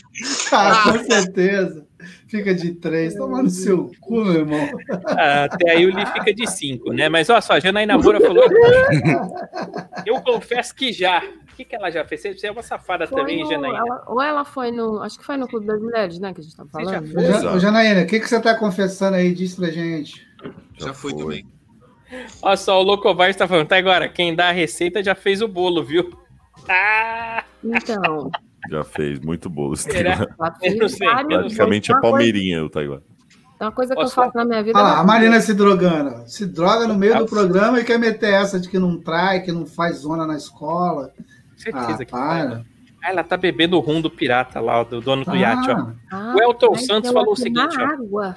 Ah, 0.52 0.82
com 0.90 0.98
certeza. 1.04 1.86
Fica 2.26 2.52
de 2.52 2.74
três. 2.74 3.14
Toma 3.14 3.40
no 3.40 3.48
seu 3.48 3.88
cu, 4.00 4.24
meu 4.24 4.40
irmão. 4.40 4.68
Ah, 5.06 5.44
Até 5.44 5.70
aí 5.70 5.86
o 5.86 5.90
Li 5.90 6.04
fica 6.06 6.34
de 6.34 6.50
cinco, 6.50 6.92
né? 6.92 7.08
Mas 7.08 7.30
olha 7.30 7.40
só, 7.40 7.52
a 7.52 7.60
Janaína 7.60 7.96
Moura 7.96 8.20
falou. 8.20 8.42
Eu 10.04 10.20
confesso 10.22 10.74
que 10.74 10.92
já. 10.92 11.22
O 11.52 11.54
que, 11.54 11.64
que 11.64 11.76
ela 11.76 11.88
já 11.90 12.04
fez? 12.04 12.20
Você 12.22 12.48
é 12.48 12.50
uma 12.50 12.62
safada 12.64 13.06
Foi 13.06 13.20
também, 13.20 13.44
no- 13.44 13.48
Janaína. 13.50 13.78
ela- 13.78 14.04
ou 14.08 14.20
ela 14.20 14.44
foi 14.44 14.72
no. 14.72 15.00
Acho 15.02 15.18
que 15.20 15.24
foi 15.24 15.36
no 15.36 15.46
Clube 15.46 15.66
das 15.66 15.80
Mulheres, 15.80 16.18
né? 16.18 16.34
Que 16.34 16.40
a 16.40 16.42
gente 16.42 16.56
tá 16.56 16.64
Você 16.64 16.84
já 16.84 17.00
falando. 17.00 17.12
foi? 17.12 17.46
Ô, 17.54 17.58
Janaína, 17.60 18.02
o 18.02 18.06
que, 18.06 18.18
que 18.18 18.28
você 18.28 18.40
tá 18.40 18.56
confessando 18.56 19.16
aí? 19.16 19.32
Diz 19.32 19.54
pra 19.54 19.70
gente. 19.70 20.26
Já 20.78 20.92
fui 20.92 21.14
também. 21.14 21.46
Olha 22.42 22.56
só, 22.56 22.80
o 22.80 22.82
Locovar 22.82 23.30
está 23.30 23.46
falando. 23.48 23.68
Tá 23.68 23.76
agora, 23.76 24.08
quem 24.08 24.34
dá 24.34 24.48
a 24.48 24.52
receita 24.52 25.02
já 25.02 25.14
fez 25.14 25.40
o 25.42 25.48
bolo, 25.48 25.82
viu? 25.84 26.10
Ah! 26.68 27.44
Então, 27.64 28.30
Já 28.70 28.84
fez 28.84 29.18
muito 29.20 29.48
bolo. 29.48 29.74
esse 29.74 29.90
Será? 29.90 30.26
Praticamente 30.36 31.92
coisa- 31.92 32.00
Palmeirinha, 32.00 32.64
o 32.64 32.68
Taiguara. 32.70 33.02
Uma 33.60 33.70
coisa 33.70 33.94
que 33.94 34.00
Posso 34.00 34.18
eu 34.20 34.24
faço 34.24 34.36
na 34.36 34.44
minha 34.44 34.62
vida. 34.62 34.76
Olha 34.76 34.88
lá, 34.88 34.96
é 34.96 35.00
a 35.00 35.04
Marina 35.04 35.40
se 35.40 35.54
drogando. 35.54 36.28
Se 36.28 36.44
droga 36.46 36.86
no 36.88 36.96
meio 36.96 37.14
do 37.14 37.20
Nossa. 37.20 37.34
programa 37.34 37.78
e 37.80 37.84
quer 37.84 37.96
meter 37.98 38.34
essa 38.34 38.58
de 38.58 38.68
que 38.68 38.76
não 38.78 38.98
trai, 39.00 39.40
que 39.42 39.52
não 39.52 39.64
faz 39.64 39.98
zona 39.98 40.26
na 40.26 40.36
escola. 40.36 41.12
Certeza 41.56 41.92
Ah, 41.92 42.04
que 42.04 42.06
para. 42.06 42.64
Ah, 43.04 43.10
ela 43.10 43.22
tá 43.22 43.36
bebendo 43.36 43.76
o 43.76 43.80
rum 43.80 44.00
do 44.00 44.10
pirata 44.10 44.60
lá, 44.60 44.82
do 44.82 45.00
dono 45.00 45.24
do 45.24 45.36
iate, 45.36 45.70
ó. 45.70 45.74
Ah, 45.74 45.92
Ah, 46.10 46.34
O 46.36 46.42
Elton 46.42 46.70
mas 46.72 46.86
Santos 46.86 47.12
falou 47.12 47.32
o 47.34 47.36
seguinte, 47.36 47.76
ó. 47.80 47.84
água. 47.84 48.34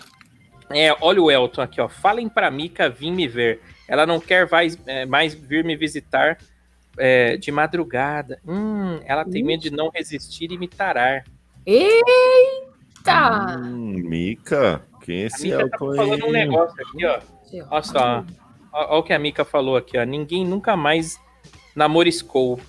É, 0.69 0.95
olha 1.01 1.21
o 1.21 1.31
Elton 1.31 1.61
aqui, 1.61 1.79
ó. 1.79 1.87
Falem 1.87 2.27
pra 2.27 2.49
Mica 2.49 2.89
vir 2.89 3.11
me 3.11 3.27
ver. 3.27 3.61
Ela 3.87 4.05
não 4.05 4.19
quer 4.19 4.49
mais, 4.49 4.77
é, 4.85 5.05
mais 5.05 5.33
vir 5.33 5.63
me 5.63 5.75
visitar 5.75 6.37
é, 6.97 7.37
de 7.37 7.51
madrugada. 7.51 8.39
Hum, 8.47 8.99
ela 9.05 9.23
tem 9.25 9.43
medo 9.43 9.61
de 9.61 9.71
não 9.71 9.89
resistir 9.89 10.51
e 10.51 10.57
me 10.57 10.67
tarar. 10.67 11.23
Eita! 11.65 13.57
Hum, 13.59 13.93
Mica, 14.03 14.81
quem 15.01 15.19
é 15.21 15.23
A 15.23 15.27
esse 15.27 15.43
Mica 15.43 15.57
tá 15.57 15.63
Elton 15.63 15.91
aí? 15.91 15.97
falando 15.97 16.25
um 16.25 16.31
negócio 16.31 16.75
aqui, 16.81 17.05
ó. 17.05 17.19
Olha 17.69 17.83
só. 17.83 18.25
Olha 18.73 18.99
o 18.99 19.03
que 19.03 19.13
a 19.13 19.19
Mica 19.19 19.45
falou 19.45 19.77
aqui, 19.77 19.97
ó. 19.97 20.03
Ninguém 20.03 20.45
nunca 20.45 20.75
mais 20.75 21.19
namoriscou. 21.75 22.59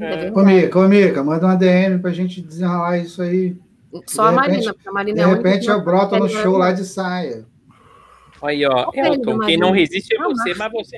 É 0.00 0.30
Ô, 0.34 0.42
Mica, 0.44 0.78
ô, 0.78 0.88
Mica, 0.88 1.22
manda 1.22 1.46
uma 1.46 1.56
DM 1.56 2.00
pra 2.00 2.10
gente 2.10 2.40
desenrolar 2.42 2.98
isso 2.98 3.22
aí. 3.22 3.56
Só 4.06 4.24
a 4.24 4.30
De 4.30 4.36
repente- 4.36 4.50
Marina, 4.52 4.74
porque 4.74 4.88
a 4.88 4.92
Marina 4.92 5.14
De 5.16 5.20
é 5.20 5.24
a 5.24 5.34
repente 5.36 5.66
não 5.68 5.74
eu 5.74 5.84
broto 5.84 6.16
no 6.18 6.28
show 6.28 6.56
lá 6.56 6.72
de 6.72 6.84
saia. 6.84 7.44
Olha 8.40 8.52
aí, 8.52 8.66
ó. 8.66 8.90
Ele, 8.94 9.08
Elton, 9.08 9.38
quem 9.40 9.56
não 9.56 9.70
resiste 9.72 10.14
é 10.14 10.22
você, 10.22 10.54
mas 10.54 10.70
você. 10.72 10.96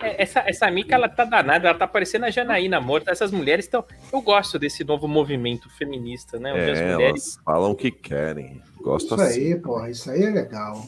é, 0.00 0.22
Essa, 0.22 0.40
essa 0.46 0.70
Mica, 0.70 0.94
ela 0.94 1.08
tá 1.08 1.24
danada, 1.24 1.68
ela 1.68 1.76
tá 1.78 1.86
parecendo 1.86 2.24
a 2.24 2.30
Janaína 2.30 2.80
morta. 2.80 3.10
Essas 3.10 3.30
mulheres 3.30 3.64
estão. 3.66 3.84
Eu 4.12 4.20
gosto 4.22 4.58
desse 4.58 4.84
novo 4.84 5.06
movimento 5.08 5.68
feminista, 5.76 6.38
né? 6.38 6.52
Onde 6.52 6.70
as 6.70 6.78
É, 6.78 6.92
mulheres. 6.92 7.10
elas 7.36 7.44
falam 7.44 7.70
o 7.72 7.74
que 7.76 7.90
querem. 7.90 8.62
Gosto 8.80 9.14
Isso 9.14 9.22
assim. 9.22 9.40
aí, 9.52 9.56
porra, 9.60 9.90
isso 9.90 10.10
aí 10.10 10.22
é 10.22 10.30
legal. 10.30 10.82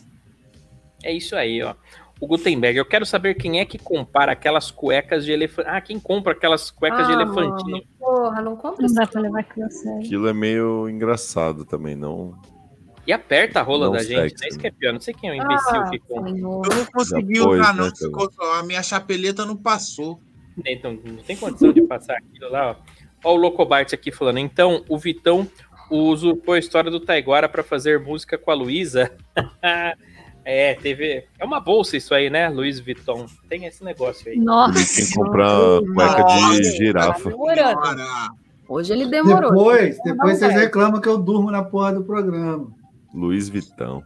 É 1.02 1.12
isso 1.12 1.34
aí, 1.36 1.62
ó. 1.62 1.74
O 2.20 2.26
Gutenberg, 2.26 2.76
eu 2.78 2.84
quero 2.84 3.06
saber 3.06 3.34
quem 3.34 3.60
é 3.60 3.64
que 3.64 3.78
compara 3.78 4.32
aquelas 4.32 4.70
cuecas 4.70 5.24
de 5.24 5.32
elefante. 5.32 5.68
Ah, 5.70 5.80
quem 5.80 5.98
compra 5.98 6.32
aquelas 6.32 6.70
cuecas 6.70 7.06
de 7.06 7.12
Ah, 7.14 7.16
elefantinho? 7.16 7.70
mano, 7.70 7.84
porra, 7.98 8.42
não 8.42 8.56
compra 8.56 8.80
Não 8.80 8.86
isso. 8.86 8.94
dá 8.94 9.06
pra 9.06 9.20
levar 9.22 9.40
aquilo 9.40 9.64
a 9.66 9.70
sério. 9.70 9.98
Aquilo 10.00 10.28
é 10.28 10.32
meio 10.34 10.88
engraçado 10.90 11.64
também, 11.64 11.96
não. 11.96 12.34
E 13.06 13.12
aperta 13.12 13.60
a 13.60 13.62
rola 13.62 13.86
Não 13.86 13.92
da 13.94 14.02
gente, 14.02 14.38
sexy, 14.38 14.42
né? 14.42 14.48
Isso 14.48 14.56
né? 14.58 14.60
que 14.60 14.66
é 14.66 14.70
pior. 14.70 14.92
Não 14.92 15.00
sei 15.00 15.14
quem 15.14 15.30
é 15.30 15.32
o 15.32 15.36
imbecil 15.42 15.80
Ah, 15.80 15.88
que 15.90 15.98
compra. 16.00 16.30
senhor. 16.30 16.66
Eu 16.70 16.76
não 16.76 16.84
consegui 16.86 17.40
usar, 17.40 17.74
né, 17.74 17.82
não. 17.82 17.94
só- 18.30 18.52
A 18.58 18.62
minha 18.64 18.82
chapeleta 18.82 19.46
não 19.46 19.56
passou. 19.56 20.20
Então, 20.66 20.92
não 21.02 21.16
tem 21.22 21.36
condição 21.36 21.72
de 21.72 21.80
passar 21.82 22.16
aquilo 22.18 22.50
lá, 22.50 22.72
ó. 22.72 22.76
Ó 23.24 23.32
o 23.32 23.36
Locobart 23.36 23.92
aqui 23.94 24.12
falando. 24.12 24.38
Então, 24.38 24.84
o 24.90 24.98
Vitão 24.98 25.48
usurpou 25.90 26.52
a 26.54 26.58
história 26.58 26.90
do 26.90 27.00
Taiguara 27.00 27.48
pra 27.48 27.62
fazer 27.64 27.98
música 27.98 28.36
com 28.36 28.50
a 28.50 28.54
Luísa. 28.54 29.10
é, 30.44 30.74
teve. 30.74 31.24
É 31.38 31.44
uma 31.44 31.60
bolsa 31.60 31.96
isso 31.96 32.14
aí, 32.14 32.30
né, 32.30 32.48
Luiz 32.48 32.80
Vitão? 32.80 33.26
Tem 33.48 33.66
esse 33.66 33.84
negócio 33.84 34.28
aí. 34.28 34.36
Ele 34.36 34.44
Nossa. 34.44 34.74
tem 34.74 35.06
que 35.06 35.14
comprar 35.14 35.80
cueca 35.94 36.24
de 36.24 36.76
girafa. 36.76 37.34
Ora, 37.36 37.74
Hoje 38.68 38.92
ele 38.92 39.06
demorou. 39.06 39.50
Depois, 39.50 39.98
depois 40.04 40.38
vocês 40.38 40.54
reclamam 40.54 41.00
que 41.00 41.08
eu 41.08 41.18
durmo 41.18 41.50
na 41.50 41.64
porra 41.64 41.92
do 41.92 42.04
programa. 42.04 42.68
Luiz 43.12 43.48
Vitão. 43.48 44.00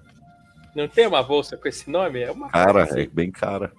Não 0.74 0.88
tem 0.88 1.06
uma 1.06 1.22
bolsa 1.22 1.56
com 1.56 1.68
esse 1.68 1.90
nome? 1.90 2.20
É 2.20 2.32
uma 2.32 2.48
Cara, 2.48 2.88
é 2.98 3.06
bem 3.06 3.30
cara. 3.30 3.70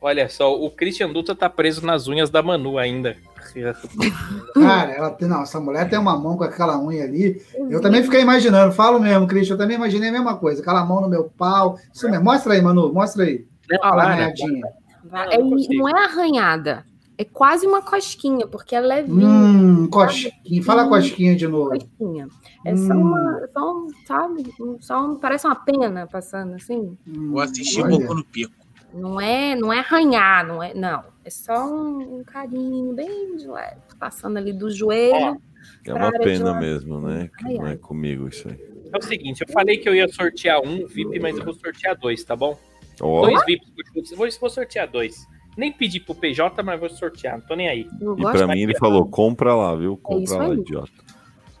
Olha 0.00 0.28
só, 0.28 0.54
o 0.54 0.70
Christian 0.70 1.10
Dutra 1.10 1.34
tá 1.34 1.48
preso 1.48 1.84
nas 1.84 2.08
unhas 2.08 2.28
da 2.28 2.42
Manu 2.42 2.76
ainda. 2.76 3.16
Cara, 4.54 4.92
ela 4.92 5.10
tem, 5.10 5.28
não, 5.28 5.42
essa 5.42 5.60
mulher 5.60 5.88
tem 5.88 5.98
uma 5.98 6.18
mão 6.18 6.36
com 6.36 6.44
aquela 6.44 6.78
unha 6.82 7.04
ali. 7.04 7.40
Eu 7.68 7.80
também 7.80 8.02
fiquei 8.02 8.20
imaginando, 8.20 8.72
falo 8.72 8.98
mesmo, 9.00 9.26
Cristian, 9.26 9.54
eu 9.54 9.58
também 9.58 9.76
imaginei 9.76 10.08
a 10.08 10.12
mesma 10.12 10.36
coisa. 10.36 10.60
Aquela 10.60 10.84
mão 10.84 11.00
no 11.00 11.08
meu 11.08 11.24
pau. 11.24 11.78
Isso 11.92 12.08
mesmo. 12.08 12.24
Mostra 12.24 12.54
aí, 12.54 12.62
Manu, 12.62 12.92
mostra 12.92 13.24
aí. 13.24 13.46
Arranhadinha. 13.82 14.64
É, 15.12 15.38
Não, 15.38 15.44
não 15.44 15.50
consigo. 15.50 15.74
não 15.74 15.88
é 15.88 16.04
arranhada. 16.04 16.84
É 17.16 17.24
quase 17.24 17.66
uma 17.66 17.82
cosquinha, 17.82 18.46
porque 18.46 18.74
ela 18.74 18.94
é 18.94 19.02
vinha. 19.02 19.26
Hum, 19.28 19.86
cosquinha. 19.88 20.62
Fala 20.64 20.88
cosquinha 20.88 21.36
de 21.36 21.46
novo. 21.46 21.70
Cosquinha. 21.70 22.28
É 22.64 22.74
só 22.76 22.94
Hum. 22.94 23.00
uma. 23.02 23.48
Só 23.52 23.72
um, 23.76 23.88
sabe? 24.06 24.54
um- 24.60 24.76
Só 24.80 25.04
um, 25.06 25.16
parece 25.16 25.46
uma 25.46 25.54
pena 25.56 26.06
passando 26.10 26.54
assim. 26.54 26.96
Hum, 27.06 27.30
vou 27.32 27.40
assistir 27.40 27.82
olha. 27.82 27.98
Boku 27.98 28.14
no 28.14 28.24
Pico. 28.24 28.52
Não 28.92 29.20
é, 29.20 29.54
não 29.54 29.72
é 29.72 29.78
arranhar, 29.78 30.46
não 30.46 30.62
é. 30.62 30.74
Não. 30.74 31.04
É 31.24 31.30
só 31.30 31.66
um, 31.66 32.18
um 32.20 32.24
carinho 32.24 32.92
bem 32.94 33.36
de 33.36 33.46
leve. 33.46 33.80
Passando 33.98 34.36
ali 34.38 34.52
do 34.52 34.70
joelho. 34.70 35.40
É 35.86 35.94
uma 35.94 36.10
pena 36.12 36.58
mesmo, 36.58 37.00
né? 37.00 37.30
Que 37.38 37.46
Ai, 37.46 37.54
não 37.54 37.66
é 37.66 37.70
ai. 37.70 37.76
comigo 37.76 38.28
isso 38.28 38.48
aí. 38.48 38.58
É 38.92 38.98
o 38.98 39.02
seguinte, 39.02 39.42
eu 39.46 39.52
falei 39.52 39.76
que 39.76 39.88
eu 39.88 39.94
ia 39.94 40.08
sortear 40.08 40.60
um 40.60 40.86
VIP, 40.86 41.20
mas 41.20 41.38
eu 41.38 41.44
vou 41.44 41.54
sortear 41.54 41.96
dois, 41.96 42.24
tá 42.24 42.34
bom? 42.34 42.58
Ó, 43.00 43.22
Dois 43.22 43.44
VIPs. 43.46 44.10
Vou, 44.16 44.28
vou 44.40 44.50
sortear 44.50 44.88
dois. 44.88 45.26
Nem 45.56 45.72
pedi 45.72 46.00
pro 46.00 46.14
PJ, 46.14 46.62
mas 46.62 46.80
vou 46.80 46.88
sortear, 46.88 47.38
não 47.38 47.46
tô 47.46 47.54
nem 47.54 47.68
aí. 47.68 47.86
Eu 48.00 48.18
e 48.18 48.22
pra 48.22 48.46
mim 48.46 48.62
ele 48.62 48.76
falou, 48.76 49.06
compra 49.06 49.54
lá, 49.54 49.74
viu? 49.76 49.96
Compra 49.96 50.24
isso 50.24 50.38
lá, 50.38 50.44
aí. 50.46 50.58
idiota. 50.58 50.92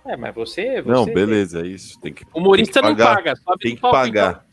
É, 0.06 0.16
mas 0.16 0.34
você. 0.34 0.80
você 0.82 0.90
Não, 0.90 1.04
beleza, 1.04 1.60
é 1.60 1.66
isso. 1.66 2.00
Tem 2.00 2.12
que, 2.12 2.24
Humorista 2.34 2.80
tem 2.80 2.82
que 2.82 2.88
não 2.88 2.96
pagar. 2.96 3.16
paga, 3.16 3.36
sobe 3.36 3.58
Tem 3.60 3.74
que 3.74 3.80
pagar. 3.80 4.46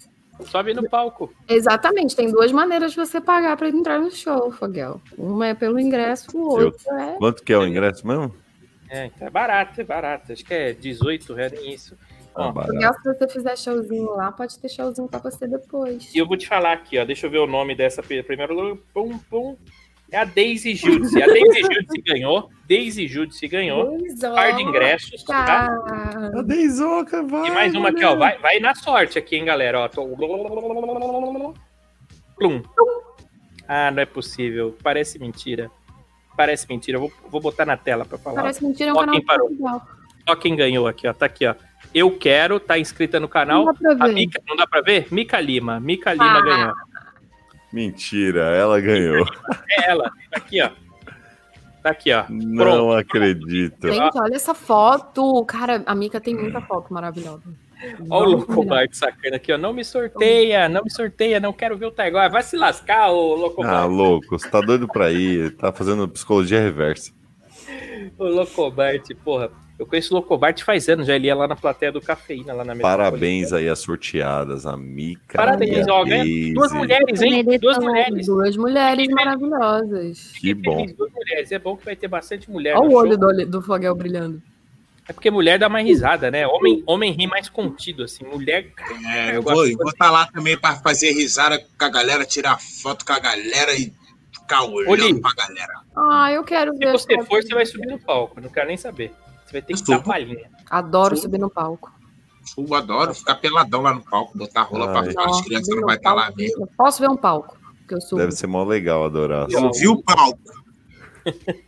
Sobe 0.45 0.73
no 0.73 0.87
palco. 0.89 1.33
Exatamente, 1.47 2.15
tem 2.15 2.31
duas 2.31 2.51
maneiras 2.51 2.91
de 2.91 2.97
você 2.97 3.19
pagar 3.19 3.57
para 3.57 3.69
entrar 3.69 3.99
no 3.99 4.11
show, 4.11 4.51
Foguel. 4.51 5.01
Uma 5.17 5.47
é 5.47 5.53
pelo 5.53 5.79
ingresso, 5.79 6.37
o 6.37 6.49
outro 6.49 6.93
é. 6.93 7.15
Quanto 7.17 7.43
que 7.43 7.51
é 7.51 7.57
o 7.57 7.65
ingresso 7.65 8.05
mesmo? 8.07 8.33
É, 8.89 9.05
então 9.07 9.27
é 9.27 9.31
barato, 9.31 9.81
é 9.81 9.83
barato. 9.83 10.31
Acho 10.31 10.45
que 10.45 10.53
é 10.53 10.73
18 10.73 11.33
reais 11.33 11.53
isso. 11.63 11.97
Ah, 12.35 12.47
Ó, 12.47 12.51
barato. 12.51 12.73
Foguel, 12.73 12.93
se 12.93 13.03
você 13.03 13.27
fizer 13.27 13.57
showzinho 13.57 14.11
lá, 14.11 14.31
pode 14.31 14.57
ter 14.59 14.69
showzinho 14.69 15.07
pra 15.07 15.19
você 15.19 15.47
depois. 15.47 16.13
E 16.13 16.17
eu 16.17 16.27
vou 16.27 16.37
te 16.37 16.47
falar 16.47 16.73
aqui, 16.73 16.97
ó. 16.97 17.03
Deixa 17.03 17.25
eu 17.25 17.31
ver 17.31 17.39
o 17.39 17.47
nome 17.47 17.75
dessa 17.75 18.01
primeiro. 18.03 18.81
Pum, 18.93 19.17
pum. 19.17 19.57
É 20.11 20.19
a 20.19 20.23
Daisy 20.23 20.75
Judice. 20.75 21.21
A 21.21 21.25
Daisy 21.25 21.61
Judice 21.61 22.01
ganhou. 22.05 22.49
Daisy 22.67 23.07
Judice 23.07 23.47
ganhou. 23.47 23.97
Par 24.19 24.53
de 24.55 24.61
ingressos, 24.63 25.23
tá? 25.23 25.45
Tá. 25.45 26.31
A 26.39 26.41
Deizoca, 26.41 27.23
vai. 27.23 27.47
E 27.47 27.51
mais 27.51 27.73
uma 27.73 27.89
aqui, 27.89 28.03
ó. 28.03 28.15
Vai, 28.15 28.37
vai 28.39 28.59
na 28.59 28.75
sorte 28.75 29.17
aqui, 29.17 29.37
hein, 29.37 29.45
galera. 29.45 29.79
Ó, 29.79 29.87
tô... 29.87 30.05
Plum. 32.37 32.61
Ah, 33.67 33.91
não 33.91 34.01
é 34.01 34.05
possível. 34.05 34.75
Parece 34.83 35.17
mentira. 35.19 35.71
Parece 36.35 36.67
mentira. 36.69 36.97
Eu 36.97 37.01
vou, 37.01 37.11
vou 37.29 37.41
botar 37.41 37.65
na 37.65 37.77
tela 37.77 38.05
pra 38.05 38.17
falar. 38.17 38.41
Parece 38.41 38.63
mentira, 38.63 38.89
é 38.91 38.93
um 38.93 38.97
Ó, 38.97 38.99
canal 38.99 39.15
quem 39.15 39.25
parou. 39.25 39.49
legal. 39.49 39.87
Ó 40.29 40.35
quem 40.35 40.55
ganhou 40.55 40.87
aqui, 40.87 41.07
ó. 41.07 41.13
Tá 41.13 41.25
aqui, 41.25 41.45
ó. 41.47 41.55
Eu 41.93 42.11
quero, 42.17 42.59
tá 42.59 42.77
inscrita 42.77 43.17
no 43.19 43.23
Não 43.25 43.29
canal. 43.29 43.65
dá 43.65 43.73
pra 43.73 43.91
A 43.93 44.07
ver. 44.07 44.13
Mica, 44.13 44.41
não 44.47 44.55
dá 44.55 44.67
pra 44.67 44.81
ver? 44.81 45.07
Mica 45.11 45.39
Lima. 45.39 45.79
Mica 45.79 46.11
Lima 46.13 46.37
Ah. 46.37 46.41
ganhou. 46.41 46.73
Mentira, 47.71 48.41
ela 48.55 48.79
ganhou. 48.79 49.25
É 49.69 49.89
ela. 49.89 50.09
Tá 50.31 50.37
aqui, 50.37 50.61
ó. 50.61 50.69
Tá 51.87 51.91
aqui, 51.91 52.11
ó. 52.11 52.25
Não 52.29 52.91
acredito. 52.91 53.87
Gente, 53.87 54.19
olha 54.19 54.35
essa 54.35 54.53
foto. 54.53 55.45
Cara, 55.45 55.83
a 55.85 55.95
Mica 55.95 56.19
tem 56.19 56.35
muita 56.35 56.59
foto 56.59 56.93
maravilhosa. 56.93 57.43
Ó 58.09 58.25
o. 58.25 58.65
Bart 58.65 58.93
sacana 58.93 59.37
aqui, 59.37 59.53
ó. 59.53 59.57
Não 59.57 59.71
me 59.71 59.85
sorteia, 59.85 60.67
não 60.67 60.83
me 60.83 60.91
sorteia, 60.91 61.39
não 61.39 61.53
quero 61.53 61.77
ver 61.77 61.85
o 61.85 61.91
Taiguara. 61.91 62.29
Vai 62.29 62.43
se 62.43 62.57
lascar, 62.57 63.09
ô 63.09 63.35
louco 63.35 63.63
Ah, 63.63 63.85
louco, 63.85 64.37
você 64.37 64.49
tá 64.49 64.59
doido 64.59 64.85
pra 64.85 65.11
ir, 65.11 65.55
tá 65.55 65.71
fazendo 65.71 66.09
psicologia 66.09 66.59
reversa. 66.59 67.13
O 68.17 68.25
Locobart, 68.25 69.07
porra. 69.23 69.49
Eu 69.79 69.85
conheço 69.85 70.13
o 70.13 70.17
Locobart 70.17 70.63
faz 70.63 70.89
anos, 70.89 71.05
já 71.05 71.15
ele 71.15 71.27
ia 71.27 71.35
lá 71.35 71.47
na 71.47 71.55
plateia 71.55 71.91
do 71.91 72.01
Cafeína, 72.01 72.51
lá 72.51 72.63
na 72.63 72.75
Parabéns 72.75 73.53
aí 73.53 73.69
às 73.69 73.77
sorteadas, 73.77 74.65
a 74.65 74.75
Mica. 74.75 75.37
Parabéns, 75.37 75.85
e 75.85 75.89
a 75.89 75.93
ó, 75.93 76.03
duas 76.53 76.71
mulheres, 76.71 77.21
hein? 77.21 77.45
Duas 77.59 77.77
mulheres. 77.77 78.25
Duas 78.25 78.57
mulheres 78.57 79.07
maravilhosas. 79.09 80.31
Que 80.39 80.55
bom. 80.55 80.79
Feliz, 80.79 80.95
Duas 80.95 81.11
mulheres. 81.11 81.51
É 81.51 81.59
bom 81.59 81.77
que 81.77 81.85
vai 81.85 81.95
ter 81.95 82.07
bastante 82.07 82.49
mulher 82.49 82.75
Olha 82.75 82.81
no 82.81 82.87
o 82.87 82.91
show. 82.91 82.99
olho 83.01 83.17
do, 83.17 83.45
do 83.45 83.61
Foguel 83.61 83.93
brilhando. 83.93 84.41
É 85.07 85.13
porque 85.13 85.29
mulher 85.31 85.59
dá 85.59 85.69
mais 85.69 85.85
risada, 85.85 86.29
né? 86.31 86.45
Homem, 86.47 86.83
homem 86.85 87.11
ri 87.13 87.27
mais 87.27 87.47
contido, 87.47 88.03
assim. 88.03 88.25
Mulher. 88.25 88.73
É, 89.13 89.37
Eu 89.37 89.43
vou 89.43 89.63
estar 89.63 89.93
tá 89.93 90.11
lá 90.11 90.25
também 90.25 90.57
para 90.57 90.75
fazer 90.77 91.11
risada 91.11 91.59
com 91.59 91.85
a 91.85 91.89
galera, 91.89 92.25
tirar 92.25 92.59
foto 92.59 93.05
com 93.05 93.13
a 93.13 93.19
galera 93.19 93.73
e 93.73 93.93
ficar 94.33 94.63
olhando 94.63 94.91
Oli. 94.91 95.21
pra 95.21 95.31
galera. 95.37 95.73
Ah, 95.95 96.31
eu 96.31 96.43
quero 96.43 96.73
Se 96.73 96.79
ver. 96.79 96.87
as 96.87 97.01
você 97.03 97.23
for, 97.23 97.41
você 97.41 97.53
vai 97.53 97.65
subir 97.65 97.87
no 97.87 97.99
palco. 97.99 98.41
Não 98.41 98.49
quero 98.49 98.67
nem 98.67 98.75
saber. 98.75 99.13
Vai 99.57 99.61
ter 99.63 99.73
que 99.73 99.79
subo. 99.79 99.91
dar 99.91 100.03
palhinha. 100.03 100.51
Adoro 100.69 101.15
Sim. 101.15 101.23
subir 101.23 101.39
no 101.39 101.49
palco. 101.49 101.91
Eu 102.55 102.73
adoro 102.75 103.13
ficar 103.13 103.35
peladão 103.35 103.81
lá 103.81 103.93
no 103.93 104.01
palco, 104.01 104.37
botar 104.37 104.61
rola 104.61 104.87
pra 104.87 105.11
fora, 105.11 105.31
as 105.31 105.41
crianças 105.41 105.75
não 105.75 105.85
vai 105.85 105.97
estar 105.97 106.13
lá 106.13 106.23
palco. 106.23 106.37
mesmo. 106.37 106.63
Eu 106.63 106.69
posso 106.77 107.01
ver 107.01 107.09
um 107.09 107.17
palco. 107.17 107.57
Que 107.87 107.95
eu 107.95 108.01
subo. 108.01 108.21
Deve 108.21 108.31
ser 108.33 108.47
mó 108.47 108.63
legal 108.63 109.03
adorar. 109.03 109.47
Eu 109.49 109.71
vi 109.71 109.87
o 109.87 110.01
palco. 110.03 110.39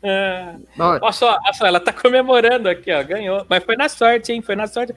Ah, 0.03 0.55
Olha, 1.01 1.11
só, 1.11 1.31
olha 1.43 1.53
só, 1.53 1.65
ela 1.65 1.79
tá 1.79 1.91
comemorando 1.93 2.69
aqui, 2.69 2.91
ó. 2.91 3.03
Ganhou. 3.03 3.45
Mas 3.49 3.63
foi 3.63 3.75
na 3.75 3.89
sorte, 3.89 4.31
hein? 4.31 4.41
Foi 4.41 4.55
na 4.55 4.67
sorte. 4.67 4.93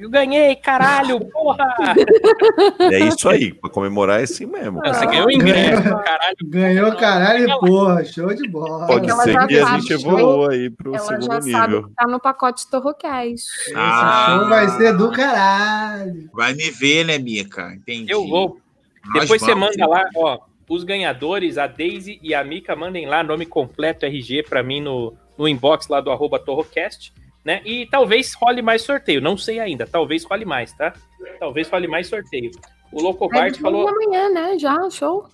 Eu 0.00 0.08
ganhei, 0.10 0.54
caralho, 0.56 1.20
porra! 1.30 1.66
É 2.92 2.98
isso 3.00 3.28
aí, 3.28 3.52
pra 3.52 3.68
comemorar 3.70 4.20
é 4.20 4.24
assim 4.24 4.46
mesmo. 4.46 4.80
Não, 4.82 4.94
você 4.94 5.06
ganhou 5.06 5.26
o 5.26 5.30
ingresso, 5.30 5.82
caralho. 5.82 6.36
Ganhou 6.44 6.96
caralho 6.96 7.48
e 7.48 7.60
porra, 7.60 8.04
show 8.04 8.32
de 8.34 8.48
bola. 8.48 8.86
Pode 8.86 9.10
ela 9.10 9.22
ser 9.24 9.46
que 9.46 9.58
a 9.58 9.64
gente 9.76 9.86
que 9.86 9.92
evoluou 9.94 10.48
aí 10.50 10.70
pro 10.70 10.94
ela 10.94 11.04
segundo 11.04 11.26
já 11.26 11.40
nível. 11.40 11.52
sabe 11.60 11.82
que 11.84 11.94
tá 11.94 12.06
no 12.06 12.20
pacote. 12.20 12.62
Esse 12.62 13.74
Ah. 13.74 14.38
show 14.40 14.48
vai 14.48 14.68
ser 14.68 14.96
do 14.96 15.10
caralho. 15.10 16.30
Vai 16.32 16.54
me 16.54 16.70
ver, 16.70 17.04
né, 17.04 17.18
Mica? 17.18 17.72
Entendi. 17.74 18.10
Eu 18.12 18.26
vou. 18.26 18.58
Nós 19.06 19.22
Depois 19.22 19.40
você 19.42 19.54
vamos. 19.54 19.70
manda 19.76 19.86
lá, 19.86 20.04
ó. 20.16 20.38
Os 20.68 20.82
ganhadores, 20.84 21.58
a 21.58 21.66
Daisy 21.66 22.18
e 22.22 22.34
a 22.34 22.42
Mika, 22.42 22.74
mandem 22.74 23.06
lá 23.06 23.22
nome 23.22 23.46
completo 23.46 24.04
RG 24.04 24.42
pra 24.42 24.62
mim 24.62 24.80
no, 24.80 25.14
no 25.38 25.46
inbox 25.46 25.86
lá 25.88 26.00
do 26.00 26.10
arroba 26.10 26.38
Torrocast, 26.38 27.12
né? 27.44 27.60
E 27.64 27.86
talvez 27.86 28.34
role 28.34 28.62
mais 28.62 28.82
sorteio. 28.82 29.20
Não 29.20 29.36
sei 29.36 29.60
ainda. 29.60 29.86
Talvez 29.86 30.24
role 30.24 30.44
mais, 30.44 30.72
tá? 30.72 30.92
Talvez 31.38 31.68
role 31.68 31.86
mais 31.86 32.08
sorteio. 32.08 32.50
O 32.90 33.00
Loco 33.00 33.28
É 33.34 33.54
falou. 33.54 33.88
amanhã, 33.88 34.28
né? 34.30 34.58
Já, 34.58 34.90
show. 34.90 35.28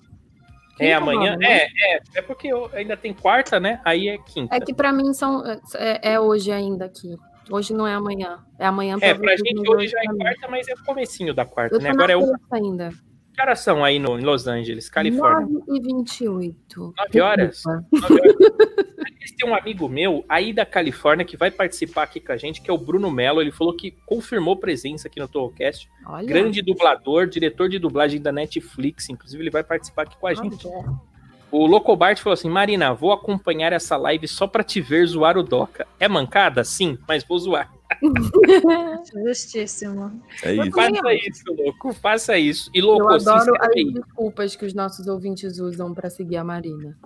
É 0.79 0.85
Quinta 0.85 0.97
amanhã. 0.97 1.33
agora, 1.33 1.37
né? 1.37 1.57
É, 1.61 1.95
é. 1.95 1.99
É 2.15 2.21
porque 2.21 2.49
ainda 2.73 2.97
tem 2.97 3.13
quarta, 3.13 3.59
né? 3.59 3.79
Aí 3.85 4.09
é 4.09 4.17
quinta. 4.17 4.55
É 4.55 4.59
que 4.59 4.73
pra 4.73 4.91
mim 4.91 5.13
são, 5.13 5.43
é, 5.75 6.13
é 6.13 6.19
hoje 6.19 6.51
ainda 6.51 6.85
aqui. 6.85 7.15
Hoje 7.49 7.73
não 7.73 7.85
é 7.85 7.93
amanhã. 7.93 8.39
É 8.57 8.65
amanhã 8.65 8.97
É, 9.01 9.13
pra 9.13 9.35
gente 9.35 9.69
hoje 9.69 9.87
já 9.87 9.99
é 9.99 10.05
quarta, 10.17 10.47
mas 10.47 10.67
é 10.67 10.73
o 10.73 10.83
comecinho 10.83 11.33
da 11.33 11.45
quarta, 11.45 11.77
né? 11.77 11.89
Agora 11.89 12.13
é 12.13 12.17
o. 12.17 12.23
ainda. 12.51 12.89
Que 13.33 13.41
horas 13.41 13.59
são 13.61 13.83
aí 13.83 13.97
no, 13.97 14.19
em 14.19 14.21
Los 14.21 14.47
Angeles, 14.47 14.89
Califórnia? 14.89 15.47
9 15.47 15.63
e 15.67 15.81
28. 15.81 16.93
Nove 16.97 17.21
horas? 17.21 17.49
Desculpa. 17.49 17.85
Nove 17.91 18.13
horas. 18.21 18.35
Aliás, 19.23 19.31
Tem 19.37 19.49
um 19.49 19.55
amigo 19.55 19.89
meu 19.89 20.23
aí 20.29 20.53
da 20.53 20.65
Califórnia 20.65 21.25
que 21.25 21.35
vai 21.35 21.49
participar 21.49 22.03
aqui 22.03 22.19
com 22.19 22.31
a 22.31 22.37
gente, 22.37 22.61
que 22.61 22.69
é 22.69 22.73
o 22.73 22.77
Bruno 22.77 23.09
Mello. 23.09 23.41
Ele 23.41 23.51
falou 23.51 23.75
que 23.75 23.91
confirmou 24.05 24.57
presença 24.57 25.07
aqui 25.07 25.19
no 25.19 25.27
Torrocast. 25.27 25.89
Grande 26.25 26.61
dublador, 26.61 27.27
diretor 27.27 27.69
de 27.69 27.79
dublagem 27.79 28.21
da 28.21 28.31
Netflix. 28.31 29.09
Inclusive, 29.09 29.41
ele 29.41 29.49
vai 29.49 29.63
participar 29.63 30.03
aqui 30.03 30.17
com 30.17 30.27
a 30.27 30.33
gente. 30.33 30.67
Olha. 30.67 31.13
O 31.51 31.67
Locobart 31.67 32.19
falou 32.19 32.33
assim: 32.33 32.49
Marina, 32.49 32.93
vou 32.93 33.11
acompanhar 33.11 33.71
essa 33.73 33.95
live 33.95 34.27
só 34.27 34.47
pra 34.47 34.63
te 34.63 34.81
ver 34.81 35.05
zoar 35.05 35.37
o 35.37 35.43
Doca. 35.43 35.87
É 35.99 36.07
mancada? 36.07 36.63
Sim, 36.63 36.97
mas 37.07 37.23
vou 37.23 37.37
zoar. 37.37 37.71
Justíssimo. 39.25 40.21
É 40.43 40.53
isso. 40.53 40.71
Faça 40.71 41.13
isso, 41.13 41.43
louco. 41.55 41.93
Faça 41.93 42.37
isso. 42.37 42.71
E, 42.73 42.81
louco, 42.81 43.03
Eu 43.03 43.11
adoro 43.11 43.53
as 43.59 43.93
desculpas 43.93 44.55
que 44.55 44.65
os 44.65 44.73
nossos 44.73 45.07
ouvintes 45.07 45.59
usam 45.59 45.93
pra 45.93 46.09
seguir 46.09 46.37
a 46.37 46.43
Marina. 46.43 46.97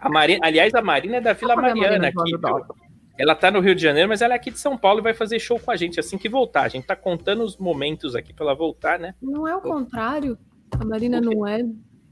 A 0.00 0.08
Marina, 0.10 0.40
aliás, 0.42 0.74
a 0.74 0.82
Marina 0.82 1.16
é 1.16 1.20
da 1.20 1.32
Vila 1.32 1.56
Mariana 1.56 1.98
Marina 1.98 2.08
aqui. 2.08 2.74
Ela 3.16 3.34
tá 3.34 3.50
no 3.50 3.60
Rio 3.60 3.74
de 3.74 3.82
Janeiro, 3.82 4.08
mas 4.08 4.20
ela 4.20 4.34
é 4.34 4.36
aqui 4.36 4.50
de 4.50 4.58
São 4.58 4.76
Paulo 4.76 4.98
e 4.98 5.02
vai 5.02 5.14
fazer 5.14 5.38
show 5.38 5.58
com 5.58 5.70
a 5.70 5.76
gente 5.76 6.00
assim 6.00 6.18
que 6.18 6.28
voltar. 6.28 6.62
A 6.62 6.68
gente 6.68 6.86
tá 6.86 6.96
contando 6.96 7.44
os 7.44 7.56
momentos 7.56 8.14
aqui 8.14 8.32
pra 8.32 8.44
ela 8.44 8.54
voltar, 8.54 8.98
né? 8.98 9.14
Não 9.22 9.46
é 9.46 9.56
o 9.56 9.60
contrário. 9.60 10.36
A 10.78 10.84
Marina 10.84 11.20
não 11.20 11.46
é 11.46 11.64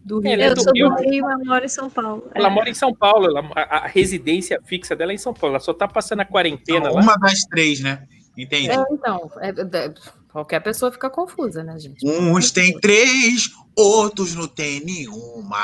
Do 0.05 0.19
É, 0.27 0.31
Rio. 0.31 0.33
ela 0.35 0.43
é 0.43 0.49
Eu 0.51 0.55
do 0.55 0.63
sou 0.63 0.73
Rio. 0.75 0.89
do 0.91 0.97
Rio, 1.03 1.25
mas 1.25 1.47
moro 1.47 1.65
em 1.65 1.69
São 1.69 1.89
Paulo. 1.91 2.29
Ela 2.35 2.49
É. 2.49 2.51
mora 2.51 2.69
em 2.69 2.75
São 2.75 2.93
Paulo, 2.95 3.27
ela- 3.27 3.49
a, 3.55 3.85
a 3.85 3.87
residência 3.87 4.61
fixa 4.65 4.97
dela 4.97 5.13
é 5.13 5.15
em 5.15 5.19
São 5.19 5.33
Paulo. 5.33 5.55
Ela 5.55 5.61
só 5.65 5.73
tá 5.73 5.87
passando 5.87 6.21
a 6.21 6.25
quarentena 6.25 6.79
Então, 6.89 6.95
lá. 6.95 7.01
uma 7.03 7.17
das 7.17 7.41
três, 7.43 7.81
né? 7.81 8.07
Entendi. 8.37 8.71
É, 8.71 8.85
então, 8.91 9.31
é- 9.41 9.51
é- 9.51 9.95
qualquer 10.33 10.61
pessoa 10.61 10.91
fica 10.91 11.09
confusa, 11.11 11.63
né, 11.63 11.79
gente? 11.79 12.05
Uns 12.07 12.51
têm 12.51 12.81
três, 12.81 13.51
outros 13.77 14.35
não 14.35 14.49
tem 14.49 14.83
nenhuma. 14.85 15.59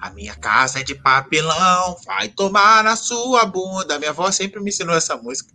A 0.00 0.10
minha 0.14 0.34
casa 0.36 0.80
é 0.80 0.82
de 0.82 0.94
papelão, 0.94 1.96
vai 2.06 2.28
tomar 2.28 2.82
na 2.84 2.96
sua 2.96 3.44
bunda. 3.44 3.98
Minha 3.98 4.10
avó 4.10 4.30
sempre 4.30 4.60
me 4.62 4.68
ensinou 4.70 4.94
essa 4.94 5.16
música. 5.16 5.52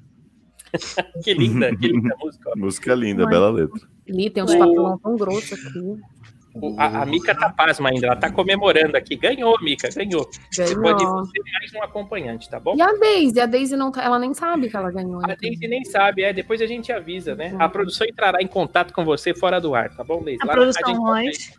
Que 1.23 1.33
linda, 1.33 1.75
que 1.75 1.87
linda 1.87 2.15
música. 2.21 2.49
ó. 2.51 2.57
Música 2.59 2.93
linda, 2.95 3.25
bela 3.25 3.49
letra. 3.49 3.81
Ali 4.07 4.29
tem 4.29 4.43
uns 4.43 4.53
papelão 4.55 4.97
tão 4.99 5.15
grossos 5.17 5.53
aqui. 5.53 5.97
O- 6.53 6.75
A, 6.77 7.03
a 7.03 7.05
Mica 7.05 7.33
tá 7.33 7.49
pasma 7.49 7.89
ainda, 7.89 8.07
ela 8.07 8.15
tá 8.15 8.29
comemorando 8.31 8.97
aqui. 8.97 9.15
Ganhou, 9.15 9.55
Mica, 9.61 9.89
ganhou. 9.89 10.29
Você 10.51 10.75
Ganhou. 10.75 10.81
pode 10.81 11.31
ser 11.31 11.41
mais 11.53 11.73
um 11.73 11.83
acompanhante, 11.83 12.49
tá 12.49 12.59
bom? 12.59 12.75
E 12.75 12.81
a 12.81 12.91
Daisy? 12.93 13.39
A 13.39 13.45
Daisy 13.45 13.75
não 13.77 13.91
tá, 13.91 14.03
ela 14.03 14.19
nem 14.19 14.33
sabe 14.33 14.69
que 14.69 14.75
ela 14.75 14.91
ganhou. 14.91 15.23
A 15.23 15.27
né? 15.27 15.37
Daisy 15.41 15.67
nem 15.67 15.83
sabe, 15.85 16.23
é, 16.23 16.33
depois 16.33 16.61
a 16.61 16.65
gente 16.65 16.91
avisa, 16.91 17.35
né? 17.35 17.55
A 17.57 17.69
produção 17.69 18.05
entrará 18.05 18.41
em 18.41 18.47
contato 18.47 18.93
com 18.93 19.05
você 19.05 19.33
fora 19.33 19.61
do 19.61 19.73
ar, 19.73 19.95
tá 19.95 20.03
bom, 20.03 20.21
Daisy? 20.21 20.41
A 20.43 20.45
Lá 20.47 20.53
produção 20.53 20.83
rádio, 20.91 21.01
Royce. 21.01 21.53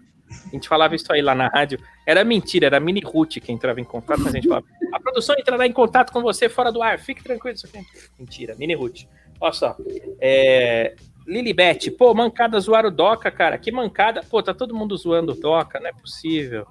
A 0.46 0.50
gente 0.50 0.66
falava 0.68 0.94
isso 0.94 1.12
aí 1.12 1.20
lá 1.20 1.34
na 1.34 1.46
rádio. 1.48 1.78
Era 2.06 2.24
mentira, 2.24 2.66
era 2.66 2.78
a 2.78 2.80
Mini 2.80 3.00
Ruth 3.04 3.38
que 3.38 3.52
entrava 3.52 3.80
em 3.80 3.84
contato, 3.84 4.18
mas 4.20 4.28
a 4.34 4.36
gente 4.36 4.48
falava: 4.48 4.66
a 4.92 4.98
produção 5.00 5.34
entrará 5.38 5.66
em 5.66 5.72
contato 5.72 6.10
com 6.12 6.22
você 6.22 6.48
fora 6.48 6.72
do 6.72 6.82
ar, 6.82 6.98
fique 6.98 7.22
tranquilo. 7.22 7.54
Isso 7.54 7.66
aqui. 7.66 7.78
é 7.78 7.82
Mentira, 8.18 8.54
Mini 8.56 8.74
Ruth. 8.74 9.02
Olha 9.40 9.52
só. 9.52 9.76
É... 10.20 10.94
Lilibet, 11.26 11.90
pô, 11.92 12.12
mancada 12.14 12.58
zoar 12.60 12.84
o 12.86 12.90
Doca, 12.90 13.30
cara. 13.30 13.56
Que 13.58 13.70
mancada. 13.70 14.22
Pô, 14.28 14.42
tá 14.42 14.52
todo 14.52 14.74
mundo 14.74 14.96
zoando 14.96 15.32
o 15.32 15.34
Doca, 15.34 15.78
não 15.80 15.86
é 15.88 15.92
possível. 15.92 16.66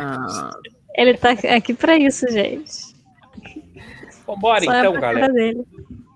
Ah, 0.00 0.50
Ele 0.96 1.16
tá 1.16 1.30
aqui 1.30 1.74
pra 1.74 1.96
isso, 1.96 2.26
gente. 2.30 2.94
Vambora 4.26 4.64
Só 4.64 4.72
é 4.72 4.78
então, 4.80 4.92
pra 4.92 5.00
galera. 5.00 5.32
dele. 5.32 5.62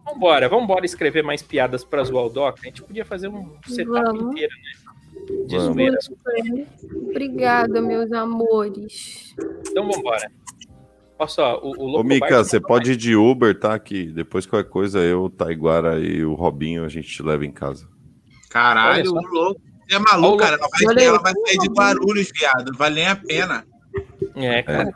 Vambora, 0.04 0.48
vambora 0.48 0.86
escrever 0.86 1.22
mais 1.22 1.42
piadas 1.42 1.84
pra 1.84 2.02
zoar 2.02 2.24
o 2.24 2.30
Doca. 2.30 2.60
A 2.62 2.64
gente 2.66 2.82
podia 2.82 3.04
fazer 3.04 3.28
um 3.28 3.52
setup 3.66 3.90
Vamos. 4.02 4.32
inteiro, 4.32 4.52
né? 4.56 5.44
De 5.46 5.56
Vamos. 5.58 5.74
zoeira. 5.74 6.66
obrigada, 7.10 7.82
meus 7.82 8.10
amores. 8.12 9.34
Então 9.68 9.90
vambora. 9.90 10.30
Olha 11.18 11.28
só, 11.28 11.58
o, 11.58 11.72
o 11.76 12.00
Ô, 12.00 12.04
Mica, 12.04 12.44
você 12.44 12.60
pode 12.60 12.92
ir 12.92 12.96
de 12.96 13.16
Uber, 13.16 13.58
tá? 13.58 13.76
Que 13.78 14.04
depois 14.04 14.46
qualquer 14.46 14.70
coisa 14.70 15.00
eu, 15.00 15.24
o 15.24 15.30
Taiguara 15.30 15.98
e 15.98 16.24
o 16.24 16.34
Robinho 16.34 16.84
a 16.84 16.88
gente 16.88 17.08
te 17.08 17.22
leva 17.22 17.44
em 17.44 17.50
casa. 17.50 17.88
Caralho, 18.48 19.10
o 19.10 19.26
louco. 19.26 19.60
Você 19.88 19.96
é 19.96 19.98
maluco, 19.98 20.36
cara. 20.36 20.56
Ela 20.56 20.68
vai, 20.68 20.86
olha 20.86 21.02
ela 21.02 21.18
vai 21.18 21.32
sair 21.32 21.58
de 21.58 21.68
Guarulhos, 21.68 22.30
viado. 22.38 22.70
Não 22.70 22.78
vale 22.78 22.96
nem 22.96 23.08
a 23.08 23.16
pena. 23.16 23.66
É, 24.36 24.62
cara. 24.62 24.94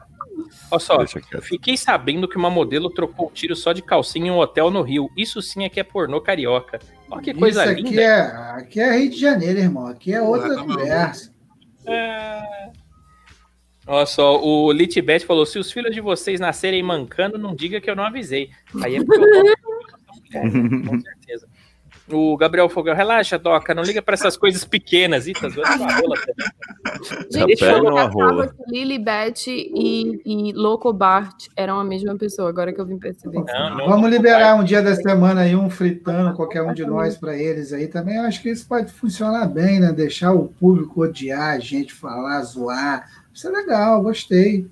Olha 0.71 0.81
só. 0.81 0.99
Fiquei 1.41 1.77
sabendo 1.77 2.29
que 2.29 2.37
uma 2.37 2.51
modelo 2.51 2.91
trocou 2.91 3.29
o 3.29 3.31
tiro 3.31 3.57
só 3.57 3.73
de 3.73 3.83
calcinha 3.83 4.29
em 4.29 4.31
um 4.31 4.39
hotel 4.39 4.71
no 4.71 4.83
Rio. 4.83 5.09
Isso 5.17 5.41
sim 5.41 5.65
é 5.65 5.69
que 5.69 5.81
é 5.81 5.83
pornô 5.83 6.21
carioca. 6.21 6.79
Olha 7.11 7.23
que 7.23 7.35
coisa 7.35 7.65
Isso 7.65 7.73
aqui 7.73 7.83
linda. 7.83 8.03
é, 8.03 8.23
aqui 8.53 8.81
é 8.81 8.99
Rio 8.99 9.11
de 9.11 9.19
Janeiro, 9.19 9.59
irmão. 9.59 9.87
Aqui 9.87 10.13
é 10.13 10.23
outra 10.23 10.55
tá 10.55 10.63
conversa. 10.63 11.33
Olha 13.87 14.07
só, 14.07 14.41
o 14.41 14.71
Litbet 14.73 15.27
falou: 15.27 15.45
se 15.45 15.59
os 15.59 15.73
filhos 15.73 15.95
de 15.95 16.01
vocês 16.01 16.39
nascerem 16.39 16.83
mancando, 16.83 17.39
não 17.39 17.55
diga 17.55 17.81
que 17.81 17.91
eu 17.91 17.97
não 17.97 18.05
avisei. 18.05 18.51
Aí 18.83 18.97
é 18.97 19.05
porque 19.05 19.55
com 20.89 21.01
certeza. 21.01 21.47
O 22.11 22.37
Gabriel 22.37 22.69
Fogão, 22.69 22.95
relaxa, 22.95 23.39
Doca, 23.39 23.75
não 23.75 23.83
liga 23.83 24.03
pra 24.03 24.15
essas 24.15 24.37
coisas 24.37 24.65
pequenas. 24.65 25.27
Ih, 25.27 25.33
tá 25.33 25.49
zoando 25.49 25.85
a 25.85 25.95
rola 25.95 26.17
também. 26.17 26.47
Gente, 27.31 27.65
eu 27.65 27.97
achava 27.97 28.49
que 28.49 28.71
Lily 28.71 28.99
Beth 28.99 29.47
e, 29.47 30.21
e 30.25 30.53
Loco 30.53 30.93
Bart 30.93 31.47
eram 31.57 31.79
a 31.79 31.85
mesma 31.85 32.17
pessoa, 32.17 32.49
agora 32.49 32.73
que 32.73 32.81
eu 32.81 32.87
vim 32.87 32.99
perceber. 32.99 33.43
Não, 33.47 33.77
não, 33.77 33.89
Vamos 33.89 34.11
liberar 34.11 34.57
um 34.57 34.65
dia 34.65 34.83
da 34.83 34.95
semana 34.95 35.43
aí 35.43 35.55
um 35.55 35.71
fritando, 35.71 36.35
qualquer 36.35 36.63
um 36.63 36.75
de 36.75 36.85
nós, 36.85 37.17
para 37.17 37.37
eles 37.37 37.73
aí 37.73 37.87
também. 37.87 38.17
Eu 38.17 38.25
acho 38.25 38.43
que 38.43 38.51
isso 38.51 38.67
pode 38.67 38.93
funcionar 38.93 39.47
bem, 39.47 39.79
né? 39.79 39.93
Deixar 39.93 40.33
o 40.33 40.49
público 40.49 41.03
odiar 41.03 41.55
a 41.55 41.59
gente, 41.61 41.93
falar, 41.93 42.43
zoar. 42.43 43.09
Isso 43.35 43.49
é 43.49 43.51
legal, 43.51 44.03
gostei. 44.03 44.67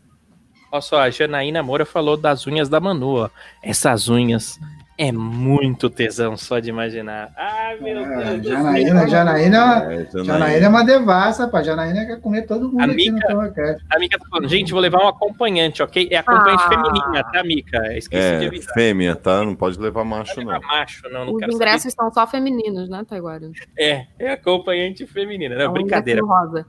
Olha 0.73 0.81
só, 0.83 1.01
a 1.01 1.11
Janaína 1.11 1.63
Moura 1.63 1.85
falou 1.85 2.17
das 2.17 2.47
unhas 2.47 2.69
da 2.69 2.79
Manu, 2.79 3.17
ó. 3.25 3.31
Essas 3.63 4.09
unhas 4.09 4.59
é 4.97 5.11
muito 5.11 5.89
tesão 5.91 6.37
só 6.37 6.61
de 6.61 6.69
imaginar. 6.69 7.33
Ai, 7.37 7.81
meu 7.81 8.05
É, 8.05 8.35
Deus. 8.37 8.47
Janaína, 8.47 9.01
céu. 9.01 9.09
Janaína, 9.09 9.57
é 9.57 9.61
uma- 9.61 9.75
É, 9.95 10.05
Janaína. 10.05 10.25
Janaína 10.25 10.67
é 10.67 10.69
uma 10.69 10.85
devassa, 10.85 11.45
rapaz. 11.47 11.67
Janaína 11.67 12.05
quer 12.07 12.21
comer 12.21 12.43
todo 12.43 12.69
mundo 12.71 12.83
aqui 12.83 13.11
no 13.11 13.17
Amiga. 13.17 13.29
Tomacast. 13.29 13.85
A 13.91 13.99
Mica 13.99 14.19
tá 14.19 14.27
falando, 14.31 14.49
gente, 14.49 14.71
vou 14.73 14.81
levar 14.81 15.03
um 15.03 15.09
acompanhante, 15.09 15.83
ok? 15.83 16.07
É 16.13 16.19
acompanhante 16.19 16.63
Ah. 16.65 16.69
feminina, 16.69 17.25
tá, 17.33 17.43
Mica? 17.43 17.97
Esqueci 17.97 18.39
de 18.39 18.45
É, 18.45 18.47
avisar. 18.47 18.75
fêmea, 18.75 19.17
tá? 19.17 19.43
Não 19.43 19.57
pode 19.57 19.77
levar 19.81 20.05
macho, 20.05 20.37
Não 20.37 20.45
não. 20.45 20.55
é 20.55 20.61
macho, 20.61 21.03
não, 21.11 21.25
não 21.25 21.33
Os 21.33 21.39
quero 21.41 21.53
ingressos 21.53 21.93
são 21.95 22.13
só 22.13 22.27
femininos, 22.29 22.89
né, 22.89 23.05
Taiguara? 23.09 23.41
saber. 23.41 23.57
É, 23.77 24.07
é 24.21 24.33
acompanhante 24.33 25.05
feminina. 25.07 25.57
Não, 25.57 25.63
É 25.63 25.69
um 25.69 25.73
brincadeira. 25.73 26.23
rosa. 26.25 26.65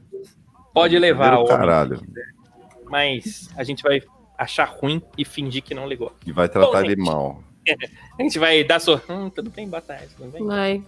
Pode 0.74 0.98
levar 0.98 1.38
o 1.38 1.46
caralho. 1.46 2.02
mas 2.90 3.50
a 3.58 3.64
gente 3.64 3.84
vai 3.84 4.02
achar 4.38 4.66
ruim 4.66 5.02
e 5.18 5.24
fingir 5.26 5.62
que 5.64 5.74
não 5.74 5.88
ligou. 5.88 6.14
E 6.26 6.32
vai 6.32 6.48
tratar 6.50 6.72
Bom, 6.72 6.80
ele 6.80 6.90
gente. 6.96 7.06
mal. 7.06 7.44
A 8.20 8.24
gente 8.24 8.40
vai 8.40 8.64
dar 8.64 8.80
só. 8.80 9.00
Hum, 9.08 9.30
tudo 9.30 9.50
bem, 9.52 9.68
boa 9.70 9.82
tarde, 9.82 10.08
tudo 10.18 10.32
bem? 10.32 10.42
Ai, 10.50 10.84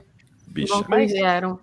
Bicha. 0.47 0.73
não 0.73 0.85
Mas- 0.89 1.11
vieram. 1.11 1.59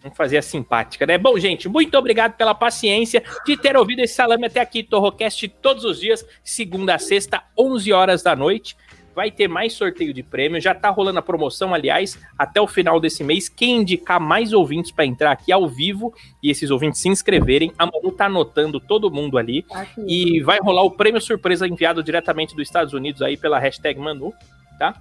Vamos 0.00 0.16
fazer 0.18 0.36
a 0.38 0.42
simpática, 0.42 1.06
né? 1.06 1.16
Bom, 1.16 1.38
gente, 1.38 1.68
muito 1.68 1.96
obrigado 1.96 2.32
pela 2.36 2.54
paciência 2.56 3.22
de 3.46 3.56
ter 3.56 3.76
ouvido 3.76 4.00
esse 4.00 4.14
salame 4.14 4.46
até 4.46 4.58
aqui, 4.60 4.82
Torrocast, 4.82 5.46
todos 5.62 5.84
os 5.84 6.00
dias, 6.00 6.26
segunda 6.42 6.96
a 6.96 6.98
sexta, 6.98 7.44
11 7.56 7.92
horas 7.92 8.20
da 8.20 8.34
noite. 8.34 8.76
Vai 9.14 9.30
ter 9.30 9.46
mais 9.48 9.72
sorteio 9.74 10.12
de 10.14 10.22
prêmio, 10.22 10.60
já 10.60 10.74
tá 10.74 10.88
rolando 10.90 11.18
a 11.18 11.22
promoção, 11.22 11.74
aliás, 11.74 12.18
até 12.38 12.60
o 12.60 12.66
final 12.66 12.98
desse 12.98 13.22
mês. 13.22 13.48
Quem 13.48 13.78
indicar 13.78 14.18
mais 14.20 14.52
ouvintes 14.52 14.90
para 14.90 15.04
entrar 15.04 15.32
aqui 15.32 15.52
ao 15.52 15.68
vivo 15.68 16.14
e 16.42 16.50
esses 16.50 16.70
ouvintes 16.70 17.00
se 17.00 17.08
inscreverem, 17.08 17.72
a 17.78 17.84
Manu 17.86 18.10
tá 18.12 18.26
anotando 18.26 18.80
todo 18.80 19.10
mundo 19.10 19.36
ali. 19.36 19.62
Tá 19.64 19.82
aqui. 19.82 20.00
E 20.06 20.40
vai 20.40 20.58
rolar 20.62 20.82
o 20.82 20.90
prêmio 20.90 21.20
surpresa 21.20 21.66
enviado 21.68 22.02
diretamente 22.02 22.54
dos 22.56 22.66
Estados 22.66 22.92
Unidos 22.94 23.20
aí 23.22 23.36
pela 23.36 23.58
hashtag 23.58 24.00
Manu, 24.00 24.32
tá? 24.78 24.94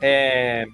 É. 0.00 0.66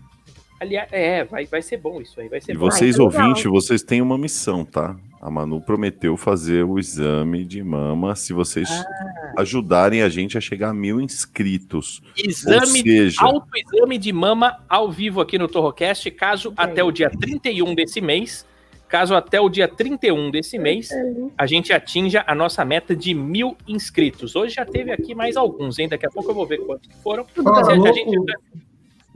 Aliás, 0.60 0.89
é, 0.93 1.25
vai, 1.25 1.47
vai 1.47 1.62
ser 1.62 1.78
bom 1.78 2.01
isso 2.02 2.20
aí, 2.20 2.28
vai 2.28 2.41
ser 2.41 2.52
E 2.52 2.55
bom. 2.55 2.67
vocês, 2.70 2.97
que 2.97 3.02
legal. 3.02 3.23
ouvintes, 3.23 3.44
vocês 3.51 3.83
têm 3.83 4.02
uma 4.02 4.19
missão, 4.19 4.65
tá? 4.65 4.94
A 5.21 5.31
Manu 5.31 5.61
prometeu 5.61 6.17
fazer 6.17 6.65
o 6.65 6.79
exame 6.79 7.45
de 7.45 7.63
mama 7.63 8.17
se 8.17 8.33
vocês 8.33 8.71
Ah. 8.71 9.35
ajudarem 9.39 10.01
a 10.03 10.09
gente 10.09 10.39
a 10.39 10.41
chegar 10.41 10.71
a 10.71 10.75
mil 10.75 10.99
inscritos. 11.01 12.01
Ou 12.17 12.25
Exame 12.31 12.83
seja, 12.83 13.23
autoexame 13.23 13.99
de 13.99 14.13
mama 14.15 14.59
ao 14.67 14.91
vivo 14.91 15.21
aqui 15.21 15.37
no 15.39 15.47
Torrocast, 15.47 16.11
caso 16.13 16.55
até 16.57 16.83
o 16.83 16.91
dia 16.91 17.11
31 17.11 17.75
desse 17.75 18.01
mês, 18.01 18.47
caso 18.89 19.15
até 19.15 19.39
o 19.39 19.51
dia 19.51 19.69
31 19.69 20.31
desse 20.31 20.59
mês, 20.59 20.89
a 21.37 21.47
gente 21.47 21.71
atinja 21.71 22.25
a 22.27 22.35
nossa 22.35 22.65
meta 22.65 22.97
de 22.97 23.13
mil 23.13 23.55
inscritos. 23.69 24.35
Hoje 24.35 24.55
já 24.55 24.65
teve 24.65 24.91
aqui 24.91 25.15
mais 25.15 25.37
alguns, 25.37 25.79
hein? 25.79 25.87
Daqui 25.89 26.07
a 26.07 26.11
pouco 26.11 26.31
eu 26.31 26.35
vou 26.35 26.47
ver 26.47 26.65
quantos 26.65 26.89
que 26.89 26.97
foram. 27.03 27.27
Ou 27.37 27.45
louco, 27.45 27.93
gente- 27.95 28.19
o 28.19 28.25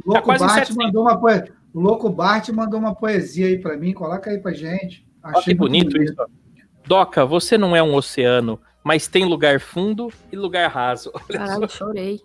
Louco 0.07 0.23
quase 0.23 0.44
em 0.44 0.47
Bart 0.47 0.58
700. 0.66 0.76
mandou 0.76 1.02
uma 1.02 1.16
poe- 1.18 1.44
O 1.73 1.81
Louco 1.81 2.10
Bart 2.10 2.49
mandou 2.50 2.78
uma 2.78 2.94
poesia 2.94 3.47
aí 3.47 3.58
para 3.58 3.74
mim. 3.76 3.92
Coloca 3.94 4.31
aí 4.31 4.39
pra 4.39 4.52
gente. 4.52 5.02
Olha 5.24 5.42
que 5.42 5.54
bonito 5.54 6.00
isso. 6.00 6.14
Doca, 6.86 7.24
você 7.24 7.56
não 7.56 7.74
é 7.74 7.82
um 7.82 7.94
oceano, 7.94 8.60
mas 8.82 9.08
tem 9.08 9.24
lugar 9.24 9.58
fundo 9.58 10.12
e 10.30 10.36
lugar 10.36 10.68
raso. 10.70 11.10
Olha 11.14 11.24
só, 11.24 11.32
Caralho, 11.32 11.68
chorei. 11.70 12.22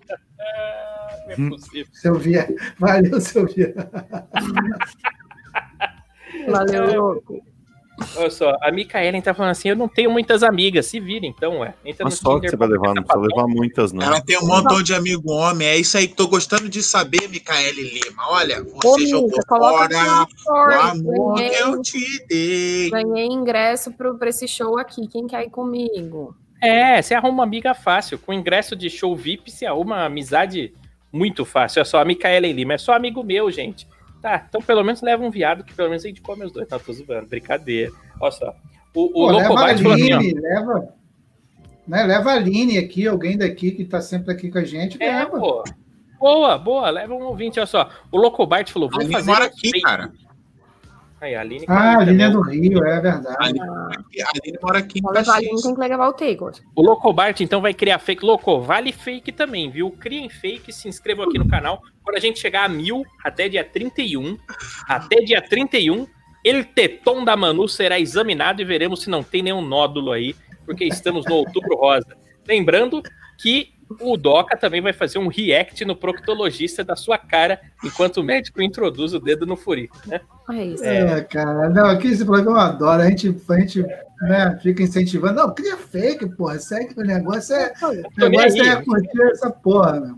não 1.38 1.48
é 1.48 1.50
possível. 1.50 1.94
Silvia. 1.94 2.56
Valeu, 2.78 3.22
Silvia. 3.22 3.74
Valeu, 6.48 7.02
louco. 7.02 7.49
Olha 8.16 8.30
só, 8.30 8.56
a 8.62 8.72
Micaela 8.72 9.22
tá 9.22 9.34
falando 9.34 9.52
assim: 9.52 9.70
eu 9.70 9.76
não 9.76 9.88
tenho 9.88 10.12
muitas 10.12 10.44
amigas. 10.44 10.86
Se 10.86 11.00
vira, 11.00 11.26
então, 11.26 11.60
ué. 11.60 11.74
Entra 11.86 12.06
uma 12.06 12.12
só 12.12 12.40
que 12.40 12.50
você 12.50 12.56
vai 12.56 12.68
levar, 12.68 12.94
não 12.94 13.04
precisa 13.04 13.26
levar 13.28 13.48
muitas, 13.48 13.92
não. 13.92 14.04
Ela 14.06 14.22
tem 14.22 14.38
um 14.38 14.48
montão 14.48 14.82
de 14.82 14.94
amigo 14.94 15.32
homem. 15.32 15.68
É 15.68 15.78
isso 15.78 15.98
aí 15.98 16.08
que 16.08 16.16
tô 16.16 16.28
gostando 16.28 16.70
de 16.70 16.82
saber, 16.82 17.28
Micaele 17.30 17.82
Lima. 17.82 18.24
Olha, 18.30 18.62
Ô, 18.62 18.80
você 18.82 19.08
jogou 19.08 19.40
coloca 19.48 19.86
aqui 19.86 20.44
fora 20.44 20.78
o 20.78 20.82
amor 20.82 21.36
que 21.36 21.42
Ganhei, 21.50 21.62
eu 21.62 21.82
te 21.82 22.26
dei. 22.28 22.90
ganhei 22.90 23.28
ingresso 23.28 23.92
pro, 23.92 24.18
pra 24.18 24.30
esse 24.30 24.48
show 24.48 24.78
aqui. 24.78 25.08
Quem 25.08 25.28
quer 25.28 25.44
ir 25.44 25.50
comigo? 25.50 26.36
É, 26.62 27.02
você 27.02 27.14
arruma 27.14 27.34
uma 27.34 27.44
amiga 27.44 27.74
fácil. 27.74 28.20
Com 28.20 28.34
ingresso 28.34 28.76
de 28.76 28.90
show 28.90 29.16
VIP, 29.16 29.50
você 29.52 29.66
arruma 29.66 29.96
uma 29.96 30.06
amizade 30.06 30.74
muito 31.12 31.46
fácil. 31.46 31.82
É 31.82 31.86
só 31.86 32.00
a 32.00 32.06
Micaela 32.06 32.48
e 32.48 32.54
Lima. 32.54 32.74
É 32.74 32.78
só 32.78 32.94
amigo 32.94 33.24
meu, 33.24 33.50
gente. 33.50 33.88
Tá, 34.22 34.46
então 34.50 34.62
pelo 34.62 34.84
menos 34.84 35.02
leva 35.02 35.24
um 35.24 35.30
viado, 35.32 35.64
que 35.64 35.74
pelo 35.74 35.90
menos 35.90 36.04
a 36.04 36.08
gente 36.08 36.22
come 36.22 36.46
os 36.46 36.52
dois. 36.52 36.68
Não, 36.70 36.80
tô 36.80 36.92
zoando. 36.92 37.28
Brincadeira. 37.28 37.92
Olha 38.20 38.32
só. 38.32 38.54
O, 38.94 39.06
o 39.06 39.12
Pô, 39.12 39.32
Loco 39.32 39.54
leva 39.56 39.62
a 39.62 39.72
assim, 39.72 39.88
ó. 39.88 40.18
Aline, 40.18 40.34
leva, 40.34 40.94
né, 41.88 42.04
leva 42.04 42.32
a 42.32 42.34
Aline 42.36 42.78
aqui, 42.78 43.08
alguém 43.08 43.38
daqui 43.38 43.72
que 43.72 43.86
tá 43.86 44.02
sempre 44.02 44.34
aqui 44.34 44.50
com 44.52 44.58
a 44.58 44.64
gente, 44.64 45.02
É, 45.02 45.20
leva. 45.20 45.40
pô. 45.40 45.64
Boa, 46.20 46.58
boa. 46.58 46.90
Leva 46.90 47.14
um 47.14 47.24
ouvinte, 47.24 47.60
olha 47.60 47.66
só. 47.68 47.90
O 48.12 48.18
Loco 48.18 48.46
Bart 48.46 48.70
falou, 48.70 48.90
vou 48.90 49.10
fazer 49.10 49.32
mora 49.32 49.46
aqui, 49.46 49.80
cara. 49.82 50.12
Aí, 51.22 51.36
a 51.36 51.42
Aline. 51.42 51.66
Ah, 51.68 51.94
a 51.96 51.98
também. 52.00 52.16
linha 52.16 52.30
do 52.30 52.42
Rio, 52.42 52.84
é 52.86 53.02
verdade. 53.02 53.28
A 53.28 53.46
Aline, 53.46 53.60
a 53.60 54.30
Aline 54.30 54.60
mora 54.62 54.80
aqui 54.80 55.00
em 55.00 55.02
levar 55.06 55.32
a 55.34 55.36
Aline, 55.36 55.52
Caxias. 55.52 55.62
tem 55.62 55.74
que 55.76 55.80
levar 55.80 56.08
o 56.08 56.14
Taylor. 56.14 56.54
O 56.76 56.82
Locobart, 56.82 57.40
então, 57.42 57.62
vai 57.62 57.74
criar 57.74 58.00
fake. 58.00 58.26
Loco, 58.26 58.62
vale 58.62 58.92
fake 58.92 59.32
também, 59.32 59.70
viu? 59.70 59.92
Criem 59.92 60.30
fake, 60.30 60.72
se 60.72 60.88
inscrevam 60.88 61.26
aqui 61.26 61.38
no 61.38 61.48
canal. 61.48 61.82
Quando 62.04 62.18
a 62.18 62.20
gente 62.22 62.40
chegar 62.40 62.66
a 62.66 62.70
mil, 62.70 63.04
até 63.24 63.50
dia 63.50 63.64
31, 63.64 64.38
até 64.88 65.18
dia 65.18 65.42
31, 65.42 66.08
el 66.44 66.64
teton 66.66 67.26
da 67.26 67.36
Manu 67.36 67.68
será 67.68 68.00
examinado 68.00 68.62
e 68.62 68.66
veremos 68.66 69.02
se 69.02 69.10
não 69.10 69.22
tem 69.22 69.44
nenhum 69.44 69.62
nódulo 69.62 70.12
aí, 70.12 70.36
porque 70.66 70.86
estamos 70.86 71.26
no 71.26 71.36
outubro 71.36 71.76
rosa. 71.76 72.18
Lembrando 72.48 73.04
que 73.38 73.74
o 74.00 74.16
Doca 74.16 74.56
também 74.56 74.82
vai 74.82 74.94
fazer 74.94 75.18
um 75.18 75.28
react 75.28 75.84
no 75.84 75.96
proctologista 75.96 76.84
da 76.84 76.96
sua 76.96 77.18
cara, 77.18 77.60
enquanto 77.84 78.18
o 78.18 78.24
médico 78.24 78.62
introduz 78.62 79.14
o 79.14 79.20
dedo 79.20 79.46
no 79.46 79.56
furico, 79.56 79.98
né? 80.06 80.22
É 80.52 80.64
isso. 80.66 80.84
É, 80.84 81.22
cara. 81.22 81.70
Não, 81.70 81.86
aqui 81.86 82.08
esse 82.08 82.24
programa 82.24 82.60
eu 82.60 82.62
adoro. 82.62 83.02
A 83.02 83.10
gente, 83.10 83.36
a 83.50 83.60
gente 83.60 83.82
né, 84.22 84.60
fica 84.62 84.84
incentivando. 84.84 85.36
Não, 85.36 85.54
cria 85.54 85.78
fake, 85.78 86.30
porra. 86.36 86.60
Segue 86.60 86.94
que 86.94 87.02
o 87.02 87.06
negócio 87.06 87.56
é. 87.56 87.74
O 87.82 88.30
negócio 88.30 88.64
é 88.64 88.82
curtir 88.84 89.22
essa 89.32 89.50
porra, 89.50 90.00
meu. 90.00 90.16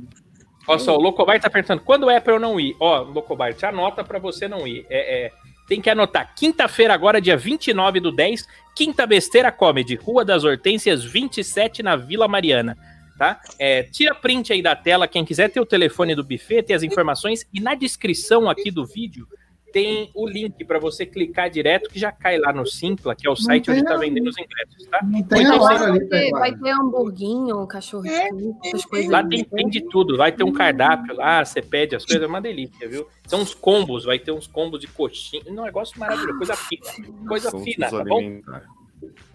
Olha 0.67 0.79
só, 0.79 0.95
o 0.95 1.01
Locobart 1.01 1.41
tá 1.41 1.49
perguntando 1.49 1.81
quando 1.81 2.09
é 2.09 2.19
pra 2.19 2.33
eu 2.33 2.39
não 2.39 2.59
ir. 2.59 2.75
Ó, 2.79 3.01
Locobart, 3.01 3.61
anota 3.63 4.03
pra 4.03 4.19
você 4.19 4.47
não 4.47 4.67
ir. 4.67 4.85
É, 4.89 5.25
é, 5.25 5.31
tem 5.67 5.81
que 5.81 5.89
anotar. 5.89 6.33
Quinta-feira, 6.35 6.93
agora, 6.93 7.19
dia 7.19 7.35
29 7.35 7.99
do 7.99 8.11
10, 8.11 8.47
Quinta 8.75 9.07
Besteira 9.07 9.51
Comedy, 9.51 9.95
Rua 9.95 10.23
das 10.23 10.43
Hortênsias 10.43 11.03
27, 11.03 11.81
na 11.81 11.95
Vila 11.95 12.27
Mariana. 12.27 12.77
Tá? 13.21 13.39
É, 13.59 13.83
tira 13.83 14.15
print 14.15 14.51
aí 14.51 14.63
da 14.63 14.75
tela, 14.75 15.07
quem 15.07 15.23
quiser 15.23 15.47
ter 15.51 15.59
o 15.59 15.65
telefone 15.65 16.15
do 16.15 16.23
buffet, 16.23 16.63
tem 16.63 16.75
as 16.75 16.81
informações. 16.81 17.45
E 17.53 17.59
na 17.61 17.75
descrição 17.75 18.49
aqui 18.49 18.71
do 18.71 18.83
vídeo 18.83 19.27
tem 19.71 20.09
o 20.15 20.27
link 20.27 20.65
pra 20.65 20.79
você 20.79 21.05
clicar 21.05 21.47
direto, 21.47 21.87
que 21.87 21.99
já 21.99 22.11
cai 22.11 22.39
lá 22.39 22.51
no 22.51 22.65
Simpla, 22.65 23.13
que 23.15 23.27
é 23.27 23.29
o 23.29 23.35
site 23.35 23.69
onde 23.69 23.83
tá 23.83 23.93
a- 23.93 23.97
vendendo 23.97 24.27
os 24.27 24.35
ingressos, 24.39 24.87
tá? 24.87 25.01
Não 25.03 25.21
tem 25.21 25.43
Então, 25.43 25.61
hora 25.61 25.77
você- 25.77 25.83
ali 25.83 25.99
Vai 26.31 26.51
ter, 26.55 26.61
vai 26.61 26.71
hamburguinho, 26.71 27.67
cachorro 27.67 28.01
quente, 28.05 28.55
essas 28.65 28.85
coisas. 28.85 29.11
Lá 29.11 29.23
tem, 29.23 29.43
tem 29.43 29.69
de 29.69 29.81
tudo, 29.81 30.17
vai 30.17 30.31
ter 30.31 30.43
um 30.43 30.51
cardápio 30.51 31.15
lá, 31.15 31.45
você 31.45 31.61
pede 31.61 31.95
as 31.95 32.03
coisas, 32.03 32.23
é 32.23 32.27
uma 32.27 32.41
delícia, 32.41 32.89
viu? 32.89 33.07
São 33.27 33.41
uns 33.41 33.53
combos, 33.53 34.03
vai 34.03 34.17
ter 34.17 34.31
uns 34.31 34.47
combos 34.47 34.79
de 34.79 34.87
coxinha, 34.87 35.43
um 35.45 35.63
negócio 35.63 35.99
maravilhoso, 35.99 36.37
coisa 36.39 36.55
fina, 36.55 36.81
coisa 37.27 37.51
fina, 37.51 37.87
tá 37.87 38.03
bom? 38.03 38.41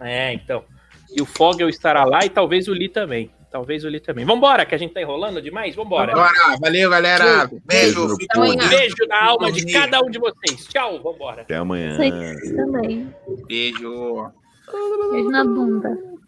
É, 0.01 0.33
então. 0.33 0.65
E 1.15 1.21
o 1.21 1.25
Fogel 1.25 1.69
estará 1.69 2.03
lá 2.03 2.25
e 2.25 2.29
talvez 2.29 2.67
o 2.67 2.73
Lee 2.73 2.89
também, 2.89 3.31
talvez 3.57 3.83
o 3.83 3.89
Lee 3.89 3.99
também. 3.99 4.23
Vambora, 4.23 4.65
que 4.65 4.75
a 4.75 4.77
gente 4.77 4.93
tá 4.93 5.01
enrolando 5.01 5.41
demais, 5.41 5.75
vambora. 5.75 6.13
Bora, 6.13 6.57
valeu, 6.61 6.89
galera. 6.91 7.49
Beijo 7.65 8.07
Beijo. 8.07 8.69
Beijo 8.69 8.95
na 9.07 9.23
alma 9.23 9.51
de 9.51 9.65
cada 9.71 9.99
um 10.01 10.09
de 10.11 10.19
vocês, 10.19 10.67
tchau, 10.67 11.01
vambora. 11.01 11.41
Até 11.41 11.55
amanhã. 11.55 11.95
Vocês 11.95 12.51
também. 12.55 13.11
Beijo. 13.47 14.31
Beijo 15.11 15.29
na 15.29 15.43
bunda. 15.43 16.16